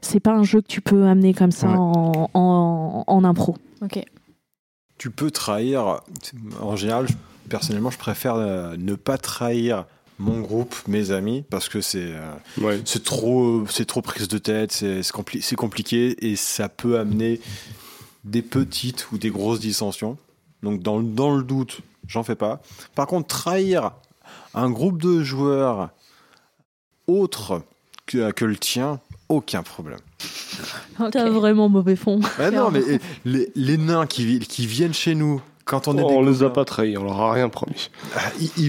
C'est 0.00 0.20
pas 0.20 0.32
un 0.32 0.44
jeu 0.44 0.60
que 0.60 0.66
tu 0.68 0.80
peux 0.80 1.06
amener 1.06 1.34
comme 1.34 1.50
ça 1.50 1.68
Ouais. 1.68 1.74
en, 1.76 2.30
en, 2.34 3.04
en 3.06 3.24
impro. 3.24 3.56
Ok. 3.82 4.00
Tu 4.96 5.10
peux 5.10 5.30
trahir. 5.30 6.00
En 6.62 6.76
général, 6.76 7.06
personnellement, 7.48 7.90
je 7.90 7.98
préfère 7.98 8.34
euh, 8.36 8.76
ne 8.78 8.94
pas 8.94 9.18
trahir 9.18 9.86
mon 10.20 10.40
groupe, 10.40 10.74
mes 10.86 11.10
amis, 11.10 11.42
parce 11.50 11.68
que 11.68 11.80
c'est 11.80 12.12
euh, 12.12 12.32
Ouais. 12.60 12.80
c'est 12.84 13.02
trop, 13.02 13.64
c'est 13.68 13.86
trop 13.86 14.02
prise 14.02 14.28
de 14.28 14.38
tête, 14.38 14.70
c'est 14.70 15.02
c'est 15.02 15.14
compli- 15.14 15.40
c'est 15.42 15.56
compliqué 15.56 16.14
et 16.30 16.36
ça 16.36 16.68
peut 16.68 16.98
amener 16.98 17.40
des 18.24 18.42
petites 18.42 19.10
ou 19.12 19.18
des 19.18 19.30
grosses 19.30 19.60
dissensions. 19.60 20.18
Donc 20.62 20.82
dans, 20.82 20.98
le- 20.98 21.04
dans 21.04 21.34
le 21.34 21.42
doute, 21.42 21.80
j'en 22.06 22.22
fais 22.22 22.34
pas. 22.36 22.60
Par 22.94 23.06
contre, 23.06 23.28
trahir 23.28 23.92
un 24.54 24.70
groupe 24.70 25.00
de 25.00 25.22
joueurs 25.22 25.88
autre 27.06 27.62
que, 28.06 28.30
que 28.32 28.44
le 28.44 28.56
tien, 28.56 29.00
aucun 29.28 29.62
problème. 29.62 29.98
T'as 31.12 31.30
vraiment 31.30 31.68
mauvais 31.70 31.96
fond. 31.96 32.20
Bah 32.36 32.50
non, 32.50 32.70
mais 32.70 32.82
eh, 32.88 32.98
les, 33.24 33.50
les 33.54 33.76
nains 33.78 34.06
qui 34.06 34.66
viennent 34.66 34.92
chez 34.92 35.14
nous 35.14 35.40
quand 35.70 35.86
on 35.86 35.96
est 35.96 36.02
Oh, 36.02 36.08
des 36.08 36.14
on 36.16 36.22
les 36.22 36.42
a 36.42 36.50
pas 36.50 36.64
trahis, 36.64 36.98
on 36.98 37.04
leur 37.04 37.20
a 37.20 37.32
rien 37.32 37.48
promis. 37.48 37.90
ah, 38.16 38.18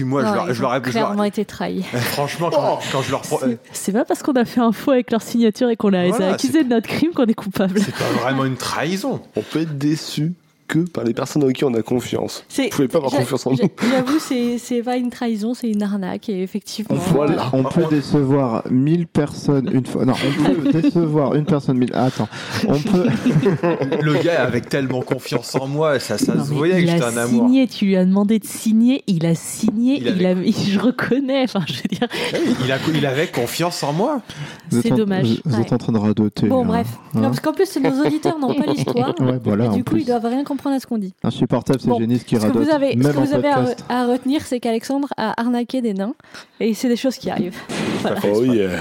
moi, 0.04 0.20
je 0.24 0.32
leur, 0.34 0.48
ils 0.50 0.54
je 0.54 0.62
leur 0.62 0.70
ont 0.70 0.74
ai- 0.74 0.76
je 0.78 0.82
leur- 0.82 0.82
clairement 0.82 1.24
été 1.24 1.44
trahis. 1.44 1.84
Eh, 1.92 1.96
Franchement, 1.96 2.48
quand, 2.50 2.78
quand 2.92 3.02
je 3.02 3.10
leur 3.10 3.22
pro- 3.22 3.40
C'est- 3.72 3.92
pas 3.92 4.04
parce 4.04 4.22
qu'on 4.22 4.32
a 4.34 4.44
fait 4.44 4.60
un 4.60 4.70
faux 4.72 4.92
avec 4.92 5.10
leur 5.10 5.20
signature 5.20 5.68
et 5.68 5.76
qu'on 5.76 5.88
les 5.88 6.12
a 6.22 6.28
accusés 6.34 6.62
de 6.62 6.68
notre 6.68 6.86
crime 6.88 7.10
qu'on 7.12 7.26
est 7.26 7.34
coupable. 7.34 7.80
c'est 7.80 7.94
pas 7.94 8.20
vraiment 8.22 8.44
une 8.44 8.56
trahison. 8.56 9.20
On 9.36 9.42
peut 9.42 9.62
être 9.62 9.76
déçu 9.76 10.32
que 10.68 10.78
par 10.80 11.04
les 11.04 11.12
personnes 11.14 11.44
en 11.44 11.48
qui 11.48 11.64
on 11.64 11.74
a 11.74 11.82
confiance. 11.82 12.44
Vous 12.56 12.62
pouvez 12.70 12.88
pas 12.88 12.98
avoir 12.98 13.12
confiance 13.12 13.46
en 13.46 13.50
nous. 13.52 13.56
J'avoue, 13.90 14.18
c'est 14.58 14.82
pas 14.82 14.96
une 14.96 15.10
trahison, 15.10 15.54
c'est 15.54 15.68
une 15.70 15.82
arnaque. 15.82 16.28
Et 16.28 16.42
effectivement, 16.42 16.96
On 16.96 16.98
peut, 16.98 17.10
Voilà. 17.14 17.50
on 17.52 17.62
peut 17.64 17.84
décevoir 17.90 18.62
1000 18.70 19.06
personnes 19.06 19.68
une 19.72 19.84
fois. 19.86 20.04
Non, 20.04 20.14
on 20.48 20.54
peut 20.62 20.72
décevoir 20.82 21.34
une 21.34 21.44
personne 21.44 21.78
mille. 21.78 21.92
Attends, 21.94 22.28
on 22.68 22.78
peut. 22.78 23.06
Le 24.02 24.14
gars 24.22 24.42
avec 24.42 24.68
tellement 24.68 25.02
confiance 25.02 25.54
en 25.54 25.66
moi, 25.66 25.98
ça, 25.98 26.18
ça 26.18 26.34
Non, 26.34 26.44
se 26.44 26.50
voyait 26.52 26.74
que 26.76 26.80
il 26.82 26.90
j'étais 26.90 27.02
a 27.04 27.08
un 27.08 27.16
amour. 27.16 27.46
signé, 27.46 27.66
tu 27.66 27.84
lui 27.86 27.96
as 27.96 28.04
demandé 28.04 28.38
de 28.38 28.44
signer, 28.46 29.02
il 29.06 29.26
a 29.26 29.34
signé, 29.34 29.96
Il 30.00 30.06
il, 30.16 30.26
avait- 30.26 30.48
a, 30.48 30.52
je 30.68 30.78
reconnais, 30.78 31.42
enfin 31.44 31.60
je 31.66 31.74
veux 31.74 31.88
dire, 31.90 32.08
Il, 32.64 32.72
a, 32.72 32.78
il 32.94 33.06
avait 33.06 33.26
confiance 33.28 33.82
en 33.82 33.92
moi. 33.92 34.20
C'est 34.70 34.92
en- 34.92 34.96
dommage. 34.96 35.40
Vous 35.44 35.60
êtes 35.60 35.72
en 35.72 35.78
train 35.78 35.92
de 35.92 35.98
radoter. 35.98 36.46
Bon, 36.48 36.62
là. 36.62 36.68
bref. 36.68 36.86
Hein 37.14 37.20
Non, 37.20 37.22
parce 37.28 37.40
qu'en 37.40 37.52
plus, 37.52 37.76
nos 37.78 38.04
auditeurs 38.06 38.38
n'ont 38.38 38.54
pas 38.54 38.66
l'histoire. 38.72 39.14
Ouais, 39.20 39.38
voilà. 39.42 39.68
du 39.68 39.84
coup, 39.84 39.92
plus. 39.92 40.00
ils 40.02 40.06
doivent 40.06 40.24
rien 40.26 40.44
comprendre 40.52 40.76
à 40.76 40.80
ce 40.80 40.86
qu'on 40.86 40.98
dit. 40.98 41.14
Insupportable, 41.22 41.80
c'est 41.80 41.88
Bon, 41.88 41.98
génistes 41.98 42.24
qui 42.24 42.36
Ce 42.36 42.40
que 42.40 42.46
radotent. 42.46 42.62
vous 42.64 42.70
avez, 42.70 42.92
ce 42.92 43.08
que 43.08 43.18
vous 43.26 43.34
avez 43.34 43.48
à, 43.88 44.06
retenir, 44.06 44.42
c'est 44.46 44.60
qu'Alexandre 44.60 45.08
a 45.16 45.40
arnaqué 45.40 45.80
des 45.82 45.94
nains. 45.94 46.14
Et 46.60 46.74
c'est 46.74 46.88
des 46.88 46.96
choses 46.96 47.16
qui 47.16 47.30
arrivent. 47.30 47.58
Voilà. 48.02 48.20
Oh 48.24 48.42
yeah. 48.44 48.78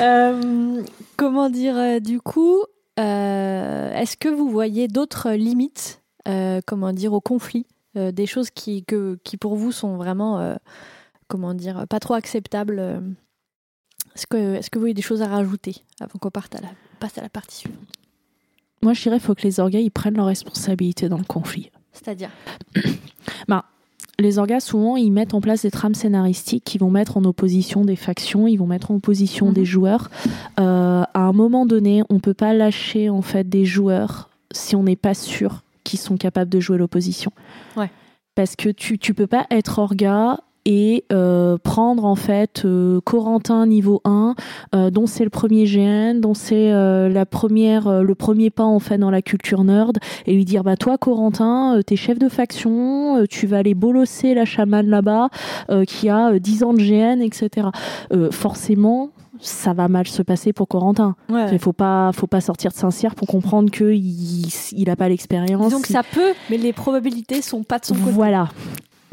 Euh, 0.00 0.82
comment 1.16 1.50
dire, 1.50 1.76
euh, 1.76 2.00
du 2.00 2.20
coup, 2.20 2.64
euh, 2.98 3.92
est-ce 3.94 4.16
que 4.16 4.28
vous 4.28 4.50
voyez 4.50 4.88
d'autres 4.88 5.30
limites, 5.32 6.02
euh, 6.26 6.60
comment 6.66 6.92
dire, 6.92 7.12
au 7.12 7.20
conflit 7.20 7.64
euh, 7.96 8.10
Des 8.10 8.26
choses 8.26 8.50
qui, 8.50 8.84
que, 8.84 9.18
qui 9.22 9.36
pour 9.36 9.54
vous 9.54 9.70
sont 9.70 9.96
vraiment, 9.96 10.40
euh, 10.40 10.56
comment 11.28 11.54
dire, 11.54 11.86
pas 11.88 12.00
trop 12.00 12.14
acceptables 12.14 12.78
euh, 12.80 13.00
Est-ce 14.16 14.26
que, 14.26 14.54
est-ce 14.56 14.68
que 14.68 14.78
vous 14.78 14.82
voyez 14.82 14.94
des 14.94 15.02
choses 15.02 15.22
à 15.22 15.28
rajouter 15.28 15.76
avant 16.00 16.18
qu'on 16.18 16.30
parte 16.30 16.54
à 16.56 16.60
la, 16.60 16.68
passe 16.98 17.16
à 17.18 17.22
la 17.22 17.28
partie 17.28 17.56
suivante? 17.58 17.78
Moi 18.82 18.92
je 18.94 19.02
dirais 19.02 19.16
qu'il 19.16 19.26
faut 19.26 19.34
que 19.34 19.42
les 19.42 19.60
orgas 19.60 19.80
ils 19.80 19.90
prennent 19.90 20.16
leurs 20.16 20.26
responsabilités 20.26 21.08
dans 21.08 21.18
le 21.18 21.24
conflit. 21.24 21.70
C'est-à-dire 21.92 22.30
Les 24.18 24.38
orgas 24.38 24.60
souvent 24.60 24.96
ils 24.96 25.10
mettent 25.10 25.32
en 25.32 25.40
place 25.40 25.62
des 25.62 25.70
trames 25.70 25.94
scénaristiques 25.94 26.62
qui 26.64 26.76
vont 26.76 26.90
mettre 26.90 27.16
en 27.16 27.24
opposition 27.24 27.86
des 27.86 27.96
factions, 27.96 28.46
ils 28.46 28.56
vont 28.58 28.66
mettre 28.66 28.90
en 28.90 28.96
opposition 28.96 29.46
Mhm. 29.46 29.52
des 29.54 29.64
joueurs. 29.64 30.10
Euh, 30.58 31.02
à 31.14 31.20
un 31.20 31.32
moment 31.32 31.64
donné, 31.64 32.02
on 32.10 32.18
peut 32.20 32.34
pas 32.34 32.52
lâcher 32.52 33.08
en 33.08 33.22
fait 33.22 33.48
des 33.48 33.64
joueurs 33.64 34.28
si 34.52 34.76
on 34.76 34.82
n'est 34.82 34.94
pas 34.96 35.14
sûr 35.14 35.62
qu'ils 35.84 35.98
sont 35.98 36.18
capables 36.18 36.50
de 36.50 36.60
jouer 36.60 36.76
l'opposition. 36.76 37.32
Ouais. 37.78 37.90
Parce 38.34 38.56
que 38.56 38.68
tu 38.68 38.98
tu 38.98 39.14
peux 39.14 39.26
pas 39.26 39.46
être 39.50 39.78
orga 39.78 40.38
et 40.64 41.04
euh, 41.12 41.56
prendre 41.58 42.04
en 42.04 42.14
fait 42.14 42.62
euh, 42.64 43.00
Corentin 43.00 43.66
niveau 43.66 44.00
1 44.04 44.34
euh, 44.74 44.90
dont 44.90 45.06
c'est 45.06 45.24
le 45.24 45.30
premier 45.30 45.64
GN 45.64 46.20
dont 46.20 46.34
c'est 46.34 46.70
la 46.70 47.26
première 47.26 48.02
le 48.02 48.14
premier 48.14 48.50
pas 48.50 48.64
en 48.64 48.78
fait 48.78 48.98
dans 48.98 49.10
la 49.10 49.22
culture 49.22 49.64
nerd 49.64 49.98
et 50.26 50.34
lui 50.34 50.44
dire 50.44 50.62
bah 50.62 50.76
toi 50.76 50.98
Corentin 50.98 51.80
t'es 51.86 51.96
chef 51.96 52.18
de 52.18 52.28
faction 52.28 53.24
tu 53.28 53.46
vas 53.46 53.58
aller 53.58 53.74
bolosser 53.74 54.34
la 54.34 54.44
chamane 54.44 54.86
là-bas 54.86 55.28
qui 55.86 56.08
a 56.08 56.32
euh, 56.32 56.38
10 56.38 56.64
ans 56.64 56.74
de 56.74 56.80
GN 56.80 57.20
etc 57.22 57.68
forcément 58.30 59.10
ça 59.40 59.72
va 59.72 59.88
mal 59.88 60.06
se 60.06 60.22
passer 60.22 60.52
pour 60.52 60.68
Corentin 60.68 61.16
ouais. 61.30 61.46
il 61.52 61.58
faut 61.58 61.72
pas 61.72 62.10
faut 62.12 62.26
pas 62.26 62.40
sortir 62.40 62.70
de 62.72 62.76
Saint-Cyr 62.76 63.14
pour 63.14 63.26
comprendre 63.26 63.70
que 63.70 63.92
il, 63.92 64.48
il 64.72 64.90
a 64.90 64.96
pas 64.96 65.08
l'expérience 65.08 65.72
Donc 65.72 65.86
ça 65.86 66.02
peut, 66.02 66.32
mais 66.50 66.58
les 66.58 66.72
probabilités 66.72 67.40
sont 67.40 67.62
pas 67.62 67.78
de 67.78 67.86
son 67.86 67.94
côté. 67.94 68.10
voilà. 68.10 68.48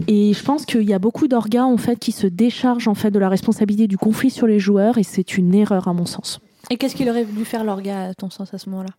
Et 0.07 0.33
je 0.33 0.43
pense 0.43 0.65
qu'il 0.65 0.83
y 0.83 0.93
a 0.93 0.99
beaucoup 0.99 1.27
d'orgas 1.27 1.63
en 1.63 1.77
fait 1.77 1.97
qui 1.97 2.11
se 2.11 2.27
déchargent 2.27 2.87
en 2.87 2.93
fait 2.93 3.09
de 3.11 3.19
la 3.19 3.29
responsabilité 3.29 3.87
du 3.87 3.97
conflit 3.97 4.29
sur 4.29 4.45
les 4.45 4.59
joueurs 4.59 4.97
et 4.97 5.03
c'est 5.03 5.37
une 5.37 5.55
erreur 5.55 5.87
à 5.87 5.93
mon 5.93 6.05
sens. 6.05 6.39
Et 6.69 6.77
qu'est-ce 6.77 6.95
qu'il 6.95 7.09
aurait 7.09 7.23
voulu 7.23 7.45
faire 7.45 7.63
l'orga 7.63 8.09
à 8.09 8.13
ton 8.13 8.29
sens 8.29 8.53
à 8.53 8.57
ce 8.57 8.69
moment-là? 8.69 8.89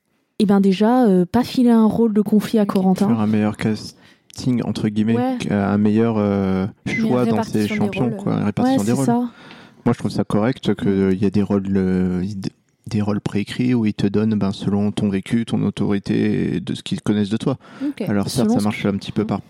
Et 0.40 0.46
ben 0.46 0.60
déjà 0.60 1.04
euh, 1.06 1.24
pas 1.24 1.44
filer 1.44 1.70
un 1.70 1.84
rôle 1.86 2.12
de 2.14 2.20
conflit 2.22 2.58
à. 2.58 2.66
Corentin. 2.66 3.08
Faire 3.08 3.20
un 3.20 3.26
meilleur 3.26 3.56
casting, 3.56 4.62
entre 4.64 4.88
guillemets, 4.88 5.16
Ouais. 5.16 5.52
un 5.52 5.78
meilleur 5.78 6.16
euh, 6.18 6.66
choix 6.86 7.24
dans 7.26 7.42
ses 7.42 7.68
champions, 7.68 8.04
rôles. 8.04 8.16
quoi, 8.16 8.32
une 8.32 8.38
Ouais, 8.40 8.44
répartition 8.46 8.84
des 8.84 8.92
rôles. 8.92 9.06
ça. 9.06 9.14
Moi, 9.84 9.92
je 9.94 9.98
trouve 9.98 10.10
ça 10.10 10.24
correct 10.24 10.74
qu'il 10.74 11.18
y 11.20 11.24
a 11.26 11.30
des 11.30 11.42
rôles, 11.42 11.64
euh, 11.76 12.24
des 12.86 13.02
rôles 13.02 13.20
préécrits 13.20 13.74
où 13.74 13.84
ils 13.86 13.94
te 13.94 14.06
donnent, 14.06 14.34
ben, 14.38 14.52
selon 14.52 14.92
ton 14.92 15.08
vécu, 15.08 15.44
ton 15.44 15.62
autorité, 15.62 16.56
et 16.56 16.60
de 16.60 16.74
ce 16.74 16.82
qu'ils 16.82 17.00
connaissent 17.00 17.30
de 17.30 17.36
toi. 17.36 17.56
Alors 18.06 18.28
certes, 18.28 18.50
ça 18.50 18.60
marche 18.60 18.84
un 18.86 18.96
petit 18.96 19.12
peu 19.12 19.24
par 19.24 19.40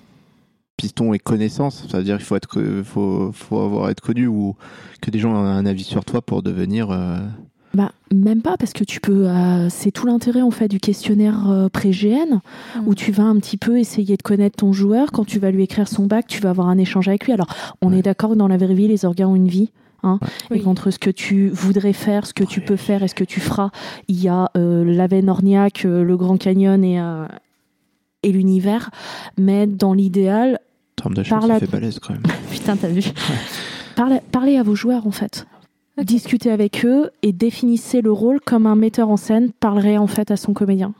piston 0.78 1.12
et 1.12 1.18
connaissance, 1.18 1.84
c'est-à-dire 1.90 2.16
qu'il 2.16 2.24
faut 2.24 2.36
être, 2.36 2.82
faut, 2.84 3.30
faut 3.34 3.58
avoir 3.60 3.90
être 3.90 4.00
connu 4.00 4.26
ou 4.28 4.54
que 5.02 5.10
des 5.10 5.18
gens 5.18 5.34
aient 5.34 5.48
un 5.48 5.66
avis 5.66 5.84
sur 5.84 6.04
toi 6.06 6.22
pour 6.22 6.42
devenir. 6.42 6.90
euh, 6.90 7.18
Bah 7.74 7.92
même 8.14 8.40
pas 8.42 8.56
parce 8.56 8.72
que 8.72 8.84
tu 8.84 9.00
peux. 9.00 9.28
euh, 9.28 9.68
c'est 9.68 9.90
tout 9.90 10.06
l'intérêt 10.06 10.40
en 10.40 10.50
fait 10.52 10.68
du 10.68 10.80
questionnaire 10.80 11.50
euh, 11.50 11.68
pré-GN 11.68 12.40
Mm. 12.76 12.80
où 12.86 12.94
tu 12.94 13.12
vas 13.12 13.24
un 13.24 13.36
petit 13.36 13.56
peu 13.58 13.78
essayer 13.78 14.16
de 14.16 14.22
connaître 14.22 14.56
ton 14.56 14.72
joueur. 14.72 15.10
Quand 15.12 15.24
tu 15.26 15.38
vas 15.38 15.50
lui 15.50 15.64
écrire 15.64 15.88
son 15.88 16.06
bac, 16.06 16.26
tu 16.28 16.40
vas 16.40 16.50
avoir 16.50 16.68
un 16.68 16.78
échange 16.78 17.08
avec 17.08 17.26
lui. 17.26 17.32
Alors 17.34 17.48
on 17.82 17.90
Ouais. 17.92 17.98
est 17.98 18.02
d'accord 18.02 18.30
que 18.30 18.36
dans 18.36 18.48
la 18.48 18.56
vraie 18.56 18.72
vie, 18.74 18.88
les 18.88 19.04
organes 19.04 19.28
ont 19.28 19.36
une 19.36 19.48
vie. 19.48 19.70
Hein, 20.04 20.20
Oui. 20.52 20.58
Et 20.58 20.60
qu'entre 20.62 20.92
ce 20.92 20.98
que 21.00 21.10
tu 21.10 21.48
voudrais 21.48 21.92
faire, 21.92 22.24
ce 22.24 22.32
que 22.32 22.44
tu 22.44 22.60
peux 22.60 22.76
faire 22.76 23.02
et 23.02 23.08
ce 23.08 23.16
que 23.16 23.24
tu 23.24 23.40
feras, 23.40 23.70
il 24.06 24.22
y 24.22 24.28
a 24.28 24.48
euh, 24.56 24.84
la 24.84 25.08
veine 25.08 25.28
orniaque, 25.28 25.84
euh, 25.86 26.04
le 26.04 26.16
Grand 26.16 26.36
Canyon 26.38 26.84
et, 26.84 27.00
euh, 27.00 27.26
et 28.22 28.30
l'univers. 28.30 28.90
Mais 29.36 29.66
dans 29.66 29.92
l'idéal, 29.94 30.60
termes 31.00 31.14
de 31.14 31.22
chance, 31.22 31.46
ça 31.46 31.58
fait 31.58 31.70
balèze 31.70 31.98
quand 31.98 32.12
même. 32.12 32.22
putain, 32.50 32.76
t'as 32.76 32.88
vu 32.88 33.02
parlez, 33.96 34.20
parlez 34.30 34.56
à 34.56 34.62
vos 34.62 34.74
joueurs 34.74 35.06
en 35.06 35.10
fait. 35.10 35.46
Discutez 36.02 36.50
avec 36.52 36.84
eux 36.84 37.10
et 37.22 37.32
définissez 37.32 38.00
le 38.02 38.12
rôle 38.12 38.40
comme 38.40 38.66
un 38.66 38.76
metteur 38.76 39.10
en 39.10 39.16
scène 39.16 39.50
parlerait 39.52 39.96
en 39.96 40.06
fait 40.06 40.30
à 40.30 40.36
son 40.36 40.52
comédien. 40.52 40.94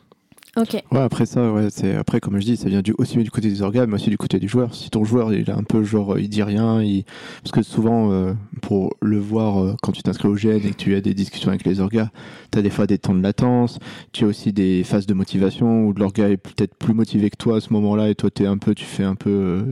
Ok. 0.59 0.83
Ouais, 0.91 1.01
après 1.01 1.25
ça, 1.25 1.53
ouais, 1.53 1.69
c'est 1.71 1.95
après 1.95 2.19
comme 2.19 2.41
je 2.41 2.45
dis, 2.45 2.57
ça 2.57 2.69
vient 2.69 2.83
du, 2.83 2.93
aussi 2.99 3.17
du 3.19 3.31
côté 3.31 3.49
des 3.49 3.63
organes, 3.63 3.89
mais 3.89 3.95
aussi 3.95 4.11
du 4.11 4.19
côté 4.19 4.41
du 4.41 4.49
joueur. 4.49 4.75
Si 4.75 4.91
ton 4.91 5.05
joueur, 5.05 5.33
il 5.33 5.49
est 5.49 5.53
un 5.53 5.63
peu 5.63 5.85
genre, 5.85 6.15
euh, 6.15 6.21
il 6.21 6.29
dit 6.29 6.43
rien, 6.43 6.83
il... 6.83 7.05
parce 7.43 7.53
que 7.53 7.63
souvent, 7.63 8.11
euh, 8.11 8.33
pour 8.61 8.97
le 9.01 9.19
voir 9.19 9.63
euh, 9.63 9.77
quand 9.83 9.93
tu 9.93 10.03
t'inscris 10.03 10.27
au 10.27 10.35
GN 10.35 10.57
et 10.67 10.71
que 10.71 10.77
tu 10.77 10.97
as 10.97 11.01
des 11.01 11.15
discussions 11.15 11.51
avec 11.51 11.65
les 11.65 11.79
orgas, 11.79 12.09
tu 12.51 12.59
as 12.59 12.63
des 12.63 12.71
fois 12.71 12.89
des 12.89 12.99
temps 12.99 13.15
de 13.15 13.23
latence, 13.23 13.79
tu 14.13 14.25
as 14.25 14.27
aussi 14.27 14.53
des 14.53 14.83
phases 14.83 15.07
de 15.07 15.15
motivation 15.15 15.87
où 15.87 15.93
l'orga 15.93 16.29
est 16.29 16.39
peut-être 16.39 16.75
plus 16.75 16.95
motivé 16.95 17.31
que 17.31 17.37
toi 17.37 17.59
à 17.59 17.61
ce 17.61 17.73
moment-là 17.73 18.09
et 18.09 18.17
toi 18.17 18.31
t'es 18.31 18.47
un 18.47 18.59
peu, 18.59 18.75
tu 18.75 18.85
fais 18.85 19.05
un 19.05 19.15
peu, 19.15 19.31
euh, 19.31 19.63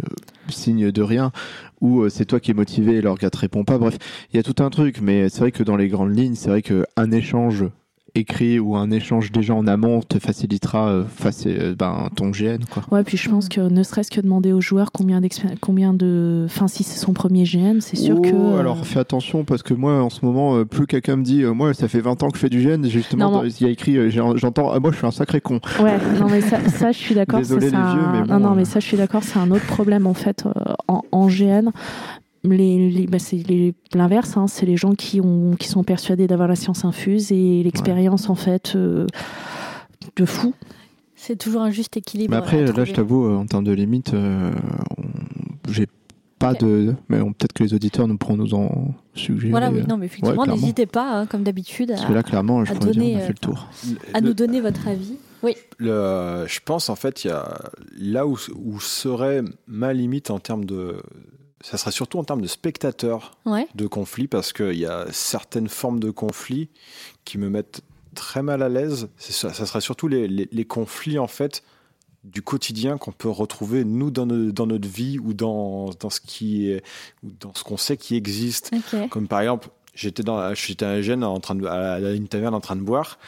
signe 0.52 0.90
de 0.90 1.02
rien, 1.02 1.32
ou 1.80 2.02
euh, 2.02 2.08
c'est 2.08 2.24
toi 2.24 2.40
qui 2.40 2.50
es 2.50 2.54
motivé 2.54 2.96
et 2.96 3.00
leur 3.00 3.16
gars 3.16 3.30
te 3.30 3.38
répond 3.38 3.64
pas. 3.64 3.78
Bref, 3.78 3.98
il 4.32 4.36
y 4.36 4.40
a 4.40 4.42
tout 4.42 4.62
un 4.62 4.70
truc, 4.70 5.00
mais 5.00 5.28
c'est 5.28 5.40
vrai 5.40 5.52
que 5.52 5.62
dans 5.62 5.76
les 5.76 5.88
grandes 5.88 6.16
lignes, 6.16 6.34
c'est 6.34 6.48
vrai 6.48 6.62
qu'un 6.62 7.10
échange 7.12 7.64
écrit 8.16 8.58
ou 8.58 8.76
un 8.76 8.90
échange 8.90 9.32
déjà 9.32 9.54
en 9.54 9.66
amont 9.66 10.00
te 10.00 10.18
facilitera 10.18 10.88
euh, 10.88 11.04
face, 11.04 11.44
euh, 11.46 11.74
ben, 11.74 12.08
ton 12.14 12.30
GN. 12.30 12.58
Quoi. 12.70 12.82
Ouais, 12.90 13.04
puis 13.04 13.16
je 13.16 13.28
pense 13.28 13.48
que 13.48 13.60
ne 13.60 13.82
serait-ce 13.82 14.10
que 14.10 14.20
demander 14.20 14.52
aux 14.52 14.60
joueurs 14.60 14.92
combien, 14.92 15.20
combien 15.60 15.92
de. 15.92 16.44
Enfin, 16.46 16.68
si 16.68 16.82
c'est 16.82 16.98
son 16.98 17.12
premier 17.12 17.44
GN, 17.44 17.80
c'est 17.80 17.96
sûr 17.96 18.16
Oh, 18.18 18.22
que. 18.22 18.58
Alors 18.58 18.84
fais 18.86 19.00
attention 19.00 19.44
parce 19.44 19.62
que 19.62 19.74
moi 19.74 20.02
en 20.02 20.10
ce 20.10 20.24
moment, 20.24 20.56
euh, 20.56 20.64
plus 20.64 20.86
quelqu'un 20.86 21.16
me 21.16 21.22
dit, 21.22 21.42
euh, 21.42 21.52
moi 21.52 21.74
ça 21.74 21.88
fait 21.88 22.00
20 22.00 22.22
ans 22.22 22.28
que 22.28 22.36
je 22.36 22.40
fais 22.40 22.48
du 22.48 22.62
GN, 22.62 22.84
justement, 22.88 23.30
Non, 23.30 23.44
il 23.44 23.62
y 23.62 23.64
a 23.64 23.70
écrit, 23.70 23.96
euh, 23.96 24.10
j'entends, 24.10 24.70
ah, 24.72 24.80
moi 24.80 24.90
je 24.92 24.96
suis 24.96 25.06
un 25.06 25.10
sacré 25.10 25.40
con. 25.40 25.60
Ouais, 25.80 25.98
non 26.18 26.28
mais 26.30 26.40
ça, 26.40 26.60
ça, 26.68 26.92
je 26.92 26.98
suis 26.98 27.14
d'accord. 27.14 27.38
Désolé, 27.40 27.70
c'est 27.70 27.76
les 27.76 27.82
vieux, 27.82 28.06
mais 28.12 28.20
non, 28.20 28.26
bon, 28.26 28.40
non, 28.40 28.54
mais 28.54 28.62
euh. 28.62 28.66
ça, 28.66 28.80
je 28.80 28.86
suis 28.86 28.96
d'accord. 28.96 29.22
C'est 29.22 29.38
un 29.38 29.50
autre 29.50 29.66
problème 29.66 30.06
en 30.06 30.14
fait 30.14 30.44
euh, 30.46 30.74
en, 30.88 31.02
en 31.12 31.26
GN. 31.28 31.70
Les, 32.46 32.90
les- 32.90 33.06
bah, 33.06 33.18
c'est 33.18 33.36
les- 33.36 33.74
l'inverse. 33.94 34.36
hein, 34.36 34.46
c'est 34.46 34.66
les 34.66 34.76
gens 34.76 34.94
qui 34.94 35.20
ont, 35.20 35.52
qui 35.58 35.68
sont 35.68 35.82
persuadés 35.84 36.26
d'avoir 36.26 36.48
la 36.48 36.56
science 36.56 36.84
infuse 36.84 37.32
et 37.32 37.62
l'expérience 37.62 38.28
en 38.30 38.34
fait 38.34 38.72
euh, 38.76 39.06
de 40.16 40.24
fou. 40.24 40.54
C'est 41.14 41.36
toujours 41.36 41.62
un 41.62 41.70
juste 41.70 41.96
équilibre. 41.96 42.30
Mais 42.30 42.36
après, 42.36 42.64
là 42.66 42.84
je 42.84 42.92
t'avoue, 42.92 43.24
euh, 43.26 43.36
en 43.36 43.46
termes 43.46 43.64
de 43.64 43.72
limite, 43.72 44.14
euh, 44.14 44.52
j'ai 45.68 45.86
pas 46.38 46.52
de. 46.54 46.94
Mais 47.08 47.18
peut-être 47.18 47.52
que 47.54 47.64
les 47.64 47.72
auditeurs 47.74 48.06
nous 48.06 48.18
pourront 48.18 48.36
nous 48.36 48.54
en 48.54 48.94
suggérer. 49.14 49.50
Voilà, 49.50 49.70
oui, 49.70 49.80
euh, 49.80 49.84
non, 49.88 49.96
mais 49.96 50.06
effectivement, 50.06 50.44
n'hésitez 50.46 50.84
pas, 50.86 51.20
hein, 51.20 51.26
comme 51.26 51.42
d'habitude, 51.42 51.88
Parce 51.88 52.04
à, 52.04 52.08
que 52.08 52.12
là, 52.12 52.22
clairement, 52.22 52.64
je 52.64 52.72
à 52.72 52.74
pourrais 52.74 52.90
dire, 52.92 53.00
donner, 53.02 53.14
on 53.14 53.18
a 53.18 53.20
fait 53.20 53.26
euh, 53.26 53.28
le 53.28 53.34
tour. 53.38 53.68
à 54.12 54.20
Le- 54.20 54.26
nous 54.28 54.34
donner 54.34 54.60
votre 54.60 54.86
avis. 54.88 55.14
Oui, 55.42 55.54
Le, 55.78 56.44
je 56.46 56.60
pense 56.64 56.88
en 56.90 56.96
fait, 56.96 57.24
il 57.24 57.28
y 57.28 57.30
a 57.30 57.58
là 57.98 58.26
où, 58.26 58.36
où 58.56 58.80
serait 58.80 59.42
ma 59.66 59.92
limite 59.94 60.30
en 60.30 60.38
termes 60.38 60.64
de. 60.64 60.96
Ça 61.68 61.78
serait 61.78 61.90
surtout 61.90 62.18
en 62.18 62.24
termes 62.24 62.42
de 62.42 62.46
spectateurs 62.46 63.36
ouais. 63.44 63.66
de 63.74 63.86
conflits 63.88 64.28
parce 64.28 64.52
qu'il 64.52 64.78
y 64.78 64.86
a 64.86 65.06
certaines 65.10 65.68
formes 65.68 65.98
de 65.98 66.10
conflits 66.10 66.68
qui 67.24 67.38
me 67.38 67.48
mettent 67.50 67.80
très 68.14 68.40
mal 68.42 68.62
à 68.62 68.68
l'aise. 68.68 69.08
Ça, 69.18 69.52
ça 69.52 69.66
serait 69.66 69.80
surtout 69.80 70.06
les, 70.06 70.28
les- 70.28 70.48
les 70.52 70.64
conflits 70.64 71.18
en 71.18 71.26
fait 71.26 71.64
du 72.22 72.40
quotidien 72.40 72.98
qu'on 72.98 73.10
peut 73.12 73.28
retrouver 73.28 73.84
nous 73.84 74.10
dans, 74.12 74.26
nos- 74.26 74.52
dans 74.52 74.66
notre 74.66 74.88
vie 74.88 75.18
ou 75.18 75.34
dans, 75.34 75.90
dans 75.98 76.10
ce 76.10 76.20
qui 76.20 76.70
est, 76.70 76.84
ou 77.24 77.30
dans 77.40 77.52
ce 77.54 77.64
qu'on 77.64 77.76
sait 77.76 77.96
qui 77.96 78.14
existe. 78.14 78.70
Comme 79.10 79.26
par 79.26 79.40
exemple, 79.40 79.68
j'étais 79.94 80.22
dans, 80.22 80.54
j'étais 80.54 80.84
un 80.84 81.00
jeune 81.00 81.24
en 81.24 81.40
train 81.40 81.56
de, 81.56 81.66
à 81.66 81.98
une 82.12 82.28
taverne 82.28 82.54
en 82.54 82.60
train 82.60 82.76
de 82.76 82.82
boire 82.82 83.18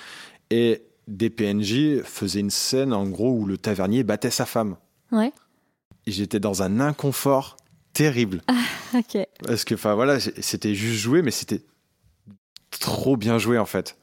et 0.50 0.82
des 1.08 1.30
PNJ 1.30 2.02
faisaient 2.04 2.40
une 2.40 2.50
scène 2.50 2.92
en 2.92 3.06
gros 3.08 3.32
où 3.32 3.46
le 3.46 3.58
tavernier 3.58 4.04
battait 4.04 4.30
sa 4.30 4.46
femme. 4.46 4.76
Ouais. 5.10 5.32
J'étais 6.06 6.38
dans 6.40 6.62
un 6.62 6.78
inconfort 6.80 7.56
terrible. 7.98 8.40
Ok. 8.94 9.18
Parce 9.46 9.64
que, 9.64 9.74
enfin 9.74 9.94
voilà, 9.94 10.18
c'était 10.20 10.74
juste 10.74 11.00
joué, 11.00 11.20
mais 11.22 11.30
c'était 11.30 11.60
trop 12.80 13.16
bien 13.16 13.38
joué 13.38 13.58
en 13.58 13.66
fait. 13.66 13.96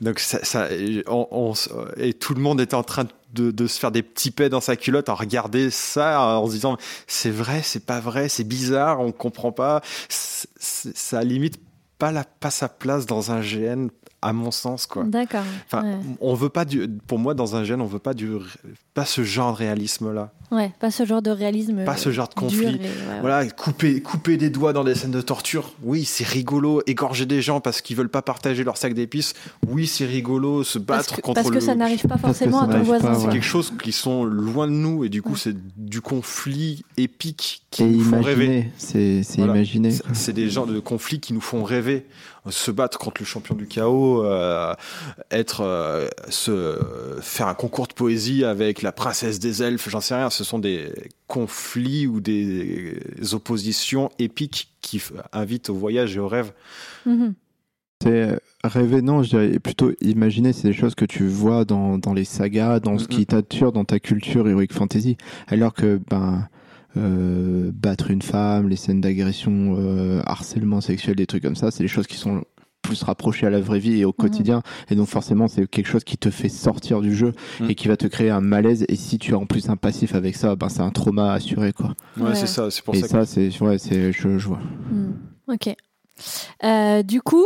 Donc 0.00 0.18
ça, 0.18 0.44
ça- 0.44 0.68
on- 1.08 1.28
on 1.30 1.52
s- 1.52 1.68
et 1.96 2.14
tout 2.14 2.34
le 2.34 2.40
monde 2.40 2.60
était 2.60 2.74
en 2.74 2.82
train 2.82 3.06
de, 3.34 3.50
de 3.50 3.66
se 3.66 3.78
faire 3.78 3.90
des 3.90 4.02
petits 4.02 4.30
pets 4.30 4.50
dans 4.50 4.60
sa 4.60 4.76
culotte 4.76 5.08
en 5.08 5.14
regarder 5.14 5.70
ça, 5.70 6.38
en 6.38 6.46
se 6.46 6.52
disant 6.52 6.76
c'est 7.06 7.30
vrai, 7.30 7.60
c'est 7.62 7.84
pas 7.84 8.00
vrai, 8.00 8.28
c'est 8.28 8.44
bizarre, 8.44 9.00
on 9.00 9.12
comprend 9.12 9.52
pas. 9.52 9.82
Ça 10.08 11.22
limite 11.22 11.60
pas 11.98 12.12
la 12.12 12.24
pas 12.24 12.50
sa 12.50 12.68
place 12.68 13.06
dans 13.06 13.30
un 13.32 13.40
GN 13.40 13.88
à 14.22 14.32
mon 14.32 14.50
sens 14.50 14.86
quoi. 14.86 15.04
D'accord. 15.04 15.44
Enfin, 15.66 15.84
ouais. 15.84 15.96
on 16.20 16.34
veut 16.34 16.48
pas 16.48 16.64
du, 16.64 16.88
pour 17.06 17.18
moi 17.18 17.34
dans 17.34 17.54
un 17.56 17.62
GN, 17.62 17.80
on 17.80 17.86
veut 17.86 17.98
pas 18.00 18.14
du, 18.14 18.28
pas 18.94 19.04
ce 19.04 19.22
genre 19.22 19.52
de 19.52 19.58
réalisme 19.58 20.12
là, 20.12 20.32
Ouais, 20.50 20.72
pas 20.80 20.90
ce 20.90 21.04
genre 21.04 21.20
de 21.22 21.30
réalisme. 21.30 21.84
pas 21.84 21.96
ce 21.96 22.10
genre 22.10 22.26
de 22.28 22.32
dur 22.34 22.48
conflit. 22.48 22.66
et- 22.66 22.70
ouais, 22.70 22.78
ouais. 22.78 23.20
Voilà, 23.20 23.46
couper, 23.50 24.00
couper 24.00 24.36
des 24.36 24.50
doigts 24.50 24.72
dans 24.72 24.82
des 24.82 24.94
scènes 24.94 25.10
de 25.12 25.20
torture, 25.20 25.74
oui, 25.82 26.04
c'est 26.04 26.26
rigolo. 26.26 26.82
Égorger 26.86 27.26
des 27.26 27.42
gens 27.42 27.60
parce 27.60 27.80
qu'ils 27.82 27.96
veulent 27.96 28.08
pas 28.08 28.22
partager 28.22 28.64
leur 28.64 28.76
sac 28.76 28.94
d'épices, 28.94 29.34
oui, 29.68 29.86
c'est 29.86 30.06
rigolo. 30.06 30.64
Se 30.64 30.78
Parce 30.78 31.00
battre 31.06 31.16
que, 31.16 31.20
contre 31.20 31.34
parce 31.36 31.48
que 31.50 31.54
le. 31.56 31.60
ça 31.60 31.74
n'arrive 31.74 32.00
pas 32.02 32.08
Parce 32.16 32.20
que 32.20 32.26
forcément 32.28 32.62
à 32.62 32.66
ton 32.66 32.82
voisin. 32.82 33.14
c'est 33.14 33.28
quelque 33.28 33.42
chose 33.44 33.72
qui 33.82 33.92
sont 33.92 34.24
loin 34.24 34.66
de 34.66 34.72
nous 34.72 35.04
et 35.04 35.08
du 35.10 35.22
coup, 35.22 35.32
Ouais. 35.32 35.38
c'est 35.38 35.56
du 35.76 36.00
conflit 36.00 36.82
épique 36.96 37.62
qui 37.70 37.82
Et 37.82 37.86
nous 37.86 38.00
font 38.04 38.20
rêver. 38.22 38.44
imaginer, 38.46 38.72
c'est 38.78 39.22
c'est 39.22 39.36
Voilà. 39.38 39.54
imaginer. 39.54 39.90
C'est- 39.90 40.02
C'est 40.14 40.32
des 40.32 40.48
genres 40.48 40.66
de 40.66 40.80
conflits 40.80 41.20
qui 41.20 41.32
nous 41.34 41.40
font 41.40 41.62
rêver. 41.62 42.06
Se 42.48 42.70
battre 42.70 42.98
contre 42.98 43.20
le 43.20 43.26
champion 43.26 43.54
du 43.54 43.66
chaos, 43.66 44.24
euh, 44.24 44.72
être, 45.30 45.60
euh, 45.62 46.08
se 46.30 46.78
faire 47.20 47.48
un 47.48 47.54
concours 47.54 47.86
de 47.88 47.92
poésie 47.92 48.44
avec 48.44 48.82
la 48.82 48.92
princesse 48.92 49.38
des 49.38 49.62
elfes, 49.62 49.88
j'en 49.90 50.00
sais 50.00 50.14
rien. 50.14 50.30
Ce 50.30 50.44
sont 50.44 50.58
des 50.58 50.92
conflits 51.26 52.06
ou 52.06 52.20
des 52.20 53.00
oppositions 53.32 54.10
épiques 54.18 54.72
qui 54.80 55.02
invitent 55.32 55.68
au 55.70 55.74
voyage 55.74 56.16
et 56.16 56.20
au 56.20 56.28
rêve. 56.28 56.52
Mhm. 57.06 57.34
C'est 58.02 58.38
rêver, 58.62 59.02
non, 59.02 59.24
je 59.24 59.30
dirais 59.30 59.58
plutôt 59.58 59.90
imaginer, 60.00 60.52
c'est 60.52 60.68
des 60.68 60.72
choses 60.74 60.94
que 60.94 61.04
tu 61.04 61.26
vois 61.26 61.64
dans, 61.64 61.98
dans 61.98 62.14
les 62.14 62.24
sagas, 62.24 62.78
dans 62.78 62.96
ce 62.96 63.04
Mhm. 63.04 63.08
qui 63.08 63.26
t'attire 63.26 63.72
dans 63.72 63.84
ta 63.84 63.98
culture 63.98 64.48
heroic 64.48 64.68
fantasy. 64.72 65.16
Alors 65.48 65.74
que, 65.74 66.00
ben, 66.08 66.48
euh, 66.98 67.70
battre 67.72 68.10
une 68.10 68.22
femme, 68.22 68.68
les 68.68 68.76
scènes 68.76 69.00
d'agression, 69.00 69.76
euh, 69.78 70.20
harcèlement 70.26 70.80
sexuel, 70.80 71.16
des 71.16 71.26
trucs 71.26 71.42
comme 71.42 71.56
ça, 71.56 71.70
c'est 71.70 71.82
des 71.84 71.88
choses 71.88 72.06
qui 72.06 72.16
sont 72.16 72.42
plus 72.82 73.02
rapprochées 73.02 73.46
à 73.46 73.50
la 73.50 73.60
vraie 73.60 73.80
vie 73.80 74.00
et 74.00 74.04
au 74.04 74.12
quotidien. 74.12 74.62
Et 74.90 74.94
donc, 74.94 75.08
forcément, 75.08 75.46
c'est 75.48 75.66
quelque 75.68 75.86
chose 75.88 76.04
qui 76.04 76.16
te 76.16 76.30
fait 76.30 76.48
sortir 76.48 77.00
du 77.00 77.14
jeu 77.14 77.32
Mhm. 77.60 77.70
et 77.70 77.74
qui 77.74 77.88
va 77.88 77.96
te 77.96 78.06
créer 78.06 78.30
un 78.30 78.40
malaise. 78.40 78.84
Et 78.88 78.96
si 78.96 79.18
tu 79.18 79.34
as 79.34 79.38
en 79.38 79.46
plus 79.46 79.68
un 79.68 79.76
passif 79.76 80.14
avec 80.14 80.36
ça, 80.36 80.56
ben, 80.56 80.68
c'est 80.68 80.80
un 80.80 80.90
trauma 80.90 81.32
assuré, 81.32 81.72
quoi. 81.72 81.94
Ouais, 82.16 82.28
Ouais. 82.28 82.34
c'est 82.34 82.46
ça. 82.46 82.70
C'est 82.70 82.82
pour 82.82 82.94
et 82.94 83.00
ça. 83.00 83.06
que- 83.06 83.12
ça, 83.12 83.26
c'est, 83.26 83.60
ouais, 83.62 83.78
c'est, 83.78 84.12
je, 84.12 84.38
je 84.38 84.48
vois. 84.48 84.60
Hmm. 84.90 85.12
Ok. 85.52 85.74
Euh, 86.64 87.02
du 87.02 87.20
coup, 87.20 87.44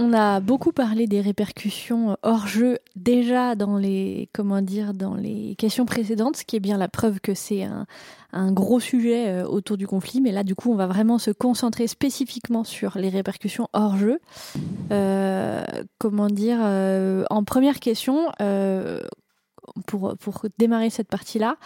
on 0.00 0.14
a 0.14 0.40
beaucoup 0.40 0.72
parlé 0.72 1.06
des 1.06 1.20
répercussions 1.20 2.16
hors 2.22 2.46
jeu 2.46 2.78
déjà 2.96 3.54
dans 3.54 3.76
les 3.76 4.30
comment 4.32 4.62
dire 4.62 4.94
dans 4.94 5.14
les 5.14 5.54
questions 5.56 5.84
précédentes, 5.84 6.36
ce 6.36 6.44
qui 6.44 6.56
est 6.56 6.60
bien 6.60 6.78
la 6.78 6.88
preuve 6.88 7.20
que 7.20 7.34
c'est 7.34 7.64
un, 8.32 8.52
gros 8.52 8.80
sujet 8.80 9.28
euh, 9.28 9.46
autour 9.46 9.76
du 9.76 9.86
conflit. 9.86 10.20
Mais 10.22 10.32
là, 10.32 10.42
du 10.42 10.54
coup, 10.54 10.72
on 10.72 10.76
va 10.76 10.86
vraiment 10.86 11.18
se 11.18 11.30
concentrer 11.30 11.86
spécifiquement 11.86 12.64
sur 12.64 12.96
les 12.96 13.10
répercussions 13.10 13.68
hors 13.74 13.96
jeu. 13.96 14.20
Euh, 14.90 15.62
comment 15.98 16.28
dire 16.28 16.58
euh, 16.62 17.24
En 17.28 17.44
première 17.44 17.78
question, 17.78 18.28
euh, 18.40 19.00
pour 19.86 20.16
pour 20.18 20.44
démarrer 20.58 20.90
cette 20.90 21.08
partie-là. 21.08 21.56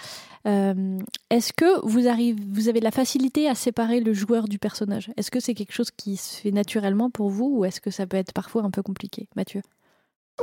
Euh, 0.46 0.98
Est-ce 1.30 1.52
que 1.52 1.80
vous, 1.86 2.06
arrivez, 2.06 2.38
vous 2.52 2.68
avez 2.68 2.80
de 2.80 2.84
la 2.84 2.90
facilité 2.90 3.48
à 3.48 3.54
séparer 3.54 4.00
le 4.00 4.12
joueur 4.12 4.46
du 4.46 4.58
personnage? 4.58 5.10
Est-ce 5.16 5.30
que 5.30 5.40
c'est 5.40 5.54
quelque 5.54 5.72
chose 5.72 5.90
qui 5.90 6.16
se 6.16 6.36
fait 6.40 6.50
naturellement 6.50 7.10
pour 7.10 7.30
vous 7.30 7.50
ou 7.56 7.64
est-ce 7.64 7.80
que 7.80 7.90
ça 7.90 8.06
peut 8.06 8.18
être 8.18 8.32
parfois 8.32 8.62
un 8.62 8.70
peu 8.70 8.82
compliqué? 8.82 9.26
Mathieu 9.36 9.62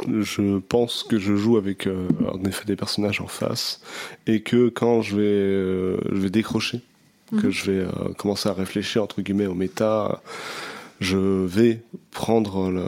Je 0.07 0.57
pense 0.59 1.03
que 1.03 1.19
je 1.19 1.35
joue 1.35 1.57
avec 1.57 1.85
euh, 1.85 2.07
en 2.33 2.43
effet 2.45 2.65
des 2.65 2.75
personnages 2.75 3.21
en 3.21 3.27
face 3.27 3.81
et 4.25 4.41
que 4.41 4.69
quand 4.69 5.01
je 5.01 5.15
vais, 5.17 5.21
euh, 5.23 5.97
je 6.11 6.19
vais 6.21 6.29
décrocher, 6.29 6.81
que 7.29 7.47
Mhm. 7.47 7.51
je 7.51 7.71
vais 7.71 7.79
euh, 7.85 8.13
commencer 8.17 8.49
à 8.49 8.53
réfléchir 8.53 9.03
entre 9.03 9.21
guillemets 9.21 9.45
au 9.45 9.53
méta, 9.53 10.21
je 11.01 11.17
vais 11.17 11.81
prendre 12.11 12.69
le- 12.71 12.85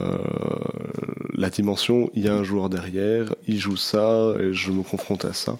la 1.33 1.49
dimension. 1.49 2.09
Il 2.13 2.23
y 2.23 2.29
a 2.29 2.33
un 2.35 2.43
joueur 2.43 2.69
derrière, 2.69 3.35
il 3.47 3.59
joue 3.59 3.75
ça 3.75 4.33
et 4.39 4.53
je 4.53 4.71
me 4.71 4.83
confronte 4.83 5.25
à 5.25 5.33
ça. 5.33 5.57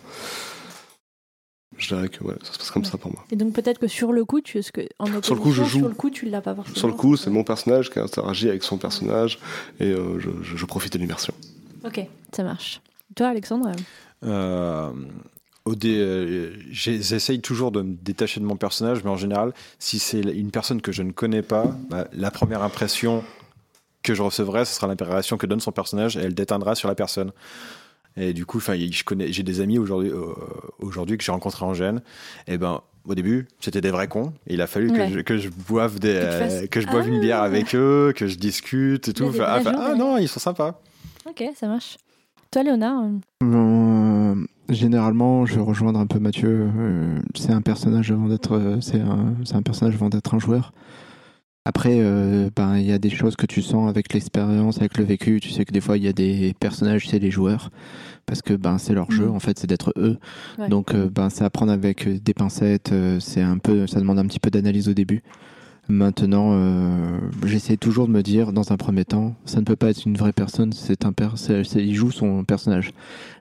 Je 1.78 1.88
dirais 1.88 2.08
que 2.08 2.24
ouais, 2.24 2.36
ça 2.44 2.54
se 2.54 2.58
passe 2.60 2.70
comme 2.72 2.86
ça 2.86 2.98
pour 3.00 3.12
moi. 3.12 3.26
Et 3.32 3.36
donc 3.36 3.52
peut-être 3.54 3.80
que 3.80 3.88
sur 3.88 4.14
le 4.14 4.24
coup, 4.26 4.40
tu, 4.42 4.62
ce 4.62 4.72
que, 4.72 4.82
en 5.00 5.08
Sur 5.24 5.34
le 5.36 5.42
coup, 5.42 5.52
je 5.52 5.62
opposition, 5.62 5.66
joue. 5.66 5.80
Sur 5.80 5.90
le 5.90 5.96
coup, 5.96 6.10
tu 6.12 6.26
l'as 6.30 6.42
pas 6.42 6.54
forcément. 6.54 6.78
Sur 6.78 6.88
le 6.88 6.94
coup, 6.94 7.18
c'est 7.18 7.32
mon 7.32 7.44
personnage 7.44 7.90
qui 7.90 7.98
interagit 8.00 8.48
avec 8.50 8.64
son 8.64 8.78
personnage 8.78 9.40
et 9.80 9.88
euh, 9.92 10.20
je, 10.20 10.30
je- 10.44 10.56
je 10.56 10.66
profite 10.66 10.94
de 10.94 11.00
l'immersion. 11.00 11.34
Ok, 11.84 12.00
ça 12.32 12.44
marche. 12.44 12.80
Toi, 13.16 13.28
Alexandre 13.30 13.72
Euh, 14.24 14.92
euh, 15.68 16.54
j'essaye 16.72 17.40
toujours 17.42 17.72
de 17.72 17.82
me 17.82 17.94
détacher 18.02 18.40
de 18.40 18.46
mon 18.46 18.56
personnage, 18.58 19.04
mais 19.04 19.10
en 19.10 19.16
général, 19.18 19.54
si 19.80 20.00
c'est 20.00 20.20
une 20.22 20.52
personne 20.52 20.82
que 20.82 20.92
je 20.92 21.04
ne 21.04 21.12
connais 21.12 21.42
pas, 21.42 21.76
bah, 21.90 22.08
la 22.14 22.32
première 22.32 22.62
impression 22.64 23.24
que 24.04 24.14
je 24.14 24.22
recevrai, 24.22 24.66
ce 24.66 24.76
sera 24.76 24.88
l'impression 24.88 25.38
que 25.38 25.46
donne 25.46 25.62
son 25.62 25.72
personnage 25.72 26.18
et 26.18 26.22
elle 26.22 26.34
déteindra 26.36 26.76
sur 26.76 26.90
la 26.90 26.96
personne. 26.96 27.32
Et 28.18 28.34
du 28.34 28.46
coup, 28.46 28.58
enfin, 28.58 28.76
je 28.78 29.04
connais, 29.06 29.32
j'ai 29.32 29.44
des 29.44 29.62
amis 29.62 29.78
aujourd'hui, 29.80 30.10
euh, 30.12 30.34
aujourd'hui 30.80 31.18
que 31.18 31.24
j'ai 31.24 31.32
rencontrés 31.32 31.66
en 31.66 31.74
gêne. 31.74 32.02
Et 32.48 32.58
ben, 32.58 32.82
au 33.06 33.16
début, 33.16 33.48
c'était 33.60 33.82
des 33.82 33.90
vrais 33.90 34.08
cons. 34.08 34.34
Et 34.46 34.54
il 34.56 34.62
a 34.62 34.68
fallu 34.68 34.92
Ouais. 34.92 35.08
que, 35.08 35.14
je, 35.14 35.20
que 35.22 35.38
je 35.38 35.50
boive 35.50 36.00
des, 36.00 36.14
Que 36.14 36.20
tu 36.20 36.38
fasses- 36.38 36.64
euh, 36.64 36.68
que 36.68 36.82
je 36.82 36.88
boive 36.88 37.08
une 37.08 37.16
Ah. 37.16 37.22
bière 37.22 37.42
avec 37.42 37.74
eux, 37.74 38.14
que 38.16 38.28
je 38.28 38.36
discute 38.38 39.08
et 39.08 39.14
tout. 39.14 39.24
Enfin, 39.24 39.46
ah, 39.48 39.62
ah, 39.66 39.96
non, 39.96 40.18
ils 40.18 40.28
sont 40.28 40.40
sympas. 40.42 40.80
Ok, 41.28 41.44
ça 41.56 41.68
marche. 41.68 41.98
Toi, 42.52 42.62
Léonard 42.64 43.04
Euh, 43.06 43.48
généralement, 44.74 45.46
je 45.46 45.56
vais 45.56 45.62
rejoindre 45.62 46.00
un 46.00 46.08
peu 46.08 46.20
Mathieu. 46.20 46.70
euh, 46.78 47.20
c'est 47.36 47.52
un 47.52 47.62
personnage 47.62 48.12
avant 48.12 48.28
d'être, 48.28 48.54
euh, 48.54 48.82
c'est 48.82 49.00
un, 49.00 49.62
personnage 49.62 49.96
avant 49.96 50.10
d'être 50.10 50.34
un 50.34 50.40
joueur. 50.40 50.74
Après, 51.66 52.00
euh, 52.00 52.50
ben 52.56 52.78
il 52.78 52.86
y 52.86 52.92
a 52.92 52.98
des 53.00 53.10
choses 53.10 53.38
que 53.38 53.46
tu 53.46 53.62
sens 53.62 53.90
avec 53.90 54.14
l'expérience, 54.14 54.80
avec 54.80 54.98
le 54.98 55.06
vécu. 55.06 55.40
Tu 55.40 55.50
sais 55.50 55.64
que 55.64 55.72
des 55.72 55.80
fois 55.80 55.96
il 55.98 56.04
y 56.04 56.10
a 56.10 56.14
des 56.14 56.54
personnages, 56.60 57.08
c'est 57.08 57.20
des 57.20 57.32
joueurs, 57.32 57.70
parce 58.26 58.42
que 58.42 58.54
ben 58.54 58.78
c'est 58.78 58.94
leur 58.94 59.10
jeu 59.12 59.28
Mhm. 59.28 59.36
en 59.36 59.40
fait, 59.40 59.58
c'est 59.58 59.68
d'être 59.68 59.94
eux. 59.96 60.18
Ouais. 60.60 60.68
Donc 60.68 60.94
ben 60.94 61.30
c'est 61.30 61.46
à 61.46 61.50
prendre 61.50 61.72
avec 61.72 62.22
des 62.22 62.34
pincettes. 62.34 62.94
c'est 63.20 63.42
un 63.42 63.58
peu, 63.60 63.88
ça 63.88 64.02
demande 64.02 64.20
un 64.20 64.26
petit 64.26 64.42
peu 64.42 64.50
d'analyse 64.50 64.90
au 64.90 64.94
début. 64.94 65.24
Maintenant, 65.90 66.52
euh, 66.54 67.20
j'essaie 67.46 67.76
toujours 67.76 68.08
de 68.08 68.14
me 68.14 68.24
dire, 68.24 68.54
dans 68.54 68.72
un 68.72 68.78
premier 68.78 69.04
temps, 69.04 69.36
ça 69.46 69.60
ne 69.60 69.66
peut 69.66 69.76
pas 69.76 69.90
être 69.90 70.06
une 70.06 70.16
vraie 70.16 70.32
personne. 70.32 70.72
C'est 70.72 71.06
un 71.06 71.12
per 71.12 71.30
il 71.76 71.94
joue 71.94 72.12
son 72.12 72.46
personnage. 72.46 72.94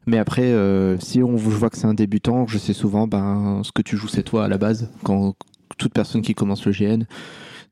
Mais 0.06 0.18
après, 0.18 0.42
euh, 0.42 0.98
si 0.98 1.22
on 1.22 1.38
je 1.38 1.48
vois 1.50 1.70
que 1.70 1.78
c'est 1.78 1.86
un 1.86 1.94
débutant, 1.94 2.46
je 2.48 2.58
sais 2.58 2.72
souvent, 2.72 3.06
ben 3.06 3.62
ce 3.62 3.70
que 3.70 3.82
tu 3.82 3.96
joues 3.96 4.08
c'est 4.08 4.24
toi 4.24 4.44
à 4.44 4.48
la 4.48 4.58
base. 4.58 4.90
Quand 5.04 5.34
toute 5.78 5.92
personne 5.92 6.22
qui 6.22 6.34
commence 6.34 6.66
le 6.66 6.72
GN, 6.72 7.04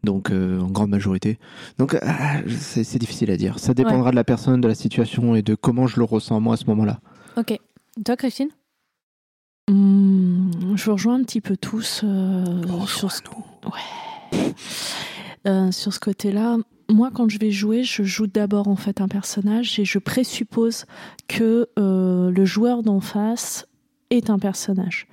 donc 0.05 0.31
euh, 0.31 0.61
en 0.61 0.69
grande 0.69 0.91
majorité. 0.91 1.39
Donc 1.79 1.99
c'est 2.49 2.99
difficile 2.99 3.31
à 3.33 3.37
dire. 3.37 3.59
Ça 3.59 3.75
dépendra 3.75 4.13
de 4.13 4.17
la 4.17 4.25
personne, 4.25 4.61
de 4.61 4.69
la 4.69 4.77
situation 4.77 5.35
et 5.35 5.43
de 5.43 5.57
comment 5.57 5.89
je 5.89 5.99
le 5.99 6.05
ressens 6.05 6.41
moi 6.41 6.55
à 6.55 6.57
ce 6.57 6.67
moment-là. 6.67 7.01
Ok. 7.37 7.59
Toi, 8.05 8.17
Christine? 8.17 8.49
Hum, 9.69 10.51
je 10.75 10.85
vous 10.85 10.93
rejoins 10.93 11.17
un 11.17 11.23
petit 11.23 11.41
peu 11.41 11.57
tous 11.57 12.03
euh, 12.05 12.87
sur 12.87 13.13
ce... 13.13 13.23
Euh, 15.47 15.73
sur 15.73 15.95
ce 15.95 16.01
côté-là. 16.01 16.59
Moi, 16.91 17.11
quand 17.15 17.31
je 17.31 17.39
vais 17.39 17.51
jouer, 17.51 17.83
je 17.83 18.03
joue 18.03 18.27
d'abord 18.27 18.69
en 18.69 18.77
fait 18.77 19.01
un 19.01 19.09
personnage 19.09 19.79
et 19.79 19.87
je 19.87 19.99
présuppose 19.99 20.85
que 21.29 21.69
euh, 21.79 22.31
le 22.31 22.45
joueur 22.45 22.83
d'en 22.83 23.01
face 23.01 23.67
est 24.11 24.29
un 24.29 24.39
personnage. 24.39 25.07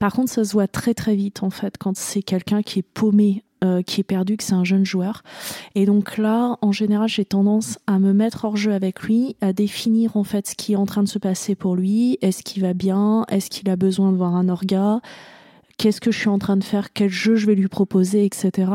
Par 0.00 0.12
contre, 0.12 0.32
ça 0.32 0.42
se 0.42 0.52
voit 0.54 0.66
très 0.66 0.92
très 0.92 1.14
vite 1.14 1.44
en 1.44 1.50
fait 1.50 1.76
quand 1.78 1.96
c'est 1.96 2.22
quelqu'un 2.22 2.62
qui 2.62 2.80
est 2.80 2.82
paumé, 2.82 3.44
euh, 3.62 3.82
qui 3.82 4.00
est 4.00 4.04
perdu, 4.04 4.36
que 4.36 4.42
c'est 4.42 4.54
un 4.54 4.64
jeune 4.64 4.84
joueur. 4.84 5.22
Et 5.76 5.86
donc 5.86 6.18
là, 6.18 6.56
en 6.62 6.72
général, 6.72 7.08
j'ai 7.08 7.24
tendance 7.24 7.78
à 7.86 8.00
me 8.00 8.12
mettre 8.12 8.46
hors 8.46 8.56
jeu 8.56 8.72
avec 8.72 9.02
lui, 9.02 9.36
à 9.40 9.52
définir 9.52 10.16
en 10.16 10.24
fait 10.24 10.48
ce 10.48 10.54
qui 10.56 10.72
est 10.72 10.76
en 10.76 10.86
train 10.86 11.04
de 11.04 11.08
se 11.08 11.20
passer 11.20 11.54
pour 11.54 11.76
lui. 11.76 12.18
Est-ce 12.22 12.42
qu'il 12.42 12.62
va 12.62 12.74
bien? 12.74 13.24
Est-ce 13.28 13.50
qu'il 13.50 13.70
a 13.70 13.76
besoin 13.76 14.10
de 14.10 14.16
voir 14.16 14.34
un 14.34 14.48
orga? 14.48 15.00
Qu'est-ce 15.80 16.02
que 16.02 16.10
je 16.12 16.18
suis 16.18 16.28
en 16.28 16.38
train 16.38 16.58
de 16.58 16.62
faire 16.64 16.92
Quel 16.92 17.08
jeu 17.08 17.36
je 17.36 17.46
vais 17.46 17.54
lui 17.54 17.68
proposer, 17.68 18.26
etc. 18.26 18.70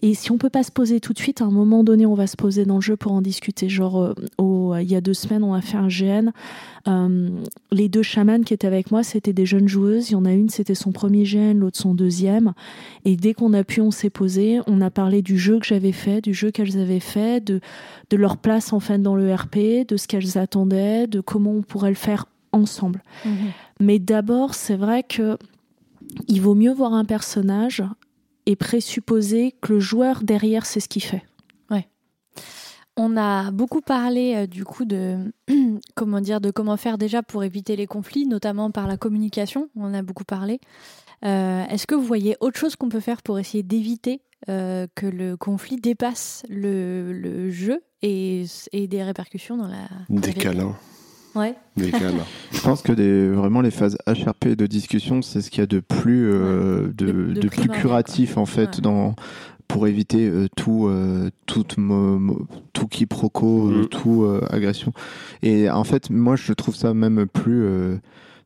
Et 0.00 0.14
si 0.14 0.30
on 0.32 0.38
peut 0.38 0.48
pas 0.48 0.62
se 0.62 0.72
poser 0.72 0.98
tout 0.98 1.12
de 1.12 1.18
suite, 1.18 1.42
à 1.42 1.44
un 1.44 1.50
moment 1.50 1.84
donné, 1.84 2.06
on 2.06 2.14
va 2.14 2.26
se 2.26 2.36
poser 2.36 2.64
dans 2.64 2.76
le 2.76 2.80
jeu 2.80 2.96
pour 2.96 3.12
en 3.12 3.20
discuter. 3.20 3.68
Genre, 3.68 4.00
euh, 4.00 4.14
au- 4.38 4.74
il 4.76 4.90
y 4.90 4.96
a 4.96 5.02
deux 5.02 5.12
semaines, 5.12 5.44
on 5.44 5.52
a 5.52 5.60
fait 5.60 5.76
un 5.76 5.88
GN. 5.88 6.30
Euh, 6.86 7.28
les 7.70 7.90
deux 7.90 8.02
chamans 8.02 8.40
qui 8.40 8.54
étaient 8.54 8.66
avec 8.66 8.90
moi, 8.90 9.02
c'était 9.02 9.34
des 9.34 9.44
jeunes 9.44 9.68
joueuses. 9.68 10.08
Il 10.08 10.12
y 10.14 10.16
en 10.16 10.24
a 10.24 10.32
une, 10.32 10.48
c'était 10.48 10.74
son 10.74 10.90
premier 10.90 11.24
GN, 11.24 11.58
l'autre 11.58 11.76
son 11.78 11.92
deuxième. 11.92 12.54
Et 13.04 13.16
dès 13.16 13.34
qu'on 13.34 13.52
a 13.52 13.62
pu, 13.62 13.82
on 13.82 13.90
s'est 13.90 14.08
posé. 14.08 14.60
On 14.66 14.80
a 14.80 14.88
parlé 14.90 15.20
du 15.20 15.36
jeu 15.36 15.58
que 15.58 15.66
j'avais 15.66 15.92
fait, 15.92 16.22
du 16.22 16.32
jeu 16.32 16.50
qu'elles 16.50 16.78
avaient 16.78 16.98
fait, 16.98 17.44
de, 17.44 17.60
de 18.08 18.16
leur 18.16 18.38
place 18.38 18.72
en 18.72 18.80
fait 18.80 19.02
dans 19.02 19.16
le 19.16 19.34
RP, 19.34 19.84
de 19.86 19.98
ce 19.98 20.08
qu'elles 20.08 20.38
attendaient, 20.38 21.06
de 21.08 21.20
comment 21.20 21.52
on 21.52 21.60
pourrait 21.60 21.90
le 21.90 21.94
faire 21.94 22.24
ensemble. 22.52 23.02
Mais 23.80 23.98
d'abord, 23.98 24.54
c'est 24.54 24.76
vrai 24.76 25.02
que 25.02 25.36
il 26.26 26.40
vaut 26.40 26.54
mieux 26.54 26.72
voir 26.72 26.94
un 26.94 27.04
personnage 27.04 27.82
et 28.46 28.56
présupposer 28.56 29.54
que 29.60 29.74
le 29.74 29.80
joueur 29.80 30.22
derrière 30.22 30.66
sait 30.66 30.80
ce 30.80 30.88
qu'il 30.88 31.02
fait. 31.02 31.24
On 33.00 33.16
a 33.16 33.52
beaucoup 33.52 33.80
parlé 33.80 34.34
euh, 34.34 34.46
du 34.48 34.64
coup 34.64 34.84
de 34.84 35.32
comment 35.94 36.20
dire 36.20 36.40
de 36.40 36.50
comment 36.50 36.76
faire 36.76 36.98
déjà 36.98 37.22
pour 37.22 37.44
éviter 37.44 37.76
les 37.76 37.86
conflits, 37.86 38.26
notamment 38.26 38.72
par 38.72 38.88
la 38.88 38.96
communication. 38.96 39.70
On 39.76 39.84
en 39.84 39.94
a 39.94 40.02
beaucoup 40.02 40.24
parlé. 40.24 40.58
Euh, 41.24 41.64
Est-ce 41.66 41.86
que 41.86 41.94
vous 41.94 42.02
voyez 42.02 42.36
autre 42.40 42.58
chose 42.58 42.74
qu'on 42.74 42.88
peut 42.88 42.98
faire 42.98 43.22
pour 43.22 43.38
essayer 43.38 43.62
d'éviter 43.62 44.20
euh, 44.48 44.88
que 44.96 45.06
le 45.06 45.36
conflit 45.36 45.76
dépasse 45.76 46.42
le, 46.48 47.12
le 47.12 47.50
jeu 47.50 47.84
et, 48.02 48.46
et 48.72 48.88
des 48.88 49.04
répercussions 49.04 49.56
dans 49.56 49.68
la 49.68 49.88
Des 50.08 50.34
câlins. 50.34 50.76
Ouais. 51.38 51.54
Je 52.52 52.60
pense 52.62 52.82
que 52.82 52.92
des, 52.92 53.28
vraiment 53.28 53.60
les 53.60 53.70
phases 53.70 53.96
HRP 54.06 54.48
de 54.56 54.66
discussion, 54.66 55.22
c'est 55.22 55.40
ce 55.40 55.50
qu'il 55.50 55.60
y 55.60 55.62
a 55.62 55.66
de 55.66 55.80
plus, 55.80 56.30
euh, 56.32 56.88
de, 56.88 57.06
De- 57.06 57.12
de 57.34 57.40
de 57.40 57.48
plus 57.48 57.68
curatif 57.68 58.34
quoi. 58.34 58.42
en 58.42 58.46
fait 58.46 58.76
Ouais. 58.76 58.82
dans 58.82 59.14
pour 59.68 59.86
éviter 59.86 60.26
euh, 60.28 60.48
tout, 60.56 60.86
euh, 60.88 61.28
toute 61.44 61.76
mo- 61.76 62.18
mo- 62.18 62.46
tout 62.72 62.86
quiproquo, 62.88 63.64
Mhm. 63.66 63.86
tout 63.88 64.22
euh, 64.24 64.40
agression. 64.50 64.92
Et 65.42 65.68
en 65.68 65.84
fait, 65.84 66.08
moi, 66.08 66.36
je 66.36 66.54
trouve 66.54 66.74
ça 66.74 66.94
même 66.94 67.26
plus 67.26 67.62
euh, 67.64 67.96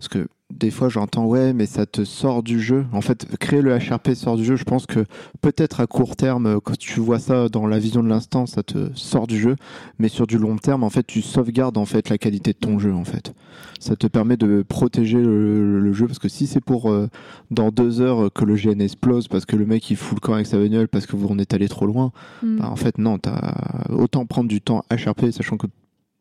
parce 0.01 0.09
que 0.09 0.27
des 0.59 0.71
fois, 0.71 0.89
j'entends 0.89 1.27
ouais, 1.27 1.53
mais 1.53 1.67
ça 1.67 1.87
te 1.87 2.05
sort 2.05 2.43
du 2.43 2.61
jeu. 2.61 2.85
En 2.93 3.01
fait, 3.01 3.27
créer 3.39 3.63
le 3.63 3.77
HRP 3.77 4.15
sort 4.15 4.37
du 4.37 4.45
jeu. 4.45 4.57
Je 4.57 4.65
pense 4.65 4.87
que 4.87 5.05
peut-être 5.41 5.81
à 5.81 5.87
court 5.87 6.17
terme, 6.17 6.47
euh, 6.47 6.59
quand 6.63 6.77
tu 6.77 7.01
vois 7.01 7.19
ça 7.19 7.49
dans 7.49 7.67
la 7.67 7.79
vision 7.79 8.03
de 8.03 8.09
l'instant, 8.09 8.47
ça 8.47 8.63
te 8.63 8.91
sort 8.95 9.27
du 9.27 9.39
jeu. 9.39 9.57
Mais 9.99 10.09
sur 10.09 10.27
du 10.27 10.39
long 10.39 10.57
terme, 10.57 10.85
en 10.85 10.91
fait, 10.91 11.07
tu 11.07 11.23
sauvegardes 11.23 11.79
en 11.79 11.85
fait 11.85 12.09
la 12.09 12.19
qualité 12.19 12.53
de 12.53 12.59
ton 12.59 12.79
jeu. 12.79 12.93
En 12.95 13.05
fait, 13.05 13.35
ça 13.81 13.97
te 13.97 14.07
permet 14.07 14.37
de 14.37 14.65
protéger 14.67 15.19
le, 15.21 15.81
le 15.81 15.93
jeu 15.93 16.07
parce 16.07 16.19
que 16.19 16.29
si 16.29 16.47
c'est 16.47 16.61
pour 16.61 16.91
euh, 16.91 17.09
dans 17.51 17.71
deux 17.71 18.01
heures 18.01 18.33
que 18.33 18.45
le 18.45 18.55
GN 18.57 18.81
explose 18.81 19.29
parce 19.29 19.45
que 19.47 19.57
le 19.57 19.67
mec 19.67 19.91
il 19.91 19.97
fout 19.97 20.17
le 20.17 20.21
camp 20.21 20.35
avec 20.35 20.47
sa 20.47 20.59
bagnole 20.59 20.89
parce 20.89 21.07
que 21.07 21.17
vous 21.17 21.29
en 21.29 21.39
êtes 21.39 21.55
allé 21.55 21.69
trop 21.69 21.87
loin, 21.87 22.13
Mm. 22.43 22.59
bah, 22.59 22.69
en 22.71 22.77
fait 22.77 22.99
non, 22.99 23.19
t'as 23.19 23.55
autant 23.91 24.27
prendre 24.27 24.49
du 24.49 24.61
temps 24.61 24.85
HRP, 24.91 25.31
sachant 25.33 25.57
que 25.57 25.67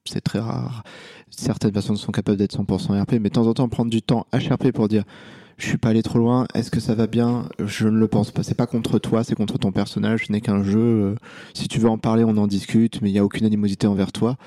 c'est 0.06 0.22
très 0.22 0.40
rare. 0.40 0.84
Certaines 1.30 1.72
personnes 1.72 1.96
sont 1.98 2.12
capables 2.12 2.38
d'être 2.38 2.56
100% 2.58 3.02
RP, 3.02 3.14
mais 3.14 3.30
de 3.30 3.30
temps 3.30 3.48
en 3.48 3.54
temps 3.54 3.70
prendre 3.70 3.92
du 3.92 4.02
temps 4.02 4.26
HRP 4.34 4.72
pour 4.72 4.88
dire 4.88 5.04
je 5.58 5.68
suis 5.68 5.78
pas 5.78 5.90
allé 5.90 6.02
trop 6.02 6.18
loin, 6.18 6.48
est-ce 6.56 6.72
que 6.72 6.80
ça 6.80 6.96
va 6.96 7.06
bien? 7.06 7.48
Je 7.64 7.88
ne 7.88 7.98
le 8.00 8.08
pense 8.08 8.32
pas. 8.32 8.42
C'est 8.42 8.56
pas 8.56 8.66
contre 8.66 8.98
toi, 8.98 9.24
c'est 9.24 9.36
contre 9.36 9.60
ton 9.60 9.72
personnage. 9.72 10.26
Ce 10.26 10.32
n'est 10.32 10.42
qu'un 10.42 10.64
jeu. 10.64 10.80
Euh, 10.80 11.16
Si 11.54 11.68
tu 11.68 11.78
veux 11.80 11.90
en 11.90 12.00
parler, 12.00 12.24
on 12.24 12.36
en 12.38 12.48
discute, 12.48 13.00
mais 13.04 13.10
il 13.10 13.14
n'y 13.14 13.20
a 13.20 13.24
aucune 13.24 13.46
animosité 13.46 13.86
envers 13.86 14.12
toi. 14.12 14.38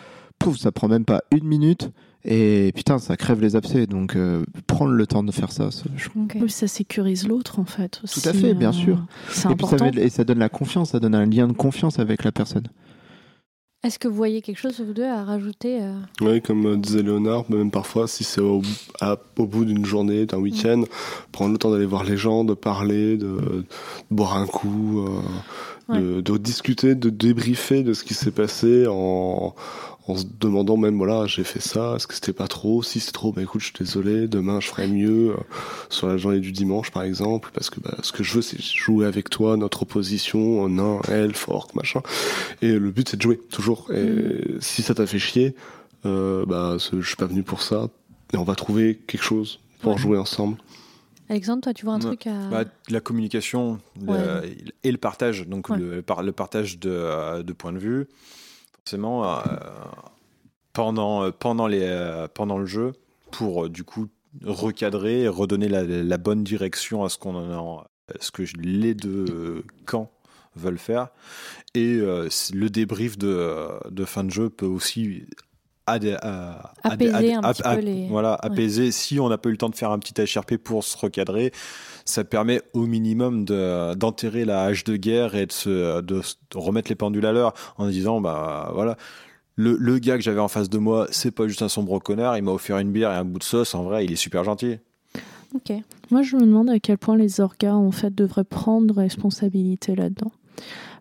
Pouf, 0.41 0.57
ça 0.59 0.73
prend 0.73 0.89
même 0.89 1.05
pas 1.05 1.23
une 1.31 1.45
minute. 1.45 1.91
Et 2.25 2.73
putain, 2.75 2.99
ça 2.99 3.17
crève 3.17 3.41
les 3.41 3.55
abcès. 3.55 3.87
Donc, 3.87 4.17
euh, 4.17 4.45
prendre 4.67 4.91
le 4.93 5.07
temps 5.07 5.23
de 5.23 5.31
faire 5.31 5.53
ça, 5.53 5.71
c'est- 5.71 5.85
je 5.95 6.09
Ok. 6.19 6.37
Oui, 6.41 6.51
ça 6.51 6.67
sécurise 6.67 7.29
l'autre 7.29 7.61
en 7.61 7.65
fait. 7.65 7.99
Tout 8.01 8.05
aussi, 8.05 8.29
à 8.29 8.33
fait, 8.33 8.55
bien 8.55 8.71
euh, 8.71 8.73
sûr. 8.73 9.07
C'est 9.29 9.53
et 9.53 9.55
puis 9.55 9.67
ça, 9.69 9.77
met- 9.77 10.03
et 10.03 10.09
ça 10.09 10.25
donne 10.25 10.39
la 10.41 10.49
confiance, 10.49 10.91
ça 10.91 11.01
donne 11.01 11.15
un 11.15 11.27
lien 11.27 11.47
de 11.47 11.53
confiance 11.53 12.01
avec 12.01 12.25
la 12.25 12.33
personne. 12.33 12.65
Est-ce 13.85 13.99
que 13.99 14.09
vous 14.09 14.15
voyez 14.15 14.41
quelque 14.41 14.59
chose 14.59 14.81
vous 14.81 14.95
deux 14.95 15.05
à 15.05 15.25
rajouter 15.25 15.83
euh 15.83 15.93
Oui, 16.23 16.41
comme 16.41 16.65
euh, 16.67 16.77
disait 16.77 17.03
Léonard, 17.03 17.45
même 17.51 17.71
parfois, 17.71 18.09
si 18.09 18.25
c'est 18.25 18.41
au, 18.41 18.63
bout 19.37 19.65
d'une 19.67 19.85
journée, 19.85 20.25
d'un 20.25 20.39
week-end, 20.39 20.85
prendre 21.33 21.53
le 21.53 21.59
temps 21.59 21.71
d'aller 21.71 21.85
voir 21.85 22.03
les 22.03 22.17
gens, 22.17 22.45
de 22.45 22.55
parler, 22.55 23.19
de, 23.19 23.27
de 23.27 23.65
boire 24.11 24.39
un 24.39 24.47
coup, 24.47 25.05
euh, 25.91 26.01
de, 26.01 26.21
de 26.23 26.39
discuter, 26.39 26.95
de 26.95 27.11
débriefer 27.11 27.83
de 27.83 27.93
ce 27.93 28.05
qui 28.05 28.15
s'est 28.15 28.31
passé 28.31 28.87
en, 28.89 29.55
en 30.07 30.17
se 30.17 30.25
demandant 30.39 30.77
même, 30.77 30.97
voilà, 30.99 31.27
j'ai 31.27 31.45
fait 31.45 31.61
ça, 31.61 31.95
est-ce 31.97 32.07
que 32.07 32.15
c'était 32.15 32.35
pas 32.35 32.47
trop? 32.47 32.83
Si 32.83 33.01
c'est 33.01 33.13
trop, 33.13 33.33
bah 33.33 33.41
écoute, 33.43 33.61
je 33.63 33.67
suis 33.67 33.75
désolé, 33.79 34.29
demain 34.29 34.61
je 34.61 34.69
ferai 34.69 34.87
mieux 34.87 35.31
euh, 35.31 35.37
sur 35.89 36.09
la 36.09 36.19
journée 36.19 36.41
du 36.41 36.53
dimanche, 36.53 36.91
par 36.91 37.05
exemple, 37.05 37.51
parce 37.55 37.71
que 37.71 37.81
bah, 37.81 37.95
ce 38.03 38.13
que 38.13 38.23
je 38.23 38.35
veux, 38.35 38.43
c'est 38.43 38.61
jouer 38.61 39.07
avec 39.07 39.31
toi, 39.31 39.57
notre 39.57 39.83
opposition, 39.83 40.69
nain, 40.69 41.01
elfe, 41.09 41.49
orc, 41.49 41.69
machin. 41.75 42.01
Et 42.61 42.73
le 42.79 42.91
but, 42.91 43.09
c'est 43.09 43.17
de 43.17 43.23
jouer, 43.23 43.39
toujours. 43.51 43.91
Et 43.95 44.57
si 44.61 44.83
ça 44.83 44.95
t'a 44.95 45.07
fait 45.07 45.19
chier, 45.19 45.55
euh, 46.05 46.45
bah, 46.45 46.77
ce- 46.79 47.01
je 47.01 47.07
suis 47.07 47.17
pas 47.17 47.25
venu 47.27 47.43
pour 47.43 47.63
ça, 47.63 47.89
et 48.35 48.37
on 48.37 48.45
va 48.45 48.57
trouver 48.57 48.97
quelque 49.07 49.25
chose 49.25 49.61
pour 49.81 49.93
Ouais. 49.93 49.99
jouer 49.99 50.19
ensemble. 50.19 50.59
Alexandre, 51.31 51.63
toi, 51.63 51.73
tu 51.73 51.87
vois 51.87 51.95
un 51.95 52.01
Ouais. 52.01 52.05
truc 52.05 52.27
à. 52.27 52.49
Bah, 52.51 52.65
la 52.91 53.01
communication 53.01 53.79
le- 54.07 54.43
et 54.83 54.93
le 54.93 54.99
partage, 54.99 55.49
donc 55.49 55.71
Ouais. 55.71 55.79
le, 55.79 56.03
par- 56.03 56.23
le 56.23 56.33
partage 56.33 56.79
de, 56.79 56.91
euh, 56.91 57.43
de 57.43 57.53
points 57.55 57.73
de 57.73 57.79
vue, 57.79 58.07
forcément, 58.89 59.25
euh, 59.27 59.41
pendant, 60.75 61.25
euh, 61.25 61.31
pendant, 61.31 61.67
les, 61.67 61.81
euh, 61.83 62.29
pendant 62.33 62.59
le 62.59 62.67
jeu, 62.67 62.93
pour 63.31 63.69
du 63.71 63.83
coup 63.85 64.09
recadrer 64.45 65.23
et 65.23 65.29
redonner 65.29 65.69
la, 65.69 65.85
la 65.85 66.19
bonne 66.19 66.45
direction 66.45 67.03
à 67.05 67.09
ce, 67.09 67.17
qu'on 67.19 67.35
en 67.35 67.85
ce 68.21 68.31
que 68.31 68.43
les 68.59 68.95
deux 68.95 69.65
camps 69.87 70.11
veulent 70.57 70.79
faire. 70.79 71.09
Et 71.75 71.95
euh, 71.97 72.29
le 72.53 72.69
débrief 72.69 73.17
de, 73.17 73.71
de 73.91 74.05
fin 74.05 74.23
de 74.23 74.31
jeu 74.31 74.51
peut 74.51 74.67
aussi 74.67 75.25
adé- 75.87 76.17
adé- 76.83 77.09
Apaiser 77.11 77.33
un 77.35 77.41
petit 77.53 77.63
peu 77.63 77.69
les- 77.81 78.09
Voilà, 78.09 78.35
apaiser. 78.35 78.91
Si 78.93 79.19
on 79.19 79.29
n'a 79.31 79.39
pas 79.39 79.49
eu 79.49 79.53
le 79.53 79.59
temps 79.59 79.71
de 79.71 79.77
faire 79.77 79.91
un 79.93 79.99
petit 79.99 80.15
HRP 80.21 80.59
pour 80.59 80.85
se 80.85 80.97
recadrer, 80.99 81.53
ça 82.05 82.25
permet 82.25 82.61
au 82.73 82.87
minimum 82.87 83.45
de- 83.45 83.95
d'enterrer 83.95 84.45
la 84.45 84.65
hache 84.65 84.85
de 84.85 84.97
guerre 84.97 85.35
et 85.35 85.47
de, 85.47 86.21
remettre 86.55 86.89
les 86.89 86.95
pendules 86.95 87.27
à 87.27 87.33
l'heure 87.33 87.55
en 87.79 87.89
disant 87.89 88.21
bah 88.21 88.71
voilà 88.75 88.97
le, 89.57 89.99
gars 89.99 90.17
que 90.17 90.23
j'avais 90.23 90.41
en 90.41 90.49
face 90.49 90.69
de 90.69 90.79
moi 90.79 91.07
c'est 91.11 91.31
pas 91.31 91.47
juste 91.49 91.63
un 91.63 91.69
sombre 91.69 91.99
connard 92.01 92.37
il 92.37 92.43
m'a 92.43 92.53
offert 92.53 92.79
une 92.79 92.93
bière 92.93 93.11
et 93.13 93.17
un 93.17 93.25
bout 93.25 93.39
de 93.39 93.45
sauce 93.45 93.75
en 93.75 93.85
vrai 93.85 94.05
il 94.05 94.13
est 94.13 94.17
super 94.17 94.45
gentil 94.45 94.79
Ok. 95.55 95.73
Moi, 96.11 96.23
je 96.23 96.37
me 96.37 96.43
demande 96.43 96.69
à 96.69 96.81
quel 96.81 96.99
point 96.99 97.17
les 97.17 97.41
orgas, 97.41 97.75
en 97.75 97.93
fait, 97.93 98.13
devraient 98.13 98.45
prendre 98.45 98.93
responsabilité 98.95 99.95
là-dedans. 99.95 100.33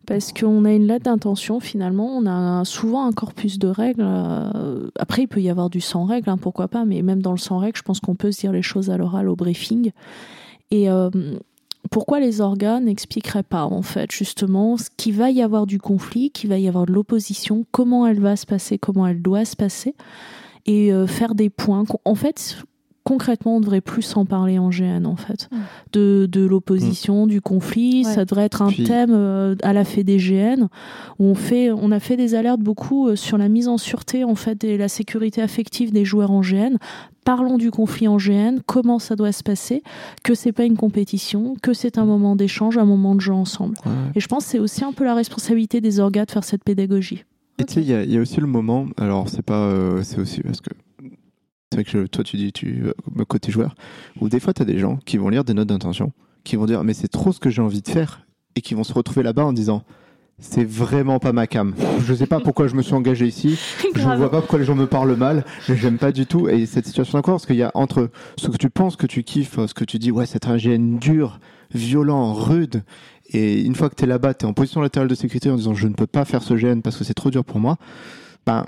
Parce 0.05 0.31
qu'on 0.31 0.65
a 0.65 0.71
une 0.73 0.85
lettre 0.85 1.05
d'intention, 1.05 1.59
finalement, 1.59 2.17
on 2.17 2.25
a 2.27 2.63
souvent 2.65 3.07
un 3.07 3.13
corpus 3.13 3.57
de 3.57 3.67
règles. 3.67 4.03
euh, 4.05 4.89
Après, 4.99 5.23
il 5.23 5.27
peut 5.27 5.41
y 5.41 5.49
avoir 5.49 5.69
du 5.69 5.81
sans 5.81 6.05
règles, 6.05 6.29
hein, 6.29 6.37
pourquoi 6.37 6.67
pas, 6.67 6.85
mais 6.85 7.01
même 7.01 7.21
dans 7.21 7.31
le 7.31 7.37
sans 7.37 7.57
règles, 7.57 7.77
je 7.77 7.83
pense 7.83 7.99
qu'on 7.99 8.15
peut 8.15 8.31
se 8.31 8.41
dire 8.41 8.51
les 8.51 8.61
choses 8.61 8.89
à 8.89 8.97
l'oral, 8.97 9.27
au 9.29 9.35
briefing. 9.35 9.91
Et 10.73 10.89
euh, 10.89 11.11
pourquoi 11.91 12.19
les 12.19 12.41
organes 12.41 12.85
n'expliqueraient 12.85 13.43
pas 13.43 13.65
en 13.65 13.83
fait 13.83 14.11
justement 14.11 14.75
ce 14.75 14.89
qu'il 14.97 15.13
va 15.13 15.29
y 15.29 15.43
avoir 15.43 15.67
du 15.67 15.77
conflit, 15.77 16.31
qu'il 16.31 16.49
va 16.49 16.57
y 16.57 16.67
avoir 16.67 16.87
de 16.87 16.91
l'opposition, 16.91 17.63
comment 17.71 18.07
elle 18.07 18.19
va 18.19 18.35
se 18.35 18.47
passer, 18.47 18.79
comment 18.79 19.05
elle 19.05 19.21
doit 19.21 19.45
se 19.45 19.55
passer, 19.55 19.93
et 20.65 20.91
euh, 20.91 21.05
faire 21.05 21.35
des 21.35 21.51
points. 21.51 21.83
En 22.05 22.15
fait, 22.15 22.57
concrètement, 23.03 23.57
on 23.57 23.59
devrait 23.59 23.81
plus 23.81 24.01
s'en 24.01 24.25
parler 24.25 24.57
en 24.59 24.69
GN, 24.69 25.05
en 25.05 25.15
fait. 25.15 25.49
Mm. 25.51 25.57
De, 25.93 26.29
de 26.31 26.41
l'opposition, 26.45 27.27
du 27.27 27.41
conflit. 27.41 28.03
Ouais. 28.05 28.13
Ça 28.13 28.25
devrait 28.25 28.45
être 28.45 28.61
un 28.61 28.67
Puis- 28.69 28.83
thème 28.83 29.11
euh, 29.13 29.55
à 29.63 29.73
la 29.73 29.83
fait 29.83 30.03
des 30.03 30.17
GN, 30.17 30.67
où 31.19 31.25
on, 31.25 31.35
fait, 31.35 31.71
on 31.71 31.91
a 31.91 31.99
fait 31.99 32.15
des 32.17 32.35
alertes 32.35 32.61
beaucoup 32.61 33.09
euh, 33.09 33.15
sur 33.15 33.37
la 33.37 33.49
mise 33.49 33.67
en 33.67 33.77
sûreté, 33.77 34.23
en 34.23 34.35
fait, 34.35 34.63
et 34.63 34.77
la 34.77 34.87
sécurité 34.87 35.41
affective 35.41 35.91
des 35.91 36.05
joueurs 36.05 36.31
en 36.31 36.41
GN. 36.41 36.77
Parlons 37.25 37.57
du 37.57 37.71
conflit 37.71 38.07
en 38.09 38.17
GN, 38.17 38.57
comment 38.65 38.99
ça 38.99 39.15
doit 39.15 39.31
se 39.31 39.43
passer, 39.43 39.81
que 40.23 40.35
c'est 40.35 40.51
pas 40.51 40.65
une 40.65 40.75
compétition, 40.75 41.55
que 41.61 41.73
c'est 41.73 41.97
un 41.97 42.03
moment 42.05 42.35
d'échange, 42.35 42.77
un 42.77 42.83
moment 42.85 43.15
de 43.15 43.21
jeu 43.21 43.33
ensemble. 43.33 43.75
Ouais. 43.85 43.91
Et 44.15 44.19
je 44.19 44.27
pense 44.27 44.43
que 44.43 44.49
c'est 44.51 44.59
aussi 44.59 44.83
un 44.83 44.91
peu 44.91 45.05
la 45.05 45.15
responsabilité 45.15 45.79
des 45.79 45.99
orgas 46.01 46.25
de 46.25 46.31
faire 46.31 46.43
cette 46.43 46.63
pédagogie. 46.65 47.23
Et 47.59 47.63
tu 47.65 47.75
sais, 47.75 47.81
il 47.81 47.87
y, 47.87 47.93
a- 47.93 48.03
il 48.03 48.11
y 48.11 48.17
a 48.17 48.19
aussi 48.21 48.41
le 48.41 48.47
moment, 48.47 48.87
alors 48.97 49.29
c'est 49.29 49.41
pas, 49.41 49.67
euh, 49.67 50.01
c'est 50.03 50.19
aussi 50.19 50.41
parce 50.41 50.59
que 50.59 50.71
c'est 51.73 51.77
vrai 51.77 51.83
que 51.85 51.89
je- 52.03 52.07
toi 52.07 52.23
tu 52.23 52.37
dis, 52.37 52.51
tu 52.53 52.83
euh, 52.85 53.23
côté 53.25 53.51
joueur, 53.51 53.73
où 54.21 54.29
des 54.29 54.39
fois 54.39 54.53
tu 54.53 54.61
as 54.61 54.65
des 54.65 54.77
gens 54.77 54.97
qui 55.05 55.17
vont 55.17 55.29
lire 55.29 55.43
des 55.43 55.53
notes 55.55 55.69
d'intention, 55.69 56.11
qui 56.43 56.55
vont 56.55 56.65
dire 56.67 56.83
mais 56.83 56.93
c'est 56.93 57.07
trop 57.07 57.31
ce 57.31 57.39
que 57.39 57.49
j'ai 57.49 57.61
envie 57.63 57.81
de 57.81 57.89
faire, 57.89 58.21
et 58.55 58.61
qui 58.61 58.75
vont 58.75 58.83
se 58.83 58.93
retrouver 58.93 59.23
là-bas 59.23 59.43
en 59.45 59.53
disant 59.53 59.83
c'est 60.39 60.63
vraiment 60.65 61.19
pas 61.19 61.31
ma 61.31 61.47
cam. 61.47 61.73
Je 62.05 62.13
sais 62.13 62.25
pas 62.27 62.39
pourquoi 62.39 62.67
je 62.67 62.75
me 62.75 62.81
suis 62.81 62.93
engagé 62.93 63.25
ici, 63.25 63.57
je 63.95 64.07
ne 64.07 64.15
vois 64.17 64.29
pas 64.29 64.39
pourquoi 64.41 64.59
les 64.59 64.65
gens 64.65 64.75
me 64.75 64.85
parlent 64.87 65.15
mal, 65.15 65.45
j'aime 65.67 65.97
pas 65.97 66.11
du 66.11 66.25
tout. 66.25 66.47
Et 66.49 66.65
cette 66.65 66.85
situation 66.85 67.17
d'accord, 67.17 67.35
parce 67.35 67.45
qu'il 67.47 67.55
y 67.55 67.63
a 67.63 67.71
entre 67.75 68.09
ce 68.37 68.49
que 68.49 68.57
tu 68.57 68.69
penses 68.69 68.95
que 68.95 69.07
tu 69.07 69.23
kiffes, 69.23 69.57
ce 69.65 69.73
que 69.73 69.83
tu 69.85 69.97
dis, 69.99 70.11
ouais, 70.11 70.25
c'est 70.25 70.47
un 70.47 70.57
GN 70.57 70.97
dur, 70.99 71.39
violent, 71.73 72.33
rude, 72.33 72.83
et 73.29 73.61
une 73.61 73.73
fois 73.75 73.89
que 73.89 73.95
tu 73.95 74.03
es 74.03 74.07
là-bas, 74.07 74.33
tu 74.33 74.45
es 74.45 74.49
en 74.49 74.53
position 74.53 74.81
latérale 74.81 75.07
de 75.07 75.15
sécurité 75.15 75.49
en 75.49 75.55
disant 75.55 75.73
je 75.73 75.87
ne 75.87 75.93
peux 75.93 76.07
pas 76.07 76.25
faire 76.25 76.43
ce 76.43 76.53
GN 76.55 76.81
parce 76.81 76.97
que 76.97 77.03
c'est 77.03 77.13
trop 77.13 77.29
dur 77.31 77.43
pour 77.45 77.59
moi, 77.59 77.77
ben, 78.45 78.65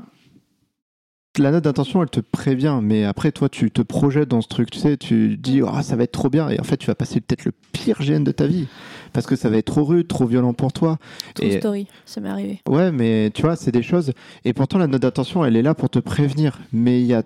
la 1.38 1.52
note 1.52 1.64
d'intention, 1.64 2.02
elle 2.02 2.10
te 2.10 2.20
prévient, 2.20 2.80
mais 2.82 3.04
après, 3.04 3.32
toi, 3.32 3.50
tu 3.50 3.72
te 3.72 3.82
projettes 3.82 4.30
dans 4.30 4.42
ce 4.42 4.48
truc, 4.48 4.72
tu 4.72 4.80
sais, 4.80 4.98
tu 4.98 5.38
dis, 5.38 5.62
ah, 5.68 5.84
ça 5.84 5.96
va 5.96 6.04
être 6.04 6.12
trop 6.12 6.30
bien, 6.30 6.50
et 6.50 6.60
en 6.60 6.64
fait, 6.64 6.78
tu 6.78 6.88
vas 6.88 6.96
passer 6.96 7.22
peut-être 7.22 7.46
le 7.46 7.52
pire 7.72 8.00
GN 8.02 8.24
de 8.24 8.32
ta 8.32 8.48
vie, 8.48 8.68
parce 9.14 9.26
que 9.26 9.36
ça 9.36 9.50
va 9.50 9.58
être 9.58 9.66
trop 9.66 9.84
rude, 9.84 10.08
trop 10.08 10.26
violent 10.26 10.54
pour 10.54 10.74
toi. 10.74 10.98
True 11.36 11.48
Et- 11.48 11.60
story, 11.60 11.88
ça 12.06 12.22
m'est 12.22 12.30
arrivé. 12.30 12.62
Ouais, 12.68 12.92
mais 12.92 13.32
tu 13.34 13.42
vois, 13.42 13.56
c'est 13.56 13.72
des 13.72 13.84
choses, 13.84 14.12
et 14.44 14.54
pourtant, 14.54 14.78
la 14.78 14.88
note 14.88 15.02
d'intention, 15.02 15.46
elle 15.46 15.56
est 15.56 15.62
là 15.62 15.74
pour 15.74 15.90
te 15.90 16.00
prévenir, 16.00 16.60
mais 16.74 17.02
il 17.02 17.08
y 17.08 17.14
a. 17.14 17.24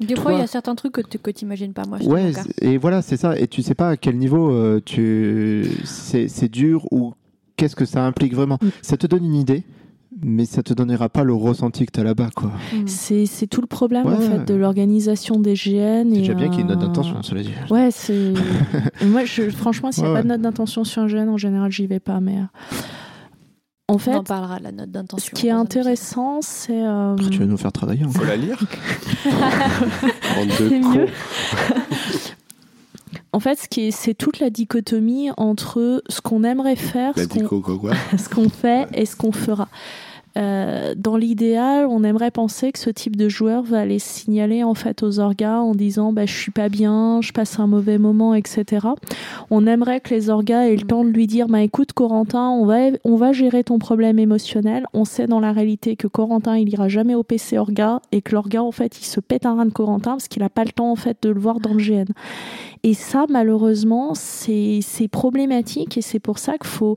Des 0.00 0.16
fois, 0.16 0.32
il 0.32 0.38
y 0.40 0.42
a 0.42 0.46
certains 0.46 0.74
trucs 0.74 0.92
que 0.92 1.00
tu 1.00 1.18
que 1.18 1.30
t'imagines 1.30 1.72
pas, 1.72 1.84
moi. 1.88 1.98
Ouais, 2.02 2.32
et 2.60 2.76
voilà, 2.78 3.00
c'est 3.00 3.16
ça. 3.16 3.38
Et 3.38 3.46
tu 3.46 3.62
sais 3.62 3.74
pas 3.74 3.90
à 3.90 3.96
quel 3.96 4.18
niveau 4.18 4.50
euh, 4.50 4.80
tu 4.84 5.66
c'est 5.84 6.28
c'est 6.28 6.48
dur 6.48 6.86
ou 6.90 7.14
qu'est-ce 7.56 7.76
que 7.76 7.84
ça 7.84 8.04
implique 8.04 8.34
vraiment. 8.34 8.58
Mm. 8.60 8.68
Ça 8.82 8.96
te 8.96 9.06
donne 9.06 9.24
une 9.24 9.36
idée, 9.36 9.62
mais 10.22 10.44
ça 10.46 10.62
te 10.62 10.72
donnera 10.72 11.08
pas 11.08 11.24
le 11.24 11.34
ressenti 11.34 11.86
que 11.86 11.92
tu 11.92 12.00
as 12.00 12.04
là-bas, 12.04 12.30
quoi. 12.34 12.50
Mm. 12.72 12.86
C'est 12.86 13.26
c'est 13.26 13.46
tout 13.46 13.60
le 13.60 13.66
problème 13.66 14.06
en 14.06 14.16
fait 14.16 14.44
de 14.44 14.54
l'organisation 14.54 15.38
des 15.40 15.54
GN. 15.54 16.10
C'est 16.10 16.16
et, 16.16 16.20
déjà 16.20 16.34
bien 16.34 16.48
qu'il 16.48 16.58
y 16.58 16.60
ait 16.60 16.62
une 16.62 16.68
note 16.68 16.82
euh, 16.82 16.86
d'intention, 16.86 17.22
cela 17.22 17.42
dit. 17.42 17.50
Ouais, 17.70 17.90
c'est. 17.90 18.32
Moi, 19.04 19.24
je, 19.24 19.50
franchement, 19.50 19.90
s'il 19.92 20.04
n'y 20.04 20.10
a 20.10 20.12
Ouais, 20.12 20.18
pas 20.18 20.22
de 20.22 20.28
note 20.28 20.40
d'intention 20.42 20.84
sur 20.84 21.02
un 21.02 21.06
GN, 21.06 21.28
en 21.28 21.36
général, 21.36 21.70
j'y 21.72 21.86
vais 21.86 22.00
pas. 22.00 22.20
Mais 22.20 22.36
euh, 22.38 22.42
en 23.88 23.94
On 23.94 23.98
fait, 23.98 24.14
en 24.14 24.22
parlera 24.24 24.58
de 24.58 24.64
la 24.64 24.72
note 24.72 24.86
ce 24.86 24.92
d'intention. 24.92 25.32
qui 25.34 25.48
est 25.48 25.50
intéressant, 25.50 26.40
c'est. 26.42 26.72
euh, 26.84 27.16
Tu 27.30 27.38
vas 27.38 27.46
nous 27.46 27.56
faire 27.58 27.72
travailler 27.72 28.04
encore. 28.04 28.22
Faut 28.22 28.24
la 28.28 28.36
lire 28.36 28.58
C'est 30.58 30.80
mieux. 30.80 31.06
En 33.32 33.40
fait, 33.40 33.58
ce 33.58 33.68
qui 33.68 33.88
est, 33.88 33.90
c'est 33.90 34.14
toute 34.14 34.38
la 34.38 34.48
dichotomie 34.48 35.30
entre 35.36 36.02
ce 36.08 36.20
qu'on 36.20 36.44
aimerait 36.44 36.76
faire, 36.76 37.12
La 37.16 37.24
ce 37.24 37.28
qu'on, 37.28 37.60
quoi, 37.60 37.78
quoi. 37.78 37.90
ce 38.16 38.28
qu'on 38.28 38.48
fait 38.48 38.86
et 38.94 39.06
ce 39.06 39.16
qu'on 39.16 39.32
fera. 39.32 39.68
Euh, 40.36 40.94
dans 40.96 41.16
l'idéal, 41.16 41.86
on 41.86 42.02
aimerait 42.02 42.32
penser 42.32 42.72
que 42.72 42.78
ce 42.78 42.90
type 42.90 43.14
de 43.14 43.28
joueur 43.28 43.62
va 43.62 43.80
aller 43.80 44.00
signaler 44.00 44.64
en 44.64 44.74
fait 44.74 45.02
aux 45.04 45.20
orgas 45.20 45.60
en 45.60 45.74
disant 45.74 46.12
bah, 46.12 46.26
je 46.26 46.34
suis 46.34 46.50
pas 46.50 46.68
bien, 46.68 47.20
je 47.20 47.32
passe 47.32 47.60
un 47.60 47.68
mauvais 47.68 47.98
moment, 47.98 48.34
etc. 48.34 48.88
On 49.50 49.66
aimerait 49.66 50.00
que 50.00 50.12
les 50.12 50.30
orgas 50.30 50.66
aient 50.66 50.76
le 50.76 50.82
temps 50.82 51.04
de 51.04 51.10
lui 51.10 51.28
dire 51.28 51.46
bah 51.46 51.62
écoute 51.62 51.92
Corentin, 51.92 52.48
on 52.50 52.66
va 52.66 52.78
on 53.04 53.14
va 53.16 53.32
gérer 53.32 53.62
ton 53.62 53.78
problème 53.78 54.18
émotionnel. 54.18 54.86
On 54.92 55.04
sait 55.04 55.26
dans 55.26 55.40
la 55.40 55.52
réalité 55.52 55.94
que 55.94 56.08
Corentin 56.08 56.56
il 56.56 56.68
ira 56.68 56.88
jamais 56.88 57.14
au 57.14 57.22
PC 57.22 57.56
orga 57.56 58.00
et 58.10 58.20
que 58.20 58.32
l'orga 58.32 58.62
en 58.62 58.72
fait 58.72 58.98
il 59.00 59.04
se 59.04 59.20
pète 59.20 59.46
un 59.46 59.54
rein 59.54 59.66
de 59.66 59.72
Corentin 59.72 60.12
parce 60.12 60.28
qu'il 60.28 60.42
a 60.42 60.48
pas 60.48 60.64
le 60.64 60.72
temps 60.72 60.90
en 60.90 60.96
fait 60.96 61.18
de 61.22 61.30
le 61.30 61.38
voir 61.38 61.60
dans 61.60 61.74
le 61.74 61.82
GN. 61.82 62.12
Et 62.82 62.94
ça 62.94 63.26
malheureusement 63.28 64.14
c'est 64.14 65.08
problématique 65.12 65.96
et 65.96 66.02
c'est 66.02 66.18
pour 66.18 66.38
ça 66.38 66.58
qu'il 66.58 66.66
faut 66.66 66.96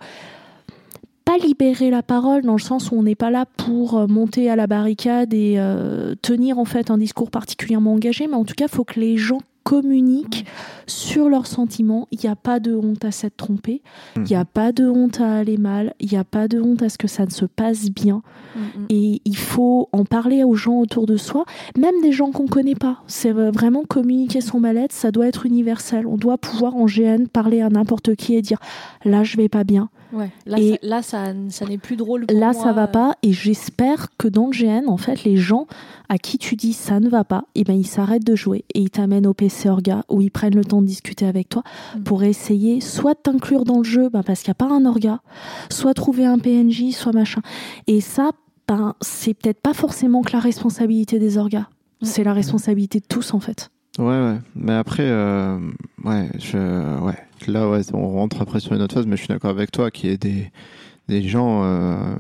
pas 1.28 1.38
libérer 1.38 1.90
la 1.90 2.04
parole 2.04 2.44
dans 2.44 2.54
le 2.54 2.62
sens 2.62 2.90
où 2.90 2.96
on 2.96 3.04
n'est 3.04 3.14
pas 3.14 3.30
là 3.30 3.46
pour 3.58 3.98
euh, 3.98 4.08
monter 4.08 4.50
à 4.50 4.56
la 4.56 4.66
barricade 4.66 5.34
et 5.34 5.56
euh, 5.58 6.16
tenir 6.22 6.58
en 6.58 6.64
fait 6.64 6.90
un 6.90 6.98
discours 6.98 7.32
particulièrement 7.32 7.92
engagé, 7.92 8.28
mais 8.28 8.36
en 8.36 8.46
tout 8.46 8.56
cas, 8.56 8.68
il 8.72 8.74
faut 8.74 8.86
que 8.86 8.98
les 8.98 9.18
gens 9.18 9.42
communiquent 9.66 10.46
sur 10.86 11.28
leurs 11.28 11.46
sentiments. 11.46 12.08
Il 12.12 12.20
n'y 12.24 12.30
a 12.30 12.38
pas 12.38 12.62
de 12.62 12.74
honte 12.74 13.04
à 13.04 13.12
s'être 13.12 13.36
trompé, 13.36 13.82
il 14.16 14.22
n'y 14.22 14.36
a 14.36 14.46
pas 14.46 14.72
de 14.72 14.88
honte 14.88 15.20
à 15.20 15.34
aller 15.36 15.58
mal, 15.58 15.94
il 16.00 16.10
n'y 16.10 16.18
a 16.18 16.24
pas 16.24 16.48
de 16.48 16.62
honte 16.62 16.82
à 16.82 16.88
ce 16.88 16.98
que 16.98 17.10
ça 17.10 17.26
ne 17.26 17.32
se 17.32 17.44
passe 17.44 17.90
bien. 17.90 18.22
Mm, 18.56 18.60
mm. 18.60 18.86
Et 18.88 19.22
il 19.26 19.36
faut 19.36 19.90
en 19.92 20.06
parler 20.06 20.46
aux 20.46 20.56
gens 20.56 20.80
autour 20.80 21.08
de 21.08 21.18
soi, 21.18 21.44
même 21.78 22.02
des 22.02 22.14
gens 22.14 22.32
qu'on 22.32 22.48
connaît 22.48 22.76
pas. 22.76 23.04
C'est 23.08 23.34
vraiment 23.34 23.84
communiquer 23.84 24.40
son 24.40 24.62
mal-être, 24.62 24.94
ça 24.94 25.12
doit 25.12 25.28
être 25.28 25.46
universel. 25.46 26.08
On 26.08 26.16
doit 26.16 26.38
pouvoir 26.38 26.78
en 26.78 26.86
GN 26.86 27.26
parler 27.28 27.60
à 27.60 27.68
n'importe 27.68 28.16
qui 28.16 28.36
et 28.36 28.42
dire 28.42 28.60
là 29.04 29.26
je 29.26 29.36
vais 29.36 29.50
pas 29.50 29.66
bien, 29.66 29.90
Ouais. 30.14 30.32
Là, 30.46 30.58
Et- 30.60 30.72
ça, 30.72 30.78
là, 30.84 31.02
ça, 31.02 31.24
ça 31.50 31.66
n'est 31.66 31.78
plus 31.78 31.96
drôle. 31.96 32.26
Pour 32.28 32.38
là 32.40 32.54
moi. 32.54 32.64
ça 32.64 32.72
va 32.72 32.88
pas 32.88 33.16
et 33.24 33.34
j'espère 33.34 34.08
que 34.18 34.28
dans 34.28 34.48
le 34.48 34.52
GN 34.52 34.88
en 34.88 34.98
fait 34.98 35.24
les 35.24 35.36
gens 35.38 35.68
à 36.10 36.18
qui 36.18 36.38
tu 36.38 36.56
dis 36.56 36.74
ça 36.74 37.00
ne 37.00 37.10
va 37.10 37.24
pas 37.24 37.44
et 37.56 37.64
ben 37.64 37.74
ils 37.74 37.86
s'arrêtent 37.88 38.26
de 38.26 38.36
jouer 38.36 38.64
et 38.74 38.80
ils 38.80 38.90
t'amènent 38.90 39.28
au 39.28 39.34
PC 39.34 39.68
orga 39.70 40.04
où 40.10 40.22
ils 40.22 40.32
prennent 40.32 40.56
le 40.56 40.64
temps 40.64 40.82
de 40.82 40.88
discuter 40.88 41.26
avec 41.26 41.50
toi 41.50 41.64
Mm. 41.96 42.04
pour 42.04 42.24
essayer 42.24 42.80
soit 42.82 43.14
de 43.16 43.20
t'inclure 43.20 43.66
dans 43.66 43.78
le 43.80 43.84
jeu 43.84 44.10
ben, 44.10 44.24
parce 44.24 44.42
qu'il 44.44 44.50
n'y 44.52 44.54
a 44.54 44.68
pas 44.68 44.74
un 44.74 44.86
orga 44.86 45.20
soit 45.70 45.94
trouver 45.94 46.26
un 46.26 46.38
PNJ 46.40 46.92
soit 46.92 47.12
machin 47.14 47.42
et 47.88 48.00
ça 48.02 48.32
ben 48.68 48.96
c'est 49.02 49.34
peut-être 49.34 49.60
pas 49.62 49.74
forcément 49.74 50.22
que 50.22 50.32
la 50.34 50.40
responsabilité 50.40 51.20
des 51.20 51.38
orgas 51.38 51.68
c'est 52.02 52.24
la 52.24 52.34
responsabilité 52.34 53.00
de 53.00 53.06
tous 53.08 53.34
en 53.34 53.40
fait 53.40 53.70
Ouais, 53.98 54.06
ouais. 54.06 54.38
Mais 54.56 54.74
après, 54.74 55.04
euh, 55.06 55.58
ouais, 56.04 56.30
je, 56.40 57.00
ouais. 57.02 57.18
Là, 57.48 57.70
ouais, 57.70 57.82
on 57.94 58.10
rentre 58.10 58.42
après 58.42 58.60
sur 58.60 58.74
une 58.74 58.82
autre 58.82 58.96
phase, 58.96 59.06
mais 59.08 59.16
je 59.16 59.22
suis 59.22 59.28
d'accord 59.30 59.50
avec 59.52 59.72
toi 59.72 59.90
qu'il 59.92 60.10
y 60.10 60.14
ait 60.14 60.18
des, 60.18 60.52
des 61.08 61.22
gens 61.28 61.64
euh, 61.64 62.16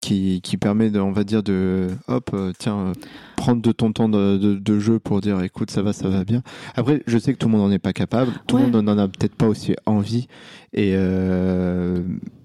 qui, 0.00 0.40
qui 0.42 0.56
permet, 0.56 0.90
de, 0.90 0.98
on 1.00 1.12
va 1.12 1.24
dire, 1.24 1.42
de, 1.42 1.88
hop, 2.08 2.30
euh, 2.34 2.52
tiens, 2.58 2.78
euh, 2.78 2.92
prendre 3.36 3.62
de 3.62 3.72
ton 3.72 3.92
temps 3.92 4.08
de, 4.08 4.36
de, 4.36 4.54
de 4.54 4.78
jeu 4.78 4.98
pour 4.98 5.20
dire, 5.20 5.40
écoute, 5.42 5.70
ça 5.70 5.82
va, 5.82 5.92
ça 5.92 6.08
va 6.08 6.24
bien. 6.24 6.42
Après, 6.74 7.02
je 7.06 7.18
sais 7.18 7.32
que 7.32 7.38
tout 7.38 7.48
le 7.48 7.52
monde 7.52 7.62
n'en 7.68 7.70
est 7.74 7.78
pas 7.78 7.92
capable, 7.92 8.32
tout 8.46 8.56
Ouais. 8.56 8.62
le 8.66 8.70
monde 8.70 8.84
n'en 8.86 8.98
a 8.98 9.08
peut-être 9.08 9.34
pas 9.34 9.46
aussi 9.46 9.74
envie, 9.86 10.26
et 10.72 10.92
euh, 10.96 12.02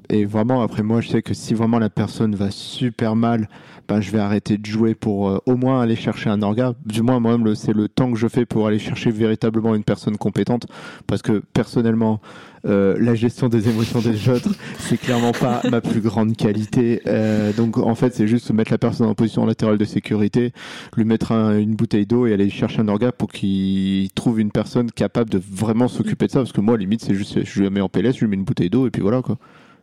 et 0.09 0.25
vraiment, 0.25 0.61
après 0.61 0.83
moi, 0.83 1.01
je 1.01 1.09
sais 1.09 1.21
que 1.21 1.33
si 1.33 1.53
vraiment 1.53 1.79
la 1.79 1.89
personne 1.89 2.35
va 2.35 2.51
super 2.51 3.15
mal, 3.15 3.47
ben, 3.87 4.01
je 4.01 4.11
vais 4.11 4.19
arrêter 4.19 4.57
de 4.57 4.65
jouer 4.65 4.95
pour 4.95 5.29
euh, 5.29 5.37
au 5.45 5.55
moins 5.55 5.81
aller 5.81 5.95
chercher 5.95 6.29
un 6.29 6.41
orga. 6.41 6.73
Du 6.85 7.01
moins, 7.01 7.19
moi-même, 7.21 7.55
c'est 7.55 7.71
le 7.73 7.87
temps 7.87 8.11
que 8.11 8.17
je 8.17 8.27
fais 8.27 8.45
pour 8.45 8.67
aller 8.67 8.79
chercher 8.79 9.11
véritablement 9.11 9.73
une 9.75 9.83
personne 9.85 10.17
compétente. 10.17 10.67
Parce 11.07 11.21
que 11.21 11.41
personnellement, 11.53 12.19
euh, 12.65 12.97
la 12.99 13.15
gestion 13.15 13.47
des 13.47 13.69
émotions 13.69 14.01
des 14.01 14.27
autres, 14.29 14.49
c'est 14.79 14.97
clairement 14.97 15.31
pas 15.31 15.61
ma 15.71 15.79
plus 15.79 16.01
grande 16.01 16.35
qualité. 16.35 17.01
Euh, 17.07 17.53
donc, 17.53 17.77
en 17.77 17.95
fait, 17.95 18.13
c'est 18.13 18.27
juste 18.27 18.51
mettre 18.51 18.71
la 18.73 18.77
personne 18.77 19.07
en 19.07 19.15
position 19.15 19.45
latérale 19.45 19.77
de 19.77 19.85
sécurité, 19.85 20.51
lui 20.97 21.05
mettre 21.05 21.31
un- 21.31 21.57
une 21.57 21.75
bouteille 21.75 22.05
d'eau 22.05 22.25
et 22.27 22.33
aller 22.33 22.49
chercher 22.49 22.81
un 22.81 22.89
orga 22.89 23.13
pour 23.13 23.31
qu'il 23.31 24.09
trouve 24.15 24.41
une 24.41 24.51
personne 24.51 24.91
capable 24.91 25.29
de 25.29 25.41
vraiment 25.49 25.87
s'occuper 25.87 26.27
de 26.27 26.31
ça. 26.31 26.39
Parce 26.39 26.51
que 26.51 26.59
moi, 26.61 26.75
limite, 26.77 27.01
c'est 27.05 27.15
juste, 27.15 27.45
je 27.45 27.61
lui 27.61 27.69
mets 27.69 27.79
en 27.81 27.87
PLS, 27.87 28.15
je 28.15 28.19
lui 28.25 28.27
mets 28.27 28.35
une 28.35 28.43
bouteille 28.43 28.69
d'eau 28.69 28.85
et 28.85 28.89
puis 28.91 29.01
voilà, 29.01 29.21
quoi. 29.21 29.37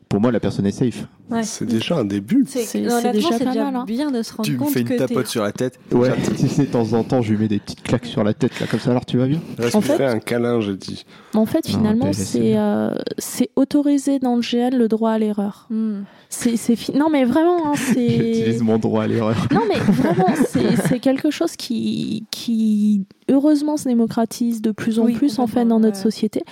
Pour 0.08 0.20
moi, 0.20 0.30
la 0.30 0.38
personne 0.38 0.64
est 0.66 0.70
safe. 0.70 1.06
Ouais. 1.30 1.42
C'est 1.42 1.64
déjà 1.64 1.96
un 1.96 2.04
début. 2.04 2.44
C'est 2.46 2.60
C'est- 2.64 2.78
honnêtement, 2.80 3.00
c'est 3.02 3.12
déjà 3.12 3.28
pas 3.30 3.38
déjà 3.52 3.64
mal, 3.64 3.76
hein. 3.76 3.84
bien 3.86 4.10
de 4.12 4.22
se 4.22 4.32
rendre 4.32 4.44
Tu 4.46 4.52
me 4.52 4.58
compte 4.58 4.70
fais 4.70 4.80
une 4.82 4.88
tapote 4.96 5.24
t'es- 5.24 5.30
sur 5.30 5.42
la 5.42 5.50
tête. 5.50 5.80
Ouais, 5.92 6.10
si 6.36 6.48
c'est 6.48 6.66
de 6.66 6.70
temps 6.70 6.92
en 6.92 7.02
temps, 7.02 7.20
je 7.22 7.32
lui 7.32 7.38
mets 7.40 7.48
des 7.48 7.58
petites 7.58 7.82
claques 7.82 8.06
sur 8.06 8.22
la 8.22 8.32
tête, 8.34 8.60
là, 8.60 8.66
comme 8.70 8.78
ça, 8.78 8.90
alors 8.90 9.06
tu 9.06 9.16
vas 9.18 9.26
bien 9.26 9.40
Reste 9.58 9.74
En 9.74 9.80
lui 9.80 9.86
fait- 9.88 9.96
fais 9.96 10.04
un 10.06 10.20
câlin, 10.20 10.60
je 10.60 10.72
dis. 10.72 11.04
en 11.34 11.46
fait 11.46 11.66
finalement 11.66 12.12
c'est 12.12 12.56
euh, 12.56 12.94
c'est 13.18 13.50
autoriser 13.56 14.18
dans 14.20 14.36
le 14.36 14.42
GN 14.42 14.76
le 14.76 14.86
droit 14.86 15.10
à 15.10 15.18
l'erreur 15.18 15.66
Mm. 15.70 16.02
C'est 16.30 16.56
fi- 16.76 16.92
non 16.96 17.08
mais 17.10 17.24
vraiment 17.24 17.68
hein, 17.70 17.74
c'est 17.76 18.08
J'utilise 18.08 18.62
mon 18.62 18.78
droit 18.78 19.04
à 19.04 19.06
l'erreur. 19.06 19.36
Non, 19.52 19.62
mais 19.68 19.78
vraiment, 19.78 20.26
c'est 20.46 20.76
c'est 20.88 20.98
quelque 20.98 21.30
chose 21.30 21.56
qui, 21.56 22.24
qui, 22.30 23.06
heureusement, 23.30 23.76
se 23.76 23.88
démocratise 23.88 24.60
de 24.60 24.72
plus 24.72 24.98
en 24.98 25.04
Oui, 25.04 25.14
plus, 25.14 25.38
en 25.38 25.46
fait, 25.46 25.64
dans 25.64 25.80
notre 25.80 25.96
ouais. 25.96 26.02
société. 26.02 26.42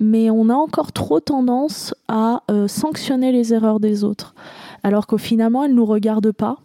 Mais 0.00 0.30
on 0.30 0.48
a 0.50 0.54
encore 0.54 0.92
trop 0.92 1.20
tendance 1.20 1.94
à 2.08 2.42
euh, 2.50 2.68
sanctionner 2.68 3.32
les 3.32 3.52
erreurs 3.52 3.80
des 3.80 4.04
autres. 4.04 4.34
Alors 4.82 5.06
qu'au 5.06 5.18
finalement, 5.18 5.64
elles 5.64 5.70
ne 5.72 5.76
nous 5.76 5.86
regardent 5.86 6.32
pas. 6.32 6.58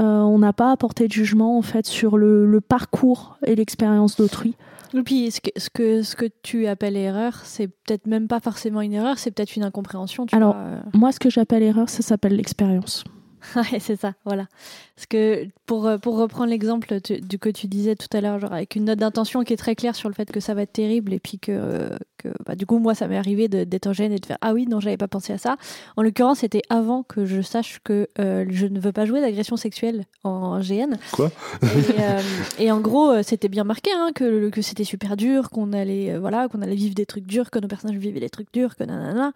Euh, 0.00 0.20
on 0.20 0.38
n'a 0.38 0.52
pas 0.52 0.70
apporté 0.70 1.06
de 1.08 1.12
jugement, 1.12 1.58
en 1.58 1.62
fait, 1.62 1.86
sur 1.86 2.16
le, 2.16 2.46
le 2.46 2.60
parcours 2.60 3.36
et 3.44 3.54
l'expérience 3.54 4.16
d'autrui. 4.16 4.54
Et 4.94 5.02
puis, 5.02 5.30
ce 5.30 5.40
que, 5.40 5.50
ce 5.56 5.70
que, 5.70 6.02
ce 6.02 6.16
que 6.16 6.26
tu 6.42 6.66
appelles 6.66 6.96
erreur, 6.96 7.40
c'est 7.44 7.68
peut-être 7.68 8.06
même 8.06 8.28
pas 8.28 8.40
forcément 8.40 8.80
une 8.80 8.92
erreur, 8.92 9.18
c'est 9.18 9.30
peut-être 9.30 9.56
une 9.56 9.64
incompréhension. 9.64 10.26
Tu 10.26 10.34
Alors, 10.34 10.54
vois, 10.54 10.62
euh. 10.62 10.80
Moi, 10.94 11.12
ce 11.12 11.18
que 11.18 11.30
j'appelle 11.30 11.62
erreur, 11.62 11.88
ça 11.88 12.02
s'appelle 12.02 12.36
l'expérience. 12.36 13.04
Ouais, 13.56 13.80
c'est 13.80 13.96
ça, 13.96 14.14
voilà. 14.24 14.46
Parce 14.94 15.06
que 15.06 15.48
pour, 15.66 15.86
euh, 15.86 15.98
pour 15.98 16.16
reprendre 16.16 16.50
l'exemple 16.50 17.00
du 17.00 17.38
que 17.40 17.48
tu 17.48 17.66
disais 17.66 17.96
tout 17.96 18.06
à 18.16 18.20
l'heure, 18.20 18.38
genre 18.38 18.52
avec 18.52 18.76
une 18.76 18.84
note 18.84 19.00
d'intention 19.00 19.42
qui 19.42 19.52
est 19.52 19.56
très 19.56 19.74
claire 19.74 19.96
sur 19.96 20.08
le 20.08 20.14
fait 20.14 20.30
que 20.30 20.38
ça 20.38 20.54
va 20.54 20.62
être 20.62 20.72
terrible, 20.72 21.12
et 21.12 21.18
puis 21.18 21.40
que, 21.40 21.50
euh, 21.50 21.88
que 22.22 22.28
bah, 22.46 22.54
du 22.54 22.66
coup, 22.66 22.78
moi, 22.78 22.94
ça 22.94 23.08
m'est 23.08 23.16
arrivé 23.16 23.48
d'être 23.48 23.86
en 23.86 23.92
gêne 23.92 24.12
et 24.12 24.18
de 24.18 24.26
faire 24.26 24.38
Ah 24.40 24.52
oui, 24.54 24.66
non, 24.66 24.80
j'avais 24.80 24.96
pas 24.96 25.08
pensé 25.08 25.32
à 25.32 25.38
ça. 25.38 25.56
En 25.96 26.02
l'occurrence, 26.02 26.38
c'était 26.40 26.62
avant 26.70 27.02
que 27.02 27.24
je 27.26 27.42
sache 27.42 27.80
que 27.84 28.08
euh, 28.18 28.44
je 28.48 28.66
ne 28.66 28.78
veux 28.80 28.92
pas 28.92 29.04
jouer 29.06 29.20
d'agression 29.20 29.56
sexuelle 29.56 30.04
en 30.24 30.60
GN. 30.60 30.96
Quoi? 31.12 31.30
Et, 31.62 31.66
euh, 32.00 32.20
et 32.58 32.70
en 32.72 32.80
gros, 32.80 33.10
euh, 33.10 33.22
c'était 33.22 33.48
bien 33.48 33.64
marqué 33.64 33.90
hein, 33.94 34.10
que, 34.14 34.48
que 34.50 34.62
c'était 34.62 34.84
super 34.84 35.16
dur, 35.16 35.50
qu'on 35.50 35.72
allait, 35.72 36.16
voilà, 36.18 36.48
qu'on 36.48 36.62
allait 36.62 36.74
vivre 36.74 36.94
des 36.94 37.06
trucs 37.06 37.26
durs, 37.26 37.50
que 37.50 37.58
nos 37.58 37.68
personnages 37.68 37.98
vivaient 37.98 38.20
des 38.20 38.30
trucs 38.30 38.52
durs, 38.52 38.76
que 38.76 38.84
nanana. 38.84 39.32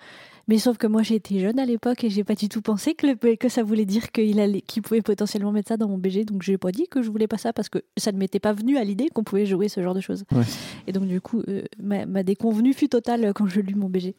Mais 0.49 0.59
sauf 0.59 0.77
que 0.79 0.87
moi 0.87 1.03
j'étais 1.03 1.41
jeune 1.41 1.59
à 1.59 1.67
l'époque 1.67 2.05
et 2.05 2.09
j'ai 2.09 2.23
pas 2.23 2.37
du 2.37 2.49
tout 2.49 2.63
pensé 2.63 2.95
que, 2.95 3.09
le- 3.09 3.35
que 3.35 3.49
ça 3.49 3.65
voulait 3.65 3.85
dire 3.85 4.13
qu'il 4.13 4.39
allait, 4.39 4.61
qu'il 4.61 4.81
pouvait 4.81 5.03
potentiellement 5.03 5.51
mettre 5.51 5.71
ça 5.71 5.77
dans 5.77 5.89
mon 5.89 5.99
BG. 5.99 6.25
Donc 6.25 6.43
j'ai 6.43 6.57
pas 6.57 6.71
dit 6.71 6.87
que 6.89 7.03
je 7.03 7.11
voulais 7.11 7.27
pas 7.27 7.37
ça 7.37 7.53
parce 7.53 7.69
que 7.69 7.81
ça 7.97 8.13
ne 8.13 8.17
m'était 8.19 8.39
pas 8.39 8.53
venu 8.53 8.77
à 8.79 8.85
l'idée 8.85 9.09
qu'on 9.13 9.25
pouvait 9.25 9.45
jouer 9.45 9.69
ce 9.69 9.83
genre 9.83 9.93
de 9.95 10.01
choses. 10.01 10.23
Ouais. 10.31 10.45
Et 10.87 10.93
donc 10.93 11.09
du 11.09 11.21
coup, 11.21 11.43
euh, 11.49 11.63
ma, 11.83 12.07
ma 12.07 12.23
déconvenue 12.23 12.75
fut 12.77 12.89
totale 12.89 13.33
quand 13.35 13.47
je 13.47 13.61
lus 13.61 13.75
mon 13.75 13.89
BG. 13.89 14.15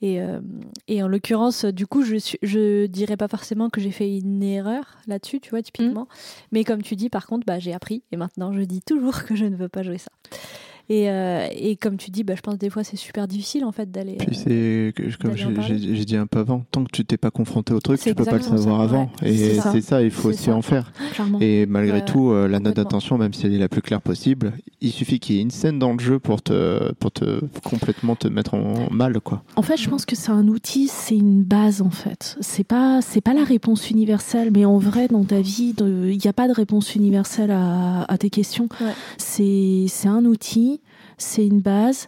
Et, 0.00 0.20
euh, 0.20 0.40
et 0.86 1.02
en 1.02 1.08
l'occurrence, 1.08 1.64
du 1.64 1.86
coup, 1.86 2.04
je, 2.04 2.16
je 2.42 2.86
dirais 2.86 3.16
pas 3.16 3.26
forcément 3.26 3.68
que 3.68 3.80
j'ai 3.80 3.90
fait 3.90 4.18
une 4.18 4.42
erreur 4.42 4.98
là-dessus, 5.08 5.40
tu 5.40 5.50
vois, 5.50 5.62
typiquement. 5.62 6.06
Mais 6.52 6.62
comme 6.62 6.82
tu 6.82 6.94
dis, 6.94 7.08
par 7.08 7.26
contre, 7.26 7.44
bah, 7.46 7.58
j'ai 7.58 7.72
appris 7.72 8.02
et 8.12 8.16
maintenant 8.16 8.52
je 8.52 8.60
dis 8.60 8.80
toujours 8.80 9.24
que 9.24 9.34
je 9.34 9.44
ne 9.44 9.56
veux 9.56 9.68
pas 9.68 9.82
jouer 9.82 9.98
ça. 9.98 10.10
Et, 10.90 11.10
euh, 11.10 11.46
et 11.54 11.76
comme 11.76 11.96
tu 11.98 12.10
dis, 12.10 12.24
bah, 12.24 12.34
je 12.34 12.40
pense 12.40 12.54
que 12.54 12.58
des 12.60 12.70
fois 12.70 12.82
c'est 12.82 12.96
super 12.96 13.28
difficile 13.28 13.64
en 13.64 13.72
fait 13.72 13.90
d'aller. 13.90 14.16
Puis 14.16 14.28
euh, 14.30 14.32
c'est, 14.32 14.92
que- 14.94 15.16
comme 15.18 15.36
j'ai- 15.36 16.04
dit 16.04 16.16
un 16.16 16.26
peu 16.26 16.38
avant, 16.38 16.64
tant 16.70 16.82
que 16.84 16.90
tu 16.92 17.04
t'es 17.04 17.18
pas 17.18 17.30
confronté 17.30 17.74
au 17.74 17.80
truc, 17.80 18.00
tu 18.00 18.14
peux 18.14 18.24
pas 18.24 18.38
le 18.38 18.42
savoir 18.42 18.78
ça, 18.78 18.84
avant. 18.84 19.10
ouais. 19.22 19.30
Et 19.30 19.36
C'est 19.60 19.80
ça. 19.82 20.00
il 20.02 20.10
faut 20.10 20.28
C'est 20.32 20.36
aussi 20.36 20.44
ça. 20.44 20.54
en 20.56 20.62
faire. 20.62 20.92
Clairement. 21.12 21.38
Et 21.42 21.66
malgré 21.66 21.98
Ouais, 21.98 22.04
tout, 22.04 22.30
euh, 22.30 22.48
la 22.48 22.58
note 22.60 22.76
d'intention, 22.76 23.18
même 23.18 23.32
si 23.34 23.44
elle 23.46 23.52
est 23.54 23.58
la 23.58 23.68
plus 23.68 23.82
claire 23.82 24.00
possible, 24.00 24.52
il 24.80 24.90
suffit 24.92 25.20
qu'il 25.20 25.36
y 25.36 25.38
ait 25.38 25.42
une 25.42 25.50
scène 25.50 25.78
dans 25.78 25.92
le 25.92 25.98
jeu 25.98 26.18
pour 26.18 26.40
te, 26.40 26.92
pour 26.94 27.10
te 27.12 27.40
complètement 27.64 28.16
te 28.16 28.28
mettre 28.28 28.54
en 28.54 28.88
mal, 28.90 29.20
quoi. 29.20 29.42
En 29.56 29.62
fait, 29.62 29.76
je 29.76 29.88
pense 29.90 30.06
que 30.06 30.16
c'est 30.16 30.30
un 30.30 30.48
outil, 30.48 30.88
c'est 30.88 31.16
une 31.16 31.42
base 31.42 31.82
en 31.82 31.90
fait. 31.90 32.36
C'est 32.40 32.64
pas, 32.64 33.00
c'est 33.02 33.20
pas 33.20 33.34
la 33.34 33.44
réponse 33.44 33.90
universelle, 33.90 34.50
mais 34.54 34.64
en 34.64 34.78
vrai, 34.78 35.08
dans 35.08 35.24
ta 35.24 35.40
vie, 35.40 35.74
il 35.78 36.18
n'y 36.18 36.28
a 36.28 36.32
pas 36.32 36.48
de 36.48 36.52
réponse 36.54 36.94
universelle 36.94 37.50
à, 37.50 38.04
à 38.04 38.16
tes 38.18 38.30
questions. 38.30 38.68
Ouais. 38.80 38.92
C'est, 39.18 39.84
c'est 39.88 40.08
un 40.08 40.24
outil, 40.24 40.77
c'est 41.18 41.46
une 41.46 41.60
base, 41.60 42.06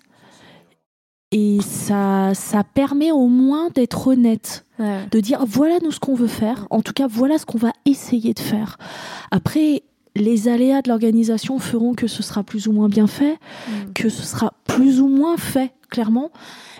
et 1.33 1.59
ça, 1.63 2.33
ça 2.35 2.65
permet 2.65 3.13
au 3.13 3.29
moins 3.29 3.69
d'être 3.71 4.09
honnête, 4.09 4.65
ouais. 4.81 5.07
de 5.11 5.21
dire 5.21 5.45
voilà 5.47 5.79
nous 5.83 5.93
ce 5.93 6.01
qu'on 6.01 6.15
veut 6.15 6.27
faire. 6.27 6.67
En 6.71 6.81
tout 6.83 6.93
cas, 6.93 7.07
voilà 7.07 7.39
ce 7.39 7.47
qu'on 7.47 7.59
va 7.59 7.73
essayer 7.85 8.35
de 8.35 8.41
faire. 8.41 8.79
Après. 9.31 9.83
Les 10.17 10.49
aléas 10.49 10.83
de 10.83 10.89
l'organisation 10.89 11.61
feront 11.61 11.95
que 11.95 12.09
ce 12.09 12.21
sera 12.25 12.43
plus 12.43 12.67
ou 12.67 12.73
moins 12.73 12.89
bien 12.89 13.07
fait, 13.07 13.39
Mm. 13.69 13.93
que 13.95 14.09
ce 14.09 14.25
sera 14.25 14.55
plus 14.65 15.01
ou 15.01 15.07
moins 15.07 15.37
fait, 15.37 15.73
clairement, 15.89 16.33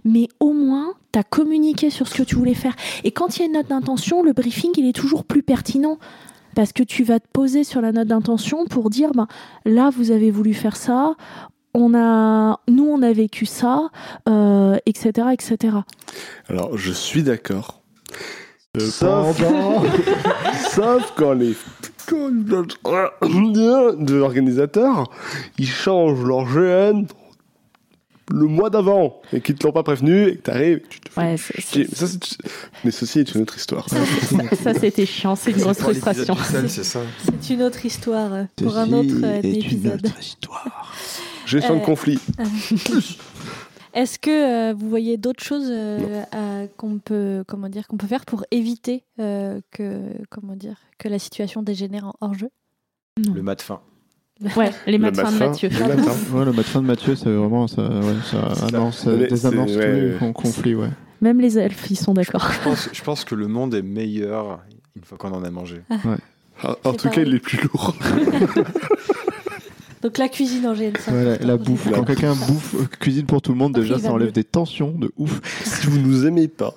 mais 0.05 0.27
au 0.41 0.53
moins, 0.53 0.95
tu 1.13 1.19
as 1.21 1.23
communiqué 1.23 1.91
sur 1.91 2.09
ce 2.09 2.17
que 2.17 2.23
tu 2.25 2.35
voulais 2.35 2.55
faire. 2.55 2.75
Et 3.05 3.13
quand 3.13 3.37
il 3.37 3.41
y 3.41 3.43
a 3.45 3.47
une 3.47 3.53
note 3.53 3.69
d'intention, 3.69 4.25
le 4.25 4.33
briefing, 4.33 4.73
il 4.77 4.85
est 4.85 4.93
toujours 4.93 5.23
plus 5.23 5.45
pertinent. 5.45 5.97
Parce 6.57 6.73
que 6.73 6.83
tu 6.83 7.05
vas 7.05 7.21
te 7.21 7.29
poser 7.33 7.63
sur 7.63 7.81
la 7.81 7.93
note 7.93 8.09
d'intention 8.09 8.65
pour 8.67 8.91
dire, 8.91 9.13
ben, 9.13 9.29
là, 9.65 9.91
vous 9.91 10.11
avez 10.11 10.33
voulu 10.33 10.53
faire 10.53 10.75
ça, 10.75 11.15
on 11.75 11.95
a, 11.95 12.61
nous, 12.69 12.85
on 12.87 13.03
a 13.03 13.13
vécu 13.13 13.47
ça, 13.47 13.89
euh, 14.29 14.77
etc., 14.87 15.29
etc. 15.33 15.77
Alors, 16.49 16.77
je 16.77 16.93
suis 16.93 17.23
d'accord. 17.23 17.81
Sauf, 18.79 19.39
sauf 20.73 21.13
quand 21.17 21.33
les 21.33 21.55
de 22.11 24.13
l'organisateur, 24.15 25.11
ils 25.59 25.69
changent 25.69 26.25
leur 26.25 26.45
GN 26.45 27.07
le 28.33 28.47
mois 28.47 28.71
d'avant 28.71 29.21
et 29.33 29.41
qu'ils 29.41 29.57
te 29.57 29.67
l'ont 29.67 29.73
pas 29.73 29.83
prévenu 29.83 30.29
et 30.29 30.37
que 30.37 30.43
t'arrives 30.43 30.83
tu 30.89 31.01
te 31.01 31.11
fais 31.11 31.21
Ouais, 31.21 31.37
c'est- 31.37 31.61
chier. 31.61 31.87
Mais, 31.89 31.95
ça, 32.07 32.17
mais 32.85 32.91
ceci 32.93 33.19
est 33.21 33.35
une 33.35 33.43
autre 33.43 33.57
histoire. 33.57 33.89
Ça, 33.89 34.75
c'était 34.81 35.07
chiant, 35.07 35.35
c'est 35.35 35.51
une 35.51 35.59
grosse 35.59 35.79
frustration. 35.79 36.37
c'est 36.69 36.85
ça. 36.85 37.01
C'est 37.41 37.55
une 37.55 37.63
autre 37.63 37.85
histoire 37.85 38.33
euh, 38.33 38.45
pour 38.57 38.77
un 38.79 38.93
autre 38.93 39.15
euh, 39.25 39.41
est 39.43 39.49
une 39.49 39.57
épisode. 39.57 40.07
autre 40.07 40.21
histoire. 40.21 40.95
Gestion 41.51 41.75
de 41.77 41.81
Euh, 41.81 41.85
conflit. 41.85 42.19
Est-ce 43.93 44.19
que 44.21 44.31
euh, 44.71 44.75
vous 44.75 44.89
voyez 44.89 45.17
d'autres 45.17 45.43
choses 45.43 45.67
euh, 45.69 46.67
qu'on 46.77 46.99
peut, 46.99 47.43
comment 47.49 47.69
dire, 47.69 47.89
qu'on 47.89 47.97
peut 47.97 48.07
faire 48.07 48.25
pour 48.25 48.45
éviter 48.53 49.03
euh, 49.19 49.61
que, 49.73 50.01
comment 50.29 50.55
dire, 50.55 50.77
que 50.99 51.09
la 51.09 51.19
situation 51.19 51.63
dégénère 51.63 52.05
en 52.07 52.13
hors-jeu? 52.21 52.51
Le 53.17 53.43
mat 53.43 53.61
fin. 53.61 53.81
Ouais, 54.57 54.71
les 54.87 54.93
Le 54.93 54.99
matins 54.99 55.31
de 55.31 55.39
Mathieu. 55.39 55.69
le 55.69 55.97
matin. 55.97 56.13
Ouais, 56.33 56.45
le 56.45 56.53
match 56.53 56.67
fin 56.67 56.81
de 56.83 56.87
Mathieu, 56.87 57.15
c'est 57.17 57.31
vraiment 57.31 57.67
ça. 57.67 57.83
Ouais, 57.83 58.15
ça, 58.31 58.39
ah 58.49 58.55
ça. 58.55 59.17
désamorce 59.17 59.73
c'est- 59.73 60.19
tous 60.19 60.75
ouais. 60.75 60.89
Même 61.21 61.41
les 61.41 61.59
elfes, 61.59 61.91
ils 61.91 61.97
sont 61.97 62.15
d'accord. 62.15 62.49
Je 62.53 62.61
pense, 62.61 62.89
je 62.93 63.03
pense 63.03 63.25
que 63.25 63.35
le 63.35 63.49
monde 63.49 63.75
est 63.75 63.83
meilleur 63.83 64.61
une 64.97 65.03
fois 65.05 65.19
qu'on 65.19 65.33
en 65.33 65.43
a 65.45 65.51
mangé. 65.51 65.83
En, 66.63 66.75
en 66.85 66.93
tout 66.95 67.11
cas, 67.11 67.21
il 67.23 67.35
est 67.35 67.39
plus 67.41 67.59
lourd. 67.63 67.95
Donc 70.03 70.17
la 70.19 70.29
cuisine 70.29 70.67
en 70.67 70.75
GN5. 70.75 71.13
Ouais, 71.13 71.25
la, 71.25 71.37
la 71.39 71.57
bouffe. 71.57 71.89
Quand 71.93 72.05
quelqu'un 72.05 72.35
bouffe, 72.35 72.75
euh, 72.75 72.85
cuisine 72.99 73.27
pour 73.27 73.43
tout 73.43 73.53
le 73.53 73.59
monde, 73.59 73.77
Après, 73.77 73.83
déjà, 73.89 73.99
ça 73.99 74.13
enlève 74.13 74.29
mieux. 74.29 74.33
des 74.33 74.45
tensions 74.45 74.93
de 74.93 75.13
ouf. 75.19 75.41
si 75.65 75.87
vous 75.89 75.99
nous 75.99 76.27
aimez 76.27 76.49
pas, 76.49 76.75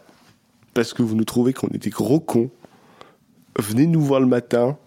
parce 0.73 0.93
que 0.93 1.01
vous 1.03 1.15
nous 1.15 1.23
trouvez 1.23 1.53
qu'on 1.53 1.69
est 1.69 1.77
des 1.77 1.89
gros 1.89 2.19
cons, 2.19 2.49
venez 3.57 3.87
nous 3.87 4.01
voir 4.01 4.19
le 4.19 4.25
matin, 4.27 4.77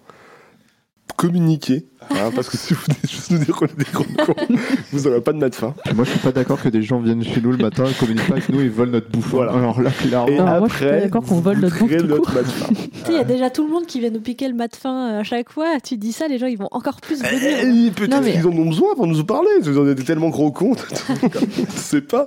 communiquez, 1.16 1.86
hein, 2.11 2.31
parce 2.35 2.49
que 2.49 2.57
si 2.57 2.74
vous 2.74 2.81
venez 2.87 2.99
juste 3.09 3.31
nous 3.31 3.39
dire 3.39 3.55
qu'on 3.55 3.66
est 3.66 3.78
des 3.78 3.85
gros 3.93 4.05
cons, 4.05 4.35
vous 4.93 5.07
aurez 5.07 5.20
pas 5.20 5.33
de 5.33 5.39
mat 5.39 5.55
fin. 5.55 5.74
Moi, 5.95 6.05
je 6.05 6.11
suis 6.11 6.19
pas 6.20 6.33
d'accord 6.33 6.61
que 6.61 6.69
des 6.69 6.83
gens 6.83 7.01
viennent 7.01 7.23
chez 7.24 7.41
nous 7.41 7.53
le 7.53 7.59
matin, 7.59 7.85
ils 7.87 7.95
communiquent 7.95 8.27
pas 8.27 8.35
avec 8.35 8.49
nous, 8.49 8.61
ils 8.61 8.70
volent 8.70 8.93
notre 8.93 9.11
bouffe. 9.11 9.28
Voilà. 9.31 9.53
Alors 9.53 9.81
là, 9.81 9.91
clairement. 9.91 10.28
Et 10.28 10.39
Non, 10.39 10.45
moi, 10.59 10.69
je 10.69 10.74
suis 10.77 10.85
pas 10.85 10.91
après, 10.93 11.01
d'accord 11.03 11.23
qu'on 11.24 11.41
vole 11.41 11.59
notre 11.59 11.78
bouffe 11.78 11.97
tout 11.97 12.07
notre 12.07 12.33
court. 12.33 12.43
il 13.09 13.15
y 13.15 13.19
a 13.19 13.24
déjà 13.24 13.51
tout 13.51 13.66
le 13.66 13.73
monde 13.73 13.87
qui 13.87 14.01
vient 14.01 14.11
nous 14.11 14.20
piquer 14.20 14.49
le 14.49 14.55
mat 14.55 14.69
de 14.69 14.77
fin 14.77 15.19
à 15.19 15.23
chaque 15.23 15.51
fois. 15.51 15.78
Tu 15.83 15.97
dis 15.97 16.12
ça, 16.12 16.28
les 16.28 16.39
gens 16.39 16.47
ils 16.47 16.59
vont 16.59 16.69
encore 16.70 17.01
plus 17.01 17.23
venir. 17.23 17.33
Eh, 17.43 17.91
Peut-être 17.91 18.11
Non, 18.11 18.20
mais- 18.23 18.33
qu'ils 18.33 18.47
en 18.47 18.51
ont 18.53 18.66
besoin 18.66 18.95
pour 18.95 19.07
nous 19.07 19.24
parler. 19.24 19.49
Vous 19.62 19.89
êtes 19.89 20.05
tellement 20.05 20.28
gros 20.31 20.51
cons. 20.51 20.74
Je 21.20 21.78
sais 21.81 22.01
pas. 22.01 22.27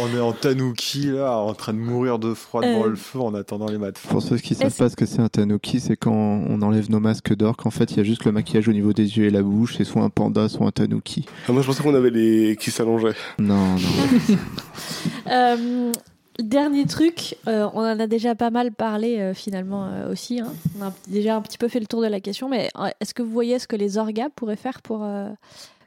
On 0.00 0.16
est 0.16 0.20
en 0.20 0.32
tanuki 0.32 1.06
là, 1.12 1.36
en 1.38 1.54
train 1.54 1.72
de 1.72 1.78
mourir 1.78 2.18
de 2.18 2.34
froid 2.34 2.60
devant 2.62 2.84
Euh. 2.86 2.90
le 2.90 2.96
feu 2.96 3.20
en 3.20 3.34
attendant 3.34 3.66
les 3.68 3.78
mats 3.78 3.88
fins. 3.94 4.08
Pour 4.10 4.22
ceux 4.22 4.36
qui 4.38 4.54
savent 4.54 4.74
pas 4.74 4.88
ce 4.88 4.96
que 4.96 5.06
c'est 5.06 5.20
un 5.20 5.28
tanuki, 5.28 5.80
c'est 5.80 5.96
quand 5.96 6.12
on 6.12 6.60
enlève 6.62 6.90
nos 6.90 7.00
masques 7.00 7.34
d'or, 7.34 7.56
qu'en 7.56 7.70
fait, 7.70 7.92
il 7.92 7.96
y 7.98 8.00
a 8.00 8.04
juste 8.04 8.24
le 8.24 8.32
maquillage 8.32 8.68
au 8.68 8.72
niveau 8.72 8.92
des 8.92 9.05
yeux 9.06 9.24
et 9.26 9.30
la 9.30 9.42
bouche, 9.42 9.76
c'est 9.76 9.84
soit 9.84 10.02
un 10.02 10.10
panda, 10.10 10.48
soit 10.48 10.66
un 10.66 10.70
tanuki. 10.70 11.26
Ah, 11.48 11.52
moi, 11.52 11.62
je 11.62 11.66
pensais 11.66 11.82
qu'on 11.82 11.94
avait 11.94 12.10
les 12.10 12.56
qui 12.56 12.70
s'allongeaient. 12.70 13.14
Non, 13.38 13.74
non. 13.74 13.78
Euh, 15.28 15.92
dernier 16.38 16.86
truc, 16.86 17.36
euh, 17.48 17.68
on 17.74 17.80
en 17.80 17.98
a 17.98 18.06
déjà 18.06 18.34
pas 18.34 18.50
mal 18.50 18.72
parlé 18.72 19.18
euh, 19.18 19.34
finalement 19.34 19.86
euh, 19.86 20.12
aussi. 20.12 20.40
hein. 20.40 20.52
On 20.78 20.84
a 20.84 20.92
déjà 21.08 21.36
un 21.36 21.40
petit 21.40 21.58
peu 21.58 21.68
fait 21.68 21.80
le 21.80 21.86
tour 21.86 22.00
de 22.02 22.06
la 22.06 22.20
question, 22.20 22.48
mais 22.48 22.68
est-ce 23.00 23.14
que 23.14 23.22
vous 23.22 23.30
voyez 23.32 23.58
ce 23.58 23.66
que 23.66 23.76
les 23.76 23.98
orgas 23.98 24.28
pourraient 24.34 24.56
faire 24.56 24.82
pour, 24.82 25.02
euh, 25.02 25.28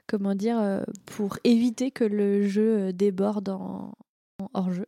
comment 0.07 0.35
dire, 0.35 0.57
euh, 0.59 0.81
pour 1.05 1.37
éviter 1.43 1.91
que 1.91 2.03
le 2.03 2.47
jeu 2.47 2.91
déborde 2.93 3.49
en, 3.49 3.93
en 4.41 4.49
hors-jeu? 4.53 4.87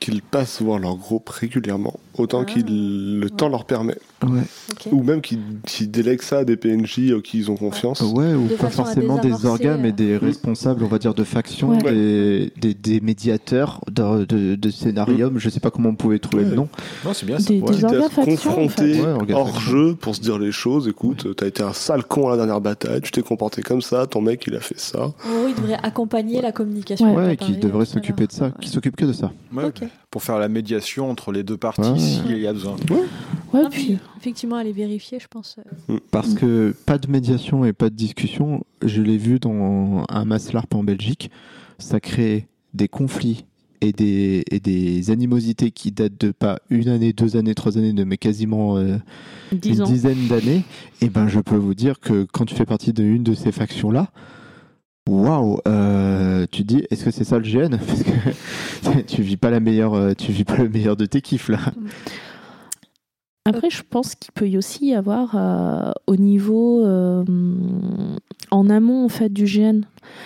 Qu'ils 0.00 0.22
passent 0.22 0.60
voir 0.60 0.78
leur 0.80 0.96
groupe 0.96 1.28
régulièrement, 1.28 1.94
autant 2.18 2.40
Ah. 2.42 2.44
qu'il 2.44 3.20
le 3.20 3.30
temps 3.30 3.48
leur 3.48 3.64
permet. 3.64 3.96
Ouais. 4.30 4.90
Ou 4.92 5.02
même 5.02 5.20
qu'ils 5.20 5.40
qu'ils 5.66 5.90
délèguent 5.90 6.22
ça 6.22 6.38
à 6.38 6.44
des 6.44 6.56
PNJ 6.56 7.12
auxquels 7.12 7.40
ils 7.40 7.50
ont 7.50 7.56
confiance. 7.56 8.00
Ouais, 8.00 8.34
ou 8.34 8.48
De 8.48 8.54
pas 8.54 8.70
forcément 8.70 9.18
des 9.18 9.46
organes, 9.46 9.80
mais 9.80 9.88
euh, 9.88 9.92
des 9.92 10.16
responsables, 10.16 10.82
on 10.84 10.88
va 10.88 10.98
dire, 10.98 11.14
de 11.14 11.24
factions, 11.24 11.70
Ouais. 11.70 11.82
des, 11.92 12.52
des, 12.60 12.74
des 12.74 13.00
médiateurs 13.00 13.80
de, 13.90 14.24
de, 14.24 14.54
de 14.54 14.70
scénarium. 14.70 15.38
Je 15.38 15.48
sais 15.48 15.60
pas 15.60 15.70
comment 15.70 15.90
on 15.90 15.94
pouvait 15.94 16.18
trouver 16.18 16.44
le 16.44 16.54
nom. 16.54 16.68
Non, 17.04 17.12
c'est 17.14 17.26
bien 17.26 17.38
ça. 17.38 17.48
Des, 17.52 17.60
Ouais. 17.60 17.70
des 17.72 17.78
se 17.78 18.08
factions, 18.10 18.64
en 18.64 18.68
fait. 18.68 19.00
hors 19.32 19.58
jeu 19.60 19.94
pour 19.94 20.14
se 20.14 20.20
dire 20.20 20.38
les 20.38 20.52
choses. 20.52 20.88
Écoute, 20.88 21.34
t'as 21.36 21.46
été 21.46 21.62
un 21.62 21.72
sale 21.72 22.04
con 22.04 22.28
à 22.28 22.30
la 22.32 22.36
dernière 22.38 22.60
bataille, 22.60 23.00
tu 23.00 23.10
t'es 23.10 23.22
comporté 23.22 23.62
comme 23.62 23.82
ça, 23.82 24.06
ton 24.06 24.20
mec 24.20 24.44
il 24.46 24.54
a 24.56 24.60
fait 24.60 24.78
ça. 24.78 25.04
En 25.04 25.08
gros, 25.08 25.48
il 25.48 25.54
devrait 25.54 25.78
accompagner 25.82 26.40
la 26.42 26.52
communication. 26.52 27.14
Ouais. 27.14 27.36
qui 27.36 27.56
devrait 27.56 27.84
s'occuper 27.86 28.26
de 28.26 28.32
ça, 28.32 28.50
qui 28.60 28.68
s'occupe 28.68 28.96
que 28.96 29.04
de 29.04 29.12
ça. 29.12 29.32
Ouais, 29.54 29.64
Ok. 29.64 29.82
Pour 30.14 30.22
faire 30.22 30.38
la 30.38 30.46
médiation 30.46 31.10
entre 31.10 31.32
les 31.32 31.42
deux 31.42 31.56
parties 31.56 31.80
Ouais. 31.90 31.98
s'il 31.98 32.38
y 32.38 32.46
a 32.46 32.52
besoin. 32.52 32.76
Ouais, 32.88 33.62
Non, 33.64 33.68
puis, 33.68 33.84
puis, 33.86 33.98
effectivement, 34.16 34.54
aller 34.54 34.70
vérifier, 34.70 35.18
je 35.18 35.26
pense. 35.26 35.56
euh, 35.90 35.98
Parce 36.12 36.30
Mm. 36.30 36.34
que 36.36 36.74
pas 36.86 36.98
de 36.98 37.10
médiation 37.10 37.64
et 37.64 37.72
pas 37.72 37.90
de 37.90 37.96
discussion, 37.96 38.62
je 38.80 39.02
l'ai 39.02 39.16
vu 39.18 39.40
dans 39.40 40.04
un 40.08 40.24
Maslarp 40.24 40.72
en 40.72 40.84
Belgique, 40.84 41.32
ça 41.80 41.98
crée 41.98 42.46
des 42.74 42.86
conflits 42.86 43.44
et 43.80 43.90
des, 43.90 44.44
et 44.52 44.60
des 44.60 45.10
animosités 45.10 45.72
qui 45.72 45.90
datent 45.90 46.20
de 46.20 46.30
pas 46.30 46.60
une 46.70 46.88
année, 46.90 47.12
deux 47.12 47.34
années, 47.36 47.56
trois 47.56 47.76
années, 47.76 47.92
de 47.92 48.04
mais 48.04 48.16
quasiment 48.16 48.78
euh, 48.78 48.98
10 49.50 49.80
une 49.80 49.84
dizaine 49.84 50.28
d'années. 50.28 50.62
Et 51.02 51.08
ben 51.08 51.26
je 51.26 51.40
peux 51.40 51.56
vous 51.56 51.74
dire 51.74 51.98
que 51.98 52.24
quand 52.32 52.44
tu 52.44 52.54
fais 52.54 52.66
partie 52.66 52.92
d'une 52.92 53.24
de 53.24 53.34
ces 53.34 53.50
factions-là, 53.50 54.12
Waouh, 55.06 55.58
euh, 55.68 56.46
tu 56.50 56.64
dis, 56.64 56.86
est-ce 56.90 57.04
que 57.04 57.10
c'est 57.10 57.24
ça 57.24 57.38
le 57.38 57.44
GN 57.44 57.76
Parce 57.86 58.02
que 58.02 59.00
tu 59.06 59.20
vis 59.20 59.36
pas 59.36 59.50
la 59.50 59.60
meilleure, 59.60 59.92
euh, 59.94 60.14
tu 60.14 60.32
vis 60.32 60.44
pas 60.44 60.56
le 60.56 60.70
meilleur 60.70 60.96
de 60.96 61.04
tes 61.04 61.20
kiffs 61.20 61.50
là. 61.50 61.58
Après, 63.46 63.68
je 63.68 63.82
pense 63.88 64.14
qu'il 64.14 64.32
peut 64.32 64.48
y 64.48 64.56
aussi 64.56 64.86
y 64.86 64.94
avoir 64.94 65.34
euh, 65.34 65.92
au 66.06 66.16
niveau 66.16 66.82
euh, 66.84 67.22
en 68.50 68.70
amont 68.70 69.04
en 69.04 69.08
fait 69.08 69.30
du 69.30 69.44
GN. 69.44 69.82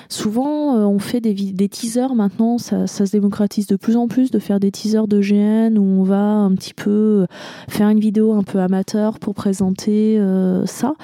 Souvent, 0.09 0.77
euh, 0.77 0.85
on 0.85 0.99
fait 0.99 1.21
des, 1.21 1.69
teasers 1.69 2.15
maintenant, 2.15 2.59
ça, 2.59 2.87
se 2.87 3.05
démocratise 3.05 3.67
de 3.67 3.77
plus 3.77 3.97
en 3.97 4.09
plus 4.09 4.31
de 4.31 4.39
faire 4.39 4.61
des 4.61 4.71
teasers 4.71 5.07
de 5.07 5.21
GN 5.21 5.79
où 5.79 5.83
on 5.83 6.03
va 6.03 6.21
un 6.21 6.55
petit 6.55 6.75
peu 6.75 7.27
faire 7.69 7.89
une 7.89 8.01
vidéo 8.01 8.33
un 8.35 8.43
peu 8.43 8.59
amateur 8.59 9.19
pour 9.19 9.35
présenter 9.35 10.19
euh, 10.19 10.67
ça. 10.67 10.95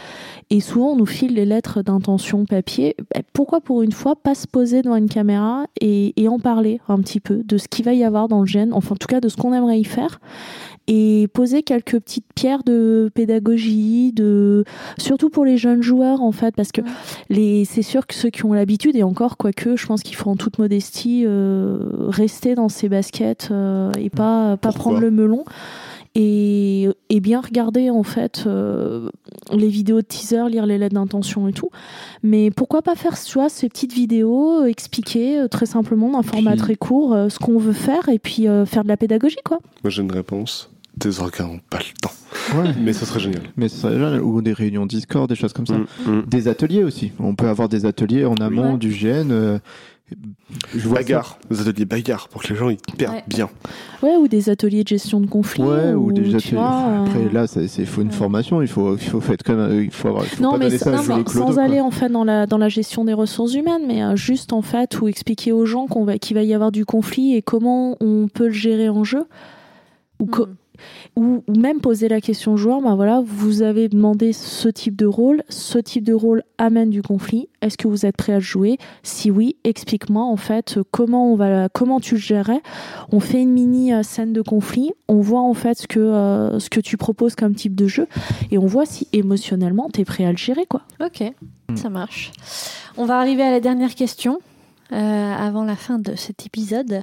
Et 0.50 0.60
souvent, 0.60 0.92
on 0.92 0.96
nous 0.96 1.06
file 1.06 1.34
les 1.34 1.44
lettres 1.44 1.82
d'intention 1.82 2.44
papier. 2.44 2.96
Ben, 3.14 3.22
pourquoi 3.32 3.60
pour 3.60 3.82
une 3.82 3.92
fois 3.92 4.16
pas 4.16 4.34
se 4.34 4.46
poser 4.46 4.82
devant 4.82 4.96
une 4.96 5.08
caméra 5.08 5.64
et, 5.80 6.20
et 6.20 6.28
en 6.28 6.38
parler 6.38 6.80
un 6.88 6.98
petit 6.98 7.20
peu 7.20 7.42
de 7.44 7.58
ce 7.58 7.68
qu'il 7.68 7.84
va 7.84 7.94
y 7.94 8.04
avoir 8.04 8.28
dans 8.28 8.40
le 8.40 8.46
GN, 8.46 8.72
enfin 8.72 8.94
en 8.94 8.96
tout 8.96 9.06
cas 9.06 9.20
de 9.20 9.28
ce 9.28 9.36
qu'on 9.36 9.52
aimerait 9.52 9.80
y 9.80 9.84
faire 9.84 10.20
et 10.86 11.28
poser 11.32 11.62
quelques 11.62 11.98
petites 11.98 12.26
pierres 12.34 12.62
de 12.64 13.10
pédagogie, 13.14 14.12
de 14.12 14.64
surtout 14.98 15.30
pour 15.30 15.44
les 15.44 15.56
jeunes 15.56 15.82
joueurs 15.82 16.20
en 16.22 16.32
fait, 16.32 16.54
parce 16.54 16.72
que 16.72 16.82
Ouais. 16.82 16.88
les, 17.30 17.64
c'est 17.64 17.82
sûr 17.82 18.06
que 18.06 18.14
ceux 18.14 18.30
qui 18.30 18.44
ont 18.44 18.52
l'habitude 18.52 18.94
et 18.96 19.02
encore 19.02 19.36
quoique, 19.36 19.76
je 19.76 19.86
pense 19.86 20.02
qu'il 20.02 20.16
faut 20.16 20.28
en 20.30 20.36
toute 20.36 20.58
modestie 20.58 21.24
euh, 21.26 21.78
rester 22.08 22.54
dans 22.54 22.68
ses 22.68 22.88
baskets 22.88 23.48
euh, 23.50 23.90
et 23.98 24.10
pas 24.10 24.56
prendre 24.58 25.00
le 25.00 25.10
melon. 25.10 25.44
Et, 26.16 26.88
et 27.10 27.18
bien 27.18 27.40
regarder 27.40 27.90
en 27.90 28.04
fait 28.04 28.44
euh, 28.46 29.10
les 29.52 29.66
vidéos 29.66 29.96
de 29.96 30.06
teaser, 30.06 30.48
lire 30.48 30.64
les 30.64 30.78
lettres 30.78 30.94
d'intention 30.94 31.48
et 31.48 31.52
tout. 31.52 31.70
Mais 32.22 32.52
pourquoi 32.52 32.82
pas 32.82 32.94
faire 32.94 33.20
tu 33.20 33.32
vois, 33.34 33.48
ces 33.48 33.68
petites 33.68 33.92
vidéos, 33.92 34.62
euh, 34.62 34.66
expliquer 34.66 35.40
euh, 35.40 35.48
très 35.48 35.66
simplement 35.66 36.08
d'un 36.12 36.22
format 36.22 36.54
très 36.54 36.76
court 36.76 37.16
ce 37.28 37.38
qu'on 37.40 37.58
veut 37.58 37.72
faire 37.72 38.08
et 38.08 38.20
puis 38.20 38.46
faire 38.66 38.84
de 38.84 38.88
la 38.88 38.96
pédagogie 38.96 39.38
quoi. 39.44 39.58
Moi 39.82 39.90
j'ai 39.90 40.02
une 40.02 40.12
réponse. 40.12 40.70
Tes 41.00 41.18
organes 41.20 41.48
n'ont 41.48 41.60
pas 41.70 41.78
le 41.78 41.92
temps. 42.00 42.12
Ouais. 42.56 42.70
Mais 42.80 42.92
ça 42.92 43.04
serait 43.06 43.20
génial. 43.20 43.42
Mais 43.56 43.68
ça 43.68 43.76
serait 43.82 43.94
génial. 43.94 44.22
ou 44.22 44.40
des 44.42 44.52
réunions 44.52 44.86
Discord, 44.86 45.28
des 45.28 45.34
choses 45.34 45.52
comme 45.52 45.66
ça. 45.66 45.74
Mm, 45.78 45.86
mm. 46.06 46.22
Des 46.26 46.48
ateliers 46.48 46.84
aussi. 46.84 47.12
On 47.18 47.34
peut 47.34 47.48
avoir 47.48 47.68
des 47.68 47.84
ateliers 47.86 48.24
en 48.24 48.34
amont 48.36 48.72
Ouais. 48.72 48.78
du 48.78 48.90
GN. 48.90 49.30
euh, 49.30 49.58
je 50.74 50.86
vois 50.86 50.98
ça. 50.98 51.02
Bagarre, 51.02 51.38
des 51.50 51.66
ateliers 51.68 51.84
bagarre 51.86 52.28
pour 52.28 52.42
que 52.42 52.48
les 52.48 52.54
gens 52.56 52.68
ils 52.68 52.76
perdent 52.96 53.14
Ouais. 53.14 53.24
bien. 53.26 53.48
Ouais, 54.02 54.16
ou 54.16 54.28
des 54.28 54.50
ateliers 54.50 54.84
de 54.84 54.88
gestion 54.88 55.18
de 55.20 55.26
conflits. 55.26 55.62
Ouais, 55.64 55.94
ou 55.94 56.12
des 56.12 56.34
ateliers. 56.34 56.56
vois, 56.56 56.84
euh, 56.86 57.04
Après, 57.06 57.28
là, 57.32 57.46
c'est 57.46 57.66
faut 57.86 58.02
une 58.02 58.08
ouais. 58.08 58.12
formation. 58.14 58.62
Il 58.62 58.68
faut, 58.68 58.94
il 58.96 59.02
faut 59.02 59.20
quand 59.44 59.54
même, 59.56 59.82
il 59.82 59.90
faut 59.90 60.08
avoir. 60.08 60.24
il 60.24 60.28
faut 60.30 60.42
non, 60.42 60.52
pas 60.52 60.58
mais 60.58 60.78
ça 60.78 60.90
à 60.92 60.98
sans- 60.98 61.02
Julie 61.14 61.24
Clodo, 61.24 61.46
sans 61.48 61.54
quoi. 61.54 61.62
aller 61.64 61.80
en 61.80 61.90
fait 61.90 62.10
dans 62.10 62.22
la, 62.24 62.46
dans 62.46 62.58
la 62.58 62.68
gestion 62.68 63.04
des 63.04 63.14
ressources 63.14 63.54
humaines, 63.54 63.82
mais 63.88 64.04
euh, 64.04 64.14
juste 64.14 64.52
en 64.52 64.62
fait, 64.62 65.00
ou 65.00 65.08
expliquer 65.08 65.50
aux 65.52 65.64
gens 65.66 65.86
qu'on 65.86 66.04
va, 66.04 66.18
qu'il 66.18 66.36
va 66.36 66.42
y 66.42 66.52
avoir 66.54 66.70
du 66.70 66.84
conflit 66.84 67.34
et 67.34 67.42
comment 67.42 67.96
on 68.00 68.28
peut 68.28 68.46
le 68.46 68.52
gérer 68.52 68.90
en 68.90 69.02
jeu. 69.04 69.24
Ou, 70.20 70.26
Mm. 70.26 70.46
Ou, 71.16 71.42
ou 71.46 71.54
même 71.58 71.80
poser 71.80 72.08
la 72.08 72.20
question 72.20 72.54
au 72.54 72.56
joueur, 72.56 72.80
ben 72.80 72.94
voilà, 72.96 73.22
vous 73.24 73.62
avez 73.62 73.88
demandé 73.88 74.32
ce 74.32 74.68
type 74.68 74.96
de 74.96 75.06
rôle, 75.06 75.42
ce 75.48 75.78
type 75.78 76.04
de 76.04 76.12
rôle 76.14 76.42
amène 76.58 76.90
du 76.90 77.02
conflit, 77.02 77.48
est-ce 77.62 77.76
que 77.78 77.88
vous 77.88 78.04
êtes 78.06 78.16
prêt 78.16 78.32
à 78.32 78.36
le 78.36 78.40
jouer? 78.40 78.78
Si 79.02 79.30
oui, 79.30 79.56
explique-moi 79.64 80.24
en 80.24 80.36
fait 80.36 80.78
comment, 80.90 81.32
on 81.32 81.36
va, 81.36 81.68
comment 81.68 82.00
tu 82.00 82.14
le 82.14 82.20
gérerais? 82.20 82.60
On 83.12 83.20
fait 83.20 83.40
une 83.42 83.52
mini 83.52 83.92
euh, 83.92 84.02
scène 84.02 84.32
de 84.32 84.42
conflit, 84.42 84.92
on 85.08 85.20
voit 85.20 85.40
en 85.42 85.54
fait 85.54 85.78
ce 85.78 85.86
que, 85.86 86.00
euh, 86.00 86.58
ce 86.58 86.70
que 86.70 86.80
tu 86.80 86.96
proposes 86.96 87.34
comme 87.34 87.54
type 87.54 87.74
de 87.74 87.86
jeu, 87.86 88.06
et 88.50 88.58
on 88.58 88.66
voit 88.66 88.86
si 88.86 89.08
émotionnellement 89.12 89.88
tu 89.92 90.00
es 90.00 90.04
prêt 90.04 90.24
à 90.24 90.30
le 90.30 90.36
gérer. 90.38 90.66
quoi. 90.66 90.82
Ok, 91.04 91.22
Mm. 91.70 91.76
ça 91.76 91.88
marche. 91.88 92.30
On 92.98 93.06
va 93.06 93.18
arriver 93.18 93.42
à 93.42 93.50
la 93.50 93.58
dernière 93.60 93.94
question 93.94 94.38
avant 94.94 95.64
la 95.64 95.76
fin 95.76 95.98
de 95.98 96.14
cet 96.14 96.46
épisode. 96.46 97.02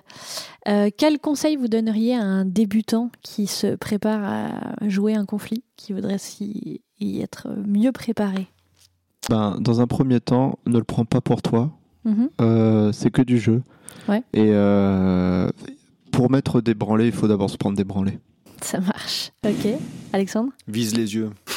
Euh, 0.68 0.90
quel 0.96 1.20
conseil 1.20 1.56
vous 1.56 1.68
donneriez 1.68 2.16
à 2.16 2.22
un 2.22 2.46
débutant 2.46 3.12
qui 3.22 3.48
se 3.48 3.76
prépare 3.76 4.24
à 4.24 4.88
jouer 4.88 5.16
un 5.16 5.26
conflit, 5.26 5.64
qui 5.76 5.94
voudrait 5.94 6.18
s'y 6.18 6.82
y 7.00 7.22
être 7.22 7.48
mieux 7.66 7.92
préparé? 7.92 8.48
Ben, 9.30 9.58
dans 9.60 9.82
un 9.82 9.88
premier 9.88 10.20
temps, 10.20 10.60
ne 10.66 10.78
le 10.78 10.84
prends 10.84 11.06
pas 11.06 11.22
pour 11.22 11.42
toi. 11.42 11.72
Mhm. 12.06 12.30
Euh, 12.42 12.92
c'est 12.92 13.12
que 13.12 13.22
du 13.22 13.40
jeu. 13.40 13.62
Ouais. 14.08 14.24
Et 14.34 14.50
euh, 14.52 15.50
pour 16.12 16.32
mettre 16.32 16.62
des 16.62 16.74
branlés, 16.74 17.08
il 17.08 17.12
faut 17.12 17.28
d'abord 17.28 17.50
se 17.50 17.58
prendre 17.58 17.78
des 17.78 17.84
branlés. 17.84 18.20
Ça 18.62 18.80
marche. 18.80 19.32
Ok. 19.46 19.68
Alexandre? 20.14 20.52
Vise 20.68 20.96
les 20.96 21.16
yeux. 21.16 21.32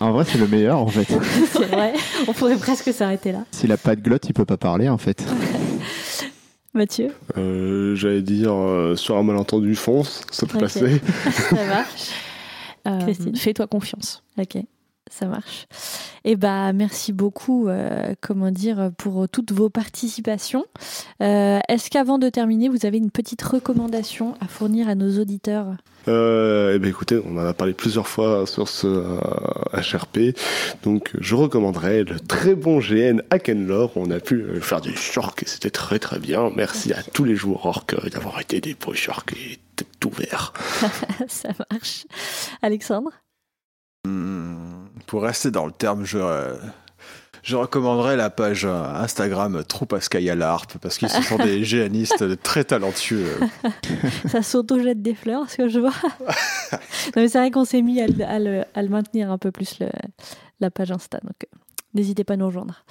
En 0.00 0.12
vrai, 0.12 0.24
c'est 0.24 0.38
le 0.38 0.46
meilleur 0.46 0.78
en 0.78 0.86
fait. 0.86 1.06
C'est 1.52 1.64
vrai. 1.66 1.92
On 2.28 2.32
pourrait 2.32 2.56
presque 2.56 2.92
s'arrêter 2.92 3.32
là. 3.32 3.44
S'il 3.50 3.72
a 3.72 3.76
pas 3.76 3.96
de 3.96 4.00
glotte, 4.00 4.26
il 4.28 4.32
peut 4.32 4.44
pas 4.44 4.56
parler 4.56 4.88
en 4.88 4.98
fait. 4.98 5.24
Mathieu 6.74 7.08
Euh, 7.36 7.94
J'allais 7.96 8.22
dire 8.22 8.52
euh, 8.54 8.94
sur 8.94 9.16
un 9.16 9.22
malentendu 9.22 9.74
fonce, 9.74 10.22
ça 10.30 10.46
peut 10.46 10.58
passer. 10.58 11.00
Ça 11.32 11.64
marche. 11.66 12.10
Euh, 12.86 13.00
Christine. 13.00 13.34
Fais-toi 13.36 13.66
confiance. 13.66 14.22
Ok, 14.38 14.58
ça 15.10 15.26
marche. 15.26 15.66
Et 16.24 16.36
bah 16.36 16.72
merci 16.72 17.12
beaucoup, 17.12 17.68
euh, 17.68 18.14
comment 18.20 18.50
dire, 18.50 18.90
pour 18.98 19.28
toutes 19.28 19.52
vos 19.52 19.70
participations. 19.70 20.64
Euh, 21.22 21.58
Est-ce 21.68 21.90
qu'avant 21.90 22.18
de 22.18 22.28
terminer, 22.28 22.68
vous 22.68 22.86
avez 22.86 22.98
une 22.98 23.10
petite 23.10 23.42
recommandation 23.42 24.34
à 24.40 24.46
fournir 24.46 24.88
à 24.88 24.94
nos 24.94 25.20
auditeurs? 25.20 25.74
Euh, 26.08 26.72
eh 26.74 26.78
ben 26.78 26.88
écoutez, 26.88 27.20
on 27.24 27.36
en 27.36 27.44
a 27.44 27.52
parlé 27.52 27.74
plusieurs 27.74 28.08
fois 28.08 28.46
sur 28.46 28.68
ce 28.68 28.86
euh, 28.86 29.20
HRP, 29.74 30.36
donc 30.82 31.10
je 31.18 31.34
recommanderais 31.34 32.04
le 32.04 32.18
très 32.18 32.54
bon 32.54 32.78
GN 32.78 33.20
Akenlore. 33.30 33.92
On 33.96 34.10
a 34.10 34.18
pu 34.20 34.36
euh, 34.36 34.60
faire 34.60 34.80
des 34.80 34.94
shorks 34.94 35.42
et 35.42 35.46
c'était 35.46 35.70
très 35.70 35.98
très 35.98 36.18
bien. 36.18 36.50
Merci 36.56 36.92
à 36.92 37.02
tous 37.02 37.24
les 37.24 37.36
joueurs 37.36 37.66
orques 37.66 37.94
euh, 37.94 38.08
d'avoir 38.08 38.40
été 38.40 38.60
des 38.60 38.74
pro 38.74 38.94
shorks 38.94 39.34
et 39.34 39.58
d'être 39.76 40.04
ouverts. 40.06 40.54
Ça 41.28 41.50
marche. 41.70 42.06
Alexandre? 42.62 43.10
Hmm, 44.06 44.86
Pour 45.06 45.22
rester 45.22 45.50
dans 45.50 45.66
le 45.66 45.72
terme, 45.72 46.04
je, 46.04 46.18
euh, 46.18 46.54
je 47.42 47.56
recommanderais 47.56 48.16
la 48.16 48.30
page 48.30 48.64
euh, 48.64 48.82
Instagram 48.94 49.62
Troupe 49.66 49.92
à 49.94 50.00
Sky 50.00 50.28
à 50.30 50.34
l'Arp 50.34 50.76
parce 50.80 50.98
qu'ils 50.98 51.08
sont 51.08 51.36
des 51.42 51.64
géanistes 51.64 52.42
très 52.42 52.64
talentueux. 52.64 53.26
Ça 54.28 54.42
s'auto-jette 54.42 55.02
des 55.02 55.14
fleurs, 55.14 55.48
ce 55.50 55.56
que 55.58 55.68
je 55.68 55.80
vois. 55.80 55.94
non, 56.72 56.78
mais 57.16 57.28
c'est 57.28 57.38
vrai 57.38 57.50
qu'on 57.50 57.64
s'est 57.64 57.82
mis 57.82 58.00
à, 58.00 58.06
le- 58.06 58.24
à 58.24 58.38
le, 58.38 58.64
à 58.74 58.82
le 58.82 58.88
maintenir 58.88 59.30
un 59.30 59.38
peu 59.38 59.50
plus, 59.50 59.78
le- 59.80 59.88
la 60.60 60.70
page 60.70 60.90
Insta. 60.90 61.18
Donc, 61.22 61.36
euh, 61.44 61.56
n'hésitez 61.94 62.24
pas 62.24 62.34
à 62.34 62.36
nous 62.36 62.46
rejoindre. 62.46 62.84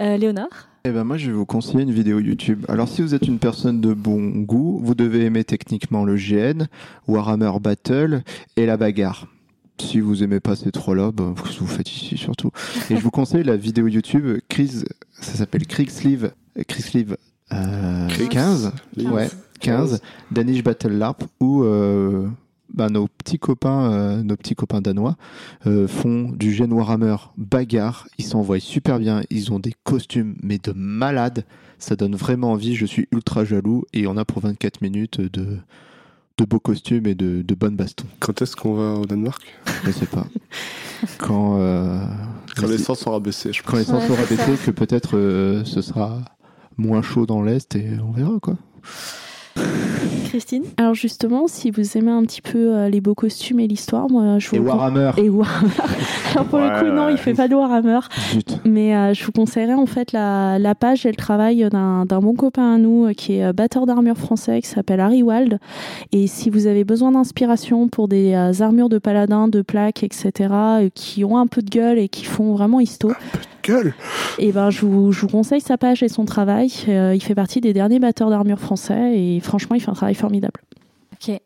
Euh, 0.00 0.16
Léonard? 0.16 0.68
Eh 0.86 0.90
ben 0.90 1.04
moi, 1.04 1.16
je 1.16 1.28
vais 1.30 1.32
vous 1.36 1.46
conseiller 1.46 1.82
une 1.84 1.92
vidéo 1.92 2.18
YouTube. 2.18 2.66
Alors, 2.68 2.88
si 2.88 3.00
vous 3.00 3.14
êtes 3.14 3.26
une 3.26 3.38
personne 3.38 3.80
de 3.80 3.94
bon 3.94 4.20
goût, 4.42 4.80
vous 4.84 4.94
devez 4.94 5.24
aimer 5.24 5.42
techniquement 5.44 6.04
le 6.04 6.16
GN, 6.16 6.66
Warhammer 7.08 7.52
Battle 7.58 8.22
et 8.56 8.66
la 8.66 8.76
bagarre. 8.76 9.26
Si 9.80 10.00
vous 10.00 10.22
aimez 10.22 10.40
pas 10.40 10.54
ces 10.56 10.70
trois-là, 10.70 11.10
ben, 11.12 11.34
qu'est-ce 11.36 11.54
que 11.58 11.60
vous 11.60 11.66
faites 11.66 11.90
ici 11.90 12.16
surtout 12.16 12.50
Et 12.90 12.96
je 12.96 13.00
vous 13.02 13.10
conseille 13.10 13.42
la 13.44 13.56
vidéo 13.56 13.88
YouTube 13.88 14.38
Chris, 14.48 14.84
ça 15.12 15.32
s'appelle 15.32 15.66
Krigsleeve, 15.66 16.32
Krigsleeve 16.68 17.16
euh, 17.52 18.08
Kriegs- 18.08 18.28
15, 18.30 18.72
ouais, 18.98 19.28
15, 19.60 20.00
Danish 20.30 20.62
Battle 20.62 20.92
LARP 20.92 21.24
où 21.40 21.64
euh, 21.64 22.28
ben, 22.72 22.88
nos 22.88 23.08
petits 23.08 23.38
copains, 23.38 23.92
euh, 23.92 24.22
nos 24.22 24.36
petits 24.36 24.54
copains 24.54 24.80
danois 24.80 25.16
font 25.88 26.30
du 26.30 26.54
GN 26.54 26.72
Warhammer 26.72 27.16
bagarre. 27.36 28.06
Ils 28.18 28.24
s'envoient 28.24 28.60
super 28.60 28.98
bien. 28.98 29.22
Ils 29.30 29.52
ont 29.52 29.58
des 29.58 29.74
costumes, 29.84 30.36
mais 30.42 30.58
de 30.58 30.72
malades. 30.74 31.44
Ça 31.78 31.96
donne 31.96 32.14
vraiment 32.14 32.52
envie. 32.52 32.74
Je 32.74 32.86
suis 32.86 33.08
ultra 33.12 33.44
jaloux. 33.44 33.84
Et 33.92 34.06
on 34.06 34.16
a 34.16 34.24
pour 34.24 34.40
24 34.40 34.80
minutes 34.82 35.20
de, 35.20 35.58
de 36.38 36.44
beaux 36.44 36.58
costumes 36.60 37.06
et 37.06 37.14
de, 37.14 37.42
de 37.42 37.54
bonnes 37.54 37.76
bastons. 37.76 38.06
Quand 38.20 38.42
est-ce 38.42 38.56
qu'on 38.56 38.74
va 38.74 38.98
au 39.00 39.04
Danemark? 39.06 39.42
Je 39.84 39.90
sais 39.92 40.06
pas. 40.06 40.26
Quand, 41.18 41.58
euh, 41.60 41.98
Quand 42.56 42.66
les 42.66 42.78
sens 42.78 43.00
seront 43.00 43.20
baissés, 43.20 43.52
je 43.52 43.62
quand 43.62 43.76
les 43.76 43.84
pense. 43.84 44.02
sens 44.02 44.10
Ouais, 44.10 44.16
seront 44.16 44.26
c'est 44.28 44.36
ça. 44.36 44.46
baissés, 44.46 44.64
que 44.64 44.70
peut-être 44.72 45.16
euh, 45.16 45.64
ce 45.64 45.80
sera 45.82 46.20
moins 46.76 47.02
chaud 47.02 47.26
dans 47.26 47.42
l'Est 47.42 47.76
et 47.76 47.86
on 48.00 48.10
verra 48.10 48.38
quoi. 48.40 48.56
Christine 50.24 50.64
Alors 50.78 50.94
justement, 50.94 51.46
si 51.46 51.70
vous 51.70 51.96
aimez 51.96 52.10
un 52.10 52.22
petit 52.22 52.42
peu 52.42 52.74
euh, 52.74 52.88
les 52.88 53.00
beaux 53.00 53.14
costumes 53.14 53.60
et 53.60 53.68
l'histoire, 53.68 54.10
moi 54.10 54.38
je 54.40 54.48
vous 54.50 54.56
Et 54.56 54.58
Warhammer 54.58 55.12
Et 55.16 55.28
Warhammer. 55.30 55.70
Alors 56.32 56.46
pour 56.46 56.58
le 56.58 56.64
Ouais, 56.66 56.80
coup, 56.80 56.86
non, 56.86 57.08
il 57.08 57.16
fait 57.18 57.34
pas 57.34 57.46
de 57.46 57.54
Warhammer. 57.54 58.00
Zut. 58.32 58.58
Mais 58.64 58.96
euh, 58.96 59.14
je 59.14 59.24
vous 59.24 59.30
conseillerais 59.30 59.74
en 59.74 59.86
fait 59.86 60.10
la, 60.12 60.58
la 60.58 60.74
page 60.74 61.06
et 61.06 61.10
le 61.10 61.14
travail 61.14 61.68
d'un 61.70 62.04
d'un 62.04 62.18
bon 62.20 62.34
copain 62.34 62.74
à 62.74 62.78
nous 62.78 63.06
euh, 63.06 63.12
qui 63.12 63.34
est 63.34 63.44
euh, 63.44 63.52
batteur 63.52 63.86
d'armure 63.86 64.16
français 64.18 64.60
qui 64.60 64.68
s'appelle 64.68 64.98
Harry 64.98 65.22
Wald. 65.22 65.60
Et 66.10 66.26
si 66.26 66.50
vous 66.50 66.66
avez 66.66 66.82
besoin 66.82 67.12
d'inspiration 67.12 67.86
pour 67.88 68.08
des 68.08 68.34
euh, 68.34 68.60
armures 68.60 68.88
de 68.88 68.98
paladins, 68.98 69.46
de 69.46 69.62
plaques, 69.62 70.02
etc., 70.02 70.52
qui 70.94 71.24
ont 71.24 71.38
un 71.38 71.46
peu 71.46 71.62
de 71.62 71.70
gueule 71.70 71.98
et 71.98 72.08
qui 72.08 72.24
font 72.24 72.52
vraiment 72.54 72.80
histo, 72.80 73.12
Gueule 73.64 73.94
et 74.38 74.52
ben 74.52 74.70
je 74.70 74.80
vous, 74.80 75.12
je 75.12 75.20
vous 75.20 75.28
conseille 75.28 75.60
sa 75.60 75.78
page 75.78 76.02
et 76.02 76.08
son 76.08 76.24
travail. 76.24 76.72
Euh, 76.88 77.14
il 77.14 77.22
fait 77.22 77.34
partie 77.34 77.60
des 77.60 77.72
derniers 77.72 77.98
batteurs 77.98 78.30
d'armure 78.30 78.58
français 78.58 79.18
et 79.18 79.40
franchement, 79.40 79.76
il 79.76 79.80
fait 79.80 79.90
un 79.90 79.94
travail 79.94 80.14
formidable. 80.14 80.60
Ok. 81.12 81.40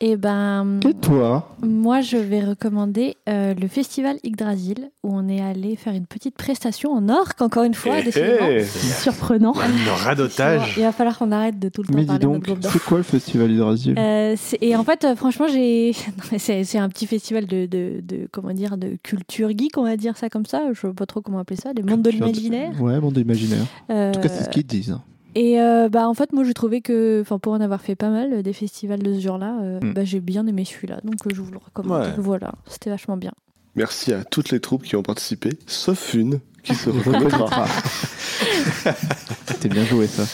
Et 0.00 0.16
ben, 0.16 0.80
Et 0.86 0.92
toi 0.94 1.48
moi, 1.62 2.00
je 2.02 2.16
vais 2.16 2.44
recommander 2.44 3.16
euh, 3.28 3.54
le 3.54 3.68
festival 3.68 4.16
Yggdrasil, 4.22 4.90
où 5.02 5.14
on 5.16 5.28
est 5.28 5.40
allé 5.40 5.76
faire 5.76 5.94
une 5.94 6.06
petite 6.06 6.36
prestation 6.36 6.92
en 6.92 7.08
orque, 7.08 7.40
encore 7.40 7.62
une 7.64 7.72
fois, 7.74 7.94
Eh, 8.00 8.02
décidément. 8.04 8.46
eh. 8.50 8.64
Surprenant. 8.64 9.54
Un 9.56 9.94
radotage. 10.04 10.74
Il 10.76 10.82
va 10.82 10.92
falloir 10.92 11.16
qu'on 11.18 11.32
arrête 11.32 11.58
de 11.58 11.68
tout 11.68 11.82
le 11.82 11.88
temps 11.88 11.94
Mais 11.94 12.00
dis 12.02 12.06
parler 12.06 12.26
de 12.26 12.26
donc, 12.26 12.44
c'est 12.70 12.82
quoi 12.82 12.98
le 12.98 13.02
festival 13.04 13.50
Hydrasil 13.50 13.94
Euh, 13.98 14.36
et 14.60 14.76
en 14.76 14.84
fait, 14.84 15.04
euh, 15.04 15.16
franchement, 15.16 15.46
j'ai. 15.50 15.92
C'est 16.38 16.78
un 16.78 16.88
petit 16.88 17.06
festival 17.06 17.46
de, 17.46 17.66
de, 17.66 18.00
de- 18.02 18.28
comment 18.30 18.52
dire 18.52 18.76
de 18.76 18.96
culture 19.02 19.50
geek, 19.56 19.78
on 19.78 19.84
va 19.84 19.96
dire 19.96 20.16
ça 20.16 20.28
comme 20.28 20.46
ça. 20.46 20.62
Je 20.72 20.80
sais 20.80 20.92
pas 20.92 21.06
trop 21.06 21.20
comment 21.22 21.38
appeler 21.38 21.58
ça, 21.60 21.72
des 21.72 21.82
mondes 21.82 22.02
de 22.02 22.10
l'imaginaire. 22.10 22.80
Ouais, 22.80 23.00
monde 23.00 23.16
imaginaire. 23.16 23.64
Euh, 23.90 24.10
En 24.10 24.12
tout 24.12 24.20
cas, 24.20 24.28
c'est 24.28 24.44
ce 24.44 24.48
qu'ils 24.50 24.66
disent. 24.66 24.96
Et 25.34 25.60
euh, 25.60 25.88
bah 25.88 26.08
en 26.08 26.14
fait, 26.14 26.32
moi, 26.32 26.44
j'ai 26.44 26.54
trouvé 26.54 26.80
que, 26.80 27.20
enfin, 27.22 27.38
pour 27.38 27.52
en 27.52 27.60
avoir 27.60 27.80
fait 27.80 27.94
pas 27.96 28.10
mal 28.10 28.32
euh, 28.32 28.42
des 28.42 28.52
festivals 28.52 29.02
de 29.02 29.14
ce 29.14 29.20
genre-là, 29.20 29.58
euh, 29.62 29.80
Mm. 29.82 29.92
bah, 29.94 30.04
j'ai 30.04 30.20
bien 30.20 30.46
aimé 30.46 30.64
celui-là. 30.64 31.00
Donc, 31.04 31.26
euh, 31.26 31.30
je 31.34 31.40
vous 31.42 31.50
le 31.52 31.58
recommande. 31.58 32.02
Ouais. 32.02 32.14
Voilà, 32.18 32.52
c'était 32.66 32.90
vachement 32.90 33.16
bien. 33.16 33.32
Merci 33.76 34.12
à 34.12 34.22
toutes 34.24 34.50
les 34.50 34.60
troupes 34.60 34.82
qui 34.84 34.94
ont 34.96 35.02
participé, 35.02 35.50
sauf 35.66 36.14
une 36.14 36.40
qui 36.62 36.74
se 36.74 36.88
reconnaîtra. 36.90 37.66
C'était 39.46 39.68
bien 39.68 39.84
joué 39.84 40.06
ça. 40.06 40.24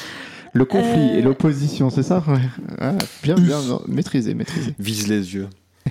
Le 0.52 0.64
conflit 0.64 1.10
Euh. 1.10 1.18
et 1.18 1.22
l'opposition, 1.22 1.90
c'est 1.90 2.02
ça? 2.02 2.22
Ouais. 2.26 2.40
Ah, 2.80 2.92
Bien, 3.22 3.34
bien, 3.36 3.62
non, 3.62 3.80
maîtrisé, 3.86 4.34
maîtrisé. 4.34 4.74
Vise 4.78 5.08
les 5.08 5.34
yeux. 5.34 5.48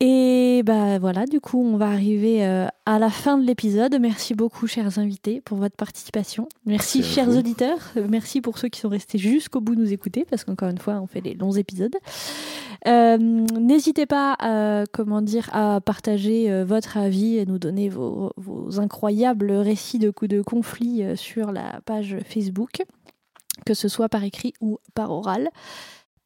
Et 0.00 0.62
bah 0.64 0.98
voilà, 1.00 1.26
du 1.26 1.40
coup, 1.40 1.60
on 1.60 1.76
va 1.76 1.88
arriver 1.88 2.46
euh, 2.46 2.66
à 2.86 3.00
la 3.00 3.10
fin 3.10 3.36
de 3.36 3.44
l'épisode. 3.44 3.98
Merci 4.00 4.34
beaucoup, 4.34 4.68
chers 4.68 4.98
invités, 4.98 5.40
pour 5.40 5.58
votre 5.58 5.74
participation. 5.74 6.48
Merci, 6.66 7.02
chers 7.02 7.28
auditeurs. 7.28 7.80
Euh, 7.96 8.06
Merci 8.08 8.40
pour 8.40 8.58
ceux 8.58 8.68
qui 8.68 8.78
sont 8.78 8.88
restés 8.88 9.18
jusqu'au 9.18 9.60
bout 9.60 9.74
nous 9.74 9.92
écouter, 9.92 10.24
parce 10.24 10.44
qu'encore 10.44 10.68
une 10.68 10.78
fois, 10.78 11.00
on 11.00 11.08
fait 11.08 11.20
des 11.20 11.34
longs 11.34 11.52
épisodes. 11.52 11.96
Euh, 12.86 13.18
N'hésitez 13.18 14.06
pas, 14.06 14.36
à, 14.38 14.84
comment 14.92 15.20
dire, 15.20 15.50
à 15.52 15.80
partager 15.80 16.50
euh, 16.50 16.64
votre 16.64 16.96
avis 16.96 17.36
et 17.36 17.46
nous 17.46 17.58
donner 17.58 17.88
vos, 17.88 18.32
vos 18.36 18.80
incroyables 18.80 19.50
récits 19.50 19.98
de 19.98 20.10
coups 20.10 20.30
de 20.30 20.42
conflit 20.42 21.02
euh, 21.02 21.16
sur 21.16 21.50
la 21.50 21.80
page 21.84 22.16
Facebook, 22.24 22.82
que 23.66 23.74
ce 23.74 23.88
soit 23.88 24.08
par 24.08 24.22
écrit 24.22 24.54
ou 24.60 24.78
par 24.94 25.10
oral. 25.10 25.50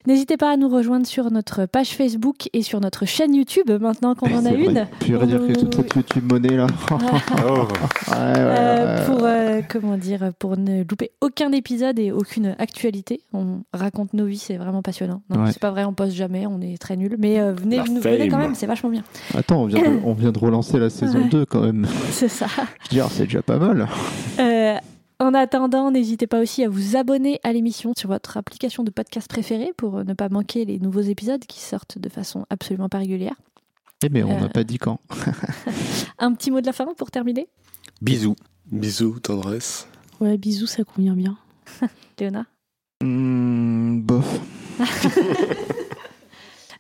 N'hésitez 0.06 0.36
pas 0.36 0.50
à 0.52 0.56
nous 0.56 0.68
rejoindre 0.68 1.06
sur 1.06 1.30
notre 1.30 1.66
page 1.66 1.90
Facebook 1.96 2.48
et 2.52 2.62
sur 2.62 2.80
notre 2.80 3.06
chaîne 3.06 3.34
YouTube 3.34 3.70
maintenant 3.80 4.14
qu'on 4.14 4.34
en 4.34 4.44
a 4.44 4.50
vrai. 4.50 4.64
une. 4.64 4.86
Tu 5.00 5.12
irais 5.12 5.26
dire 5.26 5.38
que 5.46 5.52
toute 5.52 5.74
cette 5.76 5.94
YouTube 5.94 6.32
monnaie 6.32 6.56
là. 6.56 6.66
ouais, 6.90 6.96
Oh. 7.48 7.60
ouais, 8.10 8.16
Euh, 8.16 9.06
pour 9.06 9.20
euh, 9.24 9.60
comment 9.68 9.96
dire 9.96 10.32
pour 10.38 10.56
ne 10.56 10.80
louper 10.88 11.12
aucun 11.20 11.52
épisode 11.52 11.98
et 11.98 12.10
aucune 12.12 12.54
actualité 12.58 13.20
on 13.32 13.60
raconte 13.72 14.12
nos 14.14 14.26
vies 14.26 14.38
c'est 14.38 14.56
vraiment 14.56 14.82
passionnant 14.82 15.22
non 15.30 15.46
c'est 15.46 15.58
pas 15.58 15.70
vrai 15.70 15.84
on 15.84 15.92
poste 15.92 16.14
jamais 16.14 16.46
on 16.46 16.60
est 16.60 16.78
très 16.80 16.96
nuls 16.96 17.16
mais 17.18 17.38
euh, 17.40 17.52
venez 17.52 17.78
nous 17.88 18.00
venez 18.00 18.28
quand 18.28 18.38
même 18.38 18.54
c'est 18.54 18.66
vachement 18.66 18.90
bien 18.90 19.02
Attends, 19.36 19.62
on 19.62 19.66
vient, 19.66 19.80
de, 19.82 19.98
on 20.04 20.14
vient 20.14 20.32
de 20.32 20.38
relancer 20.38 20.78
la 20.78 20.90
saison 20.90 21.20
Ouais. 21.20 21.28
2 21.28 21.44
quand 21.46 21.60
même. 21.60 21.86
c'est 22.10 22.28
ça 22.28 22.46
Je 22.48 22.62
veux 22.96 23.02
dire, 23.02 23.08
c'est 23.10 23.24
déjà 23.24 23.42
pas 23.42 23.58
mal. 23.58 23.86
Euh, 25.22 25.26
en 25.28 25.34
attendant, 25.34 25.90
n'hésitez 25.90 26.26
pas 26.26 26.40
aussi 26.40 26.64
à 26.64 26.68
vous 26.68 26.96
abonner 26.96 27.40
à 27.44 27.52
l'émission 27.52 27.92
sur 27.96 28.08
votre 28.08 28.36
application 28.36 28.82
de 28.82 28.90
podcast 28.90 29.28
préférée 29.28 29.72
pour 29.76 29.98
euh, 29.98 30.04
ne 30.04 30.14
pas 30.14 30.28
manquer 30.28 30.64
les 30.64 30.78
nouveaux 30.78 31.00
épisodes 31.00 31.44
qui 31.46 31.60
sortent 31.60 31.98
de 31.98 32.08
façon 32.08 32.44
absolument 32.50 32.88
pas 32.88 32.98
régulière. 32.98 33.34
Eh 34.04 34.08
mais 34.08 34.22
on 34.22 34.36
Euh. 34.36 34.40
n'a 34.40 34.48
pas 34.48 34.64
dit 34.64 34.78
quand. 34.78 34.98
Un 36.18 36.32
petit 36.34 36.50
mot 36.50 36.60
de 36.60 36.66
la 36.66 36.72
fin 36.72 36.86
pour 36.96 37.10
terminer, 37.10 37.48
Bisous. 38.00 38.36
Bisous, 38.70 39.18
tendresse. 39.20 39.86
Ouais, 40.20 40.36
bisous, 40.38 40.66
ça 40.66 40.82
convient 40.84 41.14
bien. 41.14 41.36
Léona. 42.18 42.46
Hmm, 43.02 44.00
bof. 44.00 44.40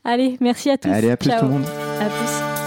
Allez, 0.04 0.36
merci 0.40 0.70
à 0.70 0.78
tous. 0.78 0.88
Allez, 0.88 1.10
à 1.10 1.16
plus 1.16 1.30
Ciao. 1.30 1.40
tout 1.40 1.46
le 1.46 1.52
monde. 1.52 1.64
À 2.00 2.06
plus. 2.08 2.61